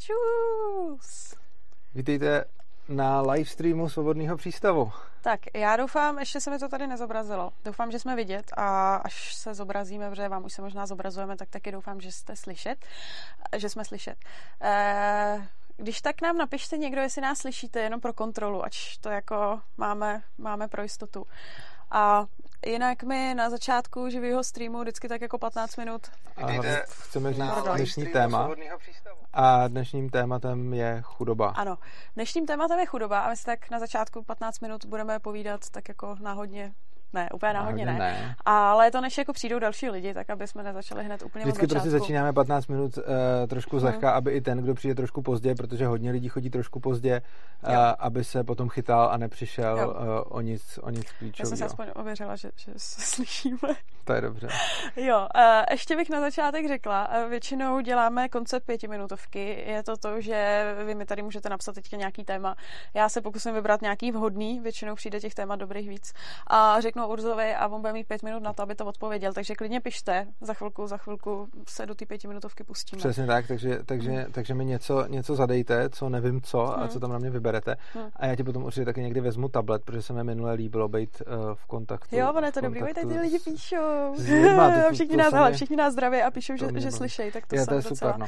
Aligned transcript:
Čus. 0.00 1.34
Vítejte 1.94 2.44
na 2.88 3.20
livestreamu 3.20 3.88
Svobodného 3.88 4.36
přístavu. 4.36 4.92
Tak, 5.22 5.40
já 5.54 5.76
doufám, 5.76 6.18
ještě 6.18 6.40
se 6.40 6.50
mi 6.50 6.58
to 6.58 6.68
tady 6.68 6.86
nezobrazilo. 6.86 7.52
Doufám, 7.64 7.90
že 7.90 7.98
jsme 7.98 8.16
vidět 8.16 8.52
a 8.56 8.96
až 8.96 9.34
se 9.34 9.54
zobrazíme, 9.54 10.10
protože 10.10 10.28
vám 10.28 10.44
už 10.44 10.52
se 10.52 10.62
možná 10.62 10.86
zobrazujeme, 10.86 11.36
tak 11.36 11.48
taky 11.48 11.72
doufám, 11.72 12.00
že 12.00 12.12
jste 12.12 12.36
slyšet, 12.36 12.86
že 13.56 13.68
jsme 13.68 13.84
slyšet. 13.84 14.16
Eh, 14.62 15.48
když 15.76 16.00
tak 16.00 16.22
nám 16.22 16.38
napište 16.38 16.78
někdo, 16.78 17.00
jestli 17.00 17.22
nás 17.22 17.38
slyšíte, 17.38 17.80
jenom 17.80 18.00
pro 18.00 18.12
kontrolu, 18.12 18.64
ať 18.64 18.98
to 19.00 19.08
jako 19.08 19.60
máme, 19.76 20.22
máme 20.38 20.68
pro 20.68 20.82
jistotu. 20.82 21.26
A 21.90 22.26
jinak 22.66 23.02
my 23.02 23.34
na 23.34 23.50
začátku 23.50 24.08
živého 24.08 24.44
streamu 24.44 24.80
vždycky 24.80 25.08
tak 25.08 25.20
jako 25.20 25.38
15 25.38 25.76
minut. 25.76 26.06
A 26.36 26.46
chceme 26.84 27.32
říct 27.32 27.44
dnešní 27.74 28.06
téma. 28.06 28.50
A 29.32 29.68
dnešním 29.68 30.10
tématem 30.10 30.74
je 30.74 31.00
chudoba. 31.02 31.48
Ano, 31.48 31.78
dnešním 32.14 32.46
tématem 32.46 32.78
je 32.78 32.86
chudoba 32.86 33.20
a 33.20 33.28
my 33.28 33.36
si 33.36 33.44
tak 33.44 33.70
na 33.70 33.78
začátku 33.78 34.22
15 34.22 34.60
minut 34.60 34.84
budeme 34.84 35.18
povídat 35.18 35.70
tak 35.70 35.88
jako 35.88 36.16
náhodně 36.20 36.72
ne, 37.12 37.28
úplně 37.34 37.52
náhodně, 37.52 37.86
náhodně 37.86 38.04
ne. 38.04 38.12
ne. 38.12 38.34
Ale 38.44 38.90
to 38.90 39.00
než 39.00 39.18
jako 39.18 39.32
přijdou 39.32 39.58
další 39.58 39.90
lidi, 39.90 40.14
tak 40.14 40.30
aby 40.30 40.46
jsme 40.46 40.62
nezačali 40.62 41.04
hned 41.04 41.22
úplně 41.22 41.44
Vždycky 41.44 41.66
prostě 41.66 41.90
začínáme 41.90 42.32
15 42.32 42.66
minut 42.66 42.96
uh, 42.96 43.04
trošku 43.48 43.76
hmm. 43.76 43.80
zlehka, 43.80 44.10
aby 44.10 44.30
i 44.30 44.40
ten, 44.40 44.58
kdo 44.58 44.74
přijde 44.74 44.94
trošku 44.94 45.22
pozdě, 45.22 45.54
protože 45.54 45.86
hodně 45.86 46.10
lidí 46.10 46.28
chodí 46.28 46.50
trošku 46.50 46.80
pozdě, 46.80 47.22
uh, 47.68 47.74
aby 47.98 48.24
se 48.24 48.44
potom 48.44 48.68
chytal 48.68 49.08
a 49.12 49.16
nepřišel 49.16 49.76
uh, 49.76 50.36
o 50.36 50.40
nic, 50.40 50.78
o 50.82 50.90
nic 50.90 51.12
klíčového. 51.18 51.46
Já 51.46 51.48
jsem 51.48 51.58
se 51.58 51.64
aspoň 51.64 51.86
ověřila, 51.94 52.36
že, 52.36 52.50
že 52.56 52.72
se 52.76 53.00
slyšíme. 53.14 53.74
To 54.10 54.14
je 54.14 54.20
dobře. 54.20 54.48
Jo, 54.96 55.26
ještě 55.70 55.96
bych 55.96 56.10
na 56.10 56.20
začátek 56.20 56.68
řekla, 56.68 57.10
většinou 57.28 57.80
děláme 57.80 58.28
koncept 58.28 58.66
pětiminutovky. 58.66 59.64
Je 59.66 59.82
to 59.82 59.96
to, 59.96 60.20
že 60.20 60.64
vy 60.86 60.94
mi 60.94 61.06
tady 61.06 61.22
můžete 61.22 61.48
napsat 61.48 61.74
teďka 61.74 61.96
nějaký 61.96 62.24
téma. 62.24 62.56
Já 62.94 63.08
se 63.08 63.20
pokusím 63.20 63.54
vybrat 63.54 63.82
nějaký 63.82 64.12
vhodný, 64.12 64.60
většinou 64.60 64.94
přijde 64.94 65.20
těch 65.20 65.34
témat 65.34 65.56
dobrých 65.56 65.88
víc. 65.88 66.12
A 66.46 66.80
řeknu 66.80 67.06
Urzovi 67.06 67.54
a 67.54 67.68
on 67.68 67.80
bude 67.80 67.92
mít 67.92 68.08
pět 68.08 68.22
minut 68.22 68.42
na 68.42 68.52
to, 68.52 68.62
aby 68.62 68.74
to 68.74 68.86
odpověděl. 68.86 69.32
Takže 69.32 69.54
klidně 69.54 69.80
pište, 69.80 70.26
za 70.40 70.54
chvilku, 70.54 70.86
za 70.86 70.96
chvilku 70.96 71.48
se 71.68 71.86
do 71.86 71.94
té 71.94 72.06
pětiminutovky 72.06 72.64
pustíme. 72.64 72.98
Přesně 72.98 73.26
tak, 73.26 73.46
takže, 73.46 73.78
takže, 73.86 74.10
hmm. 74.10 74.32
takže 74.32 74.54
mi 74.54 74.64
něco, 74.64 75.06
něco 75.08 75.34
zadejte, 75.34 75.90
co 75.90 76.08
nevím 76.08 76.40
co 76.40 76.66
hmm. 76.66 76.82
a 76.82 76.88
co 76.88 77.00
tam 77.00 77.12
na 77.12 77.18
mě 77.18 77.30
vyberete. 77.30 77.76
Hmm. 77.94 78.10
A 78.16 78.26
já 78.26 78.36
ti 78.36 78.44
potom 78.44 78.64
určitě 78.64 78.84
taky 78.84 79.02
někdy 79.02 79.20
vezmu 79.20 79.48
tablet, 79.48 79.84
protože 79.84 80.02
se 80.02 80.12
mi 80.12 80.24
minule 80.24 80.52
líbilo 80.52 80.88
být 80.88 81.22
uh, 81.26 81.54
v 81.54 81.66
kontaktu. 81.66 82.16
Jo, 82.16 82.32
ono 82.36 82.46
je 82.46 82.52
to 82.52 82.60
dobrý, 82.60 82.80
tady 82.94 83.20
lidi 83.20 83.38
píšou. 83.38 83.99
Lidma, 84.18 84.70
to, 84.88 84.94
všichni, 84.94 85.16
to, 85.16 85.22
nás, 85.22 85.32
ale, 85.32 85.52
všichni 85.52 85.76
nás 85.76 85.92
zdraví 85.92 86.22
a 86.22 86.30
píšou, 86.30 86.56
že, 86.56 86.66
že 86.74 86.90
slyšejí, 86.90 87.32
tak 87.32 87.46
to, 87.46 87.56
já, 87.56 87.64
jsem 87.64 87.68
to 87.68 87.74
je 87.74 87.82
docela, 87.82 88.12
super, 88.12 88.18
no. 88.18 88.26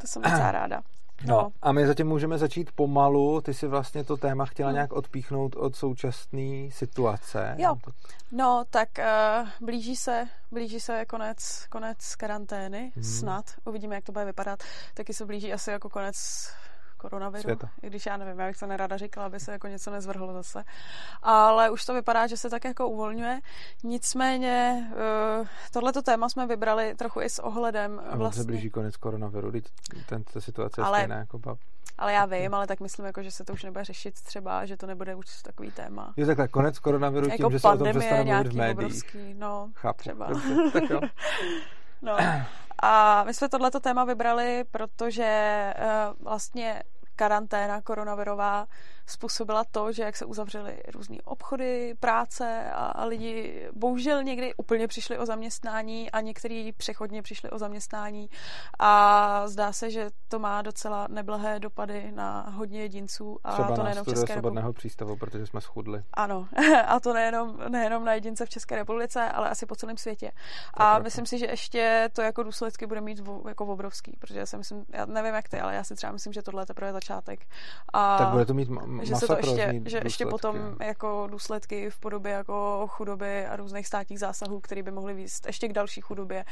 to 0.00 0.06
jsem 0.06 0.22
docela 0.22 0.52
ráda. 0.52 0.82
No. 1.24 1.36
no 1.36 1.50
a 1.62 1.72
my 1.72 1.86
zatím 1.86 2.06
můžeme 2.06 2.38
začít 2.38 2.72
pomalu. 2.72 3.40
Ty 3.40 3.54
si 3.54 3.66
vlastně 3.66 4.04
to 4.04 4.16
téma 4.16 4.44
chtěla 4.46 4.68
hmm. 4.68 4.74
nějak 4.74 4.92
odpíchnout 4.92 5.56
od 5.56 5.76
současné 5.76 6.70
situace. 6.70 7.54
Jo. 7.58 7.74
No, 8.32 8.64
tak 8.70 8.88
uh, 8.98 9.48
blíží 9.66 9.96
se, 9.96 10.28
blíží 10.50 10.80
se 10.80 11.04
konec, 11.04 11.66
konec 11.70 12.14
karantény, 12.14 12.92
hmm. 12.94 13.04
snad. 13.04 13.44
Uvidíme, 13.64 13.94
jak 13.94 14.04
to 14.04 14.12
bude 14.12 14.24
vypadat. 14.24 14.58
Taky 14.94 15.14
se 15.14 15.26
blíží 15.26 15.52
asi 15.52 15.70
jako 15.70 15.88
konec 15.88 16.16
koronaviru. 17.04 17.42
Světa. 17.42 17.70
I 17.82 17.86
když 17.86 18.06
já 18.06 18.16
nevím, 18.16 18.40
já 18.40 18.46
bych 18.46 18.56
to 18.56 18.66
nerada 18.66 18.96
říkala, 18.96 19.26
aby 19.26 19.40
se 19.40 19.52
jako 19.52 19.66
něco 19.66 19.90
nezvrhlo 19.90 20.32
zase. 20.32 20.64
Ale 21.22 21.70
už 21.70 21.84
to 21.84 21.94
vypadá, 21.94 22.26
že 22.26 22.36
se 22.36 22.50
tak 22.50 22.64
jako 22.64 22.88
uvolňuje. 22.88 23.40
Nicméně 23.84 24.86
uh, 25.40 25.46
tohleto 25.72 26.02
téma 26.02 26.28
jsme 26.28 26.46
vybrali 26.46 26.94
trochu 26.94 27.20
i 27.20 27.30
s 27.30 27.38
ohledem 27.38 28.02
a 28.10 28.16
vlastně. 28.16 28.42
se 28.42 28.46
blíží 28.46 28.70
konec 28.70 28.96
koronaviru, 28.96 29.52
teď 29.52 29.64
ta 30.32 30.40
situace 30.40 30.80
je 30.80 30.84
ale, 30.84 30.98
stejná 30.98 31.16
jako 31.16 31.38
bab. 31.38 31.58
Ale 31.98 32.12
já 32.12 32.24
vím, 32.24 32.54
ale 32.54 32.66
tak 32.66 32.80
myslím, 32.80 33.06
jako, 33.06 33.22
že 33.22 33.30
se 33.30 33.44
to 33.44 33.52
už 33.52 33.62
nebude 33.62 33.84
řešit 33.84 34.14
třeba, 34.14 34.66
že 34.66 34.76
to 34.76 34.86
nebude 34.86 35.14
už 35.14 35.42
takový 35.42 35.70
téma. 35.70 36.12
Je 36.16 36.26
takhle, 36.26 36.48
konec 36.48 36.78
koronaviru 36.78 37.28
jako 37.28 37.36
tím, 37.36 37.50
že 37.50 37.58
se 37.58 37.68
o 37.68 37.76
tom 37.76 37.90
přestane 37.90 38.24
mluvit 38.24 38.52
v 38.52 38.56
médiích. 38.56 38.76
Obrovský, 38.76 39.34
no, 39.34 39.70
Chápu. 39.74 39.98
třeba. 39.98 40.26
Dobře, 40.26 40.54
tak 40.72 40.90
jo. 40.90 41.00
no. 42.02 42.16
A 42.82 43.24
my 43.24 43.34
jsme 43.34 43.48
tohleto 43.48 43.80
téma 43.80 44.04
vybrali, 44.04 44.64
protože 44.70 45.74
uh, 45.78 46.24
vlastně 46.24 46.82
karanténa 47.16 47.82
koronavirová 47.82 48.66
způsobila 49.06 49.64
to, 49.70 49.92
že 49.92 50.02
jak 50.02 50.16
se 50.16 50.24
uzavřely 50.24 50.82
různé 50.94 51.16
obchody, 51.24 51.94
práce 52.00 52.70
a, 52.72 52.86
a 52.86 53.04
lidi 53.04 53.66
bohužel 53.72 54.22
někdy 54.22 54.54
úplně 54.54 54.88
přišli 54.88 55.18
o 55.18 55.26
zaměstnání 55.26 56.10
a 56.10 56.20
někteří 56.20 56.72
přechodně 56.72 57.22
přišli 57.22 57.50
o 57.50 57.58
zaměstnání 57.58 58.30
a 58.78 59.48
zdá 59.48 59.72
se, 59.72 59.90
že 59.90 60.10
to 60.28 60.38
má 60.38 60.62
docela 60.62 61.06
neblahé 61.10 61.60
dopady 61.60 62.12
na 62.12 62.46
hodně 62.50 62.80
jedinců 62.80 63.38
a 63.44 63.52
Třeba 63.52 63.76
to 63.76 63.82
nejenom 63.82 64.04
v 64.04 64.08
České 64.08 64.34
republice. 64.34 64.72
přístavu, 64.72 65.16
protože 65.16 65.46
jsme 65.46 65.60
schudli. 65.60 66.02
Ano, 66.14 66.48
a 66.86 67.00
to 67.00 67.12
nejenom, 67.12 67.58
nejenom 67.68 68.04
na 68.04 68.12
jedince 68.12 68.46
v 68.46 68.48
České 68.48 68.76
republice, 68.76 69.28
ale 69.30 69.50
asi 69.50 69.66
po 69.66 69.76
celém 69.76 69.96
světě. 69.96 70.32
A 70.74 70.94
tak 70.94 71.02
myslím 71.02 71.26
si, 71.26 71.38
že 71.38 71.46
ještě 71.46 72.08
to 72.12 72.22
jako 72.22 72.42
důsledky 72.42 72.86
bude 72.86 73.00
mít 73.00 73.20
v, 73.20 73.48
jako 73.48 73.66
obrovský, 73.66 74.16
protože 74.20 74.38
já 74.38 74.46
si 74.46 74.56
myslím, 74.56 74.84
já 74.88 75.06
nevím 75.06 75.34
jak 75.34 75.48
ty, 75.48 75.60
ale 75.60 75.74
já 75.74 75.84
si 75.84 75.94
třeba 75.94 76.12
myslím, 76.12 76.32
že 76.32 76.42
tohle 76.42 76.62
je 76.62 76.66
teprve 76.66 76.92
začátek. 76.92 77.46
A 77.92 78.18
tak 78.18 78.28
bude 78.28 78.46
to 78.46 78.54
mít 78.54 78.68
že 79.02 79.16
se 79.16 79.26
to 79.26 79.36
ještě, 79.36 79.80
že 79.84 80.00
ještě 80.04 80.26
potom 80.26 80.76
jako 80.80 81.28
důsledky 81.30 81.90
v 81.90 81.98
podobě 81.98 82.32
jako 82.32 82.86
chudoby 82.90 83.46
a 83.46 83.56
různých 83.56 83.86
státních 83.86 84.18
zásahů, 84.18 84.60
které 84.60 84.82
by 84.82 84.90
mohly 84.90 85.14
výst 85.14 85.46
ještě 85.46 85.68
k 85.68 85.72
další 85.72 86.00
chudobě, 86.00 86.44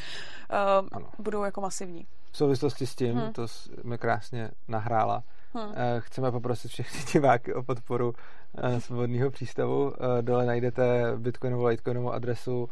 uh, 0.93 1.03
budou 1.19 1.43
jako 1.43 1.61
masivní. 1.61 2.07
V 2.33 2.37
souvislosti 2.37 2.87
s 2.87 2.95
tím, 2.95 3.17
hmm. 3.17 3.33
to 3.33 3.47
mi 3.85 3.99
krásně 3.99 4.51
nahrála, 4.69 5.23
Hmm. 5.55 5.69
Uh, 5.69 5.75
chceme 5.99 6.33
poprosit 6.33 6.71
všechny 6.71 7.01
diváky 7.13 7.55
o 7.55 7.63
podporu 7.63 8.09
uh, 8.09 8.79
svobodného 8.79 9.31
přístavu. 9.31 9.85
Uh, 9.85 9.93
dole 10.21 10.47
najdete 10.47 11.13
bitcoinovou, 11.17 11.67
litecoinovou 11.67 12.13
adresu, 12.13 12.69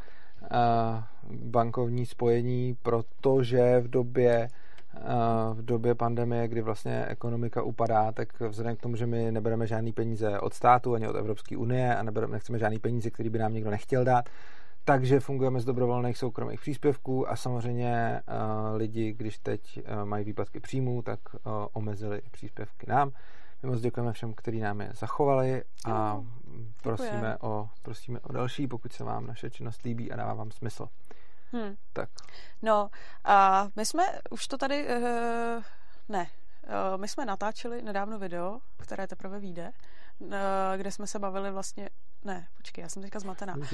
bankovní 1.33 2.07
spojení, 2.07 2.77
protože 2.83 3.81
v 3.81 3.89
době 3.89 4.49
v 5.53 5.65
době 5.65 5.95
pandemie, 5.95 6.49
kdy 6.49 6.63
vlastně 6.63 7.07
ekonomika 7.07 7.63
upadá, 7.63 8.13
tak 8.13 8.41
vzhledem 8.41 8.77
k 8.77 8.81
tomu, 8.81 8.97
že 8.97 9.07
my 9.07 9.33
nebereme 9.33 9.67
žádný 9.67 9.93
peníze 9.93 10.41
od 10.41 10.55
státu 10.55 10.95
ani 10.95 11.09
od 11.09 11.17
Evropské 11.17 11.57
unie 11.57 11.97
a 11.97 12.03
nebereme, 12.03 12.33
nechceme 12.33 12.59
žádný 12.59 12.79
peníze, 12.79 13.11
který 13.11 13.29
by 13.29 13.39
nám 13.39 13.55
někdo 13.55 13.71
nechtěl 13.71 14.05
dát, 14.05 14.29
takže 14.85 15.21
fungujeme 15.21 15.61
z 15.61 15.65
dobrovolných 15.65 16.19
soukromých 16.19 16.61
příspěvků 16.61 17.31
a 17.31 17.37
samozřejmě 17.37 18.23
uh, 18.29 18.77
lidi, 18.77 19.13
když 19.13 19.39
teď 19.39 19.79
uh, 19.79 20.05
mají 20.05 20.25
výpadky 20.25 20.61
příjmů, 20.61 21.03
tak 21.03 21.21
omezili 21.73 22.23
příspěvky 22.31 22.87
nám. 22.89 23.13
My 23.63 23.69
moc 23.69 23.81
děkujeme 23.81 24.13
všem, 24.13 24.35
kteří 24.35 24.61
nám 24.61 24.81
je 24.81 24.91
zachovali 24.95 25.63
a 25.87 26.25
prosíme 26.83 27.39
o, 27.41 27.69
prosíme 27.83 28.21
o 28.21 28.33
další, 28.33 28.67
pokud 28.67 28.93
se 28.93 29.05
vám 29.05 29.27
naše 29.27 29.51
činnost 29.51 29.83
líbí 29.83 30.13
a 30.13 30.17
dává 30.17 30.35
vám 30.35 30.51
smysl. 30.51 30.89
Hmm. 31.53 31.77
Tak. 31.93 32.09
No 32.63 32.91
a 33.25 33.69
my 33.77 33.87
jsme 33.87 34.03
už 34.31 34.47
to 34.47 34.59
tady, 34.59 34.87
uh, 34.87 35.63
ne, 36.09 36.27
uh, 36.93 37.01
my 37.01 37.09
jsme 37.09 37.25
natáčeli 37.25 37.83
nedávno 37.83 38.19
video, 38.19 38.61
které 38.77 39.07
teprve 39.07 39.41
vyjde, 39.41 39.73
uh, 40.19 40.31
kde 40.77 40.93
jsme 40.93 41.07
se 41.07 41.19
bavili 41.19 41.51
vlastně 41.51 41.89
ne, 42.25 42.49
počkej, 42.57 42.83
já 42.83 42.89
jsem 42.89 43.03
teďka 43.03 43.19
zmatená. 43.19 43.55
Uh, 43.57 43.67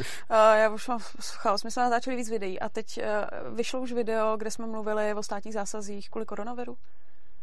já 0.54 0.68
už 0.68 0.88
mám 0.88 0.98
chaos. 1.22 1.64
My 1.64 1.70
jsme 1.70 1.82
natáčeli 1.82 2.16
víc 2.16 2.30
videí 2.30 2.60
a 2.60 2.68
teď 2.68 2.98
uh, 2.98 3.56
vyšlo 3.56 3.80
už 3.80 3.92
video, 3.92 4.36
kde 4.36 4.50
jsme 4.50 4.66
mluvili 4.66 5.14
o 5.14 5.22
státních 5.22 5.54
zásazích 5.54 6.10
kvůli 6.10 6.26
koronaviru. 6.26 6.78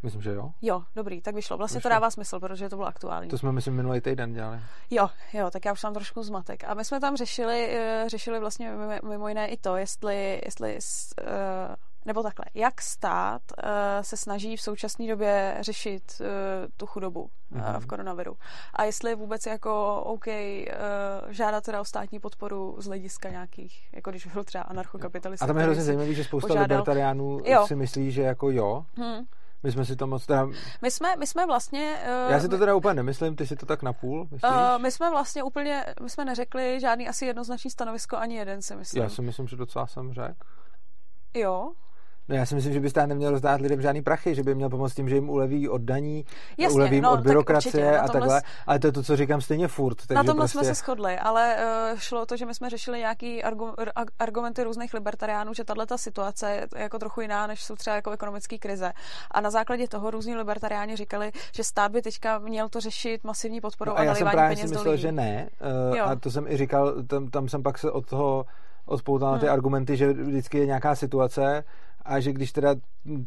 Myslím, 0.04 0.22
že 0.22 0.34
jo. 0.34 0.52
Jo, 0.62 0.84
dobrý, 0.96 1.22
tak 1.22 1.36
vyšlo. 1.36 1.58
Vlastně 1.58 1.78
vyšlo. 1.78 1.90
to 1.90 1.94
dává 1.94 2.12
smysl, 2.12 2.40
protože 2.40 2.70
to 2.70 2.76
bylo 2.76 2.88
aktuální. 2.88 3.30
To 3.30 3.38
jsme, 3.38 3.52
myslím, 3.52 3.76
minulý 3.76 4.02
týden 4.02 4.34
dělali. 4.34 4.60
Jo, 4.90 5.10
jo, 5.34 5.52
tak 5.52 5.66
já 5.66 5.74
už 5.74 5.84
mám 5.84 5.94
trošku 5.94 6.24
zmatek. 6.24 6.64
A 6.68 6.74
my 6.74 6.86
jsme 6.86 7.00
tam 7.00 7.18
řešili, 7.18 7.70
uh, 8.04 8.10
řešili 8.10 8.40
vlastně 8.40 8.72
mimo 9.04 9.28
jiné 9.28 9.48
i 9.48 9.58
to, 9.58 9.76
jestli, 9.76 10.42
jestli 10.46 10.74
uh, 10.74 11.76
nebo 12.06 12.24
takhle, 12.24 12.46
jak 12.54 12.82
stát 12.82 13.42
uh, 13.58 13.70
se 14.02 14.18
snaží 14.18 14.58
v 14.58 14.62
současné 14.62 15.08
době 15.08 15.58
řešit 15.62 16.22
uh, 16.22 16.28
tu 16.78 16.86
chudobu 16.86 17.22
uh, 17.22 17.58
mm-hmm. 17.58 17.80
v 17.80 17.86
koronaviru. 17.86 18.38
A 18.74 18.84
jestli 18.84 19.12
je 19.12 19.16
vůbec 19.16 19.46
jako 19.46 20.02
OK 20.02 20.28
uh, 20.28 20.34
žádat 21.30 21.64
teda 21.64 21.82
o 21.82 21.86
státní 21.86 22.20
podporu 22.20 22.76
z 22.80 22.86
hlediska 22.86 23.30
nějakých, 23.30 23.90
jako 23.94 24.10
když 24.10 24.28
byl 24.28 24.44
třeba 24.44 24.64
anarchokapitalista. 24.64 25.46
A 25.46 25.48
tam 25.48 25.58
je 25.58 25.64
hrozně 25.64 25.84
zajímavé, 25.84 26.14
že 26.14 26.24
spousta 26.24 26.48
požádal... 26.48 26.64
libertariánů 26.64 27.40
jo. 27.46 27.68
si 27.68 27.76
myslí, 27.76 28.12
že 28.12 28.22
jako 28.22 28.52
jo. 28.52 28.86
Hmm. 28.96 29.26
My 29.64 29.72
jsme 29.72 29.86
si 29.86 29.96
to 29.96 30.08
moc 30.08 30.26
teda... 30.26 30.48
My 30.82 30.92
jsme, 30.92 31.16
my 31.16 31.28
jsme 31.28 31.46
vlastně... 31.46 31.98
Uh, 32.26 32.32
Já 32.32 32.40
si 32.40 32.50
to 32.50 32.58
teda 32.58 32.76
úplně 32.76 32.94
nemyslím, 32.94 33.36
ty 33.36 33.48
si 33.48 33.56
to 33.56 33.66
tak 33.66 33.84
napůl 33.84 34.28
myslíš? 34.32 34.52
Uh, 34.52 34.82
my 34.82 34.92
jsme 34.92 35.10
vlastně 35.10 35.44
úplně, 35.44 35.86
my 36.02 36.10
jsme 36.10 36.26
neřekli 36.26 36.80
žádný 36.80 37.08
asi 37.08 37.26
jednoznačný 37.26 37.72
stanovisko, 37.72 38.18
ani 38.18 38.36
jeden 38.36 38.62
si 38.62 38.76
myslím. 38.76 39.04
Já 39.04 39.10
si 39.10 39.22
myslím, 39.22 39.48
že 39.48 39.56
docela 39.56 39.88
jsem 39.88 40.14
řekl. 40.14 40.36
Jo? 41.34 41.72
No 42.30 42.36
já 42.36 42.46
si 42.46 42.56
myslím, 42.56 42.74
že 42.74 42.80
by 42.80 42.90
stát 42.90 43.06
neměl 43.06 43.32
rozdát 43.32 43.62
lidem 43.62 43.82
žádný 43.82 44.02
prachy, 44.02 44.36
že 44.36 44.44
by 44.44 44.56
měl 44.56 44.70
pomoct 44.70 44.94
tím, 44.94 45.10
že 45.10 45.16
jim 45.16 45.30
uleví 45.30 45.70
od 45.70 45.82
daní, 45.82 46.26
Jasně, 46.58 46.76
uleví 46.76 46.96
jim 46.96 47.04
no, 47.04 47.12
od 47.12 47.16
tak 47.16 47.24
byrokracie 47.26 47.72
určitě, 47.72 47.92
na 47.92 48.02
a 48.02 48.08
takhle. 48.08 48.40
s- 48.42 48.44
Ale 48.68 48.80
to 48.80 48.88
je 48.88 48.92
to, 48.92 49.04
co 49.04 49.16
říkám 49.16 49.42
stejně 49.42 49.68
furt. 49.68 49.96
Takže 49.96 50.14
Na 50.14 50.24
tomhle 50.24 50.44
prostě... 50.44 50.58
jsme 50.58 50.76
se 50.76 50.82
shodli, 50.84 51.20
ale 51.20 51.56
uh, 51.94 52.00
šlo 52.00 52.22
o 52.22 52.26
to, 52.26 52.38
že 52.38 52.46
my 52.46 52.54
jsme 52.54 52.70
řešili 52.70 53.00
nějaký 53.00 53.44
argu, 53.44 53.72
ar- 53.96 54.06
argumenty 54.20 54.64
různých 54.64 54.94
libertariánů, 54.94 55.54
že 55.54 55.64
tahle 55.64 55.86
ta 55.86 55.98
situace 55.98 56.52
je 56.52 56.68
jako 56.76 57.00
trochu 57.00 57.22
jiná, 57.22 57.48
než 57.48 57.64
jsou 57.64 57.76
třeba 57.76 57.96
jako 57.96 58.12
ekonomické 58.12 58.58
krize. 58.58 58.92
A 59.32 59.42
na 59.42 59.50
základě 59.50 59.88
toho 59.88 60.12
různí 60.12 60.36
libertariáni 60.36 60.96
říkali, 60.96 61.32
že 61.56 61.64
stát 61.64 61.92
by 61.92 62.02
teďka 62.02 62.40
měl 62.40 62.70
to 62.70 62.80
řešit 62.80 63.24
masivní 63.24 63.62
podporou 63.62 63.92
No 63.92 63.98
a 63.98 64.02
a 64.02 64.04
já 64.04 64.16
jsem 64.16 64.28
právě 64.28 64.58
si 64.58 64.68
myslel, 64.68 64.98
že 64.98 65.12
ne. 65.12 65.50
Uh, 65.92 65.98
Jo. 65.98 66.06
a 66.06 66.16
to 66.16 66.32
jsem 66.32 66.48
i 66.48 66.58
říkal, 66.58 66.94
tam, 67.08 67.28
tam 67.30 67.50
jsem 67.50 67.64
pak 67.64 67.78
se 67.78 67.92
od 67.92 68.06
toho 68.06 68.46
odpoutal 68.86 69.32
na 69.32 69.40
ty 69.40 69.46
Hmm. 69.46 69.54
argumenty, 69.54 69.98
že 69.98 70.14
vždycky 70.14 70.58
je 70.58 70.66
nějaká 70.66 70.96
situace 70.96 71.64
a 72.06 72.20
že 72.20 72.34
když 72.34 72.52
teda 72.52 72.76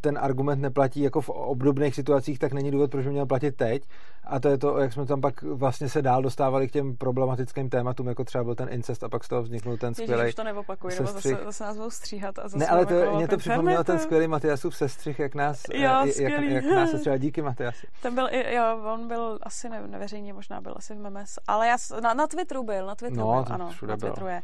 ten 0.01 0.19
argument 0.21 0.61
neplatí 0.61 1.01
jako 1.01 1.21
v 1.21 1.29
obdobných 1.29 1.95
situacích, 1.95 2.39
tak 2.39 2.53
není 2.53 2.71
důvod, 2.71 2.91
proč 2.91 3.05
by 3.07 3.11
měl 3.11 3.27
platit 3.27 3.57
teď. 3.57 3.83
A 4.25 4.41
to 4.41 4.49
je 4.49 4.59
to, 4.59 4.79
jak 4.79 4.93
jsme 4.93 5.07
tam 5.07 5.21
pak 5.21 5.43
vlastně 5.43 5.89
se 5.89 6.03
dál 6.03 6.23
dostávali 6.23 6.69
k 6.69 6.73
těm 6.73 6.97
problematickým 6.97 7.71
tématům, 7.71 8.09
jako 8.09 8.25
třeba 8.25 8.45
byl 8.45 8.55
ten 8.55 8.69
incest 8.69 9.05
a 9.05 9.09
pak 9.09 9.25
z 9.25 9.29
toho 9.29 9.43
vzniknul 9.43 9.77
ten 9.77 9.95
skvělý 9.95 10.29
už 10.29 10.35
to 10.35 10.45
neopakuj, 10.45 10.91
nebo 10.95 11.13
zase, 11.13 11.39
zase 11.45 11.65
nás 11.65 11.77
budou 11.77 11.91
stříhat. 11.91 12.39
A 12.39 12.43
zase 12.43 12.59
Ne, 12.59 12.67
ale 12.67 12.87
to, 12.87 13.17
mě 13.17 13.29
to 13.29 13.37
připomnělo 13.37 13.85
ten 13.85 13.99
skvělý 13.99 14.29
Matiasův 14.29 14.77
sestřih, 14.77 15.19
jak 15.19 15.35
nás, 15.35 15.63
Jo, 15.75 15.81
jak, 16.19 16.43
jak 16.43 16.65
nás 16.65 16.91
sestřihl. 16.91 17.19
Díky, 17.19 17.43
Matiasi. 17.43 17.87
Ten 18.03 18.15
byl, 18.15 18.29
i- 18.31 18.55
jo, 18.55 18.65
on 18.95 19.09
byl 19.09 19.39
asi 19.43 19.69
ne, 19.69 19.83
neveřejně, 19.87 20.33
možná 20.33 20.61
byl 20.61 20.75
asi 20.77 20.95
v 20.95 20.99
Memes, 20.99 21.39
ale 21.47 21.69
já, 21.69 21.77
na, 22.01 22.15
na 22.15 22.27
Twitteru 22.27 22.63
byl, 22.63 22.87
na 22.87 22.95
Twitteru 22.95 23.21
No, 23.27 23.45
byl, 23.45 23.55
ano, 23.55 23.71
na. 23.83 23.97
Twitteru 23.97 24.27
je. 24.27 24.43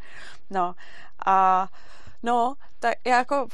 No, 0.51 0.75
a 1.27 1.69
no, 2.23 2.55
tak 2.81 2.95
já 3.07 3.19
jako, 3.19 3.47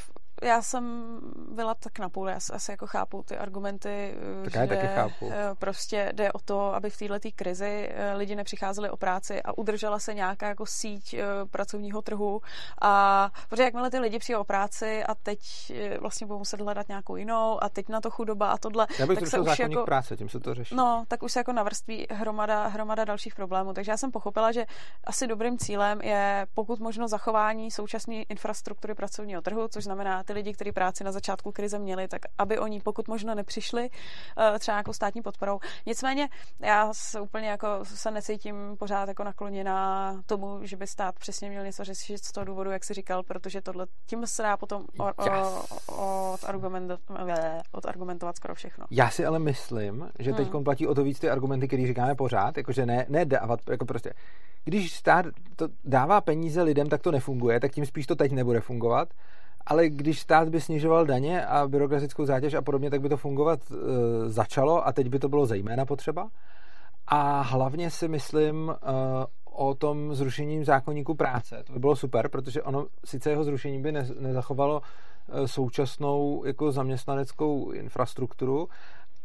já 0.42 0.62
jsem 0.62 1.18
byla 1.52 1.74
tak 1.74 1.98
na 1.98 2.08
půl, 2.08 2.28
já 2.28 2.38
asi 2.52 2.70
jako 2.70 2.86
chápu 2.86 3.22
ty 3.22 3.36
argumenty, 3.36 4.14
Tak 4.44 4.52
že 4.52 4.58
já 4.60 4.66
taky 4.66 4.86
chápu. 4.86 5.30
eh, 5.32 5.54
prostě 5.58 6.10
jde 6.14 6.32
o 6.32 6.38
to, 6.38 6.74
aby 6.74 6.90
v 6.90 6.96
této 6.96 7.28
krizi 7.36 7.88
eh, 7.92 8.14
lidi 8.14 8.36
nepřicházeli 8.36 8.90
o 8.90 8.96
práci 8.96 9.42
a 9.42 9.58
udržela 9.58 9.98
se 9.98 10.14
nějaká 10.14 10.48
jako 10.48 10.66
síť 10.66 11.14
eh, 11.14 11.24
pracovního 11.50 12.02
trhu 12.02 12.40
a 12.82 13.30
protože 13.48 13.62
jakmile 13.62 13.90
ty 13.90 13.98
lidi 13.98 14.18
přijdou 14.18 14.40
o 14.40 14.44
práci 14.44 15.04
a 15.04 15.14
teď 15.14 15.40
eh, 15.74 15.98
vlastně 15.98 16.26
budou 16.26 16.38
muset 16.38 16.60
hledat 16.60 16.88
nějakou 16.88 17.16
jinou 17.16 17.64
a 17.64 17.68
teď 17.68 17.88
na 17.88 18.00
to 18.00 18.10
chudoba 18.10 18.50
a 18.50 18.58
tohle, 18.58 18.86
Já 18.98 19.06
bych 19.06 19.18
tak 19.18 19.28
se 19.28 19.40
už 19.40 19.58
jako, 19.58 19.84
práce, 19.84 20.16
tím 20.16 20.28
se 20.28 20.40
to 20.40 20.54
řeší. 20.54 20.74
No, 20.74 21.04
tak 21.08 21.22
už 21.22 21.32
se 21.32 21.40
jako 21.40 21.52
navrství 21.52 22.06
hromada, 22.10 22.66
hromada 22.66 23.04
dalších 23.04 23.34
problémů. 23.34 23.72
Takže 23.72 23.90
já 23.90 23.96
jsem 23.96 24.10
pochopila, 24.10 24.52
že 24.52 24.64
asi 25.04 25.26
dobrým 25.26 25.58
cílem 25.58 26.00
je 26.00 26.46
pokud 26.54 26.80
možno 26.80 27.08
zachování 27.08 27.70
současné 27.70 28.14
infrastruktury 28.14 28.94
pracovního 28.94 29.42
trhu, 29.42 29.68
což 29.68 29.84
znamená 29.84 30.24
ty 30.28 30.34
lidi, 30.34 30.52
kteří 30.52 30.72
práci 30.72 31.04
na 31.04 31.12
začátku 31.12 31.52
krize 31.52 31.78
měli, 31.78 32.08
tak 32.08 32.20
aby 32.38 32.58
oni 32.58 32.80
pokud 32.80 33.08
možno 33.08 33.34
nepřišli 33.34 33.90
eh, 34.38 34.58
třeba 34.58 34.74
nějakou 34.74 34.92
státní 34.92 35.22
podporou. 35.22 35.58
Nicméně 35.86 36.28
já 36.60 36.94
se 36.94 37.20
úplně 37.20 37.48
jako 37.48 37.68
se 37.84 38.10
necítím 38.10 38.56
pořád 38.78 39.08
jako 39.08 39.24
nakloněná 39.24 39.78
tomu, 40.26 40.58
že 40.62 40.76
by 40.76 40.86
stát 40.86 41.14
přesně 41.18 41.48
měl 41.50 41.64
něco 41.64 41.84
řešit 41.84 42.24
z 42.24 42.32
toho 42.32 42.44
důvodu, 42.44 42.70
jak 42.70 42.84
jsi 42.84 42.94
říkal, 42.94 43.22
protože 43.22 43.60
tohle 43.60 43.86
tím 44.06 44.26
se 44.26 44.42
dá 44.42 44.56
potom 44.56 44.84
o, 44.98 45.04
o, 45.04 45.64
o, 45.92 46.32
odargument, 46.32 46.92
odargumentovat 47.72 48.36
skoro 48.36 48.54
všechno. 48.54 48.86
Já 48.90 49.10
si 49.10 49.24
ale 49.26 49.38
myslím, 49.38 50.08
že 50.18 50.32
teď 50.32 50.48
Hmm. 50.52 50.64
platí 50.64 50.86
o 50.86 50.94
to 50.94 51.04
víc 51.04 51.18
ty 51.18 51.30
argumenty, 51.30 51.66
které 51.66 51.86
říkáme 51.86 52.14
pořád, 52.14 52.56
jakože 52.56 52.86
ne, 52.86 53.06
ne 53.08 53.24
dávat, 53.24 53.60
jako 53.70 53.84
prostě, 53.84 54.12
když 54.64 54.94
stát 54.94 55.26
to 55.56 55.68
dává 55.84 56.20
peníze 56.20 56.62
lidem, 56.62 56.88
tak 56.88 57.02
to 57.02 57.10
nefunguje, 57.10 57.60
tak 57.60 57.72
tím 57.72 57.86
spíš 57.86 58.06
to 58.06 58.16
teď 58.16 58.32
nebude 58.32 58.60
fungovat, 58.60 59.08
ale 59.68 59.88
když 59.88 60.20
stát 60.20 60.48
by 60.48 60.60
snižoval 60.60 61.06
daně 61.06 61.46
a 61.46 61.68
byrokratickou 61.68 62.24
zátěž 62.24 62.54
a 62.54 62.62
podobně, 62.62 62.90
tak 62.90 63.00
by 63.00 63.08
to 63.08 63.16
fungovat 63.16 63.60
e, 63.70 63.74
začalo 64.28 64.86
a 64.86 64.92
teď 64.92 65.08
by 65.08 65.18
to 65.18 65.28
bylo 65.28 65.46
zejména 65.46 65.84
potřeba. 65.84 66.28
A 67.06 67.40
hlavně 67.40 67.90
si 67.90 68.08
myslím 68.08 68.70
e, 68.70 68.76
o 69.44 69.74
tom 69.74 70.14
zrušením 70.14 70.64
zákonníku 70.64 71.14
práce. 71.14 71.62
To 71.66 71.72
by 71.72 71.78
bylo 71.78 71.96
super, 71.96 72.28
protože 72.28 72.62
ono 72.62 72.86
sice 73.04 73.30
jeho 73.30 73.44
zrušení 73.44 73.82
by 73.82 73.92
ne, 73.92 74.06
nezachovalo 74.20 74.82
e, 75.28 75.48
současnou 75.48 76.44
jako 76.44 76.72
zaměstnaneckou 76.72 77.70
infrastrukturu, 77.70 78.68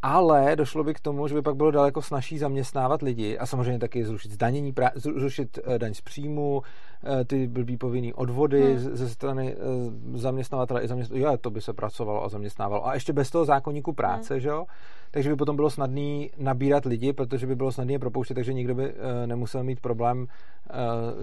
ale 0.04 0.56
došlo 0.56 0.84
by 0.84 0.94
k 0.94 1.00
tomu, 1.00 1.28
že 1.28 1.36
by 1.36 1.42
pak 1.42 1.56
bylo 1.56 1.72
daleko 1.72 2.02
snažší 2.02 2.38
zaměstnávat 2.38 3.02
lidi 3.02 3.38
a 3.38 3.46
samozřejmě 3.46 3.80
taky 3.80 4.06
zrušit 4.06 4.32
zdanění, 4.32 4.74
zrušit 4.96 5.60
eh, 5.64 5.80
daň 5.80 5.94
z 5.94 6.02
příjmu, 6.02 6.62
eh, 7.04 7.26
ty 7.26 7.48
blbý 7.48 7.78
povinný 7.78 8.14
odvody 8.14 8.64
Hmm. 8.64 8.86
hmm. 8.86 8.96
ze 8.96 9.10
strany 9.10 9.56
eh, 9.56 10.18
zaměstnavatele 10.18 10.84
i 10.84 10.88
zaměstnavatele. 10.88 11.32
Jo, 11.32 11.38
to 11.38 11.50
by 11.50 11.62
se 11.62 11.74
pracovalo 11.74 12.24
a 12.24 12.30
zaměstnávalo. 12.30 12.88
A 12.88 12.94
ještě 12.94 13.14
bez 13.14 13.30
toho 13.30 13.46
zákonníku 13.46 13.94
práce, 13.94 14.34
hmm. 14.34 14.42
že 14.42 14.50
jo? 14.50 14.66
Takže 15.12 15.30
by 15.30 15.36
potom 15.36 15.56
bylo 15.56 15.70
snadný 15.70 16.32
nabírat 16.38 16.86
lidi, 16.86 17.14
protože 17.14 17.48
by 17.48 17.56
bylo 17.56 17.72
snadné 17.72 17.94
je 17.94 18.00
propouštět, 18.00 18.34
takže 18.34 18.54
nikdo 18.54 18.76
by 18.76 18.94
nemusel 19.26 19.64
mít 19.64 19.80
problém 19.80 20.28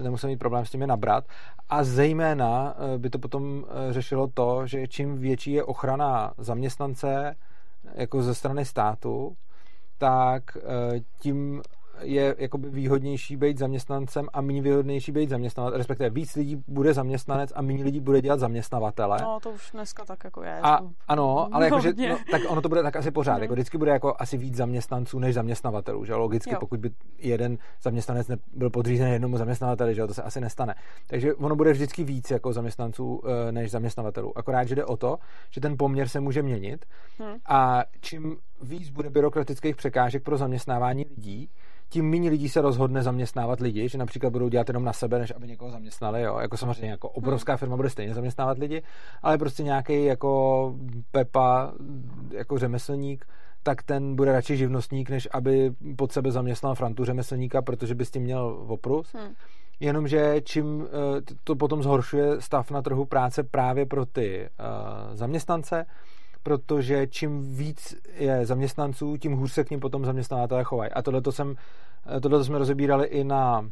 nemusel 0.01 0.29
mít 0.29 0.39
problém 0.39 0.65
s 0.65 0.69
tím 0.69 0.81
je 0.81 0.87
nabrat. 0.87 1.23
A 1.69 1.83
zejména 1.83 2.75
by 2.97 3.09
to 3.09 3.19
potom 3.19 3.65
řešilo 3.89 4.27
to, 4.27 4.67
že 4.67 4.87
čím 4.87 5.17
větší 5.17 5.51
je 5.51 5.63
ochrana 5.63 6.33
zaměstnance, 6.37 7.35
jako 7.93 8.23
ze 8.23 8.35
strany 8.35 8.65
státu, 8.65 9.37
tak 9.97 10.57
eh, 10.57 10.99
tím 11.19 11.61
je 12.01 12.35
jakoby 12.37 12.69
výhodnější 12.69 13.37
být 13.37 13.57
zaměstnancem 13.57 14.27
a 14.33 14.41
méně 14.41 14.61
výhodnější 14.61 15.11
být 15.11 15.29
zaměstnavatel, 15.29 15.77
respektive 15.77 16.09
víc 16.09 16.35
lidí 16.35 16.63
bude 16.67 16.93
zaměstnanec 16.93 17.51
a 17.55 17.61
méně 17.61 17.83
lidí 17.83 17.99
bude 17.99 18.21
dělat 18.21 18.39
zaměstnavatele. 18.39 19.17
No, 19.21 19.39
to 19.43 19.49
už 19.49 19.71
dneska 19.71 20.05
tak 20.05 20.23
jako 20.23 20.43
je. 20.43 20.59
A 20.59 20.71
jako- 20.71 20.89
ano, 21.07 21.47
ale 21.51 21.65
jakože, 21.65 21.93
no, 22.09 22.17
tak 22.31 22.41
ono 22.47 22.61
to 22.61 22.69
bude 22.69 22.83
tak 22.83 22.95
asi 22.95 23.11
pořád. 23.11 23.33
Mhm. 23.33 23.41
Jako 23.41 23.53
vždycky 23.53 23.77
bude 23.77 23.91
jako 23.91 24.15
asi 24.19 24.37
víc 24.37 24.55
zaměstnanců 24.55 25.19
než 25.19 25.35
zaměstnavatelů, 25.35 26.05
že? 26.05 26.15
Logicky, 26.15 26.53
Jo. 26.53 26.57
pokud 26.59 26.79
by 26.79 26.89
jeden 27.17 27.57
zaměstnanec 27.83 28.27
byl 28.53 28.69
podřízen 28.69 29.07
jednomu 29.07 29.37
zaměstnavateli, 29.37 29.95
že 29.95 30.07
to 30.07 30.13
se 30.13 30.23
asi 30.23 30.41
nestane. 30.41 30.75
Takže 31.07 31.33
ono 31.33 31.55
bude 31.55 31.71
vždycky 31.71 32.03
víc 32.03 32.31
jako 32.31 32.53
zaměstnanců 32.53 33.21
eh, 33.25 33.51
než 33.51 33.71
zaměstnavatelů. 33.71 34.37
Akorát, 34.37 34.63
že 34.63 34.75
jde 34.75 34.85
o 34.85 34.97
to, 34.97 35.17
že 35.49 35.61
ten 35.61 35.75
poměr 35.77 36.07
se 36.07 36.19
může 36.19 36.43
měnit 36.43 36.85
Hm. 37.19 37.37
a 37.49 37.83
čím 38.01 38.37
víc 38.61 38.89
bude 38.89 39.09
byrokratických 39.09 39.75
překážek 39.75 40.23
pro 40.23 40.37
zaměstnávání 40.37 41.05
lidí, 41.09 41.49
tím 41.91 42.09
méně 42.09 42.29
lidí 42.29 42.49
se 42.49 42.61
rozhodne 42.61 43.03
zaměstnávat 43.03 43.59
lidi, 43.59 43.89
že 43.89 43.97
například 43.97 44.29
budou 44.29 44.49
dělat 44.49 44.69
jenom 44.69 44.83
na 44.83 44.93
sebe, 44.93 45.19
než 45.19 45.33
aby 45.35 45.47
někoho 45.47 45.71
zaměstnali. 45.71 46.21
Jo? 46.21 46.39
Jako 46.39 46.57
samozřejmě 46.57 46.89
jako 46.89 47.09
obrovská 47.09 47.57
firma 47.57 47.75
bude 47.75 47.89
stejně 47.89 48.13
zaměstnávat 48.13 48.57
lidi, 48.57 48.83
ale 49.23 49.37
prostě 49.37 49.63
nějaký 49.63 50.05
jako 50.05 50.73
Pepa, 51.11 51.73
jako 52.31 52.57
řemeslník, 52.57 53.25
tak 53.63 53.83
ten 53.83 54.15
bude 54.15 54.31
radši 54.31 54.57
živnostník, 54.57 55.09
než 55.09 55.27
aby 55.31 55.71
pod 55.95 56.11
sebe 56.11 56.31
zaměstnal 56.31 56.75
Frantu 56.75 57.05
řemeslníka, 57.05 57.61
protože 57.61 57.95
by 57.95 58.05
s 58.05 58.11
tím 58.11 58.23
měl 58.23 58.65
oprus. 58.67 59.13
Hm. 59.13 59.33
Jenomže 59.79 60.41
čím 60.43 60.85
eh, 60.85 61.21
to 61.43 61.55
potom 61.55 61.83
zhoršuje 61.83 62.41
stav 62.41 62.71
na 62.71 62.81
trhu 62.81 63.05
práce 63.05 63.43
právě 63.43 63.85
pro 63.85 64.05
ty 64.05 64.49
uh, 64.59 65.15
zaměstnance, 65.15 65.85
protože 66.43 67.07
čím 67.07 67.55
víc 67.55 67.95
je 68.13 68.45
zaměstnanců, 68.45 69.17
tím 69.17 69.33
hůř 69.33 69.51
se 69.51 69.63
k 69.63 69.69
ním 69.69 69.79
potom 69.79 70.05
zaměstnavatelé 70.05 70.63
chovají. 70.63 70.91
A 70.91 71.01
tohle 71.01 71.21
jsem, 71.29 71.55
tohle 72.21 72.43
jsme 72.43 72.57
rozebírali 72.57 73.07
i 73.07 73.23
na 73.23 73.69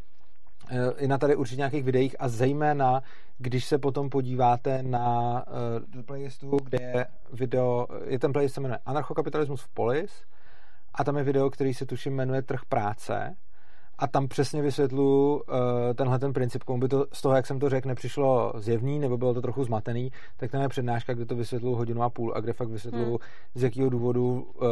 eh, 0.69 0.91
i 0.97 1.07
na 1.07 1.17
tady 1.17 1.35
určitě 1.35 1.57
nějakých 1.57 1.83
videích 1.83 2.15
a 2.19 2.27
zejména, 2.27 3.01
když 3.37 3.65
se 3.65 3.77
potom 3.77 4.09
podíváte 4.09 4.83
na 4.83 5.45
do 5.87 6.03
playlistu, 6.03 6.57
kde 6.63 6.77
je 6.81 7.05
video, 7.33 7.87
je 8.05 8.19
ten 8.19 8.33
playlist 8.33 8.55
se 8.55 8.61
jmenuje 8.61 8.79
Anarchokapitalismus 8.85 9.61
v 9.61 9.67
polis 9.67 10.11
a 10.93 11.03
tam 11.03 11.17
je 11.17 11.23
video, 11.23 11.49
který 11.49 11.73
se 11.73 11.85
tuším 11.85 12.15
jmenuje 12.15 12.41
Trh 12.41 12.61
práce 12.69 13.35
a 13.99 14.07
tam 14.07 14.27
přesně 14.27 14.61
vysvětluju 14.61 15.35
uh, 15.35 15.43
tenhle 15.95 16.19
ten 16.19 16.33
princip, 16.33 16.63
komu 16.63 16.79
by 16.79 16.87
to 16.87 17.05
z 17.13 17.21
toho, 17.21 17.35
jak 17.35 17.47
jsem 17.47 17.59
to 17.59 17.69
řekl, 17.69 17.87
nepřišlo 17.87 18.53
zjevný, 18.57 18.99
nebo 18.99 19.17
bylo 19.17 19.33
to 19.33 19.41
trochu 19.41 19.63
zmatený, 19.63 20.11
tak 20.37 20.51
tam 20.51 20.61
je 20.61 20.69
přednáška, 20.69 21.13
kde 21.13 21.25
to 21.25 21.35
vysvětluju 21.35 21.75
hodinu 21.75 22.03
a 22.03 22.09
půl 22.09 22.33
a 22.35 22.39
kde 22.39 22.53
fakt 22.53 22.69
vysvětluju, 22.69 23.09
hmm. 23.09 23.17
z 23.55 23.63
jakého 23.63 23.89
důvodu 23.89 24.51
uh, 24.61 24.67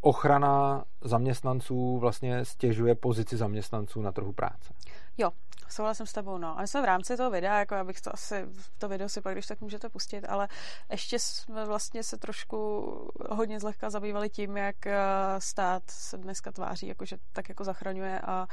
ochrana 0.00 0.84
zaměstnanců 1.00 1.98
vlastně 1.98 2.44
stěžuje 2.44 2.94
pozici 2.94 3.36
zaměstnanců 3.36 4.02
na 4.02 4.12
trhu 4.12 4.32
práce. 4.32 4.74
Jo, 5.18 5.30
souhlasím 5.68 6.06
s 6.06 6.12
tebou, 6.12 6.38
no. 6.38 6.58
A 6.58 6.60
my 6.60 6.68
jsme 6.68 6.82
v 6.82 6.84
rámci 6.84 7.16
toho 7.16 7.30
videa, 7.30 7.58
jako 7.58 7.74
abych 7.74 8.00
to 8.00 8.14
asi, 8.14 8.46
to 8.78 8.88
video 8.88 9.08
si 9.08 9.20
pak, 9.20 9.34
když 9.34 9.46
tak 9.46 9.60
můžete 9.60 9.88
pustit, 9.88 10.24
ale 10.24 10.48
ještě 10.90 11.18
jsme 11.18 11.64
vlastně 11.64 12.02
se 12.02 12.16
trošku 12.16 13.10
hodně 13.30 13.60
zlehka 13.60 13.90
zabývali 13.90 14.30
tím, 14.30 14.56
jak 14.56 14.86
eh, 14.86 14.94
stát 15.38 15.82
se 15.90 16.18
dneska 16.18 16.52
tváří, 16.52 16.86
jakože 16.86 17.16
tak 17.32 17.48
jako 17.48 17.64
zachraňuje 17.64 18.20
a 18.20 18.46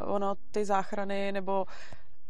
uh, 0.00 0.14
ono 0.14 0.34
ty 0.50 0.64
záchrany 0.64 1.32
nebo 1.32 1.66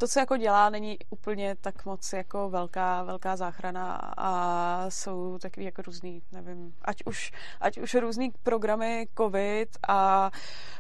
to, 0.00 0.09
co 0.09 0.21
jako 0.21 0.37
dělá, 0.37 0.71
není 0.71 0.99
úplně 1.11 1.57
tak 1.61 1.85
moc 1.85 2.12
jako 2.12 2.50
velká, 2.50 3.02
velká 3.02 3.37
záchrana 3.37 3.97
a 4.17 4.90
jsou 4.90 5.38
takový 5.38 5.67
jako 5.67 5.83
různý, 5.83 6.23
nevím, 6.33 6.75
ať 6.83 6.97
už, 7.05 7.33
ať 7.61 7.79
už 7.79 7.95
různý 7.95 8.33
programy 8.43 9.09
COVID 9.17 9.69
a 9.88 10.31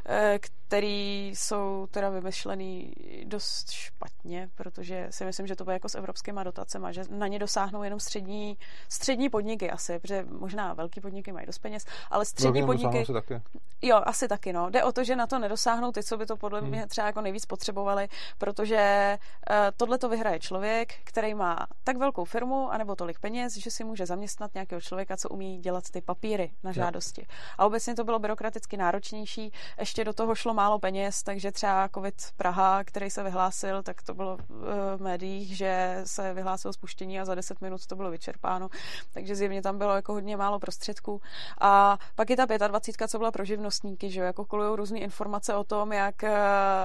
e, 0.08 0.38
který 0.70 1.28
jsou 1.28 1.86
teda 1.90 2.08
vymyšlený 2.10 2.92
dost 3.24 3.70
špatně, 3.70 4.48
protože 4.54 5.06
si 5.10 5.24
myslím, 5.24 5.46
že 5.46 5.56
to 5.56 5.64
bude 5.64 5.74
jako 5.74 5.88
s 5.88 5.94
evropskýma 5.94 6.42
dotacemi, 6.42 6.86
že 6.90 7.02
na 7.10 7.26
ně 7.26 7.38
dosáhnou 7.38 7.82
jenom 7.82 8.00
střední, 8.00 8.58
střední 8.88 9.28
podniky 9.28 9.70
asi, 9.70 9.98
protože 9.98 10.26
možná 10.30 10.74
velký 10.74 11.00
podniky 11.00 11.32
mají 11.32 11.46
dost 11.46 11.58
peněz, 11.58 11.84
ale 12.10 12.24
střední 12.24 12.62
Velkým 12.62 12.66
podniky... 12.90 13.12
taky. 13.12 13.42
Jo, 13.82 14.00
asi 14.04 14.28
taky, 14.28 14.52
no. 14.52 14.70
Jde 14.70 14.84
o 14.84 14.92
to, 14.92 15.04
že 15.04 15.16
na 15.16 15.26
to 15.26 15.38
nedosáhnou 15.38 15.92
ty, 15.92 16.02
co 16.02 16.16
by 16.16 16.26
to 16.26 16.36
podle 16.36 16.60
Hmm. 16.60 16.70
mě 16.70 16.86
třeba 16.86 17.06
jako 17.06 17.20
nejvíc 17.20 17.46
potřebovali, 17.46 18.08
protože 18.38 19.18
uh, 19.50 19.56
tohle 19.76 19.98
to 19.98 20.08
vyhraje 20.08 20.38
člověk, 20.38 20.94
který 21.04 21.34
má 21.34 21.66
tak 21.84 21.96
velkou 21.96 22.24
firmu 22.24 22.72
anebo 22.72 22.96
tolik 22.96 23.18
peněz, 23.18 23.56
že 23.56 23.70
si 23.70 23.84
může 23.84 24.06
zaměstnat 24.06 24.54
nějakého 24.54 24.80
člověka, 24.80 25.16
co 25.16 25.28
umí 25.28 25.58
dělat 25.58 25.84
ty 25.90 26.00
papíry 26.00 26.52
na 26.62 26.70
Jo. 26.70 26.74
žádosti. 26.74 27.26
A 27.58 27.66
obecně 27.66 27.94
to 27.94 28.04
bylo 28.04 28.18
byrokraticky 28.18 28.76
náročnější, 28.76 29.52
ještě 29.78 30.04
do 30.04 30.12
toho 30.12 30.34
šlo 30.34 30.54
málo 30.60 30.78
peněz, 30.78 31.22
takže 31.22 31.52
třeba 31.52 31.88
COVID 31.94 32.14
Praha, 32.36 32.84
který 32.84 33.10
se 33.10 33.22
vyhlásil, 33.22 33.82
tak 33.82 34.02
to 34.02 34.14
bylo 34.14 34.34
uh, 34.34 34.66
v 34.96 35.00
médiích, 35.00 35.56
že 35.56 36.00
se 36.04 36.34
vyhlásilo 36.34 36.72
spuštění 36.72 37.20
a 37.20 37.24
za 37.24 37.34
10 37.34 37.60
minut 37.60 37.86
to 37.86 37.96
bylo 37.96 38.10
vyčerpáno, 38.10 38.68
takže 39.12 39.36
zjevně 39.36 39.62
tam 39.62 39.78
bylo 39.78 39.94
jako 39.94 40.12
hodně 40.12 40.36
málo 40.36 40.58
prostředků. 40.58 41.20
A 41.60 41.98
pak 42.14 42.30
je 42.30 42.36
ta 42.36 42.46
25, 42.68 43.08
co 43.10 43.18
byla 43.18 43.30
pro 43.30 43.44
živnostníky, 43.44 44.10
že 44.10 44.20
jo, 44.20 44.26
jako 44.26 44.44
kolují 44.44 44.76
různé 44.76 44.98
informace 44.98 45.54
o 45.54 45.64
tom, 45.64 45.92
jak, 45.92 46.24
eh, 46.24 46.30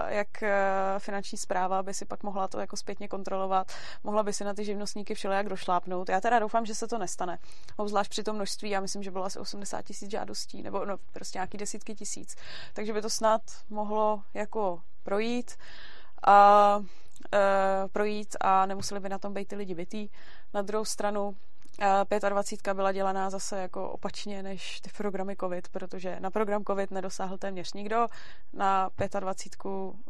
jak 0.08 0.44
eh, 0.44 0.53
finanční 0.98 1.38
zpráva 1.38 1.84
by 1.84 1.94
si 1.94 2.05
pak 2.05 2.24
mohla 2.24 2.48
to 2.48 2.60
jako 2.60 2.77
zpětně 2.77 3.08
kontrolovat, 3.08 3.72
mohla 4.03 4.24
by 4.24 4.34
si 4.34 4.44
na 4.44 4.53
ty 4.53 4.65
živnostníky 4.65 5.15
všelijak 5.15 5.50
došlápnout. 5.50 6.10
Já 6.10 6.22
teda 6.22 6.39
doufám, 6.39 6.65
že 6.65 6.75
se 6.75 6.88
to 6.88 6.98
nestane. 6.98 7.38
Obzvlášť 7.77 8.10
při 8.10 8.24
tom 8.24 8.36
množství, 8.36 8.70
já 8.70 8.79
myslím, 8.79 9.03
že 9.03 9.12
bylo 9.12 9.25
asi 9.25 9.39
80 9.39 9.82
tisíc 9.82 10.12
žádostí, 10.12 10.63
nebo 10.63 10.86
no, 10.86 10.98
prostě 11.13 11.38
nějaký 11.38 11.58
desítky 11.58 11.96
tisíc. 11.96 12.36
Takže 12.74 12.94
by 12.94 13.01
to 13.01 13.10
snad 13.10 13.41
mohlo 13.69 14.24
jako 14.34 14.81
projít 15.03 15.51
a 16.27 16.79
e, 17.34 17.88
projít 17.88 18.36
a 18.41 18.65
nemuseli 18.65 19.00
by 19.00 19.10
na 19.10 19.19
tom 19.19 19.34
být 19.34 19.48
ty 19.48 19.55
lidi 19.55 19.75
bytý. 19.75 20.10
Na 20.53 20.62
druhou 20.62 20.86
stranu 20.86 21.36
25 22.29 22.74
byla 22.74 22.91
dělaná 22.91 23.29
zase 23.29 23.62
jako 23.62 23.89
opačně 23.89 24.44
než 24.44 24.82
ty 24.82 24.89
programy 24.98 25.36
COVID, 25.36 25.67
protože 25.70 26.20
na 26.20 26.32
program 26.32 26.63
COVID 26.63 26.91
nedosáhl 26.91 27.38
téměř 27.38 27.74
nikdo. 27.74 28.08
Na 28.53 28.89
25 29.20 29.62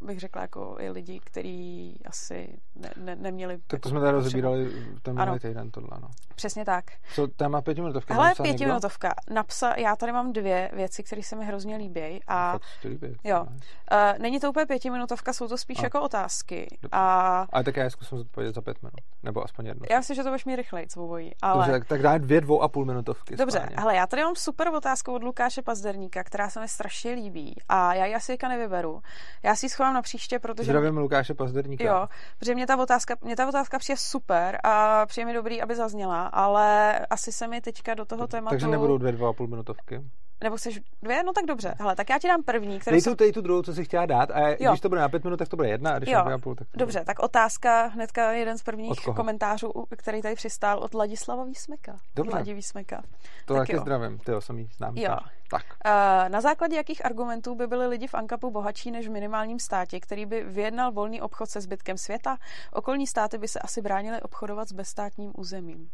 bych 0.01 0.19
řekla 0.19 0.41
jako 0.41 0.75
i 0.79 0.89
lidi, 0.89 1.19
kteří 1.23 1.99
asi 2.05 2.59
ne, 2.75 2.89
ne, 2.97 3.15
neměli. 3.15 3.59
Tak 3.67 3.81
to 3.81 3.89
jsme 3.89 3.99
tady 3.99 4.11
potřebu. 4.11 4.23
rozebírali 4.23 4.85
ten 5.01 5.15
minulý 5.19 5.39
týden, 5.39 5.71
tohle, 5.71 5.97
no. 6.01 6.07
Přesně 6.35 6.65
tak. 6.65 6.85
Co 7.15 7.27
téma? 7.27 7.61
Hele, 8.09 8.27
napsal 8.27 8.43
někdo? 8.43 8.43
pětiminutovka. 8.43 9.13
Napsa, 9.29 9.73
já 9.77 9.95
tady 9.95 10.11
mám 10.11 10.33
dvě 10.33 10.71
věci, 10.73 11.03
které 11.03 11.23
se 11.23 11.35
mi 11.35 11.45
hrozně 11.45 11.77
líbí. 11.77 12.19
A 12.27 12.59
ti 12.81 12.87
líbí. 12.87 13.17
Jo. 13.23 13.41
Uh, 13.43 14.19
není 14.19 14.39
to 14.39 14.49
úplně 14.49 14.65
pětiminutovka, 14.65 15.33
jsou 15.33 15.47
to 15.47 15.57
spíš 15.57 15.79
A. 15.79 15.83
jako 15.83 16.01
otázky. 16.01 16.67
Dobře. 16.81 16.89
A 16.91 17.47
Ale 17.53 17.63
tak 17.63 17.77
já 17.77 17.83
je 17.83 17.89
zkusím 17.89 18.17
zodpovědět 18.17 18.55
za 18.55 18.61
pět 18.61 18.81
minut. 18.81 18.93
Nebo 19.23 19.43
aspoň 19.43 19.65
jednu. 19.65 19.85
já 19.89 19.97
myslím, 19.97 20.15
že 20.15 20.23
to 20.23 20.29
budeš 20.29 20.45
mít 20.45 20.55
rychleji, 20.55 20.87
co 20.87 21.03
obojí. 21.03 21.31
Ale... 21.55 21.65
Dobře, 21.65 21.79
tak, 21.79 21.87
tak 21.87 22.01
dáme 22.01 22.19
dvě 22.19 22.41
dvou 22.41 22.61
a 22.61 22.67
půl 22.67 22.85
minutovky. 22.85 23.35
Dobře, 23.35 23.69
hele, 23.75 23.95
já 23.95 24.07
tady 24.07 24.23
mám 24.23 24.35
super 24.35 24.67
otázku 24.67 25.13
od 25.13 25.23
Lukáše 25.23 25.61
Pazderníka, 25.61 26.23
která 26.23 26.49
se 26.49 26.59
mi 26.59 26.67
strašně 26.67 27.11
líbí 27.11 27.55
a 27.69 27.93
já 27.93 28.05
ji 28.05 28.15
asi 28.15 28.31
teďka 28.31 28.47
nevyberu. 28.47 29.01
Já 29.43 29.55
si 29.55 29.65
ji 29.65 29.69
schovám 29.69 29.93
na 29.93 30.01
příště, 30.01 30.39
protože... 30.39 30.71
Zdravím 30.71 30.97
Lukáše 30.97 31.33
Pazderníka. 31.33 31.83
Jo, 31.83 32.07
protože 32.39 32.55
mě 32.55 32.67
ta 32.67 32.77
otázka, 32.77 33.15
mě 33.21 33.35
ta 33.35 33.47
otázka 33.47 33.79
přijde 33.79 33.97
super 33.97 34.59
a 34.63 35.05
přijde 35.05 35.25
mi 35.25 35.33
dobrý, 35.33 35.61
aby 35.61 35.75
zazněla, 35.75 36.27
ale 36.27 36.99
asi 36.99 37.31
se 37.31 37.47
mi 37.47 37.61
teďka 37.61 37.93
do 37.93 38.05
toho 38.05 38.27
tématu... 38.27 38.53
Takže 38.53 38.67
nebudou 38.67 38.97
dvě 38.97 39.11
dvou 39.11 39.27
a 39.27 39.33
půl 39.33 39.47
minutovky. 39.47 40.01
Nebo 40.45 40.57
chceš 40.57 40.79
dvě? 41.01 41.23
No 41.23 41.33
tak 41.33 41.45
dobře. 41.45 41.75
Hele, 41.79 41.95
tak 41.95 42.09
já 42.09 42.19
ti 42.19 42.27
dám 42.27 42.43
první, 42.43 42.79
kterou 42.79 42.93
Dej 42.93 43.01
jsem... 43.01 43.13
tu, 43.15 43.23
dej 43.23 43.31
tu 43.31 43.41
druhou, 43.41 43.61
co 43.61 43.73
si 43.73 43.85
chtěla 43.85 44.05
dát 44.05 44.31
a 44.31 44.49
Jo. 44.49 44.55
když 44.71 44.81
to 44.81 44.89
bude 44.89 45.01
na 45.01 45.09
pět 45.09 45.23
minut, 45.23 45.37
tak 45.37 45.49
to 45.49 45.55
bude 45.55 45.69
jedna 45.69 45.91
a 45.93 45.97
když 45.97 46.09
Jo, 46.09 46.23
na 46.29 46.39
půl, 46.39 46.55
tak 46.55 46.67
to 46.67 46.77
Dobře, 46.77 47.03
tak 47.05 47.19
otázka, 47.19 47.85
hnedka 47.85 48.31
jeden 48.31 48.57
z 48.57 48.63
prvních 48.63 48.99
komentářů, 49.15 49.71
který 49.97 50.21
tady 50.21 50.35
přistál 50.35 50.79
od 50.79 50.93
Ladislava 50.93 51.43
Výsmeka. 51.43 51.97
Dobře. 52.15 52.35
Ladi 52.35 52.53
Výsmeka. 52.53 53.01
To 53.45 53.53
tak 53.53 53.61
taky 53.61 53.75
jo. 53.75 53.81
zdravím, 53.81 54.17
ty 54.19 54.31
jsem 54.39 54.59
jí 54.59 54.69
znám. 54.77 54.97
Jo. 54.97 55.17
Tak. 55.49 55.63
Eh, 55.85 56.29
Na 56.29 56.41
základě 56.41 56.75
jakých 56.75 57.05
argumentů 57.05 57.55
by 57.55 57.67
byli 57.67 57.87
lidi 57.87 58.07
v 58.07 58.13
Ankapu 58.13 58.51
bohatší 58.51 58.91
než 58.91 59.07
v 59.07 59.11
minimálním 59.11 59.59
státě, 59.59 59.99
který 59.99 60.25
by 60.25 60.43
vyjednal 60.43 60.91
volný 60.91 61.21
obchod 61.21 61.49
se 61.49 61.61
zbytkem 61.61 61.97
světa? 61.97 62.37
Okolní 62.73 63.07
státy 63.07 63.37
by 63.37 63.47
se 63.47 63.59
asi 63.59 63.81
bránily 63.81 64.21
obchodovat 64.21 64.69
s 64.69 64.71
bezstátním 64.71 65.31
územím. 65.37 65.89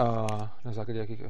Uh, 0.00 0.26
na 0.64 0.72
základě 0.72 0.98
jakých... 1.00 1.22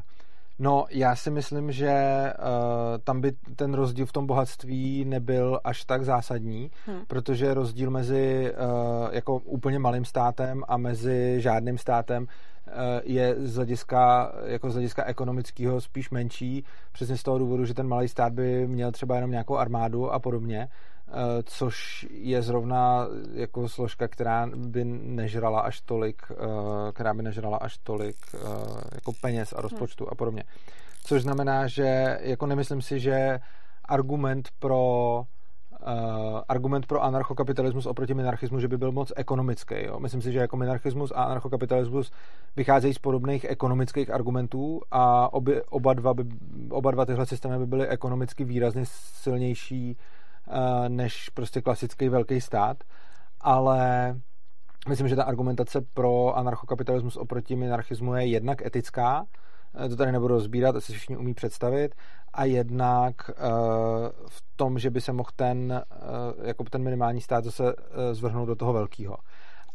No, 0.59 0.85
já 0.91 1.17
si 1.17 1.31
myslím, 1.31 1.73
že 1.73 1.93
uh, 2.39 2.99
tam 3.05 3.21
by 3.21 3.33
ten 3.57 3.75
rozdíl 3.75 4.07
v 4.07 4.13
tom 4.13 4.27
bohatství 4.27 5.05
nebyl 5.05 5.61
až 5.65 5.85
tak 5.85 6.05
zásadní, 6.05 6.71
Hm. 6.87 7.01
protože 7.07 7.55
rozdíl 7.55 7.91
mezi 7.91 8.53
uh, 8.53 9.09
jako 9.15 9.37
úplně 9.39 9.79
malým 9.79 10.05
státem 10.05 10.63
a 10.69 10.77
mezi 10.77 11.41
žádným 11.41 11.79
státem 11.79 12.23
uh, 12.23 12.73
je 13.05 13.35
z 13.39 13.57
hlediska, 13.57 14.33
jako 14.45 14.71
z 14.71 14.73
hlediska 14.73 15.05
ekonomického 15.05 15.81
spíš 15.81 16.11
menší, 16.11 16.65
přesně 16.93 17.17
z 17.17 17.23
toho 17.23 17.39
důvodu, 17.39 17.65
že 17.65 17.75
ten 17.75 17.89
malý 17.89 18.09
stát 18.09 18.33
by 18.33 18.67
měl 18.67 18.93
třeba 18.93 19.15
jenom 19.15 19.31
nějakou 19.31 19.57
armádu 19.57 20.13
a 20.13 20.19
podobně, 20.19 20.69
což 21.43 22.07
je 22.11 22.43
zrovna 22.43 23.07
jako 23.33 23.69
složka, 23.69 24.09
která 24.09 24.47
by 24.57 24.85
nežrala 24.85 25.61
až 25.61 25.81
tolik, 25.81 26.23
uh, 26.31 26.37
která 26.93 27.15
by 27.15 27.23
nežrala 27.23 27.57
až 27.57 27.79
tolik 27.79 28.17
uh, 28.35 28.41
jako 28.95 29.13
peněz 29.21 29.55
a 29.57 29.61
rozpočtu 29.61 30.09
a 30.09 30.15
podobně. 30.15 30.45
Což 31.05 31.23
znamená, 31.23 31.67
že 31.67 32.19
jako 32.21 32.47
nemyslím 32.47 32.83
si, 32.83 33.01
že 33.01 33.41
argument 33.85 34.49
pro 34.59 35.23
uh, 35.81 36.41
argument 36.49 36.87
pro 36.87 37.03
anarchokapitalismus 37.03 37.87
oproti 37.87 38.15
minarchismu, 38.15 38.61
že 38.61 38.69
by 38.69 38.79
byl 38.79 38.93
moc 38.93 39.13
ekonomický. 39.17 39.75
Jo? 39.79 40.01
Myslím 40.01 40.23
si, 40.23 40.33
že 40.33 40.39
jako 40.39 40.57
minarchismus 40.57 41.13
a 41.15 41.23
anarchokapitalismus 41.23 42.13
vycházejí 42.57 42.95
z 42.95 42.99
podobných 42.99 43.45
ekonomických 43.45 44.11
argumentů 44.11 44.81
a 44.91 45.33
obě, 45.33 45.63
oba, 45.63 45.95
dva 45.95 46.15
by, 46.15 46.25
oba 46.71 46.91
dva 46.91 47.07
tyhle 47.07 47.27
systémy 47.27 47.59
by 47.59 47.67
byly 47.67 47.89
ekonomicky 47.89 48.45
výrazně 48.45 48.83
silnější 48.87 49.97
než 50.89 51.29
prostě 51.29 51.61
klasický 51.63 52.09
velký 52.09 52.41
stát, 52.41 52.77
ale 53.41 54.15
myslím, 54.89 55.09
že 55.09 55.17
ta 55.17 55.25
argumentace 55.25 55.81
pro 55.95 56.37
anarchokapitalismus 56.37 57.17
oproti 57.17 57.57
minarchismu 57.57 58.15
je 58.15 58.27
jednak 58.27 58.67
etická, 58.67 59.27
eh, 59.85 59.89
to 59.89 59.97
tady 59.97 60.13
nebudu 60.13 60.35
rozbírat, 60.35 60.77
asi 60.77 60.93
všichni 60.93 61.17
umí 61.17 61.35
představit, 61.35 61.95
a 62.33 62.45
jednak 62.45 63.31
uh, 63.31 63.37
v 64.29 64.43
tom, 64.57 64.79
že 64.79 64.91
by 64.91 65.01
se 65.01 65.13
mohl 65.13 65.31
ten, 65.37 65.83
jako 66.43 66.65
ten 66.65 66.83
minimální 66.83 67.21
stát 67.21 67.45
zase 67.45 67.63
zvrhnout 68.13 68.49
do 68.49 68.57
toho 68.57 68.73
velkého. 68.73 69.17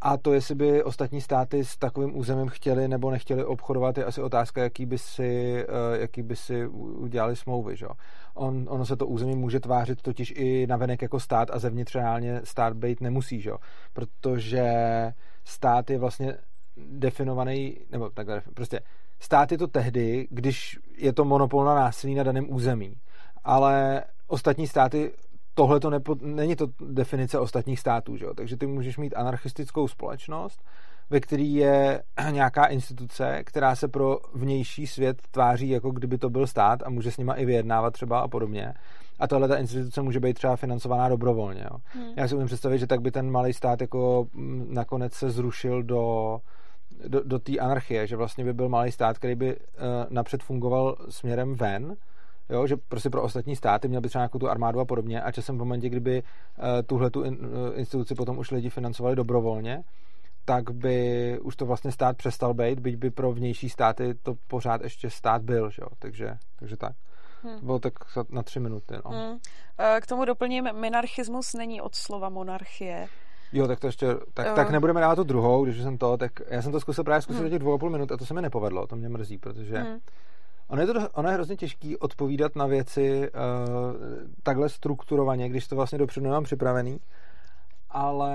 A 0.05 0.17
to, 0.17 0.33
jestli 0.33 0.55
by 0.55 0.83
ostatní 0.83 1.22
státy 1.22 1.65
s 1.65 1.77
takovým 1.77 2.17
územím 2.17 2.48
chtěli 2.48 2.88
nebo 2.88 3.12
nechtěli 3.12 3.45
obchodovat, 3.45 3.98
je 3.98 4.05
asi 4.05 4.22
otázka, 4.22 4.63
jaký 4.63 4.86
by 4.86 4.98
si, 4.98 5.65
uh, 5.67 6.01
jaký 6.01 6.22
by 6.22 6.36
si 6.36 6.67
udělali 6.67 7.36
smlouvy. 7.36 7.75
Že? 7.75 7.86
On, 8.33 8.65
ono 8.69 8.86
se 8.86 8.95
to 8.95 9.07
území 9.07 9.36
může 9.36 9.60
tvářit 9.60 10.01
totiž 10.01 10.33
i 10.36 10.67
navenek 10.67 11.01
jako 11.01 11.19
stát 11.19 11.50
a 11.51 11.60
zevnitř 11.60 11.95
reálně 11.95 12.41
stát 12.43 12.74
být 12.74 13.01
nemusí, 13.01 13.41
že? 13.41 13.51
protože 13.93 14.63
stát 15.43 15.89
je 15.89 15.98
vlastně 15.98 16.38
definovaný, 16.77 17.77
nebo 17.91 18.10
takhle, 18.10 18.41
prostě 18.53 18.79
stát 19.19 19.51
je 19.51 19.57
to 19.57 19.67
tehdy, 19.67 20.27
když 20.29 20.79
je 20.98 21.13
to 21.13 21.25
monopol 21.25 21.65
na 21.65 21.75
násilí 21.75 22.15
na 22.15 22.24
daném 22.24 22.53
území. 22.53 22.95
Ale 23.43 24.03
ostatní 24.27 24.67
státy, 24.67 25.12
tohle 25.53 25.79
to 25.79 25.89
nepo, 25.89 26.15
není 26.22 26.55
to 26.55 26.67
definice 26.89 27.39
ostatních 27.39 27.79
států, 27.79 28.17
že? 28.17 28.25
jo? 28.25 28.33
takže 28.33 28.57
ty 28.57 28.67
můžeš 28.67 28.98
mít 28.98 29.15
anarchistickou 29.15 29.88
společnost, 29.88 30.63
ve 31.10 31.19
který 31.19 31.53
je 31.53 32.03
nějaká 32.31 32.65
instituce, 32.65 33.43
která 33.45 33.75
se 33.75 33.88
pro 33.88 34.17
vnější 34.33 34.88
svět 34.88 35.22
tváří, 35.31 35.69
jako 35.69 35.91
kdyby 35.91 36.17
to 36.17 36.29
byl 36.29 36.48
stát 36.48 36.83
a 36.86 36.89
může 36.89 37.12
s 37.12 37.17
nima 37.17 37.33
i 37.33 37.45
vyjednávat 37.45 37.93
třeba 37.93 38.19
a 38.19 38.27
podobně. 38.27 38.74
A 39.19 39.27
tahle 39.27 39.48
ta 39.48 39.57
instituce 39.57 40.01
může 40.01 40.19
být 40.19 40.33
třeba 40.33 40.55
financovaná 40.55 41.10
dobrovolně. 41.10 41.65
Jo. 41.72 41.77
Hmm. 41.86 42.13
Já 42.17 42.27
si 42.27 42.36
umím 42.36 42.48
představit, 42.48 42.79
že 42.79 42.88
tak 42.88 43.01
by 43.01 43.12
ten 43.12 43.31
malý 43.31 43.53
stát 43.53 43.81
jako 43.81 44.27
mm, 44.33 44.67
nakonec 44.74 45.13
se 45.13 45.31
zrušil 45.31 45.83
do, 45.83 46.38
do, 47.07 47.22
do 47.24 47.39
té 47.39 47.57
anarchie, 47.57 48.07
že 48.07 48.15
vlastně 48.15 48.43
by 48.43 48.53
byl 48.53 48.69
malý 48.69 48.91
stát, 48.91 49.17
který 49.17 49.36
by 49.36 49.55
uh, 49.55 49.62
napřed 50.10 50.43
fungoval 50.43 50.95
směrem 51.10 51.55
ven, 51.55 51.95
jo, 52.50 52.67
že 52.67 52.75
prostě 52.77 53.09
pro 53.09 53.23
ostatní 53.23 53.55
státy 53.55 53.88
měl 53.88 54.01
by 54.01 54.09
třeba 54.09 54.21
nějakou 54.21 54.39
tu 54.39 54.50
armádu 54.50 54.79
a 54.79 54.85
podobně 54.85 55.21
a 55.21 55.31
časem 55.31 55.55
v 55.55 55.59
momentě, 55.59 55.89
kdyby 55.89 56.23
uh, 56.23 56.65
tuhle 56.85 57.09
tu 57.09 57.23
in, 57.23 57.33
uh, 57.33 57.79
instituci 57.79 58.15
potom 58.15 58.38
už 58.38 58.51
lidi 58.51 58.69
financovali 58.69 59.15
dobrovolně, 59.15 59.83
tak 60.45 60.71
by 60.71 61.39
už 61.41 61.55
to 61.55 61.65
vlastně 61.65 61.91
stát 61.91 62.17
přestal 62.17 62.53
být, 62.53 62.79
byť 62.79 62.95
by 62.95 63.09
pro 63.12 63.31
vnější 63.31 63.69
státy 63.69 64.13
to 64.23 64.35
pořád 64.47 64.81
ještě 64.81 65.09
stát 65.09 65.41
byl, 65.41 65.69
že 65.69 65.81
jo? 65.81 65.88
Takže, 66.00 66.38
takže 66.59 66.77
tak. 66.77 66.91
Hmm. 67.43 67.59
To 67.59 67.65
bylo 67.65 67.79
tak 67.79 67.93
na 68.29 68.43
tři 68.43 68.59
minuty, 68.59 68.95
no. 69.05 69.12
Hmm. 69.12 69.38
Eh, 69.79 70.01
K 70.01 70.07
tomu 70.07 70.25
doplním, 70.25 70.69
minarchismus 70.73 71.53
není 71.53 71.81
od 71.81 71.95
slova 71.95 72.29
monarchie. 72.29 73.07
Jo, 73.53 73.67
tak 73.67 73.79
to 73.79 73.88
ještě, 73.88 74.07
tak, 74.33 74.47
Jo. 74.47 74.53
tak 74.55 74.69
nebudeme 74.69 75.01
dávat 75.01 75.15
tu 75.15 75.23
druhou, 75.23 75.63
když 75.63 75.81
jsem 75.81 75.97
to, 75.97 76.17
tak 76.17 76.31
já 76.47 76.62
jsem 76.62 76.71
to 76.71 76.79
zkusil 76.79 77.03
právě 77.03 77.21
zkusit 77.21 77.38
Hmm. 77.39 77.45
do 77.45 77.50
těch 77.50 77.59
dvou 77.59 77.73
a 77.73 77.77
půl 77.77 77.89
minut 77.89 78.12
a 78.12 78.17
to 78.17 78.25
se 78.25 78.33
mi 78.33 78.41
nepovedlo, 78.41 78.88
to 78.88 78.95
mě 78.95 79.09
mrzí, 79.09 79.38
protože 79.38 79.77
Hmm. 79.77 79.97
Ono 80.74 80.82
je, 80.82 80.88
to, 80.88 81.10
ono 81.13 81.30
je 81.30 81.34
hrozně 81.34 81.56
těžký 81.56 81.98
odpovídat 81.98 82.56
na 82.56 82.65
věci 82.65 83.20
uh, 83.20 83.27
takhle 84.44 84.70
strukturovaně, 84.70 85.50
když 85.50 85.68
to 85.68 85.75
vlastně 85.75 85.98
dopředu 85.98 86.24
nemám 86.24 86.44
připravený, 86.44 87.00
ale 87.89 88.34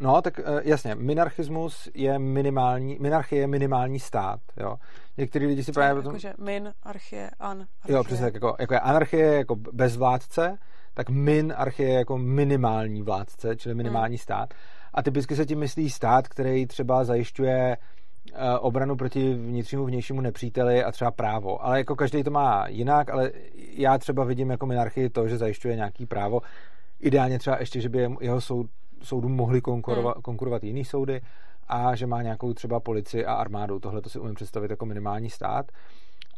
No, 0.00 0.22
tak 0.22 0.38
uh, 0.38 0.60
jasně, 0.62 0.94
minarchismus 0.94 1.88
je 1.94 2.18
minimální, 2.18 2.98
minarchie 3.00 3.40
je 3.40 3.46
minimální 3.46 4.00
stát, 4.00 4.40
jo. 4.56 4.76
Některý 5.16 5.46
lidi 5.46 5.64
si 5.64 5.72
právě... 5.72 5.94
Potom... 5.94 6.12
Jakože 6.12 6.32
min, 6.38 6.72
archie, 6.82 7.30
an, 7.40 7.66
archie. 7.82 7.96
Jo, 7.96 8.04
přesně 8.04 8.24
tak, 8.24 8.34
jako, 8.34 8.56
jako 8.58 8.74
je 8.74 8.80
anarchie 8.80 9.34
jako 9.34 9.56
bezvládce, 9.56 10.58
tak 10.94 11.10
min 11.10 11.54
archie 11.56 11.88
je 11.88 11.98
jako 11.98 12.18
minimální 12.18 13.02
vládce, 13.02 13.56
čili 13.56 13.74
minimální 13.74 14.16
hmm. 14.16 14.22
stát. 14.22 14.54
A 14.94 15.02
typicky 15.02 15.36
se 15.36 15.46
tím 15.46 15.58
myslí 15.58 15.90
stát, 15.90 16.28
který 16.28 16.66
třeba 16.66 17.04
zajišťuje 17.04 17.76
obranu 18.60 18.96
proti 18.96 19.34
vnitřnímu 19.34 19.84
vnějšímu 19.84 20.20
nepříteli 20.20 20.84
a 20.84 20.92
třeba 20.92 21.10
právo. 21.10 21.64
Ale 21.64 21.78
jako 21.78 21.96
každý 21.96 22.22
to 22.22 22.30
má 22.30 22.68
jinak, 22.68 23.10
ale 23.10 23.32
já 23.54 23.98
třeba 23.98 24.24
vidím 24.24 24.50
jako 24.50 24.66
minarchii 24.66 25.10
to, 25.10 25.28
že 25.28 25.38
zajišťuje 25.38 25.76
nějaký 25.76 26.06
právo. 26.06 26.40
Ideálně 27.00 27.38
třeba 27.38 27.56
ještě, 27.60 27.80
že 27.80 27.88
by 27.88 28.08
jeho 28.20 28.40
soud, 28.40 28.66
soudu 29.02 29.28
mohli 29.28 29.60
konkurovat, 29.60 30.16
hmm. 30.16 30.22
konkurovat 30.22 30.64
jiný 30.64 30.84
soudy 30.84 31.20
a 31.68 31.94
že 31.94 32.06
má 32.06 32.22
nějakou 32.22 32.52
třeba 32.52 32.80
policii 32.80 33.24
a 33.24 33.34
armádu. 33.34 33.78
Tohle 33.78 34.02
to 34.02 34.08
si 34.08 34.18
umím 34.18 34.34
představit 34.34 34.70
jako 34.70 34.86
minimální 34.86 35.30
stát. 35.30 35.72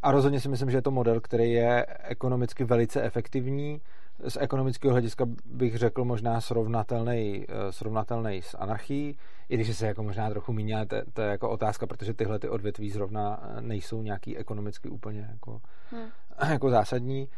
A 0.01 0.11
rozhodně 0.11 0.39
si 0.39 0.49
myslím, 0.49 0.71
že 0.71 0.77
je 0.77 0.81
to 0.81 0.91
model, 0.91 1.21
který 1.21 1.51
je 1.51 1.85
ekonomicky 2.03 2.63
velice 2.63 3.01
efektivní. 3.01 3.81
Z 4.27 4.37
ekonomického 4.41 4.91
hlediska 4.91 5.25
bych 5.45 5.77
řekl 5.77 6.05
možná 6.05 6.41
srovnatelný, 6.41 7.45
eh, 7.49 7.71
srovnatelný 7.71 8.41
s 8.41 8.57
anarchií 8.57 9.17
i 9.49 9.55
když 9.57 9.77
se 9.77 9.87
jako 9.87 10.03
možná 10.03 10.29
trochu 10.29 10.53
míní, 10.53 10.73
ale 10.73 10.85
to, 10.85 10.95
to 11.13 11.21
je 11.21 11.27
jako 11.27 11.49
otázka, 11.49 11.87
protože 11.87 12.13
tyhle 12.13 12.39
ty 12.39 12.49
odvětví 12.49 12.89
zrovna 12.89 13.39
eh, 13.41 13.61
nejsou 13.61 14.01
nějaký 14.01 14.37
ekonomicky 14.37 14.89
úplně 14.89 15.29
jako, 15.31 15.61
hmm. 15.91 16.07
jako 16.49 16.69
zásadní. 16.69 17.29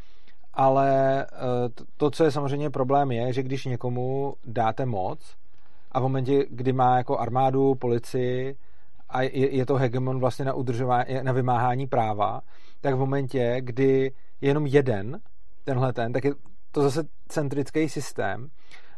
Ale 0.53 1.21
eh, 1.25 1.83
to, 1.97 2.11
co 2.11 2.23
je 2.23 2.31
samozřejmě 2.31 2.69
problém, 2.69 3.11
je, 3.11 3.33
že 3.33 3.43
když 3.43 3.65
někomu 3.65 4.35
dáte 4.45 4.85
moc 4.85 5.35
a 5.91 5.99
v 5.99 6.03
momentě, 6.03 6.45
kdy 6.49 6.73
má 6.73 6.97
jako 6.97 7.17
armádu, 7.17 7.75
policii 7.75 8.55
a 9.09 9.21
je, 9.21 9.55
je 9.55 9.65
to 9.65 9.75
hegemon 9.75 10.19
vlastně 10.19 10.45
na 10.45 10.53
udržování, 10.53 11.05
na 11.21 11.31
vymáhání 11.31 11.87
práva, 11.87 12.41
tak 12.81 12.95
v 12.95 12.99
momentě, 12.99 13.57
kdy 13.59 14.11
je 14.41 14.49
jenom 14.49 14.67
jeden, 14.67 15.19
tenhle 15.63 15.93
ten, 15.93 16.13
tak 16.13 16.25
je 16.25 16.33
to 16.71 16.81
zase 16.81 17.03
centrický 17.27 17.89
systém 17.89 18.49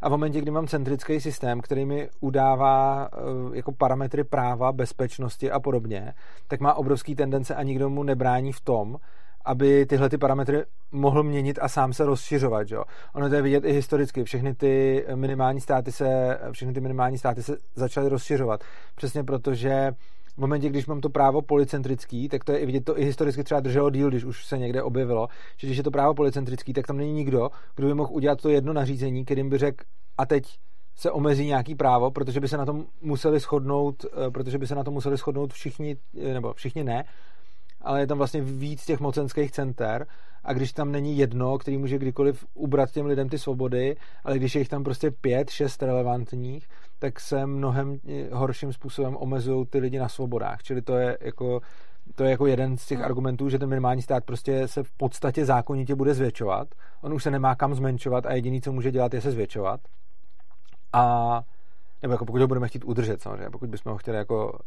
a 0.03 0.09
v 0.09 0.11
momentě, 0.11 0.41
kdy 0.41 0.51
mám 0.51 0.67
centrický 0.67 1.19
systém, 1.19 1.61
který 1.61 1.85
mi 1.85 2.09
udává 2.19 3.09
eh, 3.13 3.17
jako 3.57 3.71
parametry 3.71 4.23
práva, 4.23 4.71
bezpečnosti 4.71 5.51
a 5.51 5.59
podobně, 5.59 6.13
tak 6.47 6.59
má 6.59 6.73
obrovský 6.73 7.15
tendence 7.15 7.55
a 7.55 7.63
nikdo 7.63 7.89
mu 7.89 8.03
nebrání 8.03 8.51
v 8.51 8.61
tom, 8.61 8.97
aby 9.45 9.85
tyhle 9.85 10.09
ty 10.09 10.17
parametry 10.17 10.63
mohl 10.91 11.23
měnit 11.23 11.59
a 11.61 11.67
sám 11.67 11.93
se 11.93 12.05
rozšiřovat. 12.05 12.71
Jo? 12.71 12.83
Ono 13.13 13.29
to 13.29 13.35
je 13.35 13.41
vidět 13.41 13.65
i 13.65 13.73
historicky. 13.73 14.23
Všechny 14.23 14.55
ty 14.55 15.05
minimální 15.15 15.61
státy 15.61 15.91
se, 15.91 16.39
všechny 16.51 16.73
ty 16.73 16.81
minimální 16.81 17.17
státy 17.17 17.43
se 17.43 17.57
začaly 17.75 18.09
rozšiřovat. 18.09 18.61
Přesně 18.95 19.23
proto, 19.23 19.53
že 19.53 19.91
v 20.35 20.37
momentě, 20.37 20.69
když 20.69 20.85
mám 20.85 21.01
to 21.01 21.09
právo 21.09 21.41
policentrický, 21.41 22.29
tak 22.29 22.43
to 22.43 22.51
je 22.51 22.65
vidět, 22.65 22.85
to 22.85 22.99
i 22.99 23.05
historicky 23.05 23.43
třeba 23.43 23.59
drželo 23.59 23.89
díl, 23.89 24.09
když 24.09 24.23
už 24.23 24.45
se 24.45 24.57
někde 24.57 24.83
objevilo, 24.83 25.27
že 25.57 25.67
když 25.67 25.77
je 25.77 25.83
to 25.83 25.91
právo 25.91 26.13
policentrický, 26.13 26.73
tak 26.73 26.87
tam 26.87 26.97
není 26.97 27.13
nikdo, 27.13 27.49
kdo 27.75 27.87
by 27.87 27.93
mohl 27.93 28.13
udělat 28.13 28.41
to 28.41 28.49
jedno 28.49 28.73
nařízení, 28.73 29.25
kterým 29.25 29.49
by 29.49 29.57
řekl, 29.57 29.85
a 30.17 30.25
teď 30.25 30.43
se 30.95 31.11
omezí 31.11 31.45
nějaký 31.45 31.75
právo, 31.75 32.11
protože 32.11 32.39
by 32.39 32.47
se 32.47 32.57
na 32.57 32.65
tom 32.65 32.85
museli 33.01 33.39
shodnout, 33.39 34.05
eh, 34.05 34.31
protože 34.31 34.57
by 34.57 34.67
se 34.67 34.75
na 34.75 34.83
tom 34.83 34.93
museli 34.93 35.17
shodnout 35.17 35.53
všichni, 35.53 35.97
eh, 36.21 36.33
nebo 36.33 36.53
všichni 36.53 36.83
ne, 36.83 37.03
ale 37.81 37.99
je 37.99 38.07
tam 38.07 38.17
vlastně 38.17 38.41
víc 38.41 38.85
těch 38.85 38.99
mocenských 38.99 39.51
center. 39.51 40.07
A 40.43 40.53
když 40.53 40.73
tam 40.73 40.91
není 40.91 41.17
jedno, 41.17 41.57
který 41.57 41.77
může 41.77 41.97
kdykoliv 41.97 42.45
ubrat 42.53 42.91
těm 42.91 43.05
lidem 43.05 43.29
ty 43.29 43.39
svobody, 43.39 43.95
ale 44.23 44.37
když 44.37 44.55
je 44.55 44.61
jich 44.61 44.69
tam 44.69 44.83
prostě 44.83 45.11
pět, 45.11 45.49
šest 45.49 45.83
relevantních, 45.83 46.67
tak 47.03 47.19
se 47.19 47.45
mnohem 47.45 47.99
eh, 48.07 48.29
horším 48.31 48.73
způsobem 48.73 49.17
omezují 49.17 49.65
ty 49.65 49.79
lidi 49.79 49.99
na 49.99 50.09
svobodách. 50.09 50.63
Čili 50.63 50.81
to 50.81 50.97
je 50.97 51.17
jako 51.21 51.61
to 52.15 52.23
je 52.23 52.31
jako 52.31 52.47
jeden 52.47 52.77
z 52.77 52.85
těch 52.85 52.97
hmm. 52.97 53.05
argumentů, 53.05 53.49
že 53.49 53.59
ten 53.59 53.69
minimální 53.69 54.01
stát 54.01 54.23
prostě 54.23 54.67
se 54.67 54.83
v 54.83 54.91
podstatě 54.91 55.45
zákonitě 55.45 55.95
bude 55.95 56.13
zvětšovat. 56.13 56.67
On 57.01 57.13
už 57.13 57.23
se 57.23 57.31
nemá 57.31 57.55
kam 57.55 57.75
zmenšovat 57.75 58.25
a 58.25 58.33
jediný, 58.33 58.61
co 58.61 58.71
může 58.71 58.91
dělat, 58.91 59.13
je 59.13 59.21
se 59.21 59.31
zvětšovat. 59.31 59.79
A 60.93 61.41
nebo 62.01 62.13
jako 62.13 62.25
pokud 62.25 62.41
ho 62.41 62.47
budeme 62.47 62.67
chtít 62.67 62.83
udržet 62.83 63.21
samozřejmě, 63.21 63.49
pokud 63.49 63.69
bychom 63.69 63.91
ho 63.91 63.97
chtěli 63.97 64.17
jako 64.17 64.59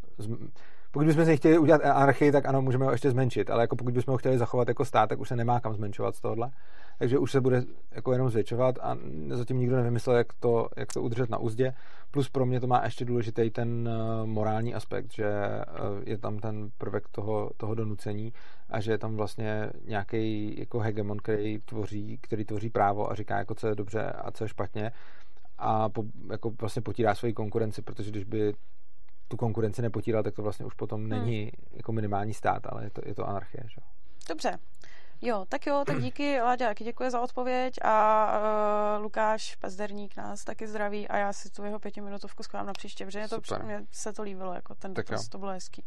pokud 0.96 1.06
bychom 1.06 1.24
si 1.24 1.36
chtěli 1.36 1.58
udělat 1.58 1.84
anarchii, 1.84 2.32
tak 2.32 2.46
ano, 2.46 2.62
můžeme 2.62 2.84
ho 2.84 2.92
ještě 2.92 3.10
zmenšit, 3.10 3.50
ale 3.50 3.62
jako 3.62 3.76
pokud 3.76 3.94
bychom 3.94 4.12
ho 4.12 4.18
chtěli 4.18 4.38
zachovat 4.38 4.68
jako 4.68 4.84
stát, 4.84 5.06
tak 5.06 5.20
už 5.20 5.28
se 5.28 5.36
nemá 5.36 5.60
kam 5.60 5.74
zmenšovat 5.74 6.16
z 6.16 6.20
tohohle. 6.20 6.50
Takže 6.98 7.18
už 7.18 7.32
se 7.32 7.40
bude 7.40 7.62
jako 7.94 8.12
jenom 8.12 8.30
zvětšovat 8.30 8.78
a 8.80 8.96
zatím 9.30 9.58
nikdo 9.58 9.76
nevymyslel, 9.76 10.16
jak 10.16 10.26
to, 10.40 10.68
jak 10.76 10.92
to 10.92 11.02
udržet 11.02 11.30
na 11.30 11.38
úzdě. 11.38 11.74
Plus 12.10 12.28
pro 12.28 12.46
mě 12.46 12.60
to 12.60 12.66
má 12.66 12.84
ještě 12.84 13.04
důležitý 13.04 13.50
ten 13.50 13.88
eh, 13.88 14.26
morální 14.26 14.74
aspekt, 14.74 15.12
že 15.12 15.26
eh, 15.26 15.62
je 16.04 16.18
tam 16.18 16.38
ten 16.38 16.70
prvek 16.78 17.08
toho, 17.08 17.50
toho 17.56 17.74
donucení 17.74 18.32
a 18.70 18.80
že 18.80 18.92
je 18.92 18.98
tam 18.98 19.16
vlastně 19.16 19.70
nějaký 19.84 20.54
jako 20.58 20.78
hegemon, 20.78 21.18
který 21.18 21.58
tvoří, 21.58 22.18
který 22.22 22.44
tvoří 22.44 22.70
právo 22.70 23.10
a 23.10 23.14
říká, 23.14 23.38
jako 23.38 23.54
co 23.54 23.68
je 23.68 23.74
dobře 23.74 24.02
a 24.02 24.30
co 24.30 24.44
je 24.44 24.48
špatně 24.48 24.92
a 25.58 25.88
po, 25.88 26.04
jako 26.30 26.50
vlastně 26.60 26.82
potírá 26.82 27.14
svoji 27.14 27.32
konkurenci, 27.32 27.82
protože 27.82 28.10
když 28.10 28.24
by 28.24 28.52
tu 29.28 29.36
konkurenci 29.36 29.82
nepotíral, 29.82 30.22
tak 30.22 30.34
to 30.34 30.42
vlastně 30.42 30.66
už 30.66 30.74
potom 30.74 31.00
hmm. 31.00 31.08
není 31.08 31.52
jako 31.72 31.92
minimální 31.92 32.34
stát, 32.34 32.62
ale 32.66 32.84
je 32.84 32.90
to, 32.90 33.00
je 33.04 33.14
to 33.14 33.28
anarchie. 33.28 33.64
Že? 33.66 33.80
Dobře. 34.28 34.58
Jo, 35.22 35.44
tak 35.48 35.66
jo, 35.66 35.84
tak 35.86 36.00
díky, 36.00 36.40
Láďa, 36.40 36.68
taky 36.68 36.84
děkuji 36.84 37.10
za 37.10 37.20
odpověď 37.20 37.74
a 37.84 38.26
uh, 38.96 39.02
Lukáš 39.02 39.54
Pezderník 39.54 40.16
nás 40.16 40.44
taky 40.44 40.68
zdraví 40.68 41.08
a 41.08 41.16
já 41.16 41.32
si 41.32 41.50
tu 41.50 41.64
jeho 41.64 41.78
pětiminutovku 41.78 42.42
schválám 42.42 42.66
na 42.66 42.72
příště, 42.72 43.04
protože 43.04 43.18
mě, 43.18 43.28
to, 43.28 43.40
mě 43.64 43.86
se 43.90 44.12
to 44.12 44.22
líbilo, 44.22 44.54
jako 44.54 44.74
ten 44.74 44.94
tak 44.94 45.06
dotaz, 45.06 45.28
to 45.28 45.38
bylo 45.38 45.52
hezký. 45.52 45.84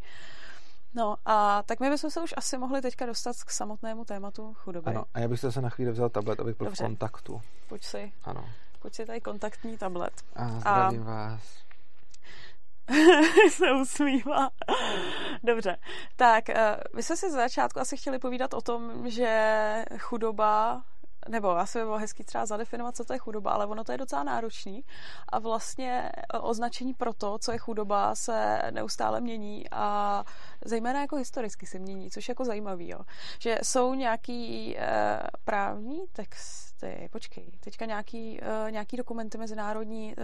No 0.93 1.15
a 1.25 1.63
tak 1.63 1.79
my 1.79 1.89
bychom 1.89 2.11
se 2.11 2.21
už 2.21 2.33
asi 2.37 2.57
mohli 2.57 2.81
teďka 2.81 3.05
dostat 3.05 3.35
k 3.45 3.51
samotnému 3.51 4.05
tématu 4.05 4.53
chudoby. 4.53 4.87
Ano, 4.87 5.05
a 5.13 5.19
já 5.19 5.27
bych 5.27 5.39
se 5.39 5.61
na 5.61 5.69
chvíli 5.69 5.91
vzal 5.91 6.09
tablet, 6.09 6.39
abych 6.39 6.57
byl 6.57 6.65
Dobře. 6.65 6.83
v 6.83 6.87
kontaktu. 6.87 7.41
Pojď 7.67 7.83
si. 7.83 8.11
Ano. 8.23 8.45
Pojď 8.79 8.95
si 8.95 9.05
tady 9.05 9.21
kontaktní 9.21 9.77
tablet. 9.77 10.13
A 10.35 10.49
zdravím 10.49 11.01
a... 11.01 11.05
vás. 11.05 11.68
se 13.49 13.71
usmívá. 13.71 14.49
Dobře, 15.43 15.77
tak 16.15 16.49
eh, 16.49 16.77
my 16.95 17.03
jsme 17.03 17.17
si 17.17 17.31
z 17.31 17.33
začátku 17.33 17.79
asi 17.79 17.97
chtěli 17.97 18.19
povídat 18.19 18.53
o 18.53 18.61
tom, 18.61 19.09
že 19.09 19.85
chudoba 19.97 20.81
nebo 21.29 21.49
asi 21.49 21.77
by 21.77 21.83
bylo 21.83 21.97
hezký 21.97 22.23
třeba 22.23 22.45
zadefinovat, 22.45 22.95
co 22.95 23.05
to 23.05 23.13
je 23.13 23.19
chudoba, 23.19 23.51
ale 23.51 23.65
ono 23.65 23.83
to 23.83 23.91
je 23.91 23.97
docela 23.97 24.23
náročný 24.23 24.83
a 25.29 25.39
vlastně 25.39 26.11
označení 26.41 26.93
pro 26.93 27.13
to, 27.13 27.37
co 27.39 27.51
je 27.51 27.57
chudoba, 27.57 28.15
se 28.15 28.61
neustále 28.71 29.21
mění 29.21 29.65
a 29.71 30.23
zejména 30.65 31.01
jako 31.01 31.15
historicky 31.15 31.65
se 31.65 31.79
mění, 31.79 32.11
což 32.11 32.27
je 32.27 32.31
jako 32.31 32.45
zajímavý, 32.45 32.89
jo. 32.89 32.99
že 33.39 33.57
jsou 33.63 33.93
nějaký 33.93 34.75
e, 34.77 35.19
právní 35.45 35.99
texty, 36.11 37.09
počkej, 37.11 37.51
teďka 37.59 37.85
nějaký, 37.85 38.39
e, 38.43 38.71
nějaký 38.71 38.97
dokumenty 38.97 39.37
mezinárodní 39.37 40.15
e, 40.17 40.23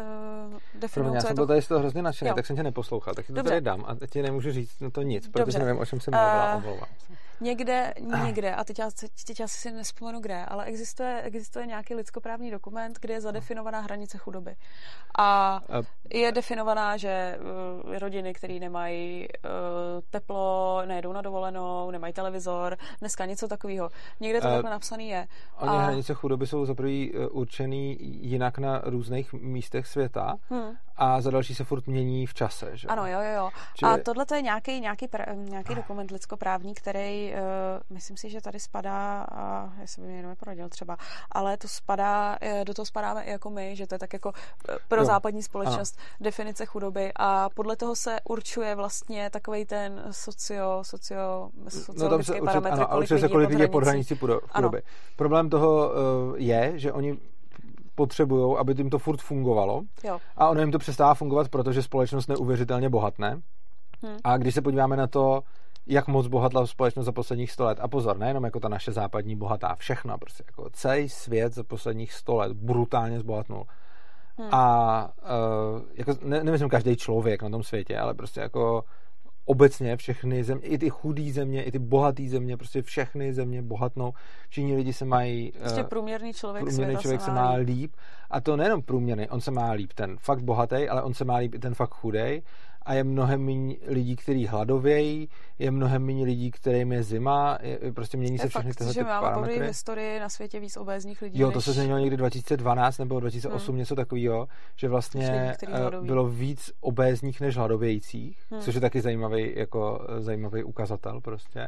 definují, 0.80 1.16
Já 1.16 1.22
jsem 1.22 1.36
byl 1.36 1.48
tady 1.48 1.62
z 1.62 1.68
toho 1.68 1.80
hrozně 1.80 2.02
nadšený, 2.02 2.32
tak 2.36 2.46
jsem 2.46 2.56
tě 2.56 2.64
neposlouchal, 2.64 3.14
tak 3.14 3.28
to 3.28 3.44
tady 3.44 3.62
dám 3.62 3.84
a 3.88 3.96
teď 3.96 4.10
ti 4.10 4.22
nemůžu 4.22 4.52
říct 4.52 4.80
no 4.80 4.92
to 4.92 5.02
nic, 5.02 5.28
protože 5.28 5.40
Dobře. 5.40 5.60
nevím, 5.60 5.78
o 5.78 5.86
čem 5.86 6.00
jsem 6.00 6.14
mluvila, 6.14 6.56
omlouvám 6.56 6.90
se. 6.98 7.14
Někde, 7.42 7.94
někde, 8.24 8.56
a 8.56 8.64
teď 8.64 8.80
já, 8.80 8.90
teď 9.28 9.40
já 9.40 9.48
si 9.48 9.72
nespomenu 9.72 10.20
kde, 10.20 10.46
ale 10.46 10.66
existuje, 10.66 11.22
existuje 11.22 11.66
nějaký 11.66 11.96
lidskoprávní 11.96 12.52
dokument, 12.52 13.00
kde 13.02 13.14
je 13.14 13.22
zadefinovaná 13.22 13.80
hranice 13.80 14.18
chudoby. 14.18 14.56
A 15.20 15.62
je 16.14 16.32
definovaná, 16.32 16.98
že 16.98 17.38
uh, 17.86 17.98
rodiny, 17.98 18.34
které 18.34 18.54
nemají 18.54 19.28
uh, 19.28 19.50
teplo, 20.10 20.25
nejedou 20.86 21.14
na 21.14 21.22
dovolenou, 21.22 21.92
nemají 21.92 22.14
televizor, 22.14 22.78
dneska 23.00 23.26
něco 23.26 23.48
takového. 23.48 23.90
Někde 24.20 24.42
to 24.42 24.48
uh, 24.48 24.54
takhle 24.54 24.72
napsané 24.72 25.04
je. 25.04 25.28
Oni 25.60 25.78
a... 25.78 25.82
hranice 25.82 26.14
chudoby 26.14 26.48
jsou 26.48 26.66
za 26.66 26.76
prvý 26.76 27.14
určený 27.14 27.98
jinak 28.02 28.58
na 28.58 28.82
různých 28.84 29.34
místech 29.34 29.88
světa 29.88 30.36
hmm. 30.50 30.76
A 30.98 31.22
za 31.22 31.32
další 31.32 31.56
se 31.56 31.64
furt 31.64 31.88
mění 31.88 32.26
v 32.26 32.34
čase. 32.34 32.72
Že? 32.74 32.88
Ano, 32.88 33.08
jo, 33.08 33.20
jo, 33.22 33.34
jo. 33.36 33.50
Čili... 33.76 33.92
A 33.92 33.98
tohle 33.98 34.26
to 34.26 34.36
je 34.36 34.42
nějaký, 34.42 34.80
nějaký, 34.80 35.08
nějaký 35.36 35.76
dokument 35.76 36.12
lidskoprávní, 36.12 36.74
který 36.74 37.34
uh, 37.34 37.40
myslím 37.90 38.18
si, 38.18 38.30
že 38.30 38.42
tady 38.42 38.60
spadá, 38.60 39.22
a 39.32 39.74
jestli 39.82 40.02
by 40.02 40.08
mě 40.08 40.18
jenom 40.18 40.30
neporadil 40.30 40.70
třeba, 40.70 40.98
ale 41.32 41.58
to 41.58 41.68
spadá, 41.68 42.38
eh, 42.42 42.66
do 42.66 42.74
toho 42.74 42.86
spadáme 42.86 43.24
i 43.24 43.32
jako 43.32 43.50
my, 43.50 43.76
že 43.76 43.88
to 43.88 43.96
je 43.96 44.00
tak 44.00 44.14
jako 44.14 44.32
eh, 44.70 44.78
pro 44.88 45.00
jo. 45.00 45.06
západní 45.06 45.44
společnost 45.44 45.96
ano. 45.98 46.06
definice 46.20 46.66
chudoby 46.66 47.12
a 47.16 47.50
podle 47.50 47.76
toho 47.76 47.96
se 47.96 48.20
určuje 48.30 48.76
vlastně 48.76 49.30
takový 49.30 49.66
ten 49.66 50.04
socio, 50.12 50.84
socio, 50.84 51.50
no, 51.98 52.20
parametr, 52.46 52.74
ano, 52.74 52.88
kolik, 52.88 53.08
se, 53.08 53.30
kolik 53.30 53.50
lidí 53.50 53.62
je 53.62 53.68
pod 53.68 53.84
hranicí 53.84 54.16
chudoby. 54.16 54.42
Ano. 54.52 54.72
Problém 55.16 55.50
toho 55.50 55.90
uh, 55.90 56.36
je, 56.38 56.74
že 56.76 56.94
oni 56.94 57.18
potřebují, 57.96 58.58
aby 58.58 58.74
jim 58.78 58.90
to 58.90 59.00
furt 59.00 59.22
fungovalo. 59.22 59.82
Jo. 60.04 60.20
A 60.36 60.50
ono 60.50 60.60
jim 60.60 60.72
to 60.72 60.80
přestává 60.80 61.14
fungovat, 61.14 61.50
protože 61.50 61.84
společnost 61.84 62.28
neuvěřitelně 62.28 62.90
bohatne. 62.90 63.42
Hmm. 64.04 64.18
A 64.24 64.38
když 64.38 64.54
se 64.54 64.62
podíváme 64.62 64.98
na 64.98 65.08
to, 65.08 65.42
jak 65.88 66.08
moc 66.08 66.28
bohatla 66.28 66.68
společnost 66.68 67.06
za 67.06 67.12
posledních 67.12 67.52
100 67.52 67.66
let. 67.66 67.78
A 67.82 67.88
pozor, 67.88 68.18
nejenom 68.18 68.44
jako 68.44 68.60
ta 68.60 68.70
naše 68.70 68.92
západní 68.92 69.36
bohatá, 69.36 69.76
všechna 69.76 70.18
prostě, 70.18 70.44
jako 70.48 70.70
celý 70.74 71.10
svět 71.10 71.54
za 71.54 71.64
posledních 71.64 72.14
100 72.14 72.36
let 72.36 72.54
brutálně 72.54 73.20
zbohatnul. 73.20 73.66
Hmm. 74.38 74.50
A 74.52 75.10
uh, 75.24 75.82
jako, 75.94 76.14
ne, 76.24 76.44
nemyslím 76.44 76.70
každý 76.70 76.96
člověk 76.96 77.44
na 77.44 77.50
tom 77.50 77.64
světě, 77.64 77.98
ale 77.98 78.14
prostě 78.14 78.40
jako 78.40 78.84
obecně 79.46 79.98
všechny 79.98 80.44
země, 80.44 80.68
i 80.68 80.78
ty 80.78 80.90
chudé 80.90 81.32
země, 81.32 81.64
i 81.64 81.72
ty 81.72 81.80
bohaté 81.80 82.30
země, 82.30 82.58
prostě 82.58 82.82
všechny 82.82 83.34
země 83.34 83.62
bohatnou. 83.62 84.14
Všichni 84.50 84.76
lidi 84.76 84.94
se 84.94 85.06
mají... 85.06 85.52
Prostě 85.60 85.82
uh, 85.82 85.88
průměrný 85.88 86.34
člověk, 86.34 86.66
průměrný 86.66 86.98
člověk 86.98 87.22
se 87.22 87.32
má 87.32 87.54
líp. 87.54 87.96
A 88.30 88.42
to 88.42 88.58
nejenom 88.58 88.82
průměrný, 88.82 89.30
on 89.30 89.42
se 89.42 89.52
má 89.52 89.72
líp 89.72 89.94
ten 89.94 90.18
fakt 90.18 90.44
bohatý, 90.44 90.90
ale 90.90 91.02
on 91.02 91.14
se 91.14 91.26
má 91.26 91.38
líp 91.38 91.56
i 91.56 91.60
ten 91.60 91.74
fakt 91.74 91.94
chudej 91.94 92.42
a 92.86 92.94
je 92.94 93.04
mnohem 93.04 93.46
méně 93.46 93.76
lidí, 93.88 94.16
kteří 94.16 94.48
hladovějí, 94.48 95.30
je 95.60 95.72
mnohem 95.72 96.06
méně 96.06 96.26
lidí, 96.26 96.52
kterým 96.52 96.92
je 96.92 97.04
zima, 97.04 97.58
je, 97.62 97.80
prostě 97.94 98.18
mění 98.18 98.36
je 98.36 98.40
se 98.40 98.50
všechny 98.50 98.74
tyhle 98.74 98.94
že 98.94 99.04
máme 99.04 99.28
parametry. 99.28 99.60
v 99.60 99.62
historii 99.62 100.20
na 100.20 100.30
světě 100.30 100.60
víc 100.60 100.78
obézních 100.78 101.22
lidí. 101.22 101.40
Jo, 101.40 101.52
to 101.52 101.58
než... 101.58 101.66
se 101.66 101.74
změnilo 101.74 102.00
někdy 102.00 102.18
2012 102.18 102.98
nebo 102.98 103.20
2008, 103.20 103.72
hmm. 103.72 103.78
něco 103.80 103.96
takového, 103.96 104.48
že 104.76 104.90
vlastně 104.90 105.56
lidí, 105.62 105.74
eh, 105.74 106.02
bylo 106.02 106.28
víc 106.28 106.72
obézních 106.82 107.42
než 107.42 107.58
hladovějících, 107.58 108.44
hmm. 108.52 108.62
což 108.62 108.76
je 108.76 108.82
taky 108.82 109.02
zajímavý, 109.02 109.54
jako, 109.56 110.08
eh, 110.10 110.22
zajímavý 110.22 110.64
ukazatel 110.64 111.22
prostě 111.22 111.68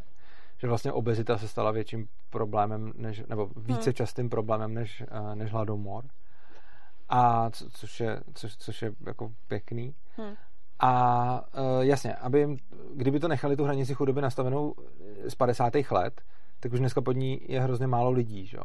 že 0.60 0.68
vlastně 0.68 0.92
obezita 0.92 1.38
se 1.38 1.48
stala 1.48 1.72
větším 1.72 2.08
problémem, 2.30 2.94
než, 2.96 3.24
nebo 3.30 3.50
více 3.56 3.90
hmm. 3.90 3.94
častým 3.94 4.30
problémem 4.30 4.74
než, 4.74 5.04
eh, 5.08 5.36
než 5.36 5.52
hladomor. 5.52 6.04
A 7.10 7.50
co, 7.50 7.70
což 7.70 8.00
je, 8.00 8.20
což, 8.34 8.58
což 8.58 8.82
je 8.82 8.92
jako 9.06 9.32
pěkný. 9.48 9.96
Hmm. 10.18 10.36
A 10.80 11.42
uh, 11.60 11.82
jasně, 11.82 12.16
aby 12.16 12.40
jim, 12.40 12.58
kdyby 12.94 13.20
to 13.20 13.28
nechali 13.28 13.56
tu 13.56 13.64
hranici 13.64 13.94
chudoby 13.94 14.22
nastavenou 14.22 14.74
z 15.28 15.36
50. 15.36 15.74
let, 15.92 16.22
tak 16.60 16.74
už 16.74 16.80
dneska 16.80 17.02
pod 17.02 17.12
ní 17.12 17.42
je 17.48 17.62
hrozně 17.62 17.88
málo 17.88 18.12
lidí, 18.12 18.46
že? 18.46 18.58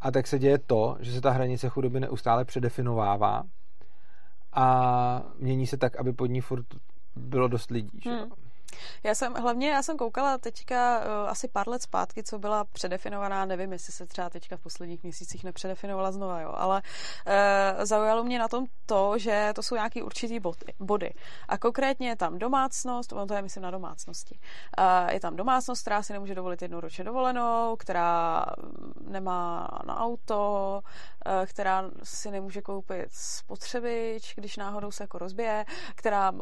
A 0.00 0.10
tak 0.10 0.26
se 0.26 0.38
děje 0.38 0.58
to, 0.58 0.96
že 1.00 1.12
se 1.12 1.20
ta 1.20 1.30
hranice 1.30 1.68
chudoby 1.68 2.00
neustále 2.00 2.44
předefinovává 2.44 3.44
a 4.52 5.22
mění 5.38 5.66
se 5.66 5.76
tak, 5.76 5.96
aby 5.96 6.12
pod 6.12 6.26
ní 6.26 6.40
furt 6.40 6.66
bylo 7.16 7.48
dost 7.48 7.70
lidí, 7.70 8.00
že? 8.02 8.10
Hmm. 8.10 8.30
Já 9.02 9.14
jsem, 9.14 9.34
hlavně 9.34 9.70
já 9.70 9.82
jsem 9.82 9.96
koukala 9.96 10.38
teďka 10.38 10.98
uh, 10.98 11.30
asi 11.30 11.48
pár 11.48 11.68
let 11.68 11.82
zpátky, 11.82 12.22
co 12.22 12.38
byla 12.38 12.64
předefinovaná, 12.64 13.44
nevím, 13.44 13.72
jestli 13.72 13.92
se 13.92 14.06
třeba 14.06 14.30
teďka 14.30 14.56
v 14.56 14.60
posledních 14.60 15.02
měsících 15.02 15.44
nepředefinovala 15.44 16.12
znova, 16.12 16.40
jo, 16.40 16.52
ale 16.56 16.82
uh, 17.26 17.84
zaujalo 17.84 18.24
mě 18.24 18.38
na 18.38 18.48
tom 18.48 18.66
to, 18.86 19.18
že 19.18 19.52
to 19.54 19.62
jsou 19.62 19.74
nějaký 19.74 20.02
určitý 20.02 20.40
body. 20.80 21.12
A 21.48 21.58
konkrétně 21.58 22.08
je 22.08 22.16
tam 22.16 22.38
domácnost, 22.38 23.12
ono 23.12 23.26
to 23.26 23.34
je 23.34 23.42
myslím 23.42 23.62
na 23.62 23.70
domácnosti. 23.70 24.38
Uh, 24.78 25.10
je 25.12 25.20
tam 25.20 25.36
domácnost, 25.36 25.82
která 25.82 26.02
si 26.02 26.12
nemůže 26.12 26.34
dovolit 26.34 26.62
jednou 26.62 26.80
ročně 26.80 27.04
dovolenou, 27.04 27.76
která 27.76 28.46
nemá 29.00 29.68
na 29.86 30.00
auto, 30.00 30.80
uh, 31.26 31.46
která 31.46 31.90
si 32.02 32.30
nemůže 32.30 32.62
koupit 32.62 33.08
spotřebič, 33.10 34.34
když 34.36 34.56
náhodou 34.56 34.90
se 34.90 35.02
jako 35.02 35.18
rozbije, 35.18 35.64
která 35.94 36.30
uh, 36.30 36.40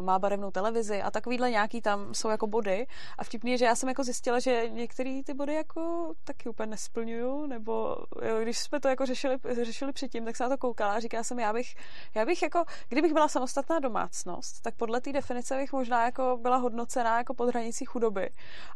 má 0.00 0.18
barevnou 0.18 0.50
televizi 0.50 1.02
a 1.02 1.10
takovýhle 1.10 1.50
nějaký 1.50 1.61
tam 1.82 2.14
jsou 2.14 2.28
jako 2.28 2.46
body 2.46 2.86
a 3.18 3.24
vtipný 3.24 3.50
je, 3.50 3.58
že 3.58 3.64
já 3.64 3.74
jsem 3.74 3.88
jako 3.88 4.04
zjistila, 4.04 4.38
že 4.38 4.68
některé 4.70 5.20
ty 5.26 5.34
body 5.34 5.54
jako 5.54 6.12
taky 6.24 6.48
úplně 6.48 6.66
nesplňuju, 6.66 7.46
nebo 7.46 7.96
jo, 8.22 8.40
když 8.42 8.58
jsme 8.58 8.80
to 8.80 8.88
jako 8.88 9.06
řešili, 9.06 9.36
řešili 9.50 9.92
předtím, 9.92 10.24
tak 10.24 10.36
jsem 10.36 10.50
na 10.50 10.56
to 10.56 10.58
koukala 10.58 10.92
a 10.92 11.00
říkala 11.00 11.24
jsem, 11.24 11.38
já 11.38 11.52
bych, 11.52 11.74
já 12.14 12.24
bych 12.24 12.42
jako, 12.42 12.64
kdybych 12.88 13.12
byla 13.12 13.28
samostatná 13.28 13.78
domácnost, 13.78 14.62
tak 14.62 14.74
podle 14.74 15.00
té 15.00 15.12
definice 15.12 15.56
bych 15.56 15.72
možná 15.72 16.04
jako 16.04 16.38
byla 16.42 16.56
hodnocená 16.56 17.18
jako 17.18 17.34
pod 17.34 17.48
hranicí 17.48 17.84
chudoby. 17.84 18.30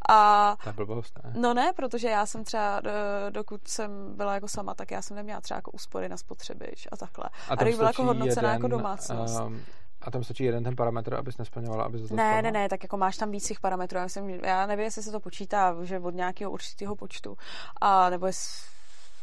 A, 0.08 0.56
Ta 0.64 0.72
blbost, 0.72 1.18
ne? 1.24 1.32
No 1.36 1.54
ne, 1.54 1.72
protože 1.72 2.08
já 2.08 2.26
jsem 2.26 2.44
třeba, 2.44 2.82
dokud 3.30 3.68
jsem 3.68 4.16
byla 4.16 4.34
jako 4.34 4.48
sama, 4.48 4.74
tak 4.74 4.90
já 4.90 5.02
jsem 5.02 5.16
neměla 5.16 5.40
třeba 5.40 5.58
jako 5.58 5.70
úspory 5.70 6.08
na 6.08 6.16
spotřebič 6.16 6.88
a 6.92 6.96
takhle. 6.96 7.24
A, 7.48 7.52
a 7.52 7.64
bych 7.64 7.76
byla 7.76 7.88
jako 7.88 8.02
hodnocená 8.02 8.52
jako 8.52 8.66
jeden, 8.66 8.70
jako 8.72 8.82
domácnost. 8.82 9.40
Um, 9.40 9.64
a 10.06 10.10
tam 10.10 10.24
stačí 10.24 10.44
jeden 10.44 10.64
ten 10.64 10.76
parametr, 10.76 11.14
abys 11.14 11.38
nesplňovala, 11.38 11.84
aby 11.84 11.98
to 11.98 12.14
Ne, 12.14 12.42
ne, 12.42 12.50
ne, 12.50 12.68
tak 12.68 12.82
jako 12.82 12.96
máš 12.96 13.16
tam 13.16 13.30
víc 13.30 13.48
těch 13.48 13.60
parametrů. 13.60 13.98
Já, 13.98 14.04
myslím, 14.04 14.30
já 14.30 14.66
nevím, 14.66 14.84
jestli 14.84 15.02
se 15.02 15.12
to 15.12 15.20
počítá, 15.20 15.76
že 15.82 15.98
od 15.98 16.14
nějakého 16.14 16.50
určitého 16.50 16.96
počtu, 16.96 17.36
a 17.80 18.10
nebo 18.10 18.26
jest, 18.26 18.48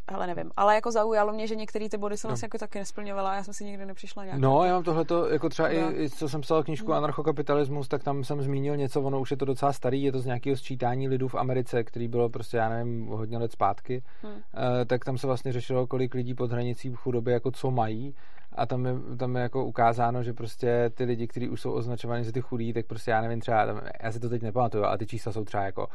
ale 0.07 0.27
nevím. 0.27 0.51
Ale 0.57 0.75
jako 0.75 0.91
zaujalo 0.91 1.33
mě, 1.33 1.47
že 1.47 1.55
některé 1.55 1.89
ty 1.89 1.97
body 1.97 2.17
jsem 2.17 2.27
no. 2.27 2.31
vlastně 2.31 2.45
jako 2.45 2.57
taky 2.57 2.79
nesplňovala, 2.79 3.35
já 3.35 3.43
jsem 3.43 3.53
si 3.53 3.65
nikdy 3.65 3.85
nepřišla 3.85 4.25
nějak. 4.25 4.39
No, 4.39 4.63
já 4.63 4.73
mám 4.73 4.83
tohleto, 4.83 5.29
jako 5.29 5.49
třeba 5.49 5.69
no. 5.69 6.01
i, 6.01 6.09
co 6.09 6.29
jsem 6.29 6.41
psal 6.41 6.63
knížku 6.63 6.87
hmm. 6.87 6.97
Anarchokapitalismus, 6.97 7.87
tak 7.87 8.03
tam 8.03 8.23
jsem 8.23 8.41
zmínil 8.41 8.77
něco, 8.77 9.01
ono 9.01 9.19
už 9.19 9.31
je 9.31 9.37
to 9.37 9.45
docela 9.45 9.73
starý, 9.73 10.03
je 10.03 10.11
to 10.11 10.19
z 10.19 10.25
nějakého 10.25 10.57
sčítání 10.57 11.07
lidů 11.07 11.27
v 11.27 11.35
Americe, 11.35 11.83
který 11.83 12.07
bylo 12.07 12.29
prostě, 12.29 12.57
já 12.57 12.69
nevím, 12.69 13.07
hodně 13.07 13.37
let 13.37 13.51
zpátky, 13.51 14.03
hmm. 14.21 14.33
uh, 14.33 14.39
tak 14.87 15.05
tam 15.05 15.17
se 15.17 15.27
vlastně 15.27 15.53
řešilo, 15.53 15.87
kolik 15.87 16.13
lidí 16.13 16.33
pod 16.33 16.51
hranicí 16.51 16.93
chudoby 16.95 17.31
jako 17.31 17.51
co 17.51 17.71
mají 17.71 18.15
a 18.55 18.65
tam 18.65 18.85
je, 18.85 18.93
tam 19.17 19.35
je 19.35 19.41
jako 19.41 19.65
ukázáno, 19.65 20.23
že 20.23 20.33
prostě 20.33 20.89
ty 20.93 21.03
lidi, 21.03 21.27
kteří 21.27 21.49
už 21.49 21.61
jsou 21.61 21.71
označovaní 21.71 22.23
za 22.23 22.31
ty 22.31 22.41
chudí, 22.41 22.73
tak 22.73 22.85
prostě 22.85 23.11
já 23.11 23.21
nevím 23.21 23.41
třeba, 23.41 23.65
tam, 23.65 23.81
já 24.03 24.11
si 24.11 24.19
to 24.19 24.29
teď 24.29 24.41
nepamatuju, 24.41 24.83
ale 24.83 24.97
ty 24.97 25.05
čísla 25.05 25.31
jsou 25.31 25.45
třeba 25.45 25.63
jako 25.63 25.87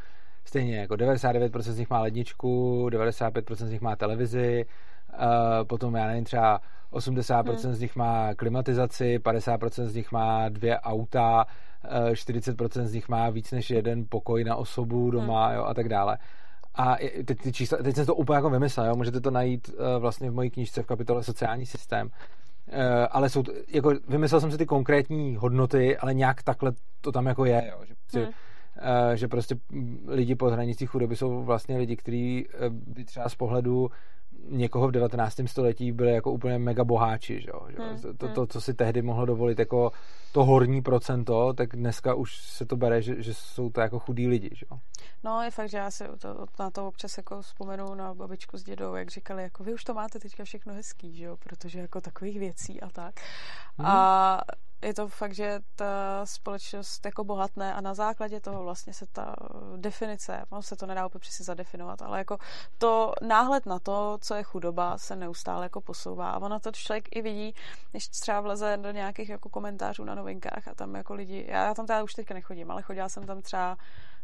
stejně 0.44 0.76
jako 0.76 0.94
99% 0.94 1.60
z 1.60 1.78
nich 1.78 1.90
má 1.90 2.00
ledničku, 2.00 2.86
95% 2.90 3.54
z 3.54 3.70
nich 3.70 3.80
má 3.80 3.96
televizi, 3.96 4.66
uh, 5.12 5.24
potom 5.64 5.94
já 5.94 6.06
nevím 6.06 6.24
třeba 6.24 6.60
80% 6.92 7.44
hmm. 7.44 7.74
z 7.74 7.80
nich 7.80 7.96
má 7.96 8.34
klimatizaci, 8.34 9.18
50% 9.18 9.84
z 9.84 9.94
nich 9.94 10.12
má 10.12 10.48
dvě 10.48 10.80
auta, 10.80 11.44
uh, 11.84 12.12
40% 12.12 12.84
z 12.84 12.92
nich 12.92 13.08
má 13.08 13.30
víc 13.30 13.50
než 13.52 13.70
jeden 13.70 14.04
pokoj 14.08 14.44
na 14.44 14.56
osobu 14.56 15.10
doma 15.10 15.46
hmm. 15.46 15.56
jo, 15.56 15.64
a 15.64 15.74
tak 15.74 15.88
dále. 15.88 16.18
A 16.74 16.96
teď, 17.24 17.38
ty 17.42 17.52
čísla, 17.52 17.78
teď 17.78 17.96
jsem 17.96 18.06
to 18.06 18.14
úplně 18.14 18.36
jako 18.36 18.50
vymyslel, 18.50 18.86
jo? 18.86 18.96
můžete 18.96 19.20
to 19.20 19.30
najít 19.30 19.68
uh, 19.68 19.74
vlastně 19.98 20.30
v 20.30 20.34
mojí 20.34 20.50
knížce 20.50 20.82
v 20.82 20.86
kapitole 20.86 21.22
Sociální 21.22 21.66
systém. 21.66 22.10
Uh, 22.68 23.06
ale 23.10 23.28
jsou, 23.28 23.42
jako, 23.68 23.92
vymyslel 24.08 24.40
jsem 24.40 24.50
si 24.50 24.58
ty 24.58 24.66
konkrétní 24.66 25.36
hodnoty, 25.36 25.96
ale 25.96 26.14
nějak 26.14 26.42
takhle 26.42 26.72
to 27.00 27.12
tam 27.12 27.26
jako 27.26 27.44
je, 27.44 27.70
jo? 27.70 27.84
že 27.84 27.94
si, 28.08 28.18
hmm. 28.18 28.28
uh, 28.28 29.14
že 29.14 29.28
prostě 29.28 29.56
lidi 30.06 30.34
pod 30.34 30.52
hranicí 30.52 30.86
chudoby 30.86 31.16
jsou 31.16 31.42
vlastně 31.42 31.78
lidi, 31.78 31.96
kteří 31.96 32.48
by 32.70 33.04
třeba 33.04 33.28
z 33.28 33.34
pohledu 33.34 33.90
někoho 34.48 34.88
v 34.88 34.92
19. 34.92 35.36
století 35.46 35.92
byli 35.92 36.12
jako 36.12 36.32
úplně 36.32 36.58
mega 36.58 36.84
boháči, 36.84 37.40
že 37.40 37.48
jo? 37.54 37.60
Hmm, 37.78 38.00
to, 38.00 38.14
to, 38.14 38.26
hmm. 38.26 38.34
to, 38.34 38.46
co 38.46 38.60
si 38.60 38.74
tehdy 38.74 39.02
mohlo 39.02 39.26
dovolit 39.26 39.58
jako 39.58 39.92
to 40.32 40.44
horní 40.44 40.82
procento, 40.82 41.52
tak 41.52 41.76
dneska 41.76 42.14
už 42.14 42.36
se 42.36 42.66
to 42.66 42.76
bere, 42.76 43.02
že, 43.02 43.22
že 43.22 43.34
jsou 43.34 43.70
to 43.70 43.80
jako 43.80 43.98
chudí 43.98 44.28
lidi, 44.28 44.50
že 44.52 44.66
jo? 44.70 44.78
No, 45.24 45.42
je 45.42 45.50
fakt, 45.50 45.68
že 45.68 45.78
já 45.78 45.90
si 45.90 46.04
to, 46.18 46.46
na 46.60 46.70
to 46.70 46.88
občas 46.88 47.16
jako 47.16 47.42
vzpomenu 47.42 47.94
na 47.94 48.14
babičku 48.14 48.58
s 48.58 48.64
dědou, 48.64 48.94
jak 48.94 49.10
říkali, 49.10 49.42
jako 49.42 49.64
vy 49.64 49.74
už 49.74 49.84
to 49.84 49.94
máte 49.94 50.18
teďka 50.18 50.44
všechno 50.44 50.74
hezký, 50.74 51.16
že 51.16 51.24
jo? 51.24 51.36
Protože 51.36 51.80
jako 51.80 52.00
takových 52.00 52.38
věcí 52.38 52.80
a 52.80 52.90
tak. 52.90 53.14
Hmm. 53.78 53.86
A 53.86 54.40
je 54.82 54.94
to 54.94 55.08
fakt, 55.08 55.34
že 55.34 55.60
ta 55.76 56.26
společnost 56.26 57.04
jako 57.04 57.24
bohatné 57.24 57.74
a 57.74 57.80
na 57.80 57.94
základě 57.94 58.40
toho 58.40 58.62
vlastně 58.62 58.92
se 58.92 59.06
ta 59.12 59.36
definice, 59.76 60.44
no 60.52 60.62
se 60.62 60.76
to 60.76 60.86
nedá 60.86 61.06
úplně 61.06 61.20
přesně 61.20 61.44
zadefinovat, 61.44 62.02
ale 62.02 62.18
jako 62.18 62.38
to 62.78 63.12
náhled 63.22 63.66
na 63.66 63.78
to, 63.78 64.18
co 64.20 64.34
je 64.34 64.42
chudoba, 64.42 64.98
se 64.98 65.16
neustále 65.16 65.64
jako 65.64 65.80
posouvá 65.80 66.30
a 66.30 66.38
ono 66.38 66.60
to 66.60 66.72
člověk 66.72 67.16
i 67.16 67.22
vidí, 67.22 67.54
když 67.90 68.08
třeba 68.08 68.40
vleze 68.40 68.76
do 68.76 68.90
nějakých 68.90 69.28
jako 69.28 69.48
komentářů 69.48 70.04
na 70.04 70.14
novinkách 70.14 70.68
a 70.68 70.74
tam 70.74 70.94
jako 70.94 71.14
lidi, 71.14 71.46
já 71.48 71.74
tam 71.74 71.86
teda 71.86 72.02
už 72.02 72.14
teďka 72.14 72.34
nechodím, 72.34 72.70
ale 72.70 72.82
chodila 72.82 73.08
jsem 73.08 73.26
tam 73.26 73.42
třeba 73.42 73.76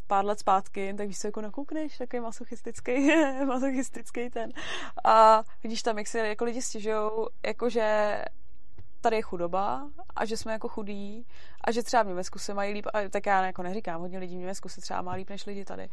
pár 0.06 0.24
let 0.24 0.38
zpátky, 0.38 0.94
tak 0.94 1.08
víš 1.08 1.18
se 1.18 1.28
jako 1.28 1.40
nakoukneš, 1.40 1.98
takový 1.98 2.20
masochistický, 2.20 3.10
masochistický 3.44 4.30
ten. 4.30 4.50
A 5.04 5.42
vidíš 5.62 5.82
tam, 5.82 5.98
jak 5.98 6.06
se 6.06 6.18
jako 6.18 6.44
lidi 6.44 6.62
stěžují, 6.62 7.10
jakože 7.46 8.18
tady 9.04 9.16
je 9.16 9.22
chudoba 9.22 9.88
a 10.16 10.24
že 10.24 10.36
jsme 10.36 10.52
jako 10.52 10.68
chudí 10.68 11.26
a 11.64 11.72
že 11.72 11.82
třeba 11.82 12.02
v 12.02 12.06
Německu 12.06 12.38
se 12.38 12.54
mají 12.54 12.74
líp, 12.74 12.86
a 12.94 13.08
tak 13.08 13.26
já 13.26 13.46
jako 13.46 13.62
neříkám, 13.62 14.00
hodně 14.00 14.18
lidí 14.18 14.36
v 14.36 14.40
Německu 14.40 14.68
se 14.68 14.80
třeba 14.80 15.02
má 15.02 15.12
líp 15.12 15.30
než 15.30 15.46
lidi 15.46 15.64
tady, 15.64 15.88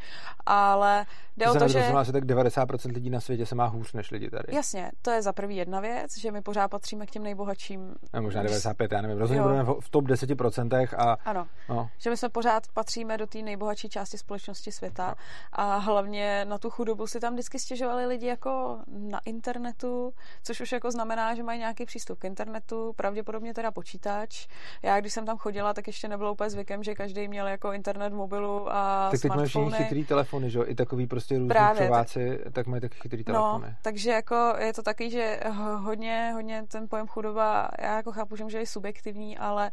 ale 0.46 1.06
jde 1.38 1.46
to 1.46 1.52
o 1.52 1.56
to, 1.56 1.68
že... 1.68 1.94
Že 2.04 2.12
tak 2.12 2.24
90% 2.24 2.94
lidí 2.94 3.10
na 3.10 3.20
světě 3.20 3.46
se 3.46 3.56
má 3.56 3.66
hůř 3.66 3.94
než 3.94 4.12
lidi 4.12 4.30
tady. 4.30 4.56
Jasně, 4.56 4.92
to 5.02 5.12
je 5.12 5.22
za 5.22 5.34
prvý 5.34 5.56
jedna 5.56 5.80
věc, 5.80 6.18
že 6.18 6.32
my 6.32 6.42
pořád 6.42 6.68
patříme 6.68 7.06
k 7.06 7.12
těm 7.12 7.24
nejbohatším. 7.24 7.96
A 8.14 8.22
možná 8.22 8.44
95, 8.44 8.92
já 8.92 9.02
nevím, 9.02 9.18
rozhodně 9.18 9.42
budeme 9.42 9.64
v 9.64 9.90
top 9.90 10.06
10% 10.06 10.88
a... 10.98 11.18
Ano, 11.26 11.48
no. 11.70 11.90
že 11.98 12.10
my 12.10 12.18
jsme 12.18 12.30
pořád 12.30 12.64
patříme 12.74 13.18
do 13.18 13.28
té 13.28 13.42
nejbohatší 13.42 13.90
části 13.90 14.18
společnosti 14.18 14.72
světa 14.72 15.08
no. 15.08 15.16
a 15.52 15.78
hlavně 15.78 16.46
na 16.46 16.58
tu 16.58 16.70
chudobu 16.70 17.08
si 17.08 17.20
tam 17.20 17.34
vždycky 17.34 17.60
stěžovali 17.60 18.06
lidi 18.06 18.28
jako 18.28 18.80
na 18.88 19.20
internetu, 19.26 20.14
což 20.44 20.62
už 20.62 20.72
jako 20.72 20.92
znamená, 20.92 21.36
že 21.36 21.44
mají 21.44 21.60
nějaký 21.60 21.86
přístup 21.86 22.20
k 22.20 22.26
internetu, 22.26 22.94
pravděpodobně 23.02 23.54
teda 23.54 23.72
počítač. 23.72 24.48
Já, 24.84 25.00
když 25.00 25.14
jsem 25.14 25.26
tam 25.26 25.38
chodila, 25.38 25.74
tak 25.74 25.88
ještě 25.88 26.08
nebylo 26.08 26.34
úplně 26.34 26.50
zvykem, 26.50 26.84
že 26.84 26.96
každý 26.96 27.28
měl 27.28 27.48
jako 27.48 27.72
internet 27.72 28.10
v 28.10 28.16
mobilu 28.16 28.74
a 28.74 29.10
Tak 29.12 29.22
teď 29.22 29.32
mají 29.32 29.48
všichni 29.48 29.72
chytrý 29.72 30.06
telefony, 30.06 30.50
že 30.50 30.60
jo? 30.60 30.66
I 30.68 30.76
takový 30.76 31.08
prostě 31.08 31.38
různý 31.38 31.50
Právě, 31.50 31.88
čováci, 31.88 32.40
tak... 32.44 32.54
tak 32.54 32.68
mají 32.68 32.82
taky 32.82 32.96
chytrý 33.02 33.24
no, 33.28 33.34
telefony. 33.34 33.68
No, 33.68 33.76
takže 33.82 34.12
jako 34.12 34.36
je 34.58 34.74
to 34.74 34.84
taky, 34.84 35.10
že 35.10 35.40
hodně, 35.78 36.32
hodně 36.34 36.64
ten 36.68 36.88
pojem 36.88 37.08
chudoba, 37.08 37.70
já 37.80 37.96
jako 37.96 38.12
chápu, 38.12 38.36
že 38.36 38.44
může 38.44 38.60
být 38.60 38.66
subjektivní, 38.66 39.38
ale 39.38 39.72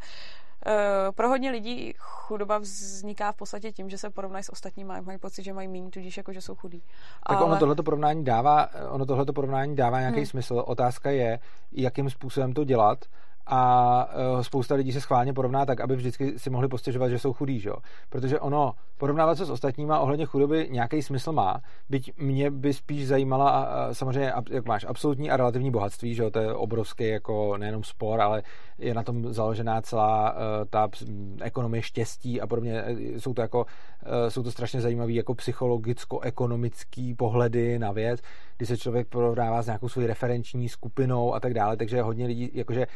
pro 1.14 1.28
hodně 1.28 1.50
lidí 1.50 1.94
chudoba 1.98 2.58
vzniká 2.58 3.32
v 3.32 3.36
podstatě 3.36 3.72
tím, 3.72 3.90
že 3.90 3.98
se 3.98 4.10
porovnají 4.10 4.44
s 4.44 4.52
ostatními 4.52 4.92
a 4.92 5.00
mají 5.00 5.18
pocit, 5.18 5.42
že 5.42 5.52
mají 5.52 5.68
méně, 5.68 5.90
tudíž 5.90 6.16
jako, 6.16 6.32
že 6.32 6.40
jsou 6.40 6.54
chudí. 6.54 6.82
Tak 7.28 7.36
Ale... 7.36 7.46
ono 7.46 7.56
tohleto 7.56 7.82
porovnání 7.82 8.24
dává, 8.24 8.68
ono 8.90 9.06
tohleto 9.06 9.32
porovnání 9.32 9.76
dává 9.76 10.00
nějaký 10.00 10.16
hmm. 10.16 10.26
smysl. 10.26 10.62
Otázka 10.66 11.10
je, 11.10 11.38
jakým 11.72 12.10
způsobem 12.10 12.52
to 12.52 12.64
dělat 12.64 13.04
a 13.48 14.04
uh, 14.34 14.40
spousta 14.40 14.74
lidí 14.74 14.92
se 14.92 15.00
schválně 15.00 15.32
porovná 15.32 15.66
tak, 15.66 15.80
aby 15.80 15.96
vždycky 15.96 16.38
si 16.38 16.50
mohli 16.50 16.68
postěžovat, 16.68 17.10
že 17.10 17.18
jsou 17.18 17.32
chudí, 17.32 17.60
že? 17.60 17.70
protože 18.08 18.40
ono 18.40 18.72
porovnávat 18.98 19.38
se 19.38 19.44
s 19.44 19.50
ostatníma 19.50 19.98
ohledně 19.98 20.24
chudoby 20.24 20.68
nějaký 20.70 21.02
smysl 21.02 21.32
má, 21.32 21.60
byť 21.88 22.12
mě 22.18 22.50
by 22.50 22.72
spíš 22.72 23.06
zajímala 23.06 23.68
samozřejmě, 23.92 24.32
jak 24.50 24.66
máš, 24.66 24.86
absolutní 24.88 25.30
a 25.30 25.36
relativní 25.36 25.70
bohatství, 25.70 26.14
že? 26.14 26.30
to 26.30 26.38
je 26.38 26.54
obrovský 26.54 27.08
jako 27.08 27.56
nejenom 27.56 27.84
spor, 27.84 28.20
ale 28.20 28.42
je 28.78 28.94
na 28.94 29.02
tom 29.02 29.32
založená 29.32 29.82
celá 29.82 30.32
uh, 30.32 30.38
ta 30.70 30.88
ekonomie 31.40 31.82
štěstí 31.82 32.40
a 32.40 32.46
podobně, 32.46 32.84
jsou 33.18 33.34
to 33.34 33.42
jako, 33.42 33.66
jsou 34.28 34.42
to 34.42 34.50
strašně 34.50 34.80
zajímavé 34.80 35.12
jako 35.12 35.34
psychologicko-ekonomický 35.34 37.14
pohledy 37.16 37.78
na 37.78 37.92
věc, 37.92 38.20
kdy 38.56 38.66
se 38.66 38.76
člověk 38.76 39.08
porovnává 39.08 39.62
s 39.62 39.66
nějakou 39.66 39.88
svojí 39.88 40.06
referenční 40.06 40.68
skupinou 40.68 41.34
a 41.34 41.40
tak 41.40 41.54
dále, 41.54 41.76
takže 41.76 42.02
hodně 42.02 42.26
lidí, 42.26 42.50
jakože 42.54 42.86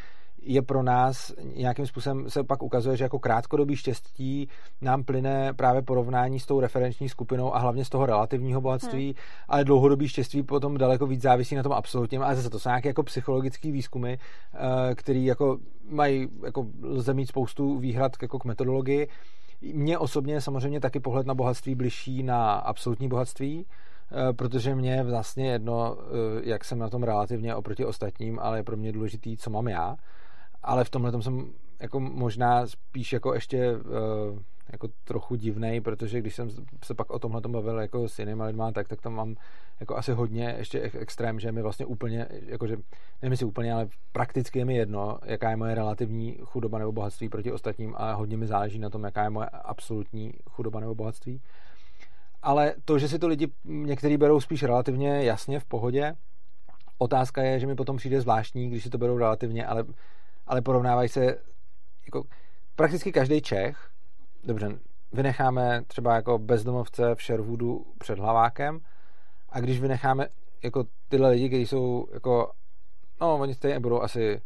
je 0.44 0.62
pro 0.62 0.82
nás 0.82 1.32
nějakým 1.54 1.86
způsobem 1.86 2.30
se 2.30 2.44
pak 2.44 2.62
ukazuje, 2.62 2.96
že 2.96 3.04
jako 3.04 3.18
krátkodobý 3.18 3.76
štěstí 3.76 4.48
nám 4.80 5.04
plyne 5.04 5.52
právě 5.52 5.82
porovnání 5.82 6.40
s 6.40 6.46
tou 6.46 6.60
referenční 6.60 7.08
skupinou 7.08 7.54
a 7.54 7.58
hlavně 7.58 7.84
z 7.84 7.88
toho 7.88 8.06
relativního 8.06 8.60
bohatství, 8.60 9.06
hmm. 9.06 9.14
ale 9.48 9.64
dlouhodobý 9.64 10.08
štěstí 10.08 10.42
potom 10.42 10.78
daleko 10.78 11.06
víc 11.06 11.22
závisí 11.22 11.54
na 11.54 11.62
tom 11.62 11.72
absolutním. 11.72 12.22
Ale 12.22 12.36
zase 12.36 12.50
to 12.50 12.58
jsou 12.58 12.68
nějaké 12.68 12.88
jako 12.88 13.02
psychologické 13.02 13.72
výzkumy, 13.72 14.12
eh, 14.12 14.94
který 14.94 15.24
jako 15.24 15.58
mají, 15.90 16.28
jako 16.44 16.66
lze 16.82 17.14
mít 17.14 17.26
spoustu 17.26 17.78
výhrad 17.78 18.12
jako 18.22 18.38
k 18.38 18.44
metodologii. 18.44 19.08
Mně 19.74 19.98
osobně 19.98 20.40
samozřejmě 20.40 20.80
taky 20.80 21.00
pohled 21.00 21.26
na 21.26 21.34
bohatství 21.34 21.74
bližší 21.74 22.22
na 22.22 22.52
absolutní 22.54 23.08
bohatství, 23.08 23.66
eh, 23.66 24.32
protože 24.32 24.74
mě 24.74 24.92
je 24.92 25.02
vlastně 25.02 25.50
jedno, 25.50 25.96
eh, 25.98 26.40
jak 26.44 26.64
jsem 26.64 26.78
na 26.78 26.88
tom 26.88 27.02
relativně 27.02 27.54
oproti 27.54 27.84
ostatním, 27.84 28.38
ale 28.38 28.58
je 28.58 28.62
pro 28.62 28.76
mě 28.76 28.92
důležitý, 28.92 29.36
co 29.36 29.50
mám 29.50 29.68
já 29.68 29.96
ale 30.62 30.84
v 30.84 30.90
tomhle 30.90 31.12
tom 31.12 31.22
jsem 31.22 31.52
jako 31.80 32.00
možná 32.00 32.66
spíš 32.66 33.12
jako 33.12 33.34
ještě 33.34 33.76
uh, 33.76 34.38
jako 34.72 34.88
trochu 35.04 35.34
divnej, 35.34 35.80
protože 35.80 36.20
když 36.20 36.34
jsem 36.34 36.50
se 36.84 36.94
pak 36.94 37.10
o 37.10 37.18
tomhle 37.18 37.40
tom 37.40 37.52
bavil 37.52 37.78
jako 37.80 38.08
s 38.08 38.18
jinými 38.18 38.42
lidmi, 38.42 38.62
tak, 38.74 38.88
tak 38.88 39.00
tam 39.00 39.14
mám 39.14 39.36
jako 39.80 39.96
asi 39.96 40.12
hodně 40.12 40.54
ještě 40.58 40.80
extrém, 40.80 41.40
že 41.40 41.52
mi 41.52 41.62
vlastně 41.62 41.86
úplně, 41.86 42.28
jakože, 42.46 42.76
nevím 43.22 43.36
si 43.36 43.44
úplně, 43.44 43.72
ale 43.72 43.88
prakticky 44.12 44.58
je 44.58 44.64
mi 44.64 44.76
jedno, 44.76 45.18
jaká 45.24 45.50
je 45.50 45.56
moje 45.56 45.74
relativní 45.74 46.38
chudoba 46.44 46.78
nebo 46.78 46.92
bohatství 46.92 47.28
proti 47.28 47.52
ostatním 47.52 47.94
a 47.96 48.12
hodně 48.12 48.36
mi 48.36 48.46
záleží 48.46 48.78
na 48.78 48.90
tom, 48.90 49.04
jaká 49.04 49.24
je 49.24 49.30
moje 49.30 49.46
absolutní 49.46 50.34
chudoba 50.50 50.80
nebo 50.80 50.94
bohatství. 50.94 51.40
Ale 52.42 52.74
to, 52.84 52.98
že 52.98 53.08
si 53.08 53.18
to 53.18 53.28
lidi 53.28 53.48
někteří 53.64 54.16
berou 54.16 54.40
spíš 54.40 54.62
relativně 54.62 55.24
jasně 55.24 55.60
v 55.60 55.64
pohodě, 55.64 56.14
otázka 56.98 57.42
je, 57.42 57.60
že 57.60 57.66
mi 57.66 57.74
potom 57.74 57.96
přijde 57.96 58.20
zvláštní, 58.20 58.70
když 58.70 58.82
si 58.82 58.90
to 58.90 58.98
berou 58.98 59.18
relativně, 59.18 59.66
ale 59.66 59.84
ale 60.46 60.62
porovnávají 60.62 61.08
se 61.08 61.38
jako 62.06 62.24
prakticky 62.76 63.12
každý 63.12 63.40
Čech, 63.40 63.90
dobře, 64.44 64.78
vynecháme 65.12 65.82
třeba 65.86 66.14
jako 66.14 66.38
bezdomovce 66.38 67.14
v 67.14 67.22
Sherwoodu 67.22 67.86
před 67.98 68.18
hlavákem. 68.18 68.80
A 69.48 69.60
když 69.60 69.80
vynecháme 69.80 70.28
jako 70.62 70.84
tyhle 71.08 71.30
lidi, 71.30 71.48
kteří 71.48 71.66
jsou 71.66 72.06
jako, 72.12 72.52
no 73.20 73.38
oni 73.38 73.54
stejně 73.54 73.80
budou 73.80 74.02
asi 74.02 74.42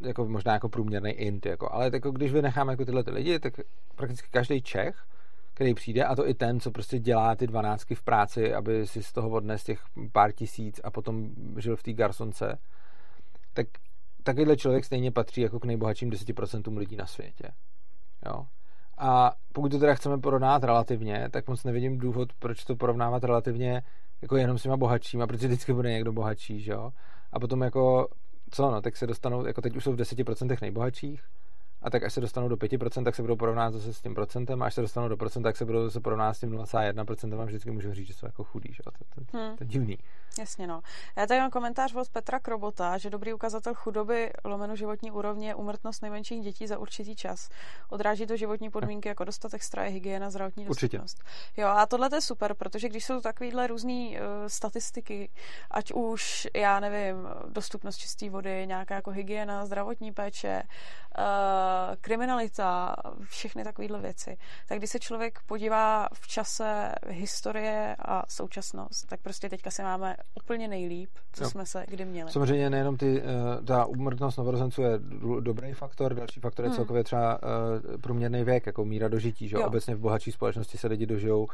jako 0.00 0.24
možná 0.28 0.52
jako 0.52 0.68
průměrný 0.68 1.10
int, 1.10 1.46
jako, 1.46 1.72
ale 1.72 1.90
jako 1.92 2.10
když 2.10 2.32
vynecháme 2.32 2.72
jako 2.72 2.84
tyhle 2.84 3.04
ty 3.04 3.10
lidi, 3.10 3.38
tak 3.38 3.54
prakticky 3.94 4.28
každý 4.30 4.62
Čech, 4.62 5.04
který 5.54 5.74
přijde, 5.74 6.04
a 6.04 6.16
to 6.16 6.28
i 6.28 6.34
ten, 6.34 6.60
co 6.60 6.70
prostě 6.70 6.98
dělá 6.98 7.36
ty 7.36 7.46
dvanáctky 7.46 7.94
v 7.94 8.02
práci, 8.02 8.54
aby 8.54 8.86
si 8.86 9.02
z 9.02 9.12
toho 9.12 9.30
odnes 9.30 9.64
těch 9.64 9.80
pár 10.12 10.32
tisíc 10.32 10.80
a 10.84 10.90
potom 10.90 11.30
žil 11.58 11.76
v 11.76 11.82
té 11.82 11.92
garsonce, 11.92 12.58
tak 13.52 13.66
takovýhle 14.22 14.56
člověk 14.56 14.84
stejně 14.84 15.12
patří 15.12 15.40
jako 15.40 15.60
k 15.60 15.64
nejbohatším 15.64 16.10
10% 16.10 16.78
lidí 16.78 16.96
na 16.96 17.06
světě. 17.06 17.48
Jo? 18.26 18.46
A 18.98 19.32
pokud 19.52 19.68
to 19.68 19.78
teda 19.78 19.94
chceme 19.94 20.18
porovnat 20.18 20.64
relativně, 20.64 21.28
tak 21.30 21.48
moc 21.48 21.64
nevidím 21.64 21.98
důvod, 21.98 22.32
proč 22.38 22.64
to 22.64 22.76
porovnávat 22.76 23.24
relativně 23.24 23.82
jako 24.22 24.36
jenom 24.36 24.58
s 24.58 24.62
těma 24.62 24.76
bohatšíma, 24.76 25.26
protože 25.26 25.46
vždycky 25.46 25.72
bude 25.72 25.90
někdo 25.90 26.12
bohatší, 26.12 26.60
že 26.60 26.72
jo? 26.72 26.92
A 27.32 27.40
potom 27.40 27.62
jako, 27.62 28.08
co 28.50 28.70
no, 28.70 28.82
tak 28.82 28.96
se 28.96 29.06
dostanou, 29.06 29.46
jako 29.46 29.60
teď 29.60 29.76
už 29.76 29.84
jsou 29.84 29.92
v 29.92 29.96
10% 29.96 30.56
nejbohatších, 30.62 31.22
a 31.82 31.90
tak 31.90 32.02
až 32.02 32.12
se 32.12 32.20
dostanou 32.20 32.48
do 32.48 32.56
5%, 32.56 33.04
tak 33.04 33.14
se 33.14 33.22
budou 33.22 33.36
porovnávat 33.36 33.72
zase 33.72 33.94
s 33.94 34.00
tím 34.00 34.14
procentem, 34.14 34.62
a 34.62 34.66
až 34.66 34.74
se 34.74 34.80
dostanou 34.80 35.08
do 35.08 35.16
procenta, 35.16 35.48
tak 35.48 35.56
se 35.56 35.64
budou 35.64 35.84
zase 35.84 36.00
porovnávat 36.00 36.34
s 36.34 36.40
tím 36.40 36.50
0,1%, 36.50 37.40
a 37.40 37.44
vždycky 37.44 37.70
můžu 37.70 37.94
říct, 37.94 38.06
že 38.06 38.14
jsou 38.14 38.26
jako 38.26 38.44
chudí, 38.44 38.72
že? 38.72 38.82
To, 38.82 38.90
to, 38.90 39.24
to, 39.32 39.38
hmm. 39.38 39.56
to 39.56 39.64
je 39.64 39.68
divný. 39.68 39.98
Jasně, 40.38 40.66
no. 40.66 40.82
Já 41.16 41.26
tady 41.26 41.40
mám 41.40 41.50
komentář 41.50 41.94
od 41.94 42.08
Petra 42.08 42.38
Krobota, 42.38 42.98
že 42.98 43.10
dobrý 43.10 43.32
ukazatel 43.32 43.74
chudoby 43.74 44.30
lomeno 44.44 44.76
životní 44.76 45.10
úrovně 45.10 45.48
je 45.48 45.54
umrtnost 45.54 46.02
nejmenších 46.02 46.42
dětí 46.42 46.66
za 46.66 46.78
určitý 46.78 47.16
čas. 47.16 47.48
Odráží 47.88 48.26
to 48.26 48.36
životní 48.36 48.70
podmínky 48.70 49.08
jako 49.08 49.24
dostatek 49.24 49.62
straje, 49.62 49.90
hygiena, 49.90 50.30
zdravotní 50.30 50.64
dostupnost. 50.64 51.18
Určitě. 51.18 51.60
Jo, 51.62 51.68
a 51.68 51.86
tohle 51.86 52.08
je 52.14 52.20
super, 52.20 52.54
protože 52.54 52.88
když 52.88 53.04
jsou 53.04 53.20
takovýhle 53.20 53.66
různé 53.66 53.92
uh, 53.92 54.16
statistiky, 54.46 55.30
ať 55.70 55.92
už, 55.92 56.48
já 56.54 56.80
nevím, 56.80 57.28
dostupnost 57.48 57.96
čisté 57.96 58.30
vody, 58.30 58.64
nějaká 58.66 58.94
jako 58.94 59.10
hygiena, 59.10 59.66
zdravotní 59.66 60.12
péče, 60.12 60.62
uh, 61.18 61.24
kriminalita, 62.00 62.96
všechny 63.24 63.64
takovéhle 63.64 64.00
věci, 64.00 64.36
tak 64.68 64.78
když 64.78 64.90
se 64.90 64.98
člověk 64.98 65.38
podívá 65.46 66.08
v 66.12 66.28
čase 66.28 66.92
historie 67.08 67.96
a 67.98 68.22
současnost, 68.28 69.08
tak 69.08 69.20
prostě 69.20 69.48
teďka 69.48 69.70
se 69.70 69.82
máme 69.82 70.16
úplně 70.34 70.68
nejlíp, 70.68 71.10
co 71.32 71.44
jo. 71.44 71.50
jsme 71.50 71.66
se 71.66 71.84
kdy 71.88 72.04
měli. 72.04 72.30
Samozřejmě 72.30 72.70
nejenom 72.70 72.96
ty, 72.96 73.22
uh, 73.22 73.64
ta 73.64 73.84
úmrtnost 73.84 74.38
novorozenců 74.38 74.82
je 74.82 74.98
dobrý 75.40 75.72
faktor, 75.72 76.14
další 76.14 76.40
faktor 76.40 76.64
je 76.64 76.68
hmm. 76.68 76.76
celkově 76.76 77.04
třeba 77.04 77.38
uh, 77.42 78.00
průměrný 78.00 78.44
věk, 78.44 78.66
jako 78.66 78.84
míra 78.84 79.08
dožití, 79.08 79.48
že 79.48 79.56
jo? 79.56 79.66
Obecně 79.66 79.94
v 79.94 80.00
bohatší 80.00 80.32
společnosti 80.32 80.78
se 80.78 80.88
lidi 80.88 81.06
dožijou, 81.06 81.48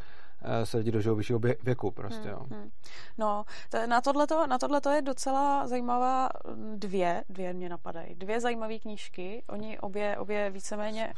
se 0.65 0.77
lidi 0.77 0.91
dožijou 0.91 1.15
vyššího 1.15 1.39
věku 1.63 1.91
prostě, 1.91 2.29
hmm. 2.29 2.31
jo. 2.31 2.47
Hmm. 2.51 2.71
No, 3.19 3.45
to, 3.71 3.87
na 3.87 4.01
tohleto, 4.01 4.47
na 4.47 4.59
tohleto 4.59 4.91
je 4.91 5.03
docela 5.03 5.67
zajímavá 5.67 6.29
dvě, 6.77 7.25
dvě 7.29 7.53
mě 7.53 7.69
napadají, 7.69 8.15
dvě 8.15 8.41
zajímavé 8.41 8.79
knížky, 8.79 9.43
oni 9.49 9.79
obě, 9.79 10.17
obě 10.19 10.51
víceméně 10.51 11.15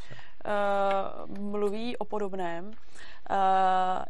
uh, 0.47 1.39
mluví 1.39 1.97
o 1.97 2.05
podobném. 2.05 2.67
Uh, 2.67 2.73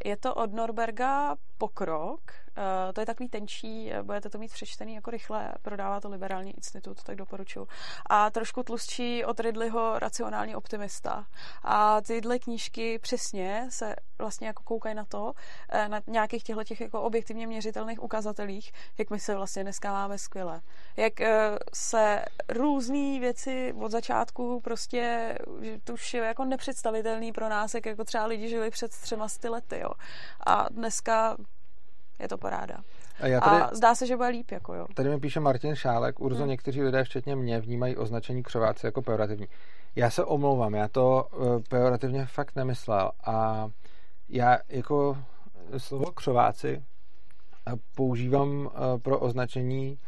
je 0.05 0.17
to 0.17 0.35
od 0.35 0.53
Norberga 0.53 1.37
Pokrok, 1.59 2.21
uh, 2.57 2.93
to 2.93 3.01
je 3.01 3.07
takový 3.07 3.29
tenčí, 3.29 3.93
budete 4.03 4.31
to 4.31 4.39
mít 4.39 4.53
přečtený 4.53 4.95
jako 4.95 5.11
rychle, 5.11 5.53
prodává 5.63 6.01
to 6.01 6.09
Liberální 6.09 6.53
institut, 6.57 7.03
tak 7.03 7.17
doporučuji. 7.17 7.67
A 8.07 8.31
trošku 8.31 8.63
tlustší 8.63 9.25
od 9.25 9.41
Ridleyho 9.41 9.99
Racionální 9.99 10.57
optimista. 10.57 11.27
A 11.63 12.01
tyhle 12.01 12.39
knížky 12.39 12.99
přesně 12.99 13.67
se 13.69 13.97
vlastně 14.19 14.47
jako 14.47 14.63
koukají 14.63 14.95
na 14.95 15.05
to, 15.05 15.33
na 15.89 16.01
nějakých 16.07 16.43
těchto 16.43 16.65
těch 16.65 16.81
jako 16.81 17.03
objektivně 17.03 17.47
měřitelných 17.47 18.03
ukazatelích, 18.03 18.73
jak 18.99 19.11
my 19.11 19.21
se 19.21 19.35
vlastně 19.35 19.63
dneska 19.63 19.93
máme 19.93 20.19
skvěle. 20.19 20.61
Jak 20.97 21.13
se 21.75 22.25
různé 22.49 23.21
věci 23.21 23.75
od 23.81 23.91
začátku 23.91 24.61
prostě, 24.61 25.35
to 25.85 25.93
už 25.93 26.15
je 26.15 26.25
jako 26.25 26.45
nepředstavitelný 26.45 27.33
pro 27.33 27.49
nás, 27.49 27.75
jak 27.75 27.87
jako 27.87 28.05
třeba 28.05 28.27
lidi 28.27 28.49
žili 28.49 28.71
před 28.71 28.91
třema 28.91 29.29
sty 29.29 29.49
lety, 29.49 29.79
jo. 29.79 29.91
A 30.47 30.67
dneska 30.71 31.37
je 32.21 32.29
to 32.29 32.39
paráda. 32.39 32.77
A, 33.21 33.27
já 33.27 33.41
tady, 33.41 33.63
a 33.63 33.75
zdá 33.75 33.95
se, 33.95 34.07
že 34.07 34.17
bude 34.17 34.29
líp, 34.29 34.51
jako 34.51 34.75
jo. 34.75 34.87
Tady 34.95 35.09
mi 35.09 35.21
píše 35.21 35.41
Martin 35.41 35.75
Šálek, 35.75 36.21
Urzo, 36.21 36.39
hmm. 36.39 36.49
někteří 36.49 36.83
lidé, 36.83 37.05
včetně 37.05 37.37
mě, 37.37 37.61
vnímají 37.61 37.97
označení 37.97 38.43
křováci 38.43 38.87
jako 38.87 39.03
pejorativní. 39.03 39.47
Já 39.97 40.11
se 40.11 40.25
omlouvám, 40.25 40.75
já 40.75 40.89
to 40.89 41.29
uh, 41.33 41.63
pejorativně 41.69 42.27
fakt 42.27 42.57
nemyslel 42.57 43.11
a 43.25 43.69
já 44.29 44.59
jako 44.69 45.19
slovo 45.79 46.13
křováci 46.13 46.83
eh, 47.67 47.73
používám 47.95 48.49
uh, 48.51 48.71
pro 49.03 49.19
označení 49.19 49.99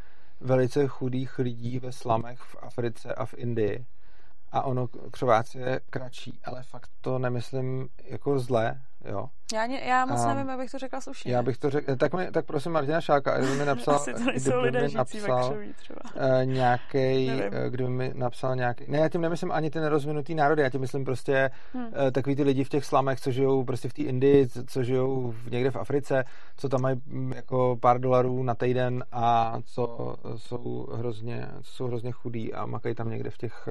velice 0.40 0.86
chudých 0.86 1.38
lidí 1.38 1.78
ve 1.78 1.92
slamech 1.92 2.38
v 2.38 2.56
Africe 2.60 3.14
a 3.14 3.26
v 3.26 3.34
Indii 3.36 3.86
a 4.52 4.62
ono 4.62 4.86
křováci 5.10 5.58
je 5.58 5.80
kratší, 5.90 6.40
ale 6.44 6.62
fakt 6.62 6.90
to 7.00 7.18
nemyslím 7.18 7.88
jako 8.04 8.38
zle, 8.38 8.80
Jo? 9.04 9.28
Já, 9.52 9.66
ne, 9.66 9.80
já 9.80 10.06
moc 10.06 10.24
nevím, 10.24 10.50
abych 10.50 10.70
to 10.70 10.78
řekla 10.78 11.00
slušně. 11.00 11.32
Já 11.32 11.42
bych 11.42 11.58
to 11.58 11.70
řekl, 11.70 11.96
tak, 11.96 12.14
mi, 12.14 12.30
tak 12.30 12.46
prosím 12.46 12.72
Martina 12.72 13.00
Šálka, 13.00 13.38
kdyby 13.38 13.56
mi 13.56 13.64
napsal, 13.64 13.94
Asi 13.94 14.14
to 14.14 14.24
nejsou 14.24 14.60
lidé 14.60 14.82
mi 14.82 14.94
napsal. 14.94 15.54
Uh, 15.54 16.44
nějaký, 16.44 17.30
kdyby 17.68 17.90
mi 17.90 18.12
napsal 18.14 18.56
nějaký, 18.56 18.84
ne, 18.88 18.98
já 18.98 19.08
tím 19.08 19.20
nemyslím 19.20 19.52
ani 19.52 19.70
ty 19.70 19.80
nerozvinutý 19.80 20.34
národy, 20.34 20.62
já 20.62 20.70
tím 20.70 20.80
myslím 20.80 21.04
prostě 21.04 21.50
hmm. 21.72 21.86
uh, 21.86 21.92
takový 22.12 22.36
ty 22.36 22.42
lidi 22.42 22.64
v 22.64 22.68
těch 22.68 22.84
slamech, 22.84 23.20
co 23.20 23.30
žijou 23.30 23.64
prostě 23.64 23.88
v 23.88 23.92
té 23.92 24.02
Indii, 24.02 24.48
co 24.66 24.82
žijou 24.82 25.30
v, 25.30 25.50
někde 25.50 25.70
v 25.70 25.76
Africe, 25.76 26.24
co 26.56 26.68
tam 26.68 26.80
mají 26.80 27.00
mm, 27.06 27.32
jako 27.32 27.76
pár 27.80 28.00
dolarů 28.00 28.42
na 28.42 28.54
týden 28.54 29.04
a 29.12 29.58
co 29.64 30.16
jsou 30.36 30.86
hrozně, 30.92 31.48
co 31.62 31.72
jsou 31.72 31.86
hrozně 31.86 32.12
chudí 32.12 32.54
a 32.54 32.66
makají 32.66 32.94
tam 32.94 33.10
někde 33.10 33.30
v 33.30 33.38
těch, 33.38 33.68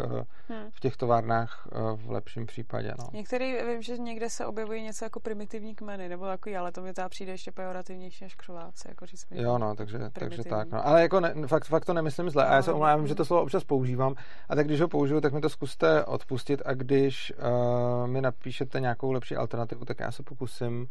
hmm. 0.49 0.69
v 0.71 0.79
těch 0.79 0.97
továrnách 0.97 1.67
v 1.95 2.11
lepším 2.11 2.45
případě. 2.45 2.93
No. 2.99 3.05
Některý, 3.13 3.55
vím, 3.67 3.81
že 3.81 3.97
někde 3.97 4.29
se 4.29 4.45
objevují 4.45 4.83
něco 4.83 5.05
jako 5.05 5.20
primitivní 5.21 5.75
kmeny, 5.75 6.09
nebo 6.09 6.25
takový, 6.25 6.57
ale 6.57 6.71
to 6.71 6.81
mi 6.81 6.93
teda 6.93 7.09
přijde 7.09 7.31
ještě 7.31 7.51
pejorativnější 7.51 8.23
než 8.23 8.35
křováci, 8.35 8.87
jako 8.87 9.05
říct 9.05 9.25
Jo, 9.31 9.57
no, 9.57 9.75
takže, 9.75 9.99
takže 10.13 10.43
tak. 10.43 10.71
No. 10.71 10.87
Ale 10.87 11.01
jako 11.01 11.19
ne, 11.19 11.33
fakt, 11.47 11.65
fakt 11.65 11.85
to 11.85 11.93
nemyslím 11.93 12.29
zle. 12.29 12.43
No, 12.43 12.51
a 12.51 12.53
já 12.55 12.61
se 12.61 12.73
omlouvám, 12.73 13.07
že 13.07 13.15
to 13.15 13.25
slovo 13.25 13.43
občas 13.43 13.63
používám. 13.63 14.15
A 14.49 14.55
tak 14.55 14.67
když 14.67 14.81
ho 14.81 14.87
použiju, 14.87 15.21
tak 15.21 15.33
mi 15.33 15.41
to 15.41 15.49
zkuste 15.49 16.05
odpustit 16.05 16.61
a 16.65 16.73
když 16.73 17.33
uh, 17.37 18.07
mi 18.07 18.21
napíšete 18.21 18.79
nějakou 18.79 19.11
lepší 19.11 19.35
alternativu, 19.35 19.85
tak 19.85 19.99
já 19.99 20.11
se 20.11 20.23
pokusím 20.23 20.87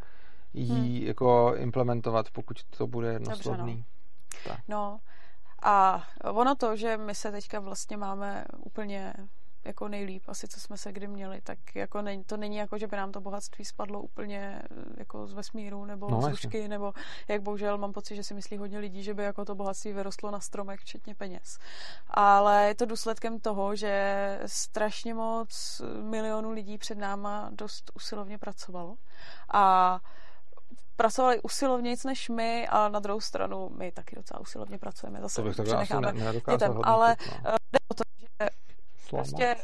jí 0.55 0.99
hmm. 0.99 1.07
jako 1.07 1.55
implementovat, 1.57 2.31
pokud 2.31 2.57
to 2.65 2.87
bude 2.87 3.13
jednoslovný. 3.13 3.75
Dobře, 3.75 3.85
no. 4.49 4.55
Tak. 4.55 4.61
no 4.69 5.01
a 5.63 6.03
ono 6.25 6.55
to, 6.55 6.77
že 6.77 6.97
my 6.97 7.15
se 7.15 7.33
teďka 7.33 7.61
vlastně 7.61 7.97
máme 7.97 8.45
úplně 8.59 9.15
jako 9.65 9.89
nejlíp 9.89 10.23
asi, 10.29 10.49
co 10.49 10.61
jsme 10.61 10.77
se 10.77 10.93
kdy 10.93 11.07
měli, 11.07 11.41
tak 11.41 11.59
jako 11.75 12.03
ne, 12.03 12.25
to 12.25 12.37
není 12.37 12.57
jako, 12.57 12.79
že 12.79 12.87
by 12.87 12.97
nám 12.97 13.13
to 13.13 13.21
bohatství 13.21 13.65
spadlo 13.65 14.03
úplně 14.03 14.63
eh, 14.63 14.75
jako 14.97 15.27
z 15.27 15.33
vesmíru 15.33 15.85
nebo 15.85 16.11
no, 16.11 16.23
z 16.23 16.29
rušky, 16.29 16.69
nebo 16.69 16.93
jak 17.29 17.43
bohužel 17.43 17.79
mám 17.79 17.93
pocit, 17.93 18.17
že 18.17 18.25
si 18.25 18.35
myslí 18.35 18.57
hodně 18.57 18.79
lidí, 18.79 19.03
že 19.03 19.15
by 19.15 19.23
jako 19.25 19.45
to 19.45 19.55
bohatství 19.55 19.93
vyrostlo 19.93 20.31
na 20.31 20.41
stromech, 20.41 20.81
včetně 20.81 21.15
peněz. 21.15 21.59
Ale 22.09 22.67
je 22.67 22.75
to 22.75 22.87
důsledkem 22.87 23.41
toho, 23.41 23.77
že 23.77 24.41
strašně 24.47 25.15
moc 25.15 25.83
milionů 26.03 26.51
lidí 26.51 26.79
před 26.79 26.99
náma 26.99 27.51
dost 27.53 27.91
usilovně 27.95 28.39
pracovalo 28.39 28.97
a 29.53 30.01
pracovali 30.97 31.41
usilovně 31.43 31.97
než 32.05 32.29
my 32.29 32.69
a 32.69 32.89
na 32.89 32.99
druhou 32.99 33.21
stranu 33.21 33.71
my 33.77 33.93
taky 33.93 34.17
docela 34.17 34.41
usilovně 34.41 34.79
pracujeme. 34.79 35.21
Zase 35.21 35.43
to 35.43 35.49
bych 35.49 35.57
takhle 35.57 35.77
asi 35.77 36.01
ne, 36.01 36.33
dětem, 36.51 36.81
ale 36.85 37.17
no. 37.27 37.37
Eh, 37.47 37.57
jde 37.73 37.79
o 37.89 37.95
to, 37.95 38.03
že 38.19 38.49
Prostě 39.17 39.57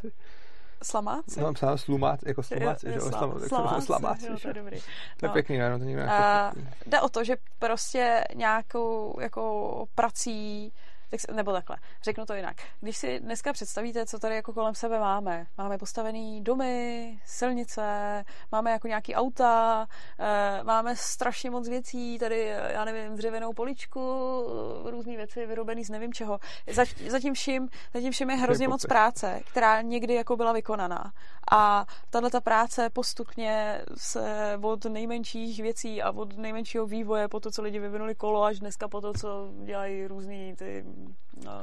Slamáci? 0.82 1.40
No, 1.40 1.54
psal 1.54 1.78
slumác, 1.78 2.20
jako 2.26 2.42
slumáci, 2.42 2.86
že 2.86 2.94
jo? 2.94 3.10
Slamáci, 3.10 3.48
slamáci, 3.48 3.86
slamáci, 3.86 4.26
jo, 4.26 4.36
to 4.42 4.48
je 4.48 4.54
dobrý. 4.54 4.80
To 5.16 5.26
je 5.26 5.28
no. 5.28 5.32
pěkný, 5.32 5.58
no, 5.58 5.78
to 5.78 5.84
nikdo 5.84 6.02
Jde 6.86 7.00
o 7.00 7.08
to, 7.08 7.24
že 7.24 7.36
prostě 7.58 8.24
nějakou 8.34 9.18
jako 9.20 9.86
prací 9.94 10.72
tak, 11.10 11.20
nebo 11.32 11.52
takhle, 11.52 11.76
řeknu 12.02 12.26
to 12.26 12.34
jinak. 12.34 12.56
Když 12.80 12.96
si 12.96 13.20
dneska 13.20 13.52
představíte, 13.52 14.06
co 14.06 14.18
tady 14.18 14.34
jako 14.34 14.52
kolem 14.52 14.74
sebe 14.74 15.00
máme, 15.00 15.46
máme 15.58 15.78
postavený 15.78 16.40
domy, 16.40 17.18
silnice, 17.24 18.24
máme 18.52 18.70
jako 18.70 18.88
nějaký 18.88 19.14
auta, 19.14 19.86
e, 20.18 20.64
máme 20.64 20.96
strašně 20.96 21.50
moc 21.50 21.68
věcí, 21.68 22.18
tady, 22.18 22.54
já 22.68 22.84
nevím, 22.84 23.16
dřevěnou 23.16 23.52
poličku, 23.52 24.00
různé 24.84 25.16
věci 25.16 25.46
vyrobený 25.46 25.84
z 25.84 25.90
nevím 25.90 26.12
čeho. 26.12 26.38
Zatím 27.08 27.34
vším, 27.34 27.68
zatím 27.94 28.12
vším 28.12 28.30
je 28.30 28.36
hrozně 28.36 28.68
moc 28.68 28.86
práce, 28.86 29.40
která 29.50 29.80
někdy 29.80 30.14
jako 30.14 30.36
byla 30.36 30.52
vykonaná. 30.52 31.12
A 31.52 31.86
tahle 32.10 32.30
ta 32.30 32.40
práce 32.40 32.90
postupně 32.90 33.80
se 33.96 34.58
od 34.62 34.84
nejmenších 34.84 35.62
věcí 35.62 36.02
a 36.02 36.10
od 36.10 36.36
nejmenšího 36.36 36.86
vývoje 36.86 37.28
po 37.28 37.40
to, 37.40 37.50
co 37.50 37.62
lidi 37.62 37.78
vyvinuli 37.78 38.14
kolo, 38.14 38.42
až 38.42 38.58
dneska 38.58 38.88
po 38.88 39.00
to, 39.00 39.12
co 39.12 39.48
dělají 39.64 40.06
různý 40.06 40.56
ty 40.56 40.84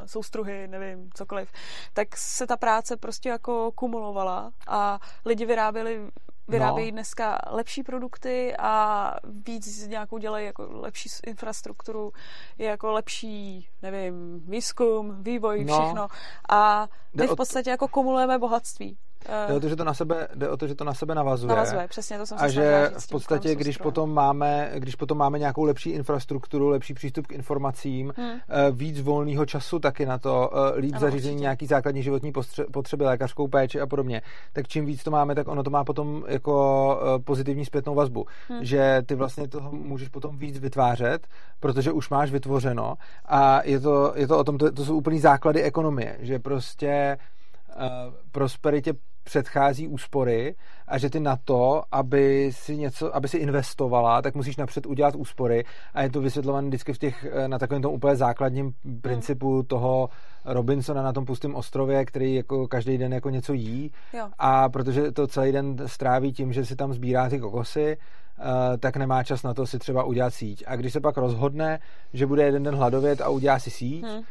soustruhy, 0.05 0.67
nevím, 0.67 1.09
cokoliv, 1.13 1.51
tak 1.93 2.17
se 2.17 2.47
ta 2.47 2.57
práce 2.57 2.97
prostě 2.97 3.29
jako 3.29 3.71
kumulovala 3.71 4.51
a 4.67 4.99
lidi 5.25 5.45
vyráběli 5.45 6.11
vyrábějí 6.47 6.91
no. 6.91 6.95
dneska 6.95 7.39
lepší 7.47 7.83
produkty 7.83 8.55
a 8.59 9.13
víc 9.23 9.87
nějakou 9.87 10.17
dělají 10.17 10.45
jako 10.45 10.67
lepší 10.69 11.09
infrastrukturu, 11.27 12.11
je 12.57 12.67
jako 12.69 12.91
lepší, 12.91 13.67
nevím, 13.81 14.43
výzkum, 14.47 15.23
vývoj, 15.23 15.65
no. 15.65 15.79
všechno. 15.79 16.07
A 16.49 16.87
my 17.13 17.27
v 17.27 17.35
podstatě 17.35 17.69
jako 17.69 17.87
kumulujeme 17.87 18.39
bohatství. 18.39 18.97
Jde 19.47 19.53
o 19.53 19.59
to, 19.59 19.69
že 19.69 19.75
to 19.75 19.83
na 19.83 19.93
sebe, 19.93 20.27
jde 20.35 20.49
o 20.49 20.57
to, 20.57 20.67
že 20.67 20.75
to 20.75 20.83
na 20.83 20.93
sebe 20.93 21.15
navazuje. 21.15 21.49
Navazuje, 21.49 21.87
přesně, 21.87 22.17
to 22.17 22.25
jsem 22.25 22.37
A 22.41 22.47
že 22.47 22.91
v 22.99 23.07
podstatě, 23.07 23.55
když 23.55 23.77
potom, 23.77 24.13
máme, 24.13 24.71
když 24.75 24.95
potom 24.95 25.17
máme 25.17 25.39
nějakou 25.39 25.63
lepší 25.63 25.89
infrastrukturu, 25.89 26.69
lepší 26.69 26.93
přístup 26.93 27.27
k 27.27 27.31
informacím, 27.31 28.13
hmm. 28.17 28.33
Eh, 28.49 28.71
víc 28.71 29.01
volného 29.01 29.45
času 29.45 29.79
taky 29.79 30.05
na 30.05 30.17
to, 30.17 30.51
eh, 30.53 30.79
líp 30.79 30.91
ano, 30.93 30.99
zařízení 30.99 31.33
určitě. 31.33 31.41
nějaký 31.41 31.65
základní 31.65 32.03
životní 32.03 32.31
potřeby, 32.71 33.03
lékařskou 33.03 33.47
péči 33.47 33.81
a 33.81 33.87
podobně, 33.87 34.21
tak 34.53 34.67
čím 34.67 34.85
víc 34.85 35.03
to 35.03 35.11
máme, 35.11 35.35
tak 35.35 35.47
ono 35.47 35.63
to 35.63 35.69
má 35.69 35.83
potom 35.83 36.23
jako 36.27 36.99
eh, 37.01 37.19
pozitivní 37.19 37.65
zpětnou 37.65 37.95
vazbu. 37.95 38.25
Hmm. 38.49 38.65
Že 38.65 39.01
ty 39.05 39.15
vlastně 39.15 39.47
toho 39.47 39.71
můžeš 39.71 40.09
potom 40.09 40.37
víc 40.37 40.59
vytvářet, 40.59 41.27
protože 41.59 41.91
už 41.91 42.09
máš 42.09 42.31
vytvořeno 42.31 42.95
a 43.25 43.61
je 43.63 43.79
to, 43.79 44.13
je 44.15 44.27
to 44.27 44.39
o 44.39 44.43
tom, 44.43 44.57
to, 44.57 44.71
to 44.71 44.85
jsou 44.85 44.97
úplný 44.97 45.19
základy 45.19 45.63
ekonomie, 45.63 46.17
že 46.19 46.39
prostě 46.39 47.17
uh, 47.75 47.83
prosperitě 48.31 48.93
předchází 49.23 49.87
úspory 49.87 50.55
a 50.87 50.97
že 50.97 51.09
ty 51.09 51.19
na 51.19 51.37
to, 51.45 51.83
aby 51.91 52.51
si 52.53 52.77
něco, 52.77 53.15
aby 53.15 53.27
si 53.27 53.37
investovala, 53.37 54.21
tak 54.21 54.35
musíš 54.35 54.57
napřed 54.57 54.85
udělat 54.85 55.15
úspory 55.15 55.63
a 55.93 56.01
je 56.01 56.09
to 56.09 56.21
vysvětlované 56.21 56.67
vždycky 56.67 56.93
v 56.93 56.97
těch, 56.97 57.25
eh, 57.31 57.47
na 57.47 57.59
takovém 57.59 57.81
tom 57.81 57.93
úplně 57.93 58.15
základním 58.15 58.73
principu 59.01 59.53
hmm. 59.53 59.65
toho 59.65 60.09
Robinsona 60.45 61.03
na 61.03 61.13
tom 61.13 61.25
pustém 61.25 61.55
ostrově, 61.55 62.05
který 62.05 62.35
jako 62.35 62.67
každý 62.67 62.97
den 62.97 63.13
jako 63.13 63.29
něco 63.29 63.53
jí 63.53 63.91
jo. 64.13 64.29
a 64.39 64.69
protože 64.69 65.11
to 65.11 65.27
celý 65.27 65.51
den 65.51 65.75
stráví 65.85 66.33
tím, 66.33 66.53
že 66.53 66.65
si 66.65 66.75
tam 66.75 66.93
sbírá 66.93 67.29
ty 67.29 67.39
kokosy, 67.39 67.97
Eh, 68.39 68.77
tak 68.77 68.97
nemá 68.97 69.23
čas 69.23 69.43
na 69.43 69.53
to 69.53 69.65
si 69.65 69.79
třeba 69.79 70.03
udělat 70.03 70.33
síť. 70.33 70.63
A 70.67 70.75
když 70.75 70.93
se 70.93 70.99
pak 70.99 71.17
rozhodne, 71.17 71.79
že 72.13 72.25
bude 72.25 72.43
jeden 72.43 72.63
den 72.63 72.75
hladovět 72.75 73.21
a 73.21 73.29
udělá 73.29 73.59
si 73.59 73.71
síť, 73.71 74.03
hmm. 74.05 74.21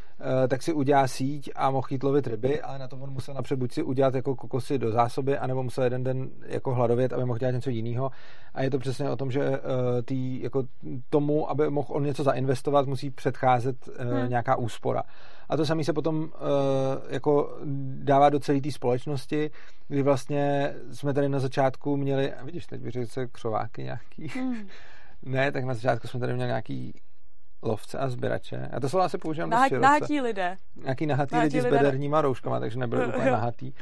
Tak 0.49 0.63
si 0.63 0.73
udělá 0.73 1.09
síť 1.09 1.51
a 1.55 1.71
mohl 1.71 1.87
jít 1.91 2.03
lovit 2.03 2.27
ryby, 2.27 2.61
ale 2.61 2.79
na 2.79 2.89
to 2.89 2.97
on 2.97 3.11
musel 3.11 3.35
napřed 3.35 3.59
buď 3.59 3.73
si 3.73 3.83
udělat 3.83 4.15
jako 4.15 4.37
kokosy 4.37 4.79
do 4.79 4.93
zásoby, 4.93 5.39
anebo 5.39 5.63
musel 5.63 5.85
jeden 5.85 6.05
den 6.05 6.31
jako 6.47 6.75
hladovět, 6.75 7.13
aby 7.13 7.25
mohl 7.25 7.39
dělat 7.39 7.51
něco 7.53 7.71
jiného. 7.71 8.11
A 8.55 8.63
je 8.63 8.71
to 8.71 8.79
přesně 8.79 9.11
o 9.11 9.17
tom, 9.17 9.31
že 9.31 9.51
uh, 9.51 9.57
tý, 10.05 10.43
jako 10.43 10.63
tomu, 11.11 11.51
aby 11.51 11.71
mohl 11.71 11.89
on 11.91 12.05
něco 12.05 12.23
zainvestovat, 12.23 12.87
musí 12.87 13.11
předcházet 13.11 13.89
uh, 13.89 13.95
hmm. 13.95 14.29
nějaká 14.29 14.57
úspora. 14.57 15.03
A 15.49 15.57
to 15.57 15.67
samé 15.67 15.85
se 15.85 15.93
potom 15.93 16.31
jako 17.09 17.59
dává 17.95 18.31
do 18.31 18.41
celé 18.41 18.61
té 18.61 18.73
společnosti, 18.73 19.51
kdy 19.89 20.03
vlastně 20.03 20.75
jsme 20.93 21.15
tady 21.15 21.29
na 21.29 21.39
začátku 21.39 21.97
měli, 21.97 22.33
vidíš, 22.45 22.67
teď 22.67 22.81
bych 22.81 22.95
se 23.05 23.27
křováky 23.27 23.83
nějaký. 23.83 24.29
Hmm. 24.29 24.69
ne, 25.23 25.53
tak 25.53 25.65
na 25.65 25.75
začátku 25.75 26.09
jsme 26.09 26.21
tady 26.21 26.35
měli 26.35 26.49
nějaký 26.49 26.95
lovce 27.63 27.99
a 27.99 28.09
sběrače. 28.09 28.69
A 28.73 28.81
to 28.81 28.89
slovo 28.89 29.05
asi 29.05 29.19
používám 29.19 29.51
Nah, 29.51 29.71
dost 29.71 29.81
Nahatí 29.81 30.21
lidé. 30.21 30.57
Nějaký 30.83 31.07
nahatý 31.07 31.35
nahatí 31.35 31.57
lidi 31.57 31.67
lidé. 31.67 31.77
s 31.77 31.81
bederníma 31.81 32.21
rouškama, 32.21 32.61
takže 32.61 32.79
nebyli 32.79 33.07
úplně 33.07 33.31
nahatý. 33.31 33.73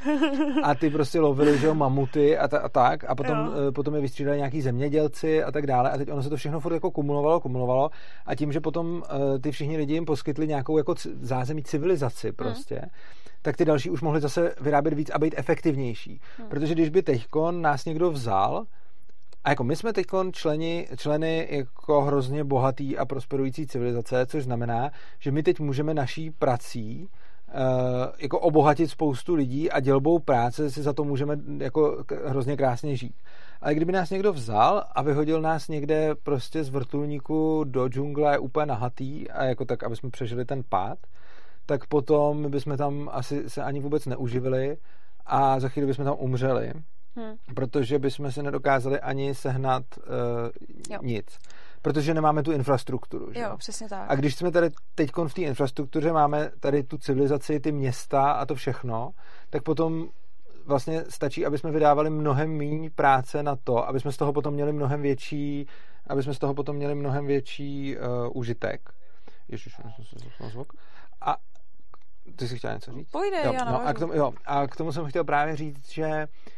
A 0.63 0.75
ty 0.75 0.89
prostě 0.89 1.19
lovili, 1.19 1.57
že 1.57 1.67
jo, 1.67 1.75
mamuty 1.75 2.37
a, 2.37 2.47
ta, 2.47 2.59
a 2.59 2.69
tak. 2.69 3.03
A 3.03 3.15
potom, 3.15 3.37
jo. 3.37 3.53
Eh, 3.67 3.71
potom 3.71 3.95
je 3.95 4.01
vystřídali 4.01 4.37
nějaký 4.37 4.61
zemědělci 4.61 5.43
a 5.43 5.51
tak 5.51 5.67
dále. 5.67 5.91
A 5.91 5.97
teď 5.97 6.11
ono 6.11 6.23
se 6.23 6.29
to 6.29 6.35
všechno 6.35 6.59
furt 6.59 6.73
jako 6.73 6.91
kumulovalo, 6.91 7.39
kumulovalo. 7.39 7.89
A 8.25 8.35
tím, 8.35 8.51
že 8.51 8.59
potom 8.59 8.87
uh, 8.95 9.01
ty 9.41 9.51
všichni 9.51 9.77
lidi 9.77 9.93
jim 9.93 10.05
poskytli 10.05 10.47
nějakou 10.47 10.77
jako 10.77 10.95
zázemí 11.21 11.63
civilizaci 11.63 12.27
hmm. 12.27 12.35
prostě. 12.35 12.75
Hmm 12.75 12.89
tak 13.41 13.57
ty 13.57 13.65
další 13.65 13.89
už 13.89 14.01
mohli 14.01 14.21
zase 14.21 14.55
vyrábět 14.61 14.93
víc 14.93 15.09
a 15.09 15.19
být 15.19 15.33
efektivnější. 15.37 16.21
Hmm. 16.37 16.49
Protože 16.49 16.73
když 16.73 16.89
by 16.89 17.01
teďkon 17.01 17.61
nás 17.61 17.85
někdo 17.85 18.11
vzal 18.11 18.65
a 19.43 19.49
jako 19.49 19.63
my 19.63 19.75
jsme 19.75 19.93
teď 19.93 20.05
členi, 20.31 20.87
členy 20.97 21.47
jako 21.51 22.01
hrozně 22.01 22.43
bohatý 22.43 22.97
a 22.97 23.05
prosperující 23.05 23.67
civilizace, 23.67 24.25
což 24.25 24.43
znamená, 24.43 24.91
že 25.19 25.31
my 25.31 25.43
teď 25.43 25.59
můžeme 25.59 25.93
naší 25.93 26.31
prací 26.31 27.07
uh, 27.07 27.55
jako 28.19 28.39
obohatit 28.39 28.91
spoustu 28.91 29.35
lidí 29.35 29.71
a 29.71 29.79
dělbou 29.79 30.19
práce 30.19 30.71
si 30.71 30.81
za 30.81 30.93
to 30.93 31.03
můžeme 31.03 31.37
jako 31.57 32.03
hrozně 32.25 32.57
krásně 32.57 32.95
žít. 32.95 33.15
Ale 33.61 33.75
kdyby 33.75 33.91
nás 33.91 34.09
někdo 34.09 34.33
vzal 34.33 34.83
a 34.91 35.01
vyhodil 35.01 35.41
nás 35.41 35.67
někde 35.67 36.15
prostě 36.23 36.63
z 36.63 36.69
vrtulníku 36.69 37.63
do 37.63 37.87
džungle 37.87 38.39
úplně 38.39 38.65
nahatý 38.65 39.29
a 39.29 39.43
jako 39.43 39.65
tak, 39.65 39.83
aby 39.83 39.95
jsme 39.95 40.09
přežili 40.09 40.45
ten 40.45 40.63
pád, 40.69 40.97
tak 41.65 41.87
potom 41.87 42.51
bychom 42.51 42.77
tam 42.77 43.09
asi 43.11 43.49
se 43.49 43.63
ani 43.63 43.79
vůbec 43.79 44.05
neuživili 44.05 44.77
a 45.25 45.59
za 45.59 45.69
chvíli 45.69 45.87
bychom 45.87 46.05
tam 46.05 46.15
umřeli. 46.19 46.73
Hmm. 47.15 47.35
Protože 47.55 47.99
bychom 47.99 48.31
si 48.31 48.43
nedokázali 48.43 48.99
ani 48.99 49.35
sehnat 49.35 49.83
uh, 49.97 51.01
nic. 51.01 51.39
Protože 51.81 52.13
nemáme 52.13 52.43
tu 52.43 52.51
infrastrukturu. 52.51 53.33
Že? 53.33 53.39
Jo, 53.39 53.57
přesně 53.57 53.89
tak. 53.89 54.05
A 54.07 54.15
když 54.15 54.35
jsme 54.35 54.51
tady 54.51 54.69
teď 54.95 55.09
v 55.27 55.33
té 55.33 55.41
infrastruktuře, 55.41 56.13
máme 56.13 56.51
tady 56.59 56.83
tu 56.83 56.97
civilizaci, 56.97 57.59
ty 57.59 57.71
města 57.71 58.31
a 58.31 58.45
to 58.45 58.55
všechno, 58.55 59.11
tak 59.49 59.63
potom 59.63 60.07
vlastně 60.65 61.03
stačí, 61.09 61.45
aby 61.45 61.57
jsme 61.57 61.71
vydávali 61.71 62.09
mnohem 62.09 62.57
méně 62.57 62.89
práce 62.89 63.43
na 63.43 63.55
to, 63.55 63.87
aby 63.87 63.99
jsme 63.99 64.11
z 64.11 64.17
toho 64.17 64.33
potom 64.33 64.53
měli 64.53 64.73
mnohem 64.73 65.01
větší, 65.01 65.67
aby 66.07 66.23
jsme 66.23 66.33
z 66.33 66.39
toho 66.39 66.53
potom 66.53 66.75
měli 66.75 66.95
mnohem 66.95 67.25
větší 67.25 67.97
uh, 67.97 68.37
užitek. 68.37 68.89
Ježiš, 69.47 69.75
jsem 70.37 70.49
zvuk. 70.49 70.73
A 71.21 71.37
ty 72.35 72.47
jsi 72.47 72.57
chtěla 72.57 72.73
něco 72.73 72.91
říct? 72.91 73.11
Pojde, 73.11 73.37
jo, 73.45 73.53
já 73.53 73.65
no, 73.65 73.87
a, 73.87 73.93
k 73.93 73.99
tomu, 73.99 74.13
jo, 74.13 74.33
a 74.45 74.67
k 74.67 74.75
tomu 74.75 74.91
jsem 74.91 75.05
chtěl 75.05 75.23
právě 75.23 75.55
říct, 75.55 75.91
že 75.91 76.07
uh, 76.07 76.51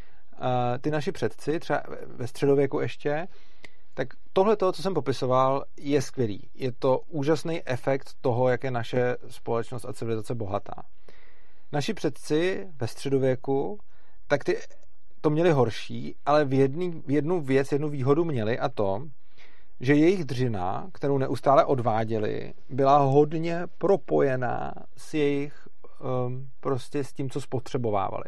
ty 0.81 0.91
naši 0.91 1.11
předci, 1.11 1.59
třeba 1.59 1.83
ve 2.05 2.27
středověku 2.27 2.79
ještě, 2.79 3.27
tak 3.93 4.07
tohle 4.33 4.55
to, 4.55 4.71
co 4.71 4.81
jsem 4.81 4.93
popisoval, 4.93 5.63
je 5.77 6.01
skvělý. 6.01 6.49
Je 6.53 6.71
to 6.71 6.99
úžasný 7.07 7.67
efekt 7.67 8.09
toho, 8.21 8.49
jak 8.49 8.63
je 8.63 8.71
naše 8.71 9.15
společnost 9.27 9.85
a 9.85 9.93
civilizace 9.93 10.35
bohatá. 10.35 10.83
Naši 11.71 11.93
předci 11.93 12.67
ve 12.75 12.87
středověku, 12.87 13.79
tak 14.27 14.43
ty 14.43 14.57
to 15.21 15.29
měli 15.29 15.51
horší, 15.51 16.15
ale 16.25 16.45
v, 16.45 16.53
jedný, 16.53 17.03
v 17.05 17.11
jednu 17.11 17.41
věc, 17.41 17.71
jednu 17.71 17.89
výhodu 17.89 18.25
měli 18.25 18.59
a 18.59 18.69
to, 18.69 19.07
že 19.79 19.95
jejich 19.95 20.25
dřina, 20.25 20.89
kterou 20.93 21.17
neustále 21.17 21.65
odváděli, 21.65 22.53
byla 22.69 22.97
hodně 22.97 23.61
propojená 23.77 24.73
s 24.97 25.13
jejich 25.13 25.67
um, 26.27 26.47
prostě 26.59 27.03
s 27.03 27.13
tím, 27.13 27.29
co 27.29 27.41
spotřebovávali. 27.41 28.23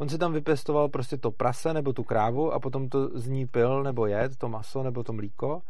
On 0.00 0.08
si 0.08 0.18
tam 0.18 0.32
vypěstoval 0.32 0.88
prostě 0.88 1.16
to 1.16 1.30
prase 1.30 1.74
nebo 1.74 1.92
tu 1.92 2.04
krávu 2.04 2.52
a 2.52 2.60
potom 2.60 2.88
to 2.88 3.18
z 3.18 3.28
ní 3.28 3.46
pil 3.46 3.82
nebo 3.82 4.06
jed, 4.06 4.36
to 4.36 4.48
maso 4.48 4.82
nebo 4.82 5.02
to 5.02 5.12
mlíko 5.12 5.62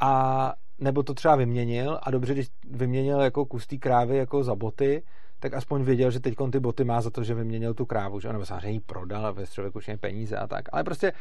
a 0.00 0.52
nebo 0.78 1.02
to 1.02 1.14
třeba 1.14 1.36
vyměnil 1.36 1.98
a 2.02 2.10
dobře, 2.10 2.34
když 2.34 2.48
vyměnil 2.70 3.20
jako 3.20 3.46
kus 3.46 3.66
té 3.66 3.76
krávy 3.76 4.16
jako 4.16 4.44
za 4.44 4.54
boty, 4.54 5.02
tak 5.40 5.54
aspoň 5.54 5.82
věděl, 5.82 6.10
že 6.10 6.20
teď 6.20 6.34
ty 6.52 6.60
boty 6.60 6.84
má 6.84 7.00
za 7.00 7.10
to, 7.10 7.24
že 7.24 7.34
vyměnil 7.34 7.74
tu 7.74 7.86
krávu, 7.86 8.20
že? 8.20 8.32
nebo 8.32 8.46
samozřejmě 8.46 8.70
ji 8.70 8.80
prodal 8.80 9.26
a 9.26 9.30
ve 9.30 9.46
středověku 9.46 9.78
už 9.78 9.90
peníze 10.00 10.36
a 10.36 10.46
tak. 10.46 10.64
Ale 10.72 10.84
prostě 10.84 11.12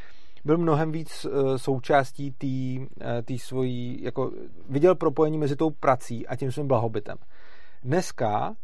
byl 0.45 0.57
mnohem 0.57 0.91
víc 0.91 1.25
uh, 1.25 1.55
součástí 1.57 2.31
té 2.31 2.47
uh, 3.31 3.37
svojí, 3.37 4.03
jako 4.03 4.31
viděl 4.69 4.95
propojení 4.95 5.37
mezi 5.37 5.55
tou 5.55 5.69
prací 5.69 6.27
a 6.27 6.35
tím 6.35 6.51
svým 6.51 6.67
blahobytem. 6.67 7.17
Dneska, 7.83 8.55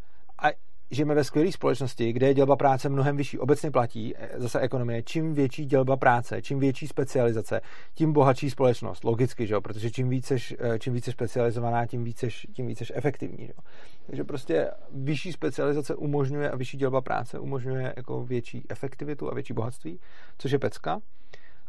a 0.44 0.48
žijeme 0.92 1.16
ve 1.16 1.24
skvělé 1.24 1.52
společnosti, 1.52 2.14
kde 2.14 2.28
je 2.28 2.34
dělba 2.34 2.56
práce 2.56 2.90
mnohem 2.90 3.18
vyšší. 3.18 3.40
Obecně 3.40 3.72
platí 3.72 4.14
eh, 4.16 4.30
zase 4.36 4.60
ekonomie, 4.60 5.04
čím 5.04 5.34
větší 5.34 5.66
dělba 5.66 5.98
práce, 5.98 6.42
čím 6.42 6.60
větší 6.60 6.88
specializace, 6.88 7.62
tím 7.94 8.14
bohatší 8.14 8.50
společnost. 8.50 9.04
Logicky, 9.04 9.48
že 9.48 9.54
jo? 9.54 9.62
protože 9.62 9.92
čím 9.92 10.10
více, 10.10 10.36
eh, 10.60 10.80
čím 10.80 10.94
více 10.94 11.12
specializovaná, 11.12 11.86
tím 11.86 12.04
více, 12.04 12.28
tím 12.30 12.68
více 12.68 12.86
efektivní. 12.94 13.46
Že 13.46 13.54
jo? 13.58 13.64
Takže 14.08 14.24
prostě 14.24 14.72
vyšší 14.92 15.34
specializace 15.34 15.96
umožňuje 15.96 16.52
a 16.52 16.56
vyšší 16.56 16.78
dělba 16.78 17.02
práce 17.02 17.40
umožňuje 17.40 17.94
jako 17.98 18.26
větší 18.26 18.64
efektivitu 18.70 19.32
a 19.32 19.34
větší 19.34 19.54
bohatství, 19.54 20.00
což 20.38 20.52
je 20.52 20.60
pecka. 20.60 21.00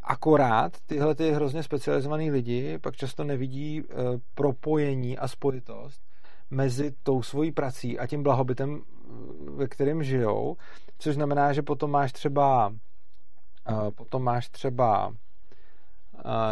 Akorát 0.03 0.73
tyhle 0.87 1.15
ty 1.15 1.31
hrozně 1.31 1.63
specializované 1.63 2.25
lidi 2.31 2.79
pak 2.79 2.97
často 2.97 3.25
nevidí 3.25 3.79
e, 3.79 3.85
propojení 4.35 5.19
a 5.19 5.29
spojitost 5.29 6.01
mezi 6.51 6.93
tou 7.03 7.23
svojí 7.23 7.53
prací 7.53 7.99
a 7.99 8.07
tím 8.07 8.23
blahobytem, 8.23 8.83
ve 9.55 9.69
kterém 9.69 10.03
žijou, 10.03 10.57
což 10.99 11.15
znamená, 11.15 11.53
že 11.53 11.63
potom 11.63 11.91
máš 11.91 12.13
třeba 12.13 12.69
uh, 13.71 13.91
potom 13.91 14.23
máš 14.23 14.49
třeba 14.49 15.09
uh, 15.09 15.15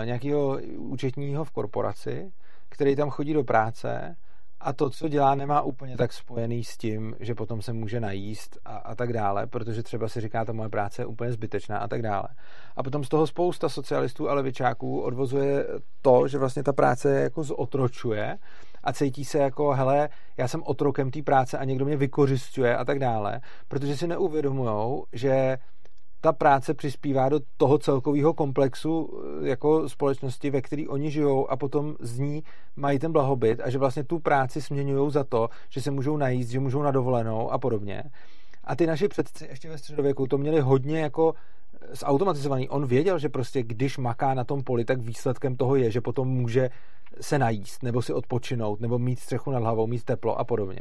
nějakého 0.04 0.58
účetního 0.76 1.44
v 1.44 1.50
korporaci, 1.50 2.32
který 2.68 2.96
tam 2.96 3.10
chodí 3.10 3.32
do 3.32 3.44
práce 3.44 4.16
a 4.64 4.72
to, 4.72 4.90
co 4.90 5.08
dělá, 5.08 5.34
nemá 5.34 5.62
úplně 5.62 5.96
tak 5.96 6.12
spojený 6.12 6.64
s 6.64 6.76
tím, 6.76 7.16
že 7.20 7.34
potom 7.34 7.62
se 7.62 7.72
může 7.72 8.00
najíst 8.00 8.58
a, 8.64 8.76
a 8.76 8.94
tak 8.94 9.12
dále, 9.12 9.46
protože 9.46 9.82
třeba 9.82 10.08
si 10.08 10.20
říká, 10.20 10.44
ta 10.44 10.52
moje 10.52 10.68
práce 10.68 11.02
je 11.02 11.06
úplně 11.06 11.32
zbytečná 11.32 11.78
a 11.78 11.88
tak 11.88 12.02
dále. 12.02 12.28
A 12.76 12.82
potom 12.82 13.04
z 13.04 13.08
toho 13.08 13.26
spousta 13.26 13.68
socialistů 13.68 14.30
a 14.30 14.34
levičáků 14.34 15.00
odvozuje 15.00 15.66
to, 16.02 16.28
že 16.28 16.38
vlastně 16.38 16.62
ta 16.62 16.72
práce 16.72 17.20
jako 17.20 17.42
zotročuje 17.42 18.38
a 18.84 18.92
cítí 18.92 19.24
se 19.24 19.38
jako, 19.38 19.72
hele, 19.72 20.08
já 20.36 20.48
jsem 20.48 20.62
otrokem 20.64 21.10
té 21.10 21.22
práce 21.22 21.58
a 21.58 21.64
někdo 21.64 21.84
mě 21.84 21.96
vykořišťuje 21.96 22.76
a 22.76 22.84
tak 22.84 22.98
dále, 22.98 23.40
protože 23.68 23.96
si 23.96 24.06
neuvědomují, 24.06 25.02
že 25.12 25.58
ta 26.24 26.32
práce 26.32 26.74
přispívá 26.74 27.28
do 27.28 27.40
toho 27.56 27.78
celkového 27.78 28.34
komplexu 28.34 29.20
eh, 29.42 29.48
jako 29.48 29.88
společnosti, 29.88 30.50
ve 30.50 30.62
který 30.62 30.88
oni 30.88 31.10
žijou 31.10 31.50
a 31.50 31.56
potom 31.56 31.96
z 32.00 32.18
ní 32.18 32.42
mají 32.76 32.98
ten 32.98 33.12
blahobyt 33.12 33.60
a 33.60 33.70
že 33.70 33.78
vlastně 33.78 34.04
tu 34.04 34.18
práci 34.18 34.62
směňují 34.62 35.10
za 35.10 35.24
to, 35.24 35.48
že 35.70 35.82
se 35.82 35.90
můžou 35.90 36.16
najíst, 36.16 36.50
že 36.50 36.60
můžou 36.60 36.82
na 36.82 36.90
dovolenou 36.90 37.50
a 37.50 37.58
podobně. 37.58 38.02
A 38.64 38.76
ty 38.76 38.86
naši 38.86 39.08
předci 39.08 39.46
ještě 39.46 39.68
ve 39.68 39.78
středověku 39.78 40.26
to 40.26 40.38
měli 40.38 40.60
hodně 40.60 41.00
jako 41.00 41.34
zautomatizovaný. 41.90 42.68
On 42.68 42.86
věděl, 42.86 43.18
že 43.18 43.28
prostě 43.28 43.62
když 43.62 43.98
maká 43.98 44.34
na 44.34 44.44
tom 44.44 44.62
poli, 44.62 44.84
tak 44.84 45.00
výsledkem 45.00 45.56
toho 45.56 45.76
je, 45.76 45.90
že 45.90 46.00
potom 46.00 46.28
může 46.28 46.70
se 47.20 47.38
najíst, 47.38 47.82
nebo 47.82 48.02
si 48.02 48.12
odpočinout, 48.12 48.80
nebo 48.80 48.98
mít 48.98 49.18
střechu 49.18 49.50
nad 49.50 49.58
hlavou, 49.62 49.86
mít 49.86 50.04
teplo 50.04 50.38
a 50.38 50.44
podobně. 50.44 50.80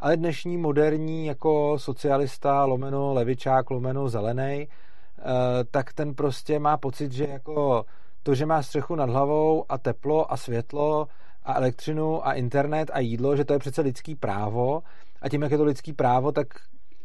Ale 0.00 0.16
dnešní 0.16 0.56
moderní 0.56 1.26
jako 1.26 1.78
socialista, 1.78 2.64
lomeno 2.64 3.14
levičák, 3.14 3.70
lomeno 3.70 4.08
zelený, 4.08 4.68
eh, 4.68 5.24
tak 5.70 5.92
ten 5.92 6.14
prostě 6.14 6.58
má 6.58 6.76
pocit, 6.76 7.12
že 7.12 7.24
jako 7.24 7.84
to, 8.22 8.34
že 8.34 8.46
má 8.46 8.62
střechu 8.62 8.94
nad 8.94 9.10
hlavou 9.10 9.64
a 9.68 9.78
teplo 9.78 10.32
a 10.32 10.36
světlo 10.36 11.08
a 11.44 11.54
elektřinu 11.54 12.26
a 12.26 12.32
internet 12.32 12.90
a 12.92 13.00
jídlo, 13.00 13.36
že 13.36 13.44
to 13.44 13.52
je 13.52 13.58
přece 13.58 13.80
lidský 13.80 14.14
právo 14.14 14.82
a 15.22 15.28
tím, 15.28 15.42
jak 15.42 15.52
je 15.52 15.58
to 15.58 15.64
lidský 15.64 15.92
právo, 15.92 16.32
tak 16.32 16.46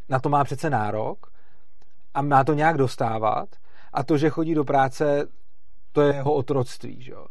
na 0.09 0.19
to 0.19 0.29
má 0.29 0.43
přece 0.43 0.69
nárok 0.69 1.36
a 2.13 2.21
má 2.21 2.43
to 2.43 2.53
nějak 2.53 2.77
dostávat 2.77 3.49
a 3.93 4.03
to, 4.03 4.17
že 4.17 4.29
chodí 4.29 4.55
do 4.55 4.63
práce, 4.63 5.27
to 5.91 6.01
je 6.01 6.13
jeho 6.13 6.33
otroctví, 6.33 7.01
že 7.01 7.11
jo. 7.11 7.25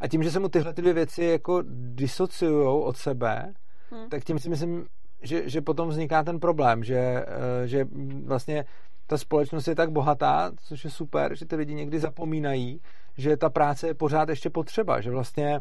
A 0.00 0.08
tím, 0.08 0.22
že 0.22 0.30
se 0.30 0.40
mu 0.40 0.48
tyhle 0.48 0.74
ty 0.74 0.82
dvě 0.82 0.92
věci 0.92 1.24
jako 1.24 1.62
disociují 1.94 2.84
od 2.84 2.96
sebe, 2.96 3.52
hmm. 3.90 4.08
tak 4.08 4.24
tím 4.24 4.38
si 4.38 4.48
myslím, 4.48 4.86
že, 5.22 5.48
že 5.48 5.60
potom 5.60 5.88
vzniká 5.88 6.22
ten 6.22 6.40
problém, 6.40 6.84
že, 6.84 6.98
eh, 6.98 7.66
že 7.68 7.86
vlastně 8.24 8.64
ta 9.06 9.18
společnost 9.18 9.68
je 9.68 9.74
tak 9.74 9.90
bohatá, 9.90 10.52
což 10.56 10.84
je 10.84 10.90
super, 10.90 11.36
že 11.36 11.46
ty 11.46 11.56
lidi 11.56 11.74
někdy 11.74 12.00
zapomínají, 12.00 12.80
že 13.16 13.36
ta 13.36 13.50
práce 13.50 13.86
je 13.86 13.94
pořád 13.94 14.28
ještě 14.28 14.50
potřeba, 14.50 15.00
že 15.00 15.10
vlastně 15.10 15.60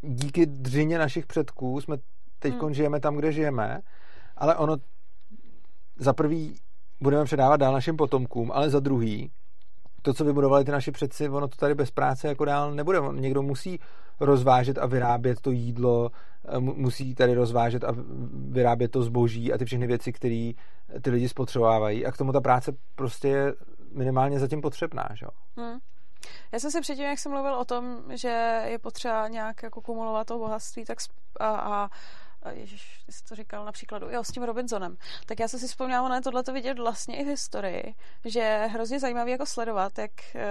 díky 0.00 0.46
dřině 0.46 0.98
našich 0.98 1.26
předků 1.26 1.80
jsme 1.80 1.96
teď 2.38 2.54
hmm. 2.54 2.74
žijeme 2.74 3.00
tam, 3.00 3.16
kde 3.16 3.32
žijeme, 3.32 3.80
ale 4.36 4.56
ono 4.56 4.76
za 5.96 6.12
prvý 6.12 6.56
budeme 7.02 7.24
předávat 7.24 7.56
dál 7.56 7.72
našim 7.72 7.96
potomkům, 7.96 8.52
ale 8.52 8.70
za 8.70 8.80
druhý 8.80 9.30
to, 10.02 10.14
co 10.14 10.24
vybudovali 10.24 10.64
ty 10.64 10.70
naši 10.70 10.92
předci, 10.92 11.28
ono 11.28 11.48
to 11.48 11.56
tady 11.56 11.74
bez 11.74 11.90
práce 11.90 12.28
jako 12.28 12.44
dál 12.44 12.74
nebude. 12.74 12.98
Někdo 13.12 13.42
musí 13.42 13.78
rozvážet 14.20 14.78
a 14.78 14.86
vyrábět 14.86 15.40
to 15.40 15.50
jídlo, 15.50 16.10
eh, 16.48 16.58
musí 16.58 17.14
tady 17.14 17.34
rozvážet 17.34 17.84
a 17.84 17.94
vyrábět 18.50 18.88
to 18.88 19.02
zboží 19.02 19.52
a 19.52 19.58
ty 19.58 19.64
všechny 19.64 19.86
věci, 19.86 20.12
které 20.12 20.52
ty 21.02 21.10
lidi 21.10 21.28
spotřebovávají. 21.28 22.06
A 22.06 22.12
k 22.12 22.16
tomu 22.16 22.32
ta 22.32 22.40
práce 22.40 22.72
prostě 22.94 23.28
je 23.28 23.54
minimálně 23.94 24.40
zatím 24.40 24.60
potřebná. 24.60 25.08
Že? 25.14 25.26
Hmm. 25.56 25.78
Já 26.52 26.58
jsem 26.58 26.70
si 26.70 26.80
předtím, 26.80 27.04
jak 27.04 27.18
jsem 27.18 27.32
mluvil 27.32 27.54
o 27.54 27.64
tom, 27.64 28.02
že 28.10 28.62
je 28.64 28.78
potřeba 28.78 29.28
nějak 29.28 29.62
jako 29.62 29.80
kumulovat 29.80 30.26
to 30.26 30.38
bohatství 30.38 30.84
tak 30.84 30.98
a, 31.40 31.46
a 31.48 31.88
Ježíš, 32.50 33.02
ty 33.06 33.12
jsi 33.12 33.24
to 33.24 33.34
říkal 33.34 33.64
například, 33.64 34.02
jo, 34.10 34.24
s 34.24 34.28
tím 34.28 34.42
Robinsonem, 34.42 34.96
tak 35.26 35.40
já 35.40 35.48
jsem 35.48 35.60
si 35.60 35.66
vzpomněla 35.66 36.08
na 36.08 36.20
tohle 36.20 36.42
to 36.42 36.52
vidět 36.52 36.78
vlastně 36.78 37.16
i 37.16 37.24
v 37.24 37.28
historii, 37.28 37.94
že 38.24 38.40
je 38.40 38.68
hrozně 38.72 39.00
zajímavý 39.00 39.30
jako 39.30 39.46
sledovat, 39.46 39.98
jak 39.98 40.10
e, 40.34 40.44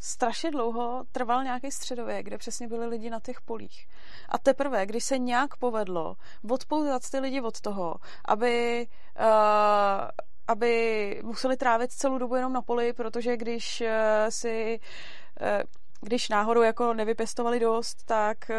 strašně 0.00 0.50
dlouho 0.50 1.04
trval 1.12 1.44
nějaký 1.44 1.70
středověk, 1.70 2.26
kde 2.26 2.38
přesně 2.38 2.68
byli 2.68 2.86
lidi 2.86 3.10
na 3.10 3.20
těch 3.20 3.40
polích. 3.40 3.86
A 4.28 4.38
teprve, 4.38 4.86
když 4.86 5.04
se 5.04 5.18
nějak 5.18 5.56
povedlo 5.56 6.16
odpoutat 6.50 7.02
ty 7.10 7.18
lidi 7.18 7.40
od 7.40 7.60
toho, 7.60 7.94
aby 8.24 8.86
e, 9.16 9.26
aby 10.48 11.20
museli 11.24 11.56
trávit 11.56 11.92
celou 11.92 12.18
dobu 12.18 12.34
jenom 12.34 12.52
na 12.52 12.62
poli, 12.62 12.92
protože 12.92 13.36
když 13.36 13.80
e, 13.80 14.26
si 14.28 14.80
když 16.00 16.28
náhodou 16.28 16.62
jako 16.62 16.94
nevypěstovali 16.94 17.60
dost, 17.60 18.04
tak, 18.04 18.50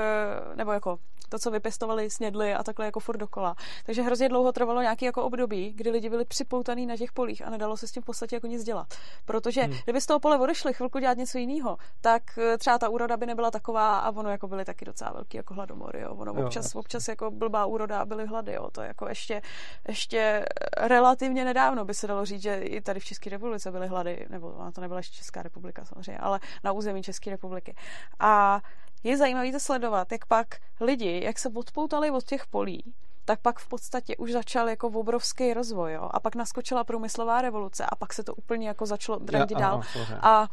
nebo 0.56 0.72
jako 0.72 1.00
to, 1.32 1.40
co 1.40 1.52
vypěstovali, 1.52 2.10
snědli 2.10 2.54
a 2.54 2.64
takhle 2.64 2.86
jako 2.86 3.00
furt 3.00 3.18
dokola. 3.18 3.56
Takže 3.86 4.02
hrozně 4.02 4.30
dlouho 4.30 4.52
trvalo 4.52 4.82
nějaký 4.82 5.06
jako 5.06 5.24
období, 5.24 5.74
kdy 5.74 5.90
lidi 5.90 6.10
byli 6.10 6.26
připoutaný 6.26 6.86
na 6.86 6.98
těch 6.98 7.12
polích 7.12 7.46
a 7.46 7.50
nedalo 7.50 7.78
se 7.78 7.88
s 7.88 7.92
tím 7.92 8.04
v 8.04 8.06
podstatě 8.06 8.36
jako 8.36 8.48
nic 8.48 8.64
dělat. 8.64 8.88
Protože 9.26 9.62
hmm. 9.62 9.78
kdyby 9.84 10.02
z 10.02 10.06
toho 10.06 10.20
pole 10.20 10.40
odešli 10.40 10.74
chvilku 10.74 11.00
dělat 11.00 11.18
něco 11.18 11.38
jiného, 11.38 11.78
tak 12.02 12.24
eh, 12.38 12.58
třeba 12.58 12.78
ta 12.78 12.90
úroda 12.90 13.18
by 13.18 13.26
nebyla 13.26 13.52
taková 13.52 14.00
a 14.00 14.12
ono 14.12 14.30
jako 14.30 14.48
byly 14.48 14.66
taky 14.66 14.86
docela 14.86 15.12
velký 15.12 15.38
jako 15.38 15.54
hladomory. 15.54 16.02
Jo. 16.02 16.14
Ono 16.16 16.34
jo, 16.38 16.46
občas, 16.46 16.76
občas 16.76 17.08
jako 17.08 17.32
blbá 17.32 17.66
úroda 17.66 18.02
a 18.02 18.06
byly 18.06 18.26
hlady. 18.26 18.54
Jo. 18.54 18.70
To 18.72 18.82
jako 18.82 19.10
ještě, 19.10 19.42
ještě 19.88 20.46
relativně 20.78 21.46
nedávno 21.46 21.86
by 21.86 21.94
se 21.94 22.08
dalo 22.08 22.26
říct, 22.26 22.42
že 22.42 22.56
i 22.56 22.82
tady 22.82 23.00
v 23.00 23.06
České 23.06 23.30
republice 23.30 23.72
byly 23.72 23.88
hlady, 23.88 24.26
nebo 24.30 24.48
ona 24.48 24.72
to 24.72 24.82
nebyla 24.82 25.00
ještě 25.00 25.18
Česká 25.18 25.42
republika 25.42 25.86
samozřejmě, 25.86 26.20
ale 26.20 26.40
na 26.64 26.72
území 26.72 27.04
České 27.04 27.30
republiky. 27.30 27.76
A 28.20 28.62
je 29.04 29.18
zajímavé 29.18 29.52
to 29.52 29.60
sledovat, 29.60 30.12
jak 30.12 30.26
pak 30.26 30.48
lidi, 30.80 31.22
jak 31.24 31.40
se 31.40 31.50
odpoutali 31.56 32.12
od 32.12 32.24
těch 32.24 32.48
polí 32.48 32.94
tak 33.26 33.40
pak 33.40 33.60
v 33.60 33.68
podstatě 33.68 34.18
už 34.18 34.32
začal 34.32 34.70
jako 34.70 34.88
obrovský 34.88 35.54
rozvoj. 35.54 35.94
Jo? 35.94 36.10
A 36.12 36.20
pak 36.20 36.36
naskočila 36.36 36.84
průmyslová 36.84 37.42
revoluce 37.42 37.86
a 37.86 37.96
pak 37.96 38.14
se 38.14 38.24
to 38.24 38.36
úplně 38.36 38.68
jako 38.68 38.86
začalo 38.86 39.20
drandit 39.20 39.58
dál. 39.58 39.74
Ano, 39.74 40.20
a 40.22 40.42
uh, 40.42 40.48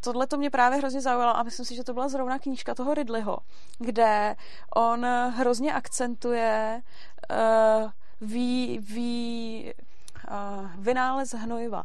tohle 0.00 0.26
to 0.26 0.36
mě 0.36 0.50
právě 0.50 0.78
hrozně 0.78 1.00
zaujalo 1.00 1.36
a 1.36 1.42
myslím 1.42 1.66
si, 1.66 1.76
že 1.76 1.84
to 1.84 1.94
byla 1.94 2.08
zrovna 2.08 2.38
knížka 2.38 2.74
toho 2.74 2.94
Ridleyho, 2.94 3.38
kde 3.78 4.36
on 4.76 5.06
hrozně 5.36 5.74
akcentuje 5.74 6.82
uh, 7.30 7.90
vý, 8.20 8.78
vý, 8.78 9.72
uh, 10.30 10.70
vynález 10.76 11.34
hnojiva 11.34 11.84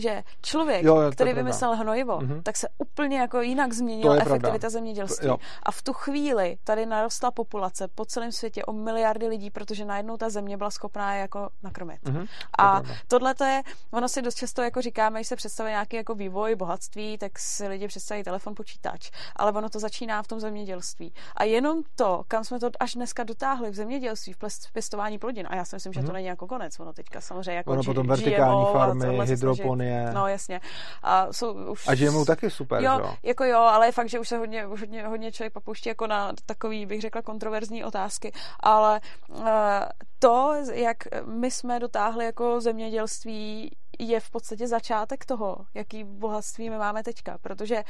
že 0.00 0.22
člověk, 0.42 0.84
jo, 0.84 0.96
jo, 0.96 1.10
který 1.12 1.32
vymyslel 1.32 1.76
hnojivo, 1.76 2.18
mm-hmm. 2.18 2.42
tak 2.42 2.56
se 2.56 2.68
úplně 2.78 3.18
jako 3.18 3.40
jinak 3.40 3.72
změnila 3.72 4.14
efektivita 4.14 4.48
pravda. 4.48 4.70
zemědělství. 4.70 5.28
Jo. 5.28 5.36
A 5.62 5.72
v 5.72 5.82
tu 5.82 5.92
chvíli 5.92 6.56
tady 6.64 6.86
narostla 6.86 7.30
populace 7.30 7.88
po 7.88 8.04
celém 8.04 8.32
světě 8.32 8.64
o 8.64 8.72
miliardy 8.72 9.26
lidí, 9.26 9.50
protože 9.50 9.84
najednou 9.84 10.16
ta 10.16 10.30
země 10.30 10.56
byla 10.56 10.70
schopná 10.70 11.14
je 11.14 11.20
jako 11.20 11.48
nakrmit. 11.62 12.02
Mm-hmm. 12.04 12.26
A 12.58 12.82
tohle 13.08 13.34
to 13.34 13.44
je, 13.44 13.62
ono 13.90 14.08
si 14.08 14.22
dost 14.22 14.34
často 14.34 14.62
jako 14.62 14.82
říkáme, 14.82 15.18
když 15.18 15.28
se 15.28 15.36
představuje 15.36 15.70
nějaký 15.70 15.96
jako 15.96 16.14
vývoj, 16.14 16.54
bohatství, 16.54 17.18
tak 17.18 17.38
si 17.38 17.68
lidi 17.68 17.88
představí 17.88 18.22
telefon, 18.22 18.54
počítač, 18.54 19.10
ale 19.36 19.52
ono 19.52 19.68
to 19.68 19.78
začíná 19.78 20.22
v 20.22 20.26
tom 20.26 20.40
zemědělství. 20.40 21.12
A 21.36 21.44
jenom 21.44 21.82
to, 21.96 22.22
kam 22.28 22.44
jsme 22.44 22.60
to 22.60 22.70
až 22.80 22.94
dneska 22.94 23.24
dotáhli 23.24 23.70
v 23.70 23.74
zemědělství, 23.74 24.32
v 24.32 24.72
pěstování 24.72 25.18
plodin, 25.18 25.46
a 25.50 25.56
já 25.56 25.64
si 25.64 25.76
myslím, 25.76 25.92
že 25.92 26.00
mm-hmm. 26.00 26.02
to 26.02 26.06
mhm. 26.06 26.14
není 26.14 26.26
jako 26.26 26.46
konec, 26.46 26.80
ono 26.80 26.92
teďka 26.92 27.20
samozřejmě 27.20 27.52
jako 27.52 27.70
ono 27.70 27.82
potom 27.82 28.06
vertikální 28.06 28.64
farmy, 28.72 29.26
hydropony, 29.26 29.89
je. 29.90 30.12
No 30.12 30.26
jasně. 30.26 30.60
A, 31.02 31.32
jsou 31.32 31.52
už... 31.52 31.88
a 31.88 31.94
GMO 31.94 32.24
taky 32.24 32.50
super, 32.50 32.82
jo, 32.82 32.98
jo? 32.98 33.14
jako 33.22 33.44
jo, 33.44 33.58
ale 33.58 33.86
je 33.86 33.92
fakt, 33.92 34.08
že 34.08 34.18
už 34.18 34.28
se 34.28 34.38
hodně, 34.38 34.66
už 34.66 34.80
hodně, 34.80 35.06
hodně 35.06 35.32
člověk 35.32 35.52
popouští 35.52 35.88
jako 35.88 36.06
na 36.06 36.32
takový, 36.46 36.86
bych 36.86 37.00
řekla, 37.00 37.22
kontroverzní 37.22 37.84
otázky, 37.84 38.32
ale 38.60 39.00
uh, 39.28 39.46
to, 40.18 40.54
jak 40.72 40.96
my 41.26 41.50
jsme 41.50 41.80
dotáhli 41.80 42.24
jako 42.24 42.60
zemědělství 42.60 43.70
je 44.00 44.20
v 44.20 44.30
podstatě 44.30 44.68
začátek 44.68 45.24
toho, 45.24 45.56
jaký 45.74 46.04
bohatství 46.04 46.70
my 46.70 46.78
máme 46.78 47.02
teďka, 47.02 47.38
protože 47.38 47.84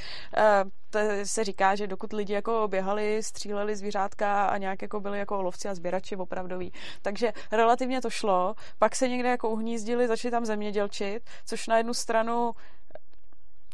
to 0.90 0.98
se 1.24 1.44
říká, 1.44 1.74
že 1.74 1.86
dokud 1.86 2.12
lidi 2.12 2.32
jako 2.32 2.68
běhali, 2.68 3.22
stříleli 3.22 3.76
zvířátka 3.76 4.46
a 4.46 4.56
nějak 4.56 4.82
jako 4.82 5.00
byli 5.00 5.18
jako 5.18 5.42
lovci 5.42 5.68
a 5.68 5.74
sběrači 5.74 6.16
opravdoví, 6.16 6.72
takže 7.02 7.32
relativně 7.52 8.00
to 8.00 8.11
šlo, 8.11 8.54
pak 8.78 8.96
se 8.96 9.08
někde 9.08 9.28
jako 9.28 9.50
uhnízdili, 9.50 10.08
začali 10.08 10.30
tam 10.32 10.44
zemědělčit, 10.44 11.22
což 11.46 11.66
na 11.66 11.76
jednu 11.76 11.94
stranu 11.94 12.52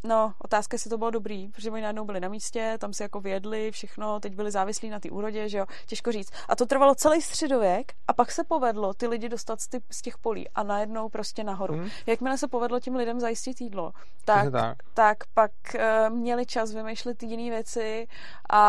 No, 0.06 0.32
otázka, 0.38 0.74
jestli 0.74 0.90
to 0.90 0.98
bylo 0.98 1.10
dobrý, 1.10 1.48
protože 1.48 1.70
oni 1.70 1.82
najednou 1.82 2.04
byli 2.04 2.20
na 2.20 2.28
místě, 2.28 2.76
tam 2.78 2.92
si 2.92 3.02
jako 3.02 3.20
vědli 3.20 3.70
všechno, 3.70 4.20
teď 4.20 4.34
byli 4.34 4.50
závislí 4.50 4.90
na 4.90 5.00
té 5.00 5.10
úrodě, 5.10 5.48
že 5.48 5.58
jo, 5.58 5.66
těžko 5.86 6.12
říct. 6.12 6.30
A 6.48 6.56
to 6.56 6.66
trvalo 6.66 6.94
celý 6.94 7.22
středověk 7.22 7.92
a 8.08 8.12
pak 8.12 8.32
se 8.32 8.44
povedlo 8.44 8.94
ty 8.94 9.06
lidi 9.06 9.28
dostat 9.28 9.60
z, 9.60 9.68
ty, 9.68 9.80
z 9.90 10.02
těch 10.02 10.18
polí 10.18 10.48
a 10.48 10.62
najednou 10.62 11.08
prostě 11.08 11.44
nahoru. 11.44 11.74
Hmm. 11.74 11.88
Jakmile 12.06 12.38
se 12.38 12.48
povedlo 12.48 12.80
těm 12.80 12.96
lidem 12.96 13.20
zajistit 13.20 13.60
jídlo, 13.60 13.92
tak, 14.24 14.52
tak. 14.52 14.76
tak 14.94 15.16
pak 15.34 15.50
uh, 15.74 16.14
měli 16.14 16.46
čas 16.46 16.72
vymýšlet 16.72 17.22
jiné 17.22 17.50
věci 17.50 18.06
a, 18.50 18.62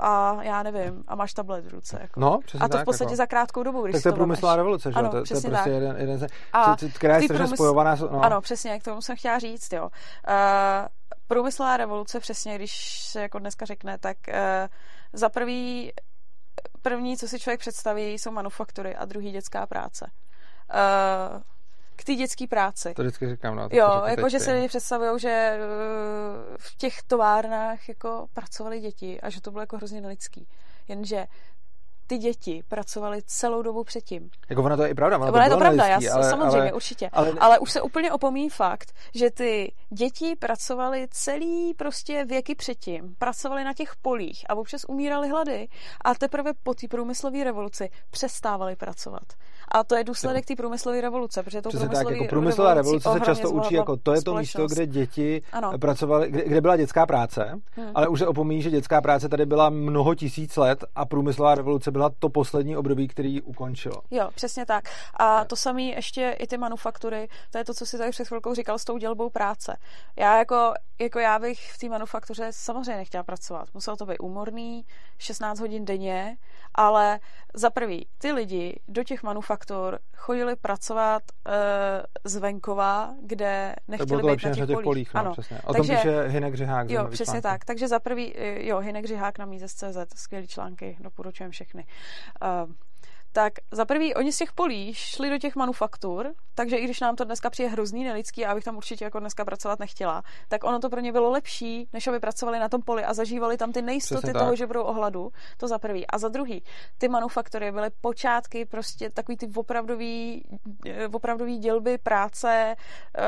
a 0.00 0.42
já 0.42 0.62
nevím, 0.62 1.04
a 1.08 1.14
máš 1.14 1.32
tablet 1.32 1.66
v 1.66 1.68
ruce. 1.68 1.98
Jako. 2.00 2.20
No, 2.20 2.40
a 2.60 2.68
to 2.68 2.78
v 2.78 2.84
podstatě 2.84 3.12
jako. 3.12 3.16
za 3.16 3.26
krátkou 3.26 3.62
dobu, 3.62 3.82
když 3.82 3.92
Tak 3.92 4.02
to 4.02 4.08
je 4.08 4.12
průmyslová 4.12 4.56
revoluce, 4.56 4.92
že 4.92 4.98
jo? 4.98 5.04
To, 5.04 5.10
to 5.10 5.34
je 5.34 5.40
prostě 5.40 5.70
jeden, 5.70 5.96
jeden 5.96 6.18
ze, 6.18 6.26
a 6.52 6.76
která 6.94 7.16
je 7.16 7.46
spojovaná. 7.46 7.94
No. 7.94 8.24
Ano, 8.24 8.40
přesně, 8.40 8.80
k 8.80 8.84
tomu 8.84 9.02
jsem 9.02 9.16
chtěla 9.16 9.38
říct, 9.38 9.72
jo. 9.72 9.84
Uh, 9.84 10.32
Uh, 10.32 10.34
průmyslová 11.26 11.76
revoluce, 11.76 12.20
přesně, 12.20 12.54
když 12.54 13.00
se 13.00 13.20
jako 13.20 13.38
dneska 13.38 13.66
řekne, 13.66 13.98
tak 13.98 14.16
uh, 14.28 14.34
za 15.12 15.28
prvý, 15.28 15.92
první, 16.82 17.16
co 17.16 17.28
si 17.28 17.40
člověk 17.40 17.60
představí, 17.60 18.12
jsou 18.12 18.30
manufaktury 18.30 18.96
a 18.96 19.04
druhý 19.04 19.32
dětská 19.32 19.66
práce. 19.66 20.10
Uh, 20.74 21.42
k 21.96 22.04
té 22.04 22.14
dětské 22.14 22.46
práci. 22.46 22.94
To 22.94 23.02
vždycky 23.02 23.30
říkám, 23.30 23.56
no. 23.56 23.68
Jo, 23.72 24.02
jako 24.06 24.28
že 24.28 24.40
si 24.40 24.52
lidi 24.52 24.68
představují, 24.68 25.20
že 25.20 25.58
v 26.58 26.76
těch 26.76 27.02
továrnách 27.02 27.88
jako 27.88 28.26
pracovali 28.32 28.80
děti 28.80 29.20
a 29.20 29.30
že 29.30 29.40
to 29.40 29.50
bylo 29.50 29.62
jako 29.62 29.76
hrozně 29.76 30.00
nelidský. 30.00 30.48
Jenže 30.88 31.26
ty 32.06 32.18
děti 32.18 32.62
pracovaly 32.68 33.22
celou 33.26 33.62
dobu 33.62 33.84
předtím. 33.84 34.30
Jako 34.50 34.62
ona 34.62 34.76
to 34.76 34.82
je 34.82 34.88
i 34.88 34.94
pravda. 34.94 35.16
Ona, 35.16 35.26
ona 35.26 35.32
to 35.32 35.44
je 35.44 35.50
to 35.50 35.58
pravda, 35.58 35.86
já, 35.86 36.14
ale, 36.14 36.30
samozřejmě, 36.30 36.60
ale, 36.60 36.72
určitě. 36.72 37.10
Ale, 37.12 37.32
ale 37.40 37.58
už 37.58 37.70
se 37.70 37.82
úplně 37.82 38.12
opomíjí 38.12 38.48
fakt, 38.48 38.92
že 39.14 39.30
ty 39.30 39.72
děti 39.90 40.36
pracovaly 40.36 41.08
celý 41.10 41.74
prostě 41.74 42.24
věky 42.24 42.54
předtím. 42.54 43.14
Pracovaly 43.18 43.64
na 43.64 43.74
těch 43.74 43.96
polích 44.02 44.44
a 44.48 44.54
občas 44.54 44.84
umírali 44.88 45.28
hlady 45.28 45.68
a 46.04 46.14
teprve 46.14 46.52
po 46.62 46.74
té 46.74 46.88
průmyslové 46.88 47.44
revoluci 47.44 47.90
přestávali 48.10 48.76
pracovat. 48.76 49.32
A 49.74 49.84
to 49.84 49.96
je 49.96 50.04
důsledek 50.04 50.46
té 50.46 50.56
průmyslové 50.56 51.00
revoluce, 51.00 51.42
protože 51.42 51.62
to 51.62 51.70
tak, 51.70 52.10
jako 52.10 52.24
průmyslová 52.28 52.74
revoluce 52.74 53.08
se 53.12 53.20
často 53.20 53.50
učí 53.50 53.74
jako 53.74 53.96
to 53.96 54.12
je 54.14 54.22
to 54.22 54.34
místo, 54.34 54.66
kde 54.66 54.86
děti 54.86 55.42
ano. 55.52 55.78
pracovaly, 55.78 56.30
kde, 56.30 56.44
kde 56.44 56.60
byla 56.60 56.76
dětská 56.76 57.06
práce, 57.06 57.60
hmm. 57.70 57.90
ale 57.94 58.08
už 58.08 58.18
se 58.18 58.26
opomíjí, 58.26 58.62
že 58.62 58.70
dětská 58.70 59.00
práce 59.00 59.28
tady 59.28 59.46
byla 59.46 59.70
mnoho 59.70 60.14
tisíc 60.14 60.56
let 60.56 60.84
a 60.94 61.06
průmyslová 61.06 61.54
revoluce 61.54 61.90
byla 61.90 62.10
to 62.18 62.28
poslední 62.28 62.76
období, 62.76 63.08
který 63.08 63.42
ukončilo. 63.42 63.96
Jo, 64.10 64.28
přesně 64.34 64.66
tak. 64.66 64.84
A 65.14 65.44
to 65.44 65.56
samé 65.56 65.82
ještě 65.82 66.36
i 66.38 66.46
ty 66.46 66.58
manufaktury, 66.58 67.28
to 67.50 67.58
je 67.58 67.64
to, 67.64 67.74
co 67.74 67.86
si 67.86 67.98
tady 67.98 68.10
před 68.10 68.28
chvilkou 68.28 68.54
říkal 68.54 68.78
s 68.78 68.84
tou 68.84 68.98
dělbou 68.98 69.30
práce. 69.30 69.76
Já 70.16 70.38
jako, 70.38 70.72
jako 71.00 71.18
já 71.18 71.38
bych 71.38 71.72
v 71.72 71.78
té 71.78 71.88
manufaktuře 71.88 72.48
samozřejmě 72.50 72.96
nechtěla 72.96 73.24
pracovat. 73.24 73.68
Muselo 73.74 73.96
to 73.96 74.06
být 74.06 74.18
úmorný, 74.18 74.84
16 75.18 75.60
hodin 75.60 75.84
denně, 75.84 76.36
ale 76.74 77.20
za 77.54 77.70
prvý, 77.70 78.06
ty 78.18 78.32
lidi 78.32 78.80
do 78.88 79.04
těch 79.04 79.22
manufaktur 79.22 79.61
chodili 80.16 80.56
pracovat 80.56 81.22
uh, 81.46 81.52
z 82.24 82.36
venkova, 82.36 83.14
kde 83.22 83.76
nechtěli 83.88 84.22
být 84.22 84.44
na 84.44 84.54
těch, 84.54 84.66
těch 84.66 84.78
polích. 84.82 85.14
no, 85.14 85.20
ano. 85.20 85.32
přesně. 85.32 85.60
O 85.64 85.72
Takže, 85.72 85.92
tom 85.92 85.96
píše 85.96 86.22
Hinek 86.28 86.54
Řihák. 86.54 86.90
Jo, 86.90 87.06
přesně 87.10 87.24
články. 87.24 87.42
tak. 87.42 87.64
Takže 87.64 87.88
za 87.88 87.98
prvý, 87.98 88.36
eh, 88.36 88.66
jo, 88.66 88.78
Hinek 88.78 89.04
Řihák 89.04 89.38
na 89.38 89.46
CZ, 89.74 89.96
skvělý 90.16 90.46
články, 90.46 90.96
doporučujem 91.00 91.50
všechny. 91.50 91.84
Uh, 92.64 92.72
tak 93.32 93.52
za 93.70 93.84
prvý, 93.84 94.14
oni 94.14 94.32
z 94.32 94.38
těch 94.38 94.52
polí 94.52 94.94
šli 94.94 95.30
do 95.30 95.38
těch 95.38 95.56
manufaktur, 95.56 96.34
takže 96.54 96.76
i 96.76 96.84
když 96.84 97.00
nám 97.00 97.16
to 97.16 97.24
dneska 97.24 97.50
přijde 97.50 97.68
hrozný 97.68 98.04
nelidský 98.04 98.46
a 98.46 98.50
abych 98.52 98.64
tam 98.64 98.76
určitě 98.76 99.04
jako 99.04 99.20
dneska 99.20 99.44
pracovat 99.44 99.78
nechtěla, 99.78 100.22
tak 100.48 100.64
ono 100.64 100.78
to 100.78 100.90
pro 100.90 101.00
ně 101.00 101.12
bylo 101.12 101.30
lepší, 101.30 101.88
než 101.92 102.06
aby 102.06 102.20
pracovali 102.20 102.58
na 102.58 102.68
tom 102.68 102.82
poli 102.82 103.04
a 103.04 103.14
zažívali 103.14 103.56
tam 103.56 103.72
ty 103.72 103.82
nejistoty 103.82 104.18
Přesně 104.18 104.32
toho, 104.32 104.50
tak. 104.50 104.56
že 104.56 104.66
budou 104.66 104.82
ohladu. 104.82 105.32
To 105.56 105.68
za 105.68 105.78
prvý. 105.78 106.06
A 106.06 106.18
za 106.18 106.28
druhý, 106.28 106.62
ty 106.98 107.08
manufaktory 107.08 107.72
byly 107.72 107.90
počátky 108.00 108.64
prostě 108.64 109.10
takový 109.10 109.36
ty 109.36 109.48
opravdový, 109.56 110.44
eh, 110.86 111.08
opravdový 111.08 111.58
dělby 111.58 111.98
práce 111.98 112.76
eh, 113.18 113.22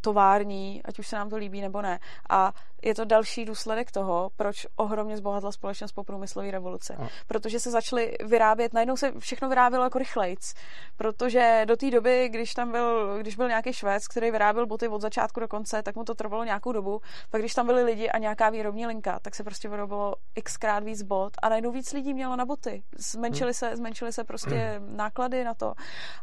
tovární, 0.00 0.82
ať 0.84 0.98
už 0.98 1.06
se 1.06 1.16
nám 1.16 1.30
to 1.30 1.36
líbí 1.36 1.60
nebo 1.60 1.82
ne. 1.82 1.98
A 2.30 2.52
je 2.82 2.94
to 2.94 3.04
další 3.04 3.44
důsledek 3.44 3.92
toho, 3.92 4.30
proč 4.36 4.66
ohromně 4.76 5.16
zbohatla 5.16 5.52
společnost 5.52 5.92
po 5.92 6.04
průmyslové 6.04 6.50
revoluci. 6.50 6.92
A. 6.92 7.08
Protože 7.26 7.60
se 7.60 7.70
začaly 7.70 8.16
vyrábět, 8.24 8.72
najednou 8.72 8.96
se 8.96 9.12
všechno 9.32 9.48
vyrábělo 9.48 9.84
jako 9.84 9.98
rychlejc, 9.98 10.54
protože 10.96 11.64
do 11.68 11.76
té 11.76 11.90
doby, 11.90 12.28
když 12.28 12.54
tam 12.54 12.72
byl, 12.72 13.18
když 13.18 13.36
byl 13.36 13.48
nějaký 13.48 13.72
švéd, 13.72 14.02
který 14.08 14.30
vyráběl 14.30 14.66
boty 14.66 14.88
od 14.88 15.00
začátku 15.00 15.40
do 15.40 15.48
konce, 15.48 15.82
tak 15.82 15.96
mu 15.96 16.04
to 16.04 16.14
trvalo 16.14 16.44
nějakou 16.44 16.72
dobu. 16.72 17.00
Pak 17.30 17.40
když 17.40 17.54
tam 17.54 17.66
byli 17.66 17.84
lidi 17.84 18.10
a 18.10 18.18
nějaká 18.18 18.50
výrobní 18.50 18.86
linka, 18.86 19.18
tak 19.22 19.34
se 19.34 19.44
prostě 19.44 19.68
vyrobilo 19.68 20.14
xkrát 20.42 20.84
víc 20.84 21.02
bot 21.02 21.32
a 21.42 21.48
najednou 21.48 21.72
víc 21.72 21.92
lidí 21.92 22.14
mělo 22.14 22.36
na 22.36 22.44
boty. 22.44 22.82
Zmenšily 22.98 23.48
hmm. 23.48 23.54
se, 23.54 23.76
zmenšily 23.76 24.12
se 24.12 24.24
prostě 24.24 24.80
náklady 24.96 25.44
na 25.44 25.54
to. 25.54 25.74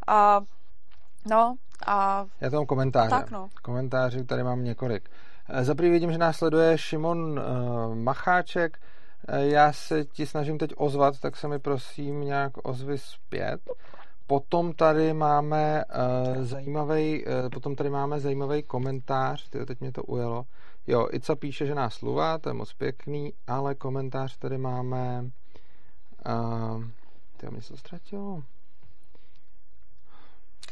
A 0.08 0.42
No 1.26 1.56
a... 1.88 2.26
Já 2.42 2.50
tam 2.50 2.66
komentáře. 2.66 3.10
Tak 3.10 3.32
no. 3.32 3.50
Komentáři 3.64 4.24
tady 4.24 4.44
mám 4.44 4.64
několik. 4.64 5.10
Za 5.62 5.74
vidím, 5.74 6.12
že 6.12 6.18
následuje 6.18 6.78
Šimon 6.78 7.40
uh, 7.40 7.96
Macháček. 7.96 8.80
Eh, 9.28 9.48
já 9.48 9.74
se 9.74 10.06
ti 10.06 10.26
snažím 10.26 10.58
teď 10.58 10.72
ozvat, 10.78 11.20
tak 11.20 11.36
se 11.36 11.48
mi 11.48 11.60
prosím 11.60 12.22
nějak 12.22 12.52
ozvy 12.64 12.98
zpět. 12.98 13.62
Potom 14.28 14.74
tady 14.74 15.14
máme 15.14 15.84
uh, 15.86 16.44
zajímavý, 16.44 17.26
uh, 17.26 17.50
potom 17.50 17.76
tady 17.76 17.90
máme 17.90 18.20
zajímavý 18.20 18.64
komentář, 18.64 19.50
tyjo, 19.50 19.66
teď 19.66 19.80
mě 19.80 19.92
to 19.92 20.04
ujelo. 20.04 20.46
Jo, 20.88 21.08
Ica 21.12 21.36
píše, 21.36 21.66
že 21.66 21.76
nás 21.76 21.94
sluvá, 21.94 22.38
to 22.38 22.50
je 22.50 22.54
moc 22.54 22.74
pěkný, 22.74 23.34
ale 23.48 23.76
komentář 23.76 24.38
tady 24.38 24.58
máme... 24.58 25.30
Uh, 26.30 26.84
ty 27.38 27.48
mě 27.50 27.62
se 27.62 27.78
ztratilo. 27.78 28.44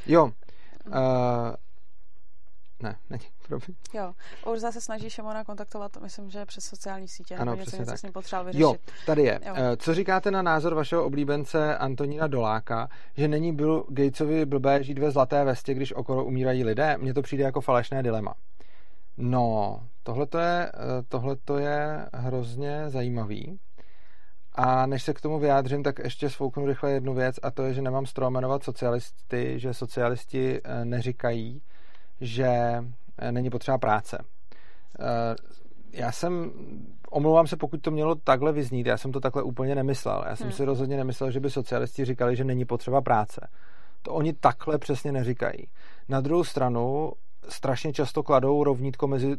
Jo, 0.05 0.25
uh, 0.25 0.31
ne, 2.83 2.95
není, 3.09 3.23
promiň. 3.47 3.75
Jo, 3.93 4.13
Urza 4.45 4.71
se 4.71 4.81
snaží 4.81 5.09
Šimona 5.09 5.43
kontaktovat, 5.43 5.97
myslím, 6.01 6.29
že 6.29 6.45
přes 6.45 6.65
sociální 6.65 7.07
sítě. 7.07 7.35
Ano, 7.35 7.51
něco, 7.51 7.61
přesně 7.61 7.79
něco 7.79 7.91
tak. 7.91 7.99
s 7.99 8.03
ním 8.03 8.13
potřeboval 8.13 8.45
vyřešit. 8.45 8.61
Jo, 8.61 8.75
tady 9.05 9.21
je. 9.21 9.39
Jo. 9.45 9.53
Eh, 9.57 9.77
co 9.77 9.93
říkáte 9.93 10.31
na 10.31 10.41
názor 10.41 10.73
vašeho 10.73 11.05
oblíbence 11.05 11.77
Antonína 11.77 12.27
Doláka, 12.27 12.89
že 13.17 13.27
není 13.27 13.53
Bill 13.53 13.85
Gatesovi 13.89 14.45
blbé 14.45 14.83
žít 14.83 14.99
ve 14.99 15.11
zlaté 15.11 15.43
vestě, 15.43 15.73
když 15.73 15.93
okolo 15.93 16.25
umírají 16.25 16.63
lidé? 16.63 16.97
Mně 16.97 17.13
to 17.13 17.21
přijde 17.21 17.43
jako 17.43 17.61
falešné 17.61 18.03
dilema. 18.03 18.33
No, 19.17 19.79
tohle 20.03 20.27
je, 20.37 20.71
eh, 20.71 20.71
tohleto 21.09 21.57
je 21.57 22.05
hrozně 22.13 22.89
zajímavý. 22.89 23.59
A 24.57 24.85
než 24.85 25.03
se 25.03 25.13
k 25.13 25.21
tomu 25.21 25.39
vyjádřím, 25.39 25.83
tak 25.83 25.99
ještě 25.99 26.29
svouknu 26.29 26.65
rychle 26.65 26.91
jednu 26.91 27.13
věc 27.13 27.35
a 27.43 27.51
to 27.51 27.63
je, 27.63 27.73
že 27.73 27.81
nemám 27.81 28.05
stromenovat 28.05 28.63
socialisty, 28.63 29.59
že 29.59 29.73
socialisti 29.73 30.61
eh, 30.63 30.85
neříkají, 30.85 31.61
že 32.21 32.47
eh, 33.17 33.31
není 33.31 33.49
potřeba 33.49 33.77
práce. 33.77 34.23
Eh, 34.99 35.35
já 35.91 36.11
jsem, 36.11 36.51
omlouvám 37.11 37.47
se, 37.47 37.57
pokud 37.57 37.81
to 37.81 37.91
mělo 37.91 38.15
takhle 38.15 38.51
vyznít, 38.51 38.87
já 38.87 38.97
jsem 38.97 39.11
to 39.11 39.19
takhle 39.19 39.43
úplně 39.43 39.75
nemyslel. 39.75 40.23
Já 40.29 40.35
jsem 40.35 40.47
hmm. 40.47 40.55
si 40.55 40.65
rozhodně 40.65 40.97
nemyslel, 40.97 41.31
že 41.31 41.39
by 41.39 41.49
socialisti 41.49 42.05
říkali, 42.05 42.35
že 42.35 42.43
není 42.43 42.65
potřeba 42.65 43.01
práce. 43.01 43.47
To 44.01 44.13
oni 44.13 44.33
takhle 44.33 44.77
přesně 44.77 45.11
neříkají. 45.11 45.67
Na 46.09 46.21
druhou 46.21 46.43
stranu 46.43 47.11
strašně 47.49 47.93
často 47.93 48.23
kladou 48.23 48.63
rovnítko 48.63 49.07
mezi 49.07 49.37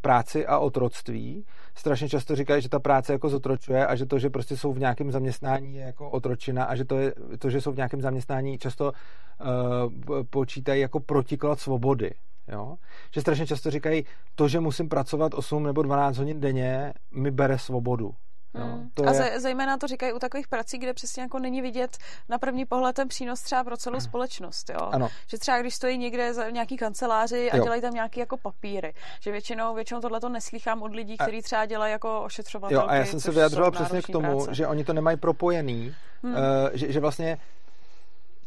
práci 0.00 0.46
a 0.46 0.58
otroctví. 0.58 1.44
Strašně 1.74 2.08
často 2.08 2.36
říkají, 2.36 2.62
že 2.62 2.68
ta 2.68 2.78
práce 2.78 3.12
jako 3.12 3.28
zotročuje 3.28 3.86
a 3.86 3.96
že 3.96 4.06
to, 4.06 4.18
že 4.18 4.30
prostě 4.30 4.56
jsou 4.56 4.72
v 4.72 4.78
nějakém 4.78 5.12
zaměstnání 5.12 5.74
je 5.74 5.82
jako 5.82 6.10
otročina 6.10 6.64
a 6.64 6.76
že 6.76 6.84
to, 6.84 6.98
je, 6.98 7.14
to 7.38 7.50
že 7.50 7.60
jsou 7.60 7.72
v 7.72 7.76
nějakém 7.76 8.00
zaměstnání 8.00 8.58
často 8.58 8.92
uh, 8.92 10.22
počítají 10.30 10.80
jako 10.80 11.00
protiklad 11.00 11.60
svobody. 11.60 12.10
Jo? 12.48 12.76
Že 13.14 13.20
strašně 13.20 13.46
často 13.46 13.70
říkají, 13.70 14.04
to, 14.34 14.48
že 14.48 14.60
musím 14.60 14.88
pracovat 14.88 15.34
8 15.34 15.62
nebo 15.62 15.82
12 15.82 16.18
hodin 16.18 16.40
denně, 16.40 16.92
mi 17.10 17.30
bere 17.30 17.58
svobodu. 17.58 18.14
No, 18.54 18.64
hmm. 18.64 18.90
to 18.94 19.08
a 19.08 19.12
je... 19.12 19.40
zejména 19.40 19.76
to 19.76 19.86
říkají 19.86 20.12
u 20.12 20.18
takových 20.18 20.48
prací, 20.48 20.78
kde 20.78 20.94
přesně 20.94 21.22
jako 21.22 21.38
není 21.38 21.62
vidět 21.62 21.98
na 22.28 22.38
první 22.38 22.64
pohled 22.64 22.96
ten 22.96 23.08
přínos 23.08 23.40
třeba 23.40 23.64
pro 23.64 23.76
celou 23.76 24.00
společnost. 24.00 24.70
Jo? 24.70 24.88
Ano. 24.92 25.08
Že 25.26 25.38
třeba 25.38 25.60
když 25.60 25.74
stojí 25.74 25.98
někde 25.98 26.34
za 26.34 26.50
nějaký 26.50 26.76
kanceláři 26.76 27.50
a 27.50 27.56
jo. 27.56 27.62
dělají 27.62 27.82
tam 27.82 27.94
nějaký 27.94 28.20
jako 28.20 28.36
papíry, 28.36 28.94
že 29.20 29.32
většinou, 29.32 29.74
většinou 29.74 30.00
tohle 30.00 30.20
to 30.20 30.28
neslýchám 30.28 30.82
od 30.82 30.94
lidí, 30.94 31.16
kteří 31.16 31.42
třeba 31.42 31.66
dělají 31.66 31.92
jako 31.92 32.22
ošetřovatelky. 32.22 32.86
Jo, 32.86 32.90
a 32.90 32.94
já 32.94 33.04
jsem 33.04 33.20
se 33.20 33.30
vyjadřoval 33.30 33.70
přesně 33.70 34.02
k 34.02 34.06
tomu, 34.06 34.36
práce. 34.36 34.54
že 34.54 34.66
oni 34.66 34.84
to 34.84 34.92
nemají 34.92 35.16
propojený, 35.16 35.94
hmm. 36.22 36.32
uh, 36.32 36.38
že, 36.72 36.92
že 36.92 37.00
vlastně 37.00 37.38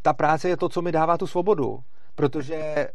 ta 0.02 0.12
práce 0.12 0.48
je 0.48 0.56
to, 0.56 0.68
co 0.68 0.82
mi 0.82 0.92
dává 0.92 1.18
tu 1.18 1.26
svobodu. 1.26 1.78
Protože 2.14 2.88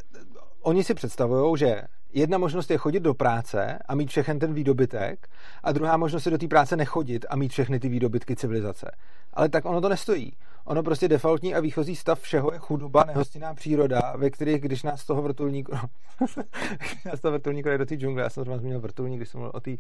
oni 0.62 0.84
si 0.84 0.94
představují, 0.94 1.58
že 1.58 1.82
jedna 2.14 2.38
možnost 2.38 2.72
je 2.72 2.78
chodit 2.78 3.00
do 3.00 3.14
práce 3.14 3.80
a 3.88 3.96
mít 3.96 4.10
všechen 4.10 4.40
ten 4.40 4.54
výdobytek 4.54 5.28
a 5.64 5.72
druhá 5.72 5.98
možnost 5.98 6.26
je 6.26 6.32
do 6.32 6.38
té 6.38 6.48
práce 6.48 6.76
nechodit 6.76 7.26
a 7.30 7.36
mít 7.36 7.52
všechny 7.52 7.80
ty 7.80 7.90
výdobytky 7.90 8.36
civilizace. 8.36 8.92
Ale 9.34 9.50
tak 9.50 9.66
ono 9.66 9.82
to 9.82 9.90
nestojí. 9.90 10.34
Ono 10.66 10.84
prostě 10.84 11.08
defaultní 11.08 11.56
a 11.56 11.60
výchozí 11.60 11.96
stav 11.96 12.20
všeho 12.20 12.52
je 12.54 12.60
chudoba, 12.60 13.04
nehostinná 13.04 13.54
příroda, 13.54 14.14
ve 14.18 14.30
kterých, 14.30 14.62
když 14.62 14.84
nás 14.84 15.06
toho 15.06 15.22
vrtulníku, 15.22 15.72
nás 17.06 17.20
toho 17.22 17.32
vrtulníku 17.32 17.70
do 17.78 17.86
té 17.86 17.96
džungle, 17.96 18.24
já 18.24 18.30
jsem 18.30 18.44
zrovna 18.44 18.60
zmínil 18.60 18.80
vrtulník, 18.80 19.20
když 19.20 19.30
jsem 19.30 19.40
mluvil 19.40 19.52
o 19.56 19.60
té 19.60 19.72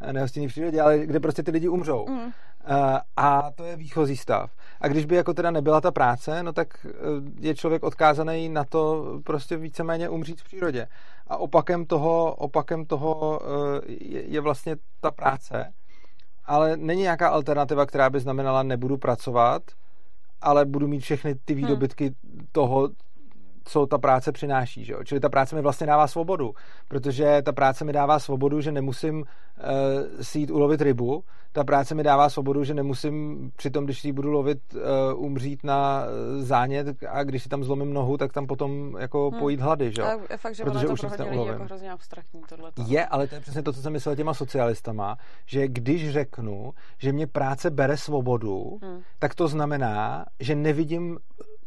eh, 0.00 0.12
nehostinné 0.12 0.48
přírodě, 0.48 0.80
ale 0.80 0.98
kde 0.98 1.20
prostě 1.20 1.42
ty 1.42 1.50
lidi 1.50 1.68
umřou. 1.68 2.06
Mm. 2.08 2.32
Uh, 2.70 2.98
a 3.16 3.50
to 3.54 3.64
je 3.64 3.76
výchozí 3.76 4.16
stav. 4.16 4.50
A 4.80 4.88
když 4.88 5.04
by 5.04 5.16
jako 5.16 5.34
teda 5.34 5.50
nebyla 5.50 5.80
ta 5.80 5.90
práce, 5.90 6.42
no 6.42 6.52
tak 6.52 6.86
eh, 6.86 6.90
je 7.40 7.54
člověk 7.54 7.82
odkázaný 7.82 8.48
na 8.48 8.64
to 8.64 9.04
prostě 9.24 9.56
víceméně 9.56 10.08
umřít 10.08 10.40
v 10.40 10.44
přírodě. 10.44 10.88
A 11.30 11.36
opakem 11.36 11.86
toho, 11.86 12.34
opakem 12.34 12.86
toho 12.86 13.40
je, 13.86 14.22
je 14.26 14.40
vlastně 14.40 14.76
ta 15.00 15.10
práce, 15.10 15.72
ale 16.44 16.76
není 16.76 17.02
nějaká 17.02 17.28
alternativa, 17.28 17.86
která 17.86 18.10
by 18.10 18.20
znamenala 18.20 18.62
nebudu 18.62 18.98
pracovat, 18.98 19.62
ale 20.40 20.64
budu 20.64 20.88
mít 20.88 21.00
všechny 21.00 21.34
ty 21.34 21.54
hmm. 21.54 21.62
výdobytky 21.62 22.04
hmm. 22.04 22.46
toho, 22.52 22.88
co 23.70 23.86
ta 23.86 23.98
práce 23.98 24.32
přináší. 24.32 24.84
Že 24.84 24.92
jo? 24.92 25.04
Čili 25.04 25.20
ta 25.20 25.28
práce 25.28 25.56
mi 25.56 25.62
vlastně 25.62 25.86
dává 25.86 26.06
svobodu, 26.06 26.54
protože 26.88 27.42
ta 27.42 27.52
práce 27.52 27.84
mi 27.84 27.92
dává 27.92 28.18
svobodu, 28.18 28.60
že 28.60 28.72
nemusím 28.72 29.16
uh, 29.16 29.24
si 30.20 30.38
jít 30.38 30.50
ulovit 30.50 30.80
rybu, 30.80 31.24
ta 31.52 31.64
práce 31.64 31.94
mi 31.94 32.02
dává 32.02 32.28
svobodu, 32.28 32.64
že 32.64 32.74
nemusím 32.74 33.50
při 33.56 33.70
tom, 33.70 33.84
když 33.84 34.00
si 34.00 34.12
budu 34.12 34.30
lovit, 34.30 34.58
uh, 34.74 35.24
umřít 35.24 35.64
na 35.64 36.04
zánět 36.38 36.86
a 37.08 37.24
když 37.24 37.42
si 37.42 37.48
tam 37.48 37.64
zlomím 37.64 37.94
nohu, 37.94 38.16
tak 38.16 38.32
tam 38.32 38.46
potom 38.46 38.96
jako 38.98 39.30
hmm. 39.30 39.40
pojít 39.40 39.60
hlady. 39.60 39.92
Že? 39.92 40.02
je 40.30 40.36
fakt, 40.36 40.54
že 40.54 40.64
protože 40.64 40.88
už 40.88 41.00
to 41.00 41.26
ulovím. 41.26 41.52
jako 41.52 41.64
hrozně 41.64 41.92
abstraktní 41.92 42.40
tohleto. 42.48 42.82
Je, 42.86 43.06
ale 43.06 43.26
to 43.26 43.34
je 43.34 43.40
přesně 43.40 43.62
to, 43.62 43.72
co 43.72 43.82
jsem 43.82 43.92
myslel 43.92 44.16
těma 44.16 44.34
socialistama, 44.34 45.16
že 45.46 45.68
když 45.68 46.10
řeknu, 46.10 46.72
že 46.98 47.12
mě 47.12 47.26
práce 47.26 47.70
bere 47.70 47.96
svobodu, 47.96 48.78
hmm. 48.82 49.00
tak 49.18 49.34
to 49.34 49.48
znamená, 49.48 50.24
že 50.40 50.54
nevidím 50.54 51.18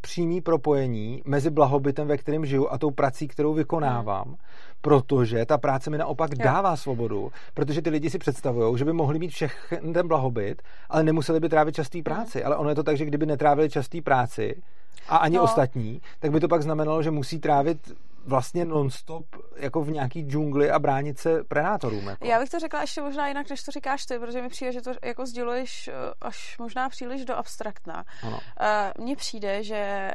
přímý 0.03 0.41
propojení 0.41 1.21
mezi 1.25 1.49
blahobytem, 1.49 2.07
ve 2.07 2.17
kterém 2.17 2.45
žiju 2.45 2.67
a 2.69 2.77
tou 2.77 2.91
prací, 2.91 3.27
kterou 3.27 3.53
vykonávám, 3.53 4.27
hmm. 4.27 4.35
protože 4.81 5.45
ta 5.45 5.57
práce 5.57 5.89
mi 5.89 5.97
naopak 5.97 6.31
jo. 6.31 6.43
dává 6.43 6.75
svobodu, 6.75 7.31
protože 7.53 7.81
ty 7.81 7.89
lidi 7.89 8.09
si 8.09 8.17
představují, 8.17 8.77
že 8.77 8.85
by 8.85 8.93
mohli 8.93 9.19
mít 9.19 9.31
všechny 9.31 9.93
ten 9.93 10.07
blahobyt, 10.07 10.61
ale 10.89 11.03
nemuseli 11.03 11.39
by 11.39 11.49
trávit 11.49 11.75
častý 11.75 11.97
hmm. 11.97 12.03
práci. 12.03 12.37
Hmm. 12.37 12.47
Ale 12.47 12.55
ono 12.57 12.69
je 12.69 12.75
to 12.75 12.83
tak, 12.83 12.97
že 12.97 13.05
kdyby 13.05 13.25
netrávili 13.25 13.69
častý 13.69 14.01
práci 14.01 14.61
a 15.09 15.17
ani 15.17 15.37
no. 15.37 15.43
ostatní, 15.43 16.01
tak 16.19 16.31
by 16.31 16.39
to 16.39 16.47
pak 16.47 16.61
znamenalo, 16.61 17.03
že 17.03 17.11
musí 17.11 17.39
trávit 17.39 17.93
vlastně 18.25 18.65
nonstop 18.65 19.25
jako 19.55 19.81
v 19.83 19.91
nějaký 19.91 20.21
džungli 20.21 20.71
a 20.71 20.79
bránit 20.79 21.19
se 21.19 21.43
predátorům. 21.43 22.07
Jako. 22.07 22.25
Já 22.25 22.39
bych 22.39 22.49
to 22.49 22.59
řekla 22.59 22.81
ještě 22.81 23.01
možná 23.01 23.27
jinak, 23.27 23.49
než 23.49 23.63
to 23.63 23.71
říkáš 23.71 24.05
ty, 24.05 24.19
protože 24.19 24.41
mi 24.41 24.49
přijde, 24.49 24.71
že 24.71 24.81
to 24.81 24.91
jako 25.05 25.25
sděluješ 25.25 25.87
eh, 25.87 25.93
až 26.21 26.57
možná 26.57 26.89
příliš 26.89 27.25
do 27.25 27.35
abstraktna. 27.35 28.05
Ano. 28.23 28.39
Eh, 28.59 28.91
mně 28.99 29.15
přijde, 29.15 29.63
že 29.63 30.11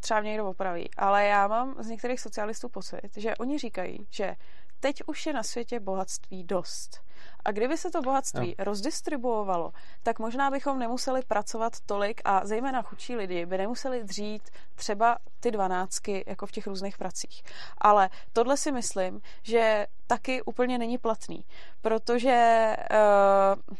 třeba 0.00 0.20
mě 0.20 0.30
někdo 0.30 0.48
opraví, 0.48 0.90
ale 0.96 1.26
já 1.26 1.48
mám 1.48 1.74
z 1.78 1.88
některých 1.88 2.20
socialistů 2.20 2.68
pocit, 2.68 3.10
že 3.16 3.36
oni 3.36 3.58
říkají, 3.58 4.06
že 4.10 4.34
teď 4.80 5.02
už 5.06 5.26
je 5.26 5.32
na 5.32 5.42
světě 5.42 5.80
bohatství 5.80 6.44
dost. 6.44 7.00
A 7.44 7.52
kdyby 7.52 7.76
se 7.76 7.90
to 7.90 8.02
bohatství 8.02 8.54
no. 8.58 8.64
rozdistribuovalo, 8.64 9.72
tak 10.02 10.18
možná 10.18 10.50
bychom 10.50 10.78
nemuseli 10.78 11.22
pracovat 11.22 11.80
tolik 11.86 12.20
a 12.24 12.46
zejména 12.46 12.82
chudší 12.82 13.16
lidi 13.16 13.46
by 13.46 13.58
nemuseli 13.58 14.04
dřít 14.04 14.50
třeba 14.74 15.18
ty 15.40 15.50
dvanáctky 15.50 16.24
jako 16.26 16.46
v 16.46 16.52
těch 16.52 16.66
různých 16.66 16.98
pracích. 16.98 17.42
Ale 17.78 18.10
tohle 18.32 18.56
si 18.56 18.72
myslím, 18.72 19.20
že 19.42 19.86
taky 20.06 20.42
úplně 20.42 20.78
není 20.78 20.98
platný, 20.98 21.44
protože 21.80 22.76
uh, 22.90 23.76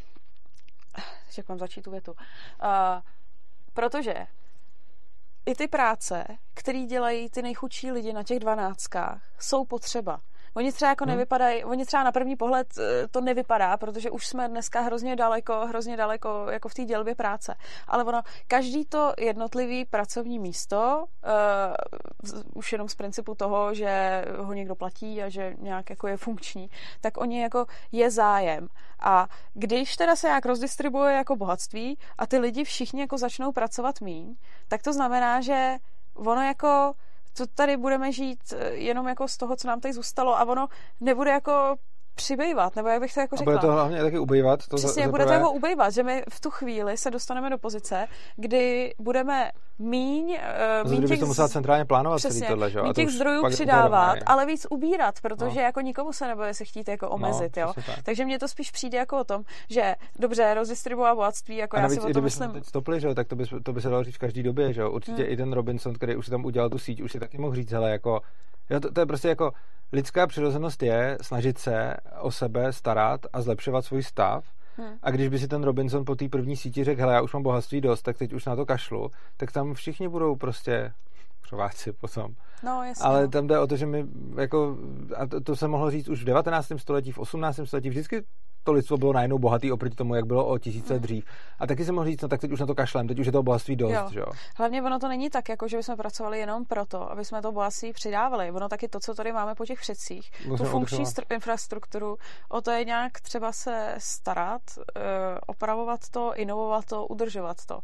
jak 1.36 1.48
mám 1.48 1.58
začít 1.58 1.82
tu 1.82 1.90
větu? 1.90 2.12
Uh, 2.12 2.18
protože 3.74 4.26
i 5.46 5.54
ty 5.54 5.68
práce, 5.68 6.24
které 6.54 6.82
dělají 6.82 7.30
ty 7.30 7.42
nejchudší 7.42 7.92
lidi 7.92 8.12
na 8.12 8.22
těch 8.22 8.38
dvanáctkách, 8.38 9.22
jsou 9.38 9.64
potřeba. 9.64 10.20
Oni 10.58 10.72
třeba 10.72 10.88
jako 10.88 11.04
hmm. 11.04 11.10
nevypadají, 11.10 11.64
oni 11.64 11.86
třeba 11.86 12.02
na 12.02 12.12
první 12.12 12.36
pohled 12.36 12.78
eh, 12.78 13.08
to 13.08 13.20
nevypadá, 13.20 13.76
protože 13.76 14.10
už 14.10 14.26
jsme 14.26 14.48
dneska 14.48 14.80
hrozně 14.80 15.16
daleko, 15.16 15.66
hrozně 15.66 15.96
daleko 15.96 16.46
jako 16.50 16.68
v 16.68 16.74
té 16.74 16.84
dělbě 16.84 17.14
práce. 17.14 17.54
Ale 17.88 18.04
ono, 18.04 18.22
každý 18.48 18.84
to 18.84 19.12
jednotlivý 19.18 19.84
pracovní 19.84 20.38
místo, 20.38 21.04
uh, 21.24 22.44
už 22.54 22.72
jenom 22.72 22.88
z 22.88 22.94
principu 22.94 23.34
toho, 23.34 23.74
že 23.74 24.24
ho 24.38 24.52
někdo 24.52 24.74
platí 24.74 25.22
a 25.22 25.28
že 25.28 25.54
nějak 25.58 25.90
jako 25.90 26.08
je 26.08 26.16
funkční, 26.16 26.70
tak 27.00 27.16
oni 27.16 27.42
jako 27.42 27.66
je 27.92 28.10
zájem. 28.10 28.68
A 29.00 29.28
když 29.54 29.96
teda 29.96 30.16
se 30.16 30.28
jak 30.28 30.46
rozdistribuje 30.46 31.14
jako 31.14 31.36
bohatství 31.36 31.98
a 32.18 32.26
ty 32.26 32.38
lidi 32.38 32.64
všichni 32.64 33.00
jako 33.00 33.18
začnou 33.18 33.52
pracovat 33.52 34.00
míň, 34.00 34.36
tak 34.68 34.82
to 34.82 34.92
znamená, 34.92 35.40
že 35.40 35.76
ono 36.14 36.42
jako 36.42 36.94
co 37.38 37.46
tady 37.46 37.76
budeme 37.76 38.12
žít 38.12 38.38
eh, 38.52 38.70
jenom 38.70 39.08
jako 39.08 39.28
z 39.28 39.36
toho, 39.36 39.56
co 39.56 39.68
nám 39.68 39.80
tady 39.80 39.94
zůstalo 39.94 40.38
a 40.38 40.44
ono 40.44 40.68
nebude 41.00 41.30
jako 41.30 41.76
přibývat, 42.14 42.76
nebo 42.76 42.88
jak 42.88 43.00
bych 43.00 43.14
to 43.14 43.20
jako 43.20 43.36
řekla. 43.36 43.52
A 43.52 43.56
bude 43.56 43.66
to 43.66 43.72
hlavně 43.72 44.02
taky 44.02 44.18
ubývat. 44.18 44.66
To 44.66 44.76
Přesně, 44.76 45.04
za, 45.04 45.10
bude 45.10 45.26
to 45.26 45.32
jako 45.32 45.52
ubývat, 45.52 45.92
že 45.92 46.02
my 46.02 46.24
v 46.30 46.40
tu 46.40 46.50
chvíli 46.50 46.96
se 46.96 47.10
dostaneme 47.10 47.50
do 47.50 47.58
pozice, 47.58 48.06
kdy 48.36 48.94
budeme 48.98 49.50
míň, 49.78 50.38
uh, 50.84 50.90
míň 50.90 51.08
těch, 51.08 51.20
to 51.20 51.26
musela 51.26 51.48
centrálně 51.48 51.84
plánovat 51.84 52.18
přesně, 52.18 52.38
celý 52.38 52.48
tohle, 52.48 52.70
že? 52.70 52.82
míň 52.82 52.92
těch 52.92 53.08
zdrojů 53.08 53.48
přidávat, 53.50 54.18
ale 54.26 54.46
víc 54.46 54.66
ubírat, 54.70 55.20
protože 55.20 55.56
no. 55.56 55.62
jako 55.62 55.80
nikomu 55.80 56.12
se 56.12 56.26
nebude 56.26 56.54
se 56.54 56.64
chtít 56.64 56.88
jako 56.88 57.06
no, 57.06 57.12
omezit, 57.12 57.56
no, 57.56 57.62
jo. 57.62 57.72
Tak. 57.74 58.02
Takže 58.02 58.24
mně 58.24 58.38
to 58.38 58.48
spíš 58.48 58.70
přijde 58.70 58.98
jako 58.98 59.18
o 59.18 59.24
tom, 59.24 59.42
že 59.70 59.94
dobře, 60.18 60.54
rozdistribuovat 60.54 61.16
bohatství, 61.16 61.56
jako 61.56 61.76
a 61.76 61.80
já 61.80 61.88
si 61.88 62.00
o 62.00 62.12
tom 62.12 62.24
myslím. 62.24 62.50
teď 62.50 62.66
stopli, 62.66 63.00
že? 63.00 63.14
tak 63.14 63.28
to 63.28 63.36
by, 63.36 63.44
to 63.62 63.72
by 63.72 63.80
se 63.80 63.88
dalo 63.88 64.04
říct 64.04 64.14
v 64.14 64.18
každý 64.18 64.42
době, 64.42 64.72
že? 64.72 64.84
Určitě 64.84 65.22
hmm. 65.22 65.32
i 65.32 65.36
ten 65.36 65.52
Robinson, 65.52 65.94
který 65.94 66.16
už 66.16 66.24
si 66.24 66.30
tam 66.30 66.44
udělal 66.44 66.70
tu 66.70 66.78
síť, 66.78 67.02
už 67.02 67.12
si 67.12 67.20
taky 67.20 67.38
mohl 67.38 67.54
říct, 67.54 67.72
hele, 67.72 67.90
jako 67.90 68.20
Jo, 68.70 68.80
to, 68.80 68.92
to 68.92 69.00
je 69.00 69.06
prostě 69.06 69.28
jako 69.28 69.52
lidská 69.92 70.26
přirozenost 70.26 70.82
je 70.82 71.18
snažit 71.20 71.58
se 71.58 71.94
o 72.20 72.30
sebe 72.30 72.72
starat 72.72 73.20
a 73.32 73.42
zlepšovat 73.42 73.84
svůj 73.84 74.02
stav. 74.02 74.44
Hmm. 74.78 74.98
A 75.02 75.10
když 75.10 75.28
by 75.28 75.38
si 75.38 75.48
ten 75.48 75.62
Robinson 75.62 76.04
po 76.04 76.14
té 76.14 76.28
první 76.28 76.56
síti 76.56 76.84
řekl, 76.84 77.00
hele, 77.00 77.14
já 77.14 77.22
už 77.22 77.32
mám 77.32 77.42
bohatství 77.42 77.80
dost, 77.80 78.02
tak 78.02 78.18
teď 78.18 78.32
už 78.32 78.44
na 78.44 78.56
to 78.56 78.66
kašlu, 78.66 79.10
tak 79.36 79.52
tam 79.52 79.74
všichni 79.74 80.08
budou 80.08 80.36
prostě 80.36 80.92
křováci 81.40 81.92
potom. 81.92 82.34
No, 82.62 82.82
jasně. 82.84 83.04
Ale 83.04 83.22
no. 83.22 83.28
tam 83.28 83.46
jde 83.46 83.58
o 83.58 83.66
to, 83.66 83.76
že 83.76 83.86
my 83.86 84.06
jako, 84.40 84.76
a 85.16 85.26
to, 85.26 85.40
to 85.40 85.56
se 85.56 85.68
mohlo 85.68 85.90
říct 85.90 86.08
už 86.08 86.22
v 86.22 86.24
19. 86.24 86.72
století, 86.76 87.12
v 87.12 87.18
18. 87.18 87.60
století, 87.64 87.88
vždycky 87.88 88.24
to 88.68 88.72
lidstvo 88.72 88.96
bylo 88.96 89.12
najednou 89.12 89.38
bohatý 89.38 89.72
oproti 89.72 89.96
tomu, 89.96 90.14
jak 90.14 90.26
bylo 90.26 90.46
o 90.46 90.58
tisíce 90.58 90.94
hmm. 90.94 91.02
dřív. 91.02 91.24
A 91.58 91.66
taky 91.66 91.84
se 91.84 91.92
mohl 91.92 92.06
říct, 92.06 92.22
no 92.22 92.28
tak 92.28 92.40
teď 92.40 92.52
už 92.52 92.60
na 92.60 92.66
to 92.66 92.74
kašlem, 92.74 93.08
teď 93.08 93.18
už 93.18 93.26
je 93.26 93.32
to 93.32 93.42
bohatství 93.42 93.76
dost, 93.76 93.92
jo. 93.92 94.08
Že 94.12 94.20
jo? 94.20 94.26
Hlavně 94.56 94.82
ono 94.82 94.98
to 94.98 95.08
není 95.08 95.30
tak, 95.30 95.48
jako 95.48 95.68
že 95.68 95.76
bychom 95.76 95.96
pracovali 95.96 96.38
jenom 96.38 96.64
proto, 96.64 97.12
aby 97.12 97.24
jsme 97.24 97.42
to 97.42 97.52
bohatství 97.52 97.92
přidávali. 97.92 98.50
Ono 98.50 98.68
taky 98.68 98.88
to, 98.88 99.00
co 99.00 99.14
tady 99.14 99.32
máme 99.32 99.54
po 99.54 99.66
těch 99.66 99.80
předcích, 99.80 100.30
tu 100.58 100.64
funkční 100.64 101.04
stru- 101.04 101.34
infrastrukturu, 101.34 102.16
o 102.48 102.60
to 102.60 102.70
je 102.70 102.84
nějak 102.84 103.20
třeba 103.20 103.52
se 103.52 103.94
starat, 103.98 104.62
uh, 104.76 104.82
opravovat 105.46 106.00
to, 106.10 106.32
inovovat 106.34 106.84
to, 106.84 107.06
udržovat 107.06 107.56
to. 107.66 107.80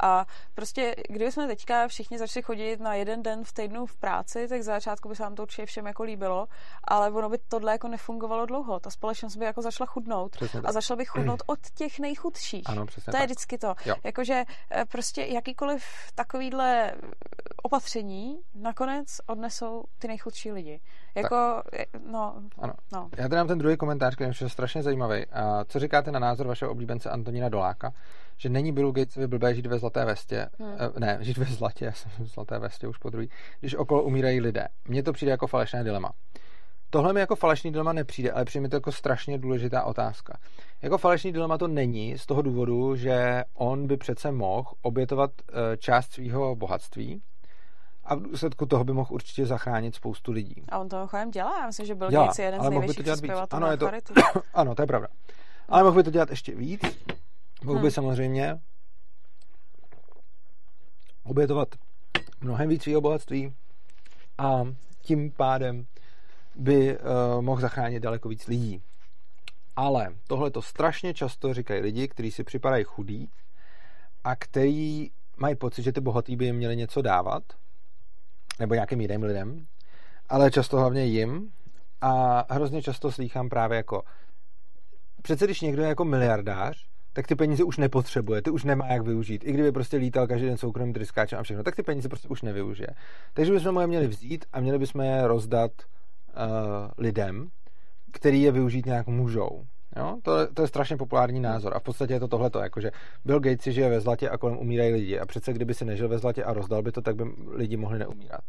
A 0.00 0.26
prostě, 0.54 0.94
kdybychom 1.08 1.46
teďka 1.46 1.88
všichni 1.88 2.18
začali 2.18 2.42
chodit 2.42 2.80
na 2.80 2.94
jeden 2.94 3.22
den 3.22 3.44
v 3.44 3.52
týdnu 3.52 3.86
v 3.86 3.96
práci, 3.96 4.48
tak 4.48 4.62
za 4.62 4.72
začátku 4.72 5.08
by 5.08 5.16
se 5.16 5.22
vám 5.22 5.34
to 5.34 5.42
určitě 5.42 5.66
všem 5.66 5.86
jako 5.86 6.02
líbilo, 6.02 6.48
ale 6.84 7.10
ono 7.10 7.28
by 7.28 7.38
tohle 7.48 7.72
jako 7.72 7.88
nefungovalo 7.88 8.46
dlouho. 8.46 8.80
Ta 8.80 8.90
společnost 8.90 9.36
by 9.36 9.44
jako 9.44 9.62
začala 9.62 9.86
chudnout 9.86 10.25
a 10.64 10.72
začala 10.72 10.96
by 10.96 11.04
chudnout 11.04 11.42
od 11.46 11.58
těch 11.74 11.98
nejchudších. 11.98 12.62
Ano, 12.66 12.86
přesně 12.86 13.10
to 13.10 13.16
je 13.16 13.20
tak. 13.20 13.26
vždycky 13.26 13.58
to. 13.58 13.74
Jo. 13.86 13.94
Jakože 14.04 14.44
eh, 14.70 14.84
prostě 14.84 15.22
jakýkoliv 15.22 15.84
takovýhle 16.14 16.94
opatření 17.62 18.38
nakonec 18.54 19.06
odnesou 19.26 19.84
ty 19.98 20.08
nejchudší 20.08 20.52
lidi. 20.52 20.80
Jako, 21.14 21.62
tak. 21.70 22.02
no, 22.10 22.42
ano. 22.58 22.72
no. 22.92 23.08
Já 23.16 23.28
tady 23.28 23.36
mám 23.36 23.48
ten 23.48 23.58
druhý 23.58 23.76
komentář, 23.76 24.14
který 24.14 24.30
je 24.40 24.48
strašně 24.48 24.82
zajímavý. 24.82 25.26
A 25.26 25.64
co 25.64 25.78
říkáte 25.78 26.10
na 26.10 26.18
názor 26.18 26.46
vašeho 26.46 26.70
oblíbence 26.70 27.10
Antonína 27.10 27.48
Doláka, 27.48 27.92
že 28.36 28.48
není 28.48 28.72
Billu 28.72 28.92
Gatesovi 28.92 29.26
blbé 29.26 29.54
žít 29.54 29.66
ve 29.66 29.78
zlaté 29.78 30.04
vestě, 30.04 30.48
hmm. 30.58 30.76
ne, 30.98 31.18
žít 31.24 31.38
ve 31.38 31.44
zlatě, 31.44 31.84
já 31.84 31.92
jsem 31.92 32.10
v 32.18 32.28
zlaté 32.28 32.58
vestě 32.58 32.88
už 32.88 32.98
po 32.98 33.10
druhý, 33.10 33.30
když 33.60 33.74
okolo 33.74 34.02
umírají 34.02 34.40
lidé. 34.40 34.68
Mně 34.88 35.02
to 35.02 35.12
přijde 35.12 35.30
jako 35.30 35.46
falešné 35.46 35.84
dilema. 35.84 36.12
Tohle 36.90 37.12
mi 37.12 37.20
jako 37.20 37.36
falešný 37.36 37.72
dilema 37.72 37.92
nepřijde, 37.92 38.32
ale 38.32 38.44
přijde 38.44 38.62
mi 38.62 38.68
to 38.68 38.76
jako 38.76 38.92
strašně 38.92 39.38
důležitá 39.38 39.84
otázka. 39.84 40.38
Jako 40.82 40.98
falešný 40.98 41.32
dilema 41.32 41.58
to 41.58 41.68
není 41.68 42.18
z 42.18 42.26
toho 42.26 42.42
důvodu, 42.42 42.96
že 42.96 43.44
on 43.54 43.86
by 43.86 43.96
přece 43.96 44.32
mohl 44.32 44.68
obětovat 44.82 45.30
eh, 45.48 45.76
část 45.76 46.12
svého 46.12 46.56
bohatství 46.56 47.22
a 48.04 48.14
v 48.14 48.22
důsledku 48.22 48.66
toho 48.66 48.84
by 48.84 48.92
mohl 48.92 49.14
určitě 49.14 49.46
zachránit 49.46 49.94
spoustu 49.94 50.32
lidí. 50.32 50.62
A 50.68 50.78
on 50.78 50.88
to 50.88 50.96
mimochodem 50.96 51.30
dělá, 51.30 51.60
já 51.60 51.66
myslím, 51.66 51.86
že 51.86 51.94
byl 51.94 52.10
dělá, 52.10 52.32
jeden 52.38 52.60
z 52.60 52.70
největších 52.70 53.04
přispěvatelů 53.04 53.64
ano, 53.64 53.72
je 53.72 53.76
to, 53.76 54.14
ano, 54.54 54.74
to 54.74 54.82
je 54.82 54.86
pravda. 54.86 55.08
Ale 55.68 55.82
mohl 55.82 55.96
by 55.96 56.02
to 56.02 56.10
dělat 56.10 56.30
ještě 56.30 56.54
víc. 56.54 56.80
Mohl 57.64 57.78
by 57.78 57.82
hmm. 57.82 57.90
samozřejmě 57.90 58.60
obětovat 61.24 61.68
mnohem 62.40 62.68
víc 62.68 62.82
svého 62.82 63.00
bohatství 63.00 63.54
a 64.38 64.64
tím 65.02 65.30
pádem 65.30 65.86
by 66.56 66.98
uh, 66.98 67.42
mohl 67.42 67.60
zachránit 67.60 68.00
daleko 68.00 68.28
víc 68.28 68.46
lidí. 68.46 68.82
Ale 69.76 70.08
tohle 70.28 70.50
to 70.50 70.62
strašně 70.62 71.14
často 71.14 71.54
říkají 71.54 71.80
lidi, 71.80 72.08
kteří 72.08 72.30
si 72.30 72.44
připadají 72.44 72.84
chudí 72.84 73.30
a 74.24 74.36
kteří 74.36 75.12
mají 75.36 75.54
pocit, 75.54 75.82
že 75.82 75.92
ty 75.92 76.00
bohatí 76.00 76.36
by 76.36 76.44
jim 76.44 76.56
měli 76.56 76.76
něco 76.76 77.02
dávat, 77.02 77.42
nebo 78.58 78.74
nějakým 78.74 79.00
jiným 79.00 79.22
lidem, 79.22 79.66
ale 80.28 80.50
často 80.50 80.78
hlavně 80.78 81.04
jim. 81.04 81.52
A 82.00 82.44
hrozně 82.54 82.82
často 82.82 83.12
slýchám 83.12 83.48
právě 83.48 83.76
jako, 83.76 84.02
přece 85.22 85.44
když 85.44 85.60
někdo 85.60 85.82
je 85.82 85.88
jako 85.88 86.04
miliardář, 86.04 86.86
tak 87.12 87.26
ty 87.26 87.34
peníze 87.34 87.64
už 87.64 87.76
nepotřebuje, 87.76 88.42
ty 88.42 88.50
už 88.50 88.64
nemá 88.64 88.86
jak 88.86 89.02
využít. 89.02 89.44
I 89.44 89.52
kdyby 89.52 89.72
prostě 89.72 89.96
lítal 89.96 90.26
každý 90.26 90.46
den 90.46 90.56
soukromým 90.56 90.94
tryskáčem 90.94 91.38
a 91.38 91.42
všechno, 91.42 91.62
tak 91.62 91.76
ty 91.76 91.82
peníze 91.82 92.08
prostě 92.08 92.28
už 92.28 92.42
nevyužije. 92.42 92.88
Takže 93.34 93.52
bychom 93.52 93.80
je 93.80 93.86
měli 93.86 94.06
vzít 94.06 94.44
a 94.52 94.60
měli 94.60 94.78
bychom 94.78 95.00
je 95.00 95.26
rozdat 95.26 95.72
lidem, 96.98 97.48
který 98.12 98.42
je 98.42 98.52
využít 98.52 98.86
nějak 98.86 99.06
můžou. 99.06 99.64
Jo? 99.96 100.16
To, 100.22 100.54
to 100.54 100.62
je 100.62 100.68
strašně 100.68 100.96
populární 100.96 101.40
názor. 101.40 101.76
A 101.76 101.78
v 101.78 101.82
podstatě 101.82 102.12
je 102.12 102.20
to 102.20 102.28
tohleto, 102.28 102.58
jakože 102.58 102.90
Bill 103.24 103.40
Gates 103.40 103.60
si 103.60 103.72
žije 103.72 103.90
ve 103.90 104.00
zlatě 104.00 104.30
a 104.30 104.38
kolem 104.38 104.58
umírají 104.58 104.92
lidi. 104.92 105.18
A 105.18 105.26
přece 105.26 105.52
kdyby 105.52 105.74
si 105.74 105.84
nežil 105.84 106.08
ve 106.08 106.18
zlatě 106.18 106.44
a 106.44 106.52
rozdal 106.52 106.82
by 106.82 106.92
to, 106.92 107.00
tak 107.02 107.16
by 107.16 107.24
lidi 107.50 107.76
mohli 107.76 107.98
neumírat. 107.98 108.40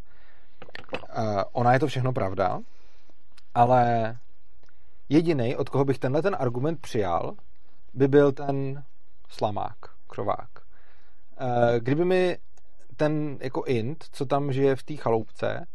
Uh, 1.18 1.42
ona 1.52 1.74
je 1.74 1.80
to 1.80 1.88
všechno 1.88 2.14
pravda, 2.14 2.60
ale 3.56 4.16
jediný, 5.10 5.56
od 5.56 5.70
koho 5.70 5.86
bych 5.86 6.00
tenhle 6.00 6.22
ten 6.22 6.36
argument 6.40 6.82
přijal, 6.82 7.36
by 7.94 8.08
byl 8.08 8.32
ten 8.32 8.84
slamák, 9.30 9.78
křovák. 10.08 10.50
Uh, 11.42 11.80
kdyby 11.80 12.06
mi 12.06 12.38
ten 12.96 13.38
jako 13.42 13.64
int, 13.64 14.06
co 14.12 14.26
tam 14.26 14.52
žije 14.52 14.76
v 14.76 14.84
té 14.84 14.96
chaloupce, 14.96 15.66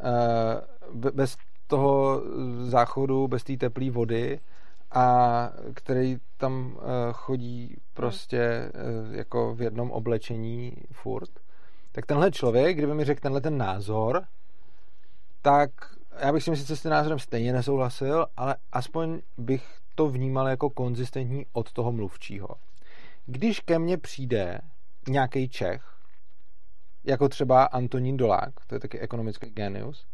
uh, 0.00 1.10
bez 1.10 1.36
toho 1.74 2.22
záchodu, 2.62 3.28
bez 3.28 3.44
té 3.44 3.56
teplé 3.56 3.90
vody 3.90 4.40
a 4.90 5.50
který 5.74 6.16
tam 6.36 6.76
uh, 6.76 6.82
chodí 7.12 7.76
prostě 7.94 8.72
uh, 8.74 9.14
jako 9.14 9.54
v 9.54 9.62
jednom 9.62 9.90
oblečení 9.90 10.72
furt, 10.92 11.30
tak 11.92 12.06
tenhle 12.06 12.30
člověk, 12.30 12.76
kdyby 12.76 12.94
mi 12.94 13.04
řekl 13.04 13.20
tenhle 13.20 13.40
ten 13.40 13.58
názor, 13.58 14.24
tak 15.42 15.70
já 16.18 16.32
bych 16.32 16.42
si 16.42 16.50
myslím, 16.50 16.66
že 16.66 16.76
s 16.76 16.82
tím 16.82 16.90
názorem 16.90 17.18
stejně 17.18 17.52
nesouhlasil, 17.52 18.26
ale 18.36 18.56
aspoň 18.72 19.20
bych 19.38 19.78
to 19.94 20.08
vnímal 20.08 20.48
jako 20.48 20.70
konzistentní 20.70 21.46
od 21.52 21.72
toho 21.72 21.92
mluvčího. 21.92 22.48
Když 23.26 23.60
ke 23.60 23.78
mně 23.78 23.98
přijde 23.98 24.60
nějaký 25.08 25.48
Čech, 25.48 25.82
jako 27.04 27.28
třeba 27.28 27.64
Antonín 27.64 28.16
Dolák, 28.16 28.54
to 28.66 28.74
je 28.74 28.80
taky 28.80 29.00
ekonomický 29.00 29.50
genius, 29.50 30.06
Eh, 30.06 30.13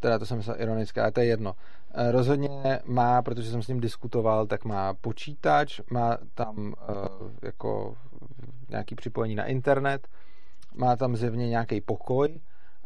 teda 0.00 0.18
to 0.18 0.26
jsem 0.26 0.36
myslel 0.36 0.56
ironické, 0.60 1.00
ale 1.00 1.12
to 1.12 1.20
je 1.20 1.26
jedno. 1.26 1.54
Eh, 1.94 2.12
rozhodně 2.12 2.80
má, 2.84 3.22
protože 3.22 3.50
jsem 3.50 3.62
s 3.62 3.68
ním 3.68 3.80
diskutoval, 3.80 4.46
tak 4.46 4.64
má 4.64 4.94
počítač, 4.94 5.80
má 5.90 6.18
tam 6.34 6.74
eh, 6.80 7.46
jako 7.46 7.96
nějaký 8.68 8.94
připojení 8.94 9.34
na 9.34 9.44
internet, 9.44 10.08
má 10.74 10.96
tam 10.96 11.16
zjevně 11.16 11.48
nějaký 11.48 11.80
pokoj 11.80 12.40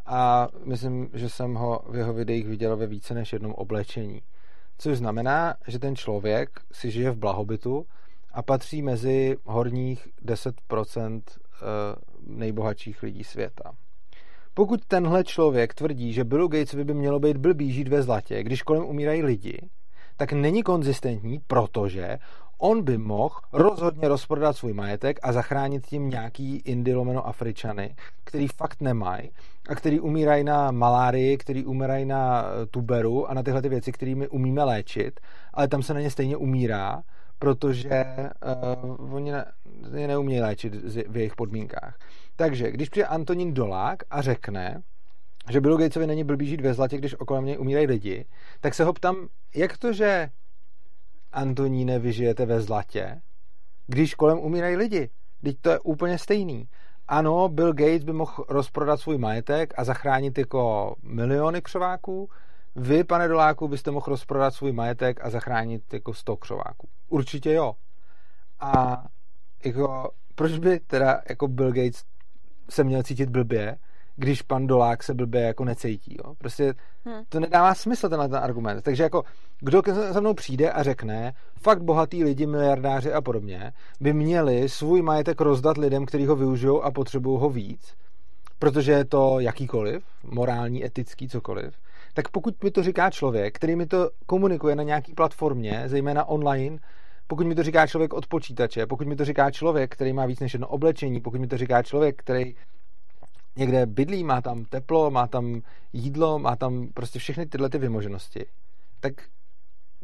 a 0.05 0.47
myslím, 0.65 1.09
že 1.13 1.29
jsem 1.29 1.53
ho 1.53 1.81
v 1.89 1.95
jeho 1.95 2.13
videích 2.13 2.47
viděl 2.47 2.77
ve 2.77 2.87
více 2.87 3.13
než 3.13 3.33
jednom 3.33 3.53
oblečení. 3.53 4.21
Což 4.77 4.97
znamená, 4.97 5.55
že 5.67 5.79
ten 5.79 5.95
člověk 5.95 6.49
si 6.71 6.91
žije 6.91 7.11
v 7.11 7.17
blahobytu 7.17 7.85
a 8.33 8.41
patří 8.41 8.81
mezi 8.81 9.37
horních 9.45 10.07
10% 10.25 11.21
nejbohatších 12.27 13.03
lidí 13.03 13.23
světa. 13.23 13.71
Pokud 14.57 14.85
tenhle 14.85 15.23
člověk 15.23 15.73
tvrdí, 15.73 16.13
že 16.13 16.23
Billu 16.23 16.47
Gatesovi 16.47 16.83
by 16.83 16.93
mělo 16.93 17.19
být 17.19 17.37
blbý 17.37 17.71
žít 17.71 17.87
ve 17.87 18.01
zlatě, 18.03 18.43
když 18.43 18.61
kolem 18.61 18.85
umírají 18.85 19.23
lidi, 19.23 19.69
tak 20.17 20.33
není 20.33 20.63
konzistentní, 20.63 21.39
protože 21.47 22.17
on 22.57 22.83
by 22.83 22.97
mohl 22.97 23.35
rozhodně 23.53 24.07
rozprodat 24.07 24.57
svůj 24.57 24.73
majetek 24.73 25.19
a 25.23 25.31
zachránit 25.31 25.85
tím 25.85 26.09
nějaký 26.09 26.57
indilomeno 26.57 27.27
Afričany, 27.27 27.95
který 28.23 28.47
fakt 28.47 28.81
nemají 28.81 29.31
a 29.69 29.75
který 29.75 29.99
umírají 29.99 30.43
na 30.43 30.71
malárii, 30.71 31.37
který 31.37 31.65
umírají 31.65 32.05
na 32.05 32.43
eh, 32.43 32.65
tuberu 32.65 33.29
a 33.29 33.33
na 33.33 33.43
tyhle 33.43 33.61
ty 33.61 33.69
věci, 33.69 33.91
kterými 33.91 34.27
umíme 34.27 34.63
léčit, 34.63 35.19
ale 35.53 35.67
tam 35.67 35.83
se 35.83 35.93
na 35.93 35.99
ně 35.99 36.11
stejně 36.11 36.37
umírá, 36.37 37.01
protože 37.39 38.05
uh, 38.97 39.15
oni 39.15 39.31
ne, 39.31 39.45
je 39.95 40.07
neumějí 40.07 40.41
léčit 40.41 40.73
v 41.07 41.17
jejich 41.17 41.35
podmínkách. 41.35 41.97
Takže, 42.35 42.71
když 42.71 42.89
přijde 42.89 43.07
Antonín 43.07 43.53
Dolák 43.53 44.03
a 44.09 44.21
řekne, 44.21 44.81
že 45.49 45.61
Billu 45.61 45.77
Gatesovi 45.77 46.07
není 46.07 46.23
blbý 46.23 46.47
žít 46.47 46.61
ve 46.61 46.73
zlatě, 46.73 46.97
když 46.97 47.15
okolo 47.19 47.41
mě 47.41 47.57
umírají 47.57 47.87
lidi, 47.87 48.25
tak 48.61 48.73
se 48.73 48.83
ho 48.83 48.93
ptám, 48.93 49.27
jak 49.55 49.77
to, 49.77 49.93
že 49.93 50.29
Antoníne, 51.31 51.99
vy 51.99 52.13
žijete 52.13 52.45
ve 52.45 52.61
zlatě, 52.61 53.21
když 53.87 54.15
kolem 54.15 54.39
umírají 54.39 54.75
lidi? 54.75 55.09
Teď 55.43 55.57
to 55.61 55.69
je 55.69 55.79
úplně 55.79 56.17
stejný. 56.17 56.69
Ano, 57.07 57.49
Bill 57.49 57.73
Gates 57.73 58.03
by 58.03 58.13
mohl 58.13 58.45
rozprodat 58.49 58.99
svůj 58.99 59.17
majetek 59.17 59.73
a 59.77 59.83
zachránit 59.83 60.37
jako 60.37 60.95
miliony 61.03 61.61
křováků. 61.61 62.29
Vy, 62.75 63.03
pane 63.03 63.27
Doláku, 63.27 63.67
byste 63.67 63.91
mohl 63.91 64.05
rozprodat 64.07 64.53
svůj 64.53 64.71
majetek 64.71 65.25
a 65.25 65.29
zachránit 65.29 65.93
jako 65.93 66.13
100 66.13 66.37
křováků. 66.37 66.87
Určitě 67.09 67.53
jo. 67.53 67.75
A 68.59 69.03
jako, 69.65 70.11
proč 70.35 70.57
by 70.57 70.79
teda 70.79 71.21
jako 71.29 71.47
Bill 71.47 71.71
Gates 71.71 72.03
se 72.69 72.83
měl 72.83 73.03
cítit 73.03 73.29
blbě, 73.29 73.77
když 74.15 74.41
pan 74.41 74.67
Dolák 74.67 75.03
se 75.03 75.13
blbě 75.13 75.41
jako 75.41 75.65
necítí. 75.65 76.17
Jo? 76.25 76.33
Prostě 76.37 76.73
hmm. 77.05 77.23
to 77.29 77.39
nedává 77.39 77.75
smysl 77.75 78.09
tenhle 78.09 78.29
ten 78.29 78.37
argument. 78.37 78.81
Takže 78.81 79.03
jako 79.03 79.23
kdo 79.59 79.81
se 80.11 80.21
mnou 80.21 80.33
přijde 80.33 80.71
a 80.71 80.83
řekne, 80.83 81.33
fakt 81.61 81.83
bohatý 81.83 82.23
lidi, 82.23 82.45
miliardáři 82.45 83.13
a 83.13 83.21
podobně, 83.21 83.73
by 83.99 84.13
měli 84.13 84.69
svůj 84.69 85.01
majetek 85.01 85.41
rozdat 85.41 85.77
lidem, 85.77 86.05
kteří 86.05 86.25
ho 86.25 86.35
využijou 86.35 86.81
a 86.81 86.91
potřebují 86.91 87.39
ho 87.39 87.49
víc, 87.49 87.93
protože 88.59 88.91
je 88.91 89.05
to 89.05 89.39
jakýkoliv, 89.39 90.03
morální, 90.23 90.85
etický, 90.85 91.29
cokoliv, 91.29 91.77
tak 92.13 92.29
pokud 92.29 92.63
mi 92.63 92.71
to 92.71 92.83
říká 92.83 93.09
člověk, 93.09 93.55
který 93.55 93.75
mi 93.75 93.85
to 93.85 94.09
komunikuje 94.25 94.75
na 94.75 94.83
nějaký 94.83 95.13
platformě, 95.13 95.83
zejména 95.85 96.25
online, 96.25 96.77
pokud 97.27 97.47
mi 97.47 97.55
to 97.55 97.63
říká 97.63 97.87
člověk 97.87 98.13
od 98.13 98.27
počítače, 98.27 98.85
pokud 98.85 99.07
mi 99.07 99.15
to 99.15 99.25
říká 99.25 99.51
člověk, 99.51 99.93
který 99.93 100.13
má 100.13 100.25
víc 100.25 100.39
než 100.39 100.53
jedno 100.53 100.67
oblečení, 100.67 101.21
pokud 101.21 101.41
mi 101.41 101.47
to 101.47 101.57
říká 101.57 101.83
člověk, 101.83 102.15
který 102.19 102.55
někde 103.55 103.85
bydlí, 103.85 104.23
má 104.23 104.41
tam 104.41 104.65
teplo, 104.65 105.11
má 105.11 105.27
tam 105.27 105.61
jídlo, 105.93 106.39
má 106.39 106.55
tam 106.55 106.87
prostě 106.93 107.19
všechny 107.19 107.45
tyhle 107.45 107.69
ty 107.69 107.77
vymoženosti, 107.77 108.45
tak 108.99 109.13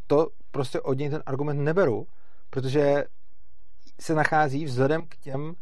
to 0.06 0.28
prostě 0.50 0.80
od 0.80 0.98
něj 0.98 1.10
ten 1.10 1.22
argument 1.26 1.64
neberu, 1.64 2.06
protože 2.50 3.04
se 4.00 4.14
nachází 4.14 4.64
vzhledem 4.64 5.02
k 5.08 5.16
těm 5.16 5.54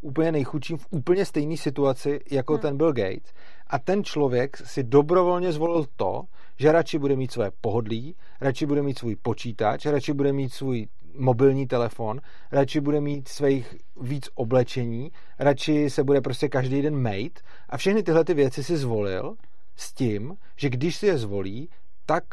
úplně 0.00 0.32
nejchudším 0.32 0.76
v 0.76 0.86
úplně 0.90 1.24
stejné 1.24 1.56
situaci, 1.56 2.20
jako 2.30 2.52
hmm. 2.52 2.62
ten 2.62 2.76
Bill 2.76 2.92
Gates. 2.92 3.32
A 3.66 3.78
ten 3.78 4.04
člověk 4.04 4.56
si 4.56 4.82
dobrovolně 4.82 5.52
zvolil 5.52 5.86
to, 5.96 6.22
že 6.58 6.72
radši 6.72 6.98
bude 6.98 7.16
mít 7.16 7.32
své 7.32 7.50
pohodlí, 7.60 8.16
radši 8.40 8.66
bude 8.66 8.82
mít 8.82 8.98
svůj 8.98 9.16
počítač, 9.16 9.86
radši 9.86 10.12
bude 10.12 10.32
mít 10.32 10.52
svůj 10.52 10.88
mobilní 11.16 11.66
telefon, 11.66 12.20
radši 12.52 12.80
bude 12.80 13.00
mít 13.00 13.28
svých 13.28 13.76
víc 14.00 14.28
oblečení, 14.34 15.12
radši 15.38 15.90
se 15.90 16.04
bude 16.04 16.20
prostě 16.20 16.48
každý 16.48 16.82
den 16.82 16.96
mate 17.02 17.40
a 17.68 17.76
všechny 17.76 18.02
tyhle 18.02 18.24
ty 18.24 18.34
věci 18.34 18.64
si 18.64 18.76
zvolil 18.76 19.34
s 19.76 19.92
tím, 19.92 20.36
že 20.56 20.70
když 20.70 20.96
si 20.96 21.06
je 21.06 21.18
zvolí, 21.18 21.68
tak 22.06 22.24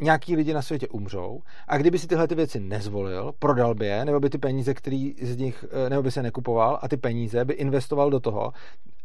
nějaký 0.00 0.36
lidi 0.36 0.54
na 0.54 0.62
světě 0.62 0.88
umřou. 0.88 1.40
A 1.68 1.78
kdyby 1.78 1.98
si 1.98 2.06
tyhle 2.06 2.28
ty 2.28 2.34
věci 2.34 2.60
nezvolil, 2.60 3.32
prodal 3.38 3.74
by 3.74 3.86
je, 3.86 4.04
nebo 4.04 4.20
by 4.20 4.30
ty 4.30 4.38
peníze, 4.38 4.74
který 4.74 5.14
z 5.22 5.36
nich, 5.36 5.64
eh, 5.86 5.90
nebo 5.90 6.02
by 6.02 6.10
se 6.10 6.22
nekupoval 6.22 6.78
a 6.82 6.88
ty 6.88 6.96
peníze 6.96 7.44
by 7.44 7.54
investoval 7.54 8.10
do 8.10 8.20
toho, 8.20 8.52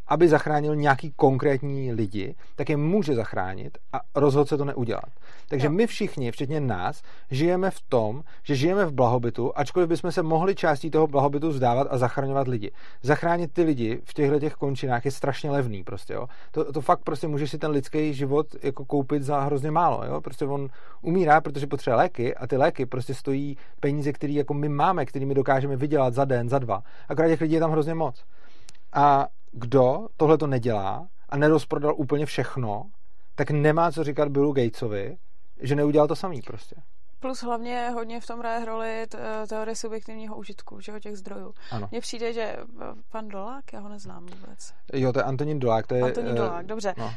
aby 0.10 0.28
zachránil 0.28 0.76
nějaký 0.76 1.14
konkrétní 1.16 1.94
lidi, 1.94 2.36
tak 2.56 2.70
je 2.70 2.78
může 2.78 3.16
zachránit 3.16 3.78
a 3.94 4.00
rozhodl 4.16 4.46
se 4.46 4.58
to 4.58 4.66
neudělat. 4.66 5.10
Takže 5.50 5.68
jo. 5.68 5.72
my 5.72 5.88
všichni, 5.88 6.32
včetně 6.32 6.60
nás, 6.60 7.02
žijeme 7.32 7.72
v 7.72 7.82
tom, 7.90 8.24
že 8.44 8.56
žijeme 8.56 8.86
v 8.86 8.92
blahobytu, 8.92 9.52
ačkoliv 9.56 9.90
bychom 9.90 10.12
se 10.12 10.24
mohli 10.24 10.56
částí 10.56 10.92
toho 10.92 11.08
blahobytu 11.08 11.50
vzdávat 11.50 11.88
a 11.92 11.98
zachraňovat 11.98 12.48
lidi. 12.48 12.72
Zachránit 13.02 13.54
ty 13.54 13.64
lidi 13.64 14.02
v 14.04 14.14
těchto 14.14 14.40
těch 14.40 14.54
končinách 14.54 15.06
je 15.06 15.12
strašně 15.12 15.52
levný 15.52 15.84
prostě, 15.84 16.14
jo. 16.14 16.28
To, 16.52 16.74
to 16.74 16.82
fakt 16.82 17.00
prostě 17.04 17.28
můžeš 17.28 17.52
si 17.52 17.58
ten 17.58 17.72
lidský 17.72 18.14
život 18.14 18.48
jako 18.64 18.86
koupit 18.86 19.24
za 19.24 19.40
hrozně 19.40 19.72
málo, 19.72 20.06
jo. 20.06 20.22
Prostě 20.22 20.46
on 20.46 20.68
umírá, 21.02 21.42
protože 21.42 21.68
potřebuje 21.68 21.98
léky 21.98 22.36
a 22.36 22.48
ty 22.48 22.58
léky 22.58 22.86
prostě 22.86 23.14
stojí 23.14 23.58
peníze, 23.80 24.14
které 24.14 24.34
jako 24.34 24.54
my 24.54 24.70
máme, 24.70 25.06
kterými 25.06 25.34
dokážeme 25.34 25.76
vydělat 25.76 26.14
za 26.14 26.26
den, 26.26 26.50
za 26.50 26.60
dva. 26.60 26.84
Akorát 27.10 27.28
těch 27.28 27.42
lidí 27.42 27.54
je 27.54 27.60
tam 27.60 27.72
hrozně 27.72 27.94
moc. 27.94 28.24
A 28.94 29.28
kdo 29.52 30.08
tohle 30.18 30.38
to 30.38 30.48
nedělá 30.48 31.08
a 31.30 31.38
nerozprodal 31.38 31.94
úplně 31.98 32.26
všechno, 32.26 32.86
tak 33.36 33.52
nemá 33.52 33.92
co 33.92 34.04
říkat 34.04 34.30
Billu 34.30 34.52
Gatesovi, 34.52 35.18
že 35.62 35.76
neudělal 35.76 36.08
to 36.08 36.16
samý 36.16 36.42
prostě. 36.42 36.76
Plus 37.20 37.44
hlavně 37.44 37.90
hodně 37.90 38.22
v 38.22 38.28
tom 38.28 38.40
hraje 38.40 38.66
roli 38.66 39.08
teorie 39.50 39.76
subjektivního 39.76 40.36
užitku, 40.36 40.80
že 40.80 41.00
těch 41.00 41.18
zdrojů. 41.18 41.54
Mně 41.92 42.02
přijde, 42.02 42.34
že 42.34 42.58
pan 43.12 43.28
Dolák, 43.28 43.74
já 43.74 43.80
ho 43.80 43.90
neznám 43.90 44.26
vůbec. 44.26 44.74
Jo, 44.94 45.14
to 45.14 45.20
je 45.20 45.24
Antonín 45.24 45.60
Dolák. 45.60 45.88
To 45.88 45.96
je, 45.96 46.04
Antonín 46.04 46.30
uh, 46.30 46.36
Dolák, 46.36 46.66
dobře. 46.66 46.94
No. 46.98 47.06
Uh, 47.06 47.12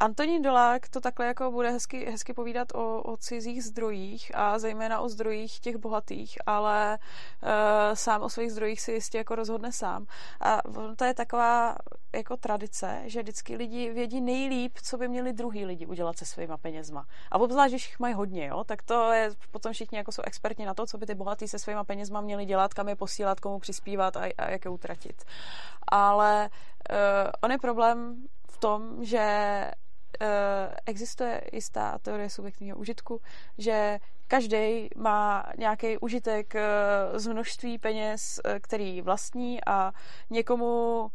Antonín 0.00 0.42
Dolák 0.42 0.88
to 0.88 1.00
takhle 1.00 1.26
jako 1.26 1.50
bude 1.50 1.70
hezky, 1.70 2.10
hezky 2.10 2.32
povídat 2.32 2.74
o, 2.74 3.02
o 3.02 3.16
cizích 3.16 3.64
zdrojích 3.64 4.32
a 4.34 4.58
zejména 4.58 5.00
o 5.00 5.08
zdrojích 5.08 5.60
těch 5.60 5.76
bohatých, 5.76 6.38
ale 6.46 6.98
uh, 7.42 7.48
sám 7.94 8.22
o 8.22 8.28
svých 8.28 8.52
zdrojích 8.52 8.80
si 8.80 8.92
jistě 8.92 9.18
jako 9.18 9.34
rozhodne 9.34 9.72
sám. 9.72 10.06
A 10.40 10.60
to 10.96 11.04
je 11.04 11.14
taková 11.14 11.76
jako 12.14 12.36
tradice, 12.36 13.00
že 13.04 13.22
vždycky 13.22 13.56
lidi 13.56 13.90
vědí 13.90 14.20
nejlíp, 14.20 14.78
co 14.82 14.96
by 14.96 15.08
měli 15.08 15.32
druhý 15.32 15.64
lidi 15.64 15.86
udělat 15.86 16.18
se 16.18 16.24
svýma 16.24 16.56
penězma. 16.56 17.06
A 17.30 17.38
obzvlášť, 17.38 17.72
když 17.72 17.88
jich 17.88 18.00
mají 18.00 18.14
hodně, 18.14 18.46
jo, 18.46 18.64
tak 18.64 18.82
to 18.82 19.12
je 19.12 19.17
potom 19.50 19.72
všichni 19.72 19.98
jako 19.98 20.12
jsou 20.12 20.22
experti 20.26 20.64
na 20.64 20.74
to, 20.74 20.86
co 20.86 20.98
by 20.98 21.06
ty 21.06 21.14
bohatí 21.14 21.48
se 21.48 21.58
svýma 21.58 21.84
penězma 21.84 22.20
měli 22.20 22.44
dělat, 22.44 22.74
kam 22.74 22.88
je 22.88 22.96
posílat, 22.96 23.40
komu 23.40 23.58
přispívat 23.58 24.16
a, 24.16 24.20
a 24.38 24.50
jak 24.50 24.64
je 24.64 24.70
utratit. 24.70 25.24
Ale 25.88 26.50
uh, 26.90 26.96
on 27.42 27.50
je 27.50 27.58
problém 27.58 28.26
v 28.50 28.58
tom, 28.58 29.04
že 29.04 29.26
uh, 30.20 30.26
existuje 30.86 31.42
jistá 31.52 31.98
teorie 31.98 32.30
subjektivního 32.30 32.76
užitku, 32.76 33.20
že 33.58 33.98
každý 34.28 34.88
má 34.96 35.44
nějaký 35.58 35.98
užitek 35.98 36.54
uh, 36.54 37.18
z 37.18 37.26
množství 37.26 37.78
peněz, 37.78 38.40
který 38.60 39.02
vlastní 39.02 39.64
a 39.64 39.92
někomu 40.30 41.10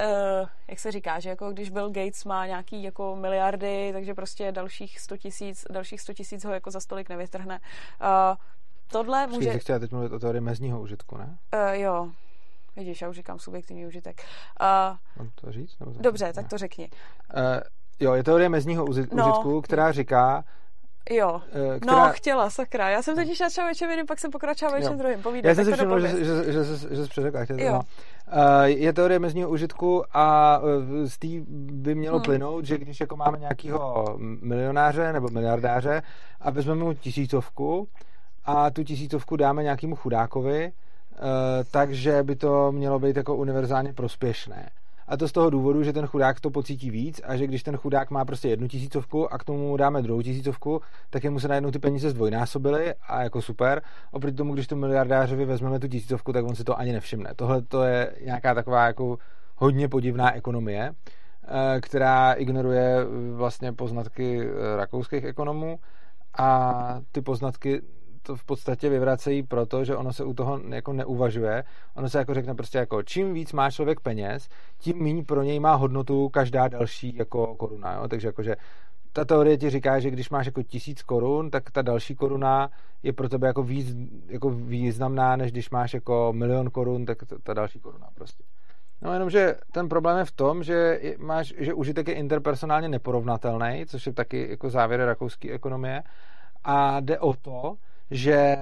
uh, 0.00 0.48
jak 0.68 0.78
se 0.78 0.92
říká, 0.92 1.20
že 1.20 1.28
jako 1.28 1.52
když 1.52 1.70
Bill 1.70 1.90
Gates 1.90 2.24
má 2.24 2.46
nějaký 2.46 2.82
jako 2.82 3.16
miliardy, 3.16 3.90
takže 3.92 4.14
prostě 4.14 4.52
dalších 4.52 5.00
100 5.00 5.16
tisíc, 5.16 5.64
dalších 5.70 6.00
100 6.00 6.12
tisíc 6.14 6.44
ho 6.44 6.52
jako 6.52 6.70
za 6.70 6.80
stolik 6.80 7.08
nevytrhne. 7.08 7.60
Uh, 8.00 8.36
tohle 8.88 9.26
může... 9.26 9.58
chtěla 9.58 9.78
teď 9.78 9.92
mluvit 9.92 10.12
o 10.12 10.18
teorii 10.18 10.40
mezního 10.40 10.80
užitku, 10.80 11.16
ne? 11.16 11.38
Uh, 11.54 11.70
jo. 11.70 12.10
Vidíš, 12.76 13.02
já 13.02 13.08
už 13.08 13.16
říkám 13.16 13.38
subjektivní 13.38 13.86
užitek. 13.86 14.24
Uh, 14.60 14.96
Mám 15.16 15.30
to 15.34 15.52
říct? 15.52 15.78
Nebo 15.78 15.92
dobře, 16.00 16.32
tak 16.32 16.48
to 16.48 16.58
řekni. 16.58 16.90
Uh, 17.36 17.60
jo, 18.00 18.14
je 18.14 18.24
teorie 18.24 18.48
mezního 18.48 18.84
no. 18.84 18.90
užitku, 18.90 19.16
no. 19.52 19.62
která 19.62 19.92
říká, 19.92 20.44
Jo, 21.10 21.40
eh, 21.76 21.80
která... 21.80 22.06
no 22.06 22.12
chtěla, 22.12 22.50
sakra. 22.50 22.88
Já 22.88 23.02
jsem 23.02 23.16
totiž 23.16 23.38
začala 23.38 23.68
něčem 23.68 23.90
jiným, 23.90 24.06
pak 24.06 24.18
jsem 24.18 24.30
pokračovala 24.30 24.78
něčem 24.78 24.98
druhým. 24.98 25.22
Povídej, 25.22 25.48
Já 25.48 25.54
jsem 25.54 25.64
si 25.64 25.72
všiml, 25.72 26.00
že, 26.00 26.08
že, 26.08 26.24
že, 26.24 26.64
že, 26.64 26.94
že 26.94 27.04
jsi 27.04 27.08
přeřekla. 27.08 27.40
Jo. 27.48 27.72
No. 27.72 27.80
Uh, 27.80 28.64
je 28.64 28.92
teorie 28.92 29.18
mezního 29.18 29.48
užitku 29.50 30.04
a 30.12 30.58
uh, 30.58 31.04
z 31.04 31.18
té 31.18 31.28
by 31.48 31.94
mělo 31.94 32.16
hmm. 32.16 32.24
plynout, 32.24 32.64
že 32.64 32.78
když 32.78 33.00
jako 33.00 33.16
máme 33.16 33.38
nějakého 33.38 34.06
milionáře 34.18 35.12
nebo 35.12 35.28
miliardáře 35.28 36.02
a 36.40 36.50
vezmeme 36.50 36.84
mu 36.84 36.94
tisícovku 36.94 37.88
a 38.44 38.70
tu 38.70 38.84
tisícovku 38.84 39.36
dáme 39.36 39.62
nějakému 39.62 39.96
chudákovi, 39.96 40.72
takže 41.70 42.22
by 42.22 42.36
to 42.36 42.72
mělo 42.72 42.98
být 42.98 43.16
jako 43.16 43.36
univerzálně 43.36 43.92
prospěšné. 43.92 44.70
A 45.08 45.16
to 45.16 45.28
z 45.28 45.32
toho 45.32 45.50
důvodu, 45.50 45.82
že 45.82 45.92
ten 45.92 46.06
chudák 46.06 46.40
to 46.40 46.50
pocítí 46.50 46.90
víc 46.90 47.20
a 47.24 47.36
že 47.36 47.46
když 47.46 47.62
ten 47.62 47.76
chudák 47.76 48.10
má 48.10 48.24
prostě 48.24 48.48
jednu 48.48 48.68
tisícovku 48.68 49.32
a 49.32 49.38
k 49.38 49.44
tomu 49.44 49.76
dáme 49.76 50.02
druhou 50.02 50.22
tisícovku, 50.22 50.80
tak 51.10 51.24
jemu 51.24 51.40
se 51.40 51.48
najednou 51.48 51.70
ty 51.70 51.78
peníze 51.78 52.10
zdvojnásobily 52.10 52.94
a 53.08 53.22
jako 53.22 53.42
super. 53.42 53.82
Oproti 54.12 54.36
tomu, 54.36 54.54
když 54.54 54.66
tu 54.66 54.76
miliardářovi 54.76 55.44
vezmeme 55.44 55.78
tu 55.78 55.88
tisícovku, 55.88 56.32
tak 56.32 56.44
on 56.44 56.54
si 56.54 56.64
to 56.64 56.78
ani 56.78 56.92
nevšimne. 56.92 57.30
Tohle 57.36 57.62
to 57.62 57.82
je 57.82 58.12
nějaká 58.24 58.54
taková 58.54 58.86
jako 58.86 59.18
hodně 59.56 59.88
podivná 59.88 60.34
ekonomie, 60.34 60.92
eh, 61.44 61.80
která 61.80 62.32
ignoruje 62.32 62.96
vlastně 63.32 63.72
poznatky 63.72 64.40
eh, 64.40 64.76
rakouských 64.76 65.24
ekonomů 65.24 65.78
a 66.38 67.00
ty 67.12 67.20
poznatky 67.20 67.82
to 68.28 68.36
v 68.36 68.44
podstatě 68.44 68.88
vyvracejí 68.88 69.42
proto, 69.42 69.84
že 69.84 69.96
ono 69.96 70.12
se 70.12 70.24
u 70.24 70.34
toho 70.34 70.60
jako 70.68 70.92
neuvažuje. 70.92 71.64
Ono 71.94 72.08
se 72.08 72.18
jako 72.18 72.34
řekne 72.34 72.54
prostě 72.54 72.78
jako 72.78 73.02
čím 73.02 73.34
víc 73.34 73.52
má 73.52 73.70
člověk 73.70 74.00
peněz, 74.00 74.48
tím 74.78 75.02
méně 75.02 75.24
pro 75.24 75.42
něj 75.42 75.60
má 75.60 75.74
hodnotu 75.74 76.28
každá 76.28 76.68
další 76.68 77.16
jako 77.16 77.54
koruna. 77.54 77.94
Jo? 77.94 78.08
Takže 78.08 78.28
jakože 78.28 78.56
ta 79.12 79.24
teorie 79.24 79.58
ti 79.58 79.70
říká, 79.70 80.00
že 80.00 80.10
když 80.10 80.30
máš 80.30 80.46
jako 80.46 80.62
tisíc 80.62 81.02
korun, 81.02 81.50
tak 81.50 81.70
ta 81.70 81.82
další 81.82 82.14
koruna 82.14 82.70
je 83.02 83.12
pro 83.12 83.28
tebe 83.28 83.46
jako 83.46 83.62
víc 83.62 83.96
jako 84.26 84.50
významná, 84.50 85.36
než 85.36 85.52
když 85.52 85.70
máš 85.70 85.94
jako 85.94 86.32
milion 86.36 86.70
korun, 86.70 87.06
tak 87.06 87.18
ta 87.42 87.54
další 87.54 87.80
koruna 87.80 88.08
prostě. 88.14 88.44
No 89.02 89.12
jenom, 89.12 89.30
že 89.30 89.54
ten 89.72 89.88
problém 89.88 90.18
je 90.18 90.24
v 90.24 90.32
tom, 90.32 90.62
že, 90.62 91.00
máš, 91.18 91.54
že 91.58 91.74
užitek 91.74 92.08
je 92.08 92.14
interpersonálně 92.14 92.88
neporovnatelný, 92.88 93.84
což 93.86 94.06
je 94.06 94.12
taky 94.12 94.50
jako 94.50 94.70
závěr 94.70 95.00
rakouské 95.00 95.52
ekonomie. 95.52 96.02
A 96.64 97.00
jde 97.00 97.18
o 97.18 97.32
to, 97.32 97.76
že 98.10 98.56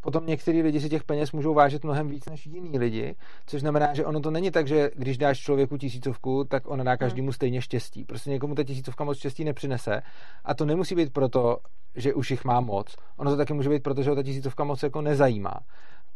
potom 0.00 0.26
některý 0.26 0.62
lidi 0.62 0.80
si 0.80 0.88
těch 0.88 1.04
peněz 1.04 1.32
můžou 1.32 1.54
vážit 1.54 1.84
mnohem 1.84 2.08
víc 2.08 2.26
než 2.26 2.46
jiní 2.46 2.78
lidi, 2.78 3.14
což 3.46 3.60
znamená, 3.60 3.94
že 3.94 4.04
ono 4.04 4.20
to 4.20 4.30
není 4.30 4.50
tak, 4.50 4.68
že 4.68 4.90
když 4.94 5.18
dáš 5.18 5.38
člověku 5.38 5.76
tisícovku, 5.76 6.44
tak 6.44 6.68
ona 6.68 6.84
dá 6.84 6.96
každému 6.96 7.26
hmm. 7.26 7.32
stejně 7.32 7.62
štěstí. 7.62 8.04
Prostě 8.04 8.30
někomu 8.30 8.54
ta 8.54 8.64
tisícovka 8.64 9.04
moc 9.04 9.18
štěstí 9.18 9.44
nepřinese 9.44 10.02
a 10.44 10.54
to 10.54 10.64
nemusí 10.64 10.94
být 10.94 11.12
proto, 11.12 11.58
že 11.96 12.14
už 12.14 12.30
jich 12.30 12.44
má 12.44 12.60
moc. 12.60 12.96
Ono 13.16 13.30
to 13.30 13.36
taky 13.36 13.52
může 13.52 13.68
být 13.68 13.82
proto, 13.82 14.02
že 14.02 14.10
ho 14.10 14.16
ta 14.16 14.22
tisícovka 14.22 14.64
moc 14.64 14.82
jako 14.82 15.02
nezajímá. 15.02 15.54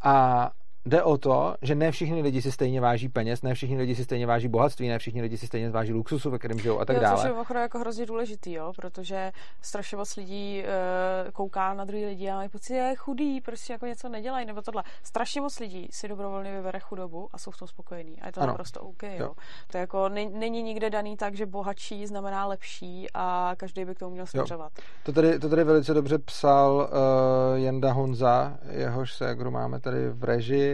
A 0.03 0.51
jde 0.87 1.03
o 1.03 1.19
to, 1.19 1.55
že 1.63 1.75
ne 1.75 1.91
všichni 1.91 2.23
lidi 2.23 2.43
si 2.43 2.53
stejně 2.53 2.81
váží 2.81 3.09
peněz, 3.09 3.43
ne 3.43 3.55
všichni 3.55 3.77
lidi 3.77 3.95
si 3.95 4.05
stejně 4.05 4.27
váží 4.27 4.49
bohatství, 4.49 4.89
ne 4.89 4.99
všichni 4.99 5.23
lidi 5.23 5.39
si 5.39 5.47
stejně 5.47 5.71
váží 5.71 5.93
luxusu, 5.93 6.31
ve 6.31 6.39
kterém 6.39 6.59
žijou 6.59 6.81
a 6.81 6.85
tak 6.85 6.97
jo, 6.97 7.03
dále. 7.03 7.17
Což 7.17 7.51
je 7.55 7.61
jako 7.61 7.79
hrozně 7.79 8.07
důležitý, 8.07 8.53
jo, 8.53 8.73
protože 8.77 9.33
strašně 9.63 9.97
moc 9.97 10.17
lidí 10.17 10.65
e, 10.65 11.33
kouká 11.33 11.75
na 11.75 11.85
druhý 11.85 12.07
lidi 12.07 12.31
a 12.31 12.35
mají 12.35 12.49
pocit, 12.49 12.69
že 12.69 12.75
je 12.75 12.97
chudý, 12.97 13.41
prostě 13.41 13.73
jako 13.73 13.87
něco 13.87 14.09
nedělají 14.09 14.47
nebo 14.47 14.63
tohle. 14.63 14.83
Strašně 15.03 15.41
moc 15.41 15.59
lidí 15.59 15.89
si 15.91 16.09
dobrovolně 16.09 16.57
vybere 16.57 16.81
chudobu 16.81 17.29
a 17.33 17.39
jsou 17.39 17.51
v 17.51 17.59
tom 17.59 17.69
spokojení. 17.69 18.21
A 18.21 18.27
je 18.27 18.33
to 18.33 18.41
ano. 18.41 18.47
naprosto 18.47 18.81
OK, 18.81 19.03
jo. 19.03 19.11
jo. 19.19 19.33
To 19.71 19.77
je 19.77 19.81
jako 19.81 20.09
není 20.09 20.63
nikde 20.63 20.91
daný 20.91 21.17
tak, 21.17 21.35
že 21.35 21.47
bohatší 21.47 22.07
znamená 22.07 22.47
lepší 22.47 23.07
a 23.15 23.53
každý 23.57 23.85
by 23.85 23.95
k 23.95 23.99
tomu 23.99 24.11
měl 24.11 24.27
směřovat. 24.27 24.73
To 25.03 25.13
tady, 25.13 25.39
to 25.39 25.49
tady 25.49 25.65
velice 25.65 25.95
dobře 25.95 26.19
psal 26.19 26.75
uh, 26.75 27.59
Jenda 27.59 27.93
Honza, 27.93 28.59
jehož 28.71 29.15
se, 29.15 29.25
jak 29.25 29.41
máme 29.41 29.81
tady 29.81 30.09
v 30.09 30.25
režii, 30.25 30.74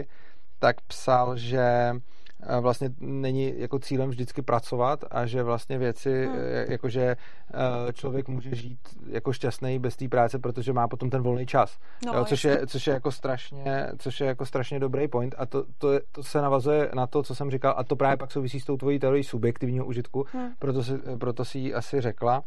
tak 0.61 0.80
psal, 0.80 1.36
že 1.36 1.92
eh, 2.42 2.61
vlastně 2.61 2.90
není 3.01 3.61
jako 3.61 3.78
cílem 3.78 4.11
vždycky 4.11 4.42
pracovat 4.42 5.05
a 5.11 5.26
že 5.26 5.42
vlastně 5.42 5.78
věci, 5.78 6.26
hmm. 6.26 6.36
Eh, 6.38 6.72
jakože 6.72 7.03
eh, 7.07 7.92
člověk 7.92 8.28
může 8.28 8.55
žít 8.55 8.78
jako 9.07 9.32
šťastný 9.32 9.78
bez 9.78 9.96
té 9.96 10.09
práce, 10.09 10.38
protože 10.38 10.72
má 10.72 10.88
potom 10.88 11.11
ten 11.11 11.22
volný 11.22 11.46
čas. 11.46 11.78
No, 12.07 12.14
jo, 12.14 12.24
což, 12.24 12.44
je, 12.44 12.66
což, 12.66 12.86
je 12.86 12.94
jako 12.94 13.12
strašně, 13.12 13.86
což 13.98 14.20
je 14.20 14.26
jako 14.26 14.46
strašně 14.46 14.78
dobrý 14.78 15.09
point 15.09 15.34
a 15.38 15.46
to, 15.46 15.64
to, 15.78 15.92
je, 15.92 16.01
to 16.12 16.22
se 16.22 16.42
navazuje 16.42 16.90
na 16.94 17.07
to, 17.07 17.22
co 17.22 17.34
jsem 17.34 17.51
říkal 17.51 17.74
a 17.76 17.84
to 17.84 17.96
právě 17.96 18.16
pak 18.16 18.32
souvisí 18.32 18.61
s 18.61 18.64
tou 18.64 18.76
tvojí 18.76 18.98
teorií 18.98 19.24
subjektivního 19.24 19.86
užitku, 19.86 20.26
hmm. 20.32 20.51
proto, 20.59 20.82
si, 20.82 20.98
proto 21.18 21.44
si 21.44 21.59
ji 21.59 21.74
asi 21.74 22.01
řekla, 22.01 22.42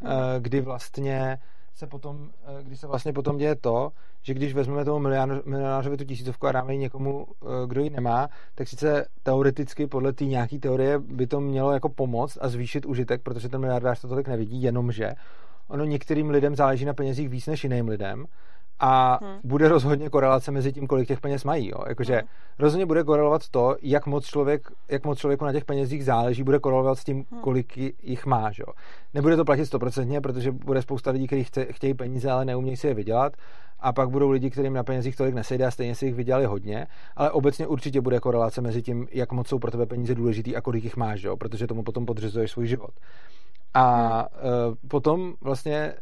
hmm. 0.00 0.10
kdy 0.40 0.60
vlastně 0.60 1.38
se 1.74 1.86
potom, 1.86 2.30
eh, 2.44 2.62
když 2.62 2.80
se 2.80 2.86
vlastně 2.86 3.12
potom 3.12 3.38
děje 3.38 3.54
to, 3.54 3.92
že 4.22 4.34
když 4.34 4.54
vezmeme 4.54 4.84
tomu 4.84 4.98
milionářovi 5.44 5.96
tu 5.96 6.04
tisícovku 6.04 6.46
a 6.46 6.52
dáme 6.52 6.72
ji 6.72 6.78
někomu, 6.78 7.26
eh, 7.42 7.46
kdo 7.66 7.80
ji 7.80 7.90
nemá, 7.90 8.28
tak 8.54 8.68
sice 8.68 9.06
teoreticky 9.22 9.86
podle 9.86 10.12
té 10.12 10.24
nějaké 10.24 10.58
teorie 10.58 10.98
by 10.98 11.26
to 11.26 11.40
mělo 11.40 11.72
jako 11.72 11.88
pomoct 11.88 12.38
a 12.40 12.48
zvýšit 12.48 12.86
užitek, 12.86 13.22
protože 13.22 13.48
ten 13.48 13.60
miliardář 13.60 14.00
to 14.00 14.08
tolik 14.08 14.28
nevidí, 14.28 14.62
jenomže 14.62 15.12
ono 15.68 15.84
některým 15.84 16.30
lidem 16.30 16.56
záleží 16.56 16.84
na 16.84 16.94
penězích 16.94 17.28
víc 17.28 17.46
než 17.46 17.64
jiným 17.64 17.88
lidem 17.88 18.26
a 18.84 19.18
hmm. 19.22 19.38
bude 19.44 19.68
rozhodně 19.68 20.10
korelace 20.10 20.50
mezi 20.50 20.72
tím, 20.72 20.86
kolik 20.86 21.08
těch 21.08 21.20
peněz 21.20 21.44
mají. 21.44 21.68
Jo? 21.68 21.78
Jakože 21.88 22.14
hmm. 22.14 22.28
rozhodně 22.58 22.86
bude 22.86 23.04
korelovat 23.04 23.48
to, 23.48 23.76
jak 23.82 24.06
moc, 24.06 24.26
člověk, 24.26 24.68
jak 24.88 25.04
moc 25.04 25.18
člověku 25.18 25.44
na 25.44 25.52
těch 25.52 25.64
penězích 25.64 26.04
záleží, 26.04 26.42
bude 26.42 26.58
korelovat 26.58 26.98
s 26.98 27.04
tím, 27.04 27.24
hmm. 27.30 27.40
kolik 27.40 27.76
jich 28.02 28.26
má. 28.26 28.50
Jo? 28.58 28.72
Nebude 29.14 29.36
to 29.36 29.44
platit 29.44 29.66
stoprocentně, 29.66 30.20
protože 30.20 30.52
bude 30.52 30.82
spousta 30.82 31.10
lidí, 31.10 31.26
kteří 31.26 31.44
chce, 31.44 31.64
chtějí 31.64 31.94
peníze, 31.94 32.30
ale 32.30 32.44
neumějí 32.44 32.76
si 32.76 32.86
je 32.86 32.94
vydělat. 32.94 33.32
A 33.80 33.92
pak 33.92 34.10
budou 34.10 34.30
lidi, 34.30 34.50
kterým 34.50 34.74
na 34.74 34.84
penězích 34.84 35.16
tolik 35.16 35.34
nesejde 35.34 35.66
a 35.66 35.70
stejně 35.70 35.94
si 35.94 36.06
jich 36.06 36.14
vydělali 36.14 36.44
hodně. 36.44 36.86
Ale 37.16 37.30
obecně 37.30 37.66
určitě 37.66 38.00
bude 38.00 38.20
korelace 38.20 38.60
mezi 38.60 38.82
tím, 38.82 39.08
jak 39.12 39.32
moc 39.32 39.48
jsou 39.48 39.58
pro 39.58 39.70
tebe 39.70 39.86
peníze 39.86 40.14
důležitý 40.14 40.56
a 40.56 40.60
kolik 40.60 40.84
jich 40.84 40.96
máš, 40.96 41.22
jo? 41.22 41.36
protože 41.36 41.66
tomu 41.66 41.82
potom 41.82 42.06
podřizuješ 42.06 42.50
svůj 42.50 42.66
život. 42.66 42.90
A 43.74 44.08
hmm. 44.08 44.70
uh, 44.70 44.74
potom 44.88 45.34
vlastně 45.40 45.94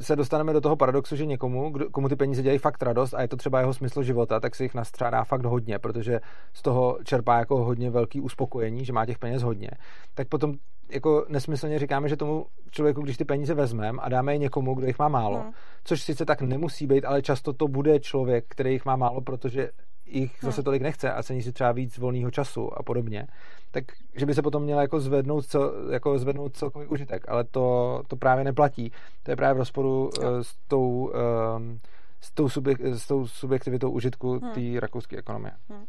se 0.00 0.16
dostaneme 0.16 0.52
do 0.52 0.60
toho 0.60 0.76
paradoxu, 0.76 1.16
že 1.16 1.26
někomu, 1.26 1.70
kdo, 1.70 1.90
komu 1.90 2.08
ty 2.08 2.16
peníze 2.16 2.42
dělají 2.42 2.58
fakt 2.58 2.82
radost 2.82 3.14
a 3.14 3.22
je 3.22 3.28
to 3.28 3.36
třeba 3.36 3.60
jeho 3.60 3.74
smysl 3.74 4.02
života, 4.02 4.40
tak 4.40 4.54
si 4.54 4.62
jich 4.62 4.74
nastřádá 4.74 5.24
fakt 5.24 5.44
hodně, 5.44 5.78
protože 5.78 6.20
z 6.52 6.62
toho 6.62 6.98
čerpá 7.04 7.38
jako 7.38 7.64
hodně 7.64 7.90
velký 7.90 8.20
uspokojení, 8.20 8.84
že 8.84 8.92
má 8.92 9.06
těch 9.06 9.18
peněz 9.18 9.42
hodně. 9.42 9.70
Tak 10.14 10.28
potom 10.28 10.54
jako 10.90 11.26
nesmyslně 11.28 11.78
říkáme, 11.78 12.08
že 12.08 12.16
tomu 12.16 12.46
člověku, 12.70 13.02
když 13.02 13.16
ty 13.16 13.24
peníze 13.24 13.54
vezmeme 13.54 13.98
a 14.02 14.08
dáme 14.08 14.34
je 14.34 14.38
někomu, 14.38 14.74
kdo 14.74 14.86
jich 14.86 14.98
má 14.98 15.08
málo, 15.08 15.40
hmm. 15.40 15.52
což 15.84 16.02
sice 16.02 16.24
tak 16.24 16.42
nemusí 16.42 16.86
být, 16.86 17.04
ale 17.04 17.22
často 17.22 17.52
to 17.52 17.68
bude 17.68 18.00
člověk, 18.00 18.44
který 18.48 18.72
jich 18.72 18.84
má 18.84 18.96
málo, 18.96 19.20
protože 19.20 19.70
jich 20.06 20.36
zase 20.40 20.60
hmm. 20.60 20.64
tolik 20.64 20.82
nechce 20.82 21.12
a 21.12 21.22
cení 21.22 21.42
si 21.42 21.52
třeba 21.52 21.72
víc 21.72 21.98
volného 21.98 22.30
času 22.30 22.78
a 22.78 22.82
podobně, 22.82 23.26
tak 23.72 23.84
že 24.14 24.26
by 24.26 24.34
se 24.34 24.42
potom 24.42 24.62
měla 24.62 24.82
jako 24.82 25.00
zvednout, 25.00 25.46
cel, 25.46 25.90
jako 25.92 26.18
zvednout 26.18 26.56
celkový 26.56 26.86
užitek, 26.86 27.28
ale 27.28 27.44
to, 27.44 28.02
to 28.08 28.16
právě 28.16 28.44
neplatí. 28.44 28.92
To 29.22 29.30
je 29.30 29.36
právě 29.36 29.54
v 29.54 29.58
rozporu 29.58 30.10
no. 30.22 30.44
s 30.44 30.54
tou, 30.68 31.12
um, 31.56 31.78
s 32.20 32.30
tou, 32.30 32.48
subjek, 32.48 32.80
s 32.80 33.06
tou 33.06 33.26
subjektivitou 33.26 33.90
užitku 33.90 34.38
hmm. 34.38 34.52
té 34.52 34.80
rakouské 34.80 35.16
ekonomie. 35.16 35.52
Hmm. 35.68 35.86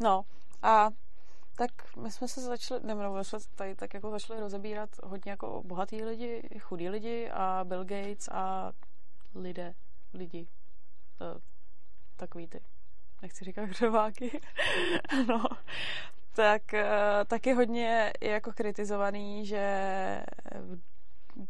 No 0.00 0.22
a 0.62 0.90
tak 1.56 1.70
my 1.96 2.10
jsme 2.10 2.28
se 2.28 2.40
začali, 2.40 2.80
nebo 2.84 3.24
jsme 3.24 3.38
tady 3.54 3.74
tak 3.74 3.94
jako 3.94 4.10
začali 4.10 4.40
rozebírat 4.40 4.90
hodně 5.02 5.30
jako 5.30 5.62
bohatý 5.64 6.04
lidi, 6.04 6.48
chudí 6.60 6.88
lidi 6.88 7.30
a 7.30 7.64
Bill 7.64 7.84
Gates 7.84 8.28
a 8.32 8.72
lidé, 9.34 9.74
lidi, 10.14 10.48
takový 12.16 12.48
ty 12.48 12.60
nechci 13.22 13.44
říkat 13.44 13.66
křováky, 13.70 14.40
no, 15.28 15.44
tak 16.38 16.62
uh, 16.72 16.80
taky 17.26 17.52
hodně 17.52 18.12
je 18.20 18.30
jako 18.30 18.52
kritizovaný, 18.52 19.46
že 19.46 19.64
v 20.54 20.78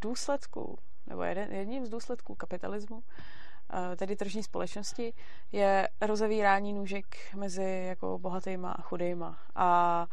důsledku, 0.03 0.78
nebo 1.07 1.22
jeden, 1.22 1.53
jedním 1.53 1.86
z 1.86 1.89
důsledků 1.89 2.34
kapitalismu, 2.34 2.97
uh, 2.97 3.03
tedy 3.97 4.16
tržní 4.16 4.43
společnosti, 4.43 5.12
je 5.53 5.89
rozevírání 6.01 6.72
nůžek 6.72 7.16
mezi 7.34 7.84
jako 7.89 8.18
bohatýma 8.18 8.72
a 8.72 8.82
chudýma. 8.82 9.39
A 9.55 10.07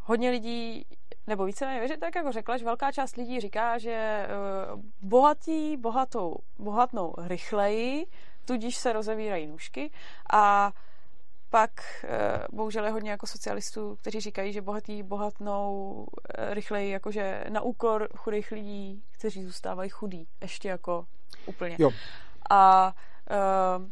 hodně 0.00 0.30
lidí 0.30 0.86
nebo 1.26 1.44
více 1.44 1.88
že 1.88 1.96
tak 1.96 2.14
jako 2.14 2.32
řekla, 2.32 2.56
že 2.56 2.64
velká 2.64 2.92
část 2.92 3.16
lidí 3.16 3.40
říká, 3.40 3.78
že 3.78 4.26
uh, 4.74 4.80
bohatí 5.00 5.76
bohatou, 5.76 6.36
bohatnou 6.58 7.14
rychleji, 7.18 8.06
tudíž 8.44 8.76
se 8.76 8.92
rozevírají 8.92 9.46
nůžky 9.46 9.90
a 10.32 10.72
pak 11.50 11.70
eh, 12.04 12.46
bohužel 12.52 12.84
je 12.84 12.90
hodně 12.90 13.10
jako 13.10 13.26
socialistů, 13.26 13.96
kteří 13.96 14.20
říkají, 14.20 14.52
že 14.52 14.62
bohatí 14.62 15.02
bohatnou 15.02 16.06
eh, 16.38 16.54
rychleji, 16.54 16.90
jakože 16.90 17.44
na 17.48 17.60
úkor 17.60 18.08
chudých 18.16 18.52
lidí, 18.52 19.02
kteří 19.18 19.44
zůstávají 19.44 19.90
chudí, 19.90 20.28
ještě 20.40 20.68
jako 20.68 21.06
úplně. 21.46 21.76
Jo. 21.78 21.90
A 22.50 22.94
uh, 23.78 23.90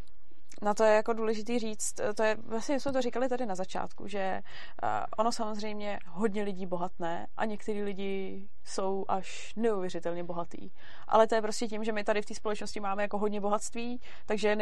na 0.64 0.74
to 0.74 0.84
je 0.84 0.94
jako 0.94 1.12
důležitý 1.12 1.58
říct, 1.58 1.94
to 2.14 2.22
je, 2.22 2.36
vlastně 2.46 2.80
jsme 2.80 2.92
to 2.92 3.00
říkali 3.00 3.28
tady 3.28 3.46
na 3.46 3.54
začátku, 3.54 4.08
že 4.08 4.40
uh, 4.82 4.88
ono 5.18 5.32
samozřejmě 5.32 5.98
hodně 6.08 6.42
lidí 6.42 6.66
bohatné 6.66 7.26
a 7.36 7.44
některý 7.44 7.82
lidi 7.82 8.48
jsou 8.64 9.04
až 9.08 9.54
neuvěřitelně 9.56 10.24
bohatý. 10.24 10.70
Ale 11.08 11.26
to 11.26 11.34
je 11.34 11.42
prostě 11.42 11.68
tím, 11.68 11.84
že 11.84 11.92
my 11.92 12.04
tady 12.04 12.22
v 12.22 12.26
té 12.26 12.34
společnosti 12.34 12.80
máme 12.80 13.02
jako 13.02 13.18
hodně 13.18 13.40
bohatství, 13.40 14.00
takže 14.26 14.56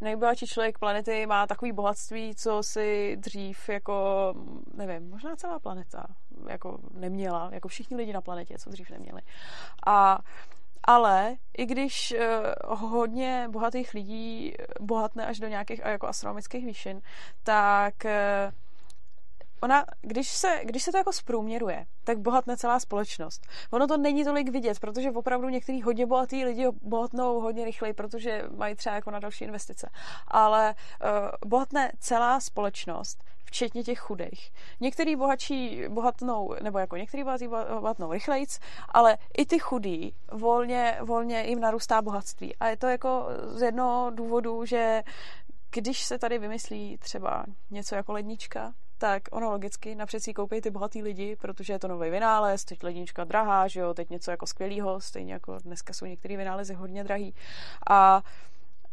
nejbohatší 0.00 0.46
člověk 0.46 0.78
planety 0.78 1.26
má 1.26 1.46
takový 1.46 1.72
bohatství, 1.72 2.34
co 2.34 2.62
si 2.62 3.16
dřív 3.16 3.68
jako, 3.68 4.34
nevím, 4.74 5.10
možná 5.10 5.36
celá 5.36 5.58
planeta 5.58 6.06
jako 6.48 6.78
neměla, 6.90 7.48
jako 7.52 7.68
všichni 7.68 7.96
lidi 7.96 8.12
na 8.12 8.20
planetě, 8.20 8.58
co 8.58 8.70
dřív 8.70 8.90
neměli. 8.90 9.22
A 9.86 10.18
ale 10.84 11.36
i 11.58 11.66
když 11.66 12.14
uh, 12.68 12.90
hodně 12.90 13.48
bohatých 13.50 13.94
lidí 13.94 14.54
bohatne 14.80 15.26
až 15.26 15.38
do 15.38 15.48
nějakých 15.48 15.80
jako 15.84 16.06
astronomických 16.06 16.66
výšin, 16.66 17.02
tak 17.42 17.94
uh, 18.04 18.10
ona, 19.60 19.84
když 20.00 20.28
se, 20.28 20.60
když 20.64 20.82
se 20.82 20.92
to 20.92 20.98
jako 20.98 21.12
zprůměruje, 21.12 21.86
tak 22.04 22.18
bohatne 22.18 22.56
celá 22.56 22.80
společnost. 22.80 23.46
Ono 23.70 23.86
to 23.86 23.96
není 23.96 24.24
tolik 24.24 24.48
vidět, 24.48 24.80
protože 24.80 25.10
opravdu 25.10 25.48
některý 25.48 25.82
hodně 25.82 26.06
bohatý 26.06 26.44
lidi 26.44 26.66
bohatnou 26.82 27.40
hodně 27.40 27.64
rychleji, 27.64 27.94
protože 27.94 28.44
mají 28.56 28.74
třeba 28.74 28.94
jako 28.94 29.10
na 29.10 29.18
další 29.18 29.44
investice. 29.44 29.90
Ale 30.28 30.74
uh, 30.74 31.48
bohatne 31.48 31.92
celá 31.98 32.40
společnost, 32.40 33.24
včetně 33.46 33.84
těch 33.84 33.98
chudých. 33.98 34.52
Některý 34.80 35.16
bohatší 35.16 35.84
bohatnou, 35.88 36.54
nebo 36.62 36.78
jako 36.78 36.96
některý 36.96 37.24
bohatý 37.24 37.48
bohatnou 37.80 38.12
rychlejc, 38.12 38.60
ale 38.88 39.18
i 39.38 39.46
ty 39.46 39.58
chudí 39.58 40.14
volně, 40.32 40.98
volně 41.00 41.42
jim 41.42 41.60
narůstá 41.60 42.02
bohatství. 42.02 42.56
A 42.56 42.66
je 42.66 42.76
to 42.76 42.86
jako 42.86 43.26
z 43.44 43.62
jednoho 43.62 44.10
důvodu, 44.10 44.64
že 44.64 45.02
když 45.70 46.04
se 46.04 46.18
tady 46.18 46.38
vymyslí 46.38 46.98
třeba 46.98 47.44
něco 47.70 47.94
jako 47.94 48.12
lednička, 48.12 48.72
tak 48.98 49.22
ono 49.30 49.50
logicky 49.50 49.94
napřed 49.94 50.20
si 50.20 50.34
koupí 50.34 50.60
ty 50.60 50.70
bohatý 50.70 51.02
lidi, 51.02 51.36
protože 51.36 51.72
je 51.72 51.78
to 51.78 51.88
nový 51.88 52.10
vynález, 52.10 52.64
teď 52.64 52.82
lednička 52.82 53.24
drahá, 53.24 53.68
že 53.68 53.80
jo, 53.80 53.94
teď 53.94 54.10
něco 54.10 54.30
jako 54.30 54.46
skvělého, 54.46 55.00
stejně 55.00 55.32
jako 55.32 55.58
dneska 55.58 55.92
jsou 55.92 56.06
některé 56.06 56.36
vynálezy 56.36 56.74
hodně 56.74 57.04
drahý. 57.04 57.34
A 57.90 58.22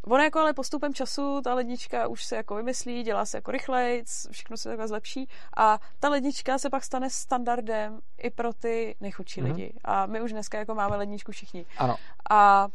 Ono 0.03 0.23
jako 0.23 0.39
ale 0.39 0.53
postupem 0.53 0.93
času 0.93 1.41
ta 1.41 1.53
lednička 1.53 2.07
už 2.07 2.23
se 2.23 2.35
jako 2.35 2.55
vymyslí, 2.55 3.03
dělá 3.03 3.25
se 3.25 3.37
jako 3.37 3.51
rychleji, 3.51 4.03
všechno 4.31 4.57
se 4.57 4.69
takhle 4.69 4.87
zlepší 4.87 5.29
a 5.57 5.79
ta 5.99 6.09
lednička 6.09 6.57
se 6.57 6.69
pak 6.69 6.83
stane 6.83 7.09
standardem 7.09 7.99
i 8.17 8.29
pro 8.29 8.53
ty 8.53 8.95
nejchudší 9.01 9.41
mm-hmm. 9.41 9.45
lidi. 9.45 9.73
A 9.83 10.05
my 10.05 10.21
už 10.21 10.31
dneska 10.31 10.57
jako 10.57 10.75
máme 10.75 10.95
ledničku 10.95 11.31
všichni. 11.31 11.65
Ano. 11.77 11.95
A 12.29 12.67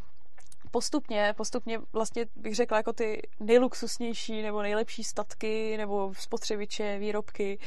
postupně, 0.71 1.35
postupně 1.37 1.79
vlastně 1.93 2.27
bych 2.37 2.55
řekla 2.55 2.77
jako 2.77 2.93
ty 2.93 3.23
nejluxusnější 3.41 4.43
nebo 4.43 4.63
nejlepší 4.63 5.05
statky 5.05 5.77
nebo 5.77 6.13
spotřebiče, 6.19 6.99
výrobky. 6.99 7.59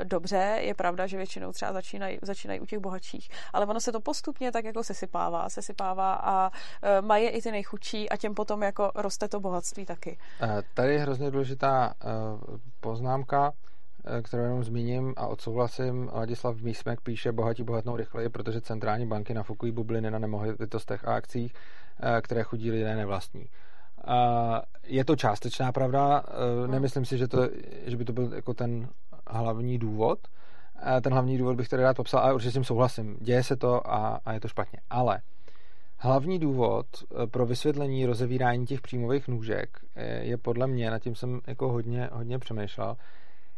E, 0.00 0.04
dobře, 0.04 0.58
je 0.60 0.74
pravda, 0.74 1.06
že 1.06 1.16
většinou 1.16 1.52
třeba 1.52 1.72
začínají, 1.72 2.18
začínají 2.22 2.60
u 2.60 2.66
těch 2.66 2.78
bohatších, 2.78 3.28
ale 3.52 3.66
ono 3.66 3.80
se 3.80 3.92
to 3.92 4.00
postupně 4.00 4.52
tak 4.52 4.64
jako 4.64 4.84
sesypává, 4.84 5.48
sesypává 5.48 6.14
a 6.14 6.50
e, 6.82 7.02
mají 7.02 7.28
i 7.28 7.42
ty 7.42 7.50
nejchudší 7.50 8.08
a 8.08 8.16
těm 8.16 8.34
potom 8.34 8.62
jako 8.62 8.90
roste 8.94 9.28
to 9.28 9.40
bohatství 9.40 9.86
taky. 9.86 10.18
E, 10.42 10.62
tady 10.74 10.92
je 10.92 10.98
hrozně 10.98 11.30
důležitá 11.30 11.94
poznámka, 12.80 13.52
kterou 14.22 14.42
jenom 14.42 14.64
zmíním 14.64 15.14
a 15.16 15.26
odsouhlasím. 15.26 16.10
Ladislav 16.12 16.56
Mísmek 16.56 17.00
píše, 17.00 17.32
bohatí 17.32 17.62
bohatnou 17.62 17.96
rychleji, 17.96 18.28
protože 18.28 18.60
centrální 18.60 19.06
banky 19.06 19.34
nafukují 19.34 19.72
bubliny 19.72 20.10
na 20.10 20.18
nemovitostech 20.18 21.08
a 21.08 21.14
akcích 21.14 21.52
Eh, 21.52 21.85
které 22.22 22.42
chudí 22.42 22.70
lidé 22.70 22.96
nevlastní. 22.96 23.46
Je 24.84 25.04
to 25.04 25.16
částečná 25.16 25.72
pravda, 25.72 26.22
eh, 26.26 26.68
nemyslím 26.68 27.04
si, 27.04 27.18
že, 27.18 27.28
to, 27.28 27.48
že 27.86 27.96
by 27.96 28.04
to 28.04 28.12
byl 28.12 28.34
jako 28.34 28.54
ten 28.54 28.88
hlavní 29.26 29.78
důvod. 29.78 30.18
Eh, 30.96 31.00
ten 31.00 31.12
hlavní 31.12 31.38
důvod 31.38 31.56
bych 31.56 31.68
tady 31.68 31.82
rád 31.82 31.96
popsal, 31.96 32.20
ale 32.20 32.34
určitě 32.34 32.50
s 32.50 32.54
tím 32.54 32.64
souhlasím. 32.64 33.16
Děje 33.20 33.42
se 33.42 33.56
to 33.56 33.90
a, 33.90 34.20
a 34.24 34.32
je 34.32 34.40
to 34.40 34.48
špatně. 34.48 34.78
Ale 34.90 35.20
hlavní 35.98 36.38
důvod 36.38 36.86
pro 37.30 37.46
vysvětlení 37.46 38.06
rozevírání 38.06 38.66
těch 38.66 38.80
příjmových 38.80 39.28
nůžek 39.28 39.78
je 40.20 40.36
podle 40.36 40.66
mě, 40.66 40.90
nad 40.90 40.98
tím 40.98 41.14
jsem 41.14 41.40
jako 41.46 41.72
hodně, 41.72 42.08
hodně 42.12 42.38
přemýšlel, 42.38 42.96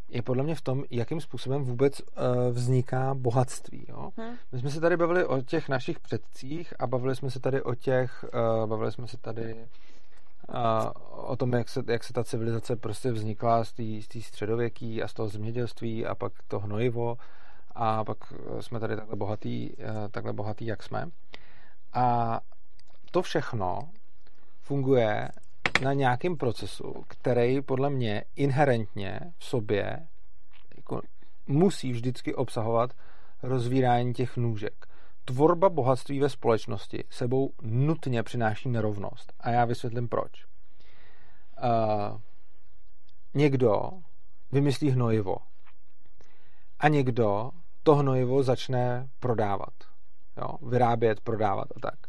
je 0.08 0.22
podle 0.22 0.42
mě 0.42 0.54
v 0.54 0.60
tom, 0.60 0.84
jakým 0.90 1.20
způsobem 1.20 1.64
vůbec 1.64 2.00
uh, 2.00 2.06
vzniká 2.50 3.14
bohatství. 3.14 3.86
Jo? 3.88 4.10
Hmm. 4.16 4.36
My 4.52 4.58
jsme 4.58 4.70
se 4.70 4.80
tady 4.80 4.96
bavili 4.96 5.24
o 5.24 5.40
těch 5.42 5.68
našich 5.68 6.00
předcích 6.00 6.74
a 6.78 6.86
bavili 6.86 7.16
jsme 7.16 7.30
se 7.30 7.40
tady 7.40 7.62
o 7.62 7.74
těch, 7.74 8.24
uh, 8.62 8.68
bavili 8.68 8.92
jsme 8.92 9.08
se 9.08 9.16
tady 9.16 9.54
uh, 10.48 11.28
o 11.30 11.36
tom, 11.36 11.52
jak 11.52 11.68
se, 11.68 11.82
jak 11.86 12.04
se 12.04 12.12
ta 12.12 12.24
civilizace 12.24 12.76
prostě 12.76 13.12
vznikla 13.12 13.64
z 13.64 13.72
té 13.72 14.20
středověký 14.20 15.02
a 15.02 15.08
z 15.08 15.14
toho 15.14 15.28
zemědělství 15.28 16.06
a 16.06 16.14
pak 16.14 16.32
to 16.48 16.58
hnojivo 16.58 17.16
a 17.74 18.04
pak 18.04 18.18
jsme 18.60 18.80
tady 18.80 18.96
takhle 18.96 19.16
bohatý, 19.16 19.70
takhle 20.10 20.32
bohatý, 20.32 20.66
jak 20.66 20.82
jsme. 20.82 21.08
A 21.92 22.40
to 23.10 23.22
všechno 23.22 23.90
funguje 24.60 25.28
na 25.82 25.92
nějakém 25.92 26.36
procesu, 26.36 27.04
který 27.08 27.62
podle 27.62 27.90
mě 27.90 28.24
inherentně 28.36 29.20
v 29.38 29.44
sobě 29.44 30.06
jako 30.76 31.00
musí 31.46 31.92
vždycky 31.92 32.34
obsahovat 32.34 32.92
rozvírání 33.42 34.14
těch 34.14 34.36
nůžek. 34.36 34.86
Tvorba 35.24 35.68
bohatství 35.68 36.20
ve 36.20 36.28
společnosti 36.28 37.04
sebou 37.10 37.52
nutně 37.62 38.22
přináší 38.22 38.68
nerovnost. 38.68 39.32
A 39.40 39.50
já 39.50 39.64
vysvětlím 39.64 40.08
proč. 40.08 40.46
Uh, 41.62 42.20
někdo 43.34 43.90
vymyslí 44.52 44.90
hnojivo 44.90 45.36
a 46.78 46.88
někdo 46.88 47.50
to 47.82 47.94
hnojivo 47.94 48.42
začne 48.42 49.08
prodávat. 49.20 49.74
Jo? 50.36 50.68
Vyrábět, 50.68 51.20
prodávat 51.20 51.68
a 51.76 51.80
tak. 51.80 52.07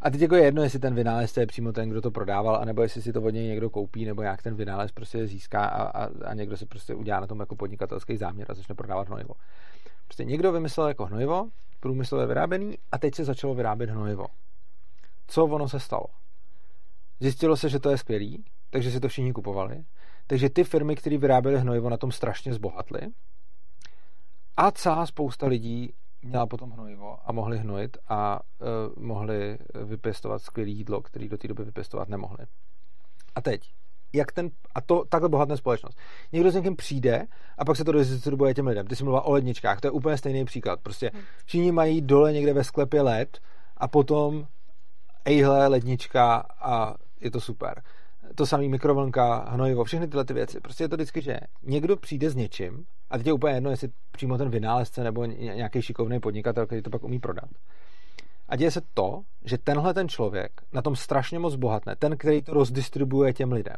A 0.00 0.10
teď 0.10 0.20
jako 0.20 0.34
je 0.34 0.44
jedno, 0.44 0.62
jestli 0.62 0.78
ten 0.78 0.94
vynálezce 0.94 1.40
je 1.40 1.46
přímo 1.46 1.72
ten, 1.72 1.88
kdo 1.88 2.02
to 2.02 2.10
prodával, 2.10 2.56
anebo 2.56 2.82
jestli 2.82 3.02
si 3.02 3.12
to 3.12 3.22
od 3.22 3.30
něj 3.30 3.46
někdo 3.46 3.70
koupí, 3.70 4.04
nebo 4.04 4.22
jak 4.22 4.42
ten 4.42 4.54
vynález 4.54 4.92
prostě 4.92 5.26
získá 5.26 5.64
a, 5.64 5.82
a, 5.82 6.08
a 6.24 6.34
někdo 6.34 6.56
se 6.56 6.66
prostě 6.66 6.94
udělá 6.94 7.20
na 7.20 7.26
tom 7.26 7.40
jako 7.40 7.56
podnikatelský 7.56 8.16
záměr 8.16 8.46
a 8.50 8.54
začne 8.54 8.74
prodávat 8.74 9.08
hnojivo. 9.08 9.34
Prostě 10.04 10.24
někdo 10.24 10.52
vymyslel 10.52 10.88
jako 10.88 11.06
hnojivo, 11.06 11.48
průmyslově 11.80 12.26
vyráběný 12.26 12.78
a 12.92 12.98
teď 12.98 13.14
se 13.14 13.24
začalo 13.24 13.54
vyrábět 13.54 13.90
hnojivo. 13.90 14.26
Co 15.26 15.44
ono 15.44 15.68
se 15.68 15.80
stalo? 15.80 16.04
Zjistilo 17.20 17.56
se, 17.56 17.68
že 17.68 17.78
to 17.78 17.90
je 17.90 17.98
skvělý, 17.98 18.44
takže 18.70 18.90
si 18.90 19.00
to 19.00 19.08
všichni 19.08 19.32
kupovali. 19.32 19.84
Takže 20.26 20.50
ty 20.50 20.64
firmy, 20.64 20.96
které 20.96 21.18
vyráběly 21.18 21.60
hnojivo, 21.60 21.90
na 21.90 21.96
tom 21.96 22.12
strašně 22.12 22.54
zbohatly. 22.54 23.00
A 24.56 24.70
celá 24.70 25.06
spousta 25.06 25.46
lidí 25.46 25.92
měla 26.22 26.46
potom 26.46 26.70
hnojivo 26.70 27.18
a 27.24 27.32
mohli 27.32 27.58
hnojit 27.58 27.96
a 28.08 28.40
uh, 28.40 29.04
mohli 29.04 29.58
vypěstovat 29.84 30.42
skvělé 30.42 30.70
jídlo, 30.70 31.00
které 31.00 31.28
do 31.28 31.38
té 31.38 31.48
doby 31.48 31.64
vypěstovat 31.64 32.08
nemohli. 32.08 32.46
A 33.34 33.40
teď, 33.40 33.72
jak 34.12 34.32
ten, 34.32 34.50
a 34.74 34.80
to 34.80 35.04
takhle 35.08 35.28
bohatná 35.28 35.56
společnost. 35.56 35.98
Někdo 36.32 36.50
s 36.50 36.54
někým 36.54 36.76
přijde 36.76 37.26
a 37.58 37.64
pak 37.64 37.76
se 37.76 37.84
to 37.84 37.92
distribuuje 37.92 38.54
těm 38.54 38.66
lidem. 38.66 38.86
Ty 38.86 38.96
jsi 38.96 39.04
mluvila 39.04 39.22
o 39.22 39.32
ledničkách, 39.32 39.80
to 39.80 39.86
je 39.86 39.90
úplně 39.90 40.16
stejný 40.16 40.44
příklad. 40.44 40.80
Prostě 40.80 41.10
hmm. 41.14 41.22
všichni 41.46 41.72
mají 41.72 42.00
dole 42.00 42.32
někde 42.32 42.52
ve 42.52 42.64
sklepě 42.64 43.02
led 43.02 43.38
a 43.76 43.88
potom 43.88 44.46
ejhle 45.24 45.66
lednička 45.66 46.36
a 46.60 46.94
je 47.20 47.30
to 47.30 47.40
super. 47.40 47.82
To 48.34 48.46
samý 48.46 48.68
mikrovlnka, 48.68 49.50
hnojivo, 49.50 49.84
všechny 49.84 50.06
tyhle 50.08 50.24
ty 50.24 50.34
věci. 50.34 50.60
Prostě 50.60 50.84
je 50.84 50.88
to 50.88 50.96
vždycky, 50.96 51.22
že 51.22 51.40
někdo 51.62 51.96
přijde 51.96 52.30
s 52.30 52.34
něčím 52.34 52.86
a 53.10 53.18
teď 53.18 53.26
je 53.26 53.32
úplně 53.32 53.54
jedno, 53.54 53.70
jestli 53.70 53.88
přímo 54.12 54.38
ten 54.38 54.50
vynálezce 54.50 55.04
nebo 55.04 55.24
nějaký 55.24 55.82
šikovný 55.82 56.20
podnikatel, 56.20 56.66
který 56.66 56.82
to 56.82 56.90
pak 56.90 57.04
umí 57.04 57.18
prodat. 57.18 57.50
A 58.48 58.56
děje 58.56 58.70
se 58.70 58.80
to, 58.94 59.22
že 59.44 59.58
tenhle 59.58 59.94
ten 59.94 60.08
člověk 60.08 60.52
na 60.72 60.82
tom 60.82 60.96
strašně 60.96 61.38
moc 61.38 61.56
bohatne, 61.56 61.96
ten, 61.96 62.16
který 62.16 62.42
to 62.42 62.54
rozdistribuje 62.54 63.32
těm 63.32 63.52
lidem. 63.52 63.76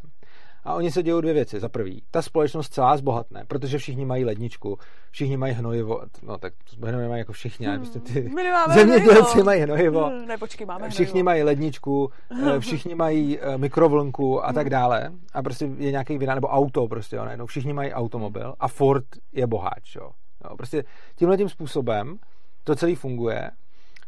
A 0.63 0.73
oni 0.73 0.91
se 0.91 1.03
dějí 1.03 1.21
dvě 1.21 1.33
věci. 1.33 1.59
Za 1.59 1.69
prvý, 1.69 2.03
ta 2.11 2.21
společnost 2.21 2.73
celá 2.73 2.97
zbohatne, 2.97 3.45
protože 3.47 3.77
všichni 3.77 4.05
mají 4.05 4.25
ledničku, 4.25 4.77
všichni 5.11 5.37
mají 5.37 5.53
hnojivo, 5.53 6.01
no 6.23 6.37
tak 6.37 6.53
hnojivo 6.83 7.09
mají 7.09 7.19
jako 7.19 7.33
všichni, 7.33 7.67
ale 7.67 7.77
prostě 7.77 7.99
ty 7.99 8.31
zemědělci 8.73 9.43
mají 9.43 9.61
hnojivo, 9.61 10.05
hmm, 10.05 10.27
ne, 10.27 10.37
počkej, 10.37 10.67
máme 10.67 10.89
všichni 10.89 11.11
hnojivo. 11.11 11.25
mají 11.25 11.43
ledničku, 11.43 12.11
eh, 12.45 12.59
všichni 12.59 12.95
mají 12.95 13.39
eh, 13.39 13.57
mikrovlnku 13.57 14.45
a 14.45 14.53
tak 14.53 14.69
dále. 14.69 15.11
A 15.33 15.43
prostě 15.43 15.65
je 15.77 15.91
nějaký 15.91 16.17
vina, 16.17 16.35
nebo 16.35 16.47
auto 16.47 16.87
prostě, 16.87 17.15
jo, 17.15 17.25
najednou 17.25 17.45
všichni 17.45 17.73
mají 17.73 17.93
automobil 17.93 18.55
a 18.59 18.67
Ford 18.67 19.05
je 19.31 19.47
boháč, 19.47 19.95
jo. 19.95 20.11
jo 20.43 20.57
prostě 20.57 20.83
tímhle 21.15 21.37
tím 21.37 21.49
způsobem 21.49 22.17
to 22.63 22.75
celý 22.75 22.95
funguje 22.95 23.51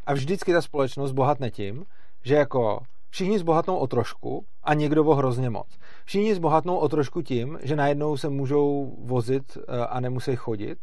a 0.06 0.14
vždycky 0.14 0.54
ta 0.54 0.62
společnost 0.62 1.12
bohatne 1.12 1.52
tím, 1.52 1.86
že 2.24 2.36
jako 2.36 2.80
všichni 3.14 3.40
zbohatnou 3.40 3.78
o 3.78 3.88
trošku 3.88 4.46
a 4.64 4.74
někdo 4.74 5.06
o 5.06 5.16
hrozně 5.16 5.50
moc. 5.50 5.68
Všichni 6.06 6.36
zbohatnou 6.36 6.78
o 6.78 6.90
trošku 6.90 7.22
tím, 7.22 7.60
že 7.64 7.76
najednou 7.76 8.18
se 8.18 8.30
můžou 8.30 8.96
vozit 9.06 9.58
eh, 9.58 9.78
a 9.86 10.00
nemusí 10.00 10.36
chodit 10.36 10.78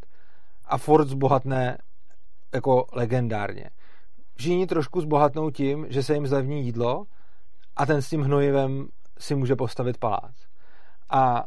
a 0.64 0.78
Ford 0.78 1.08
zbohatne 1.08 1.78
jako 2.54 2.86
legendárně. 2.92 3.70
Všichni 4.36 4.66
trošku 4.66 5.00
zbohatnou 5.00 5.50
tím, 5.50 5.86
že 5.88 6.02
se 6.02 6.14
jim 6.14 6.26
zlevní 6.26 6.64
jídlo 6.64 7.04
a 7.76 7.86
ten 7.86 8.02
s 8.02 8.08
tím 8.08 8.22
hnojivem 8.22 8.88
si 9.18 9.34
může 9.34 9.56
postavit 9.56 9.98
palác. 9.98 10.34
A 11.10 11.44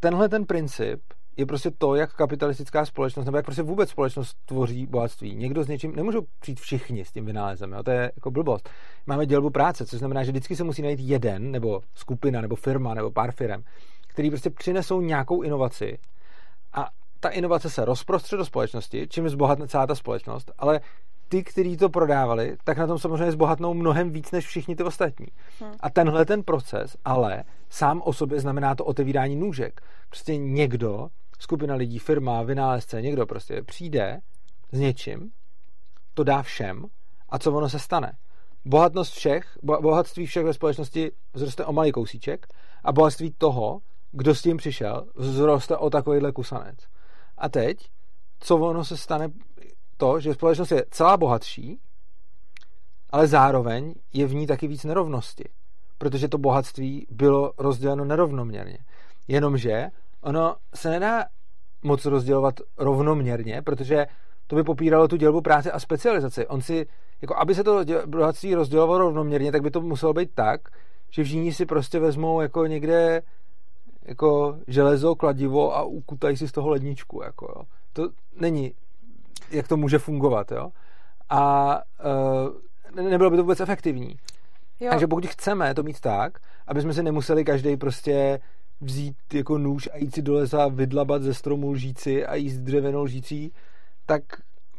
tenhle 0.00 0.28
ten 0.28 0.46
princip 0.46 1.00
je 1.36 1.46
prostě 1.46 1.70
to, 1.70 1.94
jak 1.94 2.14
kapitalistická 2.14 2.86
společnost, 2.86 3.26
nebo 3.26 3.36
jak 3.36 3.44
prostě 3.44 3.62
vůbec 3.62 3.90
společnost 3.90 4.36
tvoří 4.44 4.86
bohatství. 4.86 5.34
Někdo 5.34 5.64
s 5.64 5.68
něčím, 5.68 5.96
nemůžou 5.96 6.20
přijít 6.40 6.60
všichni 6.60 7.04
s 7.04 7.12
tím 7.12 7.26
vynálezem, 7.26 7.72
jo? 7.72 7.82
to 7.82 7.90
je 7.90 8.12
jako 8.16 8.30
blbost. 8.30 8.70
Máme 9.06 9.26
dělbu 9.26 9.50
práce, 9.50 9.86
což 9.86 9.98
znamená, 9.98 10.24
že 10.24 10.30
vždycky 10.30 10.56
se 10.56 10.64
musí 10.64 10.82
najít 10.82 11.00
jeden, 11.00 11.50
nebo 11.50 11.80
skupina, 11.94 12.40
nebo 12.40 12.56
firma, 12.56 12.94
nebo 12.94 13.10
pár 13.10 13.32
firm, 13.32 13.62
který 14.06 14.30
prostě 14.30 14.50
přinesou 14.50 15.00
nějakou 15.00 15.42
inovaci 15.42 15.98
a 16.72 16.88
ta 17.20 17.28
inovace 17.28 17.70
se 17.70 17.84
rozprostře 17.84 18.36
do 18.36 18.44
společnosti, 18.44 19.06
čím 19.10 19.28
zbohatne 19.28 19.68
celá 19.68 19.86
ta 19.86 19.94
společnost, 19.94 20.52
ale 20.58 20.80
ty, 21.28 21.44
kteří 21.44 21.76
to 21.76 21.88
prodávali, 21.88 22.56
tak 22.64 22.78
na 22.78 22.86
tom 22.86 22.98
samozřejmě 22.98 23.32
zbohatnou 23.32 23.74
mnohem 23.74 24.10
víc 24.10 24.30
než 24.30 24.46
všichni 24.46 24.76
ty 24.76 24.82
ostatní. 24.82 25.26
Hmm. 25.60 25.72
A 25.80 25.90
tenhle 25.90 26.24
ten 26.24 26.42
proces 26.42 26.96
ale 27.04 27.44
sám 27.70 28.02
o 28.04 28.12
sobě 28.12 28.40
znamená 28.40 28.74
to 28.74 28.84
otevírání 28.84 29.36
nůžek. 29.36 29.80
Prostě 30.08 30.36
někdo 30.36 31.08
skupina 31.44 31.74
lidí, 31.74 31.98
firma, 31.98 32.42
vynálezce, 32.42 33.02
někdo 33.02 33.26
prostě 33.26 33.62
přijde 33.62 34.20
s 34.72 34.78
něčím, 34.78 35.30
to 36.14 36.24
dá 36.24 36.42
všem 36.42 36.86
a 37.28 37.38
co 37.38 37.52
ono 37.52 37.68
se 37.68 37.78
stane? 37.78 38.16
Bohatnost 38.64 39.12
všech, 39.12 39.58
bohatství 39.62 40.26
všech 40.26 40.44
ve 40.44 40.54
společnosti 40.54 41.12
vzroste 41.34 41.64
o 41.64 41.72
malý 41.72 41.92
kousíček 41.92 42.46
a 42.84 42.92
bohatství 42.92 43.34
toho, 43.38 43.80
kdo 44.12 44.34
s 44.34 44.42
tím 44.42 44.56
přišel, 44.56 45.06
vzroste 45.18 45.76
o 45.76 45.90
takovýhle 45.90 46.32
kusanec. 46.32 46.78
A 47.38 47.48
teď, 47.48 47.90
co 48.40 48.56
ono 48.56 48.84
se 48.84 48.96
stane, 48.96 49.28
to, 49.96 50.20
že 50.20 50.34
společnost 50.34 50.70
je 50.70 50.84
celá 50.90 51.16
bohatší, 51.16 51.78
ale 53.10 53.26
zároveň 53.26 53.94
je 54.12 54.26
v 54.26 54.34
ní 54.34 54.46
taky 54.46 54.68
víc 54.68 54.84
nerovnosti, 54.84 55.44
protože 55.98 56.28
to 56.28 56.38
bohatství 56.38 57.06
bylo 57.10 57.52
rozděleno 57.58 58.04
nerovnoměrně. 58.04 58.78
Jenomže 59.28 59.90
ono 60.24 60.56
se 60.74 60.90
nedá 60.90 61.24
moc 61.82 62.04
rozdělovat 62.04 62.54
rovnoměrně, 62.78 63.62
protože 63.62 64.06
to 64.46 64.56
by 64.56 64.62
popíralo 64.62 65.08
tu 65.08 65.16
dělbu 65.16 65.40
práce 65.40 65.72
a 65.72 65.78
specializaci. 65.80 66.46
On 66.46 66.60
si, 66.60 66.86
jako 67.22 67.36
aby 67.36 67.54
se 67.54 67.64
to 67.64 67.80
bohatství 68.06 68.54
rozdělovalo 68.54 68.98
rovnoměrně, 68.98 69.52
tak 69.52 69.62
by 69.62 69.70
to 69.70 69.80
muselo 69.80 70.12
být 70.12 70.30
tak, 70.34 70.60
že 71.10 71.24
všichni 71.24 71.52
si 71.52 71.66
prostě 71.66 71.98
vezmou 71.98 72.40
jako 72.40 72.66
někde 72.66 73.22
jako 74.02 74.58
železo, 74.68 75.14
kladivo 75.14 75.76
a 75.76 75.82
ukutají 75.82 76.36
si 76.36 76.48
z 76.48 76.52
toho 76.52 76.68
ledničku. 76.68 77.22
Jako, 77.22 77.54
jo. 77.56 77.64
To 77.92 78.08
není, 78.40 78.74
jak 79.50 79.68
to 79.68 79.76
může 79.76 79.98
fungovat. 79.98 80.52
Jo. 80.52 80.70
A 81.30 81.74
uh, 82.94 83.04
nebylo 83.10 83.30
by 83.30 83.36
to 83.36 83.42
vůbec 83.42 83.60
efektivní. 83.60 84.16
Jo. 84.80 84.90
Takže 84.90 85.06
pokud 85.06 85.26
chceme 85.26 85.74
to 85.74 85.82
mít 85.82 86.00
tak, 86.00 86.38
aby 86.66 86.80
jsme 86.80 86.92
si 86.94 87.02
nemuseli 87.02 87.44
každý 87.44 87.76
prostě 87.76 88.40
vzít 88.80 89.16
jako 89.34 89.58
nůž 89.58 89.88
a 89.92 89.96
jít 89.96 90.14
si 90.14 90.22
do 90.22 90.34
lesa, 90.34 90.68
vydlabat 90.68 91.22
ze 91.22 91.34
stromu 91.34 91.70
lžíci 91.70 92.26
a 92.26 92.34
jíst 92.34 92.58
dřevěnou 92.58 93.02
lžící, 93.02 93.52
tak 94.06 94.22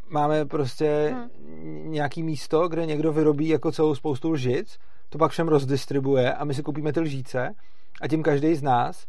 máme 0.10 0.46
prostě 0.46 1.14
hmm. 1.14 1.91
nějaký 1.91 2.24
místo, 2.24 2.68
kde 2.68 2.86
někdo 2.86 3.14
vyrobí 3.14 3.48
jako 3.48 3.72
celou 3.72 3.96
spoustu 3.96 4.32
lžic, 4.32 4.78
to 5.10 5.18
pak 5.18 5.32
všem 5.32 5.48
rozdistribuje 5.48 6.34
a 6.34 6.46
my 6.46 6.54
si 6.54 6.64
koupíme 6.64 6.93
ty 6.93 7.00
lžíce 7.00 7.56
a 8.02 8.08
tím 8.08 8.24
každý 8.24 8.56
z 8.56 8.64
nás 8.64 9.06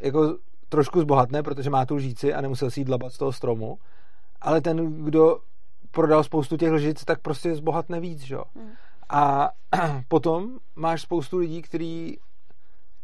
jako 0.00 0.36
trošku 0.68 1.00
zbohatne, 1.00 1.42
protože 1.42 1.70
má 1.70 1.86
tu 1.86 1.94
lžíci 1.94 2.34
a 2.34 2.40
nemusel 2.40 2.70
si 2.70 2.80
jít 2.80 2.84
dlabat 2.84 3.12
z 3.12 3.18
toho 3.18 3.32
stromu, 3.32 3.78
ale 4.40 4.60
ten, 4.60 5.04
kdo 5.04 5.38
prodal 5.90 6.24
spoustu 6.24 6.56
těch 6.56 6.72
lžic, 6.72 7.04
tak 7.04 7.20
prostě 7.20 7.54
zbohatne 7.54 8.00
víc, 8.00 8.20
že? 8.20 8.36
Hmm. 8.54 8.70
A 9.10 9.50
potom 10.08 10.58
máš 10.76 11.02
spoustu 11.02 11.38
lidí, 11.38 11.62
kteří 11.62 12.18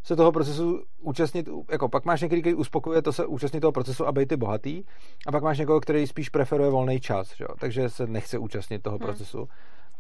se 0.07 0.17
toho 0.17 0.33
procesu 0.33 0.83
účastnit, 1.01 1.49
jako 1.71 1.89
pak 1.89 2.05
máš 2.05 2.21
některý, 2.21 2.41
který 2.41 2.55
uspokojuje 2.55 3.03
to 3.03 3.13
se 3.13 3.27
účastnit 3.27 3.61
toho 3.61 3.73
procesu 3.73 4.07
a 4.07 4.13
být 4.13 4.29
ty 4.29 4.37
bohatý, 4.37 4.85
a 5.27 5.33
pak 5.33 5.43
máš 5.43 5.59
někoho, 5.59 5.81
který 5.81 6.07
spíš 6.07 6.29
preferuje 6.29 6.71
volný 6.71 7.01
čas, 7.01 7.37
že? 7.37 7.45
takže 7.61 7.89
se 7.89 8.07
nechce 8.07 8.39
účastnit 8.39 8.83
toho 8.83 8.99
hmm. 8.99 9.07
procesu. 9.07 9.49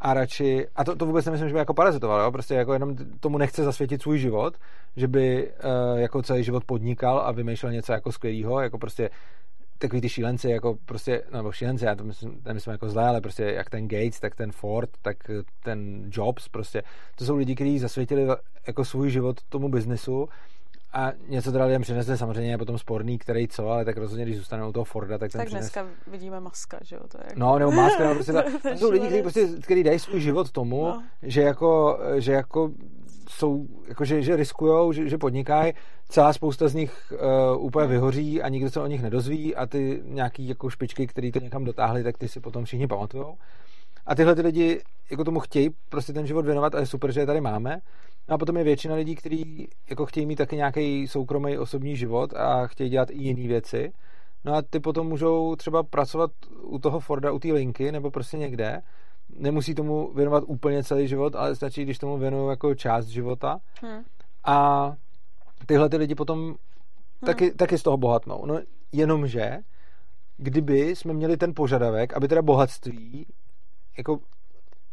A 0.00 0.14
radši, 0.14 0.66
a 0.76 0.84
to, 0.84 0.96
to 0.96 1.06
vůbec 1.06 1.26
nemyslím, 1.26 1.48
že 1.48 1.52
by 1.52 1.58
jako 1.58 1.74
parazitoval, 1.74 2.20
jo? 2.20 2.32
prostě 2.32 2.54
jako 2.54 2.72
jenom 2.72 2.96
tomu 3.20 3.38
nechce 3.38 3.64
zasvětit 3.64 4.02
svůj 4.02 4.18
život, 4.18 4.54
že 4.96 5.08
by 5.08 5.50
uh, 5.50 5.98
jako 5.98 6.22
celý 6.22 6.44
život 6.44 6.64
podnikal 6.64 7.18
a 7.18 7.32
vymýšlel 7.32 7.72
něco 7.72 7.92
jako 7.92 8.12
skvělého, 8.12 8.60
jako 8.60 8.78
prostě 8.78 9.10
takový 9.78 10.00
ty 10.00 10.08
šílenci, 10.08 10.50
jako 10.50 10.78
prostě, 10.84 11.22
nebo 11.32 11.52
šílenci, 11.52 11.84
já 11.84 11.94
to 11.94 12.04
myslím, 12.04 12.42
nemyslím 12.44 12.72
jako 12.72 12.88
zlé, 12.88 13.08
ale 13.08 13.20
prostě 13.20 13.42
jak 13.42 13.70
ten 13.70 13.88
Gates, 13.88 14.20
tak 14.20 14.34
ten 14.34 14.52
Ford, 14.52 14.90
tak 15.02 15.16
ten 15.62 16.10
Jobs, 16.12 16.48
prostě, 16.48 16.82
to 17.16 17.24
jsou 17.24 17.36
lidi, 17.36 17.54
kteří 17.54 17.78
zasvětili 17.78 18.26
jako 18.66 18.84
svůj 18.84 19.10
život 19.10 19.40
tomu 19.48 19.68
biznesu 19.68 20.28
a 20.96 21.12
něco 21.28 21.52
teda 21.52 21.64
lidem 21.64 21.82
přinesli, 21.82 22.18
samozřejmě 22.18 22.50
je 22.50 22.58
potom 22.58 22.78
sporný, 22.78 23.18
který 23.18 23.48
co, 23.48 23.68
ale 23.68 23.84
tak 23.84 23.96
rozhodně, 23.96 24.24
když 24.24 24.36
zůstane 24.38 24.66
u 24.66 24.72
toho 24.72 24.84
Forda, 24.84 25.18
tak 25.18 25.32
ten 25.32 25.38
Tak 25.38 25.46
přines... 25.46 25.62
dneska 25.64 25.86
vidíme 26.10 26.40
maska, 26.40 26.78
že 26.82 26.96
jo? 26.96 27.02
To 27.08 27.18
je 27.18 27.24
jako... 27.26 27.40
No, 27.40 27.58
nebo 27.58 27.70
maska, 27.70 28.02
nebo 28.02 28.14
prostě 28.14 28.32
ta, 28.32 28.42
To 28.42 28.76
jsou 28.78 28.90
lidi, 28.90 29.06
kteří, 29.06 29.22
prostě, 29.22 29.46
kteří 29.62 29.82
dají 29.82 29.98
svůj 29.98 30.20
život 30.20 30.50
tomu, 30.52 30.84
No. 30.84 31.02
že 31.22 31.42
jako, 31.42 31.98
že 32.16 32.32
jako 32.32 32.70
jsou, 33.28 33.66
jako 33.88 34.04
že, 34.04 34.22
že 34.22 34.36
riskujou, 34.36 34.92
že, 34.92 35.08
že 35.08 35.18
podnikají, 35.18 35.72
celá 36.08 36.32
spousta 36.32 36.68
z 36.68 36.74
nich 36.74 37.12
uh, 37.56 37.64
úplně 37.64 37.86
vyhoří 37.86 38.42
a 38.42 38.48
nikdo 38.48 38.70
se 38.70 38.80
o 38.80 38.86
nich 38.86 39.02
nedozví 39.02 39.56
a 39.56 39.66
ty 39.66 40.02
nějaký 40.04 40.48
jako 40.48 40.70
špičky, 40.70 41.06
který 41.06 41.32
to 41.32 41.38
někam 41.40 41.64
dotáhli, 41.64 42.02
tak 42.02 42.18
ty 42.18 42.28
si 42.28 42.40
potom 42.40 42.64
všichni 42.64 42.86
pamatujou. 42.86 43.36
A 44.06 44.14
tyhle 44.14 44.34
ty 44.34 44.42
lidi 44.42 44.80
jako 45.10 45.24
tomu 45.24 45.40
chtějí 45.40 45.70
prostě 45.88 46.12
ten 46.12 46.26
život 46.26 46.44
věnovat 46.44 46.74
a 46.74 46.80
je 46.80 46.86
super, 46.86 47.12
že 47.12 47.20
je 47.20 47.26
tady 47.26 47.40
máme. 47.40 47.80
No 48.28 48.34
a 48.34 48.38
potom 48.38 48.56
je 48.56 48.64
většina 48.64 48.94
lidí, 48.94 49.14
kteří 49.14 49.68
jako 49.90 50.06
chtějí 50.06 50.26
mít 50.26 50.36
taky 50.36 50.56
nějaký 50.56 51.08
soukromý 51.08 51.58
osobní 51.58 51.96
život 51.96 52.34
a 52.34 52.66
chtějí 52.66 52.90
dělat 52.90 53.10
i 53.10 53.22
jiné 53.22 53.48
věci. 53.48 53.92
No 54.44 54.54
a 54.54 54.62
ty 54.62 54.80
potom 54.80 55.06
můžou 55.06 55.56
třeba 55.56 55.82
pracovat 55.82 56.30
u 56.62 56.78
toho 56.78 57.00
Forda, 57.00 57.32
u 57.32 57.38
té 57.38 57.52
linky 57.52 57.92
nebo 57.92 58.10
prostě 58.10 58.36
někde. 58.36 58.82
Nemusí 59.38 59.74
tomu 59.74 60.12
věnovat 60.14 60.44
úplně 60.46 60.84
celý 60.84 61.08
život, 61.08 61.36
ale 61.36 61.56
stačí, 61.56 61.82
když 61.82 61.98
tomu 61.98 62.18
věnují 62.18 62.50
jako 62.50 62.74
část 62.74 63.06
života. 63.06 63.58
Hm. 63.82 64.02
A 64.44 64.92
tyhle 65.66 65.88
ty 65.88 65.96
lidi 65.96 66.14
potom 66.14 66.54
Hmm. 67.22 67.26
taky, 67.26 67.50
taky 67.50 67.78
z 67.78 67.82
toho 67.82 67.96
bohatnou. 67.96 68.46
No 68.46 68.60
jenomže, 68.92 69.58
kdyby 70.36 70.96
jsme 70.96 71.14
měli 71.14 71.36
ten 71.36 71.52
požadavek, 71.54 72.16
aby 72.16 72.28
teda 72.28 72.42
bohatství 72.42 73.26
jako 73.98 74.18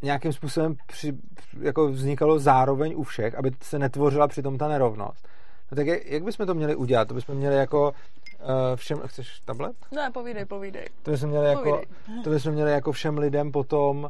nějakým 0.02 0.34
způsobem 0.34 0.76
při, 0.88 1.14
jako 1.62 1.88
vznikalo 1.88 2.40
zároveň 2.40 2.94
u 2.98 3.04
všech, 3.04 3.36
aby 3.36 3.52
se 3.62 3.80
netvořila 3.80 4.28
přitom 4.28 4.58
ta 4.58 4.68
nerovnost. 4.68 5.28
No 5.72 5.76
tak 5.76 5.88
jak, 5.88 6.06
jak 6.06 6.24
bychom 6.24 6.46
to 6.48 6.54
měli 6.54 6.76
udělat? 6.76 7.08
To 7.08 7.14
bychom 7.14 7.36
měli 7.36 7.56
jako 7.56 7.92
uh, 7.92 8.48
všem... 8.76 8.98
Chceš 9.06 9.40
tablet? 9.46 9.76
Ne, 9.96 10.12
povídej, 10.14 10.46
povídej. 10.46 10.86
To 11.04 11.12
bychom 11.12 11.30
měli 11.30 11.48
jako, 11.48 11.82
to 12.24 12.30
bychom 12.30 12.52
měli 12.52 12.72
jako 12.72 12.92
všem 12.92 13.18
lidem 13.18 13.52
potom 13.52 14.10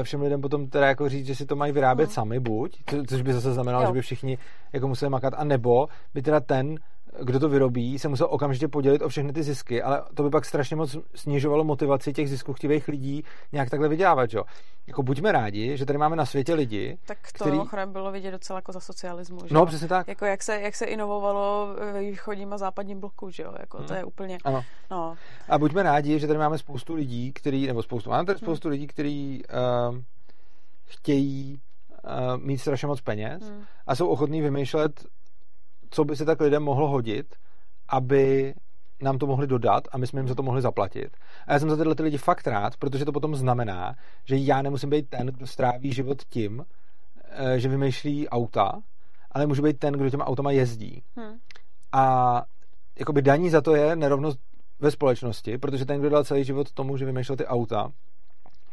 eh, 0.00 0.04
všem 0.04 0.20
lidem 0.22 0.40
potom 0.40 0.66
teda 0.68 0.86
jako 0.86 1.08
říct, 1.08 1.26
že 1.26 1.34
si 1.34 1.46
to 1.46 1.56
mají 1.56 1.72
vyrábět 1.72 2.04
Hmm. 2.04 2.14
sami 2.14 2.40
buď, 2.40 2.82
co- 2.86 3.02
což 3.08 3.22
by 3.22 3.32
zase 3.32 3.52
znamenalo, 3.52 3.84
Jo. 3.84 3.88
že 3.88 3.92
by 3.92 4.00
všichni 4.02 4.38
jako 4.72 4.88
museli 4.88 5.10
makat, 5.10 5.34
a 5.36 5.44
nebo 5.44 5.88
by 6.14 6.22
teda 6.22 6.40
ten, 6.40 6.74
kdo 7.22 7.40
to 7.40 7.48
vyrobí, 7.48 7.98
se 7.98 8.08
musel 8.08 8.26
okamžitě 8.30 8.68
podělit 8.68 9.02
o 9.02 9.08
všechny 9.08 9.32
ty 9.32 9.42
zisky, 9.42 9.82
ale 9.82 10.02
to 10.14 10.22
by 10.22 10.30
pak 10.30 10.44
strašně 10.44 10.76
moc 10.76 10.96
snižovalo 11.14 11.64
motivaci 11.64 12.12
těch 12.12 12.28
ziskuchtivých 12.30 12.88
lidí 12.88 13.24
nějak 13.52 13.70
takhle 13.70 13.88
vydělávat, 13.88 14.32
jo. 14.32 14.44
Jako 14.86 15.02
buďme 15.02 15.32
rádi, 15.32 15.76
že 15.76 15.86
tady 15.86 15.98
máme 15.98 16.16
na 16.16 16.26
světě 16.26 16.54
lidi, 16.54 16.98
Tak 17.06 17.18
to 17.38 17.44
který- 17.44 17.60
který... 17.68 17.82
bylo 17.86 18.12
vidět 18.12 18.30
docela 18.30 18.58
jako 18.58 18.72
za 18.72 18.80
socialismu, 18.80 19.38
že 19.46 19.54
no 19.54 19.66
přesně 19.66 19.88
tak, 19.88 20.08
Jako 20.08 20.24
jak 20.24 20.42
se, 20.42 20.60
jak 20.60 20.74
se 20.76 20.84
inovovalo 20.84 21.68
ve 21.92 22.00
východním 22.00 22.52
a 22.52 22.58
západním 22.58 23.00
bloku, 23.00 23.30
že 23.30 23.42
jo? 23.42 23.52
Jako 23.60 23.78
to 23.78 23.84
Hmm. 23.88 23.96
je 23.96 24.04
úplně, 24.04 24.38
ano. 24.44 24.64
no. 24.90 25.14
A 25.48 25.58
buďme 25.58 25.82
rádi, 25.82 26.18
že 26.18 26.26
tady 26.26 26.38
máme 26.38 26.58
spoustu 26.58 26.94
lidí, 26.94 27.32
který, 27.32 27.66
nebo 27.66 27.82
spoustu, 27.82 28.10
máme 28.10 28.18
Hmm. 28.20 28.26
tady 28.26 28.38
spoustu 28.38 28.68
lidí, 28.68 28.86
kteří 28.86 29.42
uh, 29.90 29.98
chtějí 30.84 31.60
uh, 32.04 32.42
mít 32.42 32.58
strašně 32.58 32.88
moc 32.88 33.00
peněz 33.00 33.42
Hm. 33.50 33.62
a 33.86 33.94
jsou 33.94 34.08
ochotní 34.08 34.40
vymýšlet, 34.42 35.04
co 35.96 36.04
by 36.04 36.16
se 36.16 36.24
tak 36.24 36.40
lidem 36.40 36.62
mohlo 36.62 36.88
hodit, 36.88 37.34
aby 37.88 38.54
nám 39.02 39.18
to 39.18 39.26
mohli 39.26 39.46
dodat 39.46 39.88
a 39.92 39.98
my 39.98 40.06
jsme 40.06 40.20
jim 40.20 40.28
za 40.28 40.34
to 40.34 40.42
mohli 40.42 40.62
zaplatit. 40.62 41.16
A 41.46 41.52
já 41.52 41.58
jsem 41.58 41.70
za 41.70 41.76
tyhle 41.76 41.94
ty 41.94 42.02
lidi 42.02 42.18
fakt 42.18 42.46
rád, 42.46 42.76
protože 42.76 43.04
to 43.04 43.12
potom 43.12 43.36
znamená, 43.36 43.96
že 44.24 44.36
já 44.36 44.62
nemusím 44.62 44.90
být 44.90 45.08
ten, 45.08 45.26
kdo 45.26 45.46
stráví 45.46 45.92
život 45.92 46.22
tím, 46.24 46.64
eh, 47.30 47.58
že 47.60 47.68
vymýšlí 47.68 48.28
auta, 48.28 48.82
ale 49.30 49.46
můžu 49.46 49.62
být 49.62 49.78
ten, 49.78 49.94
kdo 49.94 50.10
těma 50.10 50.26
automa 50.26 50.50
jezdí. 50.50 51.02
Hm. 51.20 51.38
A 51.92 52.42
jakoby 52.98 53.22
daní 53.22 53.50
za 53.50 53.60
to 53.60 53.74
je 53.74 53.96
nerovnost 53.96 54.40
ve 54.80 54.90
společnosti, 54.90 55.58
protože 55.58 55.86
ten, 55.86 56.00
kdo 56.00 56.10
dal 56.10 56.24
celý 56.24 56.44
život 56.44 56.72
tomu, 56.72 56.96
že 56.96 57.04
vymýšlel 57.04 57.36
ty 57.36 57.46
auta, 57.46 57.92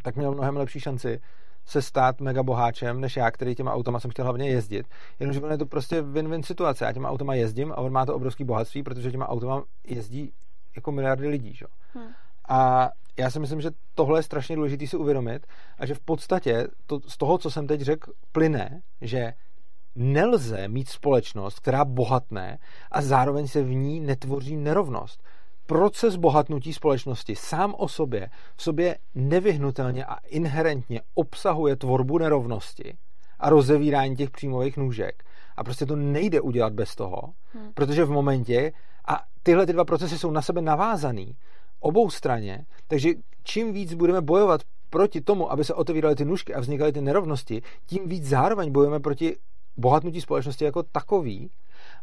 tak 0.02 0.16
měl 0.16 0.32
mnohem 0.32 0.58
lepší 0.58 0.80
šanci 0.80 1.20
se 1.66 1.82
stát 1.82 2.22
mega 2.22 2.44
boháčem, 2.44 3.02
než 3.02 3.18
já, 3.18 3.32
který 3.32 3.56
těma 3.56 3.74
automa 3.74 4.00
jsem 4.00 4.12
chtěl 4.12 4.26
hlavně 4.26 4.50
jezdit. 4.50 4.88
Jenomže 5.20 5.42
ono 5.42 5.52
je 5.52 5.58
to 5.58 5.66
prostě 5.66 6.02
win-win 6.02 6.42
situace. 6.42 6.86
Já 6.86 6.94
těma 6.94 7.10
automa 7.10 7.34
jezdím 7.34 7.72
a 7.72 7.78
on 7.78 7.92
má 7.92 8.06
to 8.06 8.16
obrovský 8.16 8.44
bohatství, 8.44 8.84
protože 8.84 9.12
těma 9.12 9.30
automa 9.30 9.64
jezdí 9.88 10.32
jako 10.76 10.92
miliardy 10.92 11.28
lidí. 11.28 11.54
Že? 11.54 11.66
Hm. 11.96 12.12
A 12.50 12.90
já 13.18 13.30
si 13.30 13.40
myslím, 13.40 13.62
že 13.62 13.72
tohle 13.96 14.20
je 14.20 14.24
strašně 14.24 14.56
důležité 14.56 14.88
si 14.88 14.98
uvědomit 14.98 15.48
a 15.78 15.86
že 15.86 15.96
v 15.96 16.00
podstatě 16.00 16.68
to, 16.86 17.00
z 17.08 17.18
toho, 17.18 17.38
co 17.38 17.52
jsem 17.52 17.68
teď 17.68 17.82
řekl, 17.82 18.12
plyne, 18.32 18.82
že 19.02 19.34
nelze 19.96 20.68
mít 20.68 20.90
společnost, 20.90 21.60
která 21.60 21.86
bohatne 21.86 22.58
a 22.92 23.02
zároveň 23.02 23.48
se 23.48 23.64
v 23.64 23.70
ní 23.70 24.00
netvoří 24.00 24.58
nerovnost. 24.58 25.24
Proces 25.66 26.16
bohatnutí 26.16 26.74
společnosti 26.74 27.36
sám 27.36 27.76
o 27.78 27.88
sobě 27.88 28.30
v 28.56 28.64
sobě 28.64 28.98
nevyhnutelně 29.16 30.06
a 30.06 30.16
inherentně 30.16 31.02
obsahuje 31.14 31.76
tvorbu 31.76 32.18
nerovnosti 32.18 32.98
a 33.40 33.50
rozevírání 33.50 34.16
těch 34.16 34.32
příjmových 34.32 34.78
nůžek. 34.78 35.24
A 35.58 35.64
prostě 35.64 35.86
to 35.86 35.96
nejde 35.96 36.42
udělat 36.42 36.74
bez 36.74 36.96
toho, 36.96 37.22
Hmm. 37.54 37.74
protože 37.74 38.06
v 38.06 38.12
momentě, 38.12 38.72
a 39.08 39.22
tyhle 39.44 39.66
ty 39.66 39.74
dva 39.74 39.86
procesy 39.86 40.18
jsou 40.18 40.32
na 40.32 40.42
sebe 40.42 40.62
navázaný, 40.62 41.36
obou 41.80 42.10
straně, 42.10 42.66
takže 42.88 43.10
čím 43.44 43.74
víc 43.74 43.94
budeme 43.94 44.22
bojovat 44.22 44.62
proti 44.90 45.22
tomu, 45.22 45.52
aby 45.52 45.64
se 45.64 45.74
otevíraly 45.74 46.16
ty 46.16 46.26
nůžky 46.26 46.54
a 46.54 46.60
vznikaly 46.60 46.92
ty 46.92 47.02
nerovnosti, 47.02 47.62
tím 47.86 48.10
víc 48.10 48.26
zároveň 48.26 48.72
bojujeme 48.72 49.00
proti 49.00 49.36
bohatnutí 49.78 50.22
společnosti 50.22 50.66
jako 50.66 50.84
takový. 50.84 51.50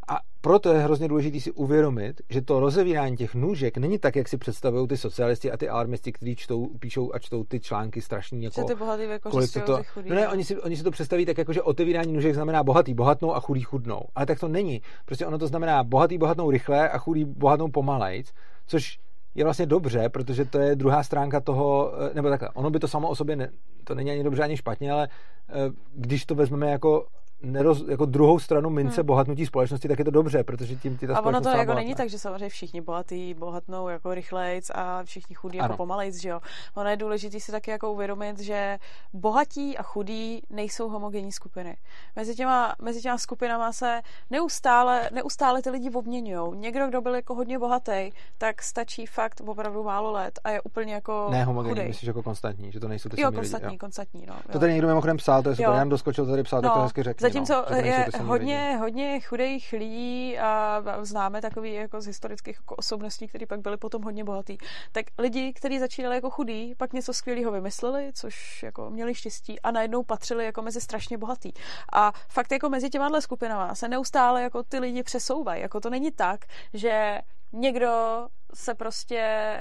A 0.07 0.19
proto 0.41 0.73
je 0.73 0.79
hrozně 0.79 1.07
důležité 1.07 1.39
si 1.39 1.51
uvědomit, 1.51 2.21
že 2.29 2.41
to 2.41 2.59
rozevírání 2.59 3.17
těch 3.17 3.35
nůžek 3.35 3.77
není 3.77 3.99
tak, 3.99 4.15
jak 4.15 4.27
si 4.27 4.37
představují 4.37 4.87
ty 4.87 4.97
socialisti 4.97 5.51
a 5.51 5.57
ty 5.57 5.69
alarmisti, 5.69 6.11
kteří 6.11 6.35
čtou, 6.35 6.67
píšou 6.79 7.13
a 7.13 7.19
čtou 7.19 7.43
ty 7.43 7.59
články 7.59 8.01
strašný 8.01 8.43
jako 8.43 8.63
ty 8.63 8.75
bohatý 8.75 9.03
kolik 9.21 9.53
to 9.53 9.77
ty 9.77 9.83
chudý. 9.83 10.09
No 10.09 10.15
ne, 10.15 10.25
no. 10.25 10.31
oni 10.31 10.43
si, 10.43 10.57
oni 10.57 10.77
si 10.77 10.83
to 10.83 10.91
představí 10.91 11.25
tak, 11.25 11.37
jako, 11.37 11.53
že 11.53 11.61
otevírání 11.61 12.13
nůžek 12.13 12.35
znamená 12.35 12.63
bohatý 12.63 12.93
bohatnou 12.93 13.35
a 13.35 13.39
chudý 13.39 13.61
chudnou. 13.61 14.01
Ale 14.15 14.25
tak 14.25 14.39
to 14.39 14.47
není. 14.47 14.81
Prostě 15.05 15.25
ono 15.25 15.37
to 15.37 15.47
znamená 15.47 15.83
bohatý 15.83 16.17
bohatnou 16.17 16.51
rychle 16.51 16.89
a 16.89 16.97
chudý 16.97 17.25
bohatnou 17.25 17.67
pomalejc, 17.67 18.33
což 18.67 18.99
je 19.35 19.43
vlastně 19.43 19.65
dobře, 19.65 20.09
protože 20.09 20.45
to 20.45 20.59
je 20.59 20.75
druhá 20.75 21.03
stránka 21.03 21.39
toho, 21.39 21.93
eh, 21.99 22.11
nebo 22.13 22.29
takhle, 22.29 22.49
ono 22.49 22.69
by 22.69 22.79
to 22.79 22.87
samo 22.87 23.09
o 23.09 23.15
sobě, 23.15 23.35
ne, 23.35 23.51
to 23.83 23.95
není 23.95 24.11
ani 24.11 24.23
dobře, 24.23 24.43
ani 24.43 24.57
špatně, 24.57 24.91
ale 24.91 25.07
eh, 25.49 25.53
když 25.95 26.25
to 26.25 26.35
vezmeme 26.35 26.71
jako 26.71 27.05
neroz, 27.43 27.83
jako 27.87 28.05
druhou 28.05 28.39
stranu 28.39 28.69
mince 28.69 29.01
Hmm. 29.01 29.05
bohatnutí 29.05 29.45
společnosti, 29.45 29.87
tak 29.87 29.99
je 29.99 30.05
to 30.05 30.11
dobře, 30.11 30.43
protože 30.43 30.75
tím 30.75 30.97
ty 30.97 31.07
ta 31.07 31.17
A 31.17 31.21
ono 31.21 31.41
to 31.41 31.49
jako 31.49 31.73
není 31.73 31.95
tak, 31.95 32.09
že 32.09 32.19
samozřejmě 32.19 32.49
všichni 32.49 32.81
bohatý 32.81 33.33
bohatnou 33.33 33.87
jako 33.87 34.13
rychlejc 34.13 34.69
a 34.75 35.03
všichni 35.03 35.35
chudí 35.35 35.57
jako 35.57 35.65
Ano. 35.65 35.77
pomalejc, 35.77 36.21
že 36.21 36.29
jo. 36.29 36.39
Ono 36.75 36.89
je 36.89 36.97
důležité 36.97 37.39
si 37.39 37.51
taky 37.51 37.71
jako 37.71 37.91
uvědomit, 37.93 38.39
že 38.39 38.77
bohatí 39.13 39.77
a 39.77 39.83
chudí 39.83 40.41
nejsou 40.49 40.89
homogenní 40.89 41.31
skupiny. 41.31 41.77
Mezi 42.15 42.35
těma, 42.35 42.75
mezi 42.81 43.01
těma 43.01 43.17
skupinama 43.17 43.73
se 43.73 44.01
neustále, 44.29 45.09
neustále 45.13 45.61
ty 45.61 45.69
lidi 45.69 45.89
obměňují. 45.91 46.57
Někdo, 46.59 46.87
kdo 46.87 47.01
byl 47.01 47.15
jako 47.15 47.35
hodně 47.35 47.59
bohatý, 47.59 48.09
tak 48.37 48.61
stačí 48.61 49.05
fakt 49.05 49.41
opravdu 49.45 49.83
málo 49.83 50.11
let 50.11 50.39
a 50.43 50.49
je 50.49 50.61
úplně 50.61 50.93
jako 50.93 51.27
Ne 51.31 51.43
homogenní, 51.43 51.87
myslíš 51.87 52.07
jako 52.07 52.23
konstantní, 52.23 52.71
že 52.71 52.79
to 52.79 52.87
nejsou 52.87 53.09
ty 53.09 53.21
Jo, 53.21 53.25
samý 53.25 53.37
lidi, 53.37 53.49
konstantní, 53.51 53.77
konstantní, 53.77 54.25
no. 54.27 54.33
To 54.35 54.51
jo. 54.53 54.59
tady 54.59 54.71
někdo 54.73 54.87
mimochodem 54.87 55.17
psal, 55.17 55.43
to 55.43 55.49
je 55.49 55.55
super, 55.55 55.69
Jo. 55.71 55.77
Jan 55.77 55.89
doskočil, 55.89 56.25
tady 56.25 56.43
psal, 56.43 56.61
tak 56.61 56.73
to 56.73 56.81
hezky 56.81 57.03
řekni. 57.03 57.30
Zatímco 57.31 57.65
no, 57.69 57.77
je 57.77 58.07
hodně, 58.23 58.77
hodně 58.79 59.19
chudých 59.19 59.71
lidí 59.71 60.39
a 60.39 60.83
známe 61.01 61.41
takový 61.41 61.73
jako 61.73 62.01
z 62.01 62.05
historických 62.05 62.57
jako 62.57 62.75
osobností, 62.75 63.27
kteří 63.27 63.45
pak 63.45 63.59
byli 63.59 63.77
potom 63.77 64.03
hodně 64.03 64.23
bohatý, 64.23 64.57
tak 64.91 65.05
lidi, 65.17 65.53
kteří 65.53 65.79
začínali 65.79 66.15
jako 66.15 66.29
chudí, 66.29 66.75
pak 66.77 66.93
něco 66.93 67.13
skvělého 67.13 67.51
vymysleli, 67.51 68.11
což 68.13 68.63
jako 68.63 68.89
měli 68.89 69.15
štěstí 69.15 69.59
a 69.61 69.71
najednou 69.71 70.03
patřili 70.03 70.45
jako 70.45 70.61
mezi 70.61 70.81
strašně 70.81 71.17
bohatý. 71.17 71.51
A 71.93 72.11
fakt 72.29 72.51
jako 72.51 72.69
mezi 72.69 72.89
těma 72.89 73.21
skupinama 73.21 73.75
se 73.75 73.87
neustále 73.87 74.43
jako 74.43 74.63
ty 74.63 74.79
lidi 74.79 75.03
přesouvají. 75.03 75.61
Jako 75.61 75.79
to 75.79 75.89
není 75.89 76.11
tak, 76.11 76.45
že 76.73 77.19
někdo 77.53 78.27
se 78.53 78.75
prostě 78.75 79.57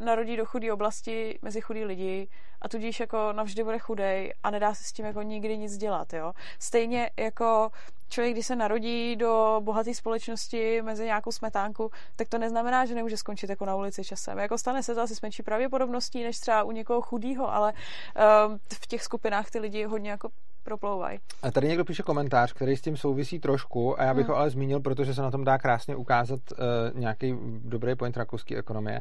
narodí 0.00 0.36
do 0.36 0.46
chudé 0.46 0.72
oblasti 0.72 1.38
mezi 1.42 1.60
chudý 1.60 1.84
lidi 1.84 2.28
a 2.62 2.68
tudíž 2.68 3.00
jako 3.00 3.32
navždy 3.32 3.64
bude 3.64 3.78
chudej 3.78 4.34
a 4.42 4.50
nedá 4.50 4.74
se 4.74 4.84
s 4.84 4.92
tím 4.92 5.06
jako 5.06 5.22
nikdy 5.22 5.58
nic 5.58 5.76
dělat, 5.76 6.12
jo. 6.12 6.32
Stejně 6.58 7.10
jako 7.16 7.70
člověk, 8.08 8.34
když 8.34 8.46
se 8.46 8.56
narodí 8.56 9.16
do 9.16 9.60
bohaté 9.64 9.94
společnosti 9.94 10.82
mezi 10.82 11.04
nějakou 11.04 11.32
smetánku, 11.32 11.90
tak 12.16 12.28
to 12.28 12.38
neznamená, 12.38 12.86
že 12.86 12.94
nemůže 12.94 13.16
skončit 13.16 13.50
jako 13.50 13.64
na 13.66 13.76
ulici 13.76 14.04
časem. 14.04 14.38
Jako 14.38 14.58
stane 14.58 14.82
se 14.82 14.94
to 14.94 15.00
asi 15.00 15.14
s 15.14 15.20
menší 15.20 15.42
pravděpodobností, 15.42 16.24
než 16.24 16.38
třeba 16.38 16.62
u 16.62 16.70
někoho 16.70 17.00
chudýho, 17.02 17.54
ale 17.54 17.72
um, 17.72 18.58
v 18.82 18.86
těch 18.86 19.02
skupinách 19.02 19.50
ty 19.50 19.58
lidi 19.58 19.84
hodně 19.84 20.10
jako 20.10 20.28
proplouvají. 20.62 21.18
A 21.42 21.50
tady 21.50 21.68
někdo 21.68 21.84
píše 21.84 22.02
komentář, 22.02 22.52
který 22.52 22.76
s 22.76 22.80
tím 22.80 22.96
souvisí 22.96 23.38
trošku 23.38 24.00
a 24.00 24.04
já 24.04 24.14
bych 24.14 24.26
Hmm. 24.26 24.34
ho 24.34 24.40
ale 24.40 24.50
zmínil, 24.50 24.80
protože 24.80 25.14
se 25.14 25.22
na 25.22 25.30
tom 25.30 25.44
dá 25.44 25.58
krásně 25.58 25.96
ukázat 25.96 26.40
uh, 26.52 27.00
nějaký 27.00 27.34
dobrý 27.64 27.94
point 27.94 28.16
rakouské 28.16 28.56
ekonomie. 28.56 29.00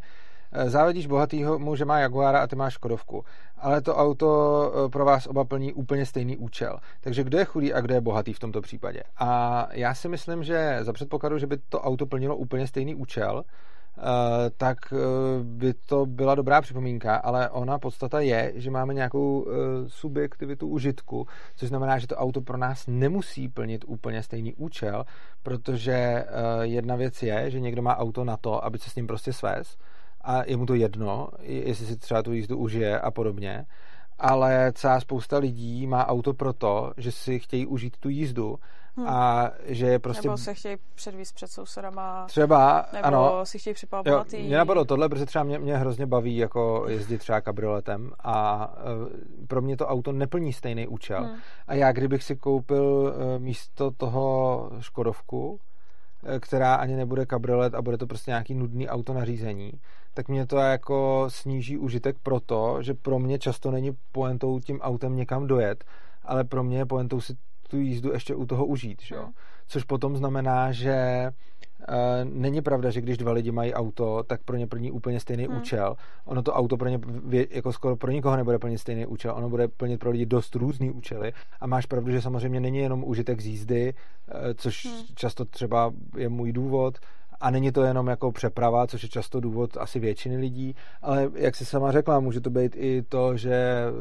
Eh, 0.52 0.69
závidíš 0.69 1.07
bohatýho 1.07 1.60
muže 1.60 1.86
má 1.86 1.99
Jaguara 1.99 2.40
a 2.40 2.48
ty 2.48 2.56
máš 2.56 2.73
Škodovku. 2.73 3.26
Ale 3.57 3.81
to 3.81 3.95
auto 3.95 4.72
eh, 4.86 4.90
pro 4.90 5.06
vás 5.06 5.27
oba 5.27 5.45
plní 5.45 5.73
úplně 5.73 6.06
stejný 6.06 6.38
účel. 6.38 6.77
Takže 7.02 7.23
kdo 7.23 7.38
je 7.38 7.45
chudý 7.45 7.73
a 7.73 7.81
kdo 7.81 7.94
je 7.94 8.02
bohatý 8.02 8.34
v 8.34 8.40
tomto 8.40 8.61
případě? 8.61 9.03
A 9.18 9.68
já 9.72 9.94
si 9.94 10.10
myslím, 10.10 10.44
že 10.44 10.77
za 10.81 10.94
předpokladu, 10.94 11.38
že 11.38 11.48
by 11.48 11.57
to 11.69 11.81
auto 11.81 12.06
plnilo 12.06 12.36
úplně 12.36 12.68
stejný 12.68 12.95
účel, 12.95 13.44
tak 14.58 14.78
eh, 14.94 14.98
by 15.44 15.74
to 15.74 16.06
byla 16.06 16.36
dobrá 16.36 16.62
připomínka, 16.62 17.16
ale 17.16 17.50
ona 17.50 17.80
podstata 17.80 18.20
je, 18.20 18.54
že 18.56 18.72
máme 18.72 18.94
nějakou 18.94 19.48
eh, 19.48 19.54
subjektivitu 19.88 20.68
užitku, 20.68 21.28
což 21.56 21.70
znamená, 21.70 21.98
že 22.00 22.08
to 22.08 22.16
auto 22.16 22.42
pro 22.42 22.58
nás 22.58 22.88
nemusí 22.88 23.50
plnit 23.50 23.86
úplně 23.88 24.24
stejný 24.24 24.54
účel, 24.54 25.06
protože 25.44 26.26
jedna 26.62 26.96
věc 26.96 27.24
je, 27.24 27.52
že 27.52 27.60
někdo 27.60 27.82
má 27.82 27.98
auto 27.98 28.24
na 28.24 28.38
to, 28.38 28.66
aby 28.66 28.78
se 28.78 28.90
s 28.90 28.96
ním 28.96 29.08
prostě 29.08 29.34
svez 29.34 29.78
a 30.22 30.44
je 30.44 30.58
mu 30.58 30.66
to 30.66 30.74
jedno, 30.74 31.30
jestli 31.42 31.86
si 31.86 31.98
třeba 31.98 32.24
tu 32.24 32.34
jízdu 32.34 32.58
užije 32.58 33.00
a 33.00 33.12
podobně, 33.12 33.66
ale 34.20 34.72
celá 34.76 35.00
spousta 35.00 35.38
lidí 35.38 35.88
má 35.88 36.08
auto 36.08 36.34
proto, 36.34 36.94
že 36.98 37.12
si 37.12 37.40
chtějí 37.40 37.66
užít 37.66 37.98
tu 37.98 38.10
jízdu 38.10 38.60
Hmm. 39.00 39.08
A 39.10 39.52
že 39.66 39.86
je 39.86 40.00
prostě... 40.00 40.28
Nebo 40.28 40.38
se 40.38 40.54
chtějí 40.54 40.78
předvíst 40.96 41.36
před 41.36 41.52
sousedama. 41.52 42.26
Třeba, 42.26 42.86
nebo 42.94 43.08
ano. 43.08 43.46
si 43.46 43.60
chtějí 43.60 43.74
připravovat 43.74 44.32
Mě 44.32 44.58
napadlo 44.58 44.86
tohle, 44.86 45.10
protože 45.10 45.26
třeba 45.26 45.44
mě, 45.44 45.60
mě 45.60 45.78
hrozně 45.78 46.06
baví 46.06 46.38
jako 46.38 46.86
jezdit 46.88 47.18
třeba 47.18 47.42
kabrioletem 47.42 48.12
a 48.20 48.68
uh, 48.68 49.48
pro 49.48 49.62
mě 49.62 49.78
to 49.78 49.88
auto 49.88 50.12
neplní 50.12 50.54
stejný 50.54 50.88
účel. 50.88 51.24
Hmm. 51.24 51.36
A 51.68 51.74
já, 51.74 51.92
kdybych 51.92 52.24
si 52.24 52.36
koupil 52.36 52.84
uh, 52.84 53.42
místo 53.42 53.92
toho 53.92 54.70
Škodovku, 54.80 55.60
e, 56.24 56.40
která 56.40 56.76
ani 56.76 56.96
nebude 56.96 57.26
kabriolet 57.26 57.76
a 57.76 57.82
bude 57.82 57.98
to 57.98 58.08
prostě 58.08 58.32
nějaký 58.32 58.54
nudný 58.54 58.90
auto 58.90 59.14
na 59.14 59.26
řízení, 59.26 59.72
tak 60.14 60.28
mě 60.28 60.46
to 60.46 60.58
jako 60.58 61.26
sníží 61.28 61.78
užitek 61.78 62.16
proto, 62.24 62.78
že 62.82 62.94
pro 62.94 63.20
mě 63.20 63.40
často 63.40 63.72
není 63.72 63.92
poentou 64.12 64.60
tím 64.60 64.82
autem 64.82 65.16
někam 65.16 65.48
dojet, 65.48 65.84
ale 66.24 66.44
pro 66.44 66.64
mě 66.64 66.78
je 66.78 66.86
poentou 66.86 67.22
si 67.22 67.34
tu 67.70 67.78
jízdu 67.78 68.12
ještě 68.12 68.36
u 68.36 68.46
toho 68.46 68.66
užít, 68.66 69.02
že? 69.02 69.16
Hmm. 69.16 69.32
Což 69.68 69.84
potom 69.84 70.18
znamená, 70.18 70.72
že 70.72 71.30
uh, 71.90 71.96
není 72.24 72.62
pravda, 72.62 72.90
že 72.90 73.02
když 73.02 73.18
dva 73.18 73.32
lidi 73.32 73.52
mají 73.52 73.74
auto, 73.74 74.24
tak 74.24 74.44
pro 74.44 74.58
ně 74.58 74.68
plní 74.68 74.91
úplně 74.91 75.20
stejný 75.20 75.46
hmm. 75.46 75.58
účel. 75.58 75.96
Ono 76.26 76.41
to 76.41 76.54
auto 76.54 76.78
pro 76.78 76.90
ně 76.90 77.00
jako 77.50 77.74
skoro 77.74 77.96
pro 77.96 78.12
nikoho 78.12 78.36
nebude 78.36 78.60
plnit 78.60 78.78
stejný 78.78 79.06
účel, 79.06 79.34
ono 79.36 79.50
bude 79.50 79.68
plnit 79.68 80.00
pro 80.00 80.12
lidi 80.12 80.26
dost 80.26 80.56
různý 80.56 80.91
účely. 80.91 81.34
A 81.60 81.68
máš 81.68 81.86
pravdu, 81.86 82.12
že 82.12 82.22
samozřejmě 82.22 82.60
není 82.60 82.78
jenom 82.78 83.04
užitek 83.04 83.41
z 83.41 83.46
jízdy, 83.46 83.94
uh, 83.94 84.41
což 84.56 84.86
hmm. 84.86 84.96
často 85.16 85.46
třeba 85.46 85.94
je 86.18 86.30
můj 86.30 86.52
důvod, 86.52 86.98
a 87.41 87.49
není 87.49 87.72
to 87.72 87.84
jenom 87.84 88.07
jako 88.07 88.32
přeprava, 88.32 88.88
což 88.88 89.03
je 89.03 89.10
často 89.10 89.40
důvod 89.40 89.78
asi 89.78 89.99
většiny 89.99 90.38
lidí, 90.38 90.76
ale 91.02 91.30
jak 91.34 91.56
jsi 91.56 91.66
sama 91.66 91.91
řekla, 91.91 92.20
může 92.20 92.41
to 92.41 92.49
být 92.49 92.76
i 92.76 93.02
to, 93.10 93.38
že 93.38 93.53
eh, 93.53 93.91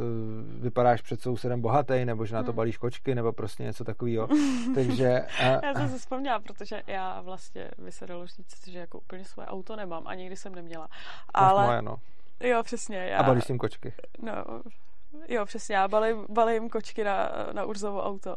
vypadáš 0.61 1.03
před 1.03 1.21
sousedem 1.21 1.61
bohatý, 1.61 2.05
nebo 2.05 2.27
že 2.27 2.35
na 2.35 2.43
to 2.43 2.51
hmm. 2.51 2.57
balíš 2.57 2.77
kočky, 2.77 3.15
nebo 3.15 3.33
prostě 3.33 3.63
něco 3.63 3.85
takového. 3.85 4.29
Takže... 4.75 5.21
A... 5.21 5.67
Já 5.67 5.75
jsem 5.75 5.89
se 5.89 5.99
vzpomněla, 5.99 6.41
protože 6.41 6.83
já 6.87 7.21
vlastně 7.21 7.71
by 7.79 7.93
se 7.93 8.07
dalo 8.07 8.27
říct, 8.27 8.69
že 8.69 8.79
jako 8.79 8.99
úplně 8.99 9.25
své 9.25 9.47
auto 9.47 9.77
nemám 9.77 10.03
a 10.07 10.15
nikdy 10.15 10.37
jsem 10.37 10.55
neměla. 10.55 10.89
Ale... 11.35 11.67
moje, 11.67 11.83
no. 11.83 11.97
Jo, 12.41 12.63
přesně. 12.63 12.97
Já... 12.97 13.19
A 13.19 13.23
balíš 13.23 13.45
tím 13.45 13.59
kočky. 13.59 13.93
No, 14.23 14.33
jo, 15.29 15.47
přesně. 15.47 15.77
Já 15.77 15.89
balím, 15.89 16.27
balím 16.29 16.69
kočky 16.69 17.05
na, 17.05 17.31
na 17.53 17.65
Urzovo 17.65 18.03
auto. 18.03 18.37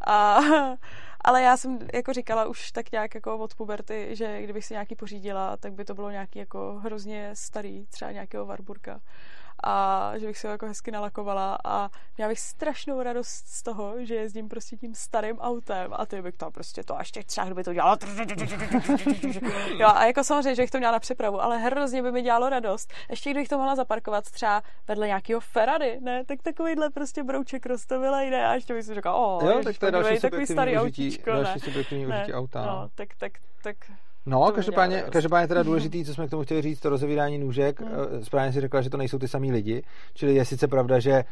A, 0.00 0.38
ale 1.24 1.42
já 1.42 1.56
jsem 1.56 1.78
jako 1.94 2.12
říkala 2.12 2.44
už 2.46 2.72
tak 2.72 2.92
nějak 2.92 3.14
jako 3.14 3.38
od 3.38 3.54
puberty, 3.54 4.08
že 4.16 4.42
kdybych 4.42 4.64
si 4.64 4.74
nějaký 4.74 4.94
pořídila, 4.94 5.56
tak 5.56 5.72
by 5.72 5.84
to 5.84 5.94
bylo 5.94 6.10
nějaký 6.10 6.38
jako 6.38 6.80
hrozně 6.82 7.30
starý, 7.34 7.86
třeba 7.86 8.10
nějakého 8.10 8.46
Warburga 8.46 9.00
a 9.64 10.12
že 10.18 10.26
bych 10.26 10.38
se 10.38 10.48
ho 10.48 10.52
jako 10.52 10.66
hezky 10.66 10.90
nalakovala 10.90 11.58
a 11.64 11.90
měla 12.16 12.28
bych 12.28 12.40
strašnou 12.40 13.02
radost 13.02 13.46
z 13.46 13.62
toho, 13.62 13.94
že 13.98 14.14
jezdím 14.14 14.48
prostě 14.48 14.76
tím 14.76 14.94
starým 14.94 15.38
autem 15.38 15.90
a 15.92 16.06
ty 16.06 16.22
bych 16.22 16.36
tam 16.36 16.52
prostě 16.52 16.84
to 16.84 16.98
až 16.98 17.10
těch 17.10 17.24
třeba 17.24 17.54
by 17.54 17.64
to 17.64 17.74
dělalo 17.74 17.96
jo, 19.78 19.88
a 19.94 20.06
jako 20.06 20.24
samozřejmě, 20.24 20.54
že 20.54 20.62
bych 20.62 20.70
to 20.70 20.78
měla 20.78 20.92
na 20.92 20.98
přepravu, 20.98 21.42
ale 21.42 21.58
hrozně 21.58 22.02
by 22.02 22.12
mi 22.12 22.22
dělalo 22.22 22.48
radost. 22.48 22.92
Ještě 23.10 23.30
kdybych 23.30 23.48
to 23.48 23.58
mohla 23.58 23.76
zaparkovat 23.76 24.24
třeba 24.24 24.62
vedle 24.88 25.06
nějakého 25.06 25.40
Ferrari, 25.40 26.00
ne, 26.00 26.24
tak 26.24 26.42
takovýhle 26.42 26.90
prostě 26.90 27.22
brouček 27.22 27.66
rostovila 27.66 28.20
ne, 28.20 28.46
a 28.46 28.54
ještě 28.54 28.74
bych 28.74 28.84
si 28.84 28.94
říkala, 28.94 29.16
o, 29.16 29.46
jo, 29.46 29.60
tak 29.64 29.78
to 29.78 29.86
je 29.86 29.92
další 29.92 30.20
takový 30.20 30.46
starý 30.46 30.78
autíčko, 30.78 31.30
další 31.30 31.60
subjektivní 31.60 32.06
užití 32.06 32.34
auta. 32.34 32.66
No, 32.66 32.66
no, 32.66 32.88
tak, 32.94 33.08
tak, 33.18 33.32
tak 33.62 33.76
No, 34.26 34.52
každopádně, 34.54 35.04
každopádně 35.10 35.48
teda 35.48 35.62
důležitý, 35.62 36.04
co 36.04 36.14
jsme 36.14 36.26
k 36.26 36.30
tomu 36.30 36.42
chtěli 36.42 36.62
říct, 36.62 36.80
to 36.80 36.88
rozevírání 36.88 37.38
nůžek. 37.38 37.80
Hmm. 37.80 37.90
Eh, 38.20 38.24
správně 38.24 38.52
si 38.52 38.60
řekla, 38.60 38.80
že 38.80 38.90
to 38.90 38.96
nejsou 38.96 39.18
ty 39.18 39.28
samý 39.28 39.52
lidi. 39.52 39.82
Čili 40.14 40.34
je 40.34 40.44
sice 40.44 40.68
pravda, 40.68 40.98
že 40.98 41.24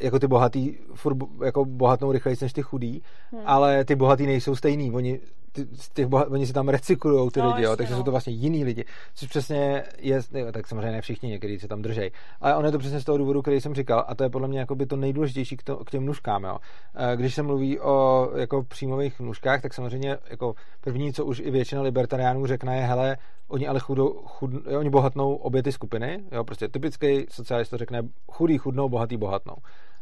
jako 0.00 0.18
ty 0.18 0.26
bohatý 0.26 0.74
furt 0.94 1.16
jako 1.44 1.64
bohatnou 1.64 2.12
rychleji 2.12 2.36
než 2.42 2.52
ty 2.52 2.62
chudý, 2.62 3.02
hmm. 3.32 3.42
ale 3.46 3.84
ty 3.84 3.94
bohatý 3.94 4.26
nejsou 4.26 4.56
stejný. 4.56 4.92
Oni 4.92 5.20
ty, 5.56 5.66
těch 5.94 6.06
boha, 6.06 6.26
oni 6.30 6.46
si 6.46 6.52
tam 6.52 6.68
recyklujou 6.68 7.30
ty 7.30 7.40
no, 7.40 7.48
lidi, 7.48 7.62
jo, 7.62 7.76
takže 7.76 7.92
no. 7.92 7.98
jsou 7.98 8.04
to 8.04 8.10
vlastně 8.10 8.32
jiný 8.32 8.64
lidi, 8.64 8.84
což 9.14 9.28
přesně 9.28 9.84
je, 9.98 10.20
jo, 10.32 10.52
tak 10.52 10.66
samozřejmě 10.66 10.92
ne 10.92 11.00
všichni, 11.00 11.30
někteří 11.30 11.58
se 11.58 11.68
tam 11.68 11.82
držej, 11.82 12.10
ale 12.40 12.56
on 12.56 12.64
je 12.64 12.72
to 12.72 12.78
přesně 12.78 13.00
z 13.00 13.04
toho 13.04 13.18
důvodu, 13.18 13.42
který 13.42 13.60
jsem 13.60 13.74
říkal, 13.74 14.04
a 14.08 14.14
to 14.14 14.24
je 14.24 14.30
podle 14.30 14.48
mě 14.48 14.58
jako 14.58 14.74
by 14.74 14.86
to 14.86 14.96
nejdůležitější 14.96 15.56
k, 15.56 15.62
to, 15.62 15.76
k 15.76 15.90
těm 15.90 16.06
nůžkám, 16.06 16.44
jo. 16.44 16.58
Eh, 16.94 17.16
když 17.16 17.34
se 17.34 17.42
mluví 17.42 17.80
o 17.80 18.28
jako 18.36 18.62
příjmových 18.62 19.20
nůžkách, 19.20 19.62
tak 19.62 19.74
samozřejmě 19.74 20.18
jako 20.30 20.54
první, 20.80 21.12
co 21.12 21.24
už 21.24 21.40
i 21.40 21.50
většina 21.50 21.82
libertariánů 21.82 22.46
řekne, 22.46 22.76
je, 22.76 22.82
hele, 22.82 23.16
oni 23.48 23.68
ale 23.68 23.80
chudou, 23.80 24.22
chud, 24.26 24.50
jo, 24.70 24.78
oni 24.78 24.90
bohatnou 24.90 25.34
obě 25.34 25.62
ty 25.62 25.72
skupiny, 25.72 26.24
jo, 26.32 26.44
prostě 26.44 26.68
typický 26.68 27.26
socialista 27.30 27.76
řekne 27.76 28.02
chudý 28.32 28.58
chudnou, 28.58 28.88
bohatý 28.88 29.16
bohatnou. 29.16 29.54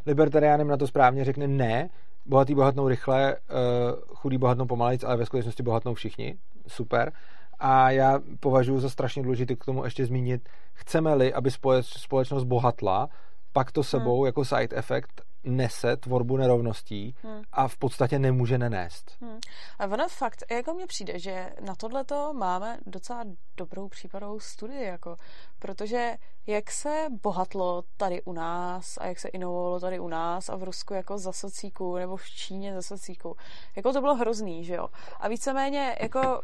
Libertariánem 0.07 0.69
na 0.69 0.77
to 0.77 0.87
správně 0.87 1.25
řekne 1.25 1.49
ne, 1.49 1.91
bohatý 2.27 2.55
bohatnou 2.55 2.89
rychle, 2.89 3.37
uh, 3.37 4.17
chudý 4.17 4.39
bohatnou 4.39 4.67
pomalejc, 4.67 5.05
ale 5.05 5.17
ve 5.17 5.27
skutečnosti 5.27 5.63
bohatnou 5.63 5.95
všichni. 5.95 6.37
Super. 6.67 7.13
A 7.59 7.91
já 7.91 8.21
považuji 8.41 8.81
za 8.81 8.89
strašně 8.89 9.23
důležité 9.23 9.57
k 9.57 9.65
tomu 9.65 9.85
ještě 9.85 10.07
zmínit, 10.07 10.49
chceme-li, 10.73 11.35
aby 11.35 11.51
společnost 11.83 12.45
bohatla, 12.45 13.09
pak 13.53 13.73
to 13.73 13.83
sebou 13.83 14.17
hmm. 14.19 14.27
jako 14.27 14.45
side 14.45 14.77
effect 14.77 15.23
nese 15.45 15.97
tvorbu 15.97 16.37
nerovností 16.37 17.15
hmm. 17.23 17.43
a 17.53 17.69
v 17.69 17.77
podstatě 17.77 18.19
nemůže 18.19 18.59
nenést. 18.59 19.11
Hmm. 19.21 19.39
A 19.79 19.87
ono 19.87 20.09
fakt, 20.09 20.45
jako 20.51 20.75
mně 20.75 20.87
přijde, 20.87 21.19
že 21.19 21.51
na 21.61 21.75
tohleto 21.75 22.33
máme 22.35 22.79
docela 22.87 23.25
dobrou 23.57 23.89
případovou 23.89 24.41
studii, 24.41 24.85
jako, 24.85 25.17
protože 25.59 26.15
jak 26.47 26.71
se 26.71 27.07
bohatlo 27.23 27.83
tady 27.97 28.23
u 28.23 28.33
nás 28.33 28.99
a 28.99 29.07
jak 29.07 29.19
se 29.19 29.29
inovovalo 29.29 29.81
tady 29.81 29.99
u 29.99 30.09
nás 30.09 30.49
a 30.49 30.57
v 30.57 30.63
Rusku 30.63 30.95
jako 30.95 31.19
za 31.19 31.33
socíku 31.33 31.97
nebo 31.97 32.17
v 32.17 32.27
Číně 32.27 32.75
za 32.75 32.83
socíku, 32.83 33.37
jako 33.77 33.93
to 33.93 34.01
bylo 34.01 34.15
hrozný, 34.15 34.65
že 34.65 34.75
jo. 34.75 34.89
A 35.21 35.29
víceméně 35.29 35.97
jako 36.01 36.43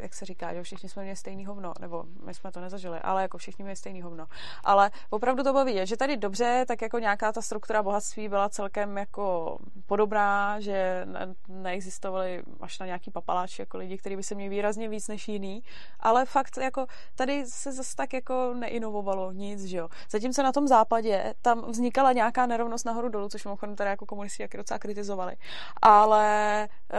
jak 0.00 0.14
se 0.14 0.24
říká, 0.24 0.54
že 0.54 0.62
všichni 0.62 0.88
jsme 0.88 1.02
měli 1.02 1.16
stejný 1.16 1.46
hovno, 1.46 1.72
nebo 1.80 2.04
my 2.24 2.34
jsme 2.34 2.52
to 2.52 2.60
nezažili, 2.60 2.98
ale 2.98 3.22
jako 3.22 3.38
všichni 3.38 3.64
měli 3.64 3.76
stejný 3.76 4.02
hovno. 4.02 4.26
Ale 4.64 4.90
opravdu 5.10 5.42
to 5.42 5.52
baví, 5.52 5.80
že 5.82 5.96
tady 5.96 6.16
dobře, 6.16 6.64
tak 6.68 6.82
jako 6.82 6.98
nějaká 6.98 7.32
ta 7.32 7.42
struktura 7.42 7.82
bohatství 7.82 8.28
byla 8.28 8.48
celkem 8.48 8.96
jako 8.96 9.58
podobná, 9.86 10.60
že 10.60 11.06
neexistovaly 11.48 12.42
až 12.60 12.78
na 12.78 12.86
nějaký 12.86 13.10
papaláč 13.10 13.58
jako 13.58 13.78
lidi, 13.78 13.98
kteří 13.98 14.16
by 14.16 14.22
se 14.22 14.34
měli 14.34 14.50
výrazně 14.50 14.88
víc 14.88 15.08
než 15.08 15.28
jiný, 15.28 15.62
ale 16.00 16.24
fakt 16.26 16.56
jako 16.56 16.86
tady 17.14 17.46
se 17.46 17.72
zase 17.72 17.96
tak 17.96 18.12
jako 18.12 18.54
neinovovalo 18.54 19.32
nic, 19.32 19.64
že 19.64 19.76
jo. 19.76 19.88
Zatímco 20.10 20.42
na 20.42 20.52
tom 20.52 20.68
západě 20.68 21.34
tam 21.42 21.70
vznikala 21.70 22.12
nějaká 22.12 22.46
nerovnost 22.46 22.86
nahoru 22.86 23.08
dolů, 23.08 23.28
což 23.28 23.44
mimochodem 23.44 23.76
tady 23.76 23.90
jako 23.90 24.06
komunisti 24.06 24.42
jak 24.42 24.56
docela 24.56 24.78
kritizovali, 24.78 25.36
ale 25.82 26.68
uh, 26.92 26.98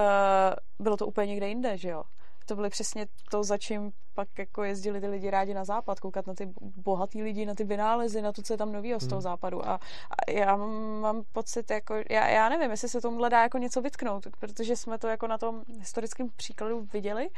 bylo 0.80 0.98
to 0.98 1.08
úplně 1.08 1.28
někde 1.28 1.48
jinde, 1.48 1.78
že 1.78 1.90
jo 1.90 2.04
to 2.46 2.56
byly 2.56 2.70
přesně 2.70 3.08
to, 3.32 3.44
za 3.44 3.58
čím 3.58 3.92
pak 4.14 4.28
jako 4.40 4.64
jezdili 4.64 5.02
ty 5.02 5.08
lidi 5.08 5.30
rádi 5.30 5.54
na 5.54 5.64
západ, 5.64 6.00
koukat 6.00 6.28
na 6.28 6.34
ty 6.34 6.54
bohatý 6.62 7.24
lidi, 7.24 7.46
na 7.46 7.56
ty 7.56 7.64
vynálezy, 7.64 8.22
na 8.22 8.32
to, 8.32 8.42
co 8.42 8.54
je 8.54 8.58
tam 8.58 8.72
nového 8.72 9.00
z 9.00 9.08
toho 9.08 9.18
hmm. 9.18 9.22
západu. 9.22 9.68
A, 9.68 9.74
a 10.10 10.32
já 10.32 10.56
mám 11.02 11.24
pocit, 11.32 11.72
jako, 11.72 11.96
já, 12.10 12.28
já 12.28 12.50
nevím, 12.50 12.72
jestli 12.72 12.90
se 12.90 13.02
tomu 13.02 13.30
dá 13.30 13.42
jako 13.42 13.58
něco 13.58 13.82
vytknout, 13.82 14.28
protože 14.40 14.76
jsme 14.76 14.98
to 14.98 15.08
jako 15.08 15.28
na 15.28 15.38
tom 15.38 15.64
historickém 15.80 16.30
příkladu 16.36 16.88
viděli 16.94 17.30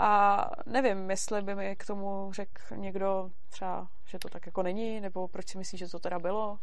a 0.00 0.40
nevím, 0.66 1.10
jestli 1.10 1.42
by 1.42 1.54
mi 1.54 1.76
k 1.76 1.86
tomu 1.86 2.32
řekl 2.32 2.76
někdo 2.76 3.30
třeba, 3.50 3.88
že 4.06 4.18
to 4.18 4.28
tak 4.28 4.46
jako 4.46 4.62
není, 4.62 5.00
nebo 5.00 5.28
proč 5.28 5.48
si 5.48 5.58
myslíš, 5.58 5.78
že 5.78 5.88
to 5.88 5.98
teda 5.98 6.18
bylo. 6.18 6.58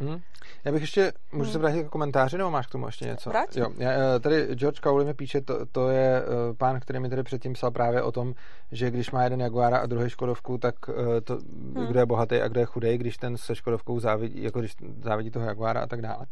Hmm. 0.00 0.20
Já 0.64 0.72
bych 0.72 0.80
ještě, 0.80 1.12
můžu 1.32 1.44
hmm. 1.44 1.52
se 1.52 1.58
vrátit 1.58 1.86
k 1.86 1.90
komentáři, 1.90 2.38
nebo 2.38 2.50
máš 2.50 2.66
k 2.66 2.70
tomu 2.70 2.86
ještě 2.86 3.04
něco? 3.04 3.32
Jo, 3.54 3.70
já, 3.78 3.90
eh, 3.90 4.20
tady 4.20 4.54
George 4.54 4.80
Cowley 4.80 5.06
mi 5.06 5.14
píše, 5.14 5.40
to, 5.40 5.66
to 5.66 5.88
je 5.88 6.22
uh, 6.22 6.56
pán, 6.56 6.80
který 6.80 7.00
mi 7.00 7.08
tady 7.08 7.22
předtím 7.22 7.52
psal 7.52 7.70
právě 7.70 8.02
o 8.02 8.12
tom, 8.12 8.34
že 8.72 8.90
když 8.90 9.10
má 9.10 9.24
jeden 9.24 9.40
Jaguara 9.40 9.78
a 9.78 9.86
druhý 9.86 10.10
Škodovku, 10.10 10.58
tak 10.58 10.74
uh, 10.88 10.94
to, 11.24 11.38
hmm. 11.74 11.86
kdo 11.86 12.00
je 12.00 12.06
bohatý 12.06 12.40
a 12.40 12.48
kdo 12.48 12.60
je 12.60 12.66
chudý, 12.66 12.98
když 12.98 13.16
ten 13.16 13.36
se 13.36 13.54
Škodovkou 13.54 14.00
závidí, 14.00 14.42
jako 14.42 14.60
když 14.60 14.74
závidí 15.02 15.30
toho 15.30 15.46
Jaguara 15.46 15.80
a 15.80 15.86
tak 15.86 16.02
dále. 16.02 16.26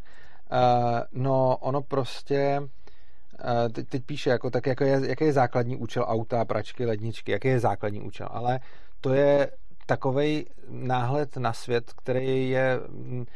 Uh, 0.52 1.00
no, 1.12 1.56
ono 1.56 1.82
prostě 1.82 2.60
uh, 2.60 3.72
teď, 3.72 3.88
teď 3.88 4.04
píše, 4.04 4.30
jako, 4.30 4.50
tak 4.50 4.66
jako 4.66 4.84
je, 4.84 5.00
jaký 5.08 5.24
je 5.24 5.32
základní 5.32 5.76
účel 5.76 6.04
auta, 6.08 6.44
pračky, 6.44 6.86
ledničky, 6.86 7.32
jaký 7.32 7.48
je 7.48 7.60
základní 7.60 8.00
účel, 8.00 8.28
ale 8.30 8.60
to 9.00 9.14
je 9.14 9.50
takový 9.86 10.46
náhled 10.68 11.36
na 11.36 11.52
svět, 11.52 11.92
který 11.96 12.50
je 12.50 12.80
mm, 12.88 13.26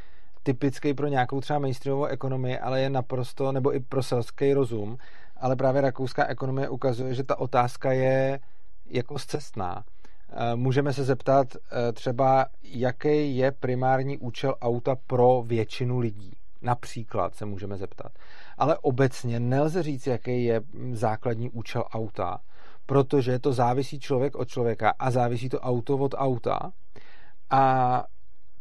typický 0.42 0.94
pro 0.94 1.06
nějakou 1.06 1.40
třeba 1.40 1.58
mainstreamovou 1.58 2.04
ekonomii, 2.04 2.58
ale 2.58 2.80
je 2.80 2.90
naprosto, 2.90 3.52
nebo 3.52 3.74
i 3.74 3.80
pro 3.80 4.02
selský 4.02 4.54
rozum, 4.54 4.98
ale 5.36 5.56
právě 5.56 5.80
rakouská 5.80 6.26
ekonomie 6.26 6.68
ukazuje, 6.68 7.14
že 7.14 7.24
ta 7.24 7.38
otázka 7.38 7.92
je 7.92 8.40
jako 8.86 9.18
zcestná. 9.18 9.84
Eh, 10.32 10.56
můžeme 10.56 10.92
se 10.92 11.04
zeptat 11.04 11.46
eh, 11.56 11.92
třeba, 11.92 12.46
jaký 12.62 13.36
je 13.36 13.52
primární 13.52 14.18
účel 14.18 14.54
auta 14.60 14.96
pro 15.06 15.42
většinu 15.46 15.98
lidí. 15.98 16.32
Například 16.62 17.34
se 17.34 17.46
můžeme 17.46 17.76
zeptat. 17.76 18.12
Ale 18.58 18.78
obecně 18.78 19.40
nelze 19.40 19.82
říct, 19.82 20.06
jaký 20.06 20.44
je 20.44 20.60
mm, 20.60 20.96
základní 20.96 21.50
účel 21.50 21.84
auta, 21.92 22.40
protože 22.86 23.38
to 23.38 23.52
závisí 23.52 24.00
člověk 24.00 24.36
od 24.36 24.48
člověka 24.48 24.94
a 24.98 25.10
závisí 25.10 25.48
to 25.48 25.60
auto 25.60 25.96
od 25.96 26.14
auta. 26.18 26.72
A 27.50 28.04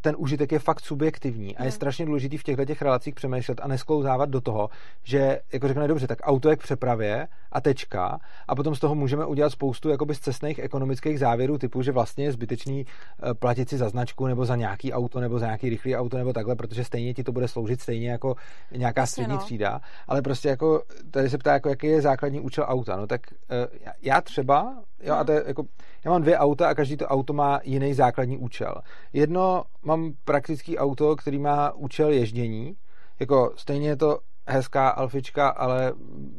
ten 0.01 0.15
užitek 0.17 0.51
je 0.51 0.59
fakt 0.59 0.79
subjektivní 0.79 1.57
a 1.57 1.63
je 1.63 1.71
strašně 1.71 2.05
důležitý 2.05 2.37
v 2.37 2.43
těchto 2.43 2.65
těch 2.65 2.81
relacích 2.81 3.15
přemýšlet 3.15 3.61
a 3.61 3.67
nesklouzávat 3.67 4.29
do 4.29 4.41
toho, 4.41 4.69
že 5.03 5.39
jako 5.53 5.67
řekne 5.67 5.87
dobře, 5.87 6.07
tak 6.07 6.19
auto 6.23 6.49
je 6.49 6.55
k 6.55 6.63
přepravě 6.63 7.27
a 7.51 7.61
tečka 7.61 8.19
a 8.47 8.55
potom 8.55 8.75
z 8.75 8.79
toho 8.79 8.95
můžeme 8.95 9.25
udělat 9.25 9.49
spoustu 9.49 9.89
jakoby 9.89 10.15
z 10.15 10.19
cestných 10.19 10.59
ekonomických 10.59 11.19
závěrů 11.19 11.57
typu, 11.57 11.81
že 11.81 11.91
vlastně 11.91 12.23
je 12.23 12.31
zbytečný 12.31 12.85
eh, 12.85 13.33
platit 13.33 13.69
si 13.69 13.77
za 13.77 13.89
značku 13.89 14.27
nebo 14.27 14.45
za 14.45 14.55
nějaký 14.55 14.93
auto 14.93 15.19
nebo 15.19 15.39
za 15.39 15.45
nějaký 15.45 15.69
rychlý 15.69 15.95
auto 15.95 16.17
nebo 16.17 16.33
takhle, 16.33 16.55
protože 16.55 16.83
stejně 16.83 17.13
ti 17.13 17.23
to 17.23 17.31
bude 17.31 17.47
sloužit 17.47 17.81
stejně 17.81 18.11
jako 18.11 18.35
nějaká 18.71 19.05
střední 19.05 19.33
no. 19.33 19.39
třída, 19.39 19.81
ale 20.07 20.21
prostě 20.21 20.49
jako 20.49 20.83
tady 21.11 21.29
se 21.29 21.37
ptá, 21.37 21.53
jako 21.53 21.69
jaký 21.69 21.87
je 21.87 22.01
základní 22.01 22.39
účel 22.39 22.65
auta, 22.67 22.95
no 22.95 23.07
tak 23.07 23.21
eh, 23.49 23.67
já 24.01 24.21
třeba, 24.21 24.83
jo, 25.03 25.15
a 25.15 25.23
to 25.23 25.31
je 25.31 25.43
jako, 25.47 25.63
já 26.05 26.11
mám 26.11 26.21
dvě 26.21 26.37
auta 26.37 26.69
a 26.69 26.73
každý 26.73 26.97
to 26.97 27.07
auto 27.07 27.33
má 27.33 27.59
jiný 27.63 27.93
základní 27.93 28.37
účel. 28.37 28.75
Jedno 29.13 29.63
mám 29.81 30.13
praktický 30.25 30.77
auto, 30.77 31.15
který 31.15 31.39
má 31.39 31.71
účel 31.71 32.09
ježdění. 32.09 32.75
Jako 33.19 33.53
stejně 33.55 33.87
je 33.87 33.95
to 33.95 34.19
hezká 34.47 34.89
alfička, 34.89 35.49
ale 35.49 35.93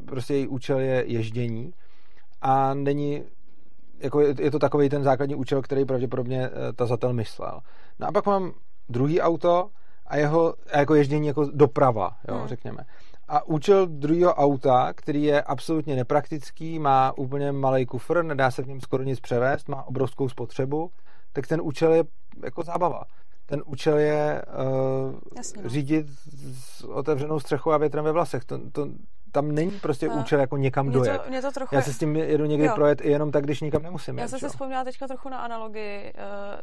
prostě 0.06 0.34
její 0.34 0.48
účel 0.48 0.78
je 0.78 1.04
ježdění. 1.06 1.72
A 2.42 2.74
není, 2.74 3.24
jako 3.98 4.20
je 4.20 4.50
to 4.50 4.58
takový 4.58 4.88
ten 4.88 5.02
základní 5.02 5.34
účel, 5.34 5.62
který 5.62 5.84
pravděpodobně 5.84 6.46
eh, 6.46 6.72
tazatel 6.72 7.12
myslel. 7.12 7.60
No 7.98 8.08
a 8.08 8.12
pak 8.12 8.26
mám 8.26 8.52
druhý 8.88 9.20
auto 9.20 9.70
a 10.06 10.16
jeho 10.16 10.54
a 10.72 10.78
jako 10.78 10.94
ježdění 10.94 11.26
jako 11.26 11.50
doprava, 11.54 12.10
jo, 12.28 12.34
hmm. 12.34 12.48
řekněme. 12.48 12.84
A 13.32 13.46
účel 13.46 13.86
druhého 13.86 14.34
auta, 14.34 14.92
který 14.92 15.22
je 15.22 15.42
absolutně 15.42 15.96
nepraktický, 15.96 16.78
má 16.78 17.12
úplně 17.18 17.52
malý 17.52 17.86
kufr, 17.86 18.22
nedá 18.22 18.50
se 18.50 18.62
v 18.62 18.68
něm 18.68 18.80
skoro 18.80 19.02
nic 19.02 19.20
převést, 19.20 19.68
má 19.68 19.82
obrovskou 19.82 20.28
spotřebu, 20.28 20.90
tak 21.32 21.46
ten 21.46 21.60
účel 21.62 21.92
je 21.92 22.04
jako 22.44 22.62
zábava 22.62 23.02
ten 23.50 23.62
účel 23.66 23.98
je 23.98 24.42
uh, 25.08 25.14
Jasně, 25.36 25.62
no. 25.62 25.68
řídit 25.68 26.06
s 26.54 26.84
otevřenou 26.84 27.40
střechou 27.40 27.70
a 27.70 27.78
větrem 27.78 28.04
ve 28.04 28.12
vlasech. 28.12 28.44
To, 28.44 28.70
to, 28.72 28.88
tam 29.32 29.52
není 29.52 29.70
prostě 29.70 30.08
a 30.08 30.14
účel 30.14 30.40
jako 30.40 30.56
někam 30.56 30.86
mě 30.86 30.94
dojet. 30.94 31.22
To, 31.22 31.28
mě 31.28 31.42
to 31.42 31.52
trochu... 31.52 31.74
Já 31.74 31.82
se 31.82 31.92
s 31.92 31.98
tím 31.98 32.16
jedu 32.16 32.44
někdy 32.44 32.66
jo. 32.66 32.74
projet 32.74 33.00
i 33.00 33.10
jenom 33.10 33.30
tak, 33.30 33.44
když 33.44 33.60
nikam 33.60 33.82
nemusím 33.82 34.18
Já 34.18 34.28
jsem 34.28 34.38
si 34.38 34.48
vzpomněla 34.48 34.84
teďka 34.84 35.06
trochu 35.06 35.28
na 35.28 35.38
analogii. 35.38 36.12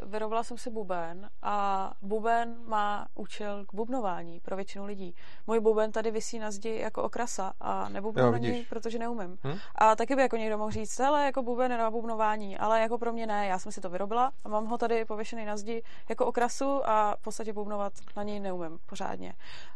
Uh, 0.03 0.11
vyrobila 0.11 0.44
jsem 0.44 0.57
si 0.57 0.69
buben 0.69 1.30
a 1.41 1.91
buben 2.02 2.56
má 2.65 3.07
účel 3.15 3.65
k 3.65 3.73
bubnování 3.73 4.39
pro 4.39 4.56
většinu 4.56 4.85
lidí. 4.85 5.15
Můj 5.48 5.60
buben 5.60 5.91
tady 5.91 6.11
visí 6.11 6.39
na 6.39 6.52
zdi 6.52 6.76
jako 6.76 7.03
okrasa 7.03 7.53
a 7.60 7.89
nebubnu 7.89 8.31
na 8.31 8.38
něj, 8.38 8.65
protože 8.69 8.99
neumím. 8.99 9.38
Hm? 9.44 9.57
A 9.76 9.95
taky 9.95 10.15
by 10.15 10.22
jako 10.22 10.38
někdo 10.38 10.57
mohl 10.57 10.72
říct, 10.72 10.99
ale 10.99 11.26
jako 11.26 11.44
buben 11.44 11.77
na 11.77 11.91
bubnování, 11.91 12.57
ale 12.57 12.81
jako 12.81 12.98
pro 12.98 13.14
mě 13.14 13.27
ne. 13.27 13.48
Já 13.48 13.60
jsem 13.60 13.72
si 13.72 13.81
to 13.81 13.89
vyrobila 13.89 14.31
a 14.44 14.49
mám 14.49 14.65
ho 14.65 14.77
tady 14.77 15.06
pověšený 15.06 15.45
na 15.45 15.57
zdi 15.57 15.84
jako 16.10 16.26
okrasu 16.26 16.89
a 16.89 17.15
v 17.15 17.23
podstatě 17.23 17.53
bubnovat 17.53 17.94
na 18.15 18.23
něj 18.23 18.39
neumím 18.39 18.80
pořádně. 18.85 19.34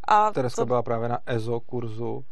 A 0.07 0.31
Tereska 0.31 0.61
to... 0.61 0.65
byla 0.65 0.83
právě 0.83 1.09
na 1.09 1.19
EZO 1.25 1.59
kurzu 1.59 2.25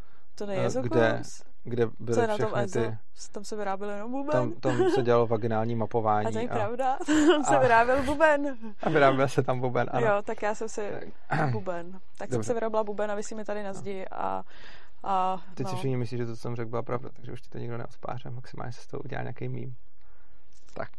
to 0.46 0.52
EZO 0.52 0.82
kde, 0.82 1.22
kde 1.64 1.86
byly 1.98 2.14
Co 2.14 2.20
je 2.20 2.26
na 2.26 2.38
tom 2.38 2.50
EZO? 2.54 2.80
Ty... 2.80 2.96
Tam 3.32 3.44
se 3.44 3.56
vyráběl 3.56 3.90
jenom 3.90 4.10
buben. 4.10 4.32
Tam, 4.32 4.52
tam 4.52 4.90
se 4.90 5.02
dělalo 5.02 5.26
vaginální 5.26 5.74
mapování. 5.74 6.26
A 6.26 6.30
to 6.30 6.38
je 6.38 6.48
a... 6.48 6.54
pravda, 6.54 6.98
tam 7.06 7.44
se 7.44 7.56
a... 7.56 7.58
vyráběl 7.58 8.02
buben. 8.02 8.58
A 8.82 8.90
vyráběl 8.90 9.28
se 9.28 9.42
tam 9.42 9.60
buben, 9.60 9.90
ano. 9.92 10.06
Jo, 10.06 10.22
tak 10.22 10.42
já 10.42 10.54
jsem 10.54 10.68
si 10.68 10.90
buben. 11.52 11.92
Tak 11.92 12.00
Dobře. 12.18 12.34
jsem 12.34 12.44
se 12.44 12.54
vyrobila 12.54 12.84
buben 12.84 13.10
a 13.10 13.14
vysí 13.14 13.34
mi 13.34 13.44
tady 13.44 13.62
na 13.62 13.72
zdi 13.72 14.04
a 14.10 14.42
a, 15.02 15.42
Teď 15.54 15.64
no. 15.64 15.70
si 15.70 15.76
všichni 15.76 15.96
myslí, 15.96 16.18
že 16.18 16.26
to, 16.26 16.32
co 16.32 16.40
jsem 16.40 16.56
řekl, 16.56 16.70
byla 16.70 16.82
pravda, 16.82 17.08
takže 17.12 17.32
už 17.32 17.40
ti 17.40 17.48
to 17.48 17.58
nikdo 17.58 17.78
neospáře. 17.78 18.30
Maximálně 18.30 18.72
se 18.72 18.80
z 18.80 18.86
toho 18.86 19.00
udělá 19.00 19.22
nějaký 19.22 19.48
mím. 19.48 19.76
Tak, 20.74 20.90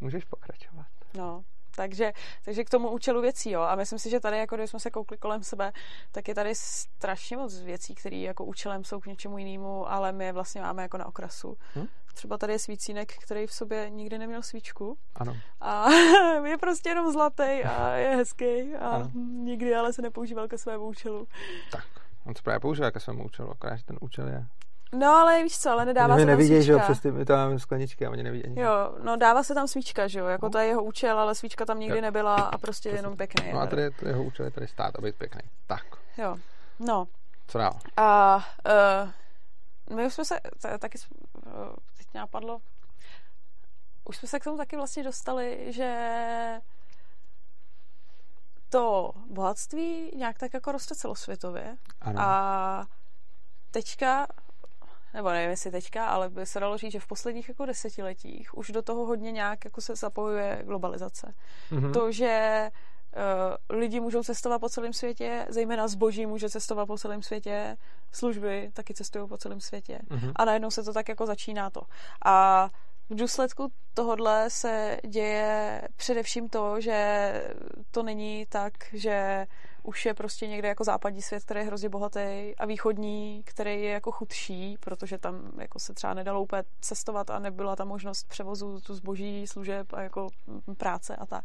můžeš 0.00 0.24
pokračovat. 0.24 0.86
No, 1.18 1.44
takže, 1.76 2.12
takže 2.44 2.64
k 2.64 2.70
tomu 2.70 2.90
účelu 2.90 3.20
věcí, 3.20 3.50
jo. 3.50 3.60
A 3.60 3.74
myslím 3.74 3.98
si, 3.98 4.10
že 4.10 4.20
tady, 4.20 4.38
jako 4.38 4.56
když 4.56 4.70
jsme 4.70 4.80
se 4.80 4.90
koukli 4.90 5.18
kolem 5.18 5.42
sebe, 5.42 5.72
tak 6.12 6.28
je 6.28 6.34
tady 6.34 6.54
strašně 6.54 7.36
moc 7.36 7.60
věcí, 7.60 7.94
které 7.94 8.16
jako 8.16 8.44
účelem 8.44 8.84
jsou 8.84 9.00
k 9.00 9.06
něčemu 9.06 9.38
jinému, 9.38 9.90
ale 9.90 10.12
my 10.12 10.24
je 10.24 10.32
vlastně 10.32 10.60
máme 10.60 10.82
jako 10.82 10.98
na 10.98 11.06
okrasu. 11.06 11.56
Hm? 11.76 11.86
Třeba 12.14 12.38
tady 12.38 12.52
je 12.52 12.58
svícínek, 12.58 13.12
který 13.22 13.46
v 13.46 13.52
sobě 13.52 13.90
nikdy 13.90 14.18
neměl 14.18 14.42
svíčku. 14.42 14.98
Ano. 15.14 15.36
A 15.60 15.90
je 16.44 16.58
prostě 16.58 16.88
jenom 16.88 17.12
zlatý 17.12 17.64
a 17.64 17.94
je 17.94 18.16
hezký 18.16 18.74
a 18.74 18.88
ano. 18.88 19.10
nikdy 19.14 19.74
ale 19.74 19.92
se 19.92 20.02
nepoužíval 20.02 20.48
ke 20.48 20.58
svému 20.58 20.86
účelu. 20.86 21.28
Tak, 21.70 21.84
on 22.26 22.34
se 22.34 22.42
právě 22.42 22.60
používá 22.60 22.90
ke 22.90 23.00
svému 23.00 23.24
účelu, 23.24 23.50
akorát 23.50 23.82
ten 23.82 23.98
účel 24.00 24.28
je 24.28 24.46
No, 24.94 25.06
ale 25.06 25.42
víš 25.42 25.58
co, 25.58 25.70
ale 25.70 25.84
nedává 25.84 26.14
se 26.14 26.20
tam 26.20 26.26
nevidí, 26.26 26.48
svíčka. 26.48 26.64
že 26.64 26.72
jo, 26.72 26.78
přes 26.78 27.00
ty, 27.00 27.32
máme 27.32 27.58
skleničky 27.58 28.06
a 28.06 28.10
oni 28.10 28.22
nevidí. 28.22 28.44
Ani. 28.44 28.60
Jo, 28.60 28.96
no 29.02 29.16
dává 29.16 29.42
se 29.42 29.54
tam 29.54 29.68
svíčka, 29.68 30.08
že 30.08 30.18
jo, 30.18 30.26
jako 30.26 30.46
no. 30.46 30.50
to 30.50 30.58
je 30.58 30.66
jeho 30.66 30.82
účel, 30.82 31.18
ale 31.18 31.34
svíčka 31.34 31.64
tam 31.64 31.80
nikdy 31.80 31.98
jo. 31.98 32.02
nebyla 32.02 32.34
a 32.34 32.58
prostě 32.58 32.88
Přesně. 32.88 32.98
jenom 32.98 33.16
pěkný. 33.16 33.52
No 33.52 33.60
a 33.60 33.66
tady 33.66 33.90
to 33.90 34.08
jeho 34.08 34.22
účel 34.24 34.44
je 34.44 34.50
tady 34.50 34.68
stát 34.68 34.98
a 34.98 35.02
být 35.02 35.16
pěkný. 35.16 35.40
Tak. 35.66 35.84
Jo, 36.18 36.36
no. 36.78 37.06
Co 37.46 37.58
dál? 37.58 37.78
A 37.96 38.36
uh, 39.88 39.96
my 39.96 40.06
už 40.06 40.14
jsme 40.14 40.24
se, 40.24 40.40
taky 40.78 40.98
uh, 41.46 41.52
teď 41.96 42.06
mě 42.12 42.20
napadlo, 42.20 42.60
už 44.04 44.16
jsme 44.16 44.28
se 44.28 44.40
k 44.40 44.44
tomu 44.44 44.56
taky 44.56 44.76
vlastně 44.76 45.04
dostali, 45.04 45.72
že 45.72 45.90
to 48.68 49.12
bohatství 49.30 50.10
nějak 50.16 50.38
tak 50.38 50.54
jako 50.54 50.72
roste 50.72 50.94
celosvětově. 50.94 51.76
Ano. 52.00 52.20
A 52.20 52.86
teďka, 53.70 54.26
nebo 55.14 55.30
nevím 55.30 55.50
jestli 55.50 55.70
teďka, 55.70 56.06
ale 56.06 56.30
by 56.30 56.46
se 56.46 56.60
dalo 56.60 56.78
říct, 56.78 56.92
že 56.92 57.00
v 57.00 57.06
posledních 57.06 57.48
jako 57.48 57.66
desetiletích 57.66 58.58
už 58.58 58.70
do 58.70 58.82
toho 58.82 59.06
hodně 59.06 59.32
nějak 59.32 59.64
jako 59.64 59.80
se 59.80 59.96
zapojuje 59.96 60.62
globalizace. 60.64 61.34
Mm-hmm. 61.70 61.92
To, 61.92 62.12
že 62.12 62.70
uh, 63.70 63.76
lidi 63.78 64.00
můžou 64.00 64.22
cestovat 64.22 64.60
po 64.60 64.68
celém 64.68 64.92
světě, 64.92 65.46
zejména 65.48 65.88
zboží 65.88 66.26
může 66.26 66.50
cestovat 66.50 66.86
po 66.86 66.98
celém 66.98 67.22
světě, 67.22 67.76
služby 68.12 68.70
taky 68.72 68.94
cestují 68.94 69.28
po 69.28 69.38
celém 69.38 69.60
světě. 69.60 69.98
Mm-hmm. 70.08 70.32
A 70.36 70.44
najednou 70.44 70.70
se 70.70 70.82
to 70.82 70.92
tak 70.92 71.08
jako 71.08 71.26
začíná 71.26 71.70
to. 71.70 71.82
A 72.24 72.68
v 73.10 73.14
důsledku 73.14 73.72
tohodle 73.94 74.50
se 74.50 74.98
děje 75.08 75.82
především 75.96 76.48
to, 76.48 76.80
že 76.80 77.32
to 77.90 78.02
není 78.02 78.46
tak, 78.48 78.72
že 78.92 79.46
už 79.82 80.06
je 80.06 80.14
prostě 80.14 80.46
někde 80.46 80.68
jako 80.68 80.84
západní 80.84 81.22
svět, 81.22 81.44
který 81.44 81.60
je 81.60 81.66
hrozně 81.66 81.88
bohatý 81.88 82.54
a 82.58 82.66
východní, 82.66 83.42
který 83.46 83.82
je 83.82 83.90
jako 83.90 84.12
chudší, 84.12 84.76
protože 84.80 85.18
tam 85.18 85.52
jako 85.60 85.78
se 85.78 85.94
třeba 85.94 86.14
nedalo 86.14 86.42
úplně 86.42 86.62
cestovat 86.80 87.30
a 87.30 87.38
nebyla 87.38 87.76
ta 87.76 87.84
možnost 87.84 88.28
převozu 88.28 88.80
tu 88.80 88.94
zboží, 88.94 89.46
služeb 89.46 89.92
a 89.92 90.00
jako 90.00 90.28
práce 90.76 91.16
a 91.16 91.26
tak. 91.26 91.44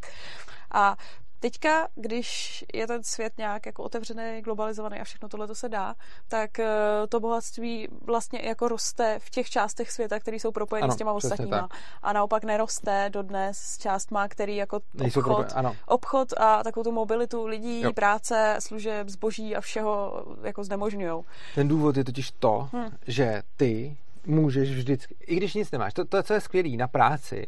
A 0.72 0.96
Teďka, 1.40 1.88
když 1.96 2.66
je 2.74 2.88
ten 2.88 3.04
svět 3.04 3.34
nějak 3.38 3.66
jako 3.66 3.84
otevřený, 3.84 4.42
globalizovaný 4.42 5.00
a 5.00 5.04
všechno 5.04 5.30
tohle 5.30 5.48
to 5.48 5.56
se 5.56 5.70
dá, 5.70 5.96
tak 6.28 6.60
eh, 6.60 6.68
to 7.10 7.20
bohatství 7.20 7.88
vlastně 8.06 8.42
jako 8.44 8.68
roste 8.68 9.20
v 9.20 9.30
těch 9.30 9.50
částech 9.50 9.92
světa, 9.92 10.20
které 10.20 10.38
jsou 10.38 10.52
propojeny 10.52 10.92
s 10.92 10.96
těma 10.96 11.12
ostatníma. 11.12 11.58
Tak. 11.58 11.72
A 12.02 12.14
naopak 12.14 12.44
neroste 12.44 13.10
dodnes 13.10 13.58
s 13.58 13.78
částma, 13.78 14.28
který 14.28 14.56
jako 14.56 14.80
obchod, 15.06 15.54
obchod 15.88 16.34
a 16.38 16.64
takovou 16.64 16.84
tu 16.84 16.92
mobilitu 16.92 17.46
lidí, 17.46 17.82
jo. 17.82 17.94
práce, 17.94 18.56
služeb, 18.60 19.10
zboží 19.10 19.56
a 19.56 19.62
všeho 19.62 20.24
jako 20.44 20.64
znemožňují. 20.64 21.24
Ten 21.56 21.68
důvod 21.68 21.98
je 21.98 22.04
totiž 22.04 22.32
to, 22.32 22.70
hmm. 22.74 22.90
že 23.08 23.42
ty 23.58 23.98
můžeš 24.26 24.72
vždycky, 24.72 25.16
i 25.28 25.36
když 25.36 25.54
nic 25.54 25.72
nemáš, 25.72 25.94
to, 25.94 26.06
to 26.06 26.24
co 26.24 26.34
je 26.34 26.42
skvělé 26.42 26.70
na 26.70 26.88
práci, 26.88 27.48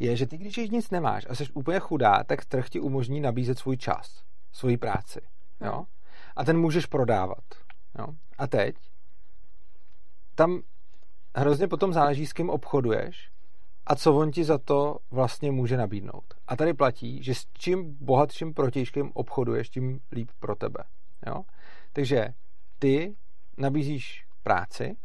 je, 0.00 0.16
že 0.16 0.26
ty, 0.26 0.38
když 0.38 0.56
nic 0.56 0.90
nemáš 0.90 1.26
a 1.30 1.34
jsi 1.34 1.44
úplně 1.54 1.78
chudá, 1.78 2.24
tak 2.24 2.44
trh 2.44 2.68
ti 2.68 2.80
umožní 2.80 3.20
nabízet 3.20 3.58
svůj 3.58 3.76
čas, 3.76 4.22
svoji 4.52 4.76
práci. 4.76 5.20
Jo? 5.60 5.84
A 6.36 6.44
ten 6.44 6.58
můžeš 6.58 6.86
prodávat. 6.86 7.44
Jo? 7.98 8.06
A 8.38 8.46
teď 8.46 8.76
tam 10.34 10.60
hrozně 11.36 11.68
potom 11.68 11.92
záleží, 11.92 12.26
s 12.26 12.32
kým 12.32 12.50
obchoduješ 12.50 13.30
a 13.86 13.94
co 13.94 14.14
on 14.14 14.30
ti 14.30 14.44
za 14.44 14.58
to 14.58 14.96
vlastně 15.10 15.50
může 15.50 15.76
nabídnout. 15.76 16.34
A 16.48 16.56
tady 16.56 16.74
platí, 16.74 17.22
že 17.22 17.34
s 17.34 17.46
čím 17.52 17.96
bohatším 18.00 18.54
protějškem 18.54 19.10
obchoduješ, 19.14 19.70
tím 19.70 20.00
líp 20.12 20.30
pro 20.38 20.54
tebe. 20.54 20.84
Jo? 21.26 21.42
Takže 21.92 22.28
ty 22.78 23.16
nabízíš 23.56 24.26
práci, 24.42 24.96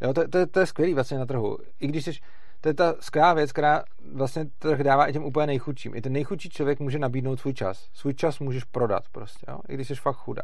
jo? 0.00 0.14
To, 0.14 0.28
to, 0.28 0.46
to 0.46 0.60
je 0.60 0.66
skvělý 0.66 0.94
vlastně 0.94 1.18
na 1.18 1.26
trhu. 1.26 1.58
I 1.80 1.86
když 1.86 2.04
jsi 2.04 2.12
to 2.60 2.68
je 2.68 2.74
ta 2.74 2.94
skvělá 3.00 3.34
věc, 3.34 3.52
která 3.52 3.84
vlastně 4.12 4.44
trh 4.58 4.80
dává 4.80 5.06
i 5.06 5.12
těm 5.12 5.24
úplně 5.24 5.46
nejchudším. 5.46 5.94
I 5.94 6.00
ten 6.00 6.12
nejchudší 6.12 6.48
člověk 6.48 6.80
může 6.80 6.98
nabídnout 6.98 7.40
svůj 7.40 7.54
čas. 7.54 7.88
Svůj 7.92 8.14
čas 8.14 8.38
můžeš 8.38 8.64
prodat 8.64 9.02
prostě, 9.12 9.46
jo? 9.48 9.58
i 9.68 9.74
když 9.74 9.88
jsi 9.88 9.94
fakt 9.94 10.16
chudá. 10.16 10.42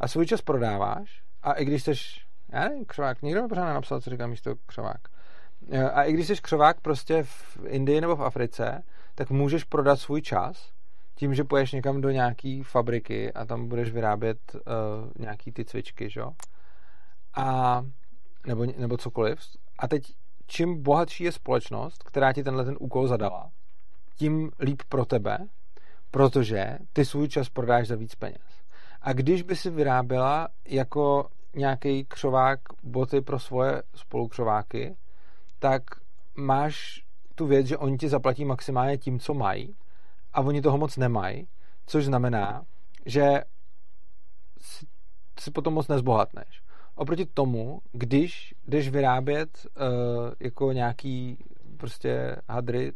A 0.00 0.08
svůj 0.08 0.26
čas 0.26 0.42
prodáváš 0.42 1.22
a 1.42 1.52
i 1.52 1.64
když 1.64 1.82
jsi, 1.82 1.92
já 2.52 2.60
nevím, 2.60 2.84
křovák, 2.84 3.22
nikdo 3.22 3.42
mi 3.42 3.48
pořád 3.48 3.64
nenapsal, 3.64 4.00
co 4.00 4.10
říká 4.10 4.26
místo 4.26 4.54
křovák. 4.66 5.00
E, 5.70 5.90
a 5.90 6.02
i 6.02 6.12
když 6.12 6.26
jsi 6.26 6.36
křovák 6.36 6.80
prostě 6.80 7.22
v 7.22 7.58
Indii 7.66 8.00
nebo 8.00 8.16
v 8.16 8.22
Africe, 8.22 8.82
tak 9.14 9.30
můžeš 9.30 9.64
prodat 9.64 10.00
svůj 10.00 10.22
čas 10.22 10.72
tím, 11.14 11.34
že 11.34 11.44
poješ 11.44 11.72
někam 11.72 12.00
do 12.00 12.10
nějaký 12.10 12.62
fabriky 12.62 13.32
a 13.32 13.44
tam 13.44 13.68
budeš 13.68 13.90
vyrábět 13.90 14.38
uh, 14.54 14.60
nějaký 15.18 15.52
ty 15.52 15.64
cvičky, 15.64 16.10
že? 16.10 16.22
A 17.34 17.82
nebo, 18.46 18.66
nebo 18.76 18.96
cokoliv. 18.96 19.38
A 19.78 19.88
teď 19.88 20.02
čím 20.50 20.82
bohatší 20.82 21.24
je 21.24 21.32
společnost, 21.32 22.02
která 22.02 22.32
ti 22.32 22.42
tenhle 22.42 22.64
ten 22.64 22.76
úkol 22.80 23.08
zadala, 23.08 23.50
tím 24.16 24.50
líp 24.60 24.82
pro 24.88 25.04
tebe, 25.04 25.38
protože 26.10 26.78
ty 26.92 27.04
svůj 27.04 27.28
čas 27.28 27.48
prodáš 27.48 27.88
za 27.88 27.96
víc 27.96 28.14
peněz. 28.14 28.62
A 29.00 29.12
když 29.12 29.42
by 29.42 29.56
si 29.56 29.70
vyráběla 29.70 30.48
jako 30.64 31.28
nějaký 31.54 32.04
křovák 32.04 32.60
boty 32.82 33.20
pro 33.20 33.38
svoje 33.38 33.82
spolukřováky, 33.94 34.96
tak 35.58 35.82
máš 36.36 37.04
tu 37.34 37.46
věc, 37.46 37.66
že 37.66 37.78
oni 37.78 37.96
ti 37.96 38.08
zaplatí 38.08 38.44
maximálně 38.44 38.98
tím, 38.98 39.18
co 39.18 39.34
mají 39.34 39.76
a 40.32 40.40
oni 40.40 40.62
toho 40.62 40.78
moc 40.78 40.96
nemají, 40.96 41.48
což 41.86 42.04
znamená, 42.04 42.62
že 43.06 43.40
si, 44.60 44.86
si 45.38 45.50
potom 45.50 45.74
moc 45.74 45.88
nezbohatneš. 45.88 46.62
Oproti 46.94 47.26
tomu, 47.26 47.80
když 47.92 48.54
jdeš 48.68 48.88
vyrábět 48.88 49.66
uh, 49.66 49.84
jako 50.40 50.72
nějaký 50.72 51.38
prostě 51.76 52.36
hadry 52.48 52.92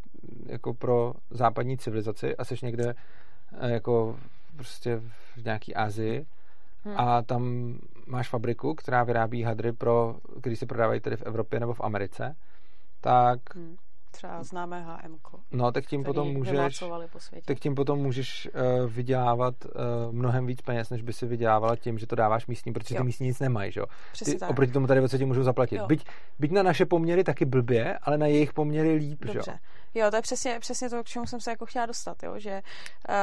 jako 0.47 0.75
pro 0.75 1.15
západní 1.31 1.79
civilizaci 1.79 2.37
a 2.37 2.45
jsi 2.45 2.55
někde 2.63 2.95
uh, 2.95 3.69
jako 3.69 4.19
prostě 4.57 5.01
v 5.37 5.45
nějaký 5.45 5.75
Asii 5.75 6.27
hmm. 6.85 6.95
a 6.97 7.23
tam 7.23 7.75
máš 8.07 8.29
fabriku, 8.29 8.75
která 8.75 9.05
vyrábí 9.05 9.43
hadry 9.43 9.73
pro, 9.73 10.17
který 10.41 10.57
se 10.57 10.67
prodávají 10.67 11.01
tedy 11.01 11.17
v 11.17 11.23
Evropě 11.23 11.61
nebo 11.61 11.75
v 11.75 11.81
Americe, 11.81 12.37
tak 13.01 13.39
hmm 13.55 13.77
třeba 14.15 14.43
známé 14.43 14.83
HM. 14.83 15.19
No, 15.53 15.73
tak 15.73 15.87
tím 15.87 16.05
potom 16.05 16.33
můžeš, 16.33 16.85
po 17.13 17.19
světě. 17.19 17.45
tak 17.47 17.59
tím 17.59 17.75
potom 17.75 17.99
můžeš 17.99 18.49
uh, 18.55 18.91
vydělávat 18.91 19.55
uh, 19.65 19.71
mnohem 20.15 20.47
víc 20.47 20.63
peněz, 20.63 20.91
než 20.91 21.03
by 21.03 21.13
si 21.13 21.27
vydělávala 21.27 21.77
tím, 21.77 21.99
že 21.99 22.07
to 22.07 22.17
dáváš 22.17 22.47
místní, 22.47 22.73
protože 22.73 22.95
jo. 22.95 23.01
ty 23.01 23.05
místní 23.05 23.27
nic 23.27 23.41
nemají, 23.41 23.73
že 23.73 23.81
jo? 23.81 23.87
Ty, 24.25 24.39
tak. 24.39 24.51
oproti 24.51 24.73
tomu 24.73 24.87
tady 24.87 25.01
ve 25.01 25.09
ti 25.09 25.25
můžou 25.25 25.43
zaplatit. 25.43 25.83
Byť, 25.87 26.05
byť, 26.39 26.51
na 26.53 26.63
naše 26.63 26.87
poměry 26.87 27.25
taky 27.25 27.45
blbě, 27.45 27.99
ale 28.03 28.19
na 28.19 28.27
jejich 28.27 28.53
poměry 28.53 28.95
líp, 28.95 29.25
Dobře. 29.25 29.41
že 29.45 29.59
jo? 29.95 30.11
To 30.11 30.17
je 30.17 30.23
přesně, 30.23 30.61
přesně 30.61 30.91
to, 30.91 31.05
k 31.05 31.07
čemu 31.07 31.27
jsem 31.27 31.41
se 31.41 31.51
jako 31.51 31.67
chtěla 31.67 31.87
dostat, 31.87 32.23
jo? 32.23 32.39
že 32.39 32.63
uh, 33.09 33.15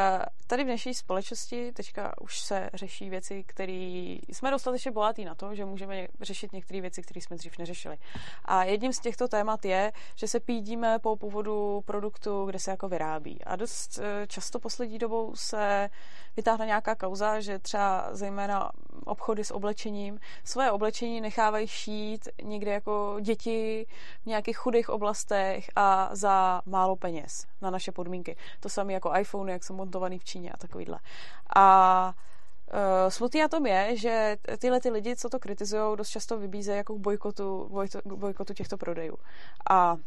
tady 0.47 0.63
v 0.63 0.65
dnešní 0.65 0.93
společnosti 0.93 1.71
teďka 1.71 2.21
už 2.21 2.39
se 2.39 2.69
řeší 2.73 3.09
věci, 3.09 3.43
které 3.47 4.17
jsme 4.27 4.51
dostatečně 4.51 4.91
bohatí 4.91 5.25
na 5.25 5.35
to, 5.35 5.55
že 5.55 5.65
můžeme 5.65 6.07
řešit 6.21 6.53
některé 6.53 6.81
věci, 6.81 7.01
které 7.01 7.21
jsme 7.21 7.37
dřív 7.37 7.57
neřešili. 7.57 7.97
A 8.45 8.63
jedním 8.63 8.93
z 8.93 8.99
těchto 8.99 9.27
témat 9.27 9.65
je, 9.65 9.91
že 10.15 10.27
se 10.27 10.39
pídíme 10.39 10.99
po 10.99 11.15
původu 11.15 11.81
produktu, 11.85 12.45
kde 12.45 12.59
se 12.59 12.71
jako 12.71 12.89
vyrábí. 12.89 13.43
A 13.43 13.55
dost 13.55 13.97
uh, 13.97 14.03
často 14.27 14.59
poslední 14.59 14.99
dobou 14.99 15.35
se 15.35 15.89
vytáhne 16.35 16.65
nějaká 16.65 16.95
kauza, 16.95 17.39
že 17.39 17.59
třeba 17.59 18.07
zejména 18.11 18.71
obchody 19.05 19.43
s 19.43 19.51
oblečením 19.51 20.19
svoje 20.43 20.71
oblečení 20.71 21.21
nechávají 21.21 21.67
šít 21.67 22.29
někde 22.43 22.71
jako 22.71 23.17
děti 23.21 23.87
v 24.23 24.25
nějakých 24.25 24.57
chudých 24.57 24.89
oblastech 24.89 25.69
a 25.75 26.09
za 26.11 26.61
málo 26.65 26.95
peněz 26.95 27.47
na 27.61 27.69
naše 27.69 27.91
podmínky. 27.91 28.37
To 28.59 28.69
samé 28.69 28.93
jako 28.93 29.17
iPhone, 29.17 29.51
jak 29.51 29.63
jsou 29.63 29.73
montovaný 29.73 30.19
v 30.19 30.25
Číně 30.25 30.51
a 30.51 30.57
takovýhle. 30.57 30.99
A 31.55 32.13
Uh, 32.73 33.09
smutný 33.09 33.39
na 33.39 33.47
tom 33.47 33.65
je, 33.65 33.97
že 33.97 34.37
tyhle 34.57 34.79
ty 34.79 34.89
lidi, 34.89 35.15
co 35.15 35.29
to 35.29 35.39
kritizují, 35.39 35.97
dost 35.97 36.09
často 36.09 36.37
vybízejí 36.37 36.77
jako 36.77 36.99
bojkotu, 36.99 37.69
bojkotu 38.05 38.53
těchto 38.53 38.77
prodejů. 38.77 39.17
A 39.69 39.97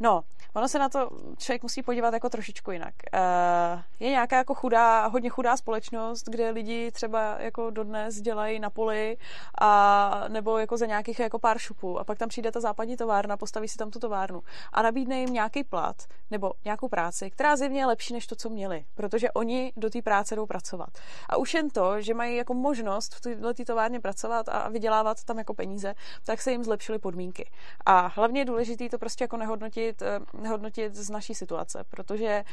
No, 0.00 0.24
ono 0.54 0.68
se 0.68 0.78
na 0.78 0.88
to 0.88 1.10
člověk 1.38 1.62
musí 1.62 1.82
podívat 1.82 2.14
jako 2.14 2.28
trošičku 2.28 2.70
jinak. 2.70 2.94
Eh, 3.12 3.82
je 4.00 4.10
nějaká 4.10 4.36
jako 4.36 4.54
chudá, 4.54 5.06
hodně 5.06 5.28
chudá 5.28 5.56
společnost, 5.56 6.28
kde 6.28 6.50
lidi 6.50 6.90
třeba 6.90 7.36
jako 7.38 7.70
dodnes 7.70 8.20
dělají 8.20 8.60
na 8.60 8.70
poli 8.70 9.16
a 9.60 10.24
nebo 10.28 10.58
jako 10.58 10.76
za 10.76 10.86
nějakých 10.86 11.20
jako 11.20 11.38
pár 11.38 11.58
šupů 11.58 11.98
a 11.98 12.04
pak 12.04 12.18
tam 12.18 12.28
přijde 12.28 12.52
ta 12.52 12.60
západní 12.60 12.96
továrna, 12.96 13.36
postaví 13.36 13.68
si 13.68 13.78
tam 13.78 13.90
tu 13.90 13.98
továrnu 13.98 14.42
a 14.72 14.82
nabídne 14.82 15.20
jim 15.20 15.32
nějaký 15.32 15.64
plat 15.64 15.96
nebo 16.30 16.52
nějakou 16.64 16.88
práci, 16.88 17.30
která 17.30 17.56
zjevně 17.56 17.80
je 17.80 17.86
lepší 17.86 18.12
než 18.12 18.26
to, 18.26 18.36
co 18.36 18.50
měli, 18.50 18.84
protože 18.94 19.30
oni 19.30 19.72
do 19.76 19.90
té 19.90 20.02
práce 20.02 20.36
jdou 20.36 20.46
pracovat. 20.46 20.90
A 21.28 21.36
už 21.36 21.54
jen 21.54 21.70
to, 21.70 22.00
že 22.00 22.14
mají 22.14 22.36
jako 22.36 22.54
možnost 22.54 23.14
v 23.14 23.20
této 23.20 23.64
továrně 23.64 24.00
pracovat 24.00 24.48
a 24.48 24.68
vydělávat 24.68 25.24
tam 25.24 25.38
jako 25.38 25.54
peníze, 25.54 25.94
tak 26.24 26.42
se 26.42 26.50
jim 26.52 26.64
zlepšily 26.64 26.98
podmínky. 26.98 27.50
A 27.86 28.12
hlavně 28.14 28.40
je 28.40 28.44
důležité 28.44 28.88
to 28.88 28.98
prostě 28.98 29.24
jako 29.24 29.36
nehodnotit 29.36 29.81
hodnotit, 29.82 30.02
eh, 30.02 30.48
hodnotit 30.48 30.94
z 30.94 31.10
naší 31.10 31.34
situace, 31.34 31.84
protože 31.90 32.44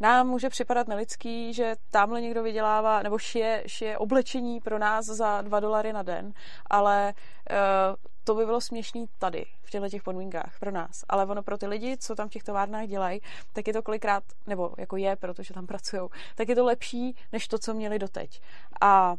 nám 0.00 0.28
může 0.28 0.48
připadat 0.48 0.88
nelidský, 0.88 1.54
že 1.54 1.76
tamhle 1.90 2.20
někdo 2.20 2.42
vydělává 2.42 3.02
nebo 3.02 3.18
šije, 3.18 3.62
šije 3.66 3.98
oblečení 3.98 4.60
pro 4.60 4.78
nás 4.78 5.06
za 5.06 5.42
2 5.42 5.60
dolary 5.60 5.92
na 5.92 6.02
den, 6.02 6.32
ale 6.70 7.14
uh, 7.50 7.96
to 8.24 8.34
by 8.34 8.46
bylo 8.46 8.60
směšný 8.60 9.06
tady, 9.18 9.44
v 9.62 9.70
těchto 9.70 9.88
těch 9.88 10.02
podmínkách 10.02 10.58
pro 10.60 10.70
nás. 10.70 11.04
Ale 11.08 11.26
ono 11.26 11.42
pro 11.42 11.58
ty 11.58 11.66
lidi, 11.66 11.96
co 11.96 12.14
tam 12.14 12.28
v 12.28 12.30
těch 12.30 12.42
továrnách 12.42 12.86
dělají, 12.86 13.20
tak 13.52 13.66
je 13.66 13.72
to 13.72 13.82
kolikrát, 13.82 14.24
nebo 14.46 14.74
jako 14.78 14.96
je, 14.96 15.16
protože 15.16 15.54
tam 15.54 15.66
pracují, 15.66 16.08
tak 16.34 16.48
je 16.48 16.54
to 16.54 16.64
lepší, 16.64 17.16
než 17.32 17.48
to, 17.48 17.58
co 17.58 17.74
měli 17.74 17.98
doteď. 17.98 18.40
A 18.80 19.16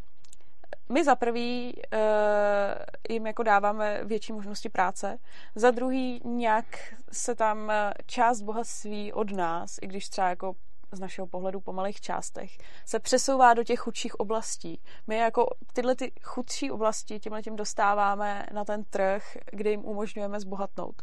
my 0.89 1.03
za 1.03 1.15
prvý 1.15 1.73
uh, 1.93 1.99
jim 3.09 3.27
jako 3.27 3.43
dáváme 3.43 3.99
větší 4.03 4.33
možnosti 4.33 4.69
práce, 4.69 5.19
za 5.55 5.71
druhý 5.71 6.21
nějak 6.25 6.65
se 7.11 7.35
tam 7.35 7.71
eh, 7.71 7.93
část 8.05 8.41
bohatství 8.41 9.13
od 9.13 9.31
nás, 9.31 9.77
i 9.81 9.87
když 9.87 10.09
třeba 10.09 10.29
jako 10.29 10.55
z 10.91 10.99
našeho 10.99 11.27
pohledu 11.27 11.61
po 11.61 11.73
malých 11.73 12.01
částech, 12.01 12.57
se 12.85 12.99
přesouvá 12.99 13.53
do 13.53 13.63
těch 13.63 13.79
chudších 13.79 14.19
oblastí. 14.19 14.81
My 15.07 15.17
jako 15.17 15.45
tyhle 15.73 15.95
ty 15.95 16.11
chudší 16.21 16.71
oblasti 16.71 17.19
tímhle 17.19 17.41
tím 17.41 17.55
dostáváme 17.55 18.45
na 18.53 18.65
ten 18.65 18.83
trh, 18.83 19.37
kde 19.51 19.69
jim 19.69 19.85
umožňujeme 19.85 20.39
zbohatnout. 20.39 21.01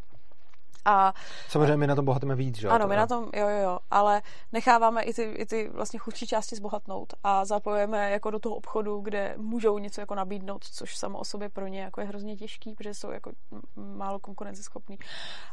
A, 0.84 1.14
Samozřejmě 1.48 1.76
my 1.76 1.86
na 1.86 1.94
tom 1.94 2.04
bohatíme 2.04 2.34
víc, 2.34 2.56
že 2.56 2.68
Ano, 2.68 2.88
my 2.88 2.96
na 2.96 3.06
tom, 3.06 3.24
jo, 3.34 3.48
jo, 3.48 3.58
jo, 3.62 3.78
ale 3.90 4.22
necháváme 4.52 5.02
i 5.02 5.14
ty, 5.14 5.22
i 5.22 5.46
ty 5.46 5.68
vlastně 5.68 5.98
chudší 5.98 6.26
části 6.26 6.56
zbohatnout 6.56 7.14
a 7.24 7.44
zapojujeme 7.44 8.10
jako 8.10 8.30
do 8.30 8.38
toho 8.38 8.54
obchodu, 8.54 9.00
kde 9.00 9.34
můžou 9.36 9.78
něco 9.78 10.00
jako 10.00 10.14
nabídnout, 10.14 10.64
což 10.64 10.96
samo 10.96 11.18
o 11.18 11.24
sobě 11.24 11.48
pro 11.48 11.66
ně 11.66 11.80
jako 11.80 12.00
je 12.00 12.06
hrozně 12.06 12.36
těžký, 12.36 12.74
protože 12.74 12.94
jsou 12.94 13.10
jako 13.10 13.32
málo 13.76 14.18
konkurenceschopní. 14.18 14.98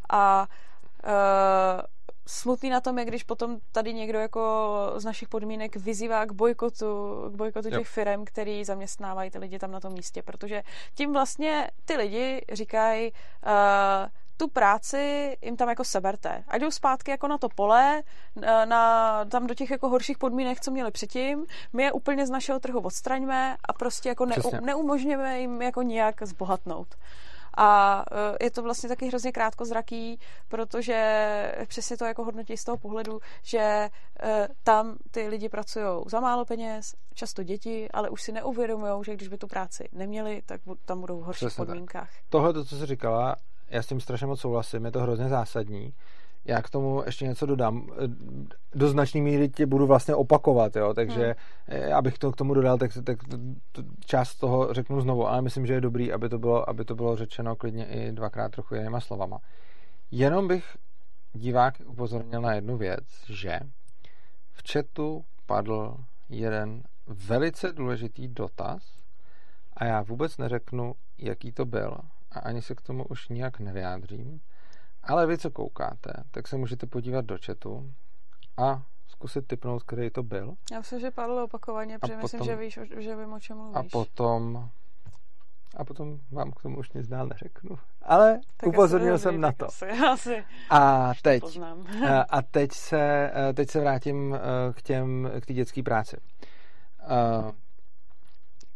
A 0.09 0.47
uh, 1.05 1.81
smutný 2.27 2.69
na 2.69 2.81
tom 2.81 2.99
je, 2.99 3.05
když 3.05 3.23
potom 3.23 3.57
tady 3.71 3.93
někdo 3.93 4.19
jako 4.19 4.77
z 4.95 5.05
našich 5.05 5.29
podmínek 5.29 5.75
vyzývá 5.75 6.25
k 6.25 6.31
bojkotu, 6.31 6.85
k 7.29 7.35
bojkotu 7.35 7.69
těch 7.69 7.87
firm, 7.87 8.25
který 8.25 8.65
zaměstnávají 8.65 9.31
ty 9.31 9.37
lidi 9.37 9.59
tam 9.59 9.71
na 9.71 9.79
tom 9.79 9.93
místě, 9.93 10.21
protože 10.21 10.63
tím 10.93 11.13
vlastně 11.13 11.71
ty 11.85 11.97
lidi 11.97 12.41
říkají, 12.51 13.11
uh, 13.45 14.07
tu 14.37 14.47
práci 14.47 15.37
jim 15.41 15.57
tam 15.57 15.69
jako 15.69 15.83
seberte. 15.83 16.43
A 16.47 16.57
jdou 16.57 16.71
zpátky 16.71 17.11
jako 17.11 17.27
na 17.27 17.37
to 17.37 17.49
pole, 17.49 18.03
na, 18.65 19.25
tam 19.25 19.47
do 19.47 19.53
těch 19.53 19.71
jako 19.71 19.89
horších 19.89 20.17
podmínek, 20.17 20.61
co 20.61 20.71
měli 20.71 20.91
předtím. 20.91 21.45
My 21.73 21.83
je 21.83 21.91
úplně 21.91 22.27
z 22.27 22.29
našeho 22.29 22.59
trhu 22.59 22.79
odstraňme 22.79 23.57
a 23.69 23.73
prostě 23.73 24.09
jako 24.09 24.25
neu, 24.25 24.51
neumožněme 24.61 25.39
jim 25.39 25.61
jako 25.61 25.81
nějak 25.81 26.23
zbohatnout. 26.23 26.95
A 27.57 28.03
e, 28.39 28.45
je 28.45 28.51
to 28.51 28.63
vlastně 28.63 28.89
taky 28.89 29.07
hrozně 29.07 29.31
krátkozraký, 29.31 30.19
protože 30.47 31.65
přesně 31.67 31.97
to 31.97 32.05
jako 32.05 32.23
hodnotí 32.23 32.57
z 32.57 32.63
toho 32.63 32.77
pohledu, 32.77 33.19
že 33.43 33.59
e, 33.59 33.89
tam 34.63 34.97
ty 35.11 35.27
lidi 35.27 35.49
pracují 35.49 35.85
za 36.07 36.19
málo 36.19 36.45
peněz, 36.45 36.95
často 37.13 37.43
děti, 37.43 37.89
ale 37.91 38.09
už 38.09 38.21
si 38.21 38.31
neuvědomují, 38.31 39.03
že 39.05 39.13
když 39.13 39.27
by 39.27 39.37
tu 39.37 39.47
práci 39.47 39.89
neměli, 39.91 40.41
tak 40.45 40.61
tam 40.85 41.01
budou 41.01 41.19
v 41.19 41.23
horších 41.23 41.47
Přesně 41.47 41.65
podmínkách. 41.65 42.09
Tak. 42.09 42.23
Tohle, 42.29 42.53
to, 42.53 42.65
co 42.65 42.77
jsi 42.77 42.85
říkala, 42.85 43.35
já 43.69 43.81
s 43.81 43.87
tím 43.87 43.99
strašně 43.99 44.27
moc 44.27 44.39
souhlasím, 44.39 44.85
je 44.85 44.91
to 44.91 44.99
hrozně 45.01 45.29
zásadní. 45.29 45.93
Já 46.45 46.61
k 46.61 46.69
tomu 46.69 47.03
ještě 47.05 47.25
něco 47.25 47.45
dodám. 47.45 47.87
Do 48.75 48.89
značné 48.89 49.21
míry 49.21 49.49
tě 49.49 49.65
budu 49.65 49.87
vlastně 49.87 50.15
opakovat, 50.15 50.75
jo? 50.75 50.93
takže 50.93 51.35
hmm. 51.67 51.93
abych 51.93 52.17
to 52.17 52.31
k 52.31 52.35
tomu 52.35 52.53
dodal, 52.53 52.77
tak, 52.77 52.91
tak 53.03 53.17
část 54.05 54.35
toho 54.35 54.73
řeknu 54.73 55.01
znovu, 55.01 55.27
ale 55.27 55.41
myslím, 55.41 55.65
že 55.65 55.73
je 55.73 55.81
dobrý, 55.81 56.13
aby 56.13 56.29
to 56.29 56.39
bylo, 56.39 56.69
aby 56.69 56.85
to 56.85 56.95
bylo 56.95 57.15
řečeno 57.15 57.55
klidně 57.55 57.85
i 57.85 58.11
dvakrát 58.11 58.51
trochu 58.51 58.75
jinýma 58.75 58.99
slovama. 58.99 59.37
Jenom 60.11 60.47
bych 60.47 60.77
divák 61.33 61.73
upozornil 61.85 62.41
na 62.41 62.53
jednu 62.53 62.77
věc, 62.77 63.05
že 63.29 63.59
v 64.51 64.71
chatu 64.71 65.25
padl 65.45 65.97
jeden 66.29 66.83
velice 67.07 67.73
důležitý 67.73 68.27
dotaz 68.27 68.83
a 69.73 69.85
já 69.85 70.01
vůbec 70.01 70.37
neřeknu, 70.37 70.93
jaký 71.17 71.51
to 71.51 71.65
byl 71.65 71.97
a 72.37 72.39
ani 72.39 72.61
se 72.61 72.75
k 72.75 72.81
tomu 72.81 73.05
už 73.05 73.29
nijak 73.29 73.59
nevyjádřím, 73.59 74.41
Ale 75.03 75.27
vy, 75.27 75.37
co 75.37 75.51
koukáte, 75.51 76.13
tak 76.31 76.47
se 76.47 76.57
můžete 76.57 76.87
podívat 76.87 77.25
do 77.25 77.37
chatu 77.45 77.93
a 78.57 78.83
zkusit 79.07 79.47
typnout, 79.47 79.83
který 79.83 80.09
to 80.09 80.23
byl. 80.23 80.53
Já 80.71 80.77
myslím, 80.77 80.99
že 80.99 81.11
padlo 81.11 81.43
opakovaně, 81.43 81.99
protože 81.99 82.17
myslím, 82.17 82.43
že 82.43 82.55
víš, 82.55 82.79
že 82.97 83.15
vím, 83.15 83.33
o 83.33 83.39
čem 83.39 83.57
mluvíš. 83.57 83.75
A 83.75 83.83
potom 83.91 84.69
a 85.77 85.83
potom 85.83 86.19
vám 86.31 86.51
k 86.51 86.61
tomu 86.61 86.77
už 86.77 86.91
nic 86.91 87.07
dál 87.07 87.27
neřeknu. 87.27 87.77
Ale 88.01 88.39
tak 88.57 88.69
upozornil 88.69 89.17
jsem 89.17 89.41
na 89.41 89.51
to. 89.51 89.65
Asi, 89.65 89.85
asi 90.11 90.45
a 90.69 91.11
teď, 91.21 91.59
a 92.29 92.41
teď 92.41 92.71
se, 92.71 93.31
teď 93.53 93.69
se 93.69 93.79
vrátím 93.79 94.37
k 94.73 94.81
těm, 94.81 95.31
k 95.39 95.45
té 95.45 95.53
dětské 95.53 95.83
práci. 95.83 96.17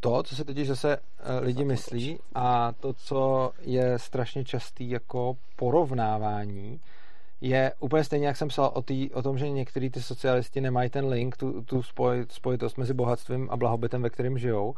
To, 0.04 0.24
co 0.24 0.36
se 0.36 0.46
totiž 0.46 0.68
zase 0.68 0.98
lidi 1.40 1.66
myslí 1.66 2.20
a 2.36 2.72
to, 2.72 2.94
co 2.94 3.52
je 3.62 4.00
strašně 4.00 4.46
častý 4.46 4.90
jako 4.90 5.38
porovnávání, 5.56 6.80
je 7.42 7.74
úplně 7.80 8.04
stejně, 8.04 8.28
jak 8.28 8.38
jsem 8.38 8.48
psal 8.48 8.72
o, 8.74 8.82
tý, 8.82 9.12
o 9.12 9.22
tom, 9.22 9.38
že 9.38 9.50
některý 9.50 9.90
ty 9.90 10.02
socialisti 10.02 10.62
nemají 10.62 10.90
ten 10.90 11.06
link, 11.06 11.38
tu, 11.38 11.62
tu 11.62 11.84
spoj, 11.84 12.26
spojitost 12.30 12.78
mezi 12.78 12.94
bohatstvím 12.94 13.48
a 13.52 13.58
blahobytem, 13.58 14.02
ve 14.02 14.10
kterém 14.10 14.38
žijou, 14.38 14.76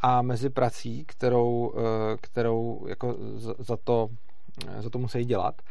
a 0.00 0.22
mezi 0.22 0.50
prací, 0.50 1.04
kterou, 1.04 1.72
eh, 1.76 2.16
kterou 2.20 2.86
jako 2.88 3.16
za 3.58 3.76
to, 3.76 4.08
eh, 4.68 4.82
za 4.82 4.90
to 4.90 4.98
musí 4.98 5.24
dělat. 5.24 5.62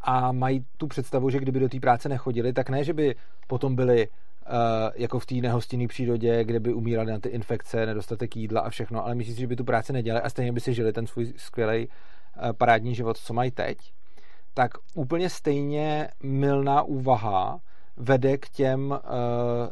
A 0.00 0.32
mají 0.32 0.64
tu 0.76 0.86
představu, 0.86 1.30
že 1.30 1.38
kdyby 1.38 1.60
do 1.60 1.68
té 1.68 1.80
práce 1.80 2.08
nechodili, 2.08 2.52
tak 2.52 2.70
ne, 2.70 2.84
že 2.84 2.92
by 2.92 3.14
potom 3.46 3.76
byli 3.76 4.08
jako 4.94 5.18
v 5.18 5.26
té 5.26 5.34
nehostinné 5.34 5.88
přírodě, 5.88 6.44
kde 6.44 6.60
by 6.60 6.72
umírali 6.72 7.12
na 7.12 7.18
ty 7.18 7.28
infekce, 7.28 7.86
nedostatek 7.86 8.36
jídla 8.36 8.60
a 8.60 8.70
všechno, 8.70 9.04
ale 9.04 9.14
myslím 9.14 9.34
si, 9.34 9.40
že 9.40 9.46
by 9.46 9.56
tu 9.56 9.64
práci 9.64 9.92
nedělali 9.92 10.22
a 10.22 10.30
stejně 10.30 10.52
by 10.52 10.60
si 10.60 10.74
žili 10.74 10.92
ten 10.92 11.06
svůj 11.06 11.32
skvělý 11.36 11.88
uh, 11.88 12.52
parádní 12.52 12.94
život, 12.94 13.16
co 13.16 13.34
mají 13.34 13.50
teď. 13.50 13.78
Tak 14.54 14.70
úplně 14.94 15.30
stejně 15.30 16.08
milná 16.22 16.82
úvaha 16.82 17.60
vede 17.96 18.38
k 18.38 18.48
těm, 18.48 18.94
eh, 18.94 18.98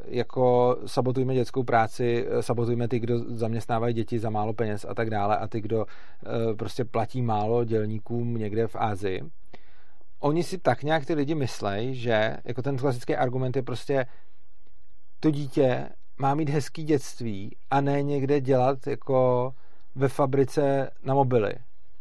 jako 0.04 0.76
sabotujme 0.86 1.34
dětskou 1.34 1.62
práci, 1.62 2.26
eh, 2.28 2.42
sabotujme 2.42 2.88
ty, 2.88 2.98
kdo 2.98 3.18
zaměstnávají 3.18 3.94
děti 3.94 4.18
za 4.18 4.30
málo 4.30 4.52
peněz 4.52 4.86
a 4.88 4.94
tak 4.94 5.10
dále 5.10 5.36
a 5.36 5.48
ty, 5.48 5.60
kdo 5.60 5.86
eh, 5.86 6.54
prostě 6.54 6.84
platí 6.84 7.22
málo 7.22 7.64
dělníkům 7.64 8.36
někde 8.36 8.66
v 8.66 8.76
Ázii. 8.76 9.22
Oni 10.20 10.42
si 10.42 10.58
tak 10.58 10.82
nějak 10.82 11.06
ty 11.06 11.14
lidi 11.14 11.34
myslejí, 11.34 11.94
že 11.94 12.36
jako 12.44 12.62
ten 12.62 12.76
klasický 12.76 13.16
argument 13.16 13.56
je 13.56 13.62
prostě 13.62 14.06
to 15.24 15.30
dítě 15.30 15.88
má 16.18 16.34
mít 16.34 16.48
hezký 16.48 16.84
dětství 16.84 17.56
a 17.70 17.80
ne 17.80 18.02
někde 18.02 18.40
dělat 18.40 18.86
jako 18.86 19.50
ve 19.94 20.08
fabrice 20.08 20.90
na 21.02 21.14
mobily. 21.14 21.52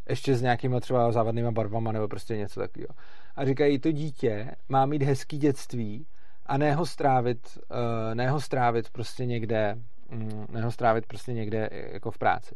Ještě 0.10 0.36
s 0.36 0.42
nějakýma 0.42 0.80
třeba 0.80 1.12
závadnýma 1.12 1.52
barvama 1.52 1.92
nebo 1.92 2.08
prostě 2.08 2.38
něco 2.38 2.60
takového. 2.60 2.90
A 3.36 3.46
říkají, 3.46 3.80
to 3.80 3.92
dítě 3.92 4.52
má 4.70 4.86
mít 4.86 5.04
hezký 5.04 5.38
dětství 5.38 6.06
a 6.46 6.58
ne 6.58 6.76
ho 6.76 6.86
strávit, 6.86 7.58
uh, 7.72 8.16
ne 8.16 8.30
ho 8.30 8.42
strávit 8.42 8.90
prostě 8.90 9.26
někde, 9.26 9.78
um, 10.12 10.48
ne 10.50 10.62
ho 10.62 10.72
strávit 10.72 11.06
prostě 11.06 11.34
někde 11.34 11.70
jako 11.72 12.12
v 12.12 12.18
práci. 12.18 12.56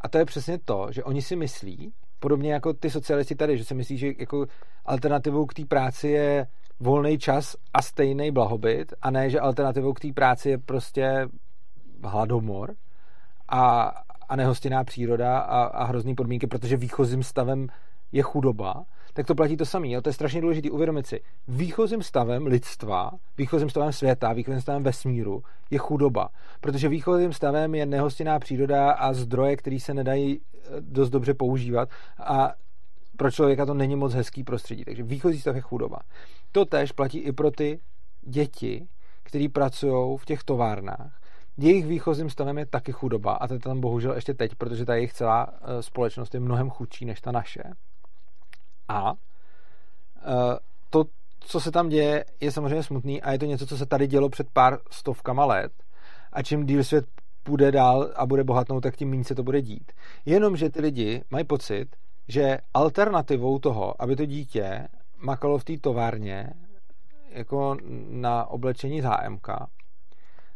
A 0.00 0.08
to 0.08 0.18
je 0.18 0.24
přesně 0.24 0.58
to, 0.58 0.86
že 0.90 1.04
oni 1.04 1.22
si 1.22 1.36
myslí, 1.36 1.92
podobně 2.18 2.52
jako 2.52 2.72
ty 2.72 2.90
socialisti 2.90 3.34
tady, 3.34 3.58
že 3.58 3.64
si 3.64 3.74
myslí, 3.74 3.98
že 3.98 4.06
jako 4.18 4.46
alternativou 4.84 5.46
k 5.46 5.54
té 5.54 5.64
práci 5.64 6.08
je 6.08 6.46
volný 6.80 7.18
čas 7.18 7.56
a 7.74 7.82
stejný 7.82 8.30
blahobyt 8.30 8.94
a 9.02 9.10
ne, 9.10 9.30
že 9.30 9.40
alternativou 9.40 9.92
k 9.92 10.00
té 10.00 10.12
práci 10.12 10.50
je 10.50 10.58
prostě 10.58 11.28
hladomor 12.04 12.74
a, 13.48 13.92
a 14.28 14.36
nehostinná 14.36 14.84
příroda 14.84 15.38
a, 15.38 15.62
a 15.64 15.84
hrozný 15.84 16.14
podmínky, 16.14 16.46
protože 16.46 16.76
výchozím 16.76 17.22
stavem 17.22 17.66
je 18.12 18.22
chudoba, 18.22 18.84
tak 19.12 19.26
to 19.26 19.34
platí 19.34 19.56
to 19.56 19.66
samé. 19.66 20.02
To 20.02 20.08
je 20.08 20.12
strašně 20.12 20.40
důležité 20.40 20.70
uvědomit 20.70 21.06
si. 21.06 21.20
Výchozím 21.48 22.02
stavem 22.02 22.46
lidstva, 22.46 23.10
výchozím 23.38 23.70
stavem 23.70 23.92
světa, 23.92 24.32
výchozím 24.32 24.60
stavem 24.60 24.82
vesmíru 24.82 25.42
je 25.70 25.78
chudoba. 25.78 26.28
Protože 26.60 26.88
výchozím 26.88 27.32
stavem 27.32 27.74
je 27.74 27.86
nehostinná 27.86 28.38
příroda 28.38 28.92
a 28.92 29.12
zdroje, 29.12 29.56
které 29.56 29.80
se 29.80 29.94
nedají 29.94 30.40
eh, 30.40 30.60
dost 30.80 31.10
dobře 31.10 31.34
používat. 31.34 31.88
A 32.18 32.52
pro 33.16 33.30
člověka 33.30 33.66
to 33.66 33.74
není 33.74 33.96
moc 33.96 34.14
hezký 34.14 34.44
prostředí. 34.44 34.84
Takže 34.84 35.02
výchozí 35.02 35.40
stav 35.40 35.54
je 35.54 35.60
chudoba. 35.60 35.98
To 36.54 36.64
tež 36.64 36.92
platí 36.92 37.18
i 37.18 37.32
pro 37.32 37.50
ty 37.50 37.80
děti, 38.22 38.88
které 39.22 39.46
pracují 39.52 40.18
v 40.18 40.24
těch 40.24 40.44
továrnách. 40.44 41.20
Jejich 41.58 41.86
výchozím 41.86 42.30
stavem 42.30 42.58
je 42.58 42.66
taky 42.66 42.92
chudoba 42.92 43.32
a 43.32 43.48
to 43.48 43.54
je 43.54 43.60
tam 43.60 43.80
bohužel 43.80 44.12
ještě 44.12 44.34
teď, 44.34 44.54
protože 44.54 44.84
ta 44.84 44.94
jejich 44.94 45.12
celá 45.12 45.46
eh, 45.52 45.82
společnost 45.82 46.34
je 46.34 46.40
mnohem 46.40 46.70
chudší 46.70 47.04
než 47.04 47.20
ta 47.20 47.32
naše. 47.32 47.62
A 48.88 49.12
uh, 49.12 49.18
to, 50.90 51.04
co 51.40 51.60
se 51.60 51.70
tam 51.70 51.88
děje, 51.88 52.24
je 52.40 52.52
samozřejmě 52.52 52.82
smutný 52.82 53.22
a 53.22 53.32
je 53.32 53.38
to 53.38 53.44
něco, 53.44 53.66
co 53.66 53.76
se 53.76 53.86
tady 53.86 54.06
dělo 54.06 54.28
před 54.28 54.46
pár 54.52 54.78
stovkama 54.90 55.44
let. 55.44 55.72
A 56.32 56.42
čím 56.42 56.66
díl 56.66 56.84
svět 56.84 57.04
půjde 57.42 57.72
dál 57.72 58.12
a 58.16 58.26
bude 58.26 58.44
bohatnout, 58.44 58.82
tak 58.82 58.96
tím 58.96 59.10
méně 59.10 59.24
se 59.24 59.34
to 59.34 59.42
bude 59.42 59.62
dít. 59.62 59.92
Jenomže 60.26 60.70
ty 60.70 60.80
lidi 60.80 61.24
mají 61.30 61.44
pocit, 61.44 61.96
že 62.28 62.58
alternativou 62.74 63.58
toho, 63.58 64.02
aby 64.02 64.16
to 64.16 64.26
dítě 64.26 64.88
makalo 65.16 65.58
v 65.58 65.64
té 65.64 65.78
továrně 65.78 66.52
jako 67.30 67.76
na 68.08 68.46
oblečení 68.46 69.00
z 69.00 69.04
HMK, 69.04 69.48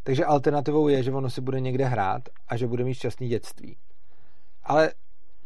takže 0.03 0.25
alternativou 0.25 0.89
je, 0.89 1.03
že 1.03 1.13
ono 1.13 1.31
si 1.31 1.41
bude 1.41 1.61
někde 1.61 1.85
hrát 1.85 2.23
a 2.49 2.57
že 2.57 2.67
bude 2.67 2.85
mít 2.85 2.95
šťastný 2.95 3.29
dětství. 3.29 3.77
Ale 4.63 4.93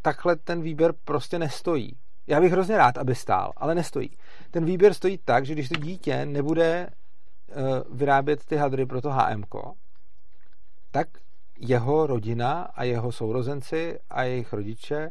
takhle 0.02 0.36
ten 0.36 0.62
výběr 0.62 0.92
prostě 1.04 1.38
nestojí. 1.38 1.98
Já 2.26 2.40
bych 2.40 2.52
hrozně 2.52 2.76
rád, 2.76 2.98
aby 2.98 3.14
stál, 3.14 3.52
ale 3.56 3.74
nestojí. 3.74 4.16
Ten 4.50 4.64
výběr 4.64 4.94
stojí 4.94 5.18
tak, 5.18 5.46
že 5.46 5.52
když 5.52 5.68
to 5.68 5.74
dítě 5.74 6.26
nebude 6.26 6.90
uh, 6.90 7.96
vyrábět 7.96 8.44
ty 8.44 8.56
hadry 8.56 8.86
pro 8.86 9.00
to 9.00 9.10
HMK, 9.10 9.54
tak 10.90 11.08
jeho 11.58 12.06
rodina 12.06 12.62
a 12.62 12.84
jeho 12.84 13.12
sourozenci 13.12 13.98
a 14.10 14.22
jejich 14.22 14.52
rodiče 14.52 15.10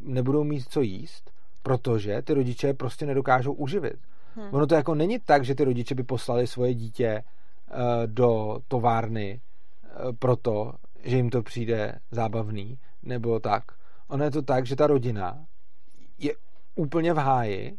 nebudou 0.00 0.44
mít 0.44 0.68
co 0.68 0.80
jíst, 0.80 1.30
protože 1.68 2.22
ty 2.22 2.34
rodiče 2.34 2.74
prostě 2.74 3.06
nedokážou 3.06 3.52
uživit. 3.52 3.96
Hmm. 4.34 4.54
Ono 4.54 4.66
to 4.66 4.74
jako 4.74 4.94
není 4.94 5.18
tak, 5.18 5.44
že 5.44 5.54
ty 5.54 5.64
rodiče 5.64 5.94
by 5.94 6.02
poslali 6.02 6.46
svoje 6.46 6.74
dítě 6.74 7.22
uh, 7.22 7.76
do 8.06 8.58
továrny 8.68 9.40
uh, 9.40 10.12
proto, 10.18 10.72
že 11.04 11.16
jim 11.16 11.30
to 11.30 11.42
přijde 11.42 11.98
zábavný, 12.10 12.78
nebo 13.02 13.40
tak. 13.40 13.64
Ono 14.08 14.24
je 14.24 14.30
to 14.30 14.42
tak, 14.42 14.66
že 14.66 14.76
ta 14.76 14.86
rodina 14.86 15.44
je 16.18 16.32
úplně 16.74 17.12
v 17.12 17.16
háji, 17.16 17.78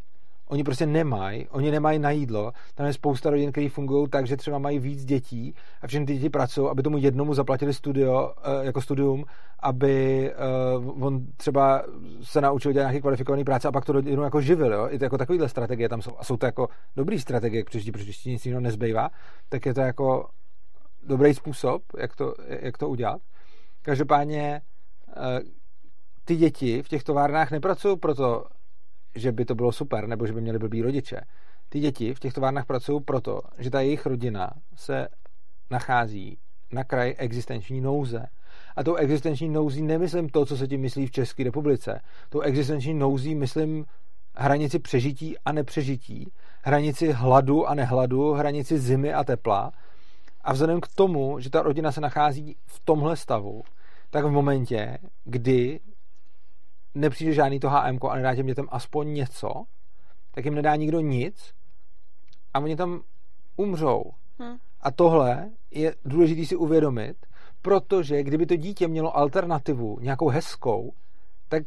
oni 0.49 0.63
prostě 0.63 0.85
nemají, 0.85 1.47
oni 1.47 1.71
nemají 1.71 1.99
na 1.99 2.11
jídlo. 2.11 2.51
Tam 2.75 2.85
je 2.85 2.93
spousta 2.93 3.29
rodin, 3.29 3.51
které 3.51 3.69
fungují 3.69 4.09
tak, 4.09 4.27
že 4.27 4.37
třeba 4.37 4.57
mají 4.57 4.79
víc 4.79 5.05
dětí 5.05 5.55
a 5.81 5.87
všechny 5.87 6.05
ty 6.05 6.13
děti 6.13 6.29
pracují, 6.29 6.69
aby 6.69 6.83
tomu 6.83 6.97
jednomu 6.97 7.33
zaplatili 7.33 7.73
studio, 7.73 8.33
eh, 8.43 8.65
jako 8.65 8.81
studium, 8.81 9.25
aby 9.59 10.31
uh, 10.77 11.05
on 11.05 11.25
třeba 11.37 11.83
se 12.21 12.41
naučil 12.41 12.73
dělat 12.73 12.83
nějaký 12.83 13.01
kvalifikovaný 13.01 13.43
práce 13.43 13.67
a 13.67 13.71
pak 13.71 13.85
to 13.85 13.93
rodinu 13.93 14.23
jako 14.23 14.41
živil. 14.41 14.73
Jo? 14.73 14.87
I 14.91 14.99
to 14.99 15.03
jako 15.03 15.17
takovýhle 15.17 15.49
strategie 15.49 15.89
tam 15.89 16.01
jsou. 16.01 16.11
A 16.17 16.23
jsou 16.23 16.37
to 16.37 16.45
jako 16.45 16.67
dobrý 16.95 17.19
strategie 17.19 17.63
k 17.63 17.65
přežití, 17.65 17.91
protože 17.91 18.29
nic 18.29 18.45
jiného 18.45 18.61
nezbývá, 18.61 19.09
tak 19.49 19.65
je 19.65 19.73
to 19.73 19.81
jako 19.81 20.29
dobrý 21.03 21.33
způsob, 21.33 21.81
jak 21.97 22.15
to, 22.15 22.33
jak 22.47 22.77
to 22.77 22.89
udělat. 22.89 23.21
Každopádně 23.81 24.61
uh, 25.07 25.39
ty 26.25 26.35
děti 26.35 26.83
v 26.83 26.89
těch 26.89 27.03
továrnách 27.03 27.51
nepracují 27.51 27.97
proto, 27.97 28.45
že 29.19 29.31
by 29.31 29.45
to 29.45 29.55
bylo 29.55 29.71
super, 29.71 30.07
nebo 30.07 30.27
že 30.27 30.33
by 30.33 30.41
měli 30.41 30.59
blbý 30.59 30.81
rodiče. 30.81 31.21
Ty 31.69 31.79
děti 31.79 32.13
v 32.13 32.19
těch 32.19 32.33
továrnách 32.33 32.65
pracují 32.65 33.01
proto, 33.01 33.41
že 33.57 33.69
ta 33.69 33.81
jejich 33.81 34.05
rodina 34.05 34.49
se 34.75 35.07
nachází 35.71 36.37
na 36.71 36.83
kraji 36.83 37.15
existenční 37.15 37.81
nouze. 37.81 38.25
A 38.75 38.83
tou 38.83 38.95
existenční 38.95 39.49
nouzí 39.49 39.81
nemyslím 39.81 40.29
to, 40.29 40.45
co 40.45 40.57
se 40.57 40.67
tím 40.67 40.81
myslí 40.81 41.07
v 41.07 41.11
České 41.11 41.43
republice. 41.43 42.01
Tou 42.29 42.41
existenční 42.41 42.93
nouzí 42.93 43.35
myslím 43.35 43.85
hranici 44.35 44.79
přežití 44.79 45.37
a 45.45 45.51
nepřežití, 45.51 46.31
hranici 46.61 47.11
hladu 47.11 47.67
a 47.67 47.73
nehladu, 47.73 48.33
hranici 48.33 48.79
zimy 48.79 49.13
a 49.13 49.23
tepla. 49.23 49.71
A 50.41 50.53
vzhledem 50.53 50.81
k 50.81 50.87
tomu, 50.87 51.39
že 51.39 51.49
ta 51.49 51.61
rodina 51.61 51.91
se 51.91 52.01
nachází 52.01 52.55
v 52.65 52.79
tomhle 52.85 53.17
stavu, 53.17 53.63
tak 54.09 54.25
v 54.25 54.29
momentě, 54.29 54.97
kdy 55.23 55.79
nepřijde 56.95 57.33
žádný 57.33 57.59
to 57.59 57.69
HM 57.69 57.99
a 58.09 58.15
nedá 58.15 58.35
těm 58.35 58.45
dětem 58.45 58.67
aspoň 58.69 59.13
něco, 59.13 59.49
tak 60.31 60.45
jim 60.45 60.55
nedá 60.55 60.75
nikdo 60.75 60.99
nic 60.99 61.53
a 62.53 62.59
oni 62.59 62.75
tam 62.75 63.01
umřou. 63.55 64.03
Hmm. 64.39 64.57
A 64.81 64.91
tohle 64.91 65.49
je 65.71 65.95
důležité 66.05 66.45
si 66.45 66.55
uvědomit, 66.55 67.15
protože 67.61 68.23
kdyby 68.23 68.45
to 68.45 68.55
dítě 68.55 68.87
mělo 68.87 69.17
alternativu, 69.17 69.99
nějakou 70.01 70.27
hezkou, 70.27 70.93
tak 71.49 71.63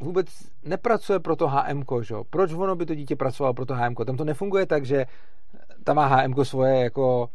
vůbec 0.00 0.26
nepracuje 0.64 1.20
pro 1.20 1.36
to 1.36 1.48
HM. 1.48 1.82
Proč 2.30 2.52
ono 2.52 2.76
by 2.76 2.86
to 2.86 2.94
dítě 2.94 3.16
pracovalo 3.16 3.54
pro 3.54 3.66
to 3.66 3.74
HM? 3.74 3.94
Tam 3.94 4.16
to 4.16 4.24
nefunguje 4.24 4.66
tak, 4.66 4.86
že 4.86 5.06
tam 5.84 5.96
má 5.96 6.06
HM 6.06 6.44
svoje 6.44 6.80
jako 6.80 7.28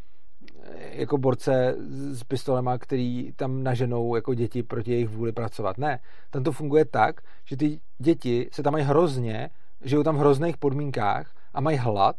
jako 0.80 1.18
borce 1.18 1.76
s 2.12 2.24
pistolema, 2.24 2.78
který 2.78 3.32
tam 3.36 3.64
naženou 3.64 4.16
jako 4.16 4.34
děti 4.34 4.64
proti 4.64 4.92
jejich 4.92 5.10
vůli 5.10 5.32
pracovat. 5.32 5.78
Ne, 5.78 6.00
tam 6.30 6.44
to 6.44 6.52
funguje 6.52 6.86
tak, 6.86 7.22
že 7.46 7.58
ty 7.58 7.80
děti 7.98 8.50
se 8.52 8.64
tam 8.64 8.74
mají 8.74 8.86
hrozně 8.86 9.50
žijou 9.82 10.04
tam 10.04 10.16
v 10.16 10.20
hrozných 10.20 10.58
podmínkách 10.58 11.36
a 11.54 11.62
mají 11.62 11.78
hlad 11.78 12.16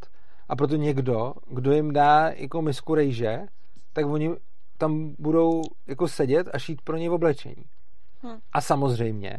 a 0.48 0.56
proto 0.56 0.76
někdo, 0.76 1.32
kdo 1.50 1.72
jim 1.72 1.92
dá 1.92 2.28
jako 2.28 2.62
misku 2.62 2.94
rejže, 2.94 3.46
tak 3.92 4.06
oni 4.06 4.30
tam 4.78 5.14
budou 5.18 5.62
jako 5.86 6.08
sedět 6.08 6.48
a 6.52 6.58
šít 6.58 6.82
pro 6.82 6.96
ně 6.96 7.10
v 7.10 7.12
oblečení. 7.12 7.64
Hmm. 8.22 8.38
A 8.52 8.60
samozřejmě, 8.60 9.36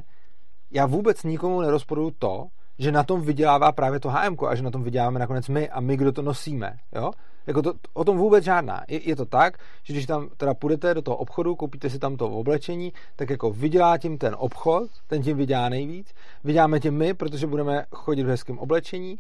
já 0.72 0.86
vůbec 0.86 1.24
nikomu 1.24 1.62
nerozporuju 1.62 2.12
to, 2.20 2.48
že 2.80 2.92
na 2.92 3.04
tom 3.04 3.22
vydělává 3.22 3.72
právě 3.72 4.00
to 4.00 4.10
HM 4.10 4.36
a 4.48 4.56
že 4.56 4.64
na 4.64 4.72
tom 4.72 4.84
vyděláváme 4.84 5.20
nakonec 5.20 5.48
my 5.48 5.70
a 5.70 5.80
my, 5.80 5.98
kdo 5.98 6.12
to 6.12 6.22
nosíme. 6.22 6.74
Jo? 6.96 7.12
Jako 7.48 7.62
to, 7.62 7.74
o 7.94 8.04
tom 8.04 8.18
vůbec 8.18 8.44
žádná. 8.44 8.84
Je, 8.88 9.10
je 9.10 9.16
to 9.16 9.26
tak, 9.26 9.58
že 9.84 9.94
když 9.94 10.06
tam 10.06 10.30
teda 10.38 10.54
půjdete 10.54 10.94
do 10.94 11.02
toho 11.02 11.18
obchodu, 11.18 11.56
koupíte 11.56 11.90
si 11.90 12.00
tam 12.00 12.18
to 12.18 12.30
oblečení, 12.30 12.94
tak 13.16 13.30
jako 13.30 13.52
vydělá 13.52 13.98
tím 13.98 14.18
ten 14.18 14.36
obchod, 14.40 14.90
ten 15.08 15.22
tím 15.22 15.38
vydělá 15.38 15.70
nejvíc, 15.70 16.14
vyděláme 16.44 16.80
tím 16.80 16.98
my, 16.98 17.14
protože 17.14 17.48
budeme 17.48 17.86
chodit 17.92 18.24
v 18.24 18.28
hezkém 18.28 18.60
oblečení 18.60 19.20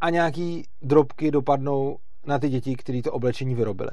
a 0.00 0.10
nějaký 0.10 0.64
drobky 0.82 1.30
dopadnou 1.30 1.98
na 2.26 2.38
ty 2.38 2.48
děti, 2.48 2.76
které 2.76 3.02
to 3.02 3.12
oblečení 3.12 3.54
vyrobily. 3.54 3.90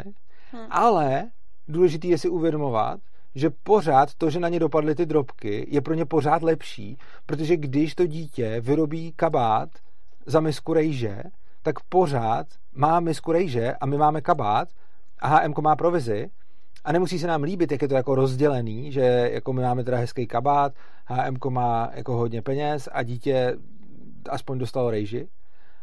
Hmm. 0.52 0.66
Ale 0.70 1.30
důležité 1.68 2.08
je 2.08 2.18
si 2.18 2.30
uvědomovat, 2.30 3.00
že 3.40 3.50
pořád 3.50 4.14
to, 4.14 4.30
že 4.30 4.40
na 4.40 4.50
ně 4.50 4.60
dopadly 4.60 4.96
ty 4.96 5.06
drobky, 5.06 5.68
je 5.70 5.82
pro 5.82 5.94
ně 5.94 6.06
pořád 6.06 6.44
lepší, 6.44 6.98
protože 7.26 7.58
když 7.58 7.96
to 7.96 8.08
dítě 8.08 8.62
vyrobí 8.62 9.14
kabát 9.16 9.70
za 10.26 10.40
misku 10.40 10.74
rejže, 10.74 11.24
tak 11.62 11.80
pořád 11.80 12.48
má 12.74 13.00
misku 13.00 13.32
rejže 13.32 13.74
a 13.82 13.86
my 13.86 13.98
máme 13.98 14.22
kabát 14.22 14.70
a 15.20 15.28
HM 15.28 15.54
má 15.62 15.76
provizi 15.76 16.30
a 16.84 16.92
nemusí 16.92 17.20
se 17.20 17.28
nám 17.28 17.44
líbit, 17.44 17.72
jak 17.72 17.82
je 17.82 17.88
to 17.88 17.96
jako 17.96 18.16
rozdělený, 18.16 18.92
že 18.92 19.30
jako 19.34 19.54
my 19.54 19.62
máme 19.62 19.84
teda 19.84 19.98
hezký 19.98 20.28
kabát, 20.28 20.74
HM 21.06 21.38
má 21.50 21.92
jako 21.94 22.16
hodně 22.16 22.42
peněz 22.42 22.90
a 22.92 23.04
dítě 23.04 23.58
aspoň 24.30 24.58
dostalo 24.58 24.90
rejži, 24.90 25.30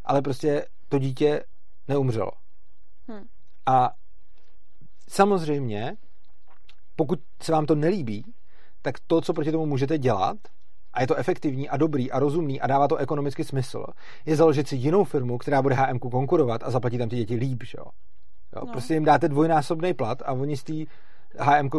ale 0.05 0.23
prostě 0.23 0.66
to 0.89 0.99
dítě 0.99 1.45
neumřelo. 1.89 2.31
Hmm. 3.09 3.24
A 3.66 3.91
samozřejmě, 5.09 5.97
pokud 6.97 7.18
se 7.43 7.52
vám 7.52 7.66
to 7.66 7.74
nelíbí, 7.74 8.24
tak 8.82 8.94
to, 9.06 9.20
co 9.20 9.32
proti 9.32 9.52
tomu 9.52 9.66
můžete 9.66 9.98
dělat, 9.98 10.36
a 10.97 11.01
je 11.01 11.06
to 11.06 11.14
efektivní 11.14 11.68
a 11.68 11.77
dobrý 11.77 12.12
a 12.12 12.18
rozumný 12.18 12.60
a 12.60 12.66
dává 12.66 12.89
to 12.89 12.97
ekonomický 12.97 13.44
smysl, 13.44 13.85
je 14.27 14.36
založit 14.36 14.68
si 14.68 14.77
jinou 14.77 15.05
firmu, 15.05 15.39
která 15.39 15.62
bude 15.62 15.74
HM 15.74 15.98
konkurovat 15.98 16.62
a 16.64 16.70
zaplatí 16.70 16.98
tam 16.98 17.09
ty 17.09 17.16
děti 17.16 17.35
líp, 17.35 17.62
že 17.62 17.78
jo? 17.78 17.85
jo? 18.56 18.62
No. 18.66 18.73
Prostě 18.73 18.94
jim 18.94 19.05
dáte 19.05 19.28
dvojnásobný 19.28 19.94
plat 19.94 20.23
a 20.27 20.32
oni 20.32 20.56
z 20.56 20.64
té 20.64 20.73
HM 21.39 21.70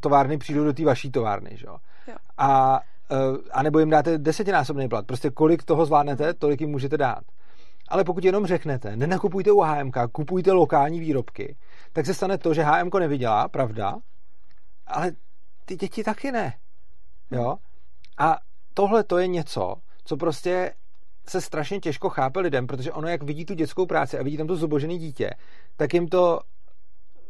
továrny 0.00 0.38
přijdou 0.38 0.64
do 0.64 0.72
té 0.72 0.84
vaší 0.84 1.10
továrny, 1.10 1.50
že 1.54 1.66
jo? 1.66 1.76
jo. 2.08 2.14
A, 2.38 2.80
eh, 3.10 3.50
a 3.52 3.62
nebo 3.62 3.78
jim 3.78 3.90
dáte 3.90 4.18
desetinásobný 4.18 4.88
plat. 4.88 5.06
Prostě 5.06 5.30
kolik 5.30 5.62
toho 5.64 5.86
zvládnete, 5.86 6.34
tolik 6.34 6.60
jim 6.60 6.70
můžete 6.70 6.98
dát. 6.98 7.22
Ale 7.88 8.04
pokud 8.04 8.24
jenom 8.24 8.46
řeknete, 8.46 8.96
nenakupujte 8.96 9.52
u 9.52 9.60
HMK, 9.60 9.96
kupujte 10.12 10.52
lokální 10.52 11.00
výrobky, 11.00 11.56
tak 11.92 12.06
se 12.06 12.14
stane 12.14 12.38
to, 12.38 12.54
že 12.54 12.62
HMK 12.62 12.94
nevydělá, 12.94 13.48
pravda, 13.48 13.96
ale 14.92 15.12
ty 15.64 15.76
děti 15.76 16.04
taky 16.04 16.32
ne. 16.32 16.54
Jo? 17.30 17.56
A 18.18 18.38
tohle 18.74 19.04
to 19.04 19.18
je 19.18 19.26
něco, 19.26 19.74
co 20.04 20.16
prostě 20.16 20.74
se 21.28 21.40
strašně 21.40 21.80
těžko 21.80 22.08
chápe 22.08 22.40
lidem, 22.40 22.66
protože 22.66 22.92
ono, 22.92 23.08
jak 23.08 23.22
vidí 23.22 23.44
tu 23.44 23.54
dětskou 23.54 23.86
práci 23.86 24.18
a 24.18 24.22
vidí 24.22 24.36
tam 24.36 24.46
to 24.46 24.56
zubožené 24.56 24.98
dítě, 24.98 25.30
tak 25.76 25.94
jim 25.94 26.08
to 26.08 26.40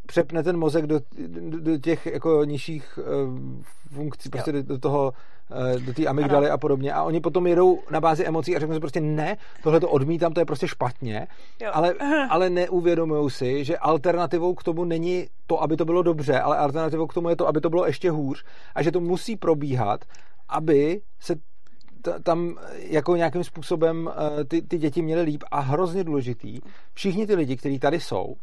přepne 0.06 0.42
ten 0.42 0.56
mozek 0.56 0.86
do, 0.86 1.00
do, 1.26 1.60
do 1.60 1.78
těch 1.78 2.06
jako 2.06 2.44
nižších 2.44 2.98
uh, 2.98 3.38
funkcí, 3.94 4.28
prostě 4.28 4.52
do, 4.52 4.62
do 4.62 4.78
toho, 4.78 5.12
uh, 5.74 5.80
do 5.80 5.94
té 5.94 6.06
amygdaly 6.06 6.50
a 6.50 6.58
podobně. 6.58 6.92
A 6.92 7.02
oni 7.02 7.20
potom 7.20 7.46
jedou 7.46 7.78
na 7.90 8.00
bázi 8.00 8.24
emocí 8.24 8.56
a 8.56 8.58
řeknou 8.58 8.74
si 8.74 8.80
prostě 8.80 9.00
ne, 9.00 9.36
tohle 9.62 9.80
to 9.80 9.88
odmítám, 9.88 10.32
to 10.32 10.40
je 10.40 10.46
prostě 10.46 10.68
špatně. 10.68 11.26
Ale, 11.72 11.94
ale 12.30 12.50
neuvědomují 12.50 13.30
si, 13.30 13.64
že 13.64 13.78
alternativou 13.78 14.54
k 14.54 14.62
tomu 14.62 14.84
není 14.84 15.26
to, 15.46 15.62
aby 15.62 15.76
to 15.76 15.84
bylo 15.84 16.02
dobře, 16.02 16.40
ale 16.40 16.56
alternativou 16.56 17.06
k 17.06 17.14
tomu 17.14 17.28
je 17.28 17.36
to, 17.36 17.48
aby 17.48 17.60
to 17.60 17.70
bylo 17.70 17.86
ještě 17.86 18.10
hůř 18.10 18.44
a 18.74 18.82
že 18.82 18.92
to 18.92 19.00
musí 19.00 19.36
probíhat, 19.36 20.04
aby 20.48 21.00
se 21.20 21.34
tam 22.22 22.56
jako 22.76 23.16
nějakým 23.16 23.44
způsobem 23.44 24.06
uh, 24.06 24.44
ty, 24.48 24.62
ty 24.62 24.78
děti 24.78 25.02
měly 25.02 25.22
líp 25.22 25.44
a 25.50 25.60
hrozně 25.60 26.04
důležitý. 26.04 26.60
Všichni 26.94 27.26
ty 27.26 27.34
lidi, 27.34 27.56
kteří 27.56 27.78
tady 27.78 28.00
jsou 28.00 28.34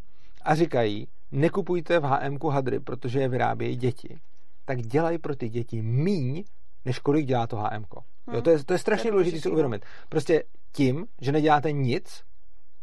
a 0.45 0.55
říkají, 0.55 1.07
nekupujte 1.31 1.99
v 1.99 2.03
HM 2.03 2.37
hadry, 2.49 2.79
protože 2.79 3.19
je 3.19 3.29
vyrábějí 3.29 3.75
děti, 3.75 4.19
tak 4.65 4.81
dělají 4.81 5.17
pro 5.17 5.35
ty 5.35 5.49
děti 5.49 5.81
míň, 5.81 6.43
než 6.85 6.99
kolik 6.99 7.25
dělá 7.25 7.47
to 7.47 7.57
HM. 7.57 7.65
Hmm. 7.73 8.35
Jo, 8.35 8.41
to, 8.41 8.49
je, 8.49 8.63
to 8.63 8.73
je 8.73 8.79
strašně 8.79 9.11
důležité 9.11 9.41
si 9.41 9.49
uvědomit. 9.49 9.85
Prostě 10.09 10.43
tím, 10.71 11.05
že 11.21 11.31
neděláte 11.31 11.71
nic, 11.71 12.23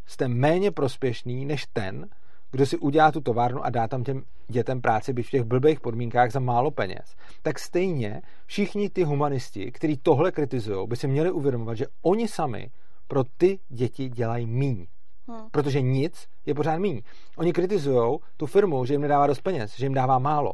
jste 0.06 0.28
méně 0.28 0.70
prospěšný 0.70 1.44
než 1.44 1.66
ten, 1.72 2.08
kdo 2.50 2.66
si 2.66 2.76
udělá 2.78 3.12
tu 3.12 3.20
továrnu 3.20 3.64
a 3.64 3.70
dá 3.70 3.88
tam 3.88 4.04
těm 4.04 4.22
dětem 4.48 4.80
práci, 4.80 5.12
byť 5.12 5.26
v 5.26 5.30
těch 5.30 5.42
blbých 5.42 5.80
podmínkách 5.80 6.32
za 6.32 6.40
málo 6.40 6.70
peněz, 6.70 7.16
tak 7.42 7.58
stejně 7.58 8.22
všichni 8.46 8.90
ty 8.90 9.02
humanisti, 9.02 9.72
kteří 9.72 9.96
tohle 9.96 10.32
kritizují, 10.32 10.88
by 10.88 10.96
si 10.96 11.08
měli 11.08 11.30
uvědomovat, 11.30 11.74
že 11.74 11.86
oni 12.02 12.28
sami 12.28 12.70
pro 13.08 13.24
ty 13.36 13.58
děti 13.68 14.08
dělají 14.08 14.46
míň. 14.46 14.86
Hmm. 15.28 15.50
Protože 15.50 15.80
nic 15.80 16.28
je 16.46 16.54
pořád 16.54 16.78
míň. 16.78 17.02
Oni 17.36 17.52
kritizují 17.52 18.18
tu 18.36 18.46
firmu, 18.46 18.84
že 18.84 18.94
jim 18.94 19.00
nedává 19.00 19.26
dost 19.26 19.40
peněz, 19.40 19.76
že 19.76 19.86
jim 19.86 19.94
dává 19.94 20.18
málo. 20.18 20.52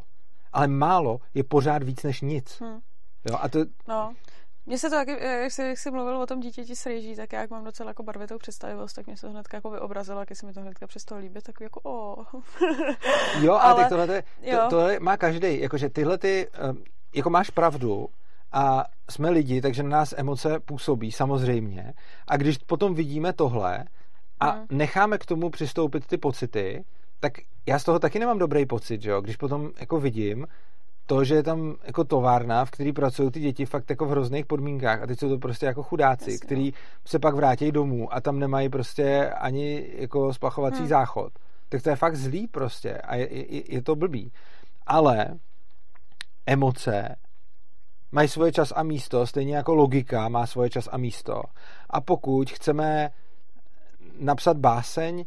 Ale 0.52 0.68
málo 0.68 1.18
je 1.34 1.44
pořád 1.44 1.82
víc 1.82 2.02
než 2.02 2.20
nic. 2.20 2.60
Hmm. 2.60 2.80
Jo, 3.30 3.38
a 3.40 3.48
to... 3.48 3.58
No. 3.88 4.14
Mně 4.66 4.78
se 4.78 4.90
to 4.90 4.96
taky, 4.96 5.10
jak 5.24 5.52
jsi, 5.52 5.62
jak 5.62 5.78
jsi 5.78 5.90
mluvil 5.90 6.16
o 6.16 6.26
tom 6.26 6.40
dítěti 6.40 6.76
s 6.76 6.86
rejží, 6.86 7.16
tak 7.16 7.32
já 7.32 7.40
jak 7.40 7.50
mám 7.50 7.64
docela 7.64 7.90
jako 7.90 8.02
barvitou 8.02 8.38
představivost, 8.38 8.96
tak 8.96 9.06
mě 9.06 9.16
se 9.16 9.26
to 9.26 9.30
hnedka 9.30 9.56
jako 9.56 9.70
vyobrazilo, 9.70 10.20
jak 10.20 10.28
se 10.36 10.46
mi 10.46 10.52
to 10.52 10.60
hnedka 10.60 10.86
přestalo 10.86 11.20
líbit, 11.20 11.44
tak 11.44 11.60
jako 11.60 11.80
o. 11.84 12.24
jo, 13.40 13.52
ale, 13.52 13.60
ale 13.60 13.82
tak 13.82 13.88
tohle, 13.88 14.22
to, 14.50 14.68
tohle 14.70 15.00
má 15.00 15.16
každý, 15.16 15.60
jakože 15.60 15.88
tyhle 15.88 16.18
ty, 16.18 16.48
jako 17.14 17.30
máš 17.30 17.50
pravdu, 17.50 18.08
a 18.52 18.84
jsme 19.10 19.30
lidi, 19.30 19.60
takže 19.60 19.82
na 19.82 19.88
nás 19.88 20.14
emoce 20.16 20.60
působí 20.60 21.12
samozřejmě. 21.12 21.92
A 22.28 22.36
když 22.36 22.58
potom 22.58 22.94
vidíme 22.94 23.32
tohle 23.32 23.84
a 24.42 24.50
hmm. 24.50 24.66
necháme 24.70 25.18
k 25.18 25.26
tomu 25.26 25.50
přistoupit 25.50 26.06
ty 26.06 26.18
pocity, 26.18 26.84
tak 27.20 27.32
já 27.66 27.78
z 27.78 27.84
toho 27.84 27.98
taky 27.98 28.18
nemám 28.18 28.38
dobrý 28.38 28.66
pocit, 28.66 29.02
že 29.02 29.10
jo? 29.10 29.20
Když 29.20 29.36
potom 29.36 29.70
jako 29.80 30.00
vidím 30.00 30.46
to, 31.06 31.24
že 31.24 31.34
je 31.34 31.42
tam 31.42 31.74
jako 31.84 32.04
továrna, 32.04 32.64
v 32.64 32.70
který 32.70 32.92
pracují 32.92 33.30
ty 33.30 33.40
děti 33.40 33.66
fakt 33.66 33.90
jako 33.90 34.06
v 34.06 34.10
hrozných 34.10 34.46
podmínkách 34.46 35.02
a 35.02 35.06
teď 35.06 35.18
jsou 35.18 35.28
to 35.28 35.38
prostě 35.38 35.66
jako 35.66 35.82
chudáci, 35.82 36.30
Jasně. 36.30 36.46
který 36.46 36.72
se 37.04 37.18
pak 37.18 37.34
vrátí 37.34 37.72
domů 37.72 38.14
a 38.14 38.20
tam 38.20 38.38
nemají 38.38 38.68
prostě 38.68 39.30
ani 39.30 39.86
jako 39.98 40.34
splachovací 40.34 40.78
hmm. 40.78 40.88
záchod. 40.88 41.32
Tak 41.68 41.82
to 41.82 41.90
je 41.90 41.96
fakt 41.96 42.16
zlý 42.16 42.46
prostě 42.48 42.94
a 42.94 43.14
je, 43.16 43.54
je, 43.54 43.74
je 43.74 43.82
to 43.82 43.96
blbý. 43.96 44.32
Ale 44.86 45.26
emoce 46.46 47.16
mají 48.12 48.28
svoje 48.28 48.52
čas 48.52 48.72
a 48.76 48.82
místo, 48.82 49.26
stejně 49.26 49.56
jako 49.56 49.74
logika 49.74 50.28
má 50.28 50.46
svoje 50.46 50.70
čas 50.70 50.88
a 50.92 50.98
místo. 50.98 51.42
A 51.90 52.00
pokud 52.00 52.50
chceme 52.50 53.10
napsat 54.22 54.56
báseň, 54.56 55.24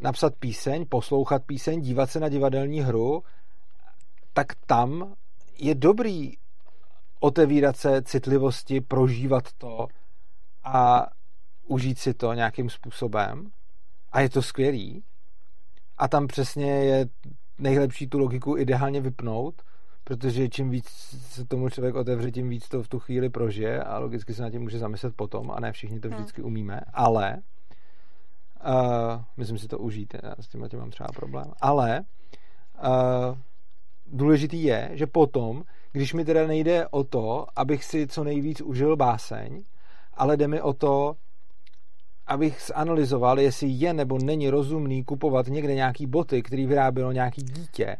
napsat 0.00 0.34
píseň, 0.38 0.86
poslouchat 0.88 1.42
píseň, 1.44 1.80
dívat 1.80 2.10
se 2.10 2.20
na 2.20 2.28
divadelní 2.28 2.80
hru, 2.80 3.22
tak 4.32 4.46
tam 4.66 5.14
je 5.58 5.74
dobrý 5.74 6.32
otevírat 7.20 7.76
se 7.76 8.02
citlivosti, 8.02 8.80
prožívat 8.80 9.44
to 9.58 9.86
a 10.64 11.06
užít 11.66 11.98
si 11.98 12.14
to 12.14 12.32
nějakým 12.32 12.70
způsobem. 12.70 13.50
A 14.12 14.20
je 14.20 14.30
to 14.30 14.42
skvělý. 14.42 15.04
A 15.98 16.08
tam 16.08 16.26
přesně 16.26 16.70
je 16.84 17.06
nejlepší 17.58 18.06
tu 18.06 18.18
logiku 18.18 18.56
ideálně 18.56 19.00
vypnout, 19.00 19.62
protože 20.04 20.48
čím 20.48 20.70
víc 20.70 20.88
se 21.18 21.44
tomu 21.44 21.68
člověk 21.68 21.94
otevře, 21.94 22.30
tím 22.30 22.48
víc 22.48 22.68
to 22.68 22.82
v 22.82 22.88
tu 22.88 22.98
chvíli 22.98 23.30
prožije 23.30 23.82
a 23.82 23.98
logicky 23.98 24.34
se 24.34 24.42
na 24.42 24.50
tím 24.50 24.62
může 24.62 24.78
zamyslet 24.78 25.16
potom 25.16 25.50
a 25.50 25.60
ne 25.60 25.72
všichni 25.72 26.00
to 26.00 26.08
hmm. 26.08 26.16
vždycky 26.16 26.42
umíme, 26.42 26.80
ale 26.92 27.36
uh, 28.66 29.22
myslím 29.36 29.58
si 29.58 29.68
to 29.68 29.78
užít, 29.78 30.14
já 30.22 30.34
s 30.40 30.48
tím 30.48 30.68
mám 30.76 30.90
třeba 30.90 31.08
problém, 31.14 31.52
ale 31.60 32.04
uh, 32.84 33.38
důležitý 34.06 34.62
je, 34.62 34.90
že 34.92 35.06
potom, 35.06 35.62
když 35.92 36.14
mi 36.14 36.24
teda 36.24 36.46
nejde 36.46 36.88
o 36.88 37.04
to, 37.04 37.46
abych 37.56 37.84
si 37.84 38.06
co 38.06 38.24
nejvíc 38.24 38.60
užil 38.60 38.96
báseň, 38.96 39.62
ale 40.14 40.36
jde 40.36 40.48
mi 40.48 40.60
o 40.60 40.72
to, 40.72 41.16
abych 42.26 42.62
zanalizoval, 42.74 43.40
jestli 43.40 43.68
je 43.68 43.92
nebo 43.92 44.18
není 44.18 44.50
rozumný 44.50 45.04
kupovat 45.04 45.46
někde 45.46 45.74
nějaký 45.74 46.06
boty, 46.06 46.42
který 46.42 46.66
vyrábělo 46.66 47.12
nějaký 47.12 47.42
dítě, 47.42 47.96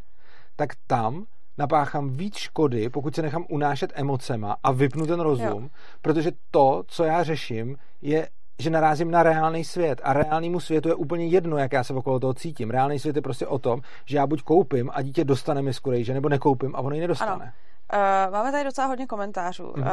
tak 0.57 0.69
tam 0.87 1.25
napáchám 1.59 2.11
víc 2.11 2.37
škody, 2.37 2.89
pokud 2.89 3.15
se 3.15 3.23
nechám 3.23 3.47
unášet 3.49 3.93
emocema 3.95 4.57
a 4.63 4.73
vypnu 4.73 5.07
ten 5.07 5.21
rozum, 5.21 5.63
jo. 5.63 5.69
protože 6.03 6.33
to, 6.51 6.83
co 6.87 7.05
já 7.05 7.23
řeším, 7.25 7.77
je 8.03 8.29
že 8.61 8.71
narazím 8.71 9.11
na 9.11 9.23
reálný 9.23 9.65
svět 9.65 10.01
a 10.05 10.13
reálnému 10.13 10.61
světu 10.61 10.89
je 10.89 10.95
úplně 10.95 11.27
jedno, 11.27 11.57
jak 11.57 11.73
já 11.73 11.85
se 11.85 11.95
okolo 11.95 12.21
toho 12.21 12.35
cítím. 12.35 12.71
Reálný 12.71 12.99
svět 12.99 13.17
je 13.17 13.23
prostě 13.23 13.47
o 13.47 13.59
tom, 13.59 13.81
že 14.05 14.17
já 14.17 14.27
buď 14.27 14.43
koupím 14.43 14.91
a 14.93 15.03
dítě 15.03 15.25
dostane 15.25 15.63
mi 15.63 15.73
že 16.01 16.15
nebo 16.15 16.29
nekoupím 16.29 16.77
a 16.77 16.81
ono 16.81 16.95
ji 16.95 17.01
nedostane. 17.01 17.33
Ano. 17.33 17.53
Uh, 18.27 18.33
máme 18.33 18.53
tady 18.53 18.65
docela 18.65 18.87
hodně 18.87 19.07
komentářů. 19.07 19.69
Uh, 19.69 19.85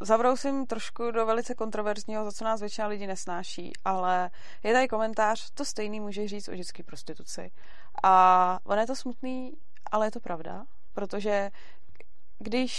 Zabrousím 0.00 0.66
trošku 0.66 1.10
do 1.10 1.26
velice 1.26 1.54
kontroverzního, 1.54 2.24
za 2.24 2.32
co 2.32 2.44
nás 2.44 2.60
většina 2.60 2.86
lidí 2.86 3.06
nesnáší, 3.06 3.72
ale 3.84 4.30
je 4.62 4.72
tady 4.72 4.88
komentář, 4.88 5.50
to 5.50 5.64
stejný 5.64 6.00
může 6.00 6.28
říct 6.28 6.48
o 6.48 6.54
dětské 6.54 6.82
prostituci. 6.82 7.50
A 8.02 8.58
on 8.64 8.78
je 8.78 8.86
to 8.86 8.96
smutný, 8.96 9.52
ale 9.92 10.06
je 10.06 10.10
to 10.10 10.20
pravda, 10.20 10.64
protože 10.94 11.50
když 12.38 12.72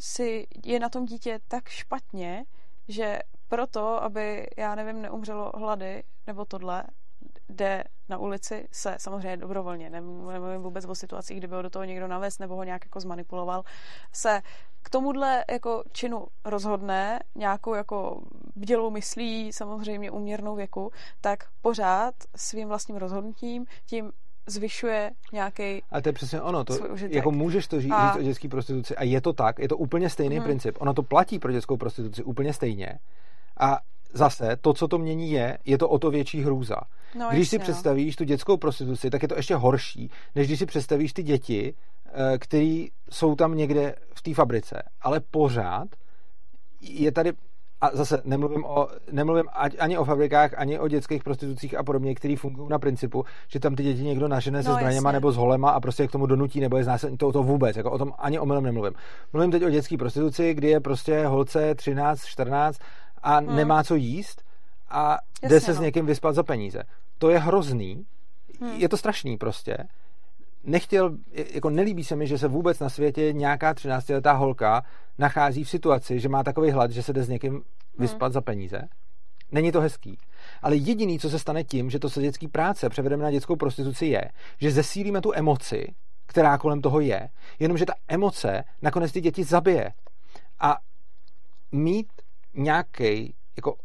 si 0.00 0.46
je 0.64 0.80
na 0.80 0.88
tom 0.88 1.04
dítě 1.04 1.38
tak 1.48 1.68
špatně, 1.68 2.44
že 2.88 3.18
proto, 3.48 4.02
aby, 4.02 4.46
já 4.56 4.74
nevím, 4.74 5.02
neumřelo 5.02 5.52
hlady 5.54 6.02
nebo 6.26 6.44
tohle, 6.44 6.84
jde 7.48 7.84
na 8.08 8.18
ulici 8.18 8.68
se 8.72 8.96
samozřejmě 8.98 9.36
dobrovolně, 9.36 9.90
nemluvím 9.90 10.62
vůbec 10.62 10.84
o 10.84 10.94
situacích, 10.94 11.38
kdyby 11.38 11.54
ho 11.54 11.62
do 11.62 11.70
toho 11.70 11.84
někdo 11.84 12.08
navez 12.08 12.38
nebo 12.38 12.56
ho 12.56 12.64
nějak 12.64 12.84
jako 12.84 13.00
zmanipuloval, 13.00 13.64
se 14.12 14.42
k 14.82 14.90
tomuhle 14.90 15.44
jako 15.50 15.84
činu 15.92 16.26
rozhodne 16.44 17.20
nějakou 17.34 17.74
jako 17.74 18.22
bdělou 18.56 18.90
myslí, 18.90 19.52
samozřejmě 19.52 20.10
uměrnou 20.10 20.56
věku, 20.56 20.92
tak 21.20 21.44
pořád 21.62 22.14
svým 22.36 22.68
vlastním 22.68 22.96
rozhodnutím 22.96 23.66
tím 23.86 24.12
zvyšuje 24.46 25.10
nějaký. 25.32 25.82
A 25.90 26.00
to 26.00 26.08
je 26.08 26.12
přesně 26.12 26.42
ono. 26.42 26.64
To, 26.64 26.78
jako 27.08 27.30
můžeš 27.30 27.68
to 27.68 27.80
říct, 27.80 27.92
a... 27.92 28.14
o 28.14 28.22
dětské 28.22 28.48
prostituci 28.48 28.96
a 28.96 29.04
je 29.04 29.20
to 29.20 29.32
tak, 29.32 29.58
je 29.58 29.68
to 29.68 29.76
úplně 29.76 30.10
stejný 30.10 30.36
hmm. 30.36 30.44
princip. 30.44 30.76
Ono 30.80 30.94
to 30.94 31.02
platí 31.02 31.38
pro 31.38 31.52
dětskou 31.52 31.76
prostituci 31.76 32.22
úplně 32.22 32.52
stejně. 32.52 32.98
A 33.58 33.78
zase 34.12 34.56
to, 34.60 34.72
co 34.72 34.88
to 34.88 34.98
mění 34.98 35.30
je, 35.30 35.58
je 35.64 35.78
to 35.78 35.88
o 35.88 35.98
to 35.98 36.10
větší 36.10 36.42
hrůza. 36.42 36.76
No, 37.14 37.28
když 37.30 37.46
jasně, 37.46 37.46
si 37.46 37.58
no. 37.58 37.62
představíš 37.62 38.16
tu 38.16 38.24
dětskou 38.24 38.56
prostituci, 38.56 39.10
tak 39.10 39.22
je 39.22 39.28
to 39.28 39.36
ještě 39.36 39.54
horší, 39.54 40.10
než 40.34 40.46
když 40.46 40.58
si 40.58 40.66
představíš 40.66 41.12
ty 41.12 41.22
děti, 41.22 41.74
eh, 42.06 42.38
které 42.38 42.84
jsou 43.10 43.34
tam 43.34 43.56
někde 43.56 43.94
v 44.14 44.22
té 44.22 44.34
fabrice. 44.34 44.82
Ale 45.00 45.20
pořád 45.20 45.88
je 46.80 47.12
tady 47.12 47.32
a 47.80 47.90
zase 47.92 48.22
nemluvím, 48.24 48.64
o, 48.64 48.88
nemluvím 49.12 49.44
ani 49.78 49.98
o 49.98 50.04
fabrikách, 50.04 50.54
ani 50.56 50.78
o 50.78 50.88
dětských 50.88 51.24
prostitucích 51.24 51.78
a 51.78 51.82
podobně, 51.82 52.14
které 52.14 52.36
fungují 52.36 52.68
na 52.68 52.78
principu, 52.78 53.24
že 53.48 53.60
tam 53.60 53.74
ty 53.74 53.82
děti 53.82 54.02
někdo 54.02 54.28
nažene 54.28 54.62
se 54.62 54.68
no, 54.68 54.74
zbraněma 54.74 55.08
jasně. 55.10 55.16
nebo 55.16 55.32
s 55.32 55.36
holema 55.36 55.70
a 55.70 55.80
prostě 55.80 56.06
k 56.06 56.10
tomu 56.10 56.26
donutí 56.26 56.60
nebo 56.60 56.76
je 56.76 56.84
znásilní. 56.84 57.16
To, 57.16 57.32
to 57.32 57.42
vůbec, 57.42 57.76
jako 57.76 57.90
o 57.90 57.98
tom 57.98 58.12
ani 58.18 58.38
omylem 58.38 58.64
nemluvím. 58.64 58.92
Mluvím 59.32 59.50
teď 59.50 59.64
o 59.64 59.70
dětské 59.70 59.96
prostituci, 59.96 60.54
kdy 60.54 60.68
je 60.68 60.80
prostě 60.80 61.26
holce 61.26 61.74
13, 61.74 62.24
14 62.24 62.78
a 63.22 63.38
hmm. 63.38 63.56
nemá 63.56 63.84
co 63.84 63.94
jíst 63.94 64.42
a 64.88 65.18
Jasně, 65.42 65.48
jde 65.48 65.60
se 65.60 65.70
no. 65.70 65.76
s 65.76 65.80
někým 65.80 66.06
vyspat 66.06 66.34
za 66.34 66.42
peníze. 66.42 66.82
To 67.18 67.30
je 67.30 67.38
hrozný, 67.38 68.06
hmm. 68.60 68.70
je 68.70 68.88
to 68.88 68.96
strašný 68.96 69.36
prostě. 69.36 69.76
Nechtěl, 70.64 71.16
jako 71.54 71.70
nelíbí 71.70 72.04
se 72.04 72.16
mi, 72.16 72.26
že 72.26 72.38
se 72.38 72.48
vůbec 72.48 72.78
na 72.78 72.88
světě 72.88 73.32
nějaká 73.32 73.74
13-letá 73.74 74.36
holka 74.36 74.84
nachází 75.18 75.64
v 75.64 75.70
situaci, 75.70 76.20
že 76.20 76.28
má 76.28 76.44
takový 76.44 76.70
hlad, 76.70 76.90
že 76.90 77.02
se 77.02 77.12
jde 77.12 77.22
s 77.22 77.28
někým 77.28 77.52
hmm. 77.52 77.62
vyspat 77.98 78.28
hmm. 78.28 78.32
za 78.32 78.40
peníze. 78.40 78.82
Není 79.52 79.72
to 79.72 79.80
hezký. 79.80 80.18
Ale 80.62 80.76
jediný, 80.76 81.18
co 81.18 81.30
se 81.30 81.38
stane 81.38 81.64
tím, 81.64 81.90
že 81.90 81.98
to 81.98 82.10
se 82.10 82.22
dětský 82.22 82.48
práce 82.48 82.88
převedeme 82.88 83.22
na 83.22 83.30
dětskou 83.30 83.56
prostituci, 83.56 84.06
je, 84.06 84.30
že 84.60 84.70
zesílíme 84.70 85.20
tu 85.20 85.32
emoci, 85.34 85.94
která 86.26 86.58
kolem 86.58 86.80
toho 86.80 87.00
je, 87.00 87.28
jenomže 87.58 87.86
ta 87.86 87.92
emoce 88.08 88.64
nakonec 88.82 89.12
ty 89.12 89.20
děti 89.20 89.44
zabije. 89.44 89.92
A 90.60 90.76
mít 91.72 92.08
nějaký, 92.54 93.34
jako 93.56 93.76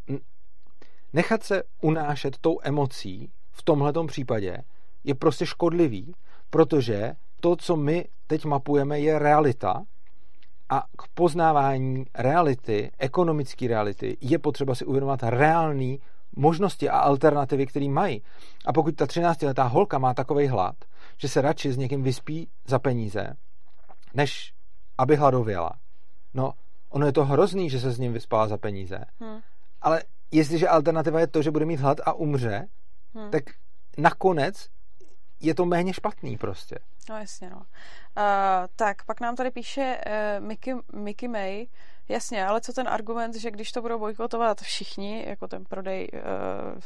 nechat 1.14 1.44
se 1.44 1.64
unášet 1.82 2.38
tou 2.38 2.58
emocí 2.64 3.32
v 3.52 3.64
tomhletom 3.64 4.08
případě 4.08 4.58
je 5.04 5.16
prostě 5.16 5.46
škodlivý, 5.46 6.14
protože 6.50 7.14
to, 7.40 7.56
co 7.56 7.76
my 7.76 8.06
teď 8.28 8.46
mapujeme, 8.46 9.00
je 9.00 9.20
realita 9.20 9.84
a 10.70 10.84
k 10.98 11.08
poznávání 11.14 12.06
reality, 12.16 12.92
ekonomické 13.00 13.68
reality, 13.68 14.18
je 14.22 14.40
potřeba 14.40 14.76
si 14.76 14.86
uvědomovat 14.86 15.24
reální 15.24 16.00
možnosti 16.36 16.90
a 16.90 17.00
alternativy, 17.00 17.66
které 17.66 17.90
mají. 17.90 18.22
A 18.66 18.74
pokud 18.74 18.96
ta 18.96 19.06
13-letá 19.06 19.68
holka 19.68 19.98
má 19.98 20.14
takový 20.14 20.48
hlad, 20.48 20.76
že 21.18 21.28
se 21.28 21.42
radši 21.42 21.74
s 21.74 21.78
někým 21.78 22.04
vyspí 22.04 22.50
za 22.68 22.80
peníze, 22.80 23.34
než 24.14 24.54
aby 24.98 25.16
hladověla, 25.16 25.72
no 26.34 26.54
ono 26.94 27.06
je 27.06 27.14
to 27.14 27.26
hrozný, 27.26 27.70
že 27.70 27.80
se 27.80 27.92
s 27.92 28.00
ním 28.00 28.14
vyspala 28.14 28.48
za 28.48 28.58
peníze. 28.58 29.06
Hmm. 29.20 29.42
Ale 29.82 30.04
jestliže 30.32 30.68
alternativa 30.68 31.20
je 31.20 31.28
to, 31.28 31.42
že 31.42 31.52
bude 31.52 31.66
mít 31.66 31.80
hlad 31.80 31.98
a 32.06 32.14
umře, 32.14 32.68
hmm. 33.16 33.32
tak 33.32 33.44
nakonec 33.98 34.70
je 35.40 35.56
to 35.56 35.66
méně 35.66 35.94
špatný 35.94 36.38
prostě. 36.38 36.80
No 37.10 37.18
jasně, 37.18 37.50
no. 37.50 37.58
Uh, 37.58 37.64
tak, 38.76 39.06
pak 39.06 39.22
nám 39.22 39.36
tady 39.36 39.52
píše 39.52 39.98
uh, 40.06 40.46
Mickey, 40.46 40.74
Mickey 40.94 41.30
May, 41.30 41.66
jasně, 42.10 42.46
ale 42.46 42.62
co 42.62 42.74
ten 42.74 42.88
argument, 42.88 43.36
že 43.36 43.52
když 43.52 43.72
to 43.72 43.82
budou 43.82 44.00
bojkotovat 44.00 44.62
všichni, 44.62 45.26
jako 45.28 45.48
ten 45.48 45.66
prodej 45.66 46.10
uh, 46.14 46.20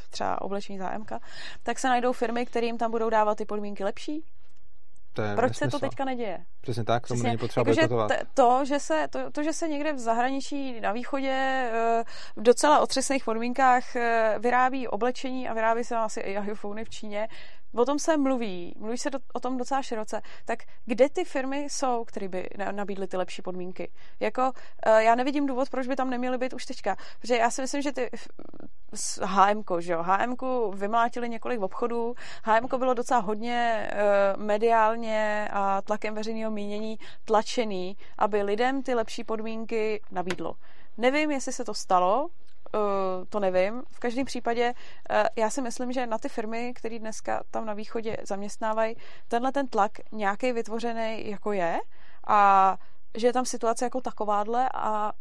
třeba 0.09 0.41
oblečení 0.41 0.79
zájemka, 0.79 1.19
tak 1.63 1.79
se 1.79 1.87
najdou 1.87 2.13
firmy, 2.13 2.45
kterým 2.45 2.77
tam 2.77 2.91
budou 2.91 3.09
dávat 3.09 3.37
ty 3.37 3.45
podmínky 3.45 3.83
lepší? 3.83 4.23
To 5.13 5.21
je 5.21 5.35
Proč 5.35 5.49
nesmysl. 5.49 5.77
se 5.77 5.79
to 5.79 5.79
teďka 5.79 6.05
neděje? 6.05 6.45
Přesně 6.67 6.83
tak, 6.83 7.03
Přesně. 7.03 7.21
tomu 7.21 7.27
není 7.27 7.37
potřeba 7.37 7.61
jako, 7.61 7.75
bojkotovat. 7.75 8.07
T- 8.07 8.21
to, 8.33 8.65
že 8.65 8.79
se, 8.79 9.07
to, 9.09 9.31
to, 9.31 9.43
že 9.43 9.53
se 9.53 9.67
někde 9.67 9.93
v 9.93 9.99
zahraničí 9.99 10.81
na 10.81 10.91
východě 10.91 11.69
v 12.35 12.41
docela 12.41 12.79
otřesných 12.79 13.25
podmínkách 13.25 13.83
vyrábí 14.39 14.87
oblečení 14.87 15.49
a 15.49 15.53
vyrábí 15.53 15.83
se 15.83 15.95
asi 15.95 16.19
i 16.19 16.51
iPhony 16.51 16.85
v 16.85 16.89
Číně, 16.89 17.27
o 17.75 17.85
tom 17.85 17.99
se 17.99 18.17
mluví, 18.17 18.73
mluví 18.79 18.97
se 18.97 19.09
do, 19.09 19.19
o 19.33 19.39
tom 19.39 19.57
docela 19.57 19.81
široce, 19.81 20.21
tak 20.45 20.59
kde 20.85 21.09
ty 21.09 21.25
firmy 21.25 21.67
jsou, 21.69 22.05
které 22.05 22.27
by 22.27 22.49
nabídly 22.71 23.07
ty 23.07 23.17
lepší 23.17 23.41
podmínky? 23.41 23.91
Jako, 24.19 24.51
eh, 24.85 25.03
já 25.03 25.15
nevidím 25.15 25.45
důvod, 25.45 25.69
proč 25.69 25.87
by 25.87 25.95
tam 25.95 26.09
neměly 26.09 26.37
být 26.37 26.53
už 26.53 26.65
teďka, 26.65 26.95
protože 27.19 27.37
já 27.37 27.51
si 27.51 27.61
myslím, 27.61 27.81
že 27.81 27.91
ty 27.91 28.09
s 28.93 29.21
HM, 29.25 29.63
že 29.79 29.93
jo, 29.93 30.03
HM 30.03 30.35
vymlátili 30.73 31.29
několik 31.29 31.61
obchodů, 31.61 32.15
HM 32.43 32.67
bylo 32.77 32.93
docela 32.93 33.19
hodně 33.19 33.89
mediálně 34.37 35.49
a 35.51 35.81
tlakem 35.81 36.13
veřejného 36.13 36.51
mínění 36.57 36.99
tlačený, 37.25 37.97
aby 38.17 38.43
lidem 38.43 38.83
ty 38.83 38.93
lepší 38.93 39.23
podmínky 39.23 40.01
nabídlo. 40.11 40.55
Nevím, 40.97 41.31
jestli 41.31 41.53
se 41.53 41.65
to 41.65 41.73
stalo, 41.73 42.29
Uh, 42.75 43.25
to 43.29 43.39
nevím. 43.39 43.83
V 43.91 43.99
každém 43.99 44.25
případě 44.25 44.73
uh, 44.73 45.27
já 45.35 45.49
si 45.49 45.61
myslím, 45.61 45.91
že 45.91 46.07
na 46.07 46.17
ty 46.17 46.29
firmy, 46.29 46.73
které 46.75 46.99
dneska 46.99 47.43
tam 47.51 47.65
na 47.65 47.73
východě 47.73 48.17
zaměstnávají, 48.23 48.95
tenhle 49.27 49.51
ten 49.51 49.67
tlak 49.67 49.91
nějaký 50.11 50.51
vytvořený 50.51 51.29
jako 51.29 51.51
je 51.51 51.79
a 52.27 52.77
že 53.17 53.27
je 53.27 53.33
tam 53.33 53.45
situace 53.45 53.85
jako 53.85 54.01
takováhle 54.01 54.69
a 54.73 55.11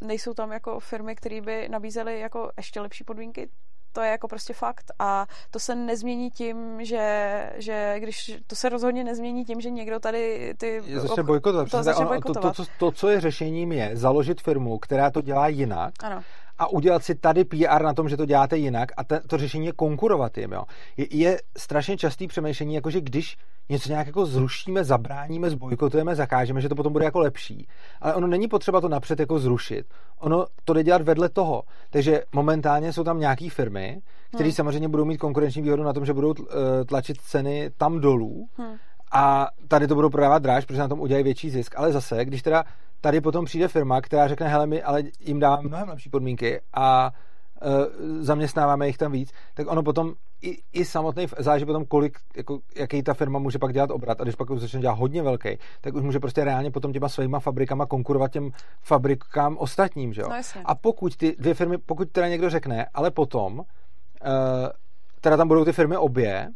nejsou 0.00 0.34
tam 0.34 0.52
jako 0.52 0.80
firmy, 0.80 1.16
které 1.16 1.40
by 1.40 1.68
nabízely 1.68 2.20
jako 2.20 2.52
ještě 2.56 2.80
lepší 2.80 3.04
podmínky, 3.04 3.50
to 3.92 4.00
je 4.00 4.10
jako 4.10 4.28
prostě 4.28 4.52
fakt 4.54 4.84
a 4.98 5.26
to 5.50 5.58
se 5.58 5.74
nezmění 5.74 6.30
tím, 6.30 6.84
že, 6.84 7.50
že 7.56 7.96
když 7.98 8.40
to 8.46 8.56
se 8.56 8.68
rozhodně 8.68 9.04
nezmění 9.04 9.44
tím, 9.44 9.60
že 9.60 9.70
někdo 9.70 10.00
tady 10.00 10.54
ty... 10.58 10.82
Začne 10.94 11.22
bojkotovat. 11.22 11.70
To, 11.70 11.82
začne 11.82 12.04
bojkotovat. 12.04 12.56
To, 12.56 12.64
to, 12.64 12.70
to, 12.78 12.92
co 12.92 13.08
je 13.08 13.20
řešením, 13.20 13.72
je 13.72 13.90
založit 13.94 14.40
firmu, 14.40 14.78
která 14.78 15.10
to 15.10 15.20
dělá 15.20 15.48
jinak 15.48 15.92
ano 16.02 16.22
a 16.62 16.66
udělat 16.66 17.04
si 17.04 17.14
tady 17.14 17.44
PR 17.44 17.82
na 17.82 17.94
tom, 17.94 18.08
že 18.08 18.16
to 18.16 18.26
děláte 18.26 18.56
jinak 18.56 18.92
a 18.96 19.04
te, 19.04 19.20
to 19.20 19.38
řešení 19.38 19.66
je 19.66 19.72
konkurovat 19.72 20.38
jim. 20.38 20.52
Jo. 20.52 20.64
Je, 20.96 21.06
je 21.10 21.38
strašně 21.58 21.96
častý 21.96 22.26
přemýšlení, 22.26 22.74
jako 22.74 22.90
že 22.90 23.00
když 23.00 23.36
něco 23.68 23.88
nějak 23.88 24.06
jako 24.06 24.26
zrušíme, 24.26 24.84
zabráníme, 24.84 25.50
zbojkotujeme, 25.50 26.14
zakážeme, 26.14 26.60
že 26.60 26.68
to 26.68 26.74
potom 26.74 26.92
bude 26.92 27.04
jako 27.04 27.18
lepší. 27.18 27.68
Ale 28.00 28.14
ono 28.14 28.26
není 28.26 28.48
potřeba 28.48 28.80
to 28.80 28.88
napřed 28.88 29.20
jako 29.20 29.38
zrušit. 29.38 29.86
Ono 30.18 30.46
to 30.64 30.72
jde 30.72 30.82
dělat 30.82 31.02
vedle 31.02 31.28
toho. 31.28 31.62
Takže 31.90 32.22
momentálně 32.34 32.92
jsou 32.92 33.04
tam 33.04 33.20
nějaké 33.20 33.50
firmy, 33.50 34.02
které 34.28 34.44
hmm. 34.44 34.52
samozřejmě 34.52 34.88
budou 34.88 35.04
mít 35.04 35.18
konkurenční 35.18 35.62
výhodu 35.62 35.82
na 35.82 35.92
tom, 35.92 36.04
že 36.04 36.12
budou 36.12 36.34
eh, 36.38 36.84
tlačit 36.84 37.16
ceny 37.20 37.70
tam 37.78 38.00
dolů. 38.00 38.48
Hmm. 38.56 38.74
A 39.12 39.48
tady 39.68 39.86
to 39.86 39.94
budou 39.94 40.10
prodávat 40.10 40.42
dráž, 40.42 40.64
protože 40.64 40.80
na 40.80 40.88
tom 40.88 41.00
udělají 41.00 41.24
větší 41.24 41.50
zisk. 41.50 41.74
Ale 41.76 41.92
zase, 41.92 42.24
když 42.24 42.42
teda 42.42 42.64
tady 43.00 43.20
potom 43.20 43.44
přijde 43.44 43.68
firma, 43.68 44.00
která 44.00 44.28
řekne, 44.28 44.48
hele, 44.48 44.66
my 44.66 44.82
ale 44.82 45.02
jim 45.20 45.40
dáváme 45.40 45.68
mnohem 45.68 45.88
lepší 45.88 46.10
podmínky 46.10 46.60
a 46.72 47.10
uh, 47.64 47.70
zaměstnáváme 48.20 48.86
jich 48.86 48.98
tam 48.98 49.12
víc, 49.12 49.32
tak 49.54 49.70
ono 49.70 49.82
potom 49.82 50.14
i, 50.42 50.58
i 50.72 50.84
samotný, 50.84 51.26
záleží 51.38 51.64
potom, 51.64 51.84
kolik, 51.84 52.18
jako, 52.36 52.58
jaký 52.76 53.02
ta 53.02 53.14
firma 53.14 53.38
může 53.38 53.58
pak 53.58 53.72
dělat 53.72 53.90
obrat 53.90 54.20
a 54.20 54.24
když 54.24 54.34
pak 54.34 54.50
už 54.50 54.60
začne 54.60 54.80
dělat 54.80 54.98
hodně 54.98 55.22
velký, 55.22 55.58
tak 55.80 55.94
už 55.94 56.02
může 56.02 56.20
prostě 56.20 56.44
reálně 56.44 56.70
potom 56.70 56.92
těma 56.92 57.08
svýma 57.08 57.40
fabrikama 57.40 57.86
konkurovat 57.86 58.32
těm 58.32 58.50
fabrikám 58.80 59.56
ostatním, 59.58 60.12
že 60.12 60.22
jo? 60.22 60.28
No, 60.28 60.36
a 60.64 60.74
pokud 60.74 61.16
ty 61.16 61.36
dvě 61.38 61.54
firmy, 61.54 61.78
pokud 61.78 62.10
teda 62.10 62.28
někdo 62.28 62.50
řekne, 62.50 62.86
ale 62.94 63.10
potom, 63.10 63.58
uh, 63.58 63.64
teda 65.20 65.36
tam 65.36 65.48
budou 65.48 65.64
ty 65.64 65.72
firmy 65.72 65.96
obě, 65.96 66.48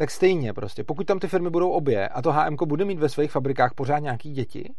tak 0.00 0.10
stejně 0.10 0.52
prostě, 0.52 0.84
pokud 0.84 1.06
tam 1.06 1.18
ty 1.18 1.28
firmy 1.28 1.50
budou 1.50 1.70
obě 1.70 2.08
a 2.08 2.22
to 2.22 2.32
HM 2.32 2.56
bude 2.66 2.84
mít 2.84 2.98
ve 2.98 3.08
svých 3.08 3.30
fabrikách 3.30 3.74
pořád 3.74 3.98
nějaký 3.98 4.32
děti, 4.32 4.72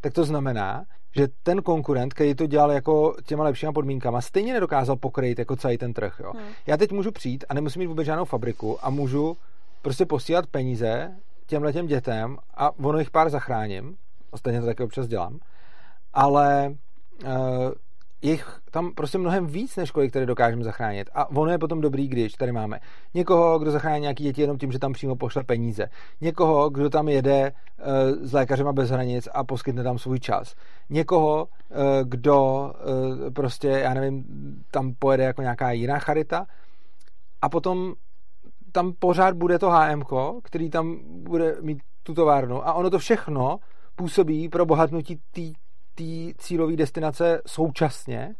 tak 0.00 0.12
to 0.12 0.24
znamená, 0.24 0.84
že 1.16 1.28
ten 1.42 1.62
konkurent, 1.62 2.14
který 2.14 2.34
to 2.34 2.46
dělal 2.46 2.72
jako 2.72 3.14
těma 3.26 3.44
lepšíma 3.44 3.72
podmínkama, 3.72 4.20
stejně 4.20 4.52
nedokázal 4.52 4.96
pokrýt 4.96 5.38
jako 5.38 5.56
celý 5.56 5.78
ten 5.78 5.92
trh. 5.92 6.20
Jo. 6.24 6.32
Hmm. 6.32 6.48
Já 6.66 6.76
teď 6.76 6.92
můžu 6.92 7.12
přijít 7.12 7.44
a 7.48 7.54
nemusím 7.54 7.80
mít 7.80 7.86
vůbec 7.86 8.06
žádnou 8.06 8.24
fabriku 8.24 8.84
a 8.84 8.90
můžu 8.90 9.36
prostě 9.82 10.06
posílat 10.06 10.46
peníze 10.46 11.16
těmhle 11.46 11.72
těm 11.72 11.86
dětem 11.86 12.36
a 12.54 12.78
ono 12.78 12.98
jich 12.98 13.10
pár 13.10 13.30
zachráním. 13.30 13.96
Ostatně 14.30 14.60
to 14.60 14.66
taky 14.66 14.82
občas 14.82 15.06
dělám. 15.06 15.38
Ale 16.12 16.74
uh, 17.24 17.30
je 18.22 18.38
tam 18.70 18.92
prostě 18.94 19.18
mnohem 19.18 19.46
víc, 19.46 19.76
než 19.76 19.90
kolik 19.90 20.12
tady 20.12 20.26
dokážeme 20.26 20.64
zachránit. 20.64 21.10
A 21.14 21.30
ono 21.30 21.50
je 21.50 21.58
potom 21.58 21.80
dobrý, 21.80 22.08
když 22.08 22.32
tady 22.32 22.52
máme 22.52 22.80
někoho, 23.14 23.58
kdo 23.58 23.70
zachrání 23.70 24.00
nějaký 24.00 24.24
děti 24.24 24.40
jenom 24.40 24.58
tím, 24.58 24.72
že 24.72 24.78
tam 24.78 24.92
přímo 24.92 25.16
pošle 25.16 25.44
peníze. 25.44 25.86
Někoho, 26.20 26.70
kdo 26.70 26.90
tam 26.90 27.08
jede 27.08 27.52
uh, 27.52 28.26
s 28.26 28.32
lékařema 28.32 28.72
bez 28.72 28.90
hranic 28.90 29.28
a 29.32 29.44
poskytne 29.44 29.82
tam 29.82 29.98
svůj 29.98 30.20
čas. 30.20 30.54
Někoho, 30.90 31.44
uh, 31.44 31.76
kdo 32.04 32.70
uh, 33.24 33.30
prostě, 33.30 33.68
já 33.68 33.94
nevím, 33.94 34.24
tam 34.70 34.94
pojede 34.98 35.24
jako 35.24 35.42
nějaká 35.42 35.70
jiná 35.70 35.98
charita. 35.98 36.46
A 37.42 37.48
potom 37.48 37.94
tam 38.72 38.92
pořád 38.98 39.36
bude 39.36 39.58
to 39.58 39.70
HM, 39.70 40.02
který 40.42 40.70
tam 40.70 40.98
bude 41.04 41.56
mít 41.60 41.78
tu 42.02 42.14
továrnu. 42.14 42.68
A 42.68 42.72
ono 42.72 42.90
to 42.90 42.98
všechno 42.98 43.58
působí 43.96 44.48
pro 44.48 44.66
bohatnutí 44.66 45.16
té 45.16 45.42
cílové 46.38 46.76
destinace 46.76 47.42
současně 47.46 48.34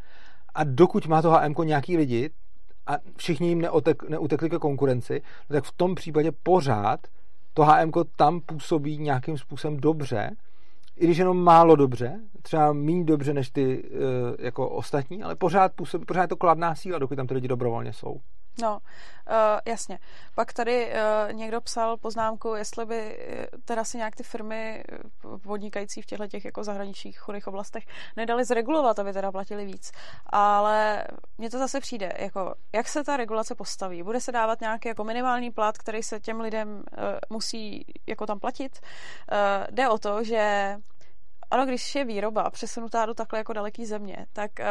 a 0.55 0.65
dokud 0.65 1.07
má 1.07 1.23
to 1.23 1.31
HM 1.31 1.55
nějaký 1.65 1.97
lidi 1.97 2.31
a 2.87 2.93
všichni 3.17 3.49
jim 3.49 3.61
neotek, 3.61 4.09
neutekli 4.09 4.51
ke 4.51 4.59
konkurenci, 4.59 5.23
no 5.51 5.55
tak 5.55 5.65
v 5.65 5.73
tom 5.73 5.95
případě 5.95 6.33
pořád 6.43 7.01
to 7.55 7.65
HM 7.65 7.91
tam 8.17 8.41
působí 8.41 8.99
nějakým 8.99 9.39
způsobem 9.39 9.77
dobře, 9.77 10.31
i 10.97 11.05
když 11.05 11.19
jenom 11.19 11.45
málo 11.45 11.77
dobře, 11.77 12.21
třeba 12.43 12.73
méně 12.73 13.05
dobře 13.05 13.35
než 13.35 13.51
ty 13.51 13.83
uh, 13.83 14.01
jako 14.39 14.69
ostatní, 14.69 15.23
ale 15.23 15.37
pořád 15.37 15.73
působí, 15.73 16.05
pořád 16.05 16.23
je 16.23 16.29
to 16.29 16.37
kladná 16.37 16.75
síla, 16.75 16.99
dokud 16.99 17.17
tam 17.17 17.27
ty 17.27 17.35
lidi 17.35 17.49
dobrovolně 17.49 17.93
jsou. 17.93 18.21
No, 18.63 18.79
uh, 18.79 19.35
jasně. 19.67 19.99
Pak 20.35 20.53
tady 20.53 20.93
uh, 20.93 21.33
někdo 21.33 21.61
psal 21.61 21.97
poznámku, 21.97 22.55
jestli 22.55 22.87
by 22.87 23.19
uh, 23.29 23.61
teda 23.65 23.85
si 23.85 23.97
nějak 23.97 24.17
ty 24.17 24.23
firmy 24.23 24.85
podnikající 25.43 26.03
v 26.03 26.07
těchto 26.07 26.27
těch 26.27 26.45
jako 26.45 26.65
zahraničních 26.65 27.19
chudých 27.19 27.47
oblastech 27.47 27.85
nedali 28.17 28.45
zregulovat, 28.45 28.99
aby 28.99 29.13
teda 29.13 29.33
platili 29.33 29.65
víc. 29.65 29.93
Ale 30.27 31.05
mně 31.39 31.51
to 31.51 31.59
zase 31.59 31.81
přijde, 31.81 32.13
jako 32.19 32.55
jak 32.75 32.89
se 32.89 33.05
ta 33.05 33.17
regulace 33.17 33.55
postaví? 33.55 34.03
Bude 34.03 34.21
se 34.21 34.33
dávat 34.33 34.61
nějaký 34.61 34.89
jako 34.89 35.05
minimální 35.05 35.51
plat, 35.51 35.79
který 35.79 36.03
se 36.03 36.21
těm 36.21 36.41
lidem 36.41 36.69
uh, 36.69 36.83
musí 37.31 37.85
jako 38.07 38.27
tam 38.27 38.39
platit? 38.39 38.81
Uh, 38.81 39.67
jde 39.71 39.89
o 39.89 39.99
to, 39.99 40.25
že 40.25 40.77
ano, 41.51 41.67
když 41.67 41.95
je 41.95 42.05
výroba 42.05 42.51
přesunutá 42.51 43.07
do 43.07 43.15
takhle 43.15 43.39
jako 43.39 43.53
daleký 43.53 43.87
země, 43.87 44.27
tak 44.33 44.51
uh, 44.61 44.67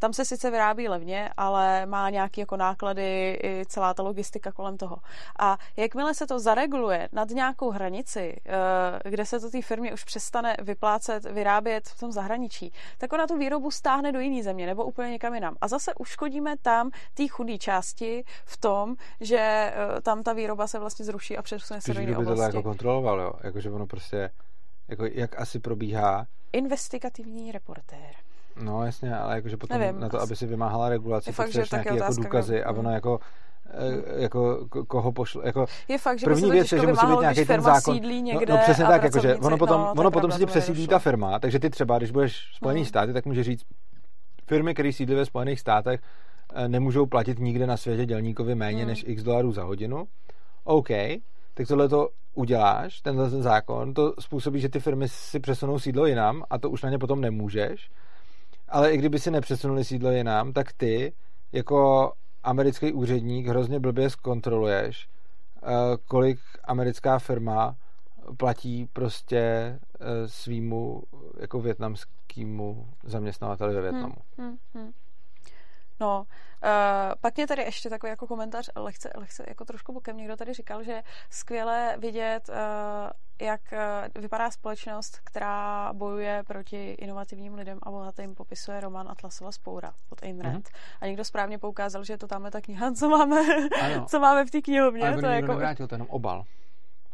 tam 0.00 0.12
se 0.12 0.24
sice 0.24 0.50
vyrábí 0.50 0.88
levně, 0.88 1.30
ale 1.36 1.86
má 1.86 2.10
nějaké 2.10 2.40
jako 2.40 2.56
náklady 2.56 3.38
i 3.44 3.64
celá 3.66 3.94
ta 3.94 4.02
logistika 4.02 4.52
kolem 4.52 4.76
toho. 4.76 4.96
A 5.38 5.58
jakmile 5.76 6.14
se 6.14 6.26
to 6.26 6.38
zareguluje 6.38 7.08
nad 7.12 7.30
nějakou 7.30 7.70
hranici, 7.70 8.36
uh, 8.46 9.10
kde 9.10 9.26
se 9.26 9.40
to 9.40 9.50
té 9.50 9.62
firmě 9.62 9.92
už 9.92 10.04
přestane 10.04 10.56
vyplácet, 10.62 11.24
vyrábět 11.24 11.88
v 11.88 12.00
tom 12.00 12.12
zahraničí, 12.12 12.72
tak 12.98 13.12
ona 13.12 13.26
tu 13.26 13.38
výrobu 13.38 13.70
stáhne 13.70 14.12
do 14.12 14.20
jiné 14.20 14.42
země 14.42 14.66
nebo 14.66 14.84
úplně 14.84 15.10
někam 15.10 15.34
jinam. 15.34 15.56
A 15.60 15.68
zase 15.68 15.94
uškodíme 15.94 16.56
tam 16.62 16.90
té 17.14 17.28
chudé 17.28 17.58
části 17.58 18.24
v 18.44 18.56
tom, 18.56 18.96
že 19.20 19.72
uh, 19.94 20.00
tam 20.00 20.22
ta 20.22 20.32
výroba 20.32 20.66
se 20.66 20.78
vlastně 20.78 21.04
zruší 21.04 21.38
a 21.38 21.42
přesune 21.42 21.80
se 21.80 21.94
do 21.94 22.00
jiné 22.00 22.16
oblasti. 22.16 22.36
to 22.36 22.42
jako 22.56 22.62
kontroloval, 22.62 23.20
jo? 23.20 23.32
Jakože 23.42 23.70
ono 23.70 23.86
prostě 23.86 24.30
jako 24.88 25.04
jak 25.04 25.40
asi 25.40 25.58
probíhá? 25.58 26.26
Investigativní 26.52 27.52
reportér. 27.52 28.29
No 28.56 28.84
jasně, 28.84 29.16
ale 29.16 29.34
jakože 29.34 29.56
potom 29.56 29.78
Nevím, 29.78 30.00
na 30.00 30.08
to, 30.08 30.20
aby 30.20 30.36
si 30.36 30.46
vymáhala 30.46 30.88
regulaci, 30.88 31.32
že 31.50 31.62
nějaké 31.72 31.96
jako 31.96 32.14
důkazy 32.16 32.64
a 32.64 32.70
ono 32.70 32.82
hmm. 32.82 32.92
jako 32.92 33.18
eh, 33.66 34.22
jako 34.22 34.66
koho 34.88 35.12
pošle, 35.12 35.42
jako 35.46 35.66
je 35.88 35.98
fakt, 35.98 36.18
že 36.18 36.24
první 36.24 36.50
věc 36.50 36.72
je, 36.72 36.80
že 36.80 36.86
musí 36.86 37.06
být 37.06 37.20
nějaký 37.20 37.44
ten 37.44 37.60
zákon. 37.60 37.94
Někde 37.94 38.52
no, 38.52 38.56
no, 38.56 38.62
přesně 38.62 38.84
tak, 38.84 39.02
jakože 39.02 39.36
ono 39.36 39.58
potom, 39.58 39.80
no, 39.80 39.92
ono 39.96 40.10
potom 40.10 40.32
se 40.32 40.38
ti 40.38 40.46
přesídlí 40.46 40.88
ta 40.88 40.98
firma, 40.98 41.38
takže 41.38 41.58
ty 41.58 41.70
třeba, 41.70 41.98
když 41.98 42.10
budeš 42.10 42.50
v 42.52 42.56
Spojených 42.56 42.82
hmm. 42.82 42.88
státech, 42.88 43.14
tak 43.14 43.26
může 43.26 43.44
říct, 43.44 43.64
firmy, 44.46 44.74
které 44.74 44.92
sídlí 44.92 45.14
ve 45.14 45.24
Spojených 45.24 45.60
státech, 45.60 46.00
eh, 46.54 46.68
nemůžou 46.68 47.06
platit 47.06 47.38
nikde 47.38 47.66
na 47.66 47.76
světě 47.76 48.06
dělníkovi 48.06 48.54
méně 48.54 48.78
hmm. 48.78 48.88
než 48.88 49.04
x 49.08 49.22
dolarů 49.22 49.52
za 49.52 49.62
hodinu. 49.62 50.04
OK, 50.64 50.88
tak 51.54 51.68
tohle 51.68 51.88
to 51.88 52.08
uděláš, 52.34 53.00
tenhle 53.00 53.30
ten 53.30 53.42
zákon, 53.42 53.94
to 53.94 54.14
způsobí, 54.20 54.60
že 54.60 54.68
ty 54.68 54.80
firmy 54.80 55.08
si 55.08 55.40
přesunou 55.40 55.78
sídlo 55.78 56.06
jinam 56.06 56.44
a 56.50 56.58
to 56.58 56.70
už 56.70 56.82
na 56.82 56.90
ně 56.90 56.98
potom 56.98 57.20
nemůžeš. 57.20 57.90
Ale 58.70 58.92
i 58.92 58.96
kdyby 58.96 59.18
si 59.18 59.30
nepřesunuli 59.30 59.84
sídlo 59.84 60.10
jinam, 60.10 60.52
tak 60.52 60.72
ty 60.72 61.12
jako 61.52 62.12
americký 62.42 62.92
úředník 62.92 63.46
hrozně 63.46 63.80
blbě 63.80 64.10
zkontroluješ, 64.10 65.08
eh, 65.62 65.66
kolik 66.04 66.38
americká 66.64 67.18
firma 67.18 67.76
platí 68.36 68.88
prostě 68.92 69.38
eh, 69.38 70.28
svýmu 70.28 71.02
jako 71.40 71.60
větnamskému 71.60 72.86
zaměstnavateli 73.04 73.74
ve 73.74 73.82
Větnamu. 73.82 74.14
Hmm, 74.38 74.48
hmm, 74.48 74.58
hmm. 74.74 74.92
No, 76.00 76.18
uh, 76.20 76.68
pak 77.20 77.36
mě 77.36 77.46
tady 77.46 77.62
ještě 77.62 77.90
takový 77.90 78.10
jako 78.10 78.26
komentář, 78.26 78.70
lehce, 78.76 79.10
lehce 79.14 79.44
jako 79.48 79.64
trošku 79.64 79.92
bokem, 79.92 80.16
někdo 80.16 80.36
tady 80.36 80.52
říkal, 80.52 80.82
že 80.82 81.02
skvěle 81.30 81.96
vidět, 81.98 82.48
uh, 82.48 82.56
jak 83.40 83.60
uh, 83.72 84.22
vypadá 84.22 84.50
společnost, 84.50 85.20
která 85.24 85.92
bojuje 85.92 86.42
proti 86.46 86.90
inovativním 86.90 87.54
lidem 87.54 87.78
a 87.82 87.90
bohatým, 87.90 88.34
popisuje 88.34 88.80
Roman 88.80 89.08
Atlasova 89.08 89.52
spoura 89.52 89.92
od 90.10 90.22
Ayn 90.22 90.40
Rand. 90.40 90.68
Mm-hmm. 90.68 90.96
A 91.00 91.06
někdo 91.06 91.24
správně 91.24 91.58
poukázal, 91.58 92.04
že 92.04 92.12
je 92.12 92.18
to 92.18 92.26
tam 92.26 92.50
ta 92.50 92.60
kniha, 92.60 92.92
co 92.92 93.08
máme, 93.08 93.40
co 94.06 94.20
máme 94.20 94.44
v 94.44 94.50
té 94.50 94.60
knihovně. 94.62 95.08
Ale 95.08 95.20
to 95.20 95.26
je 95.26 95.34
jako... 95.34 95.46
nevrátil, 95.46 95.88
to 95.88 95.94
je 95.94 95.96
jenom 95.96 96.08
obal. 96.10 96.44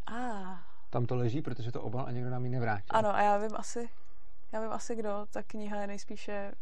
Ah. 0.07 0.59
Tam 0.91 1.07
to 1.07 1.17
leží, 1.17 1.43
protože 1.43 1.73
to 1.73 1.83
obal 1.83 2.07
a 2.07 2.11
někdo 2.11 2.31
nám 2.31 2.45
ji 2.45 2.51
nevrátil. 2.51 2.87
Ano, 2.91 3.15
a 3.15 3.23
já 3.23 3.39
vím 3.39 3.51
asi, 3.55 3.89
já 4.53 4.61
vím 4.61 4.73
asi 4.73 4.97
kdo. 4.97 5.27
Ta 5.31 5.43
kniha 5.43 5.81
je 5.81 5.87
nejspíše 5.87 6.53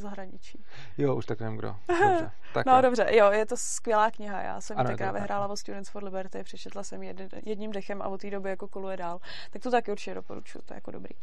zahraničí. 0.00 0.64
Jo, 0.98 1.14
už 1.14 1.26
tak 1.26 1.40
nevím 1.40 1.58
kdo. 1.58 1.76
Dobře. 1.88 2.30
Tak 2.54 2.66
no 2.66 2.76
jo. 2.76 2.82
dobře, 2.82 3.06
jo, 3.10 3.30
je 3.30 3.46
to 3.46 3.56
skvělá 3.56 4.10
kniha. 4.10 4.42
Já 4.42 4.60
jsem 4.60 4.78
ano, 4.78 4.90
taká 4.90 5.12
vyhrála 5.12 5.46
o 5.48 5.56
Students 5.56 5.90
for 5.90 6.04
Liberty, 6.04 6.42
přečetla 6.42 6.82
jsem 6.82 7.02
jed, 7.02 7.16
jedním 7.46 7.72
dechem 7.72 8.02
a 8.02 8.08
od 8.08 8.20
té 8.20 8.30
doby 8.30 8.50
jako 8.50 8.68
koluje 8.68 8.96
dál. 8.96 9.20
Tak 9.50 9.62
to 9.62 9.70
taky 9.70 9.90
určitě 9.90 10.14
doporučuji, 10.14 10.62
to 10.64 10.74
je 10.74 10.76
jako 10.76 10.90
dobrý. 10.90 11.14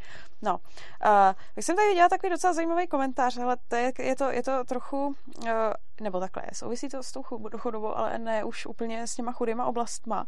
No, 0.42 0.54
uh, 0.54 0.60
tak 1.56 1.64
jsem 1.64 1.76
tady 1.76 1.88
viděla 1.88 2.10
takový 2.10 2.30
docela 2.30 2.54
zajímavý 2.54 2.88
komentář, 2.88 3.38
ale 3.38 3.58
to 3.68 3.76
je, 3.76 3.92
je, 4.00 4.16
to, 4.16 4.32
je 4.32 4.44
to 4.44 4.64
trochu, 4.64 5.08
uh, 5.08 5.50
nebo 6.02 6.20
takhle, 6.20 6.44
souvisí 6.54 6.90
to 6.90 7.04
s 7.04 7.12
tou 7.12 7.24
chudobou, 7.58 7.98
ale 7.98 8.20
ne 8.20 8.44
už 8.44 8.66
úplně 8.66 9.08
s 9.08 9.16
těma 9.16 9.32
chudýma 9.32 9.66
oblastma. 9.66 10.26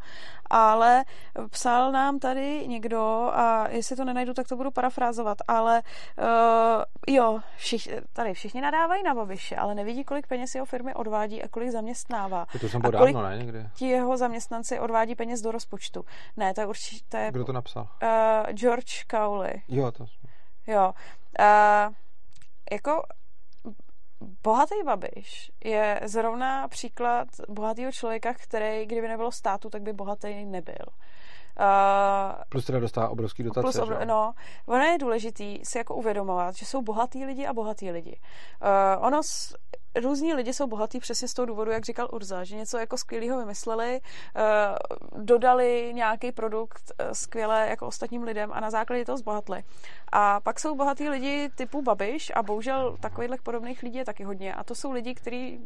Ale 0.49 1.05
psal 1.49 1.91
nám 1.91 2.19
tady 2.19 2.67
někdo, 2.67 3.31
a 3.33 3.67
jestli 3.69 3.95
to 3.95 4.05
nenajdu, 4.05 4.33
tak 4.33 4.47
to 4.47 4.55
budu 4.55 4.71
parafrázovat, 4.71 5.37
ale 5.47 5.81
uh, 6.17 7.15
jo, 7.15 7.39
všich, 7.57 7.89
tady 8.13 8.33
všichni 8.35 8.61
nadávají 8.61 9.03
na 9.03 9.15
Babiše, 9.15 9.55
ale 9.55 9.75
nevidí, 9.75 10.03
kolik 10.03 10.27
peněz 10.27 10.55
jeho 10.55 10.65
firmy 10.65 10.93
odvádí 10.93 11.43
a 11.43 11.47
kolik 11.47 11.69
zaměstnává. 11.69 12.45
To 12.61 12.69
jsem 12.69 12.81
dávno, 12.81 13.21
ne? 13.21 13.37
Někdy. 13.37 13.69
Ti 13.73 13.87
jeho 13.87 14.17
zaměstnanci 14.17 14.79
odvádí 14.79 15.15
peněz 15.15 15.41
do 15.41 15.51
rozpočtu. 15.51 16.05
Ne, 16.37 16.53
to 16.53 16.61
je 16.61 16.67
určitě... 16.67 17.27
Kdo 17.31 17.45
to 17.45 17.53
napsal? 17.53 17.87
Uh, 18.03 18.53
George 18.53 19.05
Cowley. 19.11 19.61
Jo, 19.67 19.91
to 19.91 20.05
Jo. 20.67 20.93
Uh, 21.39 21.93
jako 22.71 23.03
bohatý 24.43 24.75
Babiš 24.85 25.51
je 25.63 25.99
zrovna 26.03 26.67
příklad 26.67 27.27
bohatého 27.49 27.91
člověka, 27.91 28.33
který, 28.33 28.85
kdyby 28.85 29.07
nebylo 29.07 29.31
státu, 29.31 29.69
tak 29.69 29.81
by 29.81 29.93
bohatý 29.93 30.45
nebyl. 30.45 30.85
Uh, 31.59 32.43
plus 32.49 32.65
teda 32.65 32.79
dostává 32.79 33.09
obrovský 33.09 33.43
dotace. 33.43 33.61
Plus 33.61 33.89
obr- 33.89 34.05
no, 34.05 34.33
ono 34.65 34.83
je 34.83 34.97
důležitý 34.97 35.59
si 35.63 35.77
jako 35.77 35.95
uvědomovat, 35.95 36.55
že 36.55 36.65
jsou 36.65 36.81
bohatý 36.81 37.25
lidi 37.25 37.47
a 37.47 37.53
bohatý 37.53 37.91
lidi. 37.91 38.19
Uh, 38.97 39.05
ono 39.05 39.23
s, 39.23 39.55
různí 40.01 40.33
lidi 40.33 40.53
jsou 40.53 40.67
bohatí 40.67 40.99
přesně 40.99 41.27
z 41.27 41.33
toho 41.33 41.45
důvodu, 41.45 41.71
jak 41.71 41.85
říkal 41.85 42.09
Urza, 42.11 42.43
že 42.43 42.55
něco 42.55 42.77
jako 42.77 42.97
skvělého 42.97 43.39
vymysleli, 43.39 44.01
uh, 44.01 45.23
dodali 45.23 45.91
nějaký 45.93 46.31
produkt 46.31 46.91
uh, 46.99 47.11
skvěle 47.11 47.67
jako 47.69 47.87
ostatním 47.87 48.23
lidem 48.23 48.51
a 48.53 48.59
na 48.59 48.69
základě 48.69 49.05
toho 49.05 49.17
zbohatli. 49.17 49.63
A 50.11 50.39
pak 50.39 50.59
jsou 50.59 50.75
bohatí 50.75 51.09
lidi 51.09 51.49
typu 51.55 51.81
Babiš 51.81 52.31
a 52.35 52.43
bohužel 52.43 52.97
takových 52.99 53.41
podobných 53.43 53.83
lidí 53.83 53.97
je 53.97 54.05
taky 54.05 54.23
hodně. 54.23 54.53
A 54.53 54.63
to 54.63 54.75
jsou 54.75 54.91
lidi, 54.91 55.15
kteří 55.15 55.59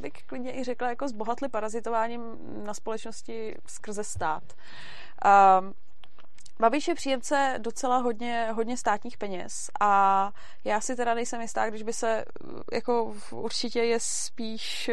bych 0.00 0.12
klidně 0.26 0.58
i 0.58 0.64
řekla, 0.64 0.88
jako 0.88 1.08
zbohatli 1.08 1.48
parazitováním 1.48 2.20
na 2.64 2.74
společnosti 2.74 3.56
skrze 3.66 4.04
stát. 4.04 4.42
Um, 5.24 5.72
Babiš 6.60 6.88
je 6.88 6.94
příjemce 6.94 7.58
docela 7.58 7.96
hodně, 7.98 8.48
hodně 8.52 8.76
státních 8.76 9.18
peněz 9.18 9.70
a 9.80 10.32
já 10.64 10.80
si 10.80 10.96
teda 10.96 11.14
nejsem 11.14 11.40
jistá, 11.40 11.70
když 11.70 11.82
by 11.82 11.92
se, 11.92 12.24
jako 12.72 13.14
určitě 13.30 13.80
je 13.80 14.00
spíš, 14.00 14.90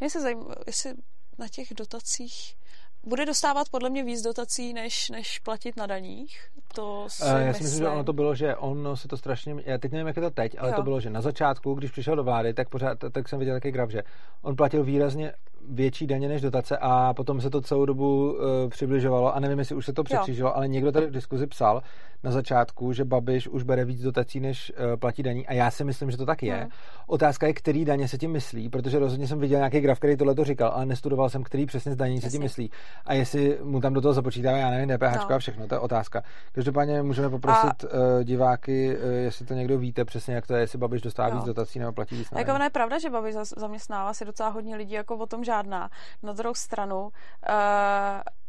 mě 0.00 0.10
se 0.10 0.20
zajímá, 0.20 0.44
jestli 0.66 0.94
na 1.38 1.48
těch 1.48 1.68
dotacích 1.74 2.56
bude 3.06 3.26
dostávat 3.26 3.68
podle 3.68 3.90
mě 3.90 4.04
víc 4.04 4.22
dotací, 4.22 4.72
než, 4.72 5.10
než 5.10 5.38
platit 5.38 5.76
na 5.76 5.86
daních. 5.86 6.38
To 6.74 7.04
si 7.08 7.22
uh, 7.22 7.28
já 7.28 7.52
si 7.52 7.62
myslím, 7.62 7.78
že 7.78 7.88
ono 7.88 8.04
to 8.04 8.12
bylo, 8.12 8.34
že 8.34 8.56
on 8.56 8.96
se 8.96 9.08
to 9.08 9.16
strašně, 9.16 9.54
já 9.66 9.78
teď 9.78 9.92
nevím, 9.92 10.06
jak 10.06 10.16
je 10.16 10.22
to 10.22 10.30
teď, 10.30 10.56
ale 10.58 10.70
jo. 10.70 10.76
to 10.76 10.82
bylo, 10.82 11.00
že 11.00 11.10
na 11.10 11.20
začátku, 11.20 11.74
když 11.74 11.90
přišel 11.90 12.16
do 12.16 12.24
vlády, 12.24 12.54
tak 12.54 12.68
pořád, 12.68 12.98
tak 13.12 13.28
jsem 13.28 13.38
viděl 13.38 13.56
taky 13.56 13.70
graf, 13.70 13.90
že 13.90 14.02
on 14.42 14.56
platil 14.56 14.84
výrazně 14.84 15.32
větší 15.68 16.06
daně 16.06 16.28
než 16.28 16.42
dotace 16.42 16.78
a 16.80 17.14
potom 17.14 17.40
se 17.40 17.50
to 17.50 17.60
celou 17.60 17.84
dobu 17.84 18.32
uh, 18.32 18.38
přibližovalo 18.68 19.36
a 19.36 19.40
nevím, 19.40 19.58
jestli 19.58 19.74
už 19.74 19.86
se 19.86 19.92
to 19.92 20.04
překřížilo, 20.04 20.56
ale 20.56 20.68
někdo 20.68 20.92
tady 20.92 21.06
v 21.06 21.10
diskuzi 21.10 21.46
psal 21.46 21.82
na 22.24 22.30
začátku, 22.30 22.92
že 22.92 23.04
Babiš 23.04 23.48
už 23.48 23.62
bere 23.62 23.84
víc 23.84 24.02
dotací, 24.02 24.40
než 24.40 24.72
uh, 24.78 24.96
platí 24.96 25.22
daní 25.22 25.46
a 25.46 25.52
já 25.52 25.70
si 25.70 25.84
myslím, 25.84 26.10
že 26.10 26.16
to 26.16 26.26
tak 26.26 26.42
je. 26.42 26.54
Hmm. 26.54 26.68
Otázka 27.06 27.46
je, 27.46 27.52
který 27.52 27.84
daně 27.84 28.08
se 28.08 28.18
tím 28.18 28.30
myslí, 28.30 28.68
protože 28.68 28.98
rozhodně 28.98 29.26
jsem 29.26 29.38
viděl 29.38 29.58
nějaký 29.58 29.80
graf, 29.80 29.98
který 29.98 30.16
tohle 30.16 30.34
to 30.34 30.44
říkal, 30.44 30.72
ale 30.74 30.86
nestudoval 30.86 31.30
jsem, 31.30 31.42
který 31.42 31.66
přesně 31.66 31.92
zdanění 31.92 32.20
se 32.20 32.30
tím 32.30 32.42
myslí. 32.42 32.70
A 33.04 33.14
jestli 33.14 33.58
mu 33.62 33.80
tam 33.80 33.92
do 33.92 34.00
toho 34.00 34.14
započítá, 34.14 34.50
já 34.50 34.70
nevím, 34.70 34.96
DPH 34.96 35.28
no. 35.28 35.34
a 35.34 35.38
všechno, 35.38 35.66
to 35.68 35.74
je 35.74 35.78
otázka. 35.78 36.22
Každopádně 36.52 37.02
můžeme 37.02 37.30
poprosit 37.30 37.84
a... 37.84 37.86
uh, 37.86 38.24
diváky, 38.24 38.96
uh, 38.96 39.10
jestli 39.10 39.46
to 39.46 39.54
někdo 39.54 39.78
víte 39.78 40.04
přesně, 40.04 40.34
jak 40.34 40.46
to 40.46 40.54
je, 40.54 40.60
jestli 40.60 40.78
Babiš 40.78 41.02
dostává 41.02 41.28
no. 41.28 41.36
víc 41.36 41.44
dotací 41.44 41.78
nebo 41.78 41.92
platí 41.92 42.16
víc. 42.16 42.28
Jako 42.36 42.62
je 42.62 42.70
pravda, 42.70 42.98
že 42.98 43.10
Babiš 43.10 43.34
zaměstnává 43.56 44.14
si 44.14 44.24
docela 44.24 44.48
hodně 44.48 44.76
lidí, 44.76 44.94
jako 44.94 45.16
o 45.16 45.26
tom 45.26 45.44
žádná. 45.54 45.90
Na 46.22 46.32
druhou 46.32 46.54
stranu, 46.54 47.00
uh, 47.02 47.10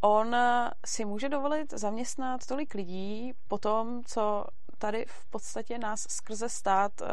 on 0.01 0.35
si 0.85 1.05
může 1.05 1.29
dovolit 1.29 1.71
zaměstnat 1.71 2.45
tolik 2.45 2.73
lidí 2.73 3.33
po 3.47 3.57
tom, 3.57 4.03
co 4.05 4.45
tady 4.77 5.05
v 5.07 5.25
podstatě 5.25 5.77
nás 5.77 6.05
skrze 6.09 6.49
stát 6.49 7.01
uh, 7.01 7.07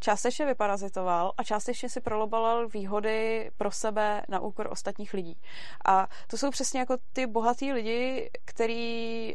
částečně 0.00 0.46
vyparazitoval 0.46 1.32
a 1.36 1.44
částečně 1.44 1.88
si 1.88 2.00
proloboval 2.00 2.68
výhody 2.68 3.50
pro 3.56 3.70
sebe 3.70 4.22
na 4.28 4.40
úkor 4.40 4.68
ostatních 4.70 5.14
lidí. 5.14 5.40
A 5.84 6.08
to 6.26 6.36
jsou 6.36 6.50
přesně 6.50 6.80
jako 6.80 6.96
ty 7.12 7.26
bohatý 7.26 7.72
lidi, 7.72 8.30
který 8.44 9.34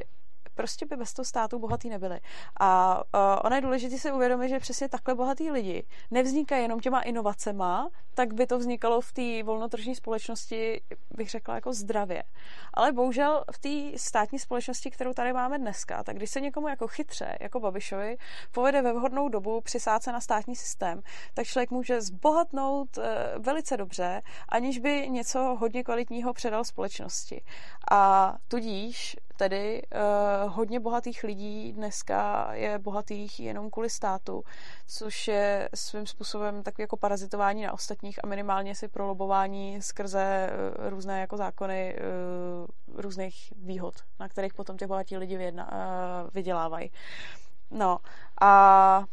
prostě 0.60 0.86
by 0.86 0.96
bez 0.96 1.14
toho 1.14 1.26
státu 1.26 1.60
bohatý 1.60 1.90
nebyli. 1.90 2.20
A 2.60 2.98
uh, 2.98 3.22
ono 3.44 3.56
je 3.56 3.62
důležité 3.62 3.98
si 3.98 4.12
uvědomit, 4.12 4.50
že 4.50 4.60
přesně 4.60 4.90
takhle 4.90 5.16
bohatý 5.16 5.52
lidi 5.52 5.84
nevznikají 6.12 6.62
jenom 6.62 6.80
těma 6.80 7.02
inovacema, 7.02 7.90
tak 8.14 8.34
by 8.34 8.48
to 8.48 8.60
vznikalo 8.60 9.02
v 9.02 9.12
té 9.12 9.44
volnotržní 9.44 9.96
společnosti, 9.96 10.82
bych 11.12 11.30
řekla, 11.30 11.56
jako 11.56 11.74
zdravě. 11.74 12.24
Ale 12.74 12.92
bohužel 12.92 13.44
v 13.52 13.60
té 13.60 14.00
státní 14.00 14.40
společnosti, 14.40 14.92
kterou 14.92 15.14
tady 15.14 15.34
máme 15.34 15.60
dneska, 15.60 16.04
tak 16.04 16.16
když 16.16 16.30
se 16.30 16.42
někomu 16.42 16.68
jako 16.68 16.88
chytře, 16.88 17.38
jako 17.40 17.60
Babišovi, 17.60 18.18
povede 18.52 18.82
ve 18.82 18.94
vhodnou 18.94 19.30
dobu 19.30 19.62
přisát 19.62 20.04
se 20.04 20.12
na 20.12 20.22
státní 20.22 20.56
systém, 20.56 21.02
tak 21.34 21.46
člověk 21.46 21.72
může 21.72 22.02
zbohatnout 22.02 22.98
uh, 22.98 23.04
velice 23.38 23.78
dobře, 23.78 24.22
aniž 24.50 24.80
by 24.80 25.10
něco 25.10 25.40
hodně 25.40 25.84
kvalitního 25.84 26.34
předal 26.34 26.64
společnosti. 26.64 27.42
A 27.92 28.36
tudíž 28.48 29.16
tedy 29.40 29.82
uh, 29.96 30.54
hodně 30.54 30.80
bohatých 30.80 31.24
lidí 31.24 31.74
dneska 31.74 32.50
je 32.54 32.80
bohatých 32.80 33.40
jenom 33.40 33.70
kvůli 33.70 33.90
státu, 33.90 34.44
což 34.88 35.28
je 35.28 35.70
svým 35.76 36.06
způsobem 36.06 36.64
takový 36.64 36.84
jako 36.84 36.98
parazitování 36.98 37.64
na 37.64 37.74
ostatních 37.74 38.24
a 38.24 38.28
minimálně 38.28 38.76
si 38.76 38.88
prolobování 38.88 39.82
skrze 39.82 40.50
uh, 40.50 40.90
různé 40.90 41.22
jako 41.22 41.38
zákony 41.38 41.96
uh, 41.96 43.02
různých 43.02 43.54
výhod, 43.56 43.96
na 44.20 44.30
kterých 44.30 44.54
potom 44.54 44.78
ty 44.78 44.88
bohatí 44.88 45.18
lidi 45.18 45.38
vyjedna, 45.38 45.72
uh, 45.72 46.30
vydělávají. 46.34 46.92
No 47.72 47.98
a 48.42 49.04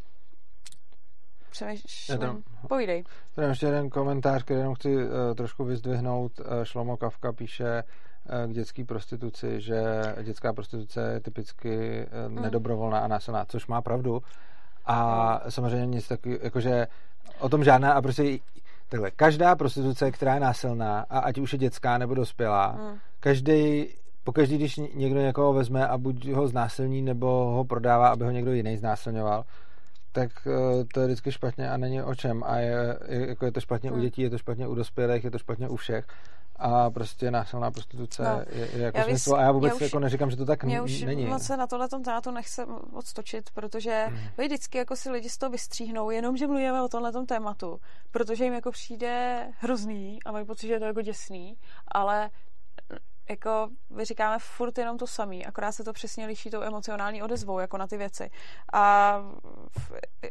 přemýšlím. 1.50 2.44
Povídej. 2.68 3.04
Tady 3.34 3.48
ještě 3.48 3.66
jeden 3.66 3.90
komentář, 3.90 4.42
který 4.42 4.60
jenom 4.60 4.74
chci 4.74 4.96
uh, 4.96 5.10
trošku 5.34 5.64
vyzdvihnout. 5.64 6.40
Uh, 6.40 6.46
Šlomo 6.62 6.96
Kavka 6.96 7.32
píše, 7.32 7.82
k 8.46 8.52
dětské 8.52 8.84
prostituci, 8.84 9.60
že 9.60 9.82
dětská 10.22 10.52
prostituce 10.52 11.12
je 11.12 11.20
typicky 11.20 12.06
mm. 12.28 12.42
nedobrovolná 12.42 12.98
a 12.98 13.08
násilná, 13.08 13.44
což 13.44 13.66
má 13.66 13.82
pravdu. 13.82 14.22
A 14.86 15.40
samozřejmě 15.48 15.86
nic 15.86 16.08
takového, 16.08 16.40
jakože 16.42 16.86
o 17.38 17.48
tom 17.48 17.64
žádná 17.64 17.92
a 17.92 18.02
prostě 18.02 18.38
takhle, 18.88 19.10
každá 19.10 19.56
prostituce, 19.56 20.10
která 20.10 20.34
je 20.34 20.40
násilná 20.40 21.06
a 21.10 21.18
ať 21.18 21.38
už 21.38 21.52
je 21.52 21.58
dětská 21.58 21.98
nebo 21.98 22.14
dospělá, 22.14 22.72
mm. 22.72 22.98
každý 23.20 23.88
pokaždý, 24.24 24.58
když 24.58 24.76
někdo 24.76 25.20
někoho 25.20 25.52
vezme 25.52 25.88
a 25.88 25.98
buď 25.98 26.28
ho 26.28 26.48
znásilní, 26.48 27.02
nebo 27.02 27.26
ho 27.26 27.64
prodává, 27.64 28.08
aby 28.08 28.24
ho 28.24 28.30
někdo 28.30 28.52
jiný 28.52 28.76
znásilňoval, 28.76 29.44
tak 30.12 30.30
to 30.94 31.00
je 31.00 31.06
vždycky 31.06 31.32
špatně 31.32 31.70
a 31.70 31.76
není 31.76 32.02
o 32.02 32.14
čem. 32.14 32.42
A 32.46 32.56
je, 32.56 32.98
je, 33.08 33.28
jako 33.28 33.44
je 33.44 33.52
to 33.52 33.60
špatně 33.60 33.90
hmm. 33.90 33.98
u 33.98 34.02
dětí, 34.02 34.22
je 34.22 34.30
to 34.30 34.38
špatně 34.38 34.68
u 34.68 34.74
dospělých, 34.74 35.24
je 35.24 35.30
to 35.30 35.38
špatně 35.38 35.68
u 35.68 35.76
všech 35.76 36.06
a 36.58 36.90
prostě 36.90 37.30
násilná 37.30 37.70
prostituce 37.70 38.22
no. 38.22 38.42
je, 38.48 38.68
je 38.72 38.82
jako 38.82 38.98
já 38.98 39.04
smysl. 39.04 39.34
A 39.34 39.42
já 39.42 39.52
vůbec 39.52 39.70
já 39.70 39.74
už, 39.74 39.80
jako 39.80 39.98
neříkám, 39.98 40.30
že 40.30 40.36
to 40.36 40.44
tak 40.44 40.64
mě 40.64 40.80
už 40.80 41.02
není. 41.02 41.26
moc 41.26 41.42
se 41.42 41.56
na 41.56 41.66
tohle 41.66 41.88
tématu 41.88 42.30
nechce 42.30 42.66
odstočit, 42.92 43.50
protože 43.50 44.06
hmm. 44.08 44.18
vždycky 44.38 44.78
jako 44.78 44.96
si 44.96 45.10
lidi 45.10 45.28
z 45.28 45.38
toho 45.38 45.50
vystříhnou, 45.50 46.10
jenom 46.10 46.36
že 46.36 46.46
mluvíme 46.46 46.82
o 46.82 46.88
tomhle 46.88 47.12
tématu, 47.26 47.80
protože 48.10 48.44
jim 48.44 48.54
jako 48.54 48.70
přijde 48.70 49.46
hrozný 49.58 50.22
a 50.22 50.32
mají 50.32 50.46
pocit, 50.46 50.66
že 50.66 50.72
je 50.72 50.78
to 50.78 50.84
jako 50.84 51.02
děsný, 51.02 51.56
ale 51.88 52.30
jako 53.28 53.68
my 53.90 54.04
říkáme 54.04 54.38
furt 54.38 54.78
jenom 54.78 54.98
to 54.98 55.06
samý, 55.06 55.46
akorát 55.46 55.72
se 55.72 55.84
to 55.84 55.92
přesně 55.92 56.26
liší 56.26 56.50
tou 56.50 56.62
emocionální 56.62 57.22
odezvou, 57.22 57.58
jako 57.58 57.78
na 57.78 57.86
ty 57.86 57.96
věci. 57.96 58.30
A 58.72 59.18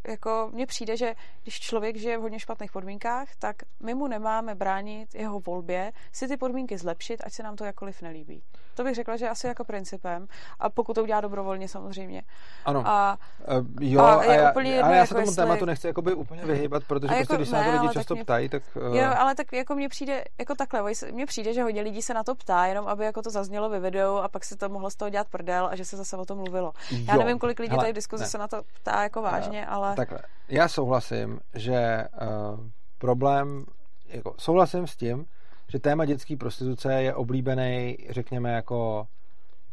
jako 0.08 0.50
mně 0.54 0.66
přijde, 0.66 0.98
že 0.98 1.16
když 1.44 1.60
člověk 1.60 1.98
žije 1.98 2.18
v 2.18 2.22
hodně 2.22 2.40
špatných 2.40 2.72
podmínkách, 2.72 3.36
tak 3.40 3.56
my 3.80 3.94
mu 3.94 4.08
nemáme 4.08 4.56
bránit 4.56 5.16
jeho 5.16 5.40
volbě 5.40 5.92
si 6.12 6.28
ty 6.28 6.38
podmínky 6.38 6.78
zlepšit, 6.78 7.22
ať 7.26 7.34
se 7.34 7.44
nám 7.44 7.56
to 7.56 7.66
jakoliv 7.66 8.02
nelíbí. 8.02 8.44
To 8.76 8.84
bych 8.84 8.96
řekla, 8.96 9.18
že 9.18 9.30
asi 9.30 9.48
jako 9.48 9.64
principem. 9.64 10.28
A 10.60 10.70
pokud 10.70 10.94
to 10.94 11.04
udělá 11.04 11.22
dobrovolně 11.22 11.68
samozřejmě. 11.68 12.24
Ano. 12.66 12.84
A, 12.86 13.18
uh, 13.58 13.66
jo, 13.82 14.02
a, 14.02 14.24
je 14.24 14.30
a 14.30 14.34
já, 14.34 14.52
úplně 14.52 14.72
jedno, 14.72 14.88
ale 14.88 14.98
já 14.98 15.06
se 15.06 15.14
jako 15.14 15.22
tomu 15.22 15.32
jestli... 15.32 15.44
tématu 15.44 15.66
nechci 15.66 15.88
jakoby 15.88 16.14
úplně 16.14 16.46
vyhýbat, 16.46 16.84
protože 16.84 17.14
jako, 17.14 17.18
prostě, 17.18 17.36
když 17.36 17.50
se 17.50 17.56
na 17.56 17.64
to 17.64 17.82
lidi 17.82 17.94
často 17.94 18.14
mě, 18.16 18.24
ptají, 18.24 18.50
tak... 18.50 18.64
Uh... 18.76 18.98
Jo, 18.98 19.12
ale 19.18 19.36
tak 19.36 19.54
jako 19.54 19.76
mně 19.76 19.90
přijde, 19.90 20.24
jako 20.40 20.56
takhle, 20.56 20.92
mně 21.12 21.26
přijde, 21.26 21.54
že 21.54 21.64
hodně 21.64 21.82
lidí 21.82 22.02
se 22.02 22.14
na 22.14 22.24
to 22.24 22.36
ptá, 22.36 22.66
jenom 22.66 22.88
aby 22.88 23.06
jako 23.06 23.22
to 23.22 23.30
zaznělo 23.30 23.70
ve 23.70 23.80
videu 23.80 24.16
a 24.16 24.28
pak 24.28 24.46
se 24.46 24.58
to 24.58 24.70
mohlo 24.70 24.90
z 24.90 24.96
toho 24.96 25.10
dělat 25.10 25.28
prdel 25.28 25.68
a 25.72 25.76
že 25.76 25.86
se 25.86 25.98
zase 25.98 26.18
o 26.18 26.26
tom 26.26 26.38
mluvilo. 26.38 26.74
Jo. 26.92 27.00
Já 27.08 27.16
nevím, 27.16 27.40
kolik 27.40 27.60
lidí 27.60 27.78
tady 27.78 27.92
v 27.92 27.96
diskuzi 27.96 28.24
ne. 28.24 28.30
se 28.30 28.38
na 28.38 28.48
to 28.48 28.62
ptá 28.82 29.04
jako 29.04 29.22
vážně, 29.22 29.66
ale... 29.66 29.96
Takhle, 29.96 30.20
já 30.50 30.68
souhlasím, 30.68 31.40
že 31.54 32.08
uh, 32.22 32.60
problém, 32.98 33.66
jako 34.08 34.34
souhlasím 34.38 34.88
s 34.88 34.96
tím, 34.96 35.26
že 35.68 35.80
téma 35.80 36.06
dětské 36.06 36.38
prostituce 36.38 36.94
je 36.94 37.16
oblíbený, 37.16 37.98
řekněme, 38.10 38.52
jako 38.52 39.08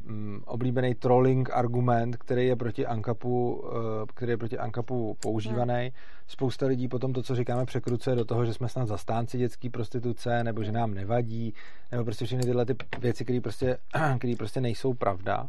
mm, 0.04 0.42
oblíbený 0.46 0.94
trolling 0.94 1.50
argument, 1.52 2.16
který 2.16 2.46
je 2.46 2.56
proti 2.56 2.86
Ankapu, 2.86 3.54
uh, 3.54 3.70
který 4.14 4.30
je 4.30 4.36
proti 4.36 4.58
Ankapu 4.58 5.16
používaný. 5.20 5.82
Hmm. 5.82 5.90
Spousta 6.26 6.66
lidí 6.66 6.88
potom 6.88 7.12
to, 7.12 7.22
co 7.22 7.34
říkáme, 7.34 7.64
překrucuje 7.64 8.16
do 8.16 8.24
toho, 8.24 8.44
že 8.44 8.54
jsme 8.54 8.68
snad 8.68 8.88
zastánci 8.88 9.38
dětské 9.38 9.70
prostituce, 9.70 10.44
nebo 10.44 10.64
že 10.64 10.72
nám 10.72 10.94
nevadí, 10.94 11.54
nebo 11.92 12.04
prostě 12.04 12.24
všechny 12.24 12.44
tyhle 12.44 12.66
ty 12.66 12.76
věci, 12.98 13.24
které 13.24 13.40
prostě, 13.40 13.78
které 14.18 14.34
prostě 14.38 14.60
nejsou 14.60 14.94
pravda. 14.94 15.48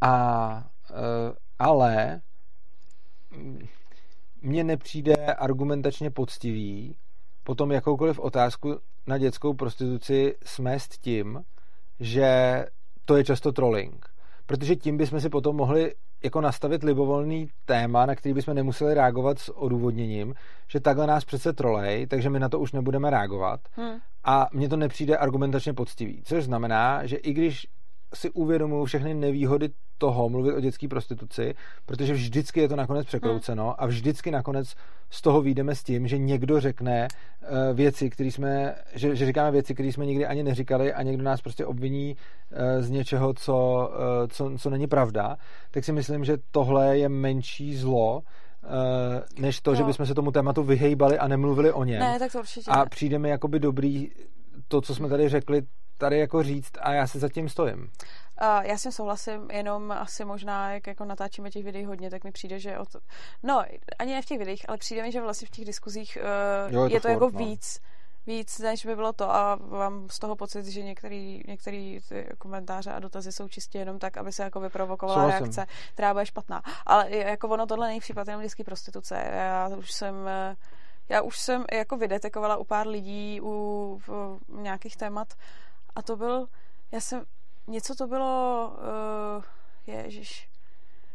A, 0.00 0.64
uh, 0.90 0.96
ale 1.58 2.20
mm, 3.36 3.66
mně 4.42 4.64
nepřijde 4.64 5.14
argumentačně 5.16 6.10
poctivý 6.10 6.96
potom 7.44 7.72
jakoukoliv 7.72 8.18
otázku 8.18 8.78
na 9.06 9.18
dětskou 9.18 9.54
prostituci 9.54 10.34
smést 10.44 10.96
tím, 11.00 11.42
že 12.00 12.64
to 13.04 13.16
je 13.16 13.24
často 13.24 13.52
trolling. 13.52 14.06
Protože 14.46 14.76
tím 14.76 14.96
bychom 14.96 15.20
si 15.20 15.28
potom 15.28 15.56
mohli 15.56 15.94
jako 16.24 16.40
nastavit 16.40 16.82
libovolný 16.82 17.48
téma, 17.64 18.06
na 18.06 18.14
který 18.14 18.34
bychom 18.34 18.54
nemuseli 18.54 18.94
reagovat 18.94 19.38
s 19.38 19.56
odůvodněním, 19.56 20.34
že 20.68 20.80
takhle 20.80 21.06
nás 21.06 21.24
přece 21.24 21.52
trolej, 21.52 22.06
takže 22.06 22.30
my 22.30 22.40
na 22.40 22.48
to 22.48 22.58
už 22.58 22.72
nebudeme 22.72 23.10
reagovat. 23.10 23.60
Hmm. 23.72 23.98
A 24.24 24.46
mně 24.52 24.68
to 24.68 24.76
nepřijde 24.76 25.16
argumentačně 25.16 25.72
poctivý. 25.72 26.22
Což 26.24 26.44
znamená, 26.44 27.06
že 27.06 27.16
i 27.16 27.32
když 27.32 27.66
si 28.14 28.30
uvědomují 28.30 28.86
všechny 28.86 29.14
nevýhody 29.14 29.70
toho 29.98 30.28
mluvit 30.28 30.52
o 30.52 30.60
dětské 30.60 30.88
prostituci, 30.88 31.54
protože 31.86 32.12
vždycky 32.12 32.60
je 32.60 32.68
to 32.68 32.76
nakonec 32.76 33.06
překrouceno 33.06 33.64
hmm. 33.64 33.74
a 33.78 33.86
vždycky 33.86 34.30
nakonec 34.30 34.74
z 35.10 35.22
toho 35.22 35.42
výjdeme 35.42 35.74
s 35.74 35.82
tím, 35.82 36.08
že 36.08 36.18
někdo 36.18 36.60
řekne 36.60 37.08
uh, 37.08 37.76
věci, 37.76 38.10
které 38.10 38.30
jsme, 38.30 38.74
že, 38.94 39.16
že 39.16 39.26
říkáme 39.26 39.50
věci, 39.50 39.74
které 39.74 39.88
jsme 39.88 40.06
nikdy 40.06 40.26
ani 40.26 40.42
neříkali 40.42 40.92
a 40.92 41.02
někdo 41.02 41.24
nás 41.24 41.40
prostě 41.40 41.66
obviní 41.66 42.16
uh, 42.16 42.82
z 42.82 42.90
něčeho, 42.90 43.34
co, 43.34 43.88
uh, 43.92 44.26
co, 44.28 44.58
co 44.58 44.70
není 44.70 44.86
pravda, 44.86 45.36
tak 45.70 45.84
si 45.84 45.92
myslím, 45.92 46.24
že 46.24 46.36
tohle 46.50 46.98
je 46.98 47.08
menší 47.08 47.76
zlo, 47.76 48.22
než 49.38 49.60
to, 49.60 49.70
no. 49.70 49.76
že 49.76 49.84
bychom 49.84 50.06
se 50.06 50.14
tomu 50.14 50.30
tématu 50.30 50.62
vyhejbali 50.62 51.18
a 51.18 51.28
nemluvili 51.28 51.72
o 51.72 51.84
něm. 51.84 52.00
Ne, 52.00 52.18
tak 52.18 52.32
to 52.32 52.38
určitě 52.38 52.70
A 52.70 52.84
přijde 52.84 53.18
mi 53.18 53.28
jakoby 53.28 53.60
dobrý 53.60 54.10
to, 54.68 54.80
co 54.80 54.94
jsme 54.94 55.08
tady 55.08 55.28
řekli, 55.28 55.62
tady 56.00 56.18
jako 56.18 56.42
říct 56.42 56.72
a 56.80 56.92
já 56.92 57.06
se 57.06 57.18
zatím 57.18 57.48
stojím. 57.48 57.90
Uh, 58.42 58.64
já 58.64 58.78
s 58.78 58.82
tím 58.82 58.92
souhlasím, 58.92 59.50
jenom 59.50 59.92
asi 59.92 60.24
možná, 60.24 60.72
jak 60.72 60.86
jako 60.86 61.04
natáčíme 61.04 61.50
těch 61.50 61.64
videí 61.64 61.84
hodně, 61.84 62.10
tak 62.10 62.24
mi 62.24 62.32
přijde, 62.32 62.58
že 62.58 62.78
od... 62.78 62.88
No, 63.42 63.64
ani 63.98 64.14
ne 64.14 64.22
v 64.22 64.26
těch 64.26 64.38
videích, 64.38 64.68
ale 64.68 64.78
přijde 64.78 65.02
mi, 65.02 65.12
že 65.12 65.20
vlastně 65.20 65.46
v 65.46 65.50
těch 65.50 65.64
diskuzích 65.64 66.18
uh, 66.20 66.74
jo, 66.74 66.84
je 66.84 66.88
to, 66.88 66.94
je 66.94 67.00
to 67.00 67.08
furt, 67.08 67.12
jako 67.12 67.30
no. 67.30 67.38
víc 67.38 67.80
víc, 68.26 68.58
než 68.58 68.86
by 68.86 68.96
bylo 68.96 69.12
to 69.12 69.34
a 69.34 69.56
mám 69.56 70.08
z 70.10 70.18
toho 70.18 70.36
pocit, 70.36 70.66
že 70.66 70.82
některý, 70.82 71.42
některý 71.46 71.98
ty 72.08 72.26
komentáře 72.38 72.92
a 72.92 72.98
dotazy 72.98 73.32
jsou 73.32 73.48
čistě 73.48 73.78
jenom 73.78 73.98
tak, 73.98 74.16
aby 74.16 74.32
se 74.32 74.42
jako 74.42 74.60
vyprovokovala 74.60 75.18
Souhlasím. 75.18 75.44
reakce, 75.44 75.66
která 75.92 76.12
bude 76.14 76.26
špatná. 76.26 76.62
Ale 76.86 77.16
jako 77.16 77.48
ono 77.48 77.66
tohle 77.66 77.86
není 77.86 78.00
případ 78.00 78.28
jenom 78.28 78.42
dětský 78.42 78.64
prostituce. 78.64 79.30
Já 79.32 79.68
už 79.68 79.92
jsem 79.92 80.14
já 81.08 81.22
už 81.22 81.38
jsem 81.38 81.64
jako 81.72 81.96
vydetekovala 81.96 82.56
u 82.56 82.64
pár 82.64 82.86
lidí 82.86 83.40
u 83.42 84.00
v, 84.06 84.38
nějakých 84.48 84.96
témat 84.96 85.34
a 85.96 86.02
to 86.02 86.16
byl, 86.16 86.48
já 86.92 87.00
jsem, 87.00 87.24
něco 87.66 87.94
to 87.94 88.06
bylo, 88.06 88.72
uh, 89.36 89.44
ježiš, 89.86 90.48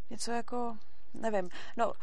něco 0.09 0.31
jako, 0.31 0.77
nevím, 1.13 1.49
no, 1.77 1.93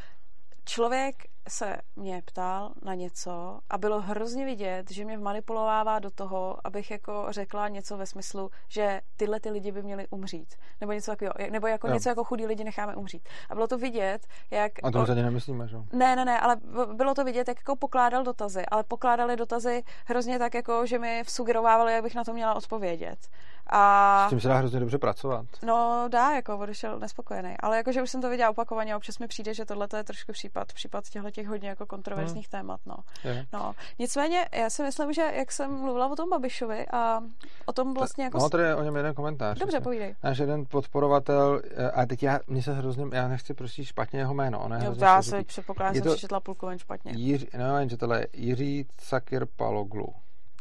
člověk 0.65 1.32
se 1.49 1.77
mě 1.97 2.23
ptal 2.27 2.73
na 2.83 2.95
něco 2.95 3.59
a 3.71 3.79
bylo 3.79 4.01
hrozně 4.01 4.45
vidět, 4.45 4.91
že 4.91 5.05
mě 5.05 5.19
manipulovává 5.19 5.99
do 5.99 6.11
toho, 6.11 6.57
abych 6.65 6.91
jako 6.91 7.27
řekla 7.31 7.69
něco 7.69 7.97
ve 7.97 8.07
smyslu, 8.07 8.51
že 8.69 9.01
tyhle 9.17 9.41
ty 9.41 9.51
lidi 9.51 9.73
by 9.73 9.83
měli 9.83 10.07
umřít. 10.11 10.55
Nebo 10.81 10.93
něco 10.93 11.11
takového, 11.11 11.35
nebo 11.51 11.67
jako 11.67 11.87
jo. 11.87 11.95
něco 11.95 12.09
jako 12.09 12.25
chudí 12.25 12.47
lidi 12.47 12.65
necháme 12.65 12.97
umřít. 12.97 13.29
A 13.51 13.55
bylo 13.55 13.67
to 13.67 13.79
vidět, 13.79 14.27
jak... 14.51 14.73
A 14.83 14.91
to 14.91 15.11
ani 15.11 15.23
nemyslíme, 15.23 15.69
že? 15.69 15.77
Ne, 15.93 16.17
ne, 16.17 16.25
ne, 16.25 16.41
ale 16.41 16.57
bylo 16.93 17.15
to 17.15 17.25
vidět, 17.25 17.49
jak 17.49 17.59
jako 17.59 17.77
pokládal 17.77 18.25
dotazy, 18.25 18.67
ale 18.67 18.85
pokládali 18.85 19.37
dotazy 19.37 19.83
hrozně 20.07 20.39
tak, 20.39 20.55
jako, 20.55 20.87
že 20.87 20.99
mi 20.99 21.23
sugerovávali, 21.29 21.93
jak 21.93 22.03
bych 22.03 22.15
na 22.15 22.25
to 22.25 22.33
měla 22.33 22.55
odpovědět. 22.55 23.19
A... 23.67 24.25
S 24.27 24.31
tím 24.31 24.41
se 24.41 24.49
dá 24.49 24.55
hrozně 24.55 24.81
dobře 24.81 24.99
pracovat. 24.99 25.47
No 25.63 26.05
dá, 26.09 26.31
jako 26.31 26.59
odešel 26.59 26.99
nespokojený. 26.99 27.55
Ale 27.61 27.77
jakože 27.77 28.03
už 28.03 28.11
jsem 28.11 28.21
to 28.21 28.31
viděla 28.31 28.51
opakovaně, 28.51 28.97
občas 28.97 29.19
mi 29.19 29.29
přijde, 29.29 29.55
že 29.55 29.65
tohle 29.65 29.89
je 29.97 30.05
trošku 30.05 30.33
případ, 30.33 30.73
případ 30.73 31.05
těchto 31.05 31.32
těch 31.33 31.47
hodně 31.47 31.69
jako 31.69 31.87
kontroverzních 31.87 32.47
hmm. 32.53 32.61
témat. 32.61 32.81
No. 32.87 32.97
no. 33.53 33.75
Nicméně, 33.99 34.49
já 34.55 34.71
si 34.71 34.83
myslím, 34.83 35.13
že 35.13 35.23
jak 35.35 35.53
jsem 35.53 35.81
mluvila 35.81 36.13
o 36.13 36.17
tom 36.17 36.31
Babišovi 36.31 36.87
a 36.89 37.23
o 37.67 37.73
tom 37.73 37.95
vlastně 37.95 38.25
jako... 38.25 38.39
No, 38.39 38.51
tady 38.51 38.63
je 38.63 38.75
o 38.75 38.83
něm 38.83 38.97
jeden 38.97 39.15
komentář. 39.15 39.59
Dobře, 39.59 39.81
povídej. 39.81 40.15
Náš 40.23 40.39
jeden 40.39 40.65
podporovatel, 40.67 41.63
eh, 41.65 41.91
a 41.91 42.07
teď 42.07 42.23
já, 42.23 42.41
mě 42.47 42.63
se 42.63 42.75
hrozně, 42.75 43.05
já 43.13 43.29
nechci 43.29 43.55
prostě 43.55 43.85
špatně 43.85 44.19
jeho 44.19 44.35
jméno. 44.35 44.61
Ono 44.61 44.77
je 44.77 44.85
jo, 44.85 44.95
já 45.01 45.23
si 45.23 45.45
předpokládám, 45.45 45.95
že 45.95 46.03
jsem 46.03 46.17
četla 46.17 46.41
půlku 46.41 46.67
ven 46.67 46.79
špatně. 46.79 47.13
Jiří, 47.13 47.49
no, 47.59 47.79
jenže 47.79 47.97
tohle 47.97 48.21
je 48.21 48.27
Jiří 48.33 48.87
Sakir 49.01 49.47
Paloglu. 49.57 50.15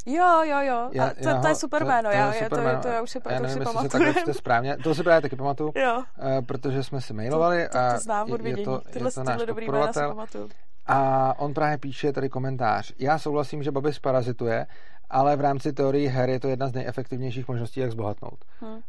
Jo, 0.06 0.44
jo, 0.44 0.60
jo. 0.61 0.90
Já, 0.91 1.06
a 1.06 1.14
to, 1.23 1.30
já 1.30 1.41
to, 1.41 1.48
je 1.48 1.56
super 1.56 1.86
jméno. 1.86 2.10
To, 2.10 2.15
já, 2.15 2.34
je 2.34 2.44
super 2.44 2.57
to, 2.60 2.64
jméno. 2.64 2.82
to, 2.82 2.88
já 2.88 3.02
už 3.02 3.10
si, 3.10 3.18
já 3.30 3.38
to 3.38 3.44
nevím, 3.44 3.57
si 3.57 3.73
pamatuju. 3.73 4.14
Se 4.26 4.34
správně. 4.34 4.78
To 4.78 4.95
si 4.95 5.03
právě 5.03 5.22
taky 5.22 5.36
pamatuju, 5.36 5.73
jo. 5.76 5.98
Uh, 5.98 6.45
protože 6.45 6.84
jsme 6.84 7.02
si 7.02 7.14
mailovali. 7.14 7.68
To, 7.72 7.78
to, 7.78 7.94
to 7.94 7.99
znám 7.99 8.32
od 8.32 8.41
vidění. 8.41 8.61
Je 8.61 8.65
to, 8.65 8.82
Tyhle, 8.91 9.07
je 9.07 9.11
to 9.11 9.23
tyhle 9.23 9.45
dobrý 9.45 9.68
jména 9.72 9.94
si 9.94 9.99
pamatuju. 9.99 10.49
A 10.86 11.34
on 11.40 11.53
právě 11.53 11.78
píše 11.78 12.14
tady 12.14 12.30
komentář. 12.30 12.94
Já 12.99 13.19
souhlasím, 13.19 13.64
že 13.64 13.72
Babiš 13.72 13.99
parazituje, 13.99 14.68
ale 15.10 15.36
v 15.36 15.41
rámci 15.41 15.73
teorii 15.73 16.07
her 16.07 16.30
je 16.30 16.40
to 16.40 16.48
jedna 16.48 16.68
z 16.68 16.73
nejefektivnějších 16.73 17.48
možností, 17.48 17.80
jak 17.80 17.91
zbohatnout. 17.91 18.45
Hmm. 18.60 18.73
Uh, 18.73 18.80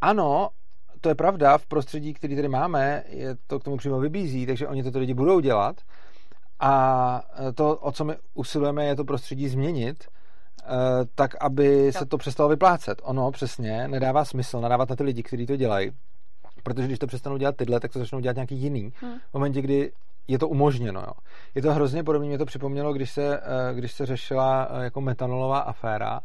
ano, 0.00 0.48
to 1.00 1.08
je 1.08 1.14
pravda, 1.14 1.58
v 1.58 1.66
prostředí, 1.66 2.14
který 2.14 2.36
tady 2.36 2.48
máme, 2.48 3.02
je 3.08 3.36
to 3.46 3.60
k 3.60 3.64
tomu 3.64 3.76
přímo 3.76 4.00
vybízí, 4.00 4.46
takže 4.46 4.68
oni 4.68 4.82
to 4.82 4.90
ty 4.90 4.98
lidi 4.98 5.14
budou 5.14 5.40
dělat. 5.40 5.76
A 6.60 7.22
to, 7.54 7.76
o 7.76 7.92
co 7.92 8.04
my 8.04 8.16
usilujeme, 8.34 8.84
je 8.84 8.96
to 8.96 9.04
prostředí 9.04 9.48
změnit, 9.48 10.04
Eh, 10.04 10.25
tak 11.14 11.34
aby 11.40 11.92
se 11.92 12.06
to 12.06 12.18
přestalo 12.18 12.48
vyplácet. 12.48 13.00
Ono 13.04 13.30
přesně 13.30 13.88
nedává 13.88 14.24
smysl 14.24 14.60
nadávat 14.60 14.90
na 14.90 14.96
ty 14.96 15.02
lidi, 15.02 15.22
kteří 15.22 15.46
to 15.46 15.56
dělají, 15.56 15.92
protože 16.62 16.86
když 16.86 16.98
to 16.98 17.06
přestanou 17.06 17.36
dělat 17.36 17.56
tyhle, 17.56 17.80
tak 17.80 17.92
to 17.92 17.98
začnou 17.98 18.20
dělat 18.20 18.36
nějaký 18.36 18.56
jiný. 18.56 18.92
Hmm. 19.00 19.18
V 19.30 19.34
momentě, 19.34 19.62
kdy 19.62 19.92
je 20.28 20.38
to 20.38 20.48
umožněno. 20.48 21.00
Jo. 21.00 21.12
Je 21.54 21.62
to 21.62 21.74
hrozně 21.74 22.04
podobně, 22.04 22.28
mě 22.28 22.38
to 22.38 22.46
připomnělo, 22.46 22.92
když 22.92 23.10
se, 23.10 23.40
eh, 23.40 23.74
když 23.74 23.92
se 23.92 24.06
řešila 24.06 24.68
eh, 24.70 24.84
jako 24.84 25.00
metanolová 25.00 25.58
aféra, 25.58 26.20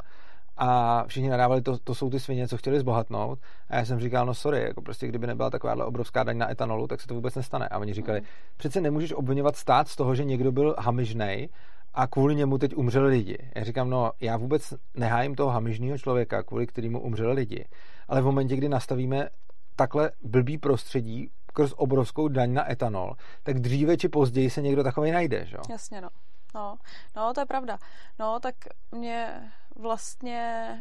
a 0.57 1.03
všichni 1.07 1.29
nadávali, 1.29 1.61
to, 1.61 1.77
to 1.77 1.95
jsou 1.95 2.09
ty 2.09 2.19
svině, 2.19 2.47
co 2.47 2.57
chtěli 2.57 2.79
zbohatnout. 2.79 3.39
A 3.69 3.77
já 3.77 3.85
jsem 3.85 3.99
říkal, 3.99 4.25
no 4.25 4.33
sorry, 4.33 4.61
jako 4.61 4.81
prostě 4.81 5.07
kdyby 5.07 5.27
nebyla 5.27 5.49
takováhle 5.49 5.85
obrovská 5.85 6.23
daň 6.23 6.37
na 6.37 6.51
etanolu, 6.51 6.87
tak 6.87 7.01
se 7.01 7.07
to 7.07 7.13
vůbec 7.13 7.35
nestane. 7.35 7.67
A 7.67 7.79
oni 7.79 7.93
říkali, 7.93 8.21
mm. 8.21 8.27
přece 8.57 8.81
nemůžeš 8.81 9.13
obvinovat 9.13 9.55
stát 9.55 9.87
z 9.87 9.95
toho, 9.95 10.15
že 10.15 10.23
někdo 10.23 10.51
byl 10.51 10.75
hamižnej 10.79 11.49
a 11.93 12.07
kvůli 12.07 12.35
němu 12.35 12.57
teď 12.57 12.75
umřeli 12.75 13.07
lidi. 13.07 13.37
Já 13.55 13.63
říkám, 13.63 13.89
no 13.89 14.11
já 14.19 14.37
vůbec 14.37 14.73
nehájím 14.93 15.35
toho 15.35 15.49
hamižného 15.49 15.97
člověka, 15.97 16.43
kvůli 16.43 16.67
kterému 16.67 16.99
umřeli 16.99 17.33
lidi, 17.33 17.67
ale 18.07 18.21
v 18.21 18.25
momentě, 18.25 18.55
kdy 18.55 18.69
nastavíme 18.69 19.29
takhle 19.75 20.11
blbý 20.21 20.57
prostředí 20.57 21.31
skrz 21.51 21.73
obrovskou 21.77 22.27
daň 22.27 22.53
na 22.53 22.71
etanol, 22.71 23.15
tak 23.43 23.59
dříve 23.59 23.97
či 23.97 24.09
později 24.09 24.49
se 24.49 24.61
někdo 24.61 24.83
takový 24.83 25.11
najde, 25.11 25.45
že? 25.45 25.57
Jasně, 25.69 26.01
no. 26.01 26.09
No, 26.55 26.77
no, 27.15 27.33
to 27.33 27.39
je 27.39 27.45
pravda. 27.45 27.77
No, 28.19 28.39
tak 28.39 28.55
mě 28.91 29.51
vlastně 29.75 30.77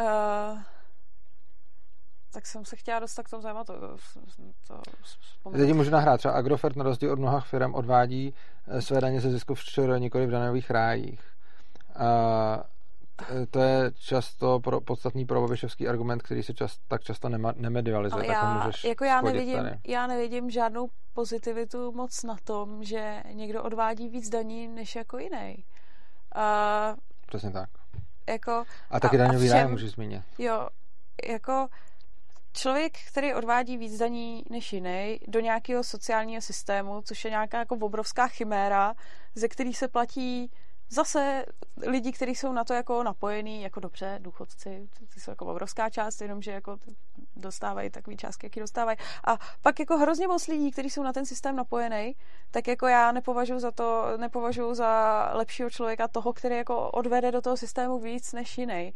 uh, 0.00 0.58
tak 2.32 2.46
jsem 2.46 2.64
se 2.64 2.76
chtěla 2.76 2.98
dostat 2.98 3.22
k 3.22 3.30
tomu 3.30 3.42
tématu. 3.42 3.72
To, 4.66 4.80
Teď 5.52 5.72
můžu 5.72 5.90
nahrát. 5.90 6.18
Třeba 6.18 6.34
Agrofert 6.34 6.76
na 6.76 6.84
rozdíl 6.84 7.12
od 7.12 7.18
mnoha 7.18 7.40
firm 7.40 7.74
odvádí 7.74 8.34
eh, 8.68 8.82
své 8.82 9.00
daně 9.00 9.20
ze 9.20 9.30
zisku 9.30 9.54
v 9.54 9.98
nikoli 9.98 10.26
v 10.26 10.30
daňových 10.30 10.70
rájích. 10.70 11.20
A 11.96 12.64
to 13.50 13.60
je 13.60 13.92
často 13.94 14.60
pro, 14.60 14.80
podstatný 14.80 15.24
pro 15.26 15.40
Babišovský 15.40 15.88
argument, 15.88 16.22
který 16.22 16.42
se 16.42 16.54
čas, 16.54 16.78
tak 16.88 17.02
často 17.02 17.28
nema, 17.28 17.52
nemedializuje. 17.56 18.24
Ale 18.24 18.34
já, 18.34 18.54
můžeš 18.54 18.84
jako 18.84 19.04
já 19.04 19.20
nevidím, 19.20 19.56
tady. 19.56 19.78
já 19.86 20.06
nevidím 20.06 20.50
žádnou 20.50 20.88
pozitivitu 21.12 21.92
moc 21.92 22.22
na 22.22 22.36
tom, 22.44 22.84
že 22.84 23.22
někdo 23.32 23.62
odvádí 23.62 24.08
víc 24.08 24.28
daní 24.28 24.68
než 24.68 24.96
jako 24.96 25.18
jiný. 25.18 25.64
Uh, 26.36 26.96
Přesně 27.26 27.50
tak. 27.50 27.70
Jako, 28.28 28.64
a 28.90 29.00
taky 29.00 29.18
daňový 29.18 29.48
ráj 29.48 29.68
můžeš 29.68 29.90
zmínit. 29.90 30.22
Jo, 30.38 30.68
jako 31.28 31.68
člověk, 32.56 32.92
který 33.08 33.34
odvádí 33.34 33.76
víc 33.76 33.98
daní 33.98 34.44
než 34.50 34.72
jiný 34.72 35.18
do 35.28 35.40
nějakého 35.40 35.84
sociálního 35.84 36.42
systému, 36.42 37.02
což 37.02 37.24
je 37.24 37.30
nějaká 37.30 37.58
jako 37.58 37.74
obrovská 37.74 38.28
chiméra, 38.28 38.94
ze 39.34 39.48
který 39.48 39.74
se 39.74 39.88
platí 39.88 40.50
zase 40.88 41.44
lidi, 41.86 42.12
kteří 42.12 42.34
jsou 42.34 42.52
na 42.52 42.64
to 42.64 42.74
jako 42.74 43.02
napojení, 43.02 43.62
jako 43.62 43.80
dobře, 43.80 44.18
důchodci, 44.22 44.88
ty 45.14 45.20
jsou 45.20 45.30
jako 45.30 45.46
obrovská 45.46 45.90
část, 45.90 46.20
jenomže 46.20 46.50
jako 46.50 46.76
dostávají 47.36 47.90
takový 47.90 48.16
částky, 48.16 48.46
jaký 48.46 48.60
dostávají. 48.60 48.98
A 49.26 49.38
pak 49.62 49.80
jako 49.80 49.98
hrozně 49.98 50.28
moc 50.28 50.46
lidí, 50.46 50.70
kteří 50.70 50.90
jsou 50.90 51.02
na 51.02 51.12
ten 51.12 51.26
systém 51.26 51.56
napojený, 51.56 52.16
tak 52.50 52.68
jako 52.68 52.86
já 52.86 53.12
nepovažuji 53.12 53.58
za 53.58 53.70
to, 53.70 54.04
nepovažuji 54.16 54.74
za 54.74 55.30
lepšího 55.34 55.70
člověka 55.70 56.08
toho, 56.08 56.32
který 56.32 56.56
jako 56.56 56.90
odvede 56.90 57.32
do 57.32 57.40
toho 57.40 57.56
systému 57.56 57.98
víc 57.98 58.32
než 58.32 58.58
jiný. 58.58 58.92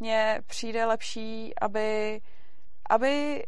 Mně 0.00 0.42
přijde 0.46 0.84
lepší, 0.84 1.54
aby 1.60 2.20
aby 2.90 3.44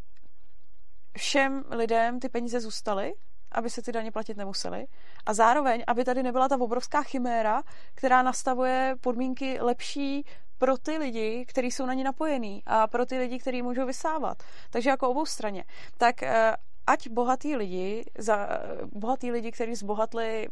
všem 1.17 1.65
lidem 1.71 2.21
ty 2.21 2.29
peníze 2.29 2.61
zůstaly, 2.61 3.15
aby 3.53 3.71
se 3.71 3.83
ty 3.83 3.93
daně 3.93 4.13
platit 4.13 4.37
nemuseli. 4.37 4.87
A 5.27 5.35
zároveň, 5.35 5.85
aby 5.87 6.05
tady 6.05 6.23
nebyla 6.23 6.49
ta 6.49 6.61
obrovská 6.61 7.03
chiméra, 7.03 7.63
která 7.95 8.23
nastavuje 8.23 8.97
podmínky 9.01 9.61
lepší 9.61 10.25
pro 10.59 10.79
ty 10.79 10.99
lidi, 10.99 11.45
kteří 11.49 11.71
jsou 11.71 11.87
na 11.87 11.95
ně 11.95 12.05
napojení 12.05 12.63
a 12.67 12.87
pro 12.87 13.07
ty 13.07 13.19
lidi, 13.19 13.39
kteří 13.39 13.63
můžou 13.63 13.87
vysávat. 13.87 14.43
Takže 14.71 14.91
jako 14.91 15.09
obou 15.09 15.27
straně. 15.27 15.65
Tak 15.99 16.23
eh, 16.23 16.57
ať 16.87 17.09
bohatí 17.09 17.57
lidi, 17.57 18.05
za, 18.19 18.49
eh, 18.51 18.59
bohatí 18.93 19.33
lidi, 19.33 19.53
kteří 19.53 19.75
zbohatli 19.75 20.49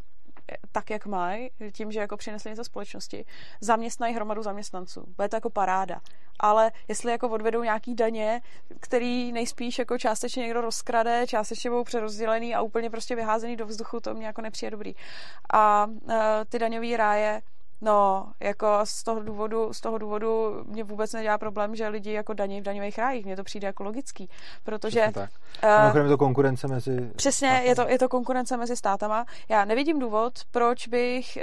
tak, 0.72 0.90
jak 0.90 1.06
mají, 1.06 1.50
tím, 1.72 1.92
že 1.92 2.00
jako 2.00 2.16
přinesli 2.16 2.50
něco 2.50 2.64
společnosti, 2.64 3.24
zaměstnají 3.60 4.14
hromadu 4.14 4.42
zaměstnanců. 4.42 5.04
Bude 5.16 5.28
to 5.28 5.36
jako 5.36 5.50
paráda. 5.50 6.00
Ale 6.40 6.72
jestli 6.88 7.12
jako 7.12 7.28
odvedou 7.28 7.62
nějaký 7.62 7.94
daně, 7.94 8.40
který 8.80 9.32
nejspíš 9.32 9.78
jako 9.78 9.98
částečně 9.98 10.42
někdo 10.42 10.60
rozkrade, 10.60 11.26
částečně 11.26 11.70
budou 11.70 11.84
přerozdělený 11.84 12.54
a 12.54 12.62
úplně 12.62 12.90
prostě 12.90 13.16
vyházený 13.16 13.56
do 13.56 13.66
vzduchu, 13.66 14.00
to 14.00 14.14
mě 14.14 14.26
jako 14.26 14.42
nepřijde 14.42 14.70
dobrý. 14.70 14.94
A 15.52 15.86
uh, 15.86 16.14
ty 16.48 16.58
daňové 16.58 16.96
ráje 16.96 17.42
No, 17.84 18.26
jako 18.40 18.80
z 18.84 19.02
toho 19.02 19.20
důvodu, 19.20 19.72
z 19.72 19.80
toho 19.80 19.98
důvodu 19.98 20.62
mě 20.66 20.84
vůbec 20.84 21.12
nedělá 21.12 21.38
problém, 21.38 21.76
že 21.76 21.88
lidi 21.88 22.12
jako 22.12 22.32
daní 22.32 22.60
v 22.60 22.64
daňových 22.64 22.98
rájích. 22.98 23.24
Mně 23.24 23.36
to 23.36 23.44
přijde 23.44 23.66
jako 23.66 23.82
logický, 23.82 24.28
protože... 24.64 25.08
tak. 25.14 25.30
Uh, 25.92 25.96
je 25.96 26.08
to 26.08 26.18
konkurence 26.18 26.68
mezi... 26.68 27.10
Přesně, 27.16 27.48
je 27.48 27.74
to, 27.74 27.88
je 27.88 27.98
to 27.98 28.08
konkurence 28.08 28.56
mezi 28.56 28.76
státama. 28.76 29.24
Já 29.48 29.64
nevidím 29.64 29.98
důvod, 29.98 30.32
proč 30.50 30.88
bych 30.88 31.38
uh, 31.40 31.42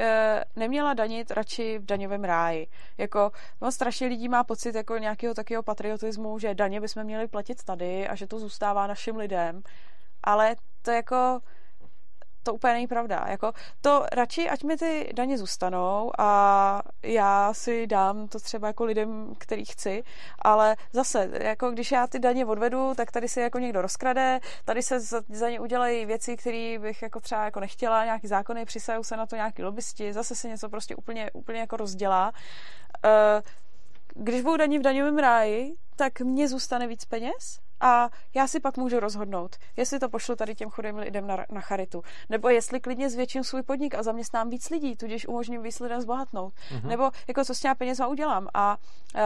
neměla 0.55 0.93
danit 0.93 1.31
radši 1.31 1.77
v 1.77 1.85
daňovém 1.85 2.23
ráji. 2.23 2.67
Jako, 2.97 3.31
no, 3.61 3.71
strašně 3.71 4.07
lidí 4.07 4.29
má 4.29 4.43
pocit 4.43 4.75
jako 4.75 4.97
nějakého 4.97 5.33
takového 5.33 5.63
patriotismu, 5.63 6.39
že 6.39 6.55
daně 6.55 6.81
bychom 6.81 7.03
měli 7.03 7.27
platit 7.27 7.63
tady 7.63 8.07
a 8.07 8.15
že 8.15 8.27
to 8.27 8.39
zůstává 8.39 8.87
našim 8.87 9.15
lidem. 9.15 9.61
Ale 10.23 10.55
to 10.81 10.91
jako 10.91 11.39
to 12.43 12.53
úplně 12.53 12.73
není 12.73 12.87
pravda. 12.87 13.25
Jako 13.27 13.51
to 13.81 14.05
radši, 14.11 14.49
ať 14.49 14.63
mi 14.63 14.77
ty 14.77 15.09
daně 15.13 15.37
zůstanou 15.37 16.11
a 16.19 16.81
já 17.03 17.53
si 17.53 17.87
dám 17.87 18.27
to 18.27 18.39
třeba 18.39 18.67
jako 18.67 18.83
lidem, 18.83 19.35
který 19.37 19.65
chci, 19.65 20.03
ale 20.41 20.75
zase, 20.93 21.29
jako 21.33 21.71
když 21.71 21.91
já 21.91 22.07
ty 22.07 22.19
daně 22.19 22.45
odvedu, 22.45 22.93
tak 22.95 23.11
tady 23.11 23.27
se 23.27 23.41
jako 23.41 23.59
někdo 23.59 23.81
rozkrade, 23.81 24.39
tady 24.65 24.83
se 24.83 24.99
za, 24.99 25.21
za 25.29 25.49
ně 25.49 25.59
udělají 25.59 26.05
věci, 26.05 26.37
které 26.37 26.79
bych 26.79 27.01
jako 27.01 27.19
třeba 27.19 27.45
jako 27.45 27.59
nechtěla, 27.59 28.05
nějaký 28.05 28.27
zákony, 28.27 28.65
přisajou 28.65 29.03
se 29.03 29.17
na 29.17 29.25
to 29.25 29.35
nějaký 29.35 29.63
lobbysti, 29.63 30.13
zase 30.13 30.35
se 30.35 30.47
něco 30.47 30.69
prostě 30.69 30.95
úplně, 30.95 31.31
úplně 31.33 31.59
jako 31.59 31.77
rozdělá. 31.77 32.31
Uh, 33.05 33.41
když 34.23 34.41
budou 34.41 34.57
daní 34.57 34.79
v 34.79 34.81
daňovém 34.81 35.17
ráji, 35.17 35.75
tak 35.95 36.21
mně 36.21 36.47
zůstane 36.47 36.87
víc 36.87 37.05
peněz 37.05 37.59
a 37.81 38.09
já 38.33 38.47
si 38.47 38.59
pak 38.59 38.77
můžu 38.77 38.99
rozhodnout, 38.99 39.55
jestli 39.77 39.99
to 39.99 40.09
pošlu 40.09 40.35
tady 40.35 40.55
těm 40.55 40.69
chudým 40.69 40.97
lidem 40.97 41.27
na, 41.27 41.45
na 41.51 41.61
charitu, 41.61 42.03
nebo 42.29 42.49
jestli 42.49 42.79
klidně 42.79 43.09
zvětším 43.09 43.43
svůj 43.43 43.63
podnik 43.63 43.95
a 43.95 44.03
zaměstnám 44.03 44.49
víc 44.49 44.69
lidí, 44.69 44.95
tudíž 44.95 45.27
umožním 45.27 45.63
víc 45.63 45.79
lidem 45.79 46.01
zbohatnout, 46.01 46.53
mm-hmm. 46.53 46.87
nebo 46.87 47.11
jako 47.27 47.45
co 47.45 47.55
s 47.55 47.59
těma 47.59 47.75
penězma 47.75 48.07
udělám. 48.07 48.47
A 48.53 48.77
uh, 49.15 49.21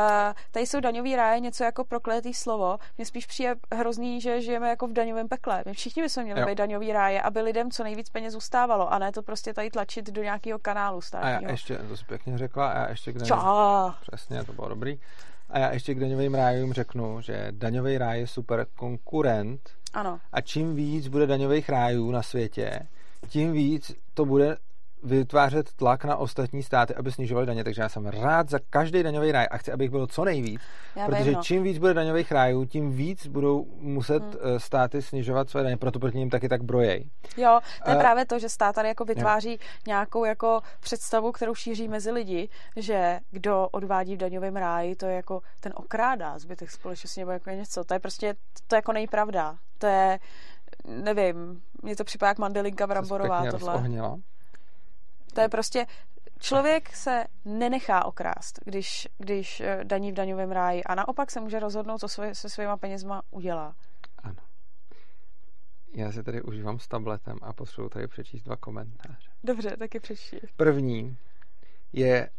tady 0.51 0.67
jsou 0.67 0.79
daňový 0.79 1.15
ráje 1.15 1.39
něco 1.39 1.63
jako 1.63 1.83
prokletý 1.83 2.33
slovo. 2.33 2.77
Mně 2.97 3.05
spíš 3.05 3.25
přijde 3.25 3.55
hrozný, 3.75 4.21
že 4.21 4.41
žijeme 4.41 4.69
jako 4.69 4.87
v 4.87 4.93
daňovém 4.93 5.27
pekle. 5.27 5.63
My 5.65 5.73
všichni 5.73 6.03
bychom 6.03 6.23
měli 6.23 6.41
jo. 6.41 6.47
být 6.47 6.57
daňový 6.57 6.93
ráje, 6.93 7.21
aby 7.21 7.41
lidem 7.41 7.71
co 7.71 7.83
nejvíc 7.83 8.09
peněz 8.09 8.33
zůstávalo 8.33 8.93
a 8.93 8.99
ne 8.99 9.11
to 9.11 9.21
prostě 9.21 9.53
tady 9.53 9.69
tlačit 9.69 10.09
do 10.09 10.23
nějakého 10.23 10.59
kanálu 10.59 11.01
státního. 11.01 11.39
A 11.39 11.41
já 11.41 11.51
ještě, 11.51 11.77
to 11.77 11.97
jsi 11.97 12.05
pěkně 12.05 12.37
řekla, 12.37 12.67
a 12.67 12.77
já 12.79 12.89
ještě 12.89 13.13
k 13.13 13.17
daňovým, 13.17 13.93
Přesně, 14.01 14.43
to 14.43 14.53
bylo 14.53 14.69
dobrý. 14.69 14.99
A 15.53 15.59
já 15.59 15.73
ještě 15.73 15.93
k 15.93 15.99
daňovým 15.99 16.33
rájům 16.35 16.73
řeknu, 16.73 17.21
že 17.21 17.47
daňový 17.51 17.97
ráj 17.97 18.19
je 18.19 18.27
super 18.27 18.65
konkurent. 18.75 19.69
Ano. 19.93 20.19
A 20.31 20.41
čím 20.41 20.75
víc 20.75 21.07
bude 21.07 21.27
daňových 21.27 21.69
rájů 21.69 22.11
na 22.11 22.23
světě, 22.23 22.79
tím 23.27 23.51
víc 23.51 23.91
to 24.13 24.25
bude 24.25 24.57
vytvářet 25.03 25.73
tlak 25.73 26.05
na 26.05 26.15
ostatní 26.15 26.63
státy, 26.63 26.95
aby 26.95 27.11
snižovali 27.11 27.47
daně. 27.47 27.63
Takže 27.63 27.81
já 27.81 27.89
jsem 27.89 28.05
rád 28.05 28.49
za 28.49 28.59
každý 28.69 29.03
daňový 29.03 29.31
ráj 29.31 29.47
a 29.51 29.57
chci, 29.57 29.71
aby 29.71 29.83
jich 29.83 29.91
bylo 29.91 30.07
co 30.07 30.25
nejvíc. 30.25 30.61
Já 30.95 31.05
protože 31.05 31.23
vím, 31.23 31.33
no. 31.33 31.41
čím 31.43 31.63
víc 31.63 31.77
bude 31.77 31.93
daňových 31.93 32.31
rájů, 32.31 32.65
tím 32.65 32.91
víc 32.91 33.27
budou 33.27 33.65
muset 33.77 34.23
hmm. 34.23 34.33
Eh, 34.41 34.59
státy 34.59 35.01
snižovat 35.01 35.49
své 35.49 35.63
daně, 35.63 35.77
proto 35.77 35.99
proti 35.99 36.17
ním 36.17 36.29
taky 36.29 36.49
tak 36.49 36.63
brojej. 36.63 37.09
Jo, 37.37 37.59
to 37.83 37.89
je 37.89 37.95
uh, 37.95 38.01
právě 38.01 38.25
to, 38.25 38.39
že 38.39 38.49
stát 38.49 38.75
tady 38.75 38.87
jako 38.87 39.05
vytváří 39.05 39.51
jo. 39.51 39.57
nějakou 39.87 40.25
jako 40.25 40.61
představu, 40.79 41.31
kterou 41.31 41.55
šíří 41.55 41.87
mezi 41.87 42.11
lidi, 42.11 42.49
že 42.75 43.19
kdo 43.31 43.67
odvádí 43.71 44.15
v 44.15 44.19
daňovém 44.19 44.55
ráji, 44.55 44.95
to 44.95 45.05
je 45.05 45.15
jako 45.15 45.41
ten 45.59 45.73
okrádá 45.75 46.39
zbytek 46.39 46.71
společnosti 46.71 47.21
nebo 47.21 47.31
jako 47.31 47.49
něco. 47.49 47.83
To 47.83 47.93
je 47.93 47.99
prostě, 47.99 48.35
to 48.67 48.75
jako 48.75 48.93
nejpravda. 48.93 49.55
To 49.77 49.87
je, 49.87 50.19
nevím, 50.87 51.61
mně 51.81 51.95
to 51.95 52.03
připadá 52.03 52.27
jak 52.27 52.37
mandelinka 52.37 52.87
Bramborová 52.87 53.51
tohle. 53.51 53.73
Rozohnila. 53.73 54.17
To 55.33 55.41
je 55.41 55.49
prostě, 55.49 55.85
člověk 56.39 56.95
se 56.95 57.23
nenechá 57.45 58.05
okrást, 58.05 58.59
když, 58.65 59.07
když 59.17 59.61
eh, 59.61 59.79
daní 59.83 60.11
v 60.11 60.15
daňovém 60.15 60.51
ráji 60.51 60.83
a 60.83 60.95
naopak 60.95 61.31
se 61.31 61.39
může 61.39 61.59
rozhodnout, 61.59 61.97
co 61.97 62.07
svoje, 62.07 62.35
se 62.35 62.49
svýma 62.49 62.77
penězma 62.77 63.21
udělá. 63.31 63.75
Ano. 64.17 64.41
Já 65.95 66.11
si 66.11 66.23
tady 66.23 66.41
užívám 66.41 66.79
s 66.79 66.87
tabletem 66.87 67.37
a 67.41 67.53
potřebuji 67.53 67.89
tady 67.89 68.07
přečíst 68.07 68.43
dva 68.43 68.55
komentáře. 68.55 69.29
Dobře, 69.43 69.77
taky 69.77 69.99
přečti. 69.99 70.39
První 70.55 71.17
je 71.93 72.29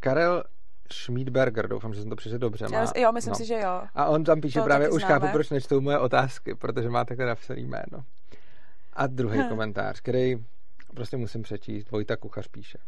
Karel 0.00 0.44
Schmidberger, 0.92 1.68
doufám, 1.68 1.94
že 1.94 2.00
jsem 2.00 2.10
to 2.10 2.16
přečetl 2.16 2.38
dobře. 2.38 2.68
Má, 2.68 2.84
jo, 2.96 3.12
myslím 3.12 3.30
no. 3.30 3.36
si, 3.36 3.46
že 3.46 3.54
jo. 3.54 3.82
A 3.94 4.06
on 4.06 4.24
tam 4.24 4.40
píše 4.40 4.58
to 4.58 4.64
právě, 4.64 4.90
už 4.90 5.04
chápu, 5.04 5.26
proč 5.32 5.50
nečtou 5.50 5.80
moje 5.80 5.98
otázky, 5.98 6.54
protože 6.54 6.88
má 6.88 7.04
takhle 7.04 7.26
napsaný 7.26 7.64
jméno. 7.64 8.04
A 8.92 9.06
druhý 9.06 9.38
hm. 9.38 9.48
komentář, 9.48 10.00
který 10.00 10.36
prostě 10.94 11.16
musím 11.16 11.42
přečíst. 11.42 11.90
Vojta 11.90 12.16
Kuchař 12.16 12.48
píše. 12.48 12.78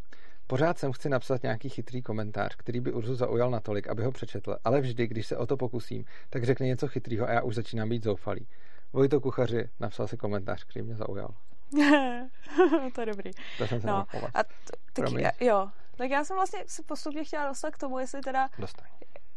Pořád 0.46 0.78
jsem 0.78 0.92
chci 0.92 1.08
napsat 1.08 1.42
nějaký 1.42 1.68
chytrý 1.68 2.02
komentář, 2.02 2.56
který 2.56 2.80
by 2.80 2.92
Urzu 2.92 3.14
zaujal 3.14 3.50
natolik, 3.50 3.88
aby 3.88 4.04
ho 4.04 4.12
přečetl, 4.12 4.56
ale 4.64 4.80
vždy, 4.80 5.06
když 5.06 5.26
se 5.26 5.36
o 5.36 5.46
to 5.46 5.56
pokusím, 5.56 6.04
tak 6.30 6.44
řekne 6.44 6.66
něco 6.66 6.88
chytrýho 6.88 7.28
a 7.28 7.32
já 7.32 7.42
už 7.42 7.54
začínám 7.54 7.88
být 7.88 8.04
zoufalý. 8.04 8.46
Vojto 8.92 9.20
Kuchaři 9.20 9.70
napsal 9.80 10.08
si 10.08 10.16
komentář, 10.16 10.64
který 10.64 10.84
mě 10.84 10.96
zaujal. 10.96 11.34
to 12.94 13.00
je 13.00 13.06
dobrý. 13.06 13.30
To 13.58 13.66
jsem 13.66 13.80
se 13.80 13.86
no, 13.86 14.06
a 14.34 14.44
t- 14.44 14.50
taky, 14.92 15.44
jo. 15.44 15.70
Tak 15.96 16.10
já 16.10 16.24
jsem 16.24 16.36
vlastně 16.36 16.64
si 16.66 16.82
postupně 16.82 17.24
chtěla 17.24 17.48
dostat 17.48 17.70
k 17.70 17.78
tomu, 17.78 17.98
jestli 17.98 18.20
teda... 18.20 18.48
Dostaň. 18.58 18.88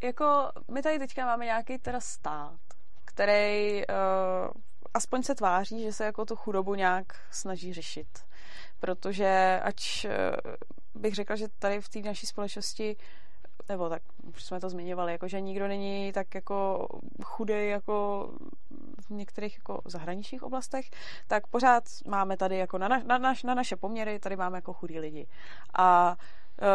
Jako, 0.04 0.52
my 0.72 0.82
tady 0.82 1.00
teďka 1.00 1.26
máme 1.26 1.46
nějaký 1.46 1.78
teda 1.78 2.00
stát, 2.00 2.60
který 3.06 3.82
uh, 3.88 4.52
aspoň 4.94 5.24
se 5.24 5.36
tváří, 5.36 5.84
že 5.84 5.94
se 5.94 6.06
jako 6.06 6.26
tu 6.26 6.36
chudobu 6.36 6.76
nějak 6.76 7.06
snaží 7.32 7.74
řešit 7.74 8.08
protože 8.82 9.60
ač 9.64 10.06
eh, 10.06 10.32
bych 10.96 11.16
řekla, 11.16 11.36
že 11.36 11.48
tady 11.60 11.82
v 11.82 11.90
té 11.90 12.00
naší 12.00 12.28
společnosti 12.28 12.98
nebo 13.70 13.90
tak 13.90 14.02
už 14.24 14.44
jsme 14.44 14.60
to 14.60 14.70
zmiňovali, 14.70 15.12
jako 15.12 15.28
že 15.28 15.42
nikdo 15.42 15.68
není 15.68 16.12
tak 16.12 16.36
jako 16.36 16.88
chudý 17.24 17.68
jako 17.68 18.28
v 19.08 19.10
některých 19.10 19.58
jako 19.58 19.82
zahraničních 19.86 20.44
oblastech, 20.44 20.86
tak 21.28 21.48
pořád 21.48 21.84
máme 22.08 22.38
tady 22.38 22.58
jako 22.58 22.78
na, 22.78 22.88
na, 22.88 23.00
na, 23.06 23.18
naš, 23.18 23.44
na 23.44 23.54
naše 23.54 23.76
poměry, 23.76 24.20
tady 24.20 24.36
máme 24.36 24.58
jako 24.58 24.74
chudí 24.74 25.00
lidi. 25.00 25.28
A 25.74 26.16
uh, 26.62 26.68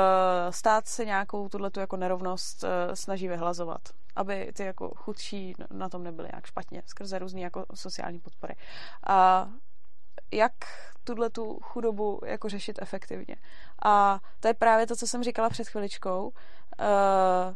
stát 0.50 0.86
se 0.86 1.04
nějakou 1.04 1.48
tuhle 1.48 1.70
jako 1.78 1.96
nerovnost 1.96 2.64
uh, 2.64 2.70
snaží 2.94 3.28
vyhlazovat 3.28 3.80
aby 4.16 4.52
ty 4.52 4.64
jako 4.64 4.92
chudší 4.96 5.54
na 5.70 5.88
tom 5.88 6.02
nebyly 6.02 6.28
nějak 6.32 6.46
špatně 6.46 6.82
skrze 6.86 7.18
různé 7.18 7.40
jako 7.40 7.64
sociální 7.74 8.20
podpory. 8.20 8.54
A 9.06 9.48
jak 10.32 10.52
tuhle 11.04 11.30
tu 11.30 11.58
chudobu 11.62 12.20
jako 12.26 12.48
řešit 12.48 12.78
efektivně. 12.82 13.36
A 13.84 14.20
to 14.40 14.48
je 14.48 14.54
právě 14.54 14.86
to, 14.86 14.96
co 14.96 15.06
jsem 15.06 15.22
říkala 15.22 15.50
před 15.50 15.68
chviličkou. 15.68 16.32
Eh, 16.80 17.54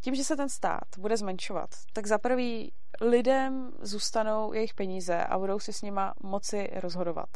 tím, 0.00 0.14
že 0.14 0.24
se 0.24 0.36
ten 0.36 0.48
stát 0.48 0.98
bude 0.98 1.16
zmenšovat, 1.16 1.70
tak 1.92 2.06
za 2.06 2.18
prvý 2.18 2.72
lidem 3.00 3.72
zůstanou 3.80 4.52
jejich 4.52 4.74
peníze 4.74 5.24
a 5.24 5.38
budou 5.38 5.58
si 5.58 5.72
s 5.72 5.82
nima 5.82 6.14
moci 6.22 6.70
rozhodovat. 6.74 7.28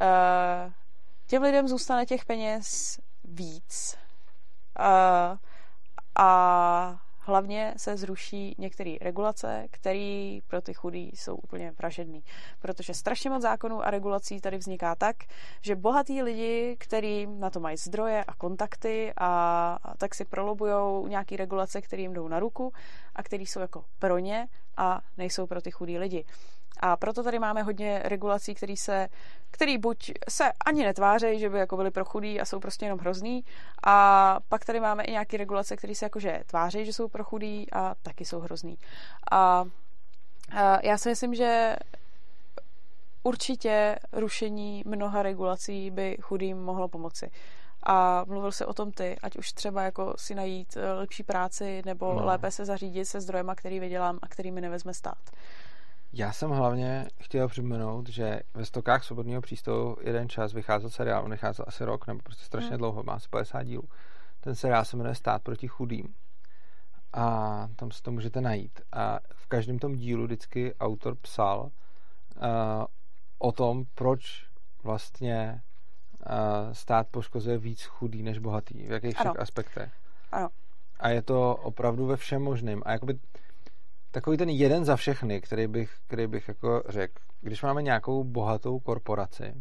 Eh, 0.00 0.72
těm 1.26 1.42
lidem 1.42 1.68
zůstane 1.68 2.06
těch 2.06 2.24
peněz 2.24 2.98
víc. 3.24 3.96
Eh, 4.78 5.38
a 6.18 7.00
Hlavně 7.24 7.74
se 7.76 7.96
zruší 7.96 8.54
některé 8.58 8.96
regulace, 9.00 9.66
které 9.70 10.38
pro 10.46 10.60
ty 10.60 10.74
chudí 10.74 11.10
jsou 11.14 11.36
úplně 11.36 11.72
vražedný. 11.78 12.24
Protože 12.60 12.94
strašně 12.94 13.30
moc 13.30 13.42
zákonů 13.42 13.84
a 13.84 13.90
regulací 13.90 14.40
tady 14.40 14.58
vzniká 14.58 14.94
tak, 14.94 15.16
že 15.60 15.76
bohatí 15.76 16.22
lidi, 16.22 16.76
kteří 16.80 17.26
na 17.26 17.50
to 17.50 17.60
mají 17.60 17.76
zdroje 17.76 18.24
a 18.24 18.34
kontakty 18.34 19.12
a, 19.20 19.78
tak 19.98 20.14
si 20.14 20.24
prolobují 20.24 21.08
nějaké 21.08 21.36
regulace, 21.36 21.80
které 21.80 22.02
jim 22.02 22.12
jdou 22.12 22.28
na 22.28 22.38
ruku 22.38 22.72
a 23.14 23.22
které 23.22 23.42
jsou 23.42 23.60
jako 23.60 23.84
pro 23.98 24.18
ně 24.18 24.48
a 24.76 25.00
nejsou 25.16 25.46
pro 25.46 25.62
ty 25.62 25.70
chudí 25.70 25.98
lidi. 25.98 26.24
A 26.80 26.96
proto 26.96 27.22
tady 27.22 27.38
máme 27.38 27.62
hodně 27.62 28.02
regulací, 28.04 28.54
který 28.54 28.76
se, 28.76 29.08
který 29.50 29.78
buď 29.78 30.12
se 30.28 30.52
ani 30.66 30.84
netvářejí, 30.84 31.40
že 31.40 31.50
by 31.50 31.58
jako 31.58 31.76
byly 31.76 31.90
pro 31.90 32.04
chudý 32.04 32.40
a 32.40 32.44
jsou 32.44 32.60
prostě 32.60 32.84
jenom 32.84 32.98
hrozný, 32.98 33.44
a 33.86 34.38
pak 34.48 34.64
tady 34.64 34.80
máme 34.80 35.04
i 35.04 35.10
nějaké 35.10 35.36
regulace, 35.36 35.76
které 35.76 35.94
se 35.94 36.04
jakože 36.04 36.42
tvářejí, 36.46 36.84
že 36.86 36.92
jsou 36.92 37.08
pro 37.08 37.24
chudý 37.24 37.72
a 37.72 37.94
taky 38.02 38.24
jsou 38.24 38.40
hrozný. 38.40 38.78
A, 39.30 39.38
a 39.38 39.64
já 40.82 40.98
si 40.98 41.08
myslím, 41.08 41.34
že 41.34 41.76
určitě 43.22 43.96
rušení 44.12 44.82
mnoha 44.86 45.22
regulací 45.22 45.90
by 45.90 46.16
chudým 46.20 46.58
mohlo 46.58 46.88
pomoci. 46.88 47.30
A 47.82 48.24
mluvil 48.28 48.52
se 48.52 48.66
o 48.66 48.74
tom 48.74 48.92
ty, 48.92 49.16
ať 49.22 49.36
už 49.36 49.52
třeba 49.52 49.82
jako 49.82 50.14
si 50.16 50.34
najít 50.34 50.76
eh, 50.76 50.92
lepší 50.92 51.22
práci 51.22 51.82
nebo 51.84 52.14
no. 52.14 52.24
lépe 52.24 52.50
se 52.50 52.64
zařídit 52.64 53.04
se 53.04 53.20
zdrojema, 53.20 53.54
který 53.54 53.80
vydělám 53.80 54.18
a 54.22 54.28
který 54.28 54.50
mi 54.50 54.60
nevezme 54.60 54.94
stát. 54.94 55.30
Já 56.14 56.32
jsem 56.32 56.50
hlavně 56.50 57.08
chtěl 57.20 57.48
připomenout, 57.48 58.08
že 58.08 58.40
ve 58.54 58.64
stokách 58.64 59.04
svobodného 59.04 59.42
přístavu 59.42 59.96
jeden 60.00 60.28
čas 60.28 60.52
vycházel 60.52 60.90
seriál, 60.90 61.24
on 61.24 61.30
vycházel 61.30 61.64
asi 61.68 61.84
rok, 61.84 62.06
nebo 62.06 62.20
prostě 62.22 62.44
strašně 62.44 62.70
hmm. 62.70 62.78
dlouho, 62.78 63.02
má 63.02 63.12
asi 63.12 63.28
50 63.28 63.62
dílů. 63.62 63.84
Ten 64.40 64.54
seriál 64.54 64.84
se 64.84 64.96
jmenuje 64.96 65.14
Stát 65.14 65.42
proti 65.42 65.68
chudým. 65.68 66.14
A 67.12 67.68
tam 67.76 67.90
si 67.90 68.02
to 68.02 68.10
můžete 68.10 68.40
najít. 68.40 68.80
A 68.92 69.18
v 69.34 69.46
každém 69.46 69.78
tom 69.78 69.94
dílu 69.94 70.24
vždycky 70.24 70.74
autor 70.74 71.14
psal 71.14 71.60
uh, 71.62 71.70
o 73.38 73.52
tom, 73.52 73.84
proč 73.94 74.46
vlastně 74.82 75.62
uh, 76.20 76.72
stát 76.72 77.08
poškozuje 77.10 77.58
víc 77.58 77.84
chudý 77.84 78.22
než 78.22 78.38
bohatý. 78.38 78.86
V 78.86 78.90
jakých 78.90 79.14
všech 79.14 79.26
ano. 79.26 79.40
aspektech. 79.40 79.92
Ano. 80.32 80.48
A 81.00 81.08
je 81.08 81.22
to 81.22 81.56
opravdu 81.56 82.06
ve 82.06 82.16
všem 82.16 82.42
možným. 82.42 82.82
A 82.86 82.92
jakoby 82.92 83.18
takový 84.12 84.36
ten 84.36 84.48
jeden 84.48 84.84
za 84.84 84.96
všechny, 84.96 85.40
který 85.40 85.66
bych, 85.66 85.96
který 86.06 86.26
bych 86.26 86.48
jako 86.48 86.82
řekl, 86.88 87.22
když 87.40 87.62
máme 87.62 87.82
nějakou 87.82 88.24
bohatou 88.24 88.80
korporaci, 88.80 89.54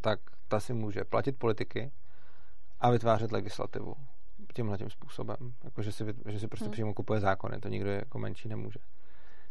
tak 0.00 0.20
ta 0.48 0.60
si 0.60 0.72
může 0.72 1.04
platit 1.04 1.38
politiky 1.38 1.92
a 2.80 2.90
vytvářet 2.90 3.32
legislativu 3.32 3.94
tímhle 4.54 4.78
tím 4.78 4.90
způsobem. 4.90 5.36
Jako, 5.64 5.82
že 5.82 5.92
si, 5.92 6.04
že 6.26 6.40
si 6.40 6.48
prostě 6.48 6.64
hmm. 6.64 6.72
přímo 6.72 6.94
kupuje 6.94 7.20
zákony, 7.20 7.60
to 7.60 7.68
nikdo 7.68 7.90
jako 7.90 8.18
menší 8.18 8.48
nemůže. 8.48 8.78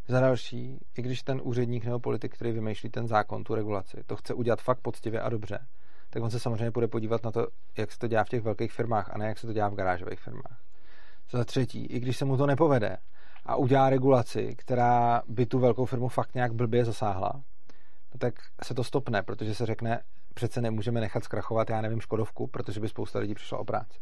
Za 0.07 0.19
další, 0.19 0.80
i 0.97 1.01
když 1.01 1.23
ten 1.23 1.41
úředník 1.43 1.85
nebo 1.85 1.99
politik, 1.99 2.34
který 2.34 2.51
vymýšlí 2.51 2.89
ten 2.89 3.07
zákon, 3.07 3.43
tu 3.43 3.55
regulaci, 3.55 4.03
to 4.05 4.15
chce 4.15 4.34
udělat 4.34 4.61
fakt 4.61 4.80
poctivě 4.80 5.22
a 5.22 5.30
dobře, 5.30 5.68
tak 6.09 6.23
on 6.23 6.30
se 6.30 6.39
samozřejmě 6.39 6.72
bude 6.72 6.88
podívat 6.88 7.23
na 7.23 7.31
to, 7.31 7.47
jak 7.77 7.91
se 7.91 7.99
to 7.99 8.07
dělá 8.07 8.23
v 8.23 8.30
těch 8.30 8.41
velkých 8.41 8.72
firmách 8.72 9.09
a 9.13 9.18
ne 9.18 9.27
jak 9.27 9.39
se 9.39 9.47
to 9.47 9.53
dělá 9.53 9.69
v 9.69 9.76
garážových 9.76 10.19
firmách. 10.19 10.61
Za 11.31 11.45
třetí, 11.45 11.85
i 11.85 11.99
když 11.99 12.18
se 12.18 12.26
mu 12.26 12.38
to 12.38 12.45
nepovede, 12.45 12.97
a 13.45 13.55
udělá 13.55 13.89
regulaci, 13.89 14.55
která 14.57 15.22
by 15.27 15.45
tu 15.45 15.59
velkou 15.59 15.85
firmu 15.85 16.07
fakt 16.07 16.35
nějak 16.35 16.53
blbě 16.53 16.85
zasáhla, 16.85 17.31
no 18.13 18.18
tak 18.18 18.34
se 18.63 18.73
to 18.73 18.84
stopne, 18.84 19.23
protože 19.23 19.55
se 19.55 19.65
řekne, 19.65 20.01
přece 20.34 20.61
nemůžeme 20.61 21.01
nechat 21.01 21.23
zkrachovat, 21.23 21.69
já 21.69 21.81
nevím, 21.81 22.01
Škodovku, 22.01 22.47
protože 22.47 22.80
by 22.80 22.89
spousta 22.89 23.19
lidí 23.19 23.34
přišla 23.34 23.59
o 23.59 23.65
práci. 23.65 23.99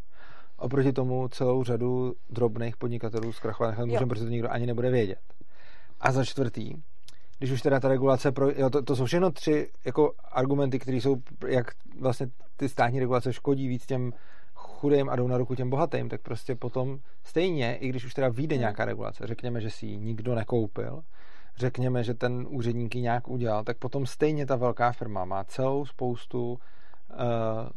oproti 0.58 0.94
tomu 0.94 1.28
celou 1.28 1.64
řadu 1.64 2.14
drobných 2.30 2.78
podnikatelů 2.78 3.34
zkrachovat 3.34 3.78
můžeme, 3.78 4.06
protože 4.06 4.24
to 4.26 4.32
nikdo 4.32 4.52
ani 4.52 4.66
nebude 4.66 4.90
vědět. 4.92 5.22
A 6.00 6.12
za 6.12 6.26
čtvrtý, 6.26 6.74
když 7.38 7.52
už 7.52 7.62
teda 7.62 7.80
ta 7.80 7.88
regulace, 7.88 8.32
pro, 8.32 8.50
jo, 8.50 8.70
to, 8.70 8.82
to 8.82 8.96
jsou 8.96 9.06
všechno 9.06 9.32
tři 9.32 9.72
jako 9.86 10.14
argumenty, 10.32 10.80
které 10.80 10.98
jsou, 10.98 11.16
jak 11.48 11.72
vlastně 12.00 12.28
ty 12.58 12.70
státní 12.70 13.00
regulace 13.00 13.34
škodí 13.34 13.68
víc 13.68 13.86
těm 13.86 14.14
chudým 14.60 15.10
a 15.10 15.16
jdou 15.16 15.28
na 15.28 15.38
ruku 15.38 15.56
těm 15.56 15.70
bohatým, 15.70 16.10
tak 16.10 16.22
prostě 16.22 16.56
potom 16.56 17.00
stejně, 17.24 17.76
i 17.76 17.90
když 17.90 18.06
už 18.06 18.14
teda 18.14 18.30
vyjde 18.30 18.56
hmm. 18.56 18.60
nějaká 18.60 18.86
regulace, 18.86 19.28
řekněme, 19.28 19.62
že 19.62 19.70
si 19.70 19.86
ji 19.86 19.98
nikdo 19.98 20.36
nekoupil, 20.36 21.04
řekněme, 21.58 22.04
že 22.04 22.14
ten 22.14 22.48
úředník 22.50 22.96
ji 22.96 23.02
nějak 23.02 23.28
udělal, 23.28 23.64
tak 23.64 23.78
potom 23.78 24.06
stejně 24.06 24.46
ta 24.46 24.56
velká 24.56 24.92
firma 24.92 25.26
má 25.26 25.44
celou 25.44 25.86
spoustu 25.86 26.52
uh, 26.52 26.58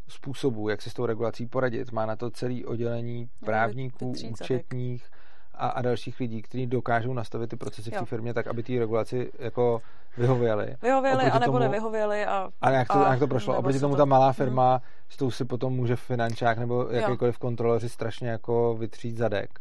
způsobů, 0.09 0.69
jak 0.69 0.83
si 0.83 0.91
s 0.91 0.95
tou 0.95 1.07
regulací 1.07 1.47
poradit. 1.47 1.93
Má 1.93 2.07
na 2.07 2.17
to 2.17 2.31
celý 2.31 2.65
oddělení 2.65 3.29
právníků, 3.45 4.13
účetních, 4.31 5.11
a, 5.55 5.69
a 5.69 5.83
dalších 5.83 6.21
lidí, 6.21 6.43
kteří 6.43 6.67
dokážou 6.67 7.13
nastavit 7.13 7.51
ty 7.51 7.57
procesy 7.57 7.91
v 7.91 7.95
té 7.95 8.05
firmě 8.05 8.35
tak, 8.35 8.47
aby 8.47 8.63
ty 8.63 8.79
regulaci 8.79 9.33
jako 9.39 9.83
vyhověly. 10.17 10.77
Vyhověly, 10.83 11.25
anebo 11.25 11.45
tomu, 11.45 11.59
nevyhověly. 11.59 12.27
A, 12.27 12.51
a 12.61 12.71
jak 12.71 12.89
to, 12.89 13.07
a 13.07 13.11
jak 13.11 13.19
to 13.19 13.27
prošlo? 13.27 13.57
Oproti 13.57 13.81
tomu 13.81 13.97
ta 13.97 14.05
malá 14.05 14.33
firma, 14.33 14.71
hmm. 14.71 14.81
s 15.09 15.17
tou 15.17 15.31
si 15.31 15.45
potom 15.45 15.73
může 15.73 15.97
finančák 15.97 16.59
nebo 16.59 16.89
jakýkoliv 16.91 17.39
kontroloři 17.39 17.89
strašně 17.89 18.29
jako 18.29 18.75
vytřít 18.75 19.17
zadek. 19.17 19.59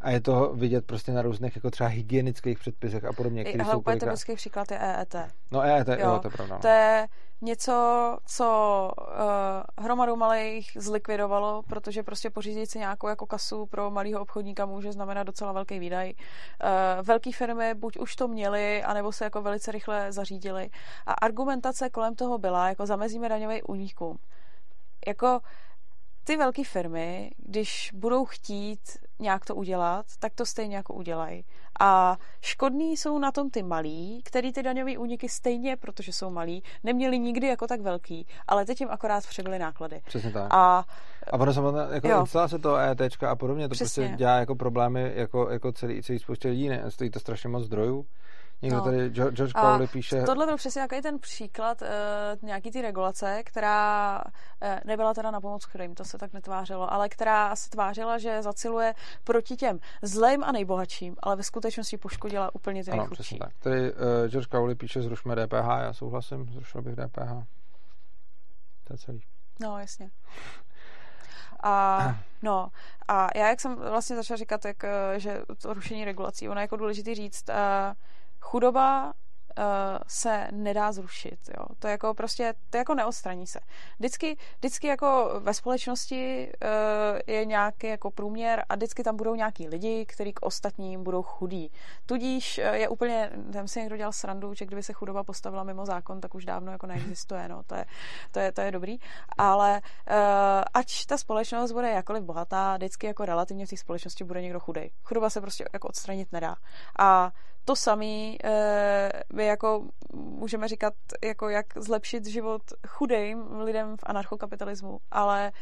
A 0.00 0.10
je 0.10 0.20
to 0.20 0.52
vidět 0.54 0.86
prostě 0.86 1.12
na 1.12 1.22
různých 1.22 1.56
jako 1.56 1.70
třeba 1.70 1.88
hygienických 1.88 2.58
předpisech 2.58 3.04
a 3.04 3.12
podobně. 3.12 3.42
I, 3.42 3.58
ale 3.58 3.76
úplně 3.76 4.00
typický 4.00 4.34
příklad 4.34 4.70
je 4.70 4.78
EET. 4.78 5.14
No 5.50 5.60
EET, 5.60 5.88
jo, 5.88 5.96
jo 5.98 6.18
to 6.22 6.28
je 6.28 6.32
pravda. 6.32 6.54
No. 6.54 6.60
To 6.60 6.68
je 6.68 7.08
něco, 7.40 8.16
co 8.26 8.90
uh, 8.98 9.84
hromadu 9.84 10.16
malých 10.16 10.70
zlikvidovalo, 10.74 11.62
protože 11.62 12.02
prostě 12.02 12.30
pořídit 12.30 12.70
si 12.70 12.78
nějakou 12.78 13.08
jako 13.08 13.26
kasu 13.26 13.66
pro 13.66 13.90
malého 13.90 14.20
obchodníka 14.20 14.66
může 14.66 14.92
znamenat 14.92 15.22
docela 15.22 15.52
velký 15.52 15.78
výdaj. 15.78 16.12
Uh, 16.12 17.06
velké 17.06 17.32
firmy 17.32 17.74
buď 17.74 17.98
už 17.98 18.16
to 18.16 18.28
měly, 18.28 18.82
anebo 18.82 19.12
se 19.12 19.24
jako 19.24 19.42
velice 19.42 19.72
rychle 19.72 20.12
zařídily. 20.12 20.70
A 21.06 21.12
argumentace 21.12 21.90
kolem 21.90 22.14
toho 22.14 22.38
byla, 22.38 22.68
jako 22.68 22.86
zamezíme 22.86 23.28
daňový 23.28 23.62
únikům. 23.62 24.18
Jako 25.06 25.40
ty 26.30 26.36
velké 26.36 26.64
firmy, 26.64 27.30
když 27.36 27.90
budou 27.94 28.24
chtít 28.24 28.80
nějak 29.18 29.44
to 29.44 29.54
udělat, 29.54 30.06
tak 30.18 30.34
to 30.34 30.46
stejně 30.46 30.76
jako 30.76 30.94
udělají. 30.94 31.44
A 31.80 32.16
škodní 32.40 32.96
jsou 32.96 33.18
na 33.18 33.32
tom 33.32 33.50
ty 33.50 33.62
malí, 33.62 34.22
který 34.24 34.52
ty 34.52 34.62
daňové 34.62 34.98
úniky 34.98 35.28
stejně, 35.28 35.76
protože 35.76 36.12
jsou 36.12 36.30
malí, 36.30 36.62
neměli 36.84 37.18
nikdy 37.18 37.46
jako 37.46 37.66
tak 37.66 37.80
velký, 37.80 38.26
ale 38.48 38.64
teď 38.64 38.80
jim 38.80 38.90
akorát 38.90 39.26
přebyly 39.26 39.58
náklady. 39.58 40.00
Přesně 40.06 40.30
tak. 40.32 40.54
A, 40.54 40.84
a 41.30 41.32
ono 41.32 41.52
samotné, 41.52 41.88
jako 41.90 42.08
jo. 42.08 42.20
instalace 42.20 42.58
toho 42.58 42.76
ET 42.76 43.00
a 43.28 43.36
podobně, 43.36 43.68
to 43.68 43.74
Přesně. 43.74 44.02
prostě 44.02 44.16
dělá 44.16 44.36
jako 44.36 44.54
problémy 44.54 45.12
jako, 45.14 45.50
jako 45.50 45.72
celý, 45.72 46.02
celý 46.02 46.18
spoustě 46.18 46.48
lidí, 46.48 46.68
ne? 46.68 46.90
stojí 46.90 47.10
to 47.10 47.20
strašně 47.20 47.48
moc 47.48 47.64
zdrojů. 47.64 48.06
Někdo 48.62 48.78
no. 48.78 48.84
tady, 48.84 49.10
George 49.10 49.52
Crowley 49.52 49.86
píše... 49.88 50.22
Tohle 50.22 50.46
byl 50.46 50.56
přesně 50.56 50.80
jaký 50.80 51.02
ten 51.02 51.18
příklad 51.18 51.82
uh, 51.82 51.88
nějaký 52.42 52.70
ty 52.70 52.82
regulace, 52.82 53.42
která 53.44 54.22
uh, 54.62 54.68
nebyla 54.84 55.14
teda 55.14 55.30
na 55.30 55.40
pomoc 55.40 55.64
chudým, 55.64 55.94
to 55.94 56.04
se 56.04 56.18
tak 56.18 56.32
netvářilo, 56.32 56.92
ale 56.92 57.08
která 57.08 57.56
se 57.56 57.70
tvářila, 57.70 58.18
že 58.18 58.42
zaciluje 58.42 58.94
proti 59.24 59.56
těm 59.56 59.78
zlým 60.02 60.44
a 60.44 60.52
nejbohatším, 60.52 61.16
ale 61.22 61.36
ve 61.36 61.42
skutečnosti 61.42 61.96
poškodila 61.96 62.54
úplně 62.54 62.84
ty 62.84 62.90
nejchudší. 62.90 63.38
tak. 63.38 63.52
Tady 63.58 63.92
uh, 63.92 63.98
George 64.26 64.46
Crowley 64.46 64.74
píše, 64.74 65.02
zrušme 65.02 65.36
DPH, 65.36 65.68
já 65.80 65.92
souhlasím, 65.92 66.52
zrušil 66.52 66.82
bych 66.82 66.94
DPH. 66.94 67.46
To 68.84 68.94
je 68.94 68.98
celý. 68.98 69.20
No, 69.60 69.78
jasně. 69.78 70.10
A, 71.62 71.98
no, 72.42 72.68
a 73.08 73.38
já, 73.38 73.48
jak 73.48 73.60
jsem 73.60 73.76
vlastně 73.76 74.16
začala 74.16 74.36
říkat, 74.38 74.64
jak, 74.64 74.82
že 75.16 75.42
to 75.62 75.74
rušení 75.74 76.04
regulací, 76.04 76.48
ono 76.48 76.60
je 76.60 76.62
jako 76.62 76.76
důležité 76.76 77.14
říct, 77.14 77.48
uh, 77.48 77.54
chudoba 78.40 79.12
uh, 79.58 79.64
se 80.06 80.48
nedá 80.50 80.92
zrušit. 80.92 81.38
Jo. 81.48 81.64
To 81.78 81.86
je 81.86 81.90
jako 81.90 82.14
prostě, 82.14 82.54
to 82.70 82.76
jako 82.76 82.94
neodstraní 82.94 83.46
se. 83.46 83.60
Vždycky, 83.98 84.36
vždycky 84.58 84.86
jako 84.86 85.30
ve 85.38 85.54
společnosti 85.54 86.52
uh, 86.62 87.18
je 87.26 87.44
nějaký 87.44 87.86
jako 87.86 88.10
průměr 88.10 88.64
a 88.68 88.74
vždycky 88.74 89.02
tam 89.02 89.16
budou 89.16 89.34
nějaký 89.34 89.68
lidi, 89.68 90.06
kteří 90.06 90.32
k 90.32 90.42
ostatním 90.42 91.04
budou 91.04 91.22
chudí. 91.22 91.72
Tudíž 92.06 92.58
uh, 92.58 92.74
je 92.74 92.88
úplně, 92.88 93.30
tam 93.52 93.68
si 93.68 93.80
někdo 93.80 93.96
dělal 93.96 94.12
srandu, 94.12 94.54
že 94.54 94.66
kdyby 94.66 94.82
se 94.82 94.92
chudoba 94.92 95.24
postavila 95.24 95.64
mimo 95.64 95.86
zákon, 95.86 96.20
tak 96.20 96.34
už 96.34 96.44
dávno 96.44 96.72
jako 96.72 96.86
neexistuje. 96.86 97.48
No. 97.48 97.62
To, 97.62 97.74
je, 97.74 97.84
to, 98.30 98.38
je, 98.40 98.52
to 98.52 98.60
je 98.60 98.70
dobrý. 98.70 98.98
Ale 99.38 99.80
ať 100.74 101.06
ta 101.06 101.18
společnost 101.18 101.72
bude 101.72 101.90
jakoliv 101.90 102.22
bohatá, 102.22 102.76
vždycky 102.76 103.06
jako 103.06 103.24
relativně 103.24 103.66
v 103.66 103.70
té 103.70 103.76
společnosti 103.76 104.24
bude 104.24 104.42
někdo 104.42 104.60
chudej. 104.60 104.90
Chudoba 105.02 105.30
se 105.30 105.40
prostě 105.40 105.64
jako 105.72 105.88
odstranit 105.88 106.32
nedá. 106.32 106.56
A 106.98 107.32
to 107.70 107.76
samé 107.76 108.34
my 109.32 109.46
jako 109.46 109.84
můžeme 110.12 110.68
říkat, 110.68 110.94
jako 111.24 111.48
jak 111.48 111.66
zlepšit 111.76 112.26
život 112.26 112.62
chudým 112.88 113.60
lidem 113.60 113.96
v 113.96 114.00
anarchokapitalismu, 114.02 114.98
ale 115.10 115.52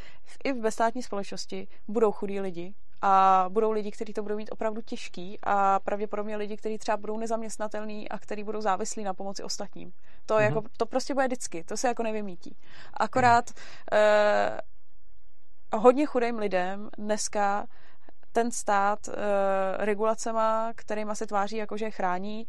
i 0.44 0.52
v 0.52 0.60
bezstátní 0.60 1.02
společnosti 1.02 1.68
budou 1.88 2.12
chudí 2.12 2.40
lidi 2.40 2.74
a 3.02 3.44
budou 3.48 3.70
lidi, 3.70 3.90
kteří 3.90 4.12
to 4.12 4.22
budou 4.22 4.36
mít 4.36 4.52
opravdu 4.52 4.82
těžký 4.82 5.38
a 5.42 5.80
pravděpodobně 5.80 6.36
lidi, 6.36 6.56
kteří 6.56 6.78
třeba 6.78 6.96
budou 6.96 7.18
nezaměstnatelní 7.18 8.08
a 8.08 8.18
kteří 8.18 8.44
budou 8.44 8.60
závislí 8.60 9.04
na 9.04 9.14
pomoci 9.14 9.42
ostatním. 9.42 9.92
To, 10.26 10.34
mm-hmm. 10.34 10.40
jako, 10.40 10.62
to 10.76 10.86
prostě 10.86 11.14
bude 11.14 11.26
vždycky, 11.26 11.64
to 11.64 11.76
se 11.76 11.88
jako 11.88 12.02
nevymítí. 12.02 12.56
Akorát 12.94 13.50
eh, 13.92 14.58
hodně 15.76 16.06
chudým 16.06 16.38
lidem 16.38 16.90
dneska 16.98 17.66
ten 18.32 18.50
stát 18.50 19.08
uh, 19.08 19.14
regulacema, 19.78 20.72
kterýma 20.74 21.14
se 21.14 21.26
tváří 21.26 21.56
jako, 21.56 21.76
že 21.76 21.90
chrání, 21.90 22.46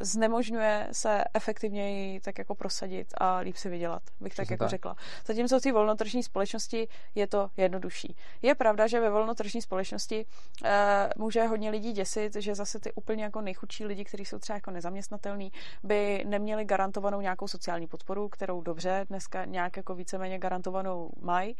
znemožňuje 0.00 0.88
se 0.92 1.24
efektivněji 1.34 2.20
tak 2.20 2.38
jako 2.38 2.54
prosadit 2.54 3.14
a 3.18 3.36
líp 3.36 3.56
si 3.56 3.68
vydělat, 3.68 4.02
bych 4.20 4.34
tak 4.34 4.50
jako 4.50 4.64
tak. 4.64 4.70
řekla. 4.70 4.96
Zatímco 5.26 5.58
v 5.58 5.62
té 5.62 5.72
volnotržní 5.72 6.22
společnosti 6.22 6.88
je 7.14 7.26
to 7.26 7.50
jednodušší. 7.56 8.16
Je 8.42 8.54
pravda, 8.54 8.86
že 8.86 9.00
ve 9.00 9.10
volnotržní 9.10 9.62
společnosti 9.62 10.26
uh, 10.26 10.68
může 11.16 11.46
hodně 11.46 11.70
lidí 11.70 11.92
děsit, 11.92 12.34
že 12.36 12.54
zase 12.54 12.80
ty 12.80 12.92
úplně 12.92 13.24
jako 13.24 13.40
nejchudší 13.40 13.84
lidi, 13.84 14.04
kteří 14.04 14.24
jsou 14.24 14.38
třeba 14.38 14.56
jako 14.56 14.70
nezaměstnatelní, 14.70 15.52
by 15.82 16.24
neměli 16.26 16.64
garantovanou 16.64 17.20
nějakou 17.20 17.48
sociální 17.48 17.86
podporu, 17.86 18.28
kterou 18.28 18.60
dobře 18.60 19.06
dneska 19.08 19.44
nějak 19.44 19.76
jako 19.76 19.94
víceméně 19.94 20.38
garantovanou 20.38 21.10
mají. 21.20 21.56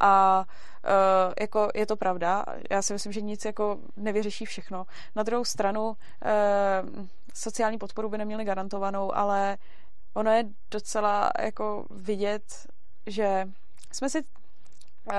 A 0.00 0.44
uh, 0.84 1.32
jako 1.40 1.68
je 1.74 1.86
to 1.86 1.96
pravda. 1.96 2.44
Já 2.70 2.82
si 2.82 2.92
myslím, 2.92 3.12
že 3.12 3.20
nic 3.20 3.44
jako 3.44 3.78
nevyřeší 3.96 4.44
všechno. 4.44 4.86
Na 5.16 5.22
druhou 5.22 5.44
stranu 5.44 5.88
uh, 5.88 7.06
sociální 7.34 7.78
podporu 7.78 8.08
by 8.08 8.18
neměli 8.18 8.44
garantovanou, 8.44 9.14
ale 9.14 9.58
ono 10.14 10.30
je 10.30 10.44
docela 10.70 11.30
jako 11.40 11.86
vidět, 11.90 12.42
že 13.06 13.48
jsme 13.92 14.10
si 14.10 14.18
uh, 14.18 15.14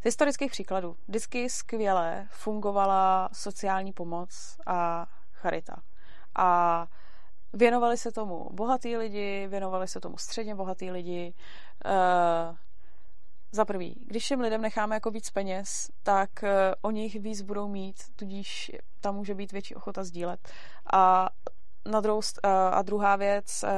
z 0.00 0.04
historických 0.04 0.50
příkladů 0.50 0.96
vždycky 1.08 1.50
skvěle 1.50 2.26
fungovala 2.30 3.28
sociální 3.32 3.92
pomoc 3.92 4.56
a 4.66 5.06
charita. 5.32 5.76
A 6.36 6.86
věnovali 7.52 7.96
se 7.96 8.12
tomu 8.12 8.48
bohatí 8.52 8.96
lidi, 8.96 9.46
věnovali 9.48 9.88
se 9.88 10.00
tomu 10.00 10.18
středně 10.18 10.54
bohatí 10.54 10.90
lidi. 10.90 11.34
Uh, 11.84 12.56
za 13.54 13.64
prvý, 13.64 13.94
když 14.06 14.28
těm 14.28 14.40
lidem 14.40 14.62
necháme 14.62 14.96
jako 14.96 15.10
víc 15.10 15.30
peněz, 15.30 15.90
tak 16.02 16.30
uh, 16.42 16.48
o 16.82 16.90
nich 16.90 17.20
víc 17.20 17.42
budou 17.42 17.68
mít, 17.68 17.96
tudíž 18.16 18.72
tam 19.00 19.16
může 19.16 19.34
být 19.34 19.52
větší 19.52 19.74
ochota 19.74 20.04
sdílet. 20.04 20.40
A 20.92 21.28
na 21.86 22.00
druhou, 22.00 22.20
a 22.70 22.82
druhá 22.82 23.16
věc 23.16 23.62
e, 23.62 23.68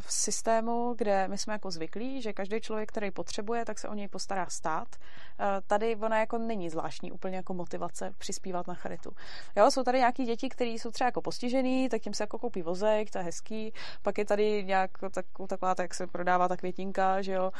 v 0.00 0.12
systému, 0.12 0.94
kde 0.98 1.28
my 1.28 1.38
jsme 1.38 1.52
jako 1.52 1.70
zvyklí, 1.70 2.22
že 2.22 2.32
každý 2.32 2.60
člověk, 2.60 2.88
který 2.88 3.10
potřebuje, 3.10 3.64
tak 3.64 3.78
se 3.78 3.88
o 3.88 3.94
něj 3.94 4.08
postará 4.08 4.46
stát. 4.48 4.88
E, 4.96 5.60
tady 5.66 5.96
ona 5.96 6.18
jako 6.20 6.38
není 6.38 6.70
zvláštní 6.70 7.12
úplně 7.12 7.36
jako 7.36 7.54
motivace 7.54 8.12
přispívat 8.18 8.66
na 8.66 8.74
charitu. 8.74 9.10
Jo, 9.56 9.70
jsou 9.70 9.82
tady 9.82 9.98
nějaký 9.98 10.24
děti, 10.24 10.48
které 10.48 10.70
jsou 10.70 10.90
třeba 10.90 11.08
jako 11.08 11.22
postižený, 11.22 11.88
tak 11.88 12.02
tím 12.02 12.14
se 12.14 12.22
jako 12.22 12.38
koupí 12.38 12.62
vozek, 12.62 13.10
to 13.10 13.18
je 13.18 13.24
hezký. 13.24 13.72
Pak 14.02 14.18
je 14.18 14.24
tady 14.24 14.64
nějak 14.64 14.90
tak, 15.10 15.26
taková, 15.48 15.74
tak 15.74 15.94
se 15.94 16.06
prodává 16.06 16.48
ta 16.48 16.56
květinka, 16.56 17.22
že 17.22 17.32
jo, 17.32 17.52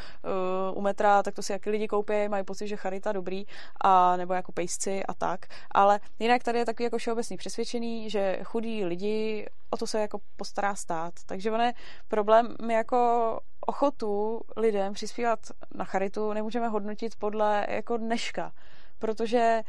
u 0.75 0.81
metra, 0.81 1.23
tak 1.23 1.35
to 1.35 1.43
si 1.43 1.53
jaký 1.53 1.71
lidi 1.71 1.89
koupí, 1.89 2.29
mají 2.29 2.45
pocit, 2.45 2.69
že 2.69 2.77
charita 2.77 3.13
dobrý, 3.13 3.47
a 3.81 4.17
nebo 4.17 4.35
jako 4.35 4.53
pejsci 4.53 5.05
a 5.05 5.15
tak. 5.15 5.47
Ale 5.71 6.01
jinak 6.19 6.43
tady 6.43 6.59
je 6.59 6.65
takový 6.65 6.85
jako 6.85 6.99
všeobecný 6.99 7.37
přesvědčený, 7.37 8.11
že 8.11 8.39
chudí 8.45 8.85
lidi 8.85 9.47
o 9.77 9.79
to 9.79 9.87
se 9.87 10.01
jako 10.01 10.21
postará 10.37 10.75
stát. 10.75 11.15
Takže 11.27 11.51
on 11.51 11.61
je 11.61 11.75
problém, 12.09 12.57
my 12.63 12.75
jako 12.75 13.41
ochotu 13.61 14.41
lidem 14.57 14.93
přispívat 14.93 15.39
na 15.75 15.85
charitu 15.85 16.33
nemůžeme 16.33 16.69
hodnotit 16.69 17.17
podle 17.17 17.67
jako 17.69 17.97
dneška, 17.97 18.53
protože 18.99 19.63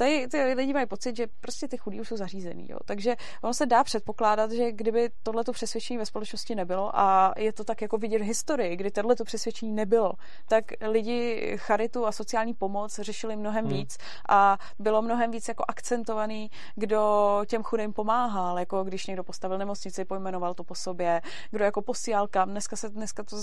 tady 0.00 0.28
ty 0.28 0.42
lidi 0.54 0.72
mají 0.72 0.86
pocit, 0.86 1.16
že 1.16 1.26
prostě 1.40 1.68
ty 1.68 1.76
chudí 1.76 2.00
už 2.00 2.08
jsou 2.08 2.16
zařízený. 2.16 2.66
Jo. 2.70 2.78
Takže 2.84 3.16
ono 3.42 3.54
se 3.54 3.66
dá 3.66 3.84
předpokládat, 3.84 4.52
že 4.52 4.72
kdyby 4.72 5.10
tohleto 5.22 5.52
přesvědčení 5.52 5.98
ve 5.98 6.06
společnosti 6.06 6.54
nebylo 6.54 6.98
a 6.98 7.34
je 7.36 7.52
to 7.52 7.64
tak 7.64 7.82
jako 7.82 7.98
vidět 7.98 8.18
v 8.18 8.24
historii, 8.24 8.76
kdy 8.76 8.90
tohleto 8.90 9.24
přesvědčení 9.24 9.72
nebylo, 9.72 10.12
tak 10.48 10.64
lidi 10.80 11.52
charitu 11.56 12.06
a 12.06 12.12
sociální 12.12 12.54
pomoc 12.54 12.98
řešili 12.98 13.36
mnohem 13.36 13.64
hmm. 13.64 13.74
víc 13.74 13.98
a 14.28 14.58
bylo 14.78 15.02
mnohem 15.02 15.30
víc 15.30 15.48
jako 15.48 15.64
akcentovaný, 15.68 16.50
kdo 16.74 17.00
těm 17.46 17.62
chudým 17.62 17.92
pomáhal, 17.92 18.58
jako 18.58 18.84
když 18.84 19.06
někdo 19.06 19.24
postavil 19.24 19.58
nemocnici, 19.58 20.04
pojmenoval 20.04 20.54
to 20.54 20.64
po 20.64 20.74
sobě, 20.74 21.20
kdo 21.50 21.64
jako 21.64 21.82
posílal 21.82 22.28
kam. 22.28 22.50
Dneska 22.50 22.76
se, 22.76 22.88
dneska 22.88 23.22
to 23.22 23.36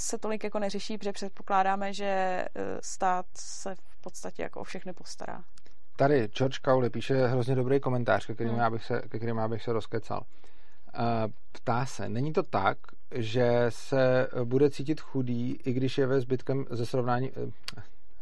se 0.00 0.18
tolik 0.18 0.44
jako 0.44 0.58
neřeší, 0.58 0.98
protože 0.98 1.12
předpokládáme, 1.12 1.92
že 1.92 2.04
e, 2.06 2.46
stát 2.80 3.26
se 3.38 3.74
v 3.74 4.00
podstatě 4.00 4.42
jako 4.42 4.60
o 4.60 4.64
všechny 4.64 4.92
postará. 4.92 5.44
Tady 5.96 6.28
George 6.28 6.58
Cowley 6.64 6.90
píše 6.90 7.26
hrozně 7.26 7.54
dobrý 7.54 7.80
komentář, 7.80 8.26
ke 8.26 8.34
kterým, 8.34 8.52
hmm. 8.52 8.60
já, 8.60 8.70
bych 8.70 8.84
se, 8.84 9.02
ke 9.08 9.18
kterým 9.18 9.36
já 9.36 9.48
bych 9.48 9.62
se 9.62 9.72
rozkecal. 9.72 10.22
E, 10.94 11.02
ptá 11.52 11.86
se, 11.86 12.08
není 12.08 12.32
to 12.32 12.42
tak, 12.42 12.78
že 13.14 13.66
se 13.68 14.28
bude 14.44 14.70
cítit 14.70 15.00
chudý, 15.00 15.58
i 15.64 15.72
když 15.72 15.98
je 15.98 16.06
ve 16.06 16.20
zbytkem 16.20 16.64
ze 16.70 16.86
srovnání, 16.86 17.30
e, 17.30 17.52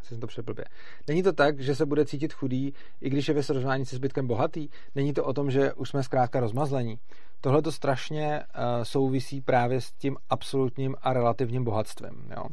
jsem 0.03 0.21
to 0.21 0.27
přeblbě. 0.27 0.65
Není 1.09 1.23
to 1.23 1.33
tak, 1.33 1.61
že 1.61 1.75
se 1.75 1.87
bude 1.87 2.05
cítit 2.05 2.33
chudý, 2.33 2.73
i 3.01 3.11
když 3.11 3.29
je 3.29 3.35
ve 3.35 3.43
srovnání 3.43 3.87
se 3.87 3.97
zbytkem 3.97 4.27
bohatý? 4.27 4.69
Není 4.95 5.13
to 5.13 5.25
o 5.25 5.33
tom, 5.33 5.51
že 5.51 5.73
už 5.73 5.89
jsme 5.89 6.03
zkrátka 6.03 6.41
rozmazlení? 6.41 6.99
Tohle 7.41 7.63
to 7.63 7.73
strašně 7.73 8.41
uh, 8.41 8.83
souvisí 8.83 9.41
právě 9.41 9.81
s 9.81 9.93
tím 9.93 10.17
absolutním 10.31 10.97
a 11.03 11.13
relativním 11.13 11.65
bohatstvím. 11.65 12.31
Jo? 12.37 12.45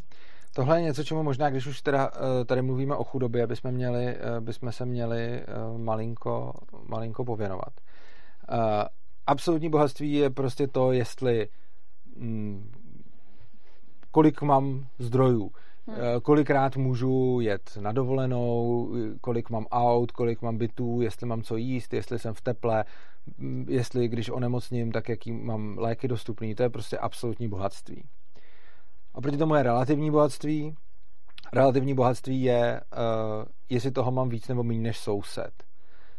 Tohle 0.54 0.78
je 0.78 0.84
něco, 0.84 1.04
čemu 1.04 1.24
možná, 1.24 1.50
když 1.50 1.68
už 1.68 1.82
teda, 1.82 2.12
uh, 2.12 2.46
tady 2.46 2.62
mluvíme 2.62 2.96
o 2.96 3.04
chudobě, 3.04 3.48
bychom, 3.48 3.72
měli, 3.72 4.16
uh, 4.16 4.40
bychom 4.40 4.72
se 4.72 4.86
měli 4.86 5.44
uh, 5.72 5.78
malinko, 5.82 6.54
malinko 6.88 7.26
pověnovat. 7.26 7.74
Absolutní 9.28 9.70
bohatství 9.70 10.14
je 10.14 10.30
prostě 10.30 10.68
to, 10.68 10.92
jestli 10.92 11.48
mm, 12.18 12.72
kolik 14.12 14.42
mám 14.42 14.86
zdrojů, 15.00 15.52
Hmm. 15.88 16.22
Kolikrát 16.22 16.78
můžu 16.78 17.40
jet 17.42 17.78
na 17.80 17.92
dovolenou, 17.92 18.90
kolik 19.22 19.50
mám 19.50 19.66
aut, 19.72 20.12
kolik 20.12 20.42
mám 20.42 20.58
bytů, 20.58 21.02
jestli 21.02 21.28
mám 21.28 21.42
co 21.42 21.56
jíst, 21.58 21.94
jestli 21.94 22.20
jsem 22.20 22.34
v 22.34 22.42
teple, 22.42 22.86
mm, 23.38 23.66
jestli 23.70 24.08
když 24.08 24.30
onemocním, 24.30 24.92
tak 24.92 25.10
jaký 25.10 25.32
mám 25.32 25.78
léky 25.78 26.08
dostupný. 26.08 26.56
To 26.56 26.64
je 26.64 26.70
prostě 26.70 26.98
absolutní 26.98 27.48
bohatství. 27.48 28.04
A 29.14 29.22
proti 29.22 29.38
tomu 29.38 29.56
je 29.56 29.64
relativní 29.64 30.12
bohatství. 30.12 30.76
Relativní 31.54 31.94
bohatství 31.94 32.42
je, 32.42 32.82
uh, 32.92 33.46
jestli 33.70 33.92
toho 33.92 34.12
mám 34.12 34.30
víc 34.30 34.48
nebo 34.48 34.64
méně 34.64 34.82
než 34.82 34.98
soused. 34.98 35.64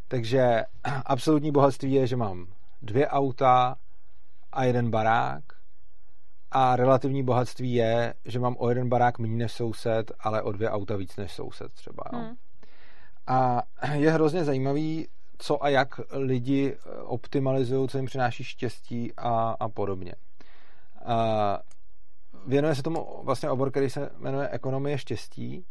Takže 0.08 0.62
absolutní 1.06 1.52
bohatství 1.52 1.92
je, 1.92 2.06
že 2.06 2.16
mám 2.16 2.46
dvě 2.82 3.08
auta 3.08 3.76
a 4.52 4.64
jeden 4.64 4.90
barák 4.90 5.42
a 6.50 6.76
relativní 6.76 7.22
bohatství 7.22 7.74
je, 7.74 8.14
že 8.24 8.38
mám 8.38 8.56
o 8.58 8.68
jeden 8.68 8.88
barák 8.88 9.18
méně 9.18 9.36
než 9.36 9.52
soused, 9.52 10.12
ale 10.20 10.42
o 10.42 10.52
dvě 10.52 10.70
auta 10.70 10.96
víc 10.96 11.16
než 11.16 11.32
soused 11.32 11.72
třeba. 11.72 12.02
Jo? 12.12 12.18
Hmm. 12.18 12.34
A 13.26 13.62
je 13.92 14.10
hrozně 14.10 14.44
zajímavý, 14.44 15.08
co 15.38 15.64
a 15.64 15.68
jak 15.68 16.00
lidi 16.10 16.76
optimalizují, 17.04 17.88
co 17.88 17.98
jim 17.98 18.06
přináší 18.06 18.44
štěstí 18.44 19.12
a, 19.16 19.56
a 19.60 19.68
podobně. 19.68 20.12
A 21.04 21.58
věnuje 22.46 22.74
se 22.74 22.82
tomu 22.82 23.20
vlastně 23.22 23.50
obor, 23.50 23.70
který 23.70 23.90
se 23.90 24.10
jmenuje 24.18 24.48
ekonomie 24.48 24.98
štěstí 24.98 25.64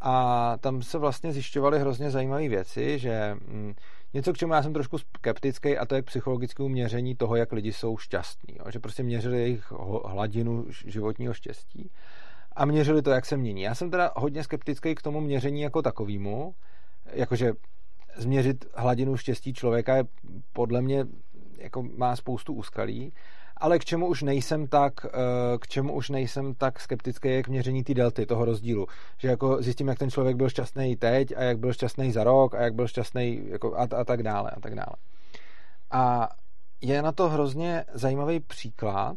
a 0.00 0.56
tam 0.60 0.82
se 0.82 0.98
vlastně 0.98 1.32
zjišťovaly 1.32 1.78
hrozně 1.80 2.10
zajímavé 2.10 2.48
věci, 2.48 2.98
že 2.98 3.36
mm, 3.46 3.74
něco, 4.14 4.32
k 4.32 4.36
čemu 4.36 4.52
já 4.52 4.62
jsem 4.62 4.72
trošku 4.72 4.98
skeptický, 4.98 5.78
a 5.78 5.86
to 5.86 5.94
je 5.94 6.02
k 6.02 6.06
psychologickému 6.06 6.68
měření 6.68 7.14
toho, 7.14 7.36
jak 7.36 7.52
lidi 7.52 7.72
jsou 7.72 7.98
šťastní. 7.98 8.56
Jo? 8.58 8.64
Že 8.70 8.78
prostě 8.78 9.02
měřili 9.02 9.38
jejich 9.38 9.72
hladinu 10.04 10.66
životního 10.86 11.34
štěstí 11.34 11.90
a 12.52 12.64
měřili 12.64 13.02
to, 13.02 13.10
jak 13.10 13.26
se 13.26 13.36
mění. 13.36 13.62
Já 13.62 13.74
jsem 13.74 13.90
teda 13.90 14.12
hodně 14.16 14.44
skeptický 14.44 14.94
k 14.94 15.02
tomu 15.02 15.20
měření 15.20 15.60
jako 15.60 15.82
takovému, 15.82 16.54
jakože 17.12 17.52
změřit 18.16 18.64
hladinu 18.74 19.16
štěstí 19.16 19.52
člověka 19.52 19.96
je 19.96 20.04
podle 20.52 20.82
mě 20.82 21.06
jako 21.58 21.82
má 21.82 22.16
spoustu 22.16 22.52
úskalí, 22.52 23.12
ale 23.58 23.78
k 23.78 23.84
čemu 23.84 24.06
už 24.06 24.22
nejsem 24.22 24.66
tak, 24.66 25.06
eh, 25.06 25.58
k 25.58 25.68
čemu 25.68 25.92
už 25.92 26.10
nejsem 26.10 26.54
tak 26.54 26.80
skeptický, 26.80 27.28
je 27.28 27.42
k 27.42 27.48
měření 27.48 27.84
té 27.84 27.94
delty, 27.94 28.26
toho 28.26 28.44
rozdílu. 28.44 28.86
Že 29.18 29.28
jako 29.28 29.62
zjistím, 29.62 29.88
jak 29.88 29.98
ten 29.98 30.10
člověk 30.10 30.36
byl 30.36 30.48
šťastný 30.48 30.96
teď 30.96 31.32
a 31.36 31.42
jak 31.42 31.58
byl 31.58 31.72
šťastný 31.72 32.12
za 32.12 32.24
rok 32.24 32.54
a 32.54 32.62
jak 32.62 32.74
byl 32.74 32.88
šťastný 32.88 33.42
jako 33.48 33.76
a, 33.76 33.88
a 33.96 34.04
tak 34.04 34.22
dále 34.22 34.50
a 34.50 34.60
tak 34.60 34.74
dále. 34.74 34.96
A 35.90 36.28
je 36.80 37.02
na 37.02 37.12
to 37.12 37.28
hrozně 37.28 37.84
zajímavý 37.92 38.40
příklad. 38.40 39.16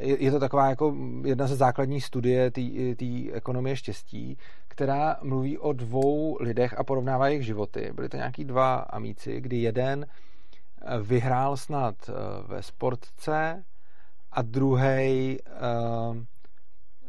Je, 0.00 0.30
to 0.30 0.40
taková 0.40 0.68
jako 0.68 0.94
jedna 1.24 1.46
ze 1.46 1.56
základních 1.56 2.04
studie 2.04 2.50
té 2.50 3.32
ekonomie 3.32 3.76
štěstí, 3.76 4.38
která 4.68 5.16
mluví 5.22 5.58
o 5.58 5.72
dvou 5.72 6.36
lidech 6.40 6.78
a 6.78 6.84
porovnává 6.84 7.28
jejich 7.28 7.46
životy. 7.46 7.90
Byli 7.94 8.08
to 8.08 8.16
nějaký 8.16 8.44
dva 8.44 8.74
amíci, 8.74 9.40
kdy 9.40 9.56
jeden 9.56 10.06
eh, 10.06 10.98
vyhrál 11.02 11.56
snad 11.56 11.94
eh, 12.08 12.12
ve 12.46 12.62
sportce 12.62 13.64
a 14.32 14.42
druhý 14.42 15.38
uh, 15.40 16.16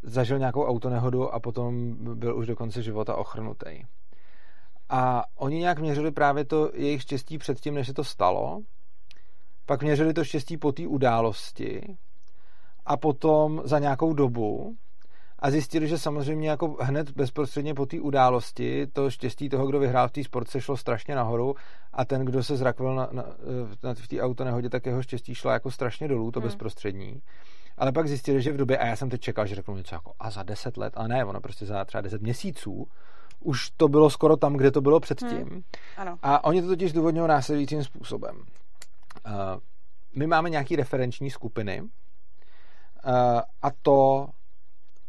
zažil 0.04 0.40
nějakou 0.40 0.66
autonehodu 0.66 1.34
a 1.34 1.40
potom 1.40 1.96
byl 2.16 2.38
už 2.38 2.48
do 2.48 2.56
konce 2.56 2.84
života 2.84 3.16
ochrnutý. 3.16 3.84
A 4.90 5.24
oni 5.36 5.58
nějak 5.58 5.80
měřili 5.80 6.12
právě 6.12 6.46
to 6.46 6.72
jejich 6.74 7.02
štěstí 7.02 7.38
předtím, 7.38 7.74
než 7.74 7.88
se 7.88 7.94
to 7.94 8.04
stalo, 8.04 8.62
pak 9.66 9.84
měřili 9.84 10.14
to 10.14 10.24
štěstí 10.24 10.58
po 10.58 10.72
té 10.72 10.88
události 10.88 11.98
a 12.86 12.98
potom 12.98 13.62
za 13.66 13.80
nějakou 13.80 14.14
dobu 14.14 14.76
a 15.40 15.52
zjistili, 15.52 15.88
že 15.88 15.98
samozřejmě 15.98 16.50
jako 16.50 16.78
hned 16.80 17.12
bezprostředně 17.12 17.74
po 17.74 17.86
té 17.86 18.00
události 18.00 18.88
to 18.88 19.12
štěstí 19.12 19.50
toho, 19.50 19.68
kdo 19.68 19.80
vyhrál 19.80 20.08
v 20.08 20.12
té 20.12 20.24
sportce, 20.24 20.62
šlo 20.62 20.78
strašně 20.78 21.16
nahoru 21.16 21.56
a 21.94 22.06
ten, 22.06 22.26
kdo 22.26 22.44
se 22.44 22.58
zrakvil 22.58 22.96
na, 22.96 23.10
na, 23.12 23.24
na, 23.84 23.94
v 23.94 24.08
té 24.08 24.22
autonehodě, 24.22 24.70
tak 24.70 24.86
jeho 24.86 25.04
štěstí 25.04 25.36
šlo 25.36 25.52
jako 25.52 25.72
strašně 25.72 26.08
dolů, 26.08 26.32
to 26.32 26.40
hmm. 26.40 26.48
bezprostřední. 26.48 27.22
Ale 27.78 27.92
pak 27.92 28.08
zjistili, 28.08 28.42
že 28.42 28.52
v 28.52 28.58
době, 28.58 28.78
a 28.78 28.88
já 28.88 28.96
jsem 28.96 29.10
teď 29.10 29.22
čekal, 29.22 29.46
že 29.46 29.56
řeknu 29.56 29.78
něco 29.78 29.96
jako 29.96 30.14
a 30.20 30.30
za 30.30 30.44
deset 30.44 30.78
let, 30.78 30.94
ale 30.96 31.08
ne, 31.08 31.26
ono 31.26 31.42
prostě 31.42 31.66
za 31.66 31.86
třeba 31.86 32.02
deset 32.02 32.22
měsíců, 32.22 32.88
už 33.40 33.70
to 33.70 33.88
bylo 33.88 34.10
skoro 34.10 34.38
tam, 34.38 34.54
kde 34.54 34.72
to 34.72 34.82
bylo 34.82 35.00
předtím. 35.00 35.48
Hmm. 35.50 35.62
Ano. 35.98 36.18
A 36.22 36.44
oni 36.44 36.62
to 36.62 36.68
totiž 36.68 36.94
důvodňují 36.94 37.28
následujícím 37.28 37.84
způsobem. 37.84 38.36
Uh, 38.38 39.34
my 40.16 40.28
máme 40.28 40.50
nějaké 40.50 40.76
referenční 40.76 41.30
skupiny 41.30 41.82
uh, 41.82 41.90
a 43.62 43.72
to 43.82 44.28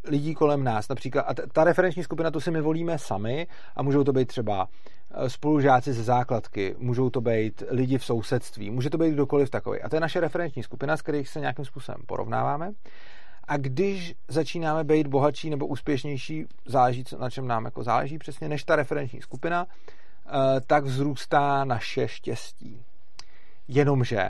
lidí 0.04 0.34
kolem 0.34 0.64
nás. 0.64 0.88
Například, 0.88 1.22
a 1.22 1.34
ta 1.52 1.64
referenční 1.64 2.04
skupina, 2.04 2.30
tu 2.30 2.40
si 2.40 2.50
my 2.50 2.60
volíme 2.60 2.98
sami 2.98 3.46
a 3.76 3.82
můžou 3.82 4.04
to 4.04 4.12
být 4.12 4.28
třeba 4.28 4.68
eh, 5.10 5.30
spolužáci 5.30 5.92
ze 5.92 6.02
základky, 6.02 6.74
můžou 6.78 7.10
to 7.10 7.20
být 7.20 7.62
lidi 7.70 7.98
v 7.98 8.04
sousedství, 8.04 8.70
může 8.70 8.90
to 8.90 8.98
být 8.98 9.10
kdokoliv 9.10 9.50
takový. 9.50 9.82
A 9.82 9.88
to 9.88 9.96
je 9.96 10.00
naše 10.00 10.20
referenční 10.20 10.62
skupina, 10.62 10.96
s 10.96 11.02
kterých 11.02 11.28
se 11.28 11.40
nějakým 11.40 11.64
způsobem 11.64 12.00
porovnáváme. 12.06 12.70
A 13.44 13.56
když 13.56 14.14
začínáme 14.28 14.84
být 14.84 15.06
bohatší 15.06 15.50
nebo 15.50 15.66
úspěšnější, 15.66 16.46
záleží, 16.66 17.04
na 17.18 17.30
čem 17.30 17.46
nám 17.46 17.64
jako 17.64 17.84
záleží 17.84 18.18
přesně, 18.18 18.48
než 18.48 18.64
ta 18.64 18.76
referenční 18.76 19.22
skupina, 19.22 19.66
eh, 19.66 20.60
tak 20.66 20.84
vzrůstá 20.84 21.64
naše 21.64 22.08
štěstí. 22.08 22.84
Jenomže 23.68 24.28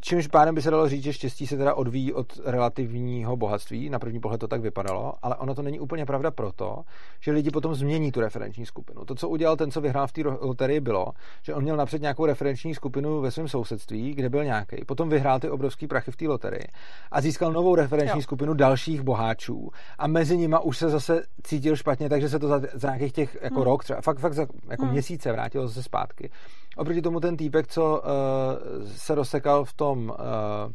Čímž 0.00 0.26
pádem 0.26 0.54
by 0.54 0.62
se 0.62 0.70
dalo 0.70 0.88
říct, 0.88 1.02
že 1.02 1.12
štěstí 1.12 1.46
se 1.46 1.56
teda 1.56 1.74
odvíjí 1.74 2.12
od 2.12 2.40
relativního 2.44 3.36
bohatství. 3.36 3.90
Na 3.90 3.98
první 3.98 4.20
pohled 4.20 4.38
to 4.38 4.48
tak 4.48 4.60
vypadalo, 4.60 5.14
ale 5.22 5.36
ono 5.36 5.54
to 5.54 5.62
není 5.62 5.80
úplně 5.80 6.06
pravda 6.06 6.30
proto, 6.30 6.82
že 7.20 7.32
lidi 7.32 7.50
potom 7.50 7.74
změní 7.74 8.12
tu 8.12 8.20
referenční 8.20 8.66
skupinu. 8.66 9.04
To, 9.04 9.14
co 9.14 9.28
udělal 9.28 9.56
ten, 9.56 9.70
co 9.70 9.80
vyhrál 9.80 10.06
v 10.06 10.12
té 10.12 10.22
loterii, 10.24 10.80
bylo, 10.80 11.06
že 11.42 11.54
on 11.54 11.62
měl 11.62 11.76
napřed 11.76 12.02
nějakou 12.02 12.26
referenční 12.26 12.74
skupinu 12.74 13.20
ve 13.20 13.30
svém 13.30 13.48
sousedství, 13.48 14.14
kde 14.14 14.28
byl 14.28 14.44
nějaký. 14.44 14.84
Potom 14.86 15.08
vyhrál 15.08 15.40
ty 15.40 15.50
obrovský 15.50 15.86
prachy 15.86 16.10
v 16.10 16.16
té 16.16 16.28
loterii 16.28 16.64
a 17.10 17.20
získal 17.20 17.52
novou 17.52 17.74
referenční 17.74 18.18
jo. 18.18 18.22
skupinu 18.22 18.54
dalších 18.54 19.02
boháčů. 19.02 19.70
A 19.98 20.06
mezi 20.06 20.36
nimi 20.36 20.56
už 20.62 20.78
se 20.78 20.88
zase 20.88 21.22
cítil 21.42 21.76
špatně, 21.76 22.08
takže 22.08 22.28
se 22.28 22.38
to 22.38 22.48
za, 22.48 22.60
za 22.74 22.88
nějakých 22.88 23.12
těch 23.12 23.36
jako 23.42 23.54
hmm. 23.54 23.64
rok, 23.64 23.84
třeba 23.84 24.00
fakt, 24.00 24.18
fakt 24.18 24.34
za 24.34 24.46
jako 24.70 24.82
hmm. 24.82 24.92
měsíce 24.92 25.32
vrátilo 25.32 25.68
zase 25.68 25.82
zpátky. 25.82 26.30
Oproti 26.76 27.02
tomu 27.02 27.20
ten 27.20 27.36
týpek, 27.36 27.66
co 27.66 28.02
uh, 28.02 28.86
se 28.86 29.14
rozsekal 29.14 29.64
v 29.64 29.72
tom, 29.72 30.08
uh, 30.08 30.72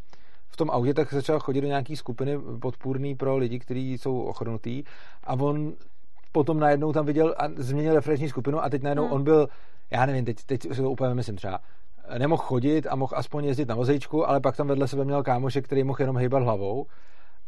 v 0.48 0.58
tom 0.58 0.70
autě, 0.70 0.94
tak 0.94 1.14
začal 1.14 1.40
chodit 1.40 1.62
do 1.62 1.68
nějaký 1.68 1.96
skupiny 1.96 2.40
podpůrný 2.62 3.16
pro 3.16 3.38
lidi, 3.38 3.60
kteří 3.60 3.98
jsou 3.98 4.22
ochrnutý 4.22 4.84
a 5.24 5.34
on 5.34 5.74
potom 6.32 6.60
najednou 6.60 6.94
tam 6.94 7.06
viděl 7.06 7.36
a 7.38 7.44
změnil 7.56 7.94
referenční 7.94 8.30
skupinu 8.30 8.64
a 8.64 8.70
teď 8.70 8.84
najednou 8.84 9.04
hmm. 9.04 9.14
on 9.14 9.24
byl, 9.24 9.48
já 9.92 10.06
nevím, 10.06 10.26
teď, 10.26 10.44
teď 10.46 10.62
si 10.62 10.82
to 10.82 10.92
úplně 10.92 11.14
myslím 11.14 11.36
třeba, 11.36 11.60
nemohl 12.18 12.44
chodit 12.44 12.88
a 12.90 12.96
mohl 12.96 13.14
aspoň 13.16 13.46
jezdit 13.46 13.68
na 13.68 13.76
vozejčku, 13.76 14.30
ale 14.30 14.40
pak 14.40 14.58
tam 14.58 14.68
vedle 14.68 14.88
sebe 14.88 15.06
měl 15.06 15.24
kámoše, 15.24 15.62
který 15.62 15.84
mohl 15.84 16.02
jenom 16.02 16.18
hýbat 16.18 16.44
hlavou 16.44 16.86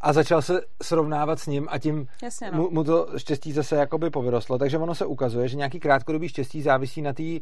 a 0.02 0.12
začal 0.12 0.42
se 0.42 0.60
srovnávat 0.82 1.38
s 1.38 1.46
ním 1.46 1.66
a 1.70 1.78
tím 1.78 2.06
Jasně, 2.22 2.50
no. 2.50 2.58
mu, 2.58 2.70
mu 2.70 2.84
to 2.84 3.08
štěstí 3.16 3.52
zase 3.52 3.76
jakoby 3.76 4.10
povyrostlo. 4.10 4.58
Takže 4.58 4.78
ono 4.78 4.94
se 4.94 5.06
ukazuje, 5.06 5.48
že 5.48 5.56
nějaký 5.56 5.80
krátkodobý 5.80 6.28
štěstí 6.28 6.62
závisí 6.62 7.02
na 7.02 7.12
té 7.12 7.22
uh, 7.22 7.38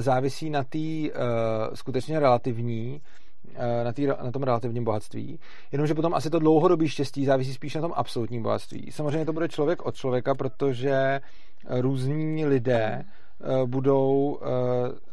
závisí 0.00 0.50
na 0.50 0.64
té 0.64 0.78
uh, 0.78 1.74
skutečně 1.74 2.20
relativní 2.20 3.00
uh, 3.44 3.84
na, 3.84 3.92
tý, 3.92 4.06
na 4.06 4.32
tom 4.32 4.42
relativním 4.42 4.84
bohatství, 4.84 5.38
jenomže 5.72 5.94
potom 5.94 6.14
asi 6.14 6.30
to 6.30 6.38
dlouhodobý 6.38 6.88
štěstí 6.88 7.24
závisí 7.24 7.54
spíš 7.54 7.74
na 7.74 7.80
tom 7.80 7.92
absolutním 7.96 8.42
bohatství. 8.42 8.90
Samozřejmě 8.92 9.24
to 9.24 9.32
bude 9.32 9.48
člověk 9.48 9.86
od 9.86 9.94
člověka, 9.94 10.34
protože 10.34 11.20
různí 11.68 12.46
lidé 12.46 13.04
budou 13.66 14.38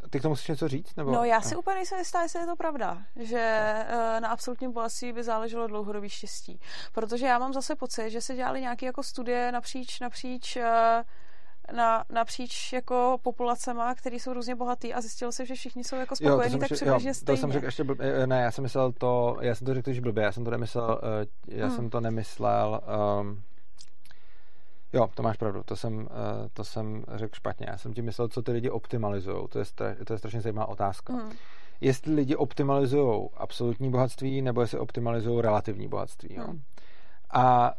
ty 0.10 0.20
k 0.20 0.22
tomu 0.22 0.32
musíš 0.32 0.48
něco 0.48 0.68
říct? 0.68 0.96
Nebo? 0.96 1.12
No 1.12 1.24
já 1.24 1.42
si 1.42 1.54
no. 1.54 1.60
úplně 1.60 1.76
nejsem 1.76 2.00
jistá, 2.00 2.22
jestli 2.22 2.40
je 2.40 2.46
to 2.46 2.56
pravda, 2.56 2.98
že 3.16 3.74
uh, 3.90 4.20
na 4.20 4.30
absolutním 4.30 4.72
bohatství 4.72 5.14
by 5.14 5.24
záleželo 5.24 5.68
dlouhodobý 5.68 6.10
štěstí. 6.10 6.60
Protože 6.94 7.26
já 7.26 7.40
mám 7.40 7.54
zase 7.54 7.76
pocit, 7.76 8.10
že 8.10 8.22
se 8.22 8.36
dělali 8.36 8.62
nějaké 8.62 8.86
jako 8.86 9.04
studie 9.04 9.52
napříč, 9.52 10.00
napříč 10.00 10.56
uh, 10.56 10.64
na, 11.74 12.04
napříč 12.10 12.74
jako 12.74 13.18
populacema, 13.22 13.96
který 13.96 14.20
jsou 14.20 14.34
různě 14.34 14.56
bohatý 14.56 14.94
a 14.94 15.02
zjistilo 15.02 15.32
se, 15.32 15.46
že 15.46 15.56
všichni 15.56 15.84
jsou 15.84 15.96
jako 15.96 16.16
spokojení, 16.16 16.54
jo, 16.54 16.60
tak 16.60 16.72
přibližně 16.72 17.14
stejně. 17.14 17.38
To 17.38 17.42
jsem 17.42 17.52
řekl 17.52 17.66
ještě 17.66 17.84
blbě, 17.84 18.24
eh, 18.24 18.28
ne, 18.28 18.42
já 18.42 18.52
jsem 18.52 18.62
myslel 18.62 18.92
to, 18.92 19.38
já 19.42 19.56
jsem 19.56 19.68
to 19.68 19.74
řekl 19.74 19.94
že 19.94 20.02
blbě, 20.02 20.24
já 20.24 20.32
jsem 20.32 20.44
to 20.44 20.52
nemyslel, 20.52 21.02
já 21.48 21.68
hmm. 21.68 21.76
jsem 21.76 21.90
to 21.90 22.02
nemyslel, 22.02 22.82
um, 23.20 23.44
Jo, 24.94 25.10
to 25.16 25.24
máš 25.24 25.38
pravdu, 25.38 25.64
to 25.64 25.76
jsem, 25.76 26.08
eh, 26.12 26.50
to 26.54 26.64
jsem 26.64 27.04
řekl 27.16 27.36
špatně. 27.36 27.68
Já 27.70 27.78
jsem 27.78 27.94
ti 27.94 28.02
myslel, 28.02 28.28
co 28.28 28.42
ty 28.42 28.52
lidi 28.52 28.70
optimalizují. 28.70 29.48
To 29.50 29.60
je, 29.60 29.66
to 30.06 30.14
je 30.14 30.20
strašně 30.20 30.42
zajímavá 30.42 30.68
otázka. 30.68 31.14
Mm. 31.14 31.32
Jestli 31.82 32.14
lidi 32.14 32.36
optimalizují 32.36 33.30
absolutní 33.38 33.92
bohatství, 33.92 34.42
nebo 34.42 34.62
jestli 34.62 34.80
optimalizují 34.80 35.42
relativní 35.42 35.88
bohatství. 35.88 36.36
Jo? 36.36 36.48
Mm. 36.48 36.62
A 37.34 37.74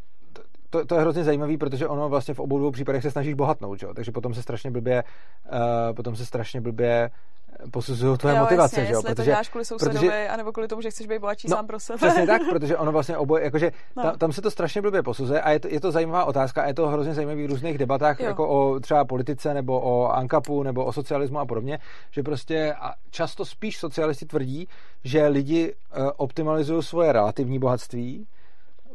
to, 0.71 0.87
to 0.87 0.95
je 0.95 1.01
hrozně 1.01 1.25
zajímavý, 1.25 1.57
protože 1.57 1.89
ono 1.89 2.09
vlastně 2.09 2.35
v 2.35 2.41
obou 2.41 2.59
dvou 2.59 2.71
případech 2.71 3.03
se 3.03 3.11
snažíš 3.11 3.35
bohatnout, 3.35 3.81
že? 3.81 3.87
takže 3.95 4.13
potom 4.13 4.35
se 4.35 4.43
strašně 4.43 4.71
blbě, 4.71 5.05
uh, 5.53 5.59
potom 5.97 6.17
se 6.17 6.27
strašně 6.27 6.61
blbě 6.61 7.11
posuzují 7.71 8.19
tvoje 8.19 8.35
jo, 8.37 8.41
motivace, 8.41 8.81
jasně, 8.81 8.87
že 8.87 8.93
jo? 8.93 9.03
Protože, 9.03 9.15
to 9.15 9.25
děláš 9.25 9.49
kvůli 9.49 9.65
sousedovi, 9.65 9.99
protože, 9.99 10.29
anebo 10.29 10.53
kvůli 10.53 10.69
tomu, 10.69 10.83
že 10.83 10.91
chceš 10.91 11.07
být 11.07 11.19
bohatší 11.19 11.49
no, 11.51 11.57
sám 11.57 11.67
pro 11.67 11.81
sebe. 11.81 11.97
Přesně 11.97 12.27
tak, 12.27 12.43
protože 12.51 12.77
ono 12.77 12.93
vlastně 12.93 13.17
oboje, 13.17 13.45
jakože 13.45 13.71
no. 13.97 14.03
tam, 14.03 14.19
tam, 14.19 14.33
se 14.33 14.43
to 14.43 14.51
strašně 14.51 14.83
blbě 14.83 15.03
posuzuje 15.03 15.41
a 15.41 15.51
je 15.51 15.61
to, 15.61 15.69
je 15.69 15.81
to 15.81 15.91
zajímavá 15.91 16.25
otázka 16.25 16.63
a 16.63 16.67
je 16.67 16.75
to 16.75 16.89
hrozně 16.89 17.15
zajímavý 17.15 17.47
v 17.47 17.51
různých 17.51 17.79
debatách, 17.79 18.21
jo. 18.21 18.27
jako 18.27 18.49
o 18.49 18.81
třeba 18.81 19.05
politice 19.05 19.55
nebo 19.55 19.81
o 19.81 20.09
Ankapu 20.09 20.63
nebo 20.63 20.85
o 20.85 20.93
socialismu 20.93 21.39
a 21.39 21.47
podobně, 21.47 21.79
že 22.11 22.23
prostě 22.23 22.75
a 22.81 22.95
často 23.11 23.45
spíš 23.45 23.79
socialisti 23.79 24.27
tvrdí, 24.27 24.69
že 25.05 25.27
lidi 25.27 25.75
uh, 25.75 26.11
optimalizují 26.17 26.83
svoje 26.83 27.13
relativní 27.13 27.59
bohatství, 27.59 28.27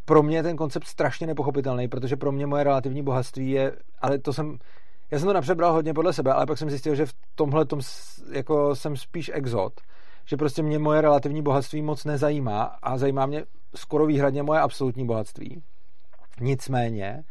pro 0.06 0.23
mě 0.23 0.38
je 0.38 0.44
ten 0.44 0.56
koncept 0.56 0.88
strašně 0.88 1.27
nepochopitelný, 1.27 1.88
protože 1.88 2.15
pro 2.15 2.31
mě 2.31 2.48
moje 2.48 2.64
relativní 2.64 3.03
bohatství 3.03 3.52
je, 3.52 3.76
ale 4.02 4.19
to 4.19 4.34
jsem, 4.34 4.57
já 5.12 5.20
jsem 5.20 5.28
to 5.28 5.34
napřebral 5.34 5.74
hodně 5.74 5.94
podle 5.94 6.14
sebe, 6.14 6.34
ale 6.34 6.46
pak 6.46 6.58
jsem 6.58 6.70
zjistil, 6.70 6.96
že 6.96 7.06
v 7.06 7.14
tomhle 7.36 7.66
tom 7.66 7.80
jako 8.32 8.76
jsem 8.76 8.98
spíš 8.98 9.32
exot, 9.34 9.74
že 10.26 10.38
prostě 10.38 10.64
mě 10.64 10.80
moje 10.80 11.02
relativní 11.02 11.42
bohatství 11.42 11.82
moc 11.82 12.06
nezajímá 12.06 12.64
a 12.64 12.98
zajímá 12.98 13.26
mě 13.26 13.46
skoro 13.76 14.06
výhradně 14.06 14.44
moje 14.44 14.60
absolutní 14.60 15.06
bohatství. 15.06 15.64
Nicméně, 16.42 17.24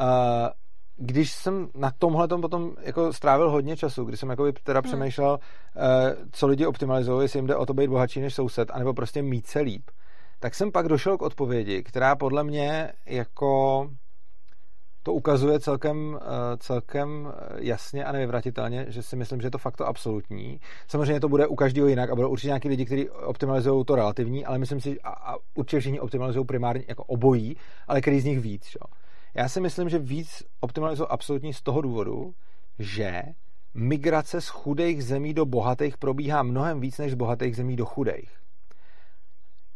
uh, 0.00 0.48
když 0.96 1.32
jsem 1.32 1.68
na 1.74 1.90
tomhle 1.98 2.28
potom 2.28 2.70
jako 2.80 3.12
strávil 3.12 3.50
hodně 3.50 3.76
času, 3.76 4.04
když 4.04 4.20
jsem 4.20 4.30
jako 4.30 4.52
teda 4.62 4.80
hmm. 4.80 4.90
přemýšlel, 4.90 5.32
uh, 5.32 6.28
co 6.32 6.46
lidi 6.46 6.66
optimalizují, 6.66 7.24
jestli 7.24 7.38
jim 7.38 7.46
jde 7.46 7.56
o 7.56 7.66
to 7.66 7.74
být 7.74 7.88
bohatší 7.88 8.20
než 8.20 8.34
soused, 8.34 8.70
anebo 8.70 8.94
prostě 8.94 9.22
mít 9.22 9.46
se 9.46 9.60
líp, 9.60 9.90
tak 10.40 10.54
jsem 10.54 10.72
pak 10.72 10.88
došel 10.88 11.18
k 11.18 11.22
odpovědi, 11.22 11.82
která 11.82 12.16
podle 12.16 12.44
mě 12.44 12.92
jako 13.06 13.90
to 15.02 15.12
ukazuje 15.12 15.60
celkem, 15.60 16.18
eh, 16.22 16.56
celkem 16.56 17.32
jasně 17.58 18.04
a 18.04 18.12
nevyvratitelně, 18.12 18.86
že 18.88 19.02
si 19.02 19.16
myslím, 19.16 19.40
že 19.40 19.46
je 19.46 19.50
to 19.50 19.58
fakt 19.58 19.76
to 19.76 19.86
absolutní. 19.86 20.60
Samozřejmě 20.88 21.20
to 21.20 21.28
bude 21.28 21.46
u 21.46 21.54
každého 21.54 21.88
jinak 21.88 22.10
a 22.10 22.14
budou 22.14 22.28
určitě 22.28 22.48
nějaký 22.48 22.68
lidi, 22.68 22.86
kteří 22.86 23.10
optimalizují 23.10 23.84
to 23.84 23.94
relativní, 23.94 24.44
ale 24.44 24.58
myslím 24.58 24.80
si, 24.80 25.00
a, 25.00 25.10
a 25.10 25.36
určitě 25.54 25.80
všichni 25.80 26.00
optimalizují 26.00 26.46
primárně 26.46 26.84
jako 26.88 27.04
obojí, 27.04 27.56
ale 27.88 28.00
který 28.00 28.20
z 28.20 28.24
nich 28.24 28.40
víc. 28.40 28.76
Jo. 28.80 28.96
Já 29.34 29.48
si 29.48 29.60
myslím, 29.60 29.88
že 29.88 29.98
víc 29.98 30.42
optimalizují 30.60 31.08
absolutní 31.10 31.54
z 31.54 31.62
toho 31.62 31.80
důvodu, 31.80 32.34
že 32.78 33.22
migrace 33.74 34.40
z 34.40 34.48
chudých 34.48 35.04
zemí 35.04 35.34
do 35.34 35.46
bohatých 35.46 35.98
probíhá 35.98 36.42
mnohem 36.42 36.80
víc 36.80 36.98
než 36.98 37.12
z 37.12 37.14
bohatých 37.14 37.56
zemí 37.56 37.76
do 37.76 37.86
chudých. 37.86 38.30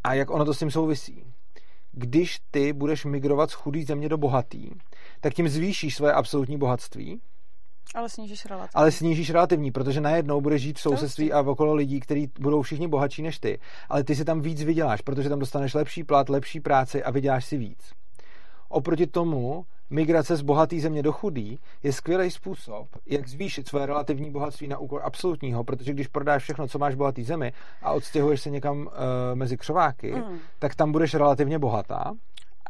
A 0.05 0.15
jak 0.15 0.31
ono 0.31 0.44
to 0.44 0.55
s 0.55 0.59
tím 0.59 0.70
souvisí? 0.70 1.24
Když 1.98 2.39
ty 2.51 2.73
budeš 2.73 3.05
migrovat 3.05 3.51
z 3.51 3.55
chudý 3.55 3.85
země 3.85 4.09
do 4.09 4.18
bohatý, 4.18 4.70
tak 5.20 5.35
tím 5.35 5.48
zvýšíš 5.48 5.97
své 5.97 6.12
absolutní 6.12 6.59
bohatství, 6.59 7.20
ale 7.94 8.09
snížíš 8.09 8.47
relativní. 8.47 8.74
Ale 8.74 8.93
snížíš 8.93 9.31
relativní, 9.31 9.70
protože 9.70 10.01
najednou 10.01 10.40
budeš 10.40 10.62
žít 10.62 10.78
v 10.78 10.81
sousedství 10.81 11.32
a 11.32 11.43
v 11.43 11.48
okolo 11.48 11.74
lidí, 11.74 12.01
kteří 12.01 12.31
budou 12.40 12.62
všichni 12.62 12.89
bohatší 12.89 13.23
než 13.23 13.39
ty. 13.39 13.59
Ale 13.89 14.05
ty 14.05 14.14
si 14.14 14.24
tam 14.24 14.40
víc 14.40 14.62
vyděláš, 14.62 15.01
protože 15.01 15.28
tam 15.28 15.39
dostaneš 15.39 15.74
lepší 15.74 16.05
plat, 16.05 16.28
lepší 16.28 16.60
práci 16.60 17.05
a 17.05 17.10
vyděláš 17.10 17.44
si 17.44 17.59
víc. 17.59 17.93
Oproti 18.68 19.06
tomu 19.06 19.66
migrace 19.91 20.37
z 20.37 20.43
bohatý 20.43 20.81
země 20.81 21.03
do 21.03 21.13
chudý 21.13 21.59
je 21.83 21.93
skvělý 21.93 22.31
způsob, 22.31 22.89
jak 23.07 23.29
zvýšit 23.29 23.69
své 23.69 23.87
relativní 23.87 24.31
bohatství 24.31 24.69
na 24.69 24.79
úkor 24.79 25.01
absolutního, 25.05 25.65
protože 25.65 25.93
když 25.93 26.09
prodáš 26.09 26.43
všechno, 26.43 26.69
co 26.69 26.79
máš 26.79 26.95
v 26.95 26.97
bohatý 26.97 27.25
zemi 27.25 27.53
a 27.83 27.93
odstěhuješ 27.93 28.41
se 28.41 28.51
někam 28.51 28.79
uh, 28.79 28.93
mezi 29.35 29.57
křováky, 29.57 30.13
mm. 30.13 30.39
tak 30.59 30.75
tam 30.75 30.93
budeš 30.93 31.15
relativně 31.15 31.59
bohatá. 31.59 32.15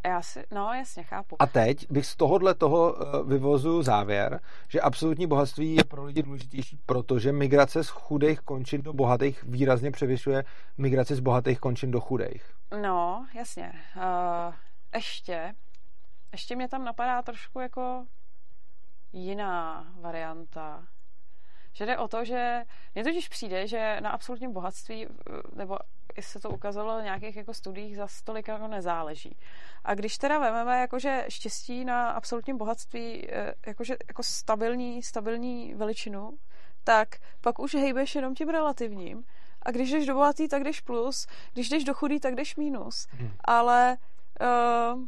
Já 0.07 0.23
si, 0.23 0.45
no 0.55 0.73
jasně, 0.73 1.03
chápu. 1.03 1.37
A 1.39 1.47
teď 1.47 1.91
bych 1.91 2.07
z 2.07 2.17
tohohle 2.17 2.55
toho 2.55 2.93
uh, 2.93 3.29
vyvozu 3.29 3.83
závěr, 3.83 4.41
že 4.69 4.81
absolutní 4.81 5.27
bohatství 5.27 5.75
je 5.75 5.85
pro 5.85 6.05
lidi 6.05 6.23
důležitější, 6.23 6.79
protože 6.87 7.33
migrace 7.33 7.85
z 7.85 7.89
chudých 7.89 8.41
končin 8.41 8.83
do 8.83 8.93
bohatých 8.93 9.45
výrazně 9.45 9.91
převyšuje 9.91 10.45
migraci 10.79 11.15
z 11.15 11.21
bohatých 11.21 11.61
končin 11.61 11.91
do 11.91 12.01
chudých. 12.01 12.45
No, 12.83 13.27
jasně. 13.35 13.73
Uh, 13.97 14.55
ještě 14.95 15.55
ještě 16.33 16.57
mě 16.57 16.69
tam 16.69 16.85
napadá 16.85 17.23
trošku 17.23 17.61
jako 17.61 18.07
jiná 19.13 19.87
varianta. 20.01 20.87
Že 21.73 21.87
jde 21.87 21.99
o 21.99 22.09
to, 22.09 22.25
že 22.25 22.65
mně 22.95 23.05
totiž 23.05 23.29
přijde, 23.29 23.67
že 23.67 24.01
na 24.01 24.11
absolutním 24.11 24.53
bohatství, 24.53 25.07
nebo 25.55 25.79
se 26.21 26.41
to 26.41 26.51
ukázalo 26.51 27.01
v 27.01 27.05
nějakých 27.05 27.37
jako 27.37 27.55
studiích, 27.55 27.97
za 27.97 28.07
stolik 28.07 28.49
jako 28.49 28.69
nezáleží. 28.69 29.37
A 29.85 29.95
když 29.95 30.19
teda 30.19 30.39
vezmeme 30.39 30.81
jakože 30.81 31.25
štěstí 31.29 31.85
na 31.85 32.11
absolutním 32.11 32.59
bohatství 32.59 33.31
eh, 33.31 33.55
jakože 33.67 33.97
jako 34.09 34.23
stabilní, 34.23 35.03
stabilní 35.03 35.75
veličinu, 35.75 36.39
tak 36.85 37.09
pak 37.41 37.59
už 37.59 37.75
hejbeš 37.75 38.15
jenom 38.15 38.35
tím 38.35 38.49
relativním. 38.49 39.25
A 39.63 39.71
když 39.71 39.91
jdeš 39.91 40.07
do 40.07 40.15
bohatý, 40.15 40.49
tak 40.49 40.65
jdeš 40.65 40.81
plus, 40.81 41.27
když 41.53 41.69
jdeš 41.69 41.85
do 41.85 41.95
chudý, 41.95 42.21
tak 42.21 42.35
jdeš 42.35 42.57
minus. 42.57 43.07
Hmm. 43.11 43.31
Ale 43.45 43.97
uh, 44.41 45.03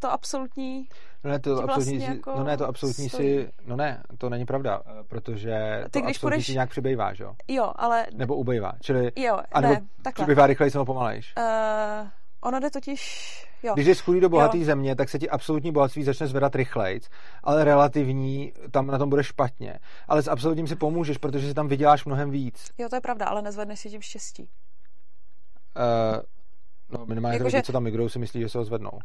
to 0.00 0.12
absolutní 0.12 0.88
No 1.24 1.30
ne, 1.30 1.38
to 1.38 1.50
absolutní 1.50 1.74
vlastně 1.74 2.00
si, 2.00 2.16
jako 2.16 2.34
no 2.36 2.44
ne, 2.44 2.56
to 2.56 2.66
absolutní 2.66 3.08
stojí. 3.08 3.28
si, 3.28 3.50
no 3.66 3.76
ne, 3.76 4.02
to 4.18 4.30
není 4.30 4.46
pravda, 4.46 4.82
eh, 4.86 5.04
protože 5.08 5.80
Ty, 5.84 5.90
to 5.90 6.00
když 6.00 6.16
absolutní 6.16 6.20
půjdeš... 6.20 6.46
si 6.46 6.52
nějak 6.52 6.70
přibývá, 6.70 7.14
že 7.14 7.24
jo? 7.24 7.34
Jo, 7.48 7.72
ale... 7.76 8.06
Nebo 8.14 8.36
ubejvá, 8.36 8.72
čili... 8.82 9.12
Jo, 9.16 9.38
a 9.52 9.60
nebo 9.60 9.74
ne, 9.74 9.80
takhle. 10.02 10.24
přibývá 10.24 10.46
rychleji 10.46 10.70
nebo 10.74 10.84
pomalejš? 10.84 11.34
Uh, 11.38 12.08
ono 12.40 12.60
jde 12.60 12.70
totiž... 12.70 13.46
Jo. 13.62 13.74
Když 13.74 13.86
jsi 13.86 14.02
chudý 14.02 14.20
do 14.20 14.28
bohaté 14.28 14.64
země, 14.64 14.96
tak 14.96 15.08
se 15.08 15.18
ti 15.18 15.30
absolutní 15.30 15.72
bohatství 15.72 16.04
začne 16.04 16.26
zvedat 16.26 16.54
rychlejc, 16.54 17.08
ale 17.44 17.64
relativní 17.64 18.52
tam 18.70 18.86
na 18.86 18.98
tom 18.98 19.10
bude 19.10 19.24
špatně. 19.24 19.78
Ale 20.08 20.22
s 20.22 20.28
absolutním 20.28 20.66
si 20.66 20.76
pomůžeš, 20.76 21.18
protože 21.18 21.48
si 21.48 21.54
tam 21.54 21.68
vyděláš 21.68 22.04
mnohem 22.04 22.30
víc. 22.30 22.70
Jo, 22.78 22.88
to 22.88 22.96
je 22.96 23.00
pravda, 23.00 23.26
ale 23.26 23.42
nezvedneš 23.42 23.80
si 23.80 23.90
tím 23.90 24.02
štěstí. 24.02 24.48
Uh, 25.76 26.20
no 26.98 27.06
minimálně 27.06 27.34
jako, 27.34 27.46
lidi, 27.46 27.56
že... 27.56 27.62
co 27.62 27.72
tam 27.72 27.82
migrují, 27.82 28.10
si 28.10 28.18
myslí, 28.18 28.40
že 28.40 28.48
se 28.48 28.58
ho 28.58 28.64
zvednou. 28.64 28.98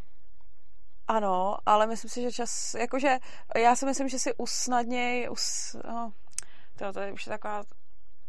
Ano, 1.08 1.58
ale 1.66 1.88
myslím 1.88 2.10
si, 2.10 2.22
že 2.22 2.32
čas, 2.32 2.74
jakože 2.74 3.18
já 3.58 3.76
si 3.76 3.86
myslím, 3.86 4.10
že 4.10 4.20
si 4.20 4.34
usnadněj, 4.38 5.30
us, 5.30 5.76
no, 5.88 6.12
to, 6.76 6.94
to 6.94 7.00
je 7.00 7.12
už 7.12 7.26
taková 7.26 7.64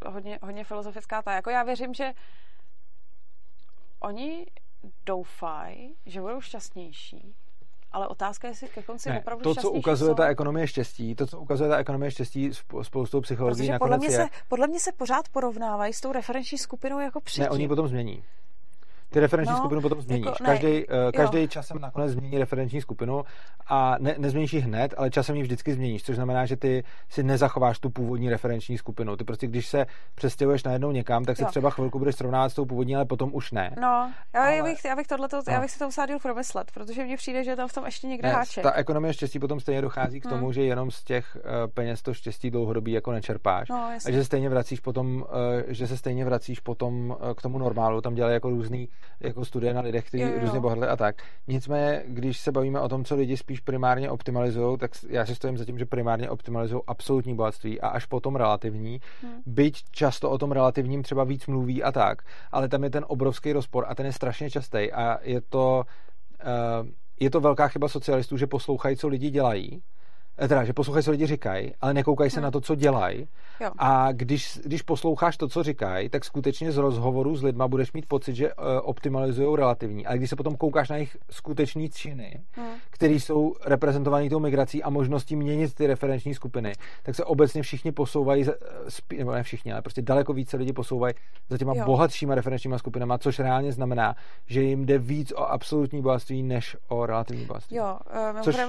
hodně, 0.06 0.38
hodně 0.42 0.64
filozofická 0.64 1.22
ta. 1.22 1.32
Jako 1.32 1.50
já 1.50 1.62
věřím, 1.62 1.94
že 1.94 2.12
oni 4.00 4.46
doufají, 5.06 5.94
že 6.06 6.20
budou 6.20 6.40
šťastnější, 6.40 7.34
ale 7.92 8.08
otázka 8.08 8.48
je, 8.48 8.50
jestli 8.50 8.68
ke 8.68 8.82
konci 8.82 9.08
ne, 9.08 9.20
opravdu 9.20 9.42
To, 9.42 9.54
co 9.60 9.70
ukazuje 9.70 10.10
jsou. 10.10 10.14
ta 10.14 10.26
ekonomie 10.26 10.66
štěstí, 10.66 11.14
to, 11.14 11.26
co 11.26 11.40
ukazuje 11.40 11.70
ta 11.70 11.76
ekonomie 11.76 12.10
štěstí 12.10 12.50
spoustu 12.82 13.20
psychologií 13.20 13.70
podle 13.78 13.98
mě, 13.98 14.08
je... 14.08 14.12
se, 14.12 14.28
podle 14.48 14.66
mě 14.66 14.80
se 14.80 14.92
pořád 14.92 15.28
porovnávají 15.28 15.92
s 15.92 16.00
tou 16.00 16.12
referenční 16.12 16.58
skupinou 16.58 17.00
jako 17.00 17.20
předtím. 17.20 17.42
Ne, 17.42 17.50
oni 17.50 17.68
potom 17.68 17.88
změní. 17.88 18.24
Ty 19.10 19.20
referenční 19.20 19.52
no, 19.52 19.58
skupinu 19.58 19.80
potom 19.80 20.00
změníš. 20.00 20.26
Jako, 20.26 20.44
každý, 20.44 20.84
každý 21.16 21.48
časem 21.48 21.78
nakonec 21.80 22.10
změní 22.10 22.38
referenční 22.38 22.80
skupinu 22.80 23.24
a 23.68 23.96
ne, 23.98 24.14
nezměníš 24.18 24.52
ji 24.52 24.60
hned, 24.60 24.94
ale 24.96 25.10
časem 25.10 25.36
ji 25.36 25.42
vždycky 25.42 25.74
změníš, 25.74 26.02
což 26.02 26.16
znamená, 26.16 26.46
že 26.46 26.56
ty 26.56 26.84
si 27.08 27.22
nezachováš 27.22 27.78
tu 27.78 27.90
původní 27.90 28.30
referenční 28.30 28.78
skupinu. 28.78 29.16
Ty 29.16 29.24
prostě, 29.24 29.46
když 29.46 29.66
se 29.66 29.86
přestěhuješ 30.14 30.64
najednou 30.64 30.90
někam, 30.90 31.24
tak 31.24 31.36
se 31.36 31.42
jo. 31.42 31.48
třeba 31.48 31.70
chvilku 31.70 31.98
budeš 31.98 32.16
srovnávat 32.16 32.48
s 32.48 32.54
tou 32.54 32.64
původní, 32.64 32.96
ale 32.96 33.04
potom 33.04 33.30
už 33.32 33.52
ne. 33.52 33.74
No, 33.80 34.12
já, 34.34 34.42
ale... 34.42 34.62
bych, 34.62 34.84
já 34.84 34.96
bych 34.96 35.06
tohleto, 35.06 35.36
no. 35.36 35.52
já 35.52 35.60
bych 35.60 35.70
si 35.70 35.78
to 35.78 35.84
musela 35.84 36.06
promyslet, 36.22 36.70
protože 36.70 37.04
mně 37.04 37.16
přijde, 37.16 37.44
že 37.44 37.56
tam 37.56 37.68
v 37.68 37.72
tom 37.72 37.84
ještě 37.84 38.06
někde 38.06 38.28
ne, 38.28 38.34
háček. 38.34 38.62
Ta 38.62 38.72
ekonomie 38.72 39.12
štěstí 39.12 39.38
potom 39.38 39.60
stejně 39.60 39.82
dochází 39.82 40.20
k 40.20 40.28
tomu, 40.28 40.44
hmm. 40.44 40.52
že 40.52 40.62
jenom 40.62 40.90
z 40.90 41.04
těch 41.04 41.36
uh, 41.36 41.72
peněz 41.74 42.02
to 42.02 42.14
štěstí 42.14 42.50
dlouhodobí 42.50 42.92
jako 42.92 43.12
nečerpáš. 43.12 43.68
No, 43.68 43.90
a 44.06 44.10
že 44.10 44.24
stejně 44.24 44.48
vracíš 44.48 44.80
potom, 44.80 45.16
uh, 45.16 45.22
že 45.66 45.86
se 45.86 45.96
stejně 45.96 46.24
vracíš 46.24 46.60
potom 46.60 47.16
k 47.36 47.42
tomu 47.42 47.58
normálu. 47.58 48.00
Tam 48.00 48.14
dělají 48.14 48.34
jako 48.34 48.50
různý 48.50 48.88
jako 49.20 49.44
studie 49.44 49.74
na 49.74 49.80
lidech, 49.80 50.08
kteří 50.08 50.24
různě 50.40 50.60
bohatli 50.60 50.86
a 50.86 50.96
tak. 50.96 51.22
Nicméně, 51.48 52.02
když 52.06 52.38
se 52.38 52.52
bavíme 52.52 52.80
o 52.80 52.88
tom, 52.88 53.04
co 53.04 53.16
lidi 53.16 53.36
spíš 53.36 53.60
primárně 53.60 54.10
optimalizují, 54.10 54.78
tak 54.78 54.90
já 55.08 55.26
si 55.26 55.34
stojím 55.34 55.58
za 55.58 55.64
tím, 55.64 55.78
že 55.78 55.86
primárně 55.86 56.30
optimalizují 56.30 56.82
absolutní 56.86 57.34
bohatství 57.34 57.80
a 57.80 57.88
až 57.88 58.06
potom 58.06 58.36
relativní. 58.36 59.00
Hmm. 59.22 59.42
Byť 59.46 59.82
často 59.90 60.30
o 60.30 60.38
tom 60.38 60.52
relativním 60.52 61.02
třeba 61.02 61.24
víc 61.24 61.46
mluví 61.46 61.82
a 61.82 61.92
tak, 61.92 62.22
ale 62.52 62.68
tam 62.68 62.84
je 62.84 62.90
ten 62.90 63.04
obrovský 63.08 63.52
rozpor 63.52 63.84
a 63.88 63.94
ten 63.94 64.06
je 64.06 64.12
strašně 64.12 64.50
častý 64.50 64.92
a 64.92 65.18
je 65.22 65.40
to, 65.40 65.84
uh, 66.44 66.88
je 67.20 67.30
to 67.30 67.40
velká 67.40 67.68
chyba 67.68 67.88
socialistů, 67.88 68.36
že 68.36 68.46
poslouchají, 68.46 68.96
co 68.96 69.08
lidi 69.08 69.30
dělají 69.30 69.82
teda, 70.38 70.64
že 70.64 70.72
poslouchají, 70.72 71.04
co 71.04 71.10
lidi 71.10 71.26
říkají, 71.26 71.74
ale 71.80 71.94
nekoukají 71.94 72.30
se 72.30 72.40
hmm. 72.40 72.44
na 72.44 72.50
to, 72.50 72.60
co 72.60 72.74
dělají. 72.74 73.28
A 73.78 74.12
když, 74.12 74.60
když 74.64 74.82
posloucháš 74.82 75.36
to, 75.36 75.48
co 75.48 75.62
říkají, 75.62 76.08
tak 76.08 76.24
skutečně 76.24 76.72
z 76.72 76.76
rozhovoru 76.76 77.36
s 77.36 77.42
lidma 77.42 77.68
budeš 77.68 77.92
mít 77.92 78.06
pocit, 78.06 78.34
že 78.34 78.54
uh, 78.54 78.64
optimalizují 78.82 79.56
relativní. 79.56 80.06
Ale 80.06 80.18
když 80.18 80.30
se 80.30 80.36
potom 80.36 80.56
koukáš 80.56 80.88
na 80.88 80.96
jejich 80.96 81.16
skutečné 81.30 81.88
činy, 81.88 82.40
hmm. 82.52 82.68
které 82.90 83.14
jsou 83.14 83.54
reprezentované 83.64 84.30
tou 84.30 84.40
migrací 84.40 84.82
a 84.82 84.90
možností 84.90 85.36
měnit 85.36 85.74
ty 85.74 85.86
referenční 85.86 86.34
skupiny, 86.34 86.72
tak 87.02 87.14
se 87.14 87.24
obecně 87.24 87.62
všichni 87.62 87.92
posouvají, 87.92 88.46
eh, 88.48 89.16
nebo 89.16 89.32
ne 89.32 89.42
všichni, 89.42 89.72
ale 89.72 89.82
prostě 89.82 90.02
daleko 90.02 90.32
více 90.32 90.56
lidi 90.56 90.72
posouvají 90.72 91.14
za 91.48 91.58
těma 91.58 91.74
jo. 91.76 91.84
bohatšíma 91.84 92.34
referenčníma 92.34 92.78
skupinama, 92.78 93.18
což 93.18 93.38
reálně 93.38 93.72
znamená, 93.72 94.16
že 94.46 94.62
jim 94.62 94.86
jde 94.86 94.98
víc 94.98 95.32
o 95.32 95.50
absolutní 95.50 96.02
bohatství, 96.02 96.42
než 96.42 96.76
o 96.88 97.06
relativní 97.06 97.44
bohatství. 97.44 97.76
Jo, 97.76 97.98
uh, 98.34 98.40
což, 98.40 98.54
uh, 98.54 98.62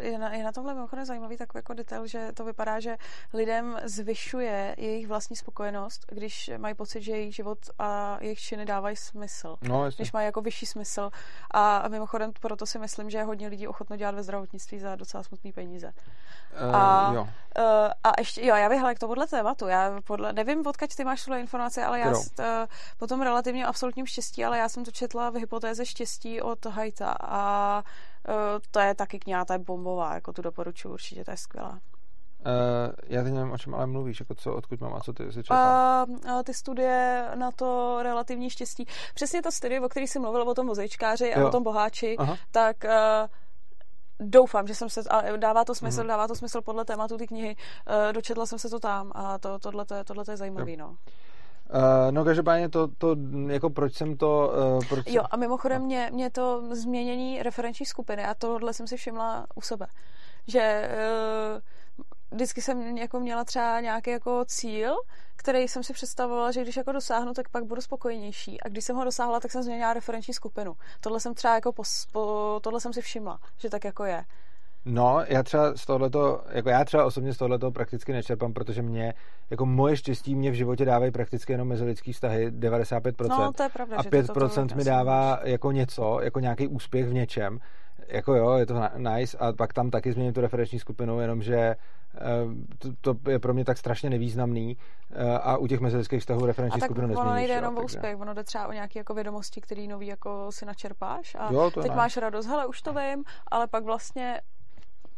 je, 0.00 0.18
na, 0.18 0.34
je 0.34 0.44
na 0.44 0.52
tomhle 0.52 0.74
mimochodem 0.74 1.06
zajímavý 1.12 1.36
takový 1.36 1.58
jako 1.58 1.74
detail, 1.74 2.06
že 2.06 2.32
to 2.34 2.44
vypadá, 2.44 2.80
že 2.80 2.96
lidem 3.32 3.78
zvyšuje 3.84 4.74
jejich 4.78 5.06
vlastní 5.06 5.36
spokojenost, 5.36 6.06
když 6.08 6.50
mají 6.56 6.74
pocit, 6.74 7.02
že 7.02 7.12
jejich 7.12 7.34
život 7.34 7.58
a 7.78 8.18
jejich 8.20 8.40
činy 8.40 8.64
dávají 8.64 8.96
smysl. 8.96 9.56
No, 9.62 9.90
když 9.96 10.12
mají 10.12 10.26
jako 10.26 10.40
vyšší 10.40 10.66
smysl. 10.66 11.10
A 11.50 11.88
mimochodem 11.88 12.32
proto 12.40 12.66
si 12.66 12.78
myslím, 12.78 13.10
že 13.10 13.18
je 13.18 13.24
hodně 13.24 13.48
lidí 13.48 13.68
ochotno 13.68 13.96
dělat 13.96 14.14
ve 14.14 14.22
zdravotnictví 14.22 14.78
za 14.78 14.96
docela 14.96 15.22
smutné 15.22 15.52
peníze. 15.52 15.92
Uh, 16.68 16.76
a, 16.76 17.12
jo. 17.14 17.22
Uh, 17.22 17.28
a 18.04 18.12
ještě, 18.18 18.46
jo, 18.46 18.56
já 18.56 18.68
bych 18.68 18.80
k 18.94 18.98
tomuhle 18.98 19.26
tématu, 19.26 19.68
já 19.68 20.00
podle, 20.04 20.32
nevím, 20.32 20.66
odkud 20.66 20.94
ty 20.96 21.04
máš 21.04 21.24
tuhle 21.24 21.40
informace, 21.40 21.84
ale 21.84 22.00
já 22.00 22.10
uh, 22.10 22.24
po 22.98 23.06
tom 23.06 23.22
relativně 23.22 23.66
absolutním 23.66 24.06
štěstí, 24.06 24.44
ale 24.44 24.58
já 24.58 24.68
jsem 24.68 24.84
to 24.84 24.90
četla 24.90 25.30
v 25.30 25.34
hypotéze 25.34 25.86
štěstí 25.86 26.40
od 26.40 26.66
Hajta 26.66 27.16
a 27.20 27.84
to 28.70 28.80
je 28.80 28.94
taky 28.94 29.18
kniha, 29.18 29.44
ta 29.44 29.54
je 29.54 29.58
bombová, 29.58 30.14
jako 30.14 30.32
tu 30.32 30.42
doporučuji 30.42 30.92
určitě, 30.92 31.24
to 31.24 31.30
je 31.30 31.36
skvělá. 31.36 31.80
Uh, 32.46 32.92
já 33.06 33.22
teď 33.22 33.32
nevím, 33.32 33.52
o 33.52 33.58
čem 33.58 33.74
ale 33.74 33.86
mluvíš, 33.86 34.20
jako 34.20 34.34
co, 34.34 34.54
odkud 34.54 34.80
mám 34.80 34.94
a 34.94 35.00
co 35.00 35.12
ty 35.12 35.32
si 35.32 35.42
četla? 35.42 36.06
Uh, 36.08 36.42
ty 36.42 36.54
studie 36.54 37.28
na 37.34 37.50
to 37.50 37.98
relativní 38.02 38.50
štěstí. 38.50 38.86
Přesně 39.14 39.42
ta 39.42 39.50
studie, 39.50 39.80
o 39.80 39.88
které 39.88 40.06
jsi 40.06 40.18
mluvil, 40.18 40.42
o 40.42 40.54
tom 40.54 40.66
vozejčkáři 40.66 41.34
a 41.34 41.40
jo. 41.40 41.48
o 41.48 41.50
tom 41.50 41.62
boháči, 41.62 42.16
Aha. 42.18 42.36
tak 42.50 42.76
uh, 42.84 44.28
doufám, 44.28 44.66
že 44.66 44.74
jsem 44.74 44.90
se, 44.90 45.00
a 45.10 45.36
dává 45.36 45.64
to 45.64 45.74
smysl, 45.74 46.02
mm. 46.02 46.08
dává 46.08 46.28
to 46.28 46.34
smysl 46.34 46.60
podle 46.62 46.84
tématu 46.84 47.18
té 47.18 47.26
knihy, 47.26 47.56
uh, 47.56 48.12
dočetla 48.12 48.46
jsem 48.46 48.58
se 48.58 48.68
to 48.68 48.80
tam 48.80 49.12
a 49.14 49.38
to, 49.38 49.58
tohle, 49.58 49.84
tohle 50.04 50.24
je 50.30 50.36
zajímavý, 50.36 50.76
no. 50.76 50.96
Uh, 51.74 52.12
no 52.12 52.24
každopádně 52.24 52.68
to, 52.68 52.88
to, 52.88 53.16
jako 53.48 53.70
proč 53.70 53.94
jsem 53.94 54.16
to... 54.16 54.52
Uh, 54.76 54.84
proč 54.88 55.06
jo 55.06 55.22
a 55.30 55.36
mimochodem 55.36 55.82
no. 55.82 55.86
mě, 55.86 56.10
mě 56.12 56.30
to 56.30 56.74
změnění 56.74 57.42
referenční 57.42 57.86
skupiny 57.86 58.24
a 58.24 58.34
tohle 58.34 58.74
jsem 58.74 58.86
si 58.86 58.96
všimla 58.96 59.46
u 59.54 59.60
sebe, 59.60 59.86
že 60.46 60.90
uh, 61.54 61.60
vždycky 62.30 62.62
jsem 62.62 62.98
jako 62.98 63.20
měla 63.20 63.44
třeba 63.44 63.80
nějaký 63.80 64.10
jako 64.10 64.44
cíl, 64.44 64.94
který 65.36 65.68
jsem 65.68 65.82
si 65.82 65.92
představovala, 65.92 66.50
že 66.50 66.62
když 66.62 66.76
jako 66.76 66.92
dosáhnu, 66.92 67.32
tak 67.32 67.48
pak 67.48 67.64
budu 67.64 67.80
spokojenější. 67.80 68.60
A 68.60 68.68
když 68.68 68.84
jsem 68.84 68.96
ho 68.96 69.04
dosáhla, 69.04 69.40
tak 69.40 69.50
jsem 69.50 69.62
změnila 69.62 69.92
referenční 69.92 70.34
skupinu. 70.34 70.76
Tohle 71.00 71.20
jsem 71.20 71.34
třeba 71.34 71.54
jako 71.54 71.72
po, 71.72 71.82
po, 72.12 72.60
tohle 72.62 72.80
jsem 72.80 72.92
si 72.92 73.00
všimla, 73.00 73.38
že 73.58 73.70
tak 73.70 73.84
jako 73.84 74.04
je. 74.04 74.24
No, 74.84 75.24
já 75.28 75.42
třeba 75.42 75.76
z 75.76 75.86
tohleto, 75.86 76.40
jako 76.50 76.68
já 76.68 76.84
třeba 76.84 77.04
osobně 77.04 77.34
z 77.34 77.38
tohleto 77.38 77.70
prakticky 77.70 78.12
nečerpám, 78.12 78.52
protože 78.52 78.82
mě, 78.82 79.14
jako 79.50 79.66
moje 79.66 79.96
štěstí 79.96 80.34
mě 80.34 80.50
v 80.50 80.54
životě 80.54 80.84
dávají 80.84 81.12
prakticky 81.12 81.52
jenom 81.52 81.68
mezilidský 81.68 82.12
vztahy 82.12 82.50
95%. 82.50 83.28
No, 83.28 83.52
to 83.52 83.62
je 83.62 83.68
pravda, 83.68 83.96
a 83.96 84.02
5% 84.02 84.68
to 84.68 84.74
mi 84.74 84.84
dává 84.84 85.40
jako 85.42 85.72
něco, 85.72 86.20
jako 86.22 86.40
nějaký 86.40 86.68
úspěch 86.68 87.08
v 87.08 87.14
něčem. 87.14 87.58
Jako 88.08 88.34
jo, 88.34 88.52
je 88.52 88.66
to 88.66 88.74
nice 88.96 89.38
a 89.38 89.52
pak 89.52 89.72
tam 89.72 89.90
taky 89.90 90.12
změním 90.12 90.32
tu 90.32 90.40
referenční 90.40 90.78
skupinu, 90.78 91.20
jenomže 91.20 91.56
eh, 91.56 91.76
to, 92.78 93.14
to 93.14 93.30
je 93.30 93.38
pro 93.38 93.54
mě 93.54 93.64
tak 93.64 93.78
strašně 93.78 94.10
nevýznamný 94.10 94.76
eh, 95.10 95.38
a 95.38 95.56
u 95.56 95.66
těch 95.66 95.80
mezilidských 95.80 96.20
vztahů 96.20 96.46
referenční 96.46 96.80
skupinu 96.80 97.06
nezměníš. 97.06 97.26
ono 97.26 97.34
nejde 97.34 97.54
jenom 97.54 97.78
o 97.78 97.82
úspěch, 97.82 98.20
ono 98.20 98.34
jde 98.34 98.44
třeba 98.44 98.68
o 98.68 98.72
nějaké 98.72 98.98
jako 98.98 99.14
vědomosti, 99.14 99.60
které 99.60 99.86
nový 99.86 100.06
jako 100.06 100.46
si 100.50 100.66
načerpáš 100.66 101.36
a 101.38 101.52
jo, 101.52 101.70
teď 101.82 101.94
máš 101.94 102.16
radost, 102.16 102.46
hele, 102.46 102.66
už 102.66 102.82
to 102.82 102.92
vím, 102.92 103.24
ale 103.50 103.66
pak 103.66 103.84
vlastně 103.84 104.40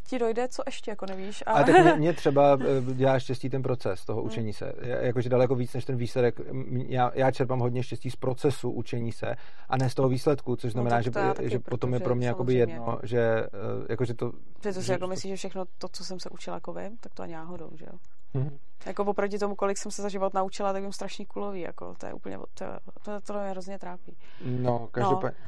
ti 0.07 0.19
dojde, 0.19 0.49
co 0.49 0.63
ještě 0.67 0.91
jako 0.91 1.07
nevíš. 1.07 1.45
A, 1.47 1.53
a 1.53 1.65
tak 1.65 1.83
mě, 1.83 1.95
mě 1.95 2.13
třeba 2.23 2.59
eh, 2.61 2.95
dělá 2.95 3.19
štěstí 3.19 3.51
ten 3.51 3.63
proces 3.63 4.05
toho 4.05 4.21
hmm. 4.21 4.27
učení 4.27 4.53
se. 4.53 4.73
Jakože 4.81 5.29
daleko 5.29 5.55
víc 5.55 5.75
než 5.75 5.85
ten 5.85 5.97
výsledek. 5.97 6.41
Já, 6.87 7.11
já 7.15 7.31
čerpám 7.31 7.59
hodně 7.59 7.83
štěstí 7.83 8.11
z 8.11 8.17
procesu 8.17 8.71
učení 8.71 9.13
se 9.13 9.35
a 9.69 9.77
ne 9.77 9.91
z 9.91 9.95
toho 9.95 10.09
výsledku, 10.09 10.57
což 10.57 10.69
no 10.69 10.73
znamená, 10.73 10.97
no, 10.97 11.03
že, 11.03 11.11
taky, 11.11 11.51
že 11.51 11.59
potom 11.59 11.95
je 11.95 12.01
pro 12.01 12.15
mě 12.15 12.27
jakoby 12.27 12.55
jedno, 12.55 12.99
že 13.03 13.21
eh, 13.21 13.49
jakože 13.89 14.15
to... 14.15 14.33
Že 14.63 14.73
to 14.73 14.83
si 14.83 14.93
jako 14.93 15.07
myslíš, 15.07 15.31
že 15.31 15.37
všechno 15.37 15.65
to, 15.79 15.89
co 15.89 16.05
jsem 16.05 16.21
se 16.21 16.31
učila 16.31 16.57
jako 16.57 16.73
vím, 16.73 16.97
tak 17.01 17.15
to 17.15 17.23
ani 17.23 17.33
náhodou, 17.33 17.71
že 17.75 17.85
jo? 17.85 17.99
Hmm. 18.35 18.59
Jako 18.87 19.05
oproti 19.05 19.39
tomu, 19.39 19.55
kolik 19.55 19.79
jsem 19.79 19.93
se 19.93 20.03
za 20.03 20.09
život 20.09 20.35
naučila, 20.35 20.73
tak 20.73 20.83
jsem 20.83 20.93
strašný 20.93 21.27
kulový, 21.27 21.61
jako 21.61 21.95
to 21.99 22.07
je 22.07 22.13
úplně, 22.13 22.39
to, 22.55 22.65
to, 23.03 23.21
to 23.21 23.33
mě 23.33 23.51
hrozně 23.51 23.79
trápí. 23.79 24.17
No, 24.45 24.89
každopádně. 24.91 25.39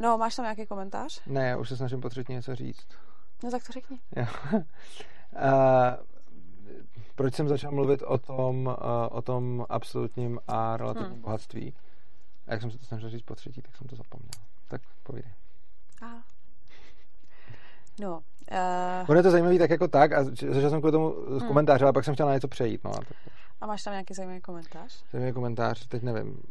No. 0.00 0.08
no, 0.08 0.18
máš 0.18 0.36
tam 0.36 0.44
nějaký 0.44 0.66
komentář? 0.66 1.22
Ne, 1.26 1.48
já 1.48 1.56
už 1.56 1.68
se 1.68 1.76
snažím 1.76 2.00
potřebně 2.00 2.34
něco 2.34 2.54
říct. 2.54 2.86
No 3.42 3.50
tak 3.50 3.66
to 3.66 3.72
řekni. 3.72 3.98
uh, 4.16 4.24
proč 7.14 7.34
jsem 7.34 7.48
začal 7.48 7.72
mluvit 7.72 8.02
o 8.02 8.18
tom, 8.18 8.66
uh, 8.66 8.74
o 9.10 9.22
tom 9.22 9.66
absolutním 9.68 10.40
a 10.48 10.76
relativním 10.76 11.12
hmm. 11.12 11.22
bohatství? 11.22 11.74
A 12.46 12.52
jak 12.52 12.60
jsem 12.60 12.70
se 12.70 12.78
to 12.78 12.84
snažil 12.84 13.10
říct 13.10 13.22
po 13.22 13.34
třetí, 13.34 13.62
tak 13.62 13.76
jsem 13.76 13.86
to 13.86 13.96
zapomněl. 13.96 14.30
Tak 14.68 14.82
povídej. 15.02 15.32
Aha. 16.02 16.22
No. 18.00 18.22
Uh... 18.52 19.10
Ono 19.10 19.18
je 19.18 19.22
to 19.22 19.30
zajímavý 19.30 19.58
tak 19.58 19.70
jako 19.70 19.88
tak 19.88 20.12
a 20.12 20.24
začal 20.24 20.70
jsem 20.70 20.80
kvůli 20.80 20.92
tomu 20.92 21.14
z 21.28 21.38
hmm. 21.38 21.48
komentáře, 21.48 21.84
ale 21.84 21.92
pak 21.92 22.04
jsem 22.04 22.14
chtěl 22.14 22.26
na 22.26 22.34
něco 22.34 22.48
přejít. 22.48 22.84
No, 22.84 22.90
a, 22.90 22.98
tak... 22.98 23.16
a 23.60 23.66
máš 23.66 23.82
tam 23.82 23.92
nějaký 23.92 24.14
zajímavý 24.14 24.40
komentář? 24.40 25.04
Zajímavý 25.12 25.32
komentář, 25.32 25.86
teď 25.86 26.02
nevím. 26.02 26.42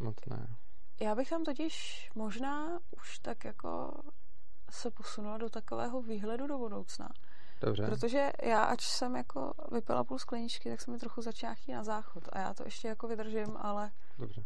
Moc 0.00 0.16
ne. 0.26 0.46
Já 1.00 1.14
bych 1.14 1.30
tam 1.30 1.44
totiž 1.44 2.08
možná 2.14 2.78
už 2.90 3.18
tak 3.18 3.44
jako 3.44 4.02
se 4.70 4.90
posunula 4.90 5.38
do 5.38 5.50
takového 5.50 6.02
výhledu 6.02 6.46
do 6.46 6.58
budoucna. 6.58 7.08
Dobře. 7.60 7.86
Protože 7.86 8.30
já, 8.42 8.64
ač 8.64 8.84
jsem 8.84 9.16
jako 9.16 9.52
vypila 9.72 10.04
půl 10.04 10.18
skleničky, 10.18 10.70
tak 10.70 10.80
se 10.80 10.90
mi 10.90 10.98
trochu 10.98 11.22
začíná 11.22 11.54
chtít 11.54 11.72
na 11.72 11.84
záchod. 11.84 12.24
A 12.32 12.38
já 12.38 12.54
to 12.54 12.64
ještě 12.64 12.88
jako 12.88 13.08
vydržím, 13.08 13.56
ale... 13.56 13.90
Dobře. 14.18 14.44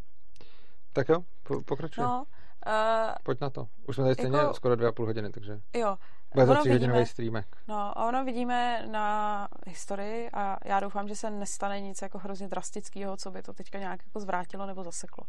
Tak 0.93 1.09
jo, 1.09 1.25
po, 1.43 1.63
pokračuj. 1.63 2.05
No, 2.05 2.25
uh, 2.67 3.15
Pojď 3.23 3.41
na 3.41 3.51
to. 3.51 3.69
Už 3.89 3.95
jsme 3.95 4.05
tady 4.05 4.15
stejně 4.15 4.37
jako, 4.37 4.55
skoro 4.55 4.77
dvě 4.77 4.89
a 4.89 4.93
půl 4.93 5.07
hodiny, 5.07 5.31
takže... 5.31 5.61
Jo. 5.75 5.97
Bude 6.35 6.47
to 6.47 6.55
hodinový 6.55 7.07
streamek. 7.07 7.57
No 7.69 7.75
a 7.77 8.07
ono 8.07 8.25
vidíme 8.25 8.87
na 8.91 9.49
historii 9.67 10.31
a 10.33 10.59
já 10.65 10.81
doufám, 10.81 11.09
že 11.09 11.17
se 11.17 11.31
nestane 11.31 11.81
nic 11.81 12.03
jako 12.03 12.19
hrozně 12.19 12.49
drastického, 12.49 13.17
co 13.17 13.31
by 13.31 13.43
to 13.43 13.53
teďka 13.53 13.79
nějak 13.79 14.01
jako 14.07 14.21
zvrátilo 14.21 14.67
nebo 14.67 14.85
zaseklo. 14.85 15.25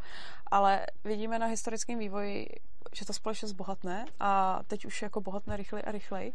Ale 0.52 0.86
vidíme 1.04 1.40
na 1.40 1.46
historickém 1.46 2.00
vývoji, 2.00 2.48
že 2.94 3.06
ta 3.06 3.14
společnost 3.14 3.52
bohatne 3.52 4.06
a 4.20 4.60
teď 4.68 4.86
už 4.86 5.02
jako 5.02 5.22
bohatne 5.22 5.58
rychleji 5.58 5.84
a 5.84 5.92
rychleji. 5.92 6.34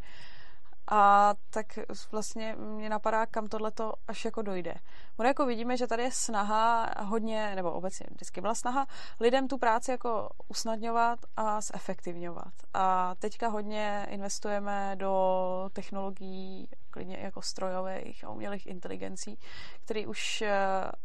A 0.90 1.34
tak 1.50 1.66
vlastně 2.12 2.56
mě 2.56 2.88
napadá, 2.88 3.26
kam 3.26 3.46
tohle 3.46 3.70
to 3.70 3.92
až 4.08 4.24
jako 4.24 4.42
dojde. 4.42 4.74
Ono 5.16 5.28
jako 5.28 5.46
vidíme, 5.46 5.76
že 5.76 5.86
tady 5.86 6.02
je 6.02 6.12
snaha 6.12 6.90
hodně, 7.02 7.52
nebo 7.54 7.72
obecně 7.72 8.06
vždycky 8.10 8.40
byla 8.40 8.54
snaha 8.54 8.86
lidem 9.20 9.48
tu 9.48 9.58
práci 9.58 9.90
jako 9.90 10.28
usnadňovat 10.48 11.18
a 11.36 11.60
zefektivňovat. 11.60 12.54
A 12.74 13.14
teďka 13.14 13.48
hodně 13.48 14.06
investujeme 14.10 14.96
do 14.96 15.70
technologií, 15.72 16.68
klidně 16.90 17.16
jako 17.16 17.42
strojových 17.42 18.24
a 18.24 18.30
umělých 18.30 18.66
inteligencí, 18.66 19.38
které 19.84 20.06
už 20.06 20.42
eh, 20.42 20.58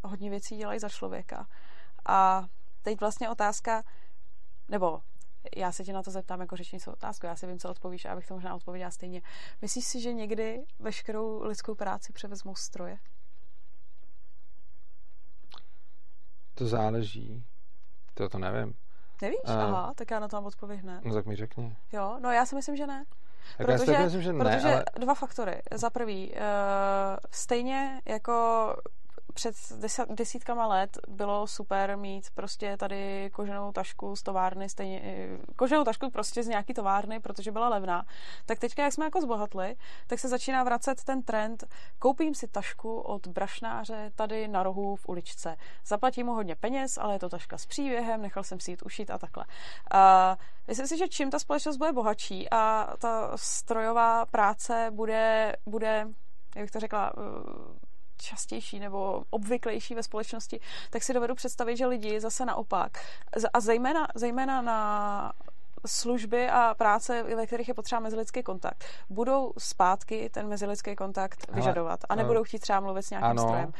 hodně 0.03 0.29
věcí 0.29 0.57
dělají 0.57 0.79
za 0.79 0.89
člověka. 0.89 1.47
A 2.05 2.45
teď 2.81 2.99
vlastně 2.99 3.29
otázka, 3.29 3.83
nebo 4.69 5.01
já 5.55 5.71
se 5.71 5.83
tě 5.83 5.93
na 5.93 6.03
to 6.03 6.11
zeptám 6.11 6.41
jako 6.41 6.55
řečnickou 6.55 6.91
otázku, 6.91 7.25
já 7.25 7.35
si 7.35 7.47
vím, 7.47 7.59
co 7.59 7.69
odpovíš 7.69 8.05
a 8.05 8.11
abych 8.11 8.27
to 8.27 8.33
možná 8.33 8.55
odpověděla 8.55 8.91
stejně. 8.91 9.21
Myslíš 9.61 9.85
si, 9.85 10.01
že 10.01 10.13
někdy 10.13 10.63
veškerou 10.79 11.43
lidskou 11.43 11.75
práci 11.75 12.13
převezmou 12.13 12.55
stroje? 12.55 12.97
To 16.53 16.67
záleží. 16.67 17.43
To 18.13 18.29
to 18.29 18.39
nevím. 18.39 18.75
Nevíš? 19.21 19.39
Uh, 19.45 19.51
Aha, 19.51 19.93
tak 19.95 20.11
já 20.11 20.19
na 20.19 20.27
to 20.27 20.37
mám 20.37 20.45
odpověď 20.45 20.81
hned. 20.81 21.05
No 21.05 21.13
tak 21.13 21.25
mi 21.25 21.35
řekni. 21.35 21.77
Jo, 21.91 22.17
no 22.19 22.31
já 22.31 22.45
si 22.45 22.55
myslím, 22.55 22.75
že 22.75 22.87
ne. 22.87 23.05
Tak 23.57 23.67
protože, 23.67 23.91
já 23.91 23.97
si 23.97 24.03
myslím, 24.03 24.21
že 24.21 24.33
ne, 24.33 24.39
protože 24.39 24.73
ale... 24.73 24.83
dva 24.99 25.13
faktory. 25.13 25.61
Za 25.73 25.89
prvý, 25.89 26.31
uh, 26.31 26.37
stejně 27.31 28.01
jako 28.05 28.75
před 29.35 29.55
desítkama 30.09 30.67
let 30.67 30.97
bylo 31.07 31.47
super 31.47 31.97
mít 31.97 32.29
prostě 32.33 32.77
tady 32.77 33.29
koženou 33.33 33.71
tašku 33.71 34.15
z 34.15 34.23
továrny, 34.23 34.69
stejně, 34.69 35.01
eh, 35.03 35.37
koženou 35.55 35.83
tašku 35.83 36.09
prostě 36.09 36.43
z 36.43 36.47
nějaký 36.47 36.73
továrny, 36.73 37.19
protože 37.19 37.51
byla 37.51 37.69
levná. 37.69 38.05
Tak 38.45 38.59
teďka, 38.59 38.83
jak 38.83 38.93
jsme 38.93 39.05
jako 39.05 39.21
zbohatli, 39.21 39.75
tak 40.07 40.19
se 40.19 40.27
začíná 40.27 40.63
vracet 40.63 41.03
ten 41.03 41.23
trend, 41.23 41.63
koupím 41.99 42.35
si 42.35 42.47
tašku 42.47 42.99
od 42.99 43.27
brašnáře 43.27 44.11
tady 44.15 44.47
na 44.47 44.63
rohu 44.63 44.95
v 44.95 45.09
uličce. 45.09 45.55
Zaplatím 45.85 46.25
mu 46.25 46.33
hodně 46.33 46.55
peněz, 46.55 46.97
ale 46.97 47.15
je 47.15 47.19
to 47.19 47.29
taška 47.29 47.57
s 47.57 47.65
příběhem, 47.65 48.21
nechal 48.21 48.43
jsem 48.43 48.59
si 48.59 48.71
jít 48.71 48.83
ušít 48.85 49.09
a 49.09 49.17
takhle. 49.17 49.45
Uh, 49.93 49.99
myslím 50.67 50.87
si, 50.87 50.97
že 50.97 51.07
čím 51.07 51.31
ta 51.31 51.39
společnost 51.39 51.77
bude 51.77 51.93
bohatší 51.93 52.49
a 52.51 52.93
ta 52.99 53.31
strojová 53.35 54.25
práce 54.25 54.91
bude, 54.91 55.55
bude 55.65 56.07
jak 56.55 56.63
bych 56.63 56.71
to 56.71 56.79
řekla, 56.79 57.13
častější 58.17 58.79
nebo 58.79 59.23
obvyklejší 59.29 59.95
ve 59.95 60.03
společnosti, 60.03 60.59
tak 60.89 61.03
si 61.03 61.13
dovedu 61.13 61.35
představit, 61.35 61.77
že 61.77 61.85
lidi 61.85 62.19
zase 62.19 62.45
naopak 62.45 63.05
a 63.53 63.59
zejména, 63.59 64.07
zejména 64.15 64.61
na 64.61 65.33
služby 65.87 66.49
a 66.49 66.75
práce, 66.77 67.23
ve 67.23 67.45
kterých 67.45 67.67
je 67.67 67.73
potřeba 67.73 67.99
mezilidský 67.99 68.43
kontakt, 68.43 68.85
budou 69.09 69.53
zpátky 69.57 70.29
ten 70.29 70.47
mezilidský 70.47 70.95
kontakt 70.95 71.51
vyžadovat 71.51 71.99
a 72.09 72.15
nebudou 72.15 72.43
chtít 72.43 72.59
třeba 72.59 72.79
mluvit 72.79 73.03
s 73.03 73.09
nějakým 73.09 73.29
ano. 73.29 73.41
strojem. 73.41 73.73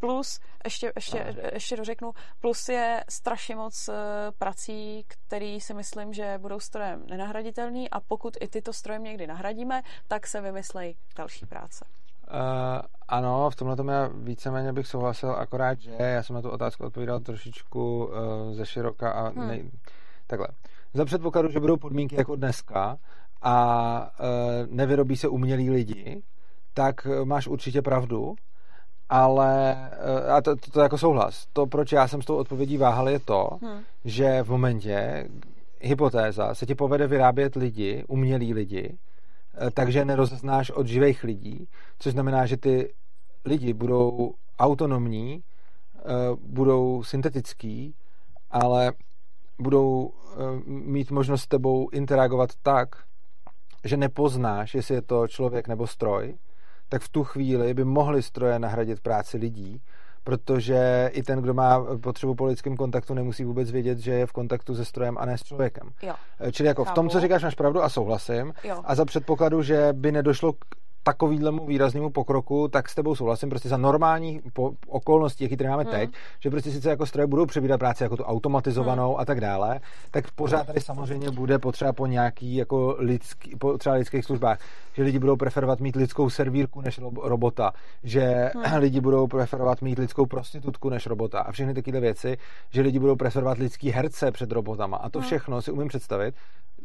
Plus, 0.00 0.40
ještě, 0.64 0.92
ještě, 0.96 1.36
ještě 1.52 1.76
dořeknu, 1.76 2.12
plus 2.40 2.68
je 2.68 3.04
strašně 3.08 3.56
moc 3.56 3.88
eh, 3.88 3.94
prací, 4.38 5.04
který 5.08 5.60
si 5.60 5.74
myslím, 5.74 6.12
že 6.12 6.38
budou 6.38 6.60
strojem 6.60 7.04
nenahraditelný 7.06 7.90
a 7.90 8.00
pokud 8.00 8.36
i 8.40 8.48
tyto 8.48 8.72
stroje 8.72 8.98
někdy 8.98 9.26
nahradíme, 9.26 9.82
tak 10.08 10.26
se 10.26 10.40
vymyslejí 10.40 10.96
další 11.16 11.46
práce. 11.46 11.84
Uh, 12.30 12.80
ano, 13.08 13.50
v 13.50 13.56
tomhle 13.56 13.76
tomu 13.76 13.90
já 13.90 14.10
víceméně 14.14 14.72
bych 14.72 14.86
souhlasil, 14.86 15.30
akorát, 15.30 15.80
že 15.80 15.90
já 15.98 16.22
jsem 16.22 16.36
na 16.36 16.42
tu 16.42 16.50
otázku 16.50 16.84
odpovídal 16.84 17.20
trošičku 17.20 18.04
uh, 18.04 18.12
ze 18.52 18.66
široka 18.66 19.10
a 19.10 19.28
hmm. 19.28 19.48
nej... 19.48 19.70
takhle. 20.26 20.48
Za 20.94 21.04
předpokladu, 21.04 21.48
že 21.48 21.60
budou 21.60 21.76
podmínky 21.76 22.16
jako 22.16 22.36
dneska 22.36 22.98
a 23.42 23.96
uh, 24.20 24.26
nevyrobí 24.66 25.16
se 25.16 25.28
umělí 25.28 25.70
lidi, 25.70 26.22
tak 26.74 27.06
máš 27.24 27.46
určitě 27.46 27.82
pravdu, 27.82 28.34
ale 29.08 29.76
uh, 30.26 30.32
a 30.34 30.42
to, 30.42 30.56
to, 30.56 30.70
to 30.70 30.80
jako 30.80 30.98
souhlas. 30.98 31.46
To, 31.52 31.66
proč 31.66 31.92
já 31.92 32.08
jsem 32.08 32.22
s 32.22 32.24
tou 32.24 32.36
odpovědí 32.36 32.76
váhal, 32.76 33.08
je 33.08 33.18
to, 33.18 33.48
hmm. 33.62 33.80
že 34.04 34.42
v 34.42 34.50
momentě, 34.50 35.28
hypotéza, 35.80 36.54
se 36.54 36.66
ti 36.66 36.74
povede 36.74 37.06
vyrábět 37.06 37.54
lidi, 37.54 38.04
umělí 38.08 38.54
lidi, 38.54 38.98
takže 39.74 40.04
nerozeznáš 40.04 40.70
od 40.70 40.86
živých 40.86 41.24
lidí, 41.24 41.68
což 41.98 42.12
znamená, 42.12 42.46
že 42.46 42.56
ty 42.56 42.94
lidi 43.44 43.72
budou 43.72 44.34
autonomní, 44.58 45.44
eh, 45.96 46.02
budou 46.40 47.02
syntetický, 47.02 47.94
ale 48.50 48.92
budou 49.58 50.10
eh, 50.10 50.36
mít 50.66 51.10
možnost 51.10 51.42
s 51.42 51.48
tebou 51.48 51.88
interagovat 51.90 52.50
tak, 52.62 52.88
že 53.84 53.96
nepoznáš, 53.96 54.74
jestli 54.74 54.94
je 54.94 55.02
to 55.02 55.28
člověk 55.28 55.68
nebo 55.68 55.86
stroj, 55.86 56.34
tak 56.88 57.02
v 57.02 57.08
tu 57.08 57.24
chvíli 57.24 57.74
by 57.74 57.84
mohly 57.84 58.22
stroje 58.22 58.58
nahradit 58.58 59.00
práci 59.00 59.36
lidí 59.36 59.82
protože 60.24 61.10
i 61.12 61.22
ten, 61.22 61.38
kdo 61.42 61.54
má 61.54 61.96
potřebu 61.96 62.34
po 62.34 62.44
lidském 62.44 62.76
kontaktu, 62.76 63.14
nemusí 63.14 63.44
vůbec 63.44 63.70
vědět, 63.70 63.98
že 63.98 64.12
je 64.12 64.26
v 64.26 64.32
kontaktu 64.32 64.74
se 64.74 64.84
strojem 64.84 65.18
a 65.18 65.26
ne 65.26 65.38
s 65.38 65.42
člověkem. 65.42 65.90
Jo. 66.02 66.14
Čili 66.52 66.66
jako 66.66 66.84
Chápu. 66.84 66.92
v 66.92 66.94
tom, 66.94 67.08
co 67.08 67.20
říkáš, 67.20 67.42
máš 67.42 67.54
pravdu 67.54 67.82
a 67.82 67.88
souhlasím. 67.88 68.52
Jo. 68.64 68.80
A 68.84 68.94
za 68.94 69.04
předpokladu, 69.04 69.62
že 69.62 69.88
by 69.92 70.12
nedošlo 70.12 70.52
k 70.52 70.56
takovýhlemu 71.02 71.66
výraznému 71.66 72.10
pokroku, 72.10 72.68
tak 72.68 72.88
s 72.88 72.94
tebou 72.94 73.14
souhlasím 73.14 73.50
prostě 73.50 73.68
za 73.68 73.76
normální 73.76 74.40
po, 74.52 74.72
okolností, 74.86 75.44
jaký 75.44 75.56
tady 75.56 75.70
máme 75.70 75.82
hmm. 75.82 75.92
teď, 75.92 76.10
že 76.40 76.50
prostě 76.50 76.70
sice 76.70 76.90
jako 76.90 77.06
stroje 77.06 77.26
budou 77.26 77.46
přebírat 77.46 77.78
práci 77.78 78.02
jako 78.02 78.16
tu 78.16 78.24
automatizovanou 78.24 79.10
hmm. 79.10 79.20
a 79.20 79.24
tak 79.24 79.40
dále, 79.40 79.80
tak 80.10 80.30
pořád 80.30 80.66
tady 80.66 80.80
samozřejmě 80.80 81.30
bude 81.30 81.58
potřeba 81.58 81.92
po 81.92 82.06
nějaký 82.06 82.56
jako 82.56 82.96
lidský, 82.98 83.56
po 83.56 83.78
třeba 83.78 83.94
lidských 83.94 84.24
službách, 84.24 84.58
že 84.92 85.02
lidi 85.02 85.18
budou 85.18 85.36
preferovat 85.36 85.80
mít 85.80 85.96
lidskou 85.96 86.30
servírku 86.30 86.80
než 86.80 87.00
robota, 87.22 87.72
že 88.02 88.50
hmm. 88.54 88.74
lidi 88.78 89.00
budou 89.00 89.26
preferovat 89.26 89.82
mít 89.82 89.98
lidskou 89.98 90.26
prostitutku 90.26 90.90
než 90.90 91.06
robota 91.06 91.40
a 91.40 91.52
všechny 91.52 91.74
takové 91.74 92.00
věci, 92.00 92.36
že 92.70 92.82
lidi 92.82 92.98
budou 92.98 93.16
preferovat 93.16 93.58
lidský 93.58 93.90
herce 93.90 94.30
před 94.30 94.52
robotama 94.52 94.96
a 94.96 95.08
to 95.08 95.18
hmm. 95.18 95.26
všechno 95.26 95.62
si 95.62 95.70
umím 95.72 95.88
představit. 95.88 96.34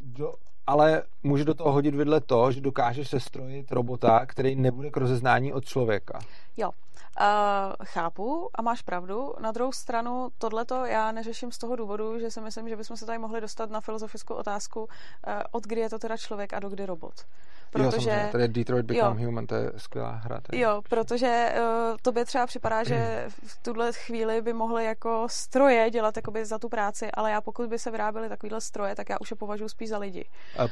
Do, 0.04 0.34
ale 0.68 1.04
může 1.24 1.46
do 1.46 1.54
toho 1.54 1.72
hodit 1.72 1.96
vidle 1.96 2.22
to, 2.22 2.52
že 2.52 2.62
dokážeš 2.62 3.10
sestrojit 3.10 3.72
robota, 3.72 4.26
který 4.26 4.56
nebude 4.56 4.90
k 4.90 4.98
rozeznání 4.98 5.54
od 5.54 5.66
člověka. 5.66 6.20
Jo, 6.58 6.72
uh, 7.20 7.26
chápu 7.86 8.50
a 8.56 8.62
máš 8.62 8.82
pravdu. 8.82 9.34
Na 9.40 9.52
druhou 9.52 9.72
stranu, 9.72 10.30
tohleto 10.38 10.86
já 10.86 11.12
neřeším 11.12 11.52
z 11.52 11.58
toho 11.58 11.76
důvodu, 11.76 12.20
že 12.20 12.32
si 12.32 12.42
myslím, 12.42 12.70
že 12.70 12.76
bychom 12.76 12.98
se 12.98 13.06
tady 13.06 13.20
mohli 13.20 13.42
dostat 13.42 13.70
na 13.70 13.82
filozofickou 13.82 14.34
otázku, 14.34 14.80
uh, 14.80 14.88
od 15.52 15.64
kdy 15.64 15.82
je 15.82 15.90
to 15.90 16.00
teda 16.00 16.18
člověk 16.18 16.54
a 16.54 16.60
do 16.60 16.70
kdy 16.70 16.86
robot. 16.86 17.14
Protože, 17.72 18.22
jo, 18.24 18.32
tady 18.32 18.48
Detroit 18.48 18.86
Become 18.86 19.22
jo, 19.22 19.26
Human, 19.26 19.48
to 19.48 19.56
je 19.56 19.72
skvělá 19.78 20.12
hra. 20.12 20.42
je 20.52 20.60
jo, 20.60 20.82
protože 20.90 21.54
uh, 21.56 21.98
tobě 22.02 22.26
třeba 22.26 22.48
připadá, 22.48 22.84
že 22.84 23.26
v 23.28 23.64
tuhle 23.64 23.94
chvíli 23.94 24.42
by 24.42 24.54
mohly 24.54 24.86
jako 24.86 25.28
stroje 25.30 25.90
dělat 25.90 26.16
jakoby 26.16 26.46
za 26.46 26.60
tu 26.60 26.70
práci, 26.70 27.12
ale 27.14 27.32
já 27.32 27.42
pokud 27.42 27.70
by 27.70 27.80
se 27.80 27.92
vyráběly 27.92 28.30
takovýhle 28.30 28.62
stroje, 28.62 28.96
tak 28.96 29.10
já 29.10 29.18
už 29.22 29.32
je 29.32 29.38
považuji 29.38 29.70
spíš 29.70 29.90
za 29.90 29.98
lidi. 29.98 30.26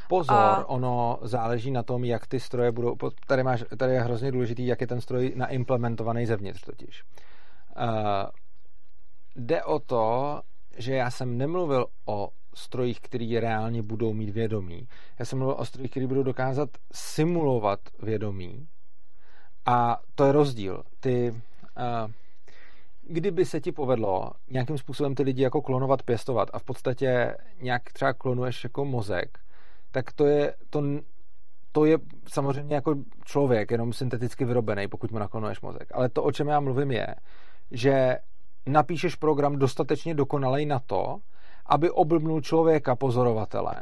Pozor, 0.07 0.35
a... 0.35 0.65
ono 0.65 1.19
záleží 1.21 1.71
na 1.71 1.83
tom, 1.83 2.03
jak 2.03 2.27
ty 2.27 2.39
stroje 2.39 2.71
budou, 2.71 2.95
tady, 3.27 3.43
máš, 3.43 3.63
tady 3.77 3.93
je 3.93 4.01
hrozně 4.01 4.31
důležitý, 4.31 4.67
jak 4.67 4.81
je 4.81 4.87
ten 4.87 5.01
stroj 5.01 5.33
naimplementovaný 5.35 6.25
zevnitř 6.25 6.61
totiž. 6.61 7.03
Uh, 7.77 8.29
jde 9.35 9.63
o 9.63 9.79
to, 9.79 10.41
že 10.77 10.95
já 10.95 11.11
jsem 11.11 11.37
nemluvil 11.37 11.85
o 12.05 12.29
strojích, 12.53 12.99
který 12.99 13.39
reálně 13.39 13.81
budou 13.81 14.13
mít 14.13 14.29
vědomí. 14.29 14.87
Já 15.19 15.25
jsem 15.25 15.39
mluvil 15.39 15.55
o 15.59 15.65
strojích, 15.65 15.91
který 15.91 16.07
budou 16.07 16.23
dokázat 16.23 16.69
simulovat 16.93 17.79
vědomí. 17.99 18.67
A 19.65 19.97
to 20.15 20.25
je 20.25 20.31
rozdíl. 20.31 20.83
Ty, 20.99 21.31
uh, 21.31 22.11
kdyby 23.07 23.45
se 23.45 23.61
ti 23.61 23.71
povedlo 23.71 24.31
nějakým 24.49 24.77
způsobem 24.77 25.15
ty 25.15 25.23
lidi 25.23 25.43
jako 25.43 25.61
klonovat, 25.61 26.03
pěstovat 26.03 26.49
a 26.53 26.59
v 26.59 26.63
podstatě 26.63 27.35
nějak 27.61 27.93
třeba 27.93 28.13
klonuješ 28.13 28.63
jako 28.63 28.85
mozek, 28.85 29.39
tak 29.95 30.11
to 30.11 30.25
je, 30.25 30.53
to, 30.69 30.83
to 31.71 31.85
je 31.85 31.97
samozřejmě 32.27 32.75
jako 32.75 32.95
člověk, 33.25 33.71
jenom 33.71 33.93
synteticky 33.93 34.45
vyrobený, 34.45 34.87
pokud 34.87 35.11
mu 35.11 35.19
naklonuješ 35.19 35.61
mozek. 35.61 35.87
Ale 35.93 36.09
to, 36.09 36.23
o 36.23 36.31
čem 36.31 36.47
já 36.47 36.59
mluvím, 36.59 36.91
je, 36.91 37.07
že 37.71 38.17
napíšeš 38.65 39.15
program 39.15 39.59
dostatečně 39.59 40.15
dokonalej 40.15 40.65
na 40.65 40.79
to, 40.79 41.17
aby 41.65 41.91
oblbnul 41.91 42.41
člověka 42.41 42.95
pozorovatele 42.95 43.75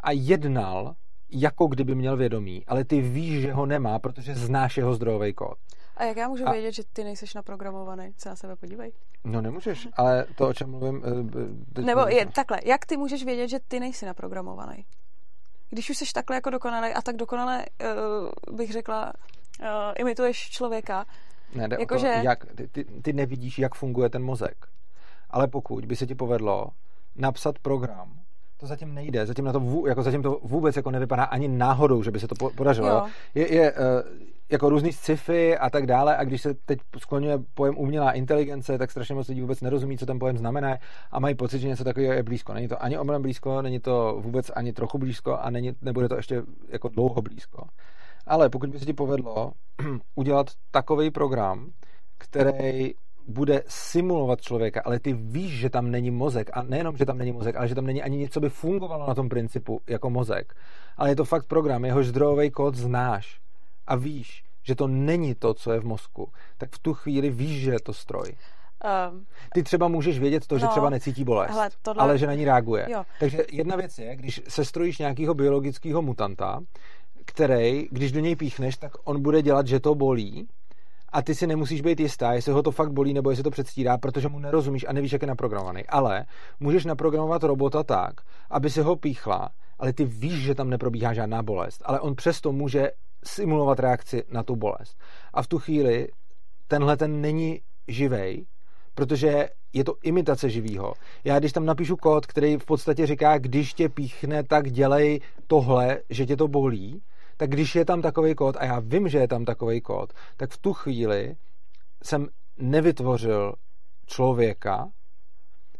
a 0.00 0.10
jednal, 0.10 0.94
jako 1.30 1.66
kdyby 1.66 1.94
měl 1.94 2.16
vědomí, 2.16 2.66
ale 2.66 2.84
ty 2.84 3.00
víš, 3.00 3.42
že 3.42 3.52
ho 3.52 3.66
nemá, 3.66 3.98
protože 3.98 4.34
znáš 4.34 4.76
jeho 4.76 4.94
zdrojový 4.94 5.32
kód. 5.32 5.58
A 5.96 6.04
jak 6.04 6.16
já 6.16 6.28
můžu 6.28 6.48
a... 6.48 6.52
vědět, 6.52 6.72
že 6.72 6.82
ty 6.92 7.04
nejseš 7.04 7.34
naprogramovaný? 7.34 8.12
Se 8.16 8.28
na 8.28 8.36
sebe 8.36 8.56
podívej. 8.56 8.92
No 9.24 9.40
nemůžeš, 9.40 9.88
ale 9.96 10.26
to, 10.36 10.48
o 10.48 10.52
čem 10.52 10.70
mluvím... 10.70 11.02
Eh, 11.04 11.72
teď 11.72 11.84
Nebo 11.84 12.00
je, 12.00 12.26
takhle, 12.26 12.58
jak 12.64 12.86
ty 12.86 12.96
můžeš 12.96 13.24
vědět, 13.24 13.48
že 13.48 13.58
ty 13.68 13.80
nejsi 13.80 14.06
naprogramovaný? 14.06 14.84
Když 15.70 15.90
už 15.90 15.96
jsi 15.96 16.12
takhle 16.14 16.36
jako 16.36 16.50
dokonalý 16.50 16.92
a 16.92 17.02
tak 17.02 17.16
dokonale, 17.16 17.64
uh, 18.48 18.56
bych 18.56 18.72
řekla, 18.72 19.12
uh, 19.60 19.66
imituješ 19.98 20.50
člověka, 20.50 21.06
ne, 21.54 21.68
jde 21.68 21.76
jako, 21.80 21.94
o 21.94 21.98
to, 21.98 22.00
že... 22.00 22.20
jak, 22.22 22.46
ty, 22.54 22.68
ty, 22.68 22.84
ty 22.84 23.12
nevidíš, 23.12 23.58
jak 23.58 23.74
funguje 23.74 24.08
ten 24.08 24.22
mozek. 24.22 24.66
Ale 25.30 25.48
pokud 25.48 25.86
by 25.86 25.96
se 25.96 26.06
ti 26.06 26.14
povedlo 26.14 26.66
napsat 27.16 27.58
program, 27.58 28.20
to 28.56 28.66
zatím 28.66 28.94
nejde. 28.94 29.26
Zatím, 29.26 29.44
na 29.44 29.52
to, 29.52 29.60
vů, 29.60 29.86
jako 29.86 30.02
zatím 30.02 30.22
to 30.22 30.40
vůbec 30.42 30.76
jako 30.76 30.90
nevypadá 30.90 31.24
ani 31.24 31.48
náhodou, 31.48 32.02
že 32.02 32.10
by 32.10 32.20
se 32.20 32.28
to 32.28 32.50
podařilo. 32.50 32.88
Jo. 32.88 33.06
Je, 33.34 33.54
je 33.54 33.72
uh, 33.72 33.78
jako 34.50 34.68
různý 34.68 34.92
sci-fi 34.92 35.58
a 35.58 35.70
tak 35.70 35.86
dále 35.86 36.16
a 36.16 36.24
když 36.24 36.42
se 36.42 36.54
teď 36.54 36.78
skloňuje 36.98 37.38
pojem 37.54 37.78
umělá 37.78 38.12
inteligence, 38.12 38.78
tak 38.78 38.90
strašně 38.90 39.14
moc 39.14 39.28
lidí 39.28 39.40
vůbec 39.40 39.60
nerozumí, 39.60 39.98
co 39.98 40.06
ten 40.06 40.18
pojem 40.18 40.38
znamená 40.38 40.78
a 41.10 41.20
mají 41.20 41.34
pocit, 41.34 41.58
že 41.58 41.68
něco 41.68 41.84
takového 41.84 42.14
je 42.14 42.22
blízko. 42.22 42.54
Není 42.54 42.68
to 42.68 42.82
ani 42.82 42.98
omylem 42.98 43.22
blízko, 43.22 43.62
není 43.62 43.80
to 43.80 44.18
vůbec 44.20 44.50
ani 44.54 44.72
trochu 44.72 44.98
blízko 44.98 45.38
a 45.38 45.50
není, 45.50 45.72
nebude 45.82 46.08
to 46.08 46.16
ještě 46.16 46.42
jako 46.68 46.88
dlouho 46.88 47.22
blízko. 47.22 47.66
Ale 48.26 48.48
pokud 48.48 48.70
by 48.70 48.78
se 48.78 48.86
ti 48.86 48.92
povedlo 48.92 49.52
udělat 50.14 50.46
takový 50.70 51.10
program, 51.10 51.70
který 52.18 52.94
bude 53.28 53.62
simulovat 53.66 54.40
člověka, 54.40 54.82
ale 54.84 54.98
ty 55.00 55.12
víš, 55.12 55.52
že 55.52 55.70
tam 55.70 55.90
není 55.90 56.10
mozek 56.10 56.50
a 56.52 56.62
nejenom, 56.62 56.96
že 56.96 57.06
tam 57.06 57.18
není 57.18 57.32
mozek, 57.32 57.56
ale 57.56 57.68
že 57.68 57.74
tam 57.74 57.86
není 57.86 58.02
ani 58.02 58.16
nic, 58.16 58.32
co 58.32 58.40
by 58.40 58.48
fungovalo 58.48 59.06
na 59.08 59.14
tom 59.14 59.28
principu 59.28 59.80
jako 59.88 60.10
mozek, 60.10 60.54
ale 60.96 61.08
je 61.08 61.16
to 61.16 61.24
fakt 61.24 61.46
program, 61.46 61.84
jehož 61.84 62.06
zdrojový 62.06 62.50
kód 62.50 62.74
znáš 62.74 63.40
a 63.90 63.96
víš, 63.96 64.44
že 64.62 64.74
to 64.74 64.86
není 64.86 65.34
to, 65.34 65.54
co 65.54 65.72
je 65.72 65.80
v 65.80 65.84
mozku, 65.84 66.32
tak 66.58 66.70
v 66.72 66.78
tu 66.78 66.94
chvíli 66.94 67.30
víš, 67.30 67.60
že 67.60 67.70
je 67.70 67.80
to 67.80 67.92
stroj. 67.92 68.36
Um, 69.10 69.26
Ty 69.52 69.62
třeba 69.62 69.88
můžeš 69.88 70.18
vědět 70.18 70.46
to, 70.46 70.58
že 70.58 70.64
no, 70.64 70.70
třeba 70.70 70.90
necítí 70.90 71.24
bolest, 71.24 71.50
hele, 71.50 71.70
tohle... 71.82 72.02
ale 72.02 72.18
že 72.18 72.26
na 72.26 72.34
ní 72.34 72.44
reaguje. 72.44 72.86
Jo. 72.90 73.02
Takže 73.20 73.44
jedna 73.52 73.76
věc 73.76 73.98
je, 73.98 74.16
když 74.16 74.40
se 74.48 74.64
strojíš 74.64 74.98
nějakého 74.98 75.34
biologického 75.34 76.02
mutanta, 76.02 76.60
který, 77.24 77.88
když 77.90 78.12
do 78.12 78.20
něj 78.20 78.36
píchneš, 78.36 78.76
tak 78.76 78.92
on 79.04 79.22
bude 79.22 79.42
dělat, 79.42 79.66
že 79.66 79.80
to 79.80 79.94
bolí, 79.94 80.48
a 81.12 81.22
ty 81.22 81.34
si 81.34 81.46
nemusíš 81.46 81.80
být 81.80 82.00
jistá, 82.00 82.32
jestli 82.32 82.52
ho 82.52 82.62
to 82.62 82.70
fakt 82.70 82.92
bolí 82.92 83.14
nebo 83.14 83.30
jestli 83.30 83.42
to 83.42 83.50
předstírá, 83.50 83.98
protože 83.98 84.28
mu 84.28 84.38
nerozumíš 84.38 84.86
a 84.88 84.92
nevíš, 84.92 85.12
jak 85.12 85.22
je 85.22 85.28
naprogramovaný. 85.28 85.86
Ale 85.86 86.26
můžeš 86.60 86.84
naprogramovat 86.84 87.42
robota 87.42 87.82
tak, 87.82 88.20
aby 88.50 88.70
si 88.70 88.80
ho 88.80 88.96
píchla, 88.96 89.48
ale 89.78 89.92
ty 89.92 90.04
víš, 90.04 90.42
že 90.42 90.54
tam 90.54 90.70
neprobíhá 90.70 91.14
žádná 91.14 91.42
bolest, 91.42 91.82
ale 91.84 92.00
on 92.00 92.14
přesto 92.14 92.52
může 92.52 92.90
simulovat 93.24 93.80
reakci 93.80 94.22
na 94.28 94.42
tu 94.42 94.56
bolest. 94.56 94.98
A 95.32 95.42
v 95.42 95.46
tu 95.46 95.58
chvíli 95.58 96.08
tenhle 96.68 96.96
ten 96.96 97.20
není 97.20 97.60
živej, 97.88 98.46
protože 98.94 99.48
je 99.72 99.84
to 99.84 99.94
imitace 100.02 100.50
živýho. 100.50 100.94
Já 101.24 101.38
když 101.38 101.52
tam 101.52 101.64
napíšu 101.64 101.96
kód, 101.96 102.26
který 102.26 102.56
v 102.56 102.64
podstatě 102.64 103.06
říká, 103.06 103.38
když 103.38 103.74
tě 103.74 103.88
píchne, 103.88 104.44
tak 104.44 104.70
dělej 104.70 105.20
tohle, 105.46 105.98
že 106.10 106.26
tě 106.26 106.36
to 106.36 106.48
bolí, 106.48 107.02
tak 107.36 107.50
když 107.50 107.74
je 107.74 107.84
tam 107.84 108.02
takový 108.02 108.34
kód 108.34 108.56
a 108.58 108.64
já 108.64 108.80
vím, 108.80 109.08
že 109.08 109.18
je 109.18 109.28
tam 109.28 109.44
takový 109.44 109.80
kód, 109.80 110.12
tak 110.36 110.50
v 110.50 110.58
tu 110.58 110.72
chvíli 110.72 111.36
jsem 112.02 112.28
nevytvořil 112.58 113.54
člověka, 114.06 114.90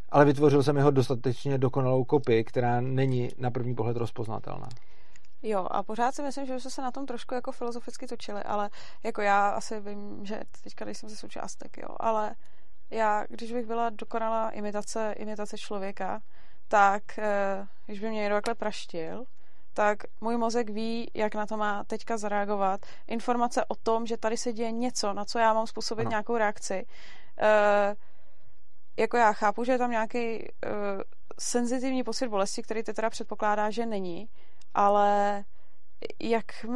ale 0.09 0.25
vytvořil 0.25 0.63
jsem 0.63 0.77
jeho 0.77 0.91
dostatečně 0.91 1.59
dokonalou 1.59 2.05
kopii, 2.05 2.45
která 2.45 2.81
není 2.81 3.29
na 3.39 3.51
první 3.51 3.75
pohled 3.75 3.97
rozpoznatelná. 3.97 4.69
Jo, 5.43 5.67
a 5.71 5.83
pořád 5.83 6.15
si 6.15 6.23
myslím, 6.23 6.47
že 6.47 6.61
jsme 6.61 6.71
se 6.71 6.83
na 6.83 6.91
tom 6.91 7.07
trošku 7.07 7.35
jako 7.35 7.53
filozoficky 7.53 8.07
točili, 8.07 8.43
ale 8.43 8.71
jako 9.03 9.23
já 9.23 9.49
asi 9.49 9.81
vím, 9.81 10.27
že 10.27 10.41
teďka 10.65 10.85
nejsem 10.85 11.09
ze 11.09 11.17
součástek, 11.17 11.79
jo, 11.79 11.89
ale 12.01 12.35
já, 12.91 13.25
když 13.29 13.53
bych 13.53 13.67
byla 13.67 13.91
dokonalá 13.91 14.51
imitace, 14.51 15.15
imitace 15.17 15.59
člověka, 15.59 16.21
tak 16.69 17.19
eh, 17.19 17.67
když 17.87 18.01
by 18.01 18.09
mě 18.09 18.21
někdo 18.21 18.37
takhle 18.37 18.55
praštil, 18.55 19.25
tak 19.75 19.99
můj 20.21 20.37
mozek 20.37 20.71
ví, 20.71 21.11
jak 21.15 21.35
na 21.35 21.47
to 21.47 21.57
má 21.57 21.85
teďka 21.85 22.17
zareagovat. 22.17 22.87
Informace 23.07 23.65
o 23.65 23.75
tom, 23.75 24.07
že 24.07 24.17
tady 24.17 24.37
se 24.37 24.53
děje 24.53 24.73
něco, 24.73 25.13
na 25.13 25.25
co 25.25 25.39
já 25.39 25.55
mám 25.55 25.67
způsobit 25.67 26.07
ano. 26.07 26.11
nějakou 26.11 26.37
reakci. 26.37 26.87
E, 27.41 27.97
jako 28.97 29.17
já 29.17 29.33
chápu, 29.33 29.65
že 29.65 29.73
je 29.73 29.79
tam 29.79 29.91
nějaký 29.91 30.19
e, 30.19 30.49
senzitivní 31.39 32.05
pocit 32.05 32.29
bolesti, 32.29 32.63
který 32.63 32.83
ty 32.83 32.93
teda 32.93 33.11
předpokládá, 33.11 33.71
že 33.71 33.87
není, 33.87 34.29
ale 34.75 35.45
jak, 36.21 36.67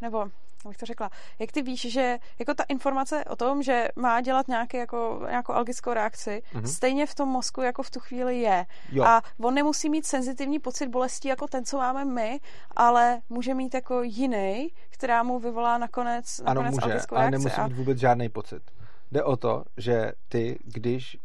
nebo 0.00 0.28
jak 0.68 0.76
to 0.76 0.86
řekla, 0.86 1.10
jak 1.38 1.52
ty 1.52 1.62
víš, 1.62 1.92
že 1.92 2.18
jako 2.38 2.54
ta 2.54 2.64
informace 2.68 3.24
o 3.24 3.36
tom, 3.36 3.62
že 3.62 3.88
má 3.96 4.20
dělat 4.20 4.48
nějaký, 4.48 4.76
jako, 4.76 5.22
nějakou 5.28 5.52
algickou 5.52 5.92
reakci, 5.92 6.42
mm-hmm. 6.52 6.64
stejně 6.64 7.06
v 7.06 7.14
tom 7.14 7.28
mozku 7.28 7.62
jako 7.62 7.82
v 7.82 7.90
tu 7.90 8.00
chvíli 8.00 8.40
je. 8.40 8.66
Jo. 8.92 9.04
A 9.04 9.22
on 9.40 9.54
nemusí 9.54 9.90
mít 9.90 10.06
senzitivní 10.06 10.58
pocit 10.58 10.88
bolesti 10.88 11.28
jako 11.28 11.46
ten, 11.46 11.64
co 11.64 11.78
máme 11.78 12.04
my, 12.04 12.40
ale 12.76 13.20
může 13.28 13.54
mít 13.54 13.74
jako 13.74 14.02
jiný, 14.02 14.72
která 14.90 15.22
mu 15.22 15.38
vyvolá 15.38 15.78
nakonec, 15.78 16.38
nakonec 16.38 16.46
ano, 16.46 16.70
může, 16.70 16.82
algickou 16.82 17.14
reakci. 17.14 17.14
ale 17.14 17.30
nemusí 17.30 17.60
mít 17.60 17.72
vůbec 17.72 17.98
žádný 17.98 18.28
pocit. 18.28 18.62
Jde 19.12 19.22
o 19.22 19.36
to, 19.36 19.64
že 19.76 20.12
ty, 20.28 20.58
když 20.64 21.18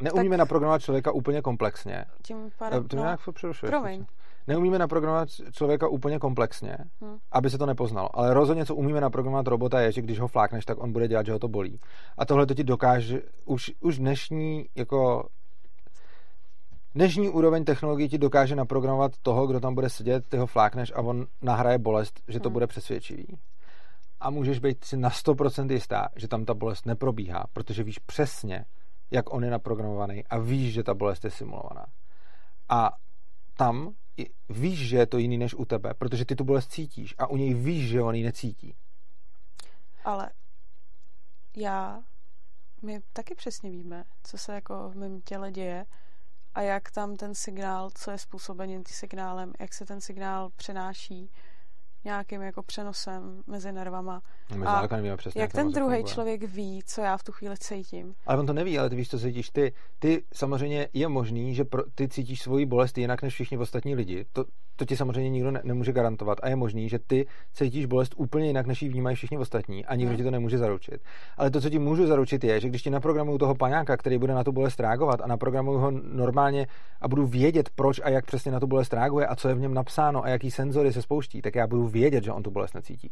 neumíme 0.00 0.36
tak... 0.36 0.38
naprogramovat 0.38 0.82
člověka 0.82 1.12
úplně 1.12 1.42
komplexně. 1.42 2.04
Tím 2.22 2.50
pádem, 2.58 2.88
to 2.88 2.96
no. 2.96 3.02
nějak 3.02 3.20
přerušuješ. 3.34 3.70
Promiň 3.70 4.06
neumíme 4.46 4.78
naprogramovat 4.78 5.28
člověka 5.52 5.88
úplně 5.88 6.18
komplexně, 6.18 6.76
hmm. 7.00 7.16
aby 7.32 7.50
se 7.50 7.58
to 7.58 7.66
nepoznalo. 7.66 8.18
Ale 8.18 8.34
rozhodně, 8.34 8.66
co 8.66 8.74
umíme 8.74 9.00
naprogramovat 9.00 9.46
robota, 9.46 9.80
je, 9.80 9.92
že 9.92 10.02
když 10.02 10.20
ho 10.20 10.28
flákneš, 10.28 10.64
tak 10.64 10.82
on 10.82 10.92
bude 10.92 11.08
dělat, 11.08 11.26
že 11.26 11.32
ho 11.32 11.38
to 11.38 11.48
bolí. 11.48 11.80
A 12.18 12.26
tohle 12.26 12.46
to 12.46 12.54
ti 12.54 12.64
dokáže, 12.64 13.22
už, 13.44 13.72
už 13.80 13.98
dnešní 13.98 14.66
jako 14.74 15.28
Dnešní 16.96 17.28
úroveň 17.28 17.64
technologií 17.64 18.08
ti 18.08 18.18
dokáže 18.18 18.56
naprogramovat 18.56 19.12
toho, 19.22 19.46
kdo 19.46 19.60
tam 19.60 19.74
bude 19.74 19.90
sedět, 19.90 20.28
ty 20.28 20.36
ho 20.36 20.46
flákneš 20.46 20.92
a 20.94 20.98
on 20.98 21.26
nahraje 21.42 21.78
bolest, 21.78 22.20
že 22.28 22.40
to 22.40 22.48
hmm. 22.48 22.52
bude 22.52 22.66
přesvědčivý. 22.66 23.38
A 24.20 24.30
můžeš 24.30 24.58
být 24.58 24.84
si 24.84 24.96
na 24.96 25.10
100% 25.10 25.72
jistá, 25.72 26.08
že 26.16 26.28
tam 26.28 26.44
ta 26.44 26.54
bolest 26.54 26.86
neprobíhá, 26.86 27.44
protože 27.52 27.82
víš 27.82 27.98
přesně, 27.98 28.64
jak 29.10 29.32
on 29.32 29.44
je 29.44 29.50
naprogramovaný 29.50 30.24
a 30.26 30.38
víš, 30.38 30.74
že 30.74 30.82
ta 30.82 30.94
bolest 30.94 31.24
je 31.24 31.30
simulovaná. 31.30 31.86
A 32.68 32.90
tam 33.56 33.94
víš, 34.48 34.88
že 34.88 34.96
je 34.96 35.06
to 35.06 35.18
jiný 35.18 35.38
než 35.38 35.54
u 35.54 35.64
tebe, 35.64 35.94
protože 35.94 36.24
ty 36.24 36.36
tu 36.36 36.44
bolest 36.44 36.72
cítíš 36.72 37.14
a 37.18 37.26
u 37.26 37.36
něj 37.36 37.54
víš, 37.54 37.88
že 37.88 38.02
on 38.02 38.14
ji 38.14 38.24
necítí. 38.24 38.74
Ale 40.04 40.30
já, 41.56 42.02
my 42.82 43.00
taky 43.12 43.34
přesně 43.34 43.70
víme, 43.70 44.04
co 44.22 44.38
se 44.38 44.54
jako 44.54 44.90
v 44.90 44.96
mém 44.96 45.20
těle 45.20 45.52
děje 45.52 45.86
a 46.54 46.60
jak 46.60 46.90
tam 46.90 47.16
ten 47.16 47.34
signál, 47.34 47.90
co 47.94 48.10
je 48.10 48.18
způsobený 48.18 48.74
tím 48.74 48.84
signálem, 48.94 49.52
jak 49.60 49.74
se 49.74 49.86
ten 49.86 50.00
signál 50.00 50.50
přenáší 50.56 51.30
nějakým 52.04 52.42
jako 52.42 52.62
přenosem 52.62 53.42
mezi 53.46 53.72
nervama. 53.72 54.20
My 54.56 54.66
a 54.66 54.96
nevíme 54.96 55.16
přesně, 55.16 55.40
jak 55.40 55.52
ten 55.52 55.72
druhý 55.72 56.04
člověk 56.04 56.42
ví, 56.42 56.82
co 56.86 57.00
já 57.00 57.16
v 57.16 57.24
tu 57.24 57.32
chvíli 57.32 57.54
cítím. 57.58 58.14
Ale 58.26 58.38
on 58.38 58.46
to 58.46 58.52
neví, 58.52 58.78
ale 58.78 58.90
ty 58.90 58.96
víš, 58.96 59.10
co 59.10 59.18
cítíš 59.18 59.50
ty. 59.50 59.72
Ty 59.98 60.22
samozřejmě 60.34 60.88
je 60.92 61.08
možný, 61.08 61.54
že 61.54 61.64
pro, 61.64 61.82
ty 61.94 62.08
cítíš 62.08 62.42
svoji 62.42 62.66
bolest 62.66 62.98
jinak 62.98 63.22
než 63.22 63.34
všichni 63.34 63.58
ostatní 63.58 63.94
lidi. 63.94 64.26
To, 64.32 64.44
to 64.76 64.84
ti 64.84 64.96
samozřejmě 64.96 65.30
nikdo 65.30 65.50
ne, 65.50 65.60
nemůže 65.64 65.92
garantovat. 65.92 66.38
A 66.42 66.48
je 66.48 66.56
možný, 66.56 66.88
že 66.88 66.98
ty 66.98 67.26
cítíš 67.52 67.86
bolest 67.86 68.14
úplně 68.16 68.46
jinak, 68.46 68.66
než 68.66 68.82
ji 68.82 68.88
vnímají 68.88 69.16
všichni 69.16 69.38
ostatní 69.38 69.84
a 69.84 69.94
nikdo 69.94 70.10
hmm. 70.10 70.16
ti 70.16 70.24
to 70.24 70.30
nemůže 70.30 70.58
zaručit. 70.58 71.00
Ale 71.36 71.50
to, 71.50 71.60
co 71.60 71.70
ti 71.70 71.78
můžu 71.78 72.06
zaručit, 72.06 72.44
je, 72.44 72.60
že 72.60 72.68
když 72.68 72.82
ti 72.82 72.90
naprogramuju 72.90 73.38
toho 73.38 73.54
paňáka, 73.54 73.96
který 73.96 74.18
bude 74.18 74.34
na 74.34 74.44
tu 74.44 74.52
bolest 74.52 74.80
reagovat 74.80 75.20
a 75.20 75.26
naprogramuju 75.26 75.78
ho 75.78 75.90
normálně 75.90 76.66
a 77.00 77.08
budu 77.08 77.26
vědět, 77.26 77.70
proč 77.74 78.00
a 78.04 78.08
jak 78.08 78.26
přesně 78.26 78.52
na 78.52 78.60
tu 78.60 78.66
bolest 78.66 78.92
reaguje 78.92 79.26
a 79.26 79.36
co 79.36 79.48
je 79.48 79.54
v 79.54 79.60
něm 79.60 79.74
napsáno 79.74 80.24
a 80.24 80.28
jaký 80.28 80.50
senzory 80.50 80.92
se 80.92 81.02
spouští, 81.02 81.42
tak 81.42 81.54
já 81.54 81.66
budu 81.66 81.88
vědět, 81.94 82.24
že 82.24 82.32
on 82.32 82.42
tu 82.42 82.50
bolest 82.50 82.74
necítí. 82.74 83.10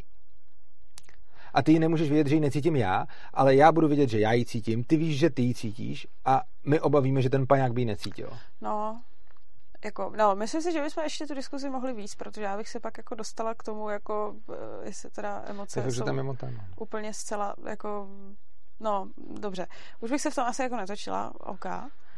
A 1.55 1.62
ty 1.62 1.78
nemůžeš 1.78 2.11
vědět, 2.11 2.28
že 2.28 2.35
ji 2.35 2.41
necítím 2.41 2.77
já, 2.77 3.07
ale 3.33 3.55
já 3.55 3.73
budu 3.73 3.89
vědět, 3.89 4.09
že 4.09 4.20
já 4.20 4.33
ji 4.33 4.44
cítím, 4.44 4.85
ty 4.85 4.97
víš, 4.97 5.19
že 5.19 5.31
ty 5.31 5.43
ji 5.43 5.55
cítíš 5.55 6.07
a 6.25 6.43
my 6.67 6.81
oba 6.81 7.01
víme, 7.01 7.23
že 7.23 7.31
ten 7.31 7.47
paňák 7.47 7.73
by 7.73 7.81
ji 7.81 7.85
necítil. 7.85 8.31
No, 8.61 9.01
jako, 9.85 10.12
no, 10.17 10.36
myslím 10.36 10.62
si, 10.62 10.73
že 10.73 10.83
bychom 10.83 11.05
ještě 11.05 11.27
tu 11.27 11.35
diskuzi 11.35 11.70
mohli 11.70 11.93
víc, 11.93 12.15
protože 12.15 12.43
já 12.43 12.57
bych 12.57 12.69
se 12.69 12.81
pak 12.81 12.99
jako 12.99 13.15
dostala 13.15 13.55
k 13.55 13.62
tomu, 13.62 13.89
jako, 13.89 14.35
eh, 14.52 14.86
jestli 14.86 15.11
teda 15.11 15.43
emoce 15.47 15.81
je 15.81 15.93
jsou 15.93 16.05
tam 16.05 16.36
úplně 16.77 17.15
zcela, 17.15 17.55
jako, 17.69 18.09
no, 18.81 19.09
dobře. 19.41 19.67
Už 20.01 20.11
bych 20.11 20.20
se 20.20 20.31
v 20.31 20.35
tom 20.35 20.44
asi 20.44 20.62
jako 20.62 20.77
netočila, 20.77 21.33
OK. 21.41 21.67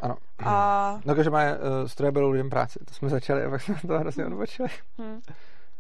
Ano. 0.01 0.17
A... 0.39 1.01
No, 1.05 1.15
takže 1.15 1.31
má 1.31 1.43
uh, 1.43 1.87
stroje 1.87 2.13
berou 2.13 2.31
lidem 2.31 2.51
práci. 2.51 2.79
To 2.85 2.95
jsme 2.95 3.09
začali 3.09 3.45
a 3.45 3.51
pak 3.51 3.63
jsme 3.63 3.75
to 3.87 3.99
hrozně 3.99 4.27
odbočili. 4.27 4.69
Hmm. 4.99 5.21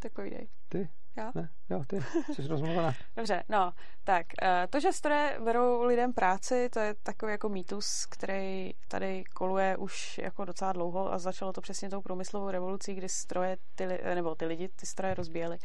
Tak 0.05 0.13
povídej. 0.13 0.49
Ty? 0.69 0.89
Já? 1.17 1.33
Ne, 1.35 1.49
jo, 1.71 1.85
ty 1.87 2.05
jsi 2.35 2.49
rozmluvená. 2.49 2.95
Dobře, 3.17 3.43
no, 3.49 3.73
tak 4.05 4.27
eh, 4.43 4.67
to, 4.71 4.81
že 4.81 4.93
stroje 4.93 5.39
berou 5.45 5.83
lidem 5.83 6.13
práci, 6.13 6.69
to 6.73 6.81
je 6.81 6.95
takový 7.03 7.33
jako 7.33 7.49
mýtus, 7.49 8.07
který 8.07 8.71
tady 8.89 9.25
koluje 9.25 9.77
už 9.77 10.19
jako 10.19 10.45
docela 10.45 10.73
dlouho 10.73 11.13
a 11.13 11.19
začalo 11.19 11.53
to 11.53 11.61
přesně 11.61 11.91
tou 11.91 12.03
průmyslovou 12.03 12.51
revolucí, 12.51 12.95
kdy 12.95 13.09
stroje, 13.09 13.57
ty, 13.75 13.87
nebo 13.87 14.35
ty 14.35 14.47
lidi, 14.47 14.69
ty 14.69 14.87
stroje 14.87 15.15
rozbíjeli. 15.15 15.59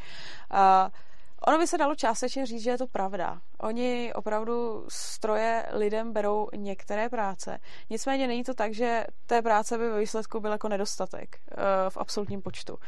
A 0.50 0.90
Ono 1.48 1.58
by 1.58 1.66
se 1.66 1.78
dalo 1.78 1.94
částečně 1.94 2.46
říct, 2.46 2.62
že 2.62 2.70
je 2.70 2.78
to 2.78 2.86
pravda. 2.86 3.40
Oni 3.60 4.12
opravdu 4.14 4.84
stroje 4.88 5.66
lidem 5.72 6.12
berou 6.12 6.48
některé 6.56 7.08
práce. 7.08 7.58
Nicméně 7.90 8.26
není 8.26 8.44
to 8.44 8.54
tak, 8.54 8.74
že 8.74 9.04
té 9.26 9.42
práce 9.42 9.78
by 9.78 9.90
ve 9.90 10.00
výsledku 10.00 10.40
byl 10.40 10.52
jako 10.52 10.68
nedostatek 10.68 11.40
uh, 11.50 11.62
v 11.88 11.96
absolutním 11.96 12.42
počtu. 12.42 12.78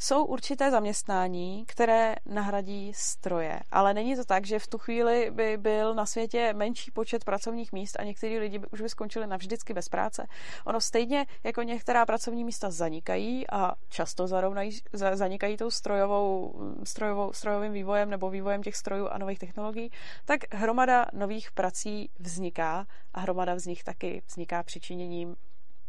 Jsou 0.00 0.24
určité 0.24 0.70
zaměstnání, 0.70 1.64
které 1.66 2.14
nahradí 2.26 2.92
stroje, 2.94 3.60
ale 3.70 3.94
není 3.94 4.16
to 4.16 4.24
tak, 4.24 4.46
že 4.46 4.58
v 4.58 4.66
tu 4.66 4.78
chvíli 4.78 5.30
by 5.30 5.56
byl 5.56 5.94
na 5.94 6.06
světě 6.06 6.52
menší 6.52 6.90
počet 6.90 7.24
pracovních 7.24 7.72
míst 7.72 8.00
a 8.00 8.04
někteří 8.04 8.38
lidi 8.38 8.58
by 8.58 8.66
už 8.66 8.80
by 8.80 8.88
skončili 8.88 9.26
navždycky 9.26 9.74
bez 9.74 9.88
práce. 9.88 10.26
Ono 10.64 10.80
stejně 10.80 11.26
jako 11.44 11.62
některá 11.62 12.06
pracovní 12.06 12.44
místa 12.44 12.70
zanikají 12.70 13.50
a 13.50 13.74
často 13.88 14.26
zarovnají, 14.26 14.80
zanikají 14.92 15.56
tou 15.56 15.70
strojovou, 15.70 16.54
strojovou, 16.84 17.32
strojovým 17.32 17.72
vývojem 17.72 18.10
nebo 18.10 18.30
vývojem 18.30 18.62
těch 18.62 18.76
strojů 18.76 19.08
a 19.08 19.18
nových 19.18 19.38
technologií, 19.38 19.90
tak 20.24 20.54
hromada 20.54 21.06
nových 21.12 21.52
prací 21.52 22.10
vzniká 22.18 22.86
a 23.14 23.20
hromada 23.20 23.58
z 23.58 23.66
nich 23.66 23.84
taky 23.84 24.22
vzniká 24.26 24.62
přičiněním 24.62 25.36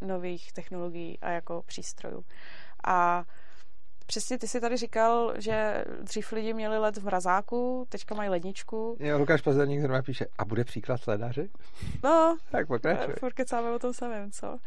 nových 0.00 0.52
technologií 0.52 1.18
a 1.20 1.30
jako 1.30 1.62
přístrojů. 1.66 2.24
A 2.86 3.24
Přesně 4.10 4.38
ty 4.38 4.48
si 4.48 4.60
tady 4.60 4.76
říkal, 4.76 5.34
že 5.36 5.84
dřív 6.02 6.32
lidi 6.32 6.54
měli 6.54 6.78
led 6.78 6.96
v 6.96 7.04
mrazáku, 7.04 7.86
teďka 7.88 8.14
mají 8.14 8.30
ledničku. 8.30 8.96
Jo, 9.00 9.18
Lukáš 9.18 9.40
Pazerník 9.42 9.80
zrovna 9.80 10.02
píše, 10.02 10.26
a 10.38 10.44
bude 10.44 10.64
příklad 10.64 10.96
sledaři? 10.96 11.50
No, 12.04 12.36
tak 12.50 12.66
pokračuj. 12.66 13.14
Furt 13.18 13.32
kecáme 13.32 13.70
o 13.70 13.78
tom 13.78 13.94
samém, 13.94 14.30
co? 14.30 14.52
Uh, 14.52 14.58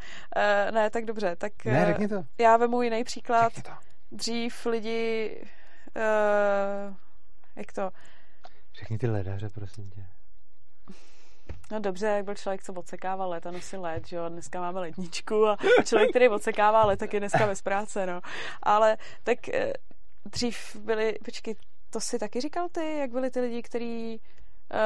ne, 0.72 0.90
tak 0.90 1.06
dobře, 1.06 1.36
tak 1.36 1.66
ne, 1.66 1.86
řekni 1.86 2.08
to. 2.08 2.24
já 2.38 2.58
vemu 2.58 2.82
jiný 2.82 3.04
příklad. 3.04 3.54
Řekni 3.54 3.64
to. 3.64 3.78
Dřív 4.12 4.66
lidi, 4.66 5.38
uh, 5.96 6.96
jak 7.56 7.74
to? 7.74 7.90
Řekni 8.80 8.98
ty 8.98 9.08
ledaře, 9.08 9.50
prosím 9.50 9.90
tě. 9.90 10.06
No 11.72 11.80
dobře, 11.80 12.06
jak 12.06 12.26
byl 12.26 12.36
člověk, 12.36 12.64
co 12.64 12.74
odsekával 12.74 13.30
let 13.30 13.46
a 13.46 13.52
nosil 13.52 13.82
let, 13.82 14.08
že 14.08 14.16
jo, 14.16 14.30
dneska 14.30 14.62
máme 14.62 14.80
letničku 14.80 15.48
a 15.48 15.58
člověk, 15.86 16.10
který 16.10 16.30
odsekává 16.30 16.86
let, 16.86 17.00
tak 17.00 17.14
je 17.14 17.20
dneska 17.20 17.48
bez 17.48 17.62
práce, 17.62 18.06
no. 18.06 18.22
Ale 18.64 18.98
tak 19.24 19.50
eh, 19.50 19.74
dřív 20.26 20.76
byli, 20.76 21.18
počkej, 21.26 21.56
to 21.90 22.00
si 22.00 22.20
taky 22.20 22.42
říkal 22.42 22.70
ty, 22.70 22.98
jak 22.98 23.12
byli 23.12 23.30
ty 23.30 23.40
lidi, 23.40 23.62
kteří 23.62 24.22
uh, 24.74 24.80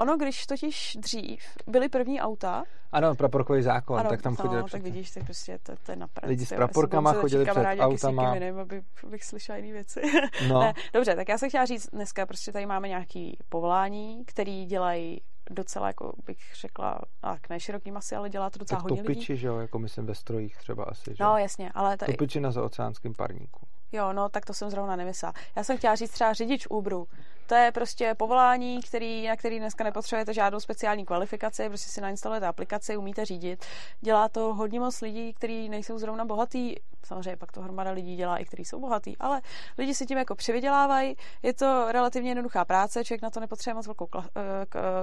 Ono, 0.00 0.16
když 0.16 0.46
totiž 0.46 0.96
dřív 1.00 1.42
byly 1.66 1.88
první 1.88 2.20
auta. 2.20 2.64
Ano, 2.92 3.14
praporkový 3.14 3.62
zákon, 3.62 4.00
ano, 4.00 4.08
tak 4.08 4.22
tam 4.22 4.36
chodili 4.36 4.62
no, 4.62 4.68
tak 4.68 4.82
vidíš, 4.82 5.10
tak 5.10 5.24
prostě 5.24 5.58
to, 5.62 5.72
to 5.86 5.92
je 5.92 5.96
naprd. 5.96 6.28
Lidi 6.28 6.46
s 6.46 6.48
praporkama 6.48 7.12
chodili 7.12 7.44
před 7.44 7.66
autama. 7.78 8.34
Jiným, 8.34 8.58
aby, 8.58 8.82
abych 9.06 9.24
slyšela 9.24 9.56
jiné 9.56 9.72
věci. 9.72 10.00
No. 10.48 10.60
ne, 10.60 10.74
dobře, 10.92 11.16
tak 11.16 11.28
já 11.28 11.38
se 11.38 11.48
chtěla 11.48 11.64
říct, 11.64 11.88
dneska 11.92 12.26
prostě 12.26 12.52
tady 12.52 12.66
máme 12.66 12.88
nějaký 12.88 13.38
povolání, 13.48 14.24
který 14.24 14.66
dělají 14.66 15.20
docela, 15.50 15.86
jako 15.86 16.12
bych 16.26 16.38
řekla, 16.60 17.00
tak 17.20 17.48
ne 17.48 17.60
široký 17.60 17.90
masy, 17.90 18.16
ale 18.16 18.30
dělá 18.30 18.50
to 18.50 18.58
docela 18.58 18.80
tak 18.80 18.90
hodně 18.90 19.02
topiči, 19.02 19.32
lidí. 19.32 19.40
že 19.40 19.46
jo, 19.46 19.58
jako 19.58 19.78
myslím 19.78 20.06
ve 20.06 20.14
strojích 20.14 20.56
třeba 20.56 20.84
asi, 20.84 21.14
že? 21.14 21.24
No, 21.24 21.38
jasně, 21.38 21.70
ale 21.74 21.96
tady... 21.96 22.12
Topiči 22.12 22.40
na 22.40 22.50
zaoceánském 22.50 23.14
parníku. 23.14 23.66
Jo, 23.92 24.12
no, 24.12 24.28
tak 24.28 24.46
to 24.46 24.54
jsem 24.54 24.70
zrovna 24.70 24.96
nemyslela. 24.96 25.32
Já 25.56 25.64
jsem 25.64 25.78
chtěla 25.78 25.94
říct 25.94 26.10
třeba 26.10 26.32
řidič 26.32 26.66
Uberu. 26.70 27.06
To 27.50 27.56
je 27.56 27.72
prostě 27.72 28.14
povolání, 28.14 28.80
který, 28.82 29.28
na 29.28 29.36
který 29.36 29.58
dneska 29.58 29.84
nepotřebujete 29.84 30.34
žádnou 30.34 30.60
speciální 30.60 31.06
kvalifikaci, 31.06 31.68
prostě 31.68 31.90
si 31.90 32.00
nainstalujete 32.00 32.46
aplikaci, 32.46 32.96
umíte 32.96 33.24
řídit. 33.24 33.64
Dělá 34.00 34.28
to 34.28 34.54
hodně 34.54 34.80
moc 34.80 35.00
lidí, 35.00 35.34
kteří 35.34 35.68
nejsou 35.68 35.98
zrovna 35.98 36.24
bohatý. 36.24 36.74
Samozřejmě 37.04 37.36
pak 37.36 37.52
to 37.52 37.60
hromada 37.60 37.90
lidí 37.90 38.16
dělá 38.16 38.36
i 38.36 38.44
kteří 38.44 38.64
jsou 38.64 38.80
bohatý, 38.80 39.16
ale 39.18 39.40
lidi 39.78 39.94
si 39.94 40.06
tím 40.06 40.18
jako 40.18 40.34
přivydělávají. 40.34 41.16
Je 41.42 41.54
to 41.54 41.92
relativně 41.92 42.30
jednoduchá 42.30 42.64
práce, 42.64 43.04
člověk 43.04 43.22
na 43.22 43.30
to 43.30 43.40
nepotřebuje 43.40 43.74
moc 43.74 43.86
velkou 43.86 44.08
eh, 44.14 44.20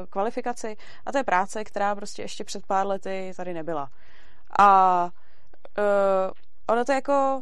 kvalifikaci 0.09 0.77
a 1.05 1.11
to 1.11 1.17
je 1.17 1.23
práce, 1.23 1.63
která 1.63 1.95
prostě 1.95 2.21
ještě 2.21 2.43
před 2.43 2.65
pár 2.65 2.87
lety 2.87 3.33
tady 3.37 3.53
nebyla. 3.53 3.89
A 4.59 5.03
uh, 5.77 6.31
ono 6.67 6.85
to 6.85 6.91
jako 6.91 7.41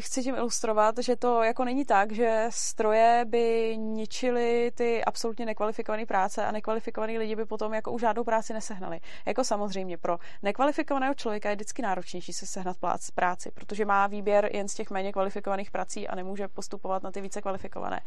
chci 0.00 0.22
tím 0.22 0.34
ilustrovat, 0.34 0.98
že 0.98 1.16
to 1.16 1.42
jako 1.42 1.64
není 1.64 1.84
tak, 1.84 2.12
že 2.12 2.46
stroje 2.50 3.24
by 3.28 3.76
ničily 3.76 4.70
ty 4.74 5.04
absolutně 5.04 5.46
nekvalifikované 5.46 6.06
práce 6.06 6.46
a 6.46 6.52
nekvalifikovaní 6.52 7.18
lidi 7.18 7.36
by 7.36 7.44
potom 7.44 7.74
jako 7.74 7.92
už 7.92 8.00
žádnou 8.00 8.24
práci 8.24 8.52
nesehnali. 8.52 9.00
Jako 9.26 9.44
samozřejmě 9.44 9.98
pro 9.98 10.18
nekvalifikovaného 10.42 11.14
člověka 11.14 11.50
je 11.50 11.56
vždycky 11.56 11.82
náročnější 11.82 12.32
se 12.32 12.46
sehnat 12.46 12.76
práci, 13.14 13.50
protože 13.54 13.84
má 13.84 14.06
výběr 14.06 14.50
jen 14.52 14.68
z 14.68 14.74
těch 14.74 14.90
méně 14.90 15.12
kvalifikovaných 15.12 15.70
prací 15.70 16.08
a 16.08 16.14
nemůže 16.14 16.48
postupovat 16.48 17.02
na 17.02 17.10
ty 17.10 17.20
více 17.20 17.42
kvalifikované. 17.42 18.00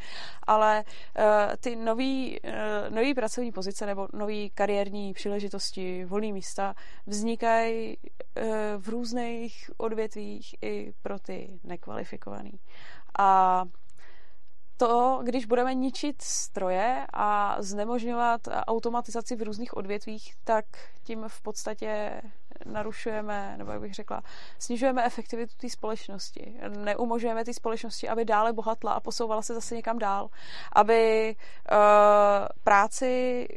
Ale 0.43 0.83
uh, 0.83 1.23
ty 1.59 1.75
nový, 1.75 2.39
uh, 2.43 2.95
nový 2.95 3.13
pracovní 3.13 3.51
pozice 3.51 3.85
nebo 3.85 4.07
nový 4.13 4.49
kariérní 4.49 5.13
příležitosti, 5.13 6.05
volné 6.05 6.31
místa 6.31 6.75
vznikají 7.07 7.97
uh, 7.97 8.43
v 8.77 8.89
různých 8.89 9.71
odvětvích 9.77 10.55
i 10.61 10.93
pro 11.01 11.19
ty 11.19 11.59
nekvalifikované 11.63 11.78
nekvalifikovaný. 11.79 12.59
A 13.19 13.63
to, 14.79 15.19
když 15.23 15.45
budeme 15.45 15.73
ničit 15.73 16.21
stroje 16.21 17.05
a 17.13 17.55
znemožňovat 17.59 18.41
automatizaci 18.47 19.35
v 19.35 19.41
různých 19.41 19.77
odvětvích, 19.77 20.33
tak 20.43 20.65
tím 21.03 21.25
v 21.27 21.41
podstatě 21.41 22.21
narušujeme, 22.65 23.55
nebo 23.57 23.71
jak 23.71 23.81
bych 23.81 23.93
řekla, 23.93 24.21
snižujeme 24.59 25.05
efektivitu 25.05 25.53
té 25.57 25.69
společnosti. 25.69 26.59
Neumožňujeme 26.67 27.45
té 27.45 27.53
společnosti, 27.53 28.09
aby 28.09 28.25
dále 28.25 28.53
bohatla 28.53 28.91
a 28.93 28.99
posouvala 28.99 29.41
se 29.41 29.53
zase 29.53 29.75
někam 29.75 29.99
dál. 29.99 30.29
Aby 30.73 31.35
uh, 31.71 31.77
práci, 32.63 33.47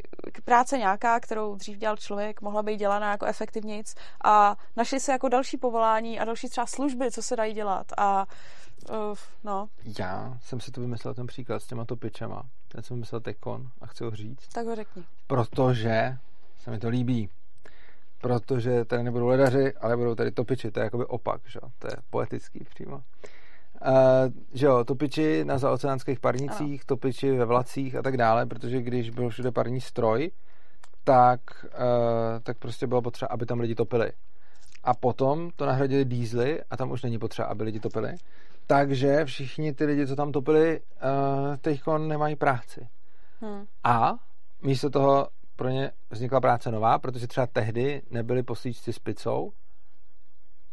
práce 0.44 0.78
nějaká, 0.78 1.20
kterou 1.20 1.55
dřív 1.55 1.78
dělal 1.78 1.97
člověk, 1.97 2.41
mohla 2.41 2.62
být 2.62 2.76
dělána 2.76 3.10
jako 3.10 3.26
efektivnějc 3.26 3.94
a 4.25 4.57
našli 4.76 5.01
se 5.01 5.12
jako 5.12 5.28
další 5.28 5.57
povolání 5.57 6.20
a 6.20 6.25
další 6.25 6.49
třeba 6.49 6.67
služby, 6.67 7.10
co 7.10 7.23
se 7.23 7.36
dají 7.36 7.55
dělat. 7.55 7.86
A 7.97 8.26
Uh, 8.26 8.61
no. 9.44 9.69
Já 9.99 10.39
jsem 10.41 10.61
si 10.61 10.70
to 10.70 10.81
vymyslel 10.81 11.15
ten 11.15 11.27
příklad 11.27 11.62
s 11.62 11.67
těma 11.67 11.85
topičema. 11.85 12.43
Ten 12.69 12.83
jsem 12.83 12.97
vymyslel 12.97 13.20
tekon 13.20 13.70
a 13.81 13.86
chci 13.86 14.05
ho 14.05 14.11
říct. 14.11 14.49
Tak 14.49 14.67
ho 14.67 14.77
řekni. 14.77 15.05
Protože 15.27 16.19
se 16.59 16.70
mi 16.70 16.78
to 16.78 16.89
líbí 16.89 17.28
protože 18.23 18.85
tady 18.85 19.02
nebudou 19.02 19.27
ledaři, 19.27 19.73
ale 19.73 19.97
budou 19.97 20.15
tady 20.15 20.31
topiči, 20.31 20.70
to 20.70 20.81
je 20.81 20.85
jakoby 20.85 21.05
opak, 21.05 21.41
že? 21.47 21.61
to 21.78 21.86
je 21.86 21.97
poetický 22.11 22.65
přímo. 22.75 22.97
Uh, 22.97 23.02
že 24.55 24.67
jo, 24.67 24.85
topiči 24.85 25.44
na 25.44 25.59
zaoceánských 25.59 26.20
parnicích, 26.20 26.81
ano. 26.81 26.86
topiči 26.86 27.31
ve 27.31 27.44
vlacích 27.44 27.97
a 27.97 28.02
tak 28.02 28.17
dále, 28.17 28.47
protože 28.47 28.83
když 28.83 29.11
byl 29.11 29.28
všude 29.28 29.51
parní 29.51 29.81
stroj, 29.81 30.31
tak, 31.05 31.41
uh, 31.65 32.41
tak 32.43 32.59
prostě 32.59 32.86
bylo 32.86 33.02
potřeba, 33.02 33.28
aby 33.28 33.47
tam 33.47 33.61
lidi 33.61 33.75
topili. 33.75 34.12
A 34.85 34.94
potom 34.94 35.51
to 35.57 35.67
nahradili 35.67 36.05
dýzly 36.05 36.61
a 36.70 36.77
tam 36.77 36.91
už 36.91 37.02
není 37.02 37.19
potřeba, 37.19 37.49
aby 37.49 37.65
lidi 37.65 37.81
topili. 37.81 38.15
Takže 38.73 39.25
všichni 39.25 39.73
ty 39.73 39.84
lidi, 39.84 40.07
co 40.07 40.17
tam 40.17 40.33
topili, 40.33 40.81
uh, 40.81 41.57
teď 41.57 41.83
nemají 41.99 42.36
práci. 42.36 42.89
Hmm. 43.41 43.65
A 43.84 44.15
místo 44.62 44.91
toho 44.91 45.28
pro 45.57 45.68
ně 45.68 45.91
vznikla 46.10 46.41
práce 46.41 46.70
nová, 46.70 46.99
protože 46.99 47.26
třeba 47.26 47.47
tehdy 47.47 48.02
nebyli 48.10 48.42
poslíčci 48.42 48.92
s 48.92 48.99
picou. 48.99 49.52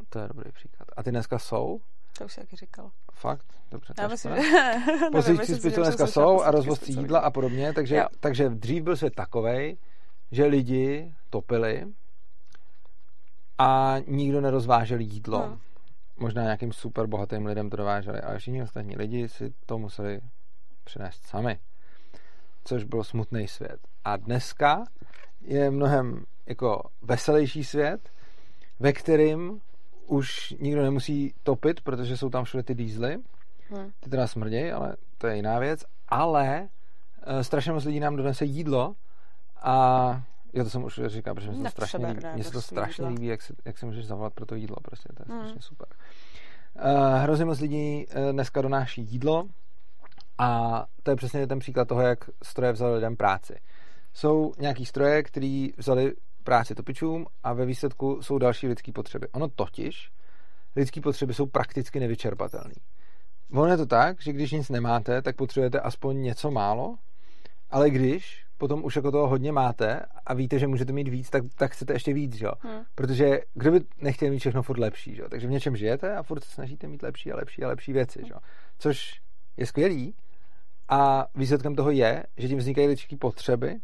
To 0.10 0.20
je 0.20 0.28
dobrý 0.28 0.52
příklad. 0.52 0.88
A 0.98 1.04
ty 1.04 1.12
dneska 1.12 1.40
jsou? 1.40 1.80
To 2.18 2.26
už 2.26 2.38
jak 2.38 2.54
říkal. 2.54 2.92
Fakt? 3.14 3.46
Dobře. 3.72 3.94
Já 4.00 4.08
myslím, 4.08 4.36
že... 4.36 4.42
Poslíčci 5.12 5.56
s 5.56 5.62
picou 5.62 5.82
dneska 5.82 6.08
jsou 6.08 6.42
a 6.42 6.52
rozvozci 6.52 6.92
jídla 6.92 7.20
a 7.20 7.30
podobně, 7.30 7.74
takže, 7.74 8.04
takže 8.20 8.50
dřív 8.50 8.84
byl 8.84 8.96
svět 8.96 9.16
takovej, 9.16 9.78
že 10.32 10.46
lidi 10.46 11.14
topili 11.30 11.86
a 13.58 13.96
nikdo 14.08 14.42
nerozvážel 14.42 15.00
jídlo. 15.00 15.40
Hmm. 15.40 15.60
Možná 16.20 16.44
nějakým 16.44 16.74
super 16.74 17.08
bohatým 17.08 17.46
lidem 17.46 17.70
to 17.70 17.78
dováželi, 17.78 18.22
ale 18.22 18.40
všichni 18.40 18.64
ostatní 18.64 18.96
lidi 18.96 19.30
si 19.30 19.54
to 19.66 19.78
museli 19.78 20.22
přinést 20.84 21.24
sami 21.26 21.60
což 22.70 22.84
byl 22.84 23.04
smutný 23.04 23.48
svět. 23.48 23.80
A 24.06 24.18
dneska 24.18 24.84
je 25.42 25.72
mnohem 25.72 26.24
jako 26.46 26.84
veselější 27.02 27.64
svět, 27.64 28.10
ve 28.80 28.94
kterým 28.94 29.62
už 30.08 30.54
nikdo 30.60 30.82
nemusí 30.82 31.34
topit, 31.44 31.82
protože 31.82 32.18
jsou 32.18 32.30
tam 32.30 32.44
všude 32.44 32.64
ty 32.64 32.76
dýzly. 32.76 33.18
Hmm. 33.70 33.92
Ty 34.00 34.10
teda 34.10 34.28
smrdějí, 34.28 34.72
ale 34.72 34.96
to 35.18 35.28
je 35.28 35.36
jiná 35.36 35.60
věc. 35.60 35.86
Ale 36.08 36.70
e, 37.24 37.44
strašně 37.44 37.72
moc 37.72 37.86
lidí 37.86 38.00
nám 38.00 38.16
donese 38.16 38.46
jídlo 38.46 38.96
a 39.62 40.24
jo, 40.54 40.64
to 40.64 40.70
jsem 40.70 40.84
už 40.84 41.02
říkal, 41.06 41.36
protože 41.36 41.52
mi 41.52 41.58
se 41.58 41.64
to 41.64 41.70
strašně 41.70 42.08
líbí. 42.08 42.28
Mně 42.34 42.44
se 42.44 42.52
to 42.52 42.62
strašně 42.62 43.08
líbí, 43.08 43.26
jak 43.26 43.42
se, 43.42 43.54
jak 43.66 43.78
se 43.78 43.86
můžeš 43.86 44.06
zavolat 44.06 44.34
pro 44.34 44.46
to 44.46 44.56
jídlo, 44.56 44.76
prostě 44.82 45.10
to 45.14 45.24
je 45.24 45.26
hmm. 45.30 45.40
strašně 45.40 45.62
super. 45.62 45.88
Uh, 46.76 47.18
hrozně 47.18 47.46
moc 47.46 47.60
lidí 47.60 48.06
uh, 48.08 48.32
dneska 48.32 48.62
donáší 48.62 49.02
jídlo, 49.02 49.48
a 50.38 50.86
to 51.04 51.12
je 51.12 51.16
přesně 51.16 51.48
ten 51.48 51.60
příklad 51.60 51.88
toho, 51.88 52.02
jak 52.02 52.30
stroje 52.44 52.72
vzali 52.72 52.96
lidem 52.96 53.16
práci. 53.16 53.56
Jsou 54.14 54.54
nějaký 54.60 54.86
stroje, 54.86 55.24
které 55.24 55.68
vzali 55.78 56.14
práci 56.44 56.76
topičům 56.76 57.26
a 57.44 57.54
ve 57.54 57.66
výsledku 57.66 58.22
jsou 58.22 58.38
další 58.38 58.68
lidské 58.68 58.92
potřeby. 58.92 59.28
Ono 59.32 59.48
totiž, 59.48 60.12
lidské 60.76 61.02
potřeby 61.02 61.34
jsou 61.34 61.46
prakticky 61.46 62.00
nevyčerpatelné. 62.00 62.74
Ono 63.52 63.72
je 63.72 63.78
to 63.78 63.86
tak, 63.86 64.22
že 64.22 64.34
když 64.34 64.52
nic 64.52 64.70
nemáte, 64.70 65.22
tak 65.22 65.36
potřebujete 65.36 65.80
aspoň 65.80 66.22
něco 66.22 66.52
málo, 66.52 66.96
ale 67.70 67.90
když 67.90 68.46
potom 68.60 68.84
už 68.84 68.96
jako 68.96 69.12
toho 69.12 69.28
hodně 69.28 69.52
máte 69.52 70.02
a 70.26 70.34
víte, 70.34 70.60
že 70.60 70.68
můžete 70.68 70.94
mít 70.94 71.08
víc, 71.08 71.30
tak, 71.30 71.44
tak 71.56 71.72
chcete 71.72 71.94
ještě 71.94 72.14
víc, 72.14 72.42
jo. 72.42 72.52
Hmm. 72.60 72.82
Protože 72.96 73.40
kdo 73.54 73.72
by 73.72 73.82
nechtěl 74.02 74.30
mít 74.30 74.40
všechno 74.40 74.64
furt 74.64 74.80
lepší, 74.80 75.18
jo. 75.18 75.30
Takže 75.30 75.48
v 75.48 75.52
něčem 75.52 75.76
žijete 75.76 76.16
a 76.16 76.24
furt 76.24 76.44
se 76.44 76.52
snažíte 76.52 76.88
mít 76.88 77.04
lepší 77.04 77.32
a 77.32 77.36
lepší 77.36 77.64
a 77.64 77.68
lepší 77.68 77.94
věci, 77.94 78.22
jo. 78.26 78.38
Což 78.80 79.22
je 79.58 79.66
skvělý 79.66 80.16
a 80.90 81.28
výsledkem 81.36 81.76
toho 81.76 81.92
je, 81.92 82.24
že 82.38 82.48
tím 82.48 82.58
vznikají 82.58 82.88
lidské 82.88 83.18
potřeby 83.18 83.76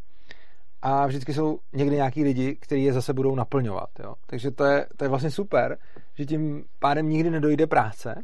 a 0.81 1.07
vždycky 1.07 1.33
jsou 1.33 1.59
někdy 1.73 1.95
nějaký 1.95 2.23
lidi, 2.23 2.55
kteří 2.55 2.83
je 2.83 2.93
zase 2.93 3.13
budou 3.13 3.35
naplňovat, 3.35 3.89
jo. 3.99 4.15
Takže 4.27 4.51
to 4.51 4.65
je, 4.65 4.87
to 4.97 5.05
je 5.05 5.09
vlastně 5.09 5.31
super, 5.31 5.77
že 6.13 6.25
tím 6.25 6.65
pádem 6.79 7.09
nikdy 7.09 7.29
nedojde 7.29 7.67
práce, 7.67 8.23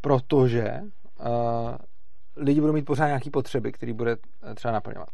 protože 0.00 0.80
uh, 1.20 1.76
lidi 2.36 2.60
budou 2.60 2.72
mít 2.72 2.84
pořád 2.84 3.06
nějaké 3.06 3.30
potřeby, 3.30 3.72
které 3.72 3.92
bude 3.92 4.16
eh, 4.42 4.54
třeba 4.54 4.72
naplňovat. 4.72 5.08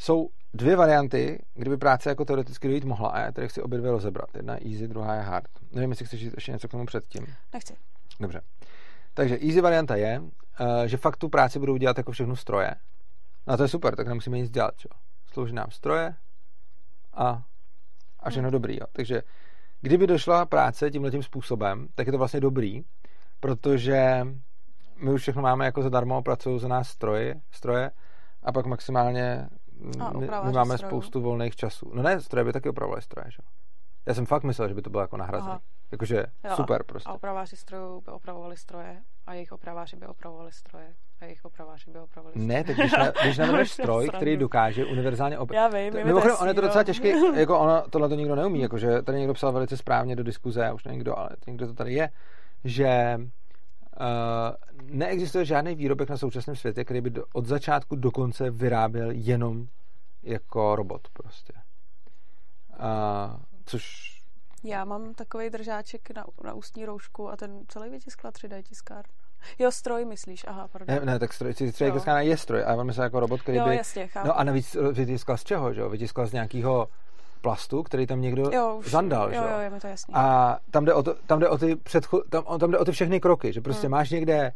Jsou 0.00 0.28
dvě 0.54 0.76
varianty, 0.76 1.44
kdyby 1.54 1.76
práce 1.76 2.08
jako 2.08 2.24
teoreticky 2.24 2.68
dojít 2.68 2.84
mohla 2.84 3.08
a 3.08 3.20
já 3.20 3.32
tady 3.32 3.48
chci 3.48 3.62
obě 3.62 3.78
dvě 3.78 3.90
rozebrat. 3.90 4.34
Jedna 4.34 4.54
je 4.54 4.60
easy, 4.72 4.88
druhá 4.88 5.14
je 5.14 5.20
hard. 5.20 5.50
Nevím, 5.72 5.90
jestli 5.90 6.06
chceš 6.06 6.20
ještě 6.20 6.52
něco 6.52 6.68
k 6.68 6.70
tomu 6.70 6.86
předtím. 6.86 7.26
Nechci. 7.52 7.76
Dobře. 8.20 8.40
Takže 9.14 9.38
easy 9.42 9.60
varianta 9.60 9.96
je, 9.96 10.22
eh, 10.60 10.88
že 10.88 10.96
fakt 10.96 11.16
tu 11.16 11.28
práci 11.28 11.58
budou 11.58 11.76
dělat 11.76 11.98
jako 11.98 12.12
všechno 12.12 12.36
stroje. 12.36 12.74
No 13.46 13.54
a 13.54 13.56
to 13.56 13.62
je 13.62 13.68
super, 13.68 13.96
tak 13.96 14.06
nemusíme 14.06 14.38
nic 14.38 14.50
dělat. 14.50 14.76
Čo? 14.76 14.88
Slouží 15.32 15.54
nám 15.54 15.70
stroje 15.70 16.14
a, 17.14 17.42
a 18.20 18.30
všechno 18.30 18.48
hmm. 18.48 18.52
dobrý. 18.52 18.74
Jo. 18.74 18.86
Takže 18.92 19.22
kdyby 19.80 20.06
došla 20.06 20.46
práce 20.46 20.90
tímhle 20.90 21.10
tím 21.10 21.22
způsobem, 21.22 21.88
tak 21.94 22.06
je 22.06 22.12
to 22.12 22.18
vlastně 22.18 22.40
dobrý, 22.40 22.82
protože 23.40 24.26
my 24.96 25.12
už 25.12 25.22
všechno 25.22 25.42
máme 25.42 25.64
jako 25.64 25.82
zadarmo, 25.82 26.22
pracují 26.22 26.60
za 26.60 26.68
nás 26.68 26.88
stroje, 26.88 27.40
stroje 27.50 27.90
a 28.42 28.52
pak 28.52 28.66
maximálně 28.66 29.48
a 30.00 30.10
my, 30.12 30.52
máme 30.52 30.78
strojů. 30.78 30.90
spoustu 30.90 31.20
volných 31.20 31.56
časů. 31.56 31.90
No 31.94 32.02
ne, 32.02 32.20
stroje 32.20 32.44
by 32.44 32.52
taky 32.52 32.68
opravovaly 32.68 33.02
stroje, 33.02 33.30
že? 33.30 33.38
Já 34.06 34.14
jsem 34.14 34.26
fakt 34.26 34.42
myslel, 34.42 34.68
že 34.68 34.74
by 34.74 34.82
to 34.82 34.90
bylo 34.90 35.00
jako 35.00 35.16
nahrazený. 35.16 35.56
Jakože 35.92 36.24
jo, 36.44 36.56
super 36.56 36.84
prostě. 36.84 37.10
A 37.10 37.12
opraváři 37.12 37.56
strojů 37.56 38.00
by 38.00 38.12
opravovali 38.12 38.56
stroje 38.56 39.02
a 39.26 39.34
jejich 39.34 39.52
opraváři 39.52 39.96
by 39.96 40.06
opravovali 40.06 40.52
stroje 40.52 40.94
a 41.20 41.24
jejich 41.24 41.44
opraváři 41.44 41.90
by 41.90 41.98
opravovali 41.98 42.32
stroje. 42.32 42.48
Ne, 42.48 42.64
teď 42.64 42.76
když, 42.76 42.92
na, 42.92 43.10
když 43.22 43.38
navrhneš 43.38 43.70
stroj, 43.70 44.08
který 44.08 44.36
dokáže 44.36 44.84
univerzálně 44.84 45.38
opravovat. 45.38 45.74
Já 45.74 45.90
vím, 45.90 46.06
Mimochodem, 46.06 46.36
ono 46.40 46.48
je 46.48 46.54
to 46.54 46.60
docela 46.60 46.84
těžké, 46.84 47.08
jako 47.40 47.58
ono, 47.58 47.82
tohle 47.90 48.08
to 48.08 48.14
nikdo 48.14 48.34
neumí, 48.34 48.60
jakože 48.60 49.02
tady 49.02 49.18
někdo 49.18 49.34
psal 49.34 49.52
velice 49.52 49.76
správně 49.76 50.16
do 50.16 50.22
diskuze, 50.22 50.72
už 50.72 50.84
někdo, 50.84 51.18
ale 51.18 51.30
někdo 51.46 51.66
to 51.66 51.74
tady 51.74 51.92
je, 51.94 52.10
že 52.64 53.18
neexistuje 54.82 55.44
žádný 55.44 55.74
výrobek 55.74 56.08
na 56.08 56.16
současném 56.16 56.56
světě, 56.56 56.84
který 56.84 57.00
by 57.00 57.12
od 57.32 57.46
začátku 57.46 57.96
do 57.96 58.10
konce 58.10 58.50
vyráběl 58.50 59.10
jenom 59.10 59.66
jako 60.22 60.76
robot 60.76 61.08
prostě. 61.12 61.52
Uh, 62.78 63.40
což... 63.64 64.10
Já 64.64 64.84
mám 64.84 65.14
takový 65.14 65.50
držáček 65.50 66.10
na, 66.16 66.24
na 66.44 66.54
ústní 66.54 66.84
roušku 66.84 67.28
a 67.30 67.36
ten 67.36 67.60
celý 67.68 67.90
vytiskla 67.90 68.30
3D 68.30 68.62
tiskár. 68.62 69.04
Jo, 69.58 69.70
stroj 69.70 70.04
myslíš, 70.04 70.44
aha, 70.48 70.68
pardon. 70.68 70.96
Ne, 70.96 71.00
ne 71.04 71.18
tak 71.18 71.32
stroj, 71.32 71.52
3D 71.52 71.92
tiskárna 71.92 72.20
je 72.20 72.36
stroj, 72.36 72.64
ale 72.64 72.76
on 72.76 72.86
myslel 72.86 73.04
jako 73.04 73.20
robot, 73.20 73.42
který 73.42 73.58
jo, 73.58 73.64
by... 73.64 73.76
jasně, 73.76 74.06
chápu. 74.06 74.28
No 74.28 74.38
a 74.38 74.44
navíc 74.44 74.76
vytiskla 74.92 75.36
z 75.36 75.44
čeho, 75.44 75.74
že 75.74 75.80
jo? 75.80 75.88
Vytiskla 75.88 76.26
z 76.26 76.32
nějakého 76.32 76.88
plastu, 77.40 77.82
který 77.82 78.06
tam 78.06 78.20
někdo 78.20 78.50
jo, 78.52 78.76
už, 78.78 78.90
zandal. 78.90 79.34
Jo, 79.34 79.42
že? 79.42 79.52
jo, 79.52 79.58
je 79.58 79.70
mi 79.70 79.80
to 79.80 79.86
jasný. 79.86 80.14
A 80.14 80.58
tam 80.70 80.84
jde 80.84 80.94
o, 80.94 81.02
to, 81.02 81.14
tam 81.26 81.38
jde 81.38 81.48
o 81.48 81.58
ty 81.58 81.76
předcho, 81.76 82.22
tam, 82.30 82.44
tam 82.58 82.70
jde 82.70 82.78
o 82.78 82.84
ty 82.84 82.92
všechny 82.92 83.20
kroky, 83.20 83.52
že 83.52 83.60
prostě 83.60 83.86
hmm. 83.86 83.92
máš 83.92 84.10
někde 84.10 84.52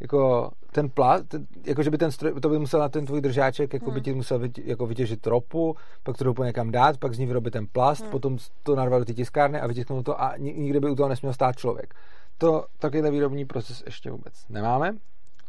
jako 0.00 0.50
ten 0.72 0.90
plast, 0.90 1.34
jako 1.64 1.82
že 1.82 1.90
by 1.90 1.98
ten 1.98 2.10
stroj, 2.10 2.40
to 2.40 2.48
by 2.48 2.58
musel 2.58 2.80
na 2.80 2.88
ten 2.88 3.06
tvůj 3.06 3.20
držáček, 3.20 3.72
jako 3.72 3.86
hmm. 3.86 3.94
by 3.94 4.00
ti 4.00 4.14
musel 4.14 4.38
vytě, 4.38 4.62
jako 4.64 4.86
vytěžit 4.86 5.26
ropu, 5.26 5.76
pak 6.02 6.16
to 6.16 6.24
ropu 6.24 6.44
někam 6.44 6.70
dát, 6.70 6.98
pak 6.98 7.14
z 7.14 7.18
ní 7.18 7.26
vyrobit 7.26 7.52
ten 7.52 7.66
plast, 7.66 8.02
hmm. 8.02 8.10
potom 8.10 8.38
to 8.62 8.74
narvat 8.74 9.00
do 9.00 9.04
ty 9.04 9.14
tiskárny 9.14 9.60
a 9.60 9.66
vytisknout 9.66 10.04
to 10.04 10.22
a 10.22 10.36
nikdy 10.36 10.80
by 10.80 10.90
u 10.90 10.94
toho 10.94 11.08
nesměl 11.08 11.32
stát 11.32 11.56
člověk. 11.56 11.94
To 12.38 12.66
takovýhle 12.78 13.10
výrobní 13.10 13.44
proces 13.44 13.82
ještě 13.86 14.10
vůbec 14.10 14.48
nemáme, 14.48 14.96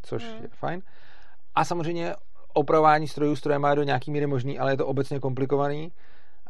což 0.03 0.23
hmm. 0.23 0.41
je 0.41 0.49
fajn. 0.51 0.81
A 1.55 1.65
samozřejmě 1.65 2.15
opravování 2.53 3.07
strojů 3.07 3.35
stroje 3.35 3.59
má 3.59 3.75
do 3.75 3.83
nějaký 3.83 4.11
míry 4.11 4.27
možný, 4.27 4.59
ale 4.59 4.73
je 4.73 4.77
to 4.77 4.87
obecně 4.87 5.19
komplikovaný 5.19 5.91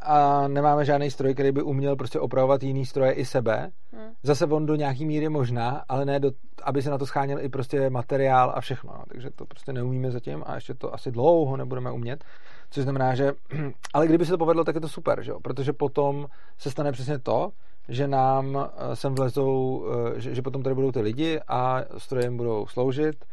a 0.03 0.47
nemáme 0.47 0.85
žádný 0.85 1.11
stroj, 1.11 1.33
který 1.33 1.51
by 1.51 1.61
uměl 1.61 1.95
prostě 1.95 2.19
opravovat 2.19 2.63
jiný 2.63 2.85
stroje 2.85 3.11
i 3.11 3.25
sebe. 3.25 3.71
Hmm. 3.93 4.09
Zase 4.23 4.45
on 4.45 4.65
do 4.65 4.75
nějaký 4.75 5.05
míry 5.05 5.29
možná, 5.29 5.83
ale 5.89 6.05
ne, 6.05 6.19
do, 6.19 6.31
aby 6.63 6.81
se 6.81 6.89
na 6.89 6.97
to 6.97 7.05
scháněl 7.05 7.39
i 7.39 7.49
prostě 7.49 7.89
materiál 7.89 8.53
a 8.55 8.61
všechno. 8.61 8.93
No. 8.93 9.03
Takže 9.07 9.29
to 9.29 9.45
prostě 9.45 9.73
neumíme 9.73 10.11
zatím 10.11 10.43
a 10.45 10.55
ještě 10.55 10.73
to 10.73 10.93
asi 10.93 11.11
dlouho 11.11 11.57
nebudeme 11.57 11.91
umět. 11.91 12.23
Což 12.69 12.83
znamená, 12.83 13.15
že 13.15 13.33
ale 13.93 14.07
kdyby 14.07 14.25
se 14.25 14.31
to 14.31 14.37
povedlo, 14.37 14.63
tak 14.63 14.75
je 14.75 14.81
to 14.81 14.89
super, 14.89 15.23
že 15.23 15.31
jo? 15.31 15.39
protože 15.39 15.73
potom 15.73 16.27
se 16.57 16.71
stane 16.71 16.91
přesně 16.91 17.19
to, 17.19 17.51
že 17.89 18.07
nám 18.07 18.57
eh, 18.57 18.95
sem 18.95 19.15
vlezou, 19.15 19.85
eh, 20.15 20.19
že, 20.19 20.35
že 20.35 20.41
potom 20.41 20.63
tady 20.63 20.75
budou 20.75 20.91
ty 20.91 21.01
lidi 21.01 21.39
a 21.47 21.81
stroje 21.97 22.25
jim 22.25 22.37
budou 22.37 22.67
sloužit 22.67 23.25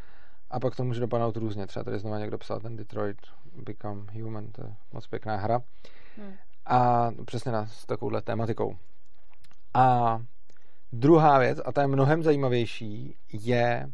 a 0.50 0.60
pak 0.60 0.76
to 0.76 0.84
může 0.84 1.00
dopadnout 1.00 1.36
různě. 1.36 1.66
Třeba 1.66 1.84
tady 1.84 1.98
znovu 1.98 2.16
někdo 2.16 2.38
psal 2.38 2.60
ten 2.60 2.76
Detroit 2.76 3.16
Become 3.64 4.02
Human, 4.12 4.46
to 4.52 4.62
je 4.62 4.74
moc 4.92 5.06
pěkná 5.06 5.36
hra. 5.36 5.60
Hmm. 6.16 6.34
A 6.70 7.10
přesně 7.26 7.52
na, 7.52 7.66
s 7.66 7.86
takovouhle 7.86 8.22
tématikou. 8.22 8.76
A 9.74 10.18
druhá 10.92 11.38
věc, 11.38 11.60
a 11.64 11.72
ta 11.72 11.80
je 11.80 11.86
mnohem 11.86 12.22
zajímavější, 12.22 13.16
je 13.32 13.86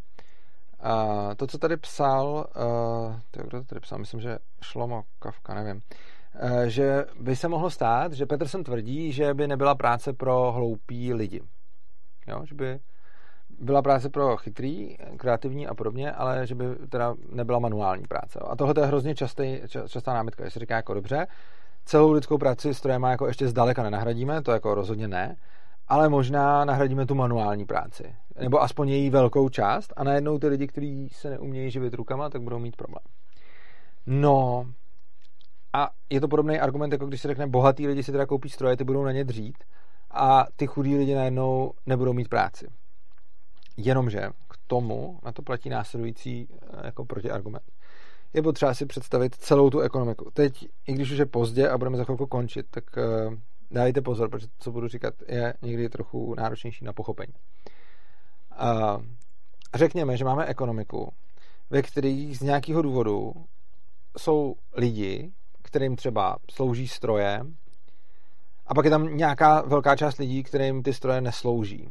uh, 0.85 1.35
to, 1.37 1.47
co 1.47 1.59
tady 1.59 1.77
psal, 1.77 2.47
uh, 2.57 3.17
to, 3.31 3.43
kdo 3.43 3.59
to 3.59 3.65
tady 3.65 3.81
psal, 3.81 3.99
myslím, 3.99 4.21
že 4.21 4.39
Šlomo 4.63 5.03
Kafka, 5.19 5.55
nevím, 5.55 5.83
že 6.67 7.05
by 7.21 7.37
se 7.37 7.49
mohlo 7.49 7.71
stát, 7.71 8.13
že 8.13 8.27
Peterson 8.27 8.65
tvrdí, 8.65 9.13
že 9.13 9.35
by 9.35 9.49
nebyla 9.49 9.75
práce 9.75 10.13
pro 10.13 10.53
hloupí 10.53 11.15
lidi. 11.15 11.41
Jo, 12.27 12.45
že 12.45 12.55
by 12.55 12.79
byla 13.59 13.83
práce 13.83 14.09
pro 14.09 14.37
chytrý, 14.37 14.97
kreativní 15.17 15.67
a 15.67 15.75
podobně, 15.75 16.13
ale 16.13 16.47
že 16.47 16.55
by 16.55 16.65
teda 16.89 17.15
nebyla 17.33 17.59
manuální 17.59 18.05
práce. 18.05 18.39
A 18.39 18.57
tohle 18.57 18.75
je 18.79 18.87
hrozně 18.87 19.15
častý, 19.15 19.61
častá 19.89 20.15
námitka, 20.15 20.45
že 20.45 20.51
se 20.51 20.59
říká 20.59 20.77
jako 20.77 20.95
dobře, 20.95 21.27
celou 21.87 22.13
lidskou 22.13 22.39
práci 22.39 22.75
strojema 22.75 23.11
jako 23.11 23.27
ještě 23.27 23.49
zdaleka 23.49 23.83
nenahradíme, 23.83 24.43
to 24.43 24.53
jako 24.53 24.75
rozhodně 24.75 25.09
ne, 25.09 25.37
ale 25.89 26.09
možná 26.09 26.65
nahradíme 26.65 27.07
tu 27.07 27.15
manuální 27.15 27.67
práci. 27.67 28.15
Nebo 28.41 28.63
aspoň 28.63 28.89
její 28.89 29.11
velkou 29.11 29.49
část 29.49 29.93
a 29.97 30.05
najednou 30.05 30.39
ty 30.39 30.47
lidi, 30.49 30.67
kteří 30.67 31.09
se 31.13 31.31
neumějí 31.31 31.71
živit 31.71 31.95
rukama, 31.95 32.31
tak 32.31 32.43
budou 32.43 32.59
mít 32.59 32.77
problém. 32.77 33.03
No, 34.07 34.67
a 35.73 35.91
je 36.11 36.21
to 36.21 36.29
podobný 36.29 36.61
argument, 36.61 36.93
jako 36.93 37.07
když 37.07 37.21
se 37.21 37.29
řekne, 37.29 37.47
bohatý 37.47 37.87
lidi 37.87 38.03
si 38.03 38.13
teda 38.13 38.27
koupí 38.27 38.49
stroje, 38.49 38.77
ty 38.77 38.85
budou 38.85 39.05
na 39.05 39.13
ně 39.13 39.25
dřít 39.25 39.65
a 40.11 40.47
ty 40.57 40.67
chudí 40.67 40.97
lidi 40.97 41.15
najednou 41.15 41.73
nebudou 41.87 42.13
mít 42.13 42.29
práci. 42.29 42.67
Jenomže 43.77 44.21
k 44.49 44.57
tomu 44.67 45.19
na 45.25 45.33
to 45.33 45.43
platí 45.43 45.69
následující 45.69 46.49
eh, 46.51 46.87
jako 46.87 47.05
protiargument 47.05 47.65
je 48.37 48.43
potřeba 48.43 48.75
si 48.75 48.87
představit 48.87 49.35
celou 49.35 49.71
tu 49.71 49.81
ekonomiku. 49.81 50.31
Teď, 50.33 50.69
i 50.87 50.93
když 50.93 51.11
už 51.11 51.19
je 51.19 51.27
pozdě 51.27 51.69
a 51.69 51.79
budeme 51.79 51.97
za 51.97 52.05
chvilku 52.05 52.27
končit, 52.27 52.67
tak 52.71 52.85
uh, 52.97 54.03
pozor, 54.05 54.31
protože 54.31 54.47
co 54.59 54.73
budu 54.73 54.89
říkat 54.89 55.15
je 55.29 55.55
někdy 55.63 55.89
trochu 55.89 56.35
náročnější 56.35 56.85
na 56.85 56.93
pochopení. 56.93 57.33
Uh, 58.63 59.03
řekněme, 59.75 60.17
že 60.17 60.25
máme 60.25 60.47
ekonomiku, 60.47 61.13
ve 61.71 61.83
kterých 61.83 62.39
z 62.39 62.41
nějakého 62.41 62.83
důvodu 62.83 63.33
jsou 64.19 64.55
lidi, 64.77 65.33
kterým 65.63 65.97
třeba 65.97 66.37
slouží 66.51 66.89
stroje, 66.89 67.41
a 68.67 68.75
pak 68.75 68.85
je 68.85 68.91
tam 68.91 69.17
nějaká 69.17 69.63
velká 69.63 69.97
část 69.97 70.19
lidí, 70.19 70.43
kterým 70.43 70.83
ty 70.83 70.93
stroje 70.93 71.21
neslouží. 71.21 71.89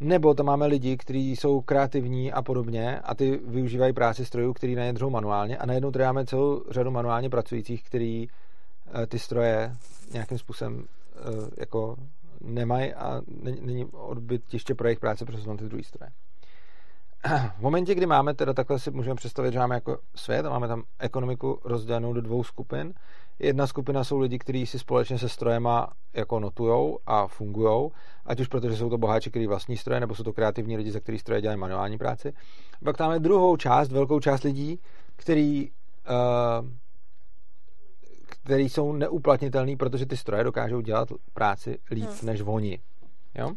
Nebo 0.00 0.34
tam 0.34 0.46
máme 0.46 0.66
lidi, 0.66 0.96
kteří 0.96 1.36
jsou 1.36 1.60
kreativní 1.60 2.32
a 2.32 2.42
podobně 2.42 3.00
a 3.00 3.14
ty 3.14 3.40
využívají 3.46 3.92
práci 3.92 4.24
strojů, 4.24 4.52
který 4.52 4.76
držou 4.92 5.10
manuálně 5.10 5.58
a 5.58 5.66
najednou 5.66 5.90
tady 5.90 6.04
máme 6.04 6.26
celou 6.26 6.64
řadu 6.70 6.90
manuálně 6.90 7.30
pracujících, 7.30 7.82
který 7.82 8.28
eh, 9.02 9.06
ty 9.06 9.18
stroje 9.18 9.76
nějakým 10.12 10.38
způsobem 10.38 10.84
eh, 10.84 11.20
jako 11.56 11.96
nemají 12.40 12.94
a 12.94 13.22
není 13.60 13.84
odbytiště 13.84 14.74
pro 14.74 14.88
jejich 14.88 15.00
práce, 15.00 15.24
protože 15.24 15.42
jsou 15.42 15.56
ty 15.56 15.64
druhý 15.64 15.84
stroje. 15.84 16.10
V 17.56 17.60
momentě, 17.60 17.94
kdy 17.94 18.06
máme 18.06 18.34
teda 18.34 18.52
takhle 18.52 18.78
si 18.78 18.90
můžeme 18.90 19.14
představit, 19.14 19.52
že 19.52 19.58
máme 19.58 19.74
jako 19.74 19.98
svět 20.14 20.46
a 20.46 20.50
máme 20.50 20.68
tam 20.68 20.82
ekonomiku 20.98 21.60
rozdělenou 21.64 22.12
do 22.12 22.20
dvou 22.20 22.44
skupin. 22.44 22.94
Jedna 23.38 23.66
skupina 23.66 24.04
jsou 24.04 24.18
lidi, 24.18 24.38
kteří 24.38 24.66
si 24.66 24.78
společně 24.78 25.18
se 25.18 25.28
strojema 25.28 25.92
jako 26.12 26.40
notujou 26.40 26.98
a 27.06 27.26
fungujou, 27.26 27.92
ať 28.26 28.40
už 28.40 28.48
protože 28.48 28.76
jsou 28.76 28.90
to 28.90 28.98
boháči, 28.98 29.30
kteří 29.30 29.46
vlastní 29.46 29.76
stroje, 29.76 30.00
nebo 30.00 30.14
jsou 30.14 30.22
to 30.22 30.32
kreativní 30.32 30.76
lidi, 30.76 30.90
za 30.90 31.00
který 31.00 31.18
stroje 31.18 31.40
dělají 31.40 31.60
manuální 31.60 31.98
práci. 31.98 32.32
Pak 32.84 32.96
tam 32.96 33.06
máme 33.06 33.20
druhou 33.20 33.56
část, 33.56 33.92
velkou 33.92 34.20
část 34.20 34.42
lidí, 34.42 34.80
který, 35.16 35.70
uh, 35.70 36.68
který 38.26 38.68
jsou 38.68 38.92
neuplatnitelný, 38.92 39.76
protože 39.76 40.06
ty 40.06 40.16
stroje 40.16 40.44
dokážou 40.44 40.80
dělat 40.80 41.08
práci 41.34 41.78
líp 41.90 42.08
hmm. 42.08 42.18
než 42.22 42.42
oni. 42.46 42.78
Jo? 43.34 43.52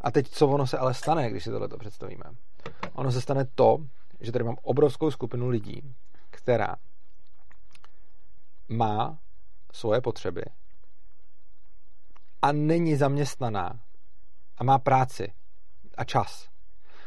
A 0.00 0.10
teď, 0.10 0.28
co 0.28 0.48
ono 0.48 0.66
se 0.66 0.78
ale 0.78 0.94
stane, 0.94 1.30
když 1.30 1.44
si 1.44 1.50
tohle 1.50 1.68
představíme? 1.78 2.24
Ono 2.94 3.12
se 3.12 3.20
stane 3.20 3.44
to, 3.54 3.78
že 4.20 4.32
tady 4.32 4.44
mám 4.44 4.56
obrovskou 4.62 5.10
skupinu 5.10 5.48
lidí, 5.48 5.82
která 6.30 6.76
má 8.68 9.18
svoje 9.72 10.00
potřeby 10.00 10.42
a 12.42 12.52
není 12.52 12.96
zaměstnaná 12.96 13.80
a 14.58 14.64
má 14.64 14.78
práci 14.78 15.32
a 15.96 16.04
čas. 16.04 16.48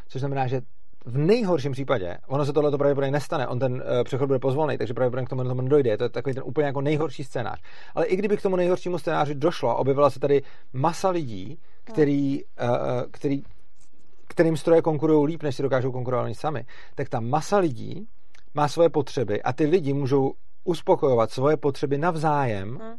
Což 0.07 0.21
znamená, 0.21 0.47
že 0.47 0.61
v 1.05 1.17
nejhorším 1.17 1.71
případě, 1.71 2.17
ono 2.27 2.45
se 2.45 2.53
tohle 2.53 2.77
pravděpodobně 2.77 3.11
nestane, 3.11 3.47
on 3.47 3.59
ten 3.59 3.73
uh, 3.73 4.03
přechod 4.03 4.27
bude 4.27 4.39
pozvolný, 4.39 4.77
takže 4.77 4.93
pravděpodobně 4.93 5.25
k 5.25 5.29
tomu, 5.29 5.43
tomu 5.43 5.61
nedojde. 5.61 5.97
To 5.97 6.03
je 6.03 6.09
takový 6.09 6.35
ten 6.35 6.43
úplně 6.45 6.67
jako 6.67 6.81
nejhorší 6.81 7.23
scénář. 7.23 7.61
Ale 7.95 8.05
i 8.05 8.15
kdyby 8.15 8.37
k 8.37 8.41
tomu 8.41 8.55
nejhoršímu 8.55 8.97
scénáři 8.97 9.35
došlo, 9.35 9.77
objevila 9.77 10.09
se 10.09 10.19
tady 10.19 10.41
masa 10.73 11.09
lidí, 11.09 11.59
který, 11.83 12.43
uh, 12.43 13.11
který, 13.11 13.43
kterým 14.27 14.57
stroje 14.57 14.81
konkurují 14.81 15.27
líp, 15.27 15.43
než 15.43 15.55
si 15.55 15.63
dokážou 15.63 15.91
konkurovat 15.91 16.25
oni 16.25 16.35
sami, 16.35 16.65
tak 16.95 17.09
ta 17.09 17.19
masa 17.19 17.57
lidí 17.57 18.07
má 18.53 18.67
svoje 18.67 18.89
potřeby 18.89 19.41
a 19.41 19.53
ty 19.53 19.65
lidi 19.65 19.93
můžou 19.93 20.33
uspokojovat 20.63 21.31
svoje 21.31 21.57
potřeby 21.57 21.97
navzájem. 21.97 22.69
Hmm. 22.69 22.95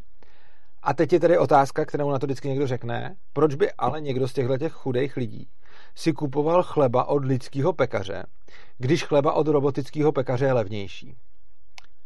A 0.81 0.93
teď 0.93 1.13
je 1.13 1.19
tady 1.19 1.37
otázka, 1.37 1.85
kterou 1.85 2.11
na 2.11 2.19
to 2.19 2.25
vždycky 2.25 2.47
někdo 2.47 2.67
řekne, 2.67 3.15
proč 3.33 3.55
by 3.55 3.71
ale 3.71 4.01
někdo 4.01 4.27
z 4.27 4.33
těchto 4.33 4.57
těch 4.57 4.73
chudých 4.73 5.17
lidí 5.17 5.47
si 5.95 6.13
kupoval 6.13 6.63
chleba 6.63 7.05
od 7.05 7.25
lidského 7.25 7.73
pekaře, 7.73 8.23
když 8.77 9.03
chleba 9.03 9.33
od 9.33 9.47
robotického 9.47 10.11
pekaře 10.11 10.45
je 10.45 10.53
levnější. 10.53 11.15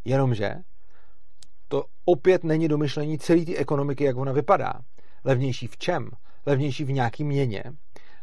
Jenomže 0.06 0.56
to 1.68 1.84
opět 2.06 2.44
není 2.44 2.68
domyšlení 2.68 3.20
celé 3.20 3.46
té 3.46 3.56
ekonomiky, 3.56 4.04
jak 4.04 4.18
ona 4.18 4.32
vypadá. 4.32 4.74
Levnější 5.24 5.68
v 5.68 5.78
čem? 5.78 6.10
Levnější 6.46 6.84
v 6.84 6.92
nějaký 6.92 7.24
měně. 7.24 7.64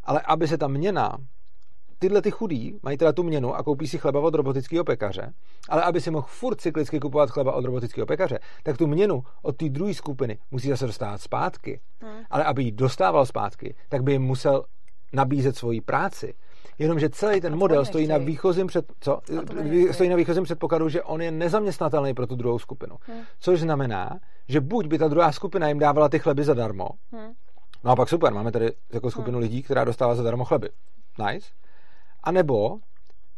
Ale 0.04 0.20
aby 0.20 0.48
se 0.48 0.58
ta 0.58 0.68
měna 0.68 1.18
tyhle 1.98 2.22
ty 2.22 2.30
chudí 2.30 2.78
mají 2.82 2.96
teda 2.96 3.12
tu 3.12 3.22
měnu 3.22 3.54
a 3.54 3.62
koupí 3.62 3.88
si 3.88 3.98
chleba 3.98 4.20
od 4.20 4.34
robotického 4.34 4.84
pekaře, 4.84 5.32
ale 5.68 5.82
aby 5.82 6.00
si 6.00 6.10
mohl 6.10 6.26
furt 6.30 6.60
cyklicky 6.60 7.00
kupovat 7.00 7.30
chleba 7.30 7.52
od 7.52 7.64
robotického 7.64 8.06
pekaře, 8.06 8.38
tak 8.62 8.78
tu 8.78 8.86
měnu 8.86 9.22
od 9.42 9.56
té 9.56 9.68
druhé 9.68 9.94
skupiny 9.94 10.38
musí 10.50 10.68
zase 10.68 10.86
dostávat 10.86 11.20
zpátky. 11.20 11.80
Hmm. 12.00 12.24
Ale 12.30 12.44
aby 12.44 12.62
ji 12.62 12.72
dostával 12.72 13.26
zpátky, 13.26 13.74
tak 13.88 14.02
by 14.02 14.12
jim 14.12 14.22
musel 14.22 14.64
nabízet 15.12 15.56
svoji 15.56 15.80
práci. 15.80 16.34
Jenomže 16.78 17.10
celý 17.10 17.40
ten 17.40 17.56
model 17.56 17.84
stojí 17.84 18.06
na 18.06 18.18
výchozím 18.18 18.66
před, 18.66 18.92
co? 19.00 19.20
stojí 19.90 20.10
na 20.10 20.16
výchozím 20.16 20.44
předpokladu, 20.44 20.88
že 20.88 21.02
on 21.02 21.22
je 21.22 21.30
nezaměstnatelný 21.30 22.14
pro 22.14 22.26
tu 22.26 22.36
druhou 22.36 22.58
skupinu. 22.58 22.96
Hmm. 23.00 23.20
Což 23.40 23.60
znamená, 23.60 24.18
že 24.48 24.60
buď 24.60 24.86
by 24.86 24.98
ta 24.98 25.08
druhá 25.08 25.32
skupina 25.32 25.68
jim 25.68 25.78
dávala 25.78 26.08
ty 26.08 26.18
chleby 26.18 26.44
zadarmo, 26.44 26.88
hmm. 27.12 27.32
no 27.84 27.90
a 27.90 27.96
pak 27.96 28.08
super, 28.08 28.32
máme 28.32 28.52
tady 28.52 28.72
jako 28.92 29.10
skupinu 29.10 29.38
hmm. 29.38 29.42
lidí, 29.42 29.62
která 29.62 29.84
dostává 29.84 30.14
zadarmo 30.14 30.44
chleby. 30.44 30.68
Nice. 31.18 31.48
A 32.24 32.32
nebo 32.32 32.78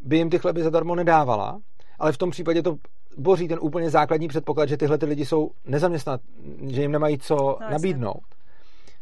by 0.01 0.17
jim 0.17 0.31
ty 0.31 0.39
chleby 0.39 0.63
zadarmo 0.63 0.95
nedávala, 0.95 1.61
ale 1.99 2.13
v 2.13 2.19
tom 2.19 2.31
případě 2.31 2.63
to 2.63 2.77
boří 3.17 3.49
ten 3.49 3.59
úplně 3.63 3.91
základní 3.91 4.29
předpoklad, 4.29 4.69
že 4.69 4.77
tyhle 4.77 4.99
ty 4.99 5.07
lidi 5.07 5.27
jsou 5.27 5.51
nezaměstnat, 5.65 6.21
že 6.67 6.83
jim 6.83 6.93
nemají 6.93 7.19
co 7.19 7.37
no, 7.37 7.71
nabídnout. 7.71 8.25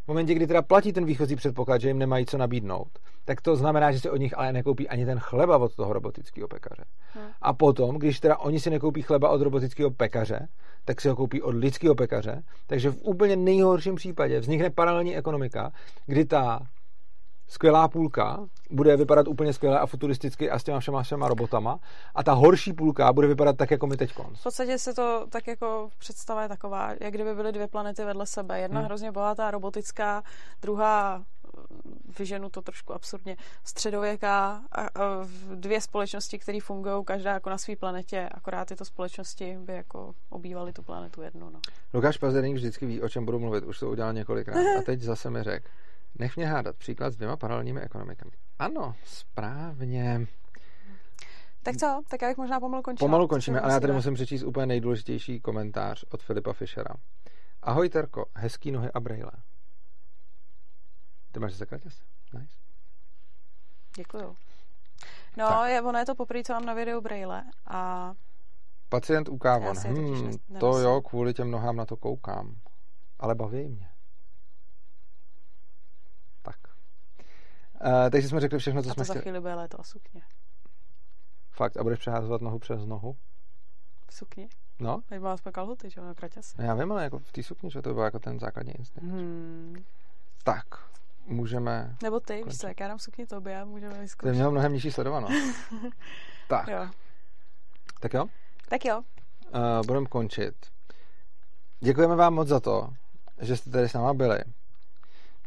V 0.04 0.08
momentě, 0.08 0.34
kdy 0.34 0.46
teda 0.46 0.62
platí 0.62 0.92
ten 0.92 1.04
výchozí 1.04 1.36
předpoklad, 1.36 1.80
že 1.80 1.88
jim 1.88 1.98
nemají 1.98 2.26
co 2.26 2.38
nabídnout, 2.38 2.88
tak 3.24 3.40
to 3.40 3.56
znamená, 3.56 3.92
že 3.92 4.00
si 4.00 4.10
od 4.10 4.16
nich 4.16 4.38
ale 4.38 4.52
nekoupí 4.52 4.88
ani 4.88 5.06
ten 5.06 5.18
chleba 5.18 5.56
od 5.56 5.74
toho 5.74 5.92
robotického 5.92 6.48
pekaře. 6.48 6.84
Hmm. 7.14 7.26
A 7.42 7.52
potom, 7.52 7.98
když 7.98 8.20
teda 8.20 8.36
oni 8.36 8.60
si 8.60 8.70
nekoupí 8.70 9.02
chleba 9.02 9.28
od 9.28 9.42
robotického 9.42 9.90
pekaře, 9.90 10.48
tak 10.84 11.00
si 11.00 11.08
ho 11.08 11.16
koupí 11.16 11.42
od 11.42 11.54
lidského 11.54 11.94
pekaře. 11.94 12.42
Takže 12.66 12.90
v 12.90 13.02
úplně 13.02 13.36
nejhorším 13.36 13.94
případě 13.94 14.40
vznikne 14.40 14.70
paralelní 14.70 15.16
ekonomika, 15.16 15.72
kdy 16.06 16.24
ta 16.24 16.60
skvělá 17.48 17.88
půlka 17.88 18.46
bude 18.70 18.96
vypadat 18.96 19.28
úplně 19.28 19.52
skvěle 19.52 19.78
a 19.80 19.86
futuristicky 19.86 20.50
a 20.50 20.58
s 20.58 20.64
těma 20.64 20.80
všema, 20.80 21.02
všema 21.02 21.28
robotama 21.28 21.78
a 22.14 22.22
ta 22.22 22.32
horší 22.32 22.72
půlka 22.72 23.12
bude 23.12 23.26
vypadat 23.26 23.56
tak, 23.56 23.70
jako 23.70 23.86
my 23.86 23.96
teď. 23.96 24.12
V 24.34 24.42
podstatě 24.42 24.78
se 24.78 24.94
to 24.94 25.26
tak 25.30 25.46
jako 25.46 25.88
představa 25.98 26.42
je 26.42 26.48
taková, 26.48 26.92
jak 27.00 27.14
kdyby 27.14 27.34
byly 27.34 27.52
dvě 27.52 27.68
planety 27.68 28.04
vedle 28.04 28.26
sebe. 28.26 28.60
Jedna 28.60 28.80
hmm. 28.80 28.86
hrozně 28.86 29.12
bohatá 29.12 29.50
robotická, 29.50 30.22
druhá 30.62 31.24
vyženu 32.18 32.50
to 32.50 32.62
trošku 32.62 32.94
absurdně, 32.94 33.36
středověká 33.64 34.62
a, 34.72 34.82
a 34.82 34.88
dvě 35.54 35.80
společnosti, 35.80 36.38
které 36.38 36.58
fungují 36.60 37.04
každá 37.04 37.32
jako 37.32 37.50
na 37.50 37.58
své 37.58 37.76
planetě, 37.76 38.28
akorát 38.32 38.68
tyto 38.68 38.84
společnosti 38.84 39.56
by 39.60 39.72
jako 39.72 40.14
obývaly 40.30 40.72
tu 40.72 40.82
planetu 40.82 41.22
jednu. 41.22 41.50
No. 41.50 41.60
Lukáš 41.94 42.16
Pazerník 42.16 42.56
vždycky 42.56 42.86
ví, 42.86 43.02
o 43.02 43.08
čem 43.08 43.24
budu 43.24 43.38
mluvit, 43.38 43.64
už 43.64 43.78
to 43.78 43.90
udělal 43.90 44.12
několikrát 44.12 44.78
a 44.78 44.82
teď 44.82 45.00
zase 45.00 45.30
mi 45.30 45.42
řekl, 45.42 45.68
Nech 46.18 46.36
mě 46.36 46.46
hádat 46.46 46.76
příklad 46.76 47.12
s 47.12 47.16
dvěma 47.16 47.36
paralelními 47.36 47.80
ekonomikami. 47.80 48.30
Ano, 48.58 48.94
správně. 49.04 50.26
Tak 51.62 51.76
co? 51.76 52.02
Tak 52.08 52.22
já 52.22 52.28
bych 52.28 52.36
možná 52.36 52.60
pomalu 52.60 52.82
končila. 52.82 53.08
Pomalu 53.08 53.28
končíme, 53.28 53.60
ale 53.60 53.72
já 53.72 53.80
tady 53.80 53.92
musím 53.92 54.14
přečíst 54.14 54.42
úplně 54.42 54.66
nejdůležitější 54.66 55.40
komentář 55.40 56.04
od 56.10 56.22
Filipa 56.22 56.52
Fischera. 56.52 56.94
Ahoj 57.62 57.88
Terko, 57.88 58.26
hezký 58.34 58.70
nohy 58.72 58.90
a 58.94 59.00
brejle. 59.00 59.32
Ty 61.32 61.40
máš 61.40 61.52
zakratěs? 61.52 62.02
Nice. 62.32 62.54
Děkuju. 63.96 64.36
No, 65.36 65.64
je, 65.64 65.82
ono 65.82 65.98
je 65.98 66.04
to 66.04 66.14
poprvé, 66.14 66.42
co 66.42 66.52
mám 66.52 66.64
na 66.64 66.74
videu 66.74 67.00
brejle 67.00 67.44
a... 67.66 68.12
Pacient 68.88 69.28
u 69.28 69.38
kávon. 69.38 69.76
Hmm, 69.76 70.38
to 70.60 70.78
jo, 70.78 71.00
kvůli 71.00 71.34
těm 71.34 71.50
nohám 71.50 71.76
na 71.76 71.86
to 71.86 71.96
koukám. 71.96 72.56
Ale 73.18 73.34
baví 73.34 73.68
mě. 73.68 73.93
Uh, 77.80 78.10
takže 78.10 78.28
jsme 78.28 78.40
řekli 78.40 78.58
všechno, 78.58 78.82
co 78.82 78.90
a 78.90 78.94
jsme 78.94 79.04
chtěli. 79.04 79.18
za 79.18 79.22
chvíli 79.22 79.40
bude 79.40 79.54
léto 79.54 79.80
a 79.80 79.82
sukně. 79.82 80.22
Fakt, 81.50 81.76
a 81.76 81.82
budeš 81.82 81.98
přeházovat 81.98 82.40
nohu 82.40 82.58
přes 82.58 82.86
nohu? 82.86 83.16
V 84.08 84.14
sukni? 84.14 84.48
No. 84.80 85.00
Teď 85.08 85.20
má 85.20 85.32
aspoň 85.32 85.52
kalhoty, 85.52 85.90
že 85.90 86.00
na 86.00 86.14
kraťase. 86.14 86.62
Já 86.62 86.74
vím, 86.74 86.92
ale 86.92 87.04
jako 87.04 87.18
v 87.18 87.32
té 87.32 87.42
sukni, 87.42 87.70
že 87.70 87.82
to 87.82 87.94
byl 87.94 88.02
jako 88.02 88.18
ten 88.18 88.38
základní 88.38 88.72
instinkt. 88.72 89.10
Hmm. 89.10 89.84
Tak, 90.44 90.66
můžeme... 91.26 91.96
Nebo 92.02 92.20
ty, 92.20 92.42
víš 92.44 92.58
co, 92.58 92.66
jak 92.66 92.80
já 92.80 92.88
dám 92.88 92.98
sukni 92.98 93.26
tobě 93.26 93.60
a 93.60 93.64
můžeme 93.64 93.98
vyzkoušet. 94.00 94.32
Ty 94.32 94.36
měl 94.36 94.50
mnohem 94.50 94.72
nižší 94.72 94.90
sledovanost. 94.90 95.34
tak. 96.48 96.68
Jo. 96.68 96.88
Tak 98.00 98.14
jo? 98.14 98.26
Tak 98.68 98.84
jo. 98.84 99.02
Uh, 99.54 99.86
budeme 99.86 100.06
končit. 100.06 100.54
Děkujeme 101.80 102.16
vám 102.16 102.34
moc 102.34 102.48
za 102.48 102.60
to, 102.60 102.88
že 103.40 103.56
jste 103.56 103.70
tady 103.70 103.88
s 103.88 103.92
náma 103.92 104.14
byli. 104.14 104.38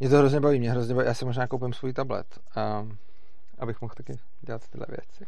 Mě 0.00 0.08
to 0.08 0.18
hrozně 0.18 0.40
baví, 0.40 0.58
mě 0.58 0.70
hrozně 0.70 0.94
baví. 0.94 1.06
Já 1.06 1.14
si 1.14 1.24
možná 1.24 1.46
koupím 1.46 1.72
svůj 1.72 1.92
tablet, 1.92 2.26
um, 2.80 2.98
abych 3.58 3.80
mohl 3.80 3.94
taky 3.96 4.18
dělat 4.40 4.68
tyhle 4.68 4.86
věci. 4.88 5.26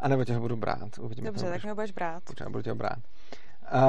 A 0.00 0.08
nebo 0.08 0.24
tě 0.24 0.34
ho 0.34 0.40
budu 0.40 0.56
brát. 0.56 0.98
Uvidíme, 0.98 1.26
Dobře, 1.26 1.50
tak 1.50 1.62
mě 1.62 1.70
ho 1.70 1.74
budeš 1.74 1.92
brát. 1.92 2.22
Určitě 2.30 2.50
budu 2.50 2.62
tě 2.62 2.70
ho 2.70 2.76
brát. 2.76 2.98
Uh, 3.74 3.80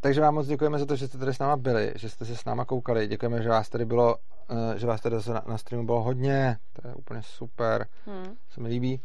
takže 0.00 0.20
vám 0.20 0.34
moc 0.34 0.46
děkujeme 0.46 0.78
za 0.78 0.86
to, 0.86 0.96
že 0.96 1.08
jste 1.08 1.18
tady 1.18 1.34
s 1.34 1.38
náma 1.38 1.56
byli, 1.56 1.92
že 1.96 2.08
jste 2.08 2.24
se 2.24 2.36
s 2.36 2.44
náma 2.44 2.64
koukali. 2.64 3.08
Děkujeme, 3.08 3.42
že 3.42 3.48
vás 3.48 3.68
tady 3.68 3.84
bylo, 3.84 4.16
uh, 4.50 4.74
že 4.76 4.86
vás 4.86 5.00
tady 5.00 5.16
na, 5.28 5.42
na 5.46 5.58
streamu 5.58 5.86
bylo 5.86 6.02
hodně. 6.02 6.56
To 6.72 6.88
je 6.88 6.94
úplně 6.94 7.22
super. 7.22 7.86
Hmm. 8.06 8.36
Se 8.48 8.60
mi 8.60 8.68
líbí. 8.68 9.00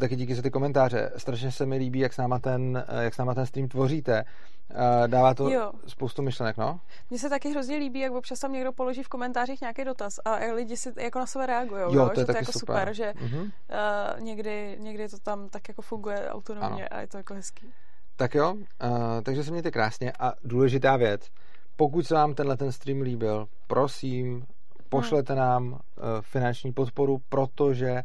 Taky 0.00 0.16
díky 0.16 0.34
za 0.34 0.42
ty 0.42 0.50
komentáře. 0.50 1.12
Strašně 1.16 1.52
se 1.52 1.66
mi 1.66 1.76
líbí, 1.76 1.98
jak 1.98 2.12
s 2.12 2.16
náma 2.16 2.38
ten, 2.38 2.84
jak 3.00 3.14
s 3.14 3.18
náma 3.18 3.34
ten 3.34 3.46
stream 3.46 3.68
tvoříte. 3.68 4.24
Dává 5.06 5.34
to 5.34 5.48
jo. 5.48 5.72
spoustu 5.86 6.22
myšlenek, 6.22 6.56
no? 6.56 6.80
Mně 7.10 7.18
se 7.18 7.30
taky 7.30 7.50
hrozně 7.50 7.76
líbí, 7.76 8.00
jak 8.00 8.12
občas 8.12 8.38
tam 8.38 8.52
někdo 8.52 8.72
položí 8.72 9.02
v 9.02 9.08
komentářích 9.08 9.60
nějaký 9.60 9.84
dotaz 9.84 10.12
a 10.24 10.34
lidi 10.54 10.76
si 10.76 10.92
jako 10.96 11.18
na 11.18 11.26
sebe 11.26 11.46
reagují, 11.46 11.82
jo, 11.82 11.94
no? 11.94 12.08
to 12.08 12.20
je 12.20 12.22
že 12.22 12.26
to 12.26 12.32
je 12.32 12.38
jako 12.38 12.52
super, 12.52 12.76
super 12.76 12.94
že 12.94 13.14
uh, 13.20 14.20
někdy, 14.20 14.76
někdy 14.80 15.08
to 15.08 15.18
tam 15.18 15.48
tak 15.48 15.68
jako 15.68 15.82
funguje 15.82 16.30
autonomně 16.30 16.88
ano. 16.88 16.98
a 16.98 17.00
je 17.00 17.06
to 17.06 17.16
jako 17.16 17.34
hezký. 17.34 17.72
Tak 18.16 18.34
jo, 18.34 18.54
uh, 18.54 18.60
takže 19.22 19.44
se 19.44 19.50
mějte 19.50 19.70
krásně 19.70 20.12
a 20.18 20.32
důležitá 20.44 20.96
věc, 20.96 21.28
pokud 21.76 22.06
se 22.06 22.14
vám 22.14 22.34
tenhle 22.34 22.56
ten 22.56 22.72
stream 22.72 23.00
líbil, 23.00 23.48
prosím, 23.66 24.46
pošlete 24.88 25.32
hmm. 25.32 25.42
nám 25.42 25.66
uh, 25.72 25.78
finanční 26.20 26.72
podporu, 26.72 27.18
protože 27.28 28.02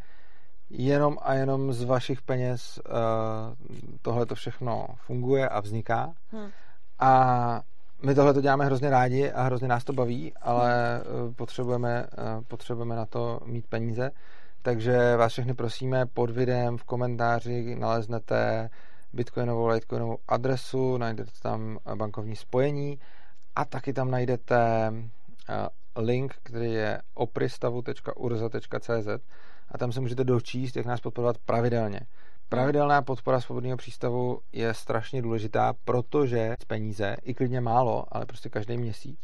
jenom 0.72 1.18
a 1.22 1.34
jenom 1.34 1.74
z 1.74 1.84
vašich 1.84 2.22
peněz 2.22 2.80
uh, 2.86 2.94
tohle 4.02 4.26
to 4.26 4.36
všechno 4.36 4.88
funguje 4.96 5.50
a 5.50 5.60
vzniká. 5.60 6.14
Hmm. 6.32 6.50
A 7.00 7.62
my 8.04 8.16
tohle 8.16 8.34
to 8.34 8.42
děláme 8.42 8.66
hrozně 8.66 8.90
rádi 8.90 9.32
a 9.32 9.44
hrozně 9.44 9.68
nás 9.68 9.84
to 9.84 9.94
baví, 9.94 10.34
ale 10.42 11.02
uh, 11.02 11.34
potřebujeme, 11.34 12.08
uh, 12.18 12.44
potřebujeme 12.44 12.96
na 12.96 13.06
to 13.06 13.40
mít 13.46 13.68
peníze. 13.68 14.12
Takže 14.62 15.16
vás 15.16 15.32
všechny 15.32 15.54
prosíme, 15.54 16.06
pod 16.06 16.30
videem 16.30 16.78
v 16.78 16.84
komentáři 16.84 17.76
naleznete 17.76 18.70
bitcoinovou, 19.14 19.68
litecoinovou 19.68 20.18
adresu, 20.28 20.98
najdete 20.98 21.32
tam 21.42 21.78
bankovní 21.96 22.36
spojení 22.36 23.00
a 23.56 23.66
taky 23.66 23.94
tam 23.94 24.12
najdete 24.12 24.92
link, 25.96 26.36
který 26.44 26.74
je 26.74 27.02
opristavu.urza.cz 27.14 29.08
a 29.72 29.78
tam 29.78 29.92
se 29.92 30.02
můžete 30.02 30.24
dočíst, 30.24 30.76
jak 30.76 30.86
nás 30.86 31.02
podporovat 31.02 31.38
pravidelně. 31.38 32.00
Pravidelná 32.50 33.02
podpora 33.02 33.42
svobodného 33.42 33.78
přístavu 33.78 34.40
je 34.52 34.74
strašně 34.74 35.22
důležitá, 35.22 35.74
protože 35.86 36.56
peníze, 36.68 37.16
i 37.24 37.34
klidně 37.34 37.62
málo, 37.62 38.06
ale 38.12 38.26
prostě 38.26 38.50
každý 38.50 38.78
měsíc, 38.78 39.20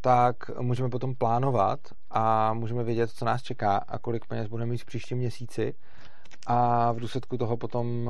tak 0.00 0.36
můžeme 0.60 0.88
potom 0.88 1.14
plánovat 1.14 1.80
a 2.10 2.54
můžeme 2.54 2.84
vědět, 2.84 3.10
co 3.10 3.24
nás 3.24 3.42
čeká 3.42 3.76
a 3.76 3.98
kolik 3.98 4.26
peněz 4.26 4.48
budeme 4.48 4.70
mít 4.70 4.82
v 4.82 4.84
příštím 4.86 5.18
měsíci 5.18 5.74
a 6.46 6.92
v 6.92 7.00
důsledku 7.00 7.36
toho 7.36 7.56
potom 7.56 8.06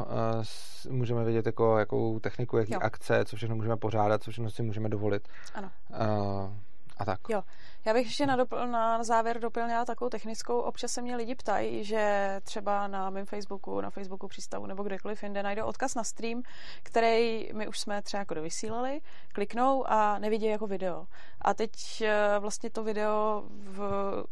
uh, 0.87 0.93
můžeme 0.93 1.25
vědět, 1.25 1.47
jako, 1.47 1.79
jakou 1.79 2.19
techniku, 2.19 2.59
jaký 2.59 2.73
jo. 2.73 2.79
akce, 2.83 3.25
co 3.25 3.37
všechno 3.37 3.57
můžeme 3.57 3.77
pořádat, 3.77 4.23
co 4.23 4.31
všechno 4.31 4.51
si 4.51 4.63
můžeme 4.63 4.89
dovolit. 4.89 5.29
Ano. 5.55 5.71
Uh, 5.91 6.51
a 6.97 7.05
tak. 7.05 7.21
Jo. 7.29 7.43
Já 7.85 7.93
bych 7.93 8.07
ještě 8.07 8.27
na, 8.27 8.37
dopl- 8.37 8.71
na 8.71 9.05
závěr 9.05 9.41
doplnila 9.41 9.85
takovou 9.85 10.09
technickou. 10.09 10.61
Občas 10.61 10.93
se 10.93 11.03
mě 11.03 11.17
lidi 11.17 11.35
ptají, 11.35 11.85
že 11.85 12.35
třeba 12.43 12.87
na 12.87 13.11
mém 13.11 13.27
Facebooku, 13.27 13.81
na 13.81 13.91
Facebooku 13.91 14.29
přístavu 14.29 14.67
nebo 14.67 14.83
kdekoliv 14.83 15.23
jinde 15.23 15.43
najdou 15.43 15.65
odkaz 15.65 15.95
na 15.95 16.05
stream, 16.05 16.43
který 16.83 17.51
my 17.53 17.69
už 17.69 17.79
jsme 17.79 18.03
třeba 18.03 18.19
jako 18.19 18.35
dovysílali, 18.35 19.01
kliknou 19.33 19.91
a 19.91 20.19
nevidí 20.19 20.47
jako 20.47 20.67
video. 20.67 21.07
A 21.41 21.55
teď 21.55 21.71
eh, 22.01 22.39
vlastně 22.39 22.71
to 22.71 22.85
video, 22.85 23.45
v, 23.49 23.81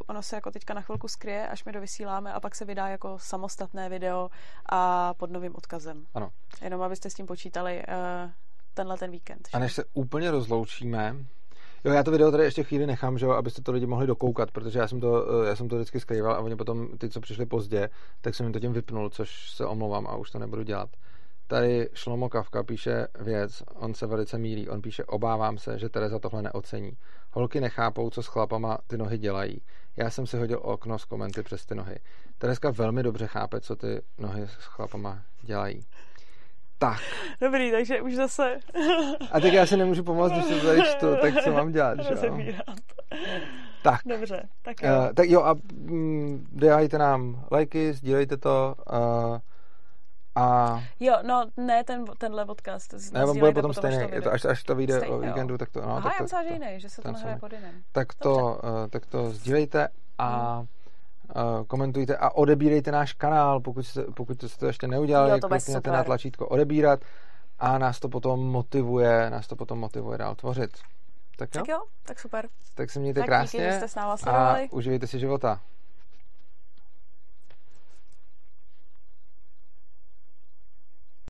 ono 0.06 0.22
se 0.22 0.36
jako 0.36 0.50
teďka 0.50 0.74
na 0.74 0.80
chvilku 0.80 1.08
skryje, 1.08 1.48
až 1.48 1.64
my 1.64 1.72
dovysíláme 1.72 2.32
a 2.32 2.40
pak 2.40 2.54
se 2.54 2.64
vydá 2.64 2.88
jako 2.88 3.18
samostatné 3.18 3.88
video 3.88 4.30
a 4.66 5.14
pod 5.14 5.30
novým 5.30 5.56
odkazem. 5.56 6.06
Ano. 6.14 6.30
Jenom 6.62 6.82
abyste 6.82 7.10
s 7.10 7.14
tím 7.14 7.26
počítali 7.26 7.82
eh, 7.88 8.32
tenhle 8.74 8.98
ten 8.98 9.10
víkend. 9.10 9.48
A 9.52 9.58
než 9.58 9.72
se 9.72 9.84
úplně 9.92 10.30
rozloučíme, 10.30 11.16
Jo, 11.84 11.92
já 11.92 12.02
to 12.02 12.10
video 12.10 12.30
tady 12.30 12.44
ještě 12.44 12.64
chvíli 12.64 12.86
nechám, 12.86 13.18
že 13.18 13.26
jo, 13.26 13.32
abyste 13.32 13.62
to 13.62 13.72
lidi 13.72 13.86
mohli 13.86 14.06
dokoukat, 14.06 14.50
protože 14.50 14.78
já 14.78 14.88
jsem 14.88 15.00
to, 15.00 15.26
eh, 15.42 15.48
já 15.48 15.56
jsem 15.56 15.68
to 15.68 15.76
vždycky 15.76 16.00
skrýval 16.00 16.34
a 16.34 16.38
oni 16.38 16.56
potom, 16.56 16.98
ty, 16.98 17.10
co 17.10 17.20
přišli 17.20 17.46
pozdě, 17.46 17.90
tak 18.20 18.34
jsem 18.34 18.46
jim 18.46 18.52
to 18.52 18.60
tím 18.60 18.72
vypnul, 18.72 19.10
což 19.10 19.50
se 19.50 19.66
omlouvám 19.66 20.06
a 20.06 20.16
už 20.16 20.30
to 20.30 20.38
nebudu 20.38 20.62
dělat. 20.62 20.88
Tady 21.46 21.88
Šlomo 21.94 22.28
Kavka 22.28 22.62
píše 22.62 23.06
věc, 23.20 23.62
on 23.74 23.94
se 23.94 24.06
velice 24.06 24.38
mílí, 24.38 24.68
on 24.68 24.82
píše, 24.82 25.04
obávám 25.04 25.58
se, 25.58 25.78
že 25.78 25.88
Tereza 25.88 26.18
tohle 26.18 26.42
neocení. 26.42 26.92
Holky 27.30 27.60
nechápou, 27.60 28.10
co 28.10 28.22
s 28.22 28.26
chlapama 28.26 28.78
ty 28.86 28.96
nohy 28.96 29.18
dělají. 29.18 29.60
Já 29.96 30.10
jsem 30.10 30.26
si 30.26 30.36
hodil 30.36 30.60
okno 30.62 30.98
z 30.98 31.04
komenty 31.04 31.42
přes 31.42 31.66
ty 31.66 31.74
nohy. 31.74 31.96
Tereska 32.38 32.70
velmi 32.70 33.02
dobře 33.02 33.26
chápe, 33.26 33.60
co 33.60 33.76
ty 33.76 34.02
nohy 34.18 34.42
s 34.42 34.64
chlapama 34.64 35.22
dělají. 35.42 35.80
Tak. 36.84 37.00
Dobrý, 37.40 37.70
takže 37.70 38.02
už 38.02 38.14
zase... 38.14 38.58
A 39.32 39.40
tak 39.40 39.52
já 39.52 39.66
si 39.66 39.76
nemůžu 39.76 40.02
pomoct, 40.02 40.32
když 40.32 40.44
se 40.44 40.66
tady 40.66 40.82
čtu, 40.82 41.16
tak 41.22 41.44
co 41.44 41.52
mám 41.52 41.72
dělat, 41.72 41.98
že 42.00 42.26
jo? 42.26 42.38
Tak. 43.82 44.00
Dobře, 44.06 44.48
tak 44.62 44.82
jo. 44.82 44.90
Uh, 44.90 45.12
tak 45.14 45.28
jo 45.28 45.42
a 45.42 45.54
mm, 45.72 46.46
dejte 46.52 46.98
nám 46.98 47.44
lajky, 47.50 47.92
sdílejte 47.92 48.36
to 48.36 48.74
uh, 48.92 49.38
a... 50.34 50.80
Jo, 51.00 51.16
no 51.22 51.44
ne 51.56 51.84
ten, 51.84 52.04
tenhle 52.18 52.46
podcast. 52.46 53.12
Ne, 53.12 53.24
on 53.24 53.38
bude 53.38 53.52
potom, 53.52 53.74
potom 53.74 53.90
stejný, 53.90 54.22
to, 54.22 54.32
až, 54.32 54.44
až 54.44 54.62
to 54.62 54.74
vyjde 54.74 55.00
o 55.00 55.18
víkendu, 55.18 55.58
tak 55.58 55.70
to... 55.70 55.80
No, 55.80 55.96
Aha, 55.96 56.00
tak 56.00 56.12
já 56.12 56.18
to, 56.18 56.22
myslím, 56.22 56.48
že 56.48 56.54
jiný, 56.54 56.80
že 56.80 56.88
se 56.88 57.02
to 57.02 57.12
nahraje 57.12 57.36
pod 57.36 57.52
jiným. 57.52 57.82
Tak 57.92 58.14
to, 58.14 58.34
uh, 58.34 58.88
tak 58.90 59.06
to 59.06 59.30
sdílejte 59.30 59.88
a... 60.18 60.56
Hmm 60.56 60.66
Eh, 60.66 60.73
komentujte 61.66 62.16
a 62.16 62.30
odebírejte 62.30 62.92
náš 62.92 63.12
kanál, 63.12 63.60
pokud 63.60 63.82
jste, 63.82 64.02
pokud 64.02 64.42
jste 64.42 64.58
to 64.58 64.66
ještě 64.66 64.86
neudělali, 64.86 65.30
jo, 65.30 65.38
to 65.38 65.48
klikněte 65.48 65.90
na 65.90 66.04
tlačítko 66.04 66.48
odebírat 66.48 67.00
a 67.58 67.78
nás 67.78 68.00
to 68.00 68.08
potom 68.08 68.40
motivuje, 68.40 69.30
nás 69.30 69.46
to 69.46 69.56
potom 69.56 69.78
motivuje 69.78 70.18
dál 70.18 70.34
tvořit. 70.34 70.70
Tak 71.38 71.54
jo? 71.54 71.60
Tak 71.60 71.68
jo, 71.68 71.82
tak 72.02 72.20
super. 72.20 72.48
Tak 72.74 72.90
se 72.90 73.00
mějte 73.00 73.20
tak 73.20 73.26
krásně 73.26 73.60
díky, 73.60 73.70
že 73.70 73.76
jste 73.76 73.88
s 73.88 73.94
náma 73.94 74.16
a 74.26 74.58
užijte 74.70 75.06
si 75.06 75.18
života. 75.18 75.60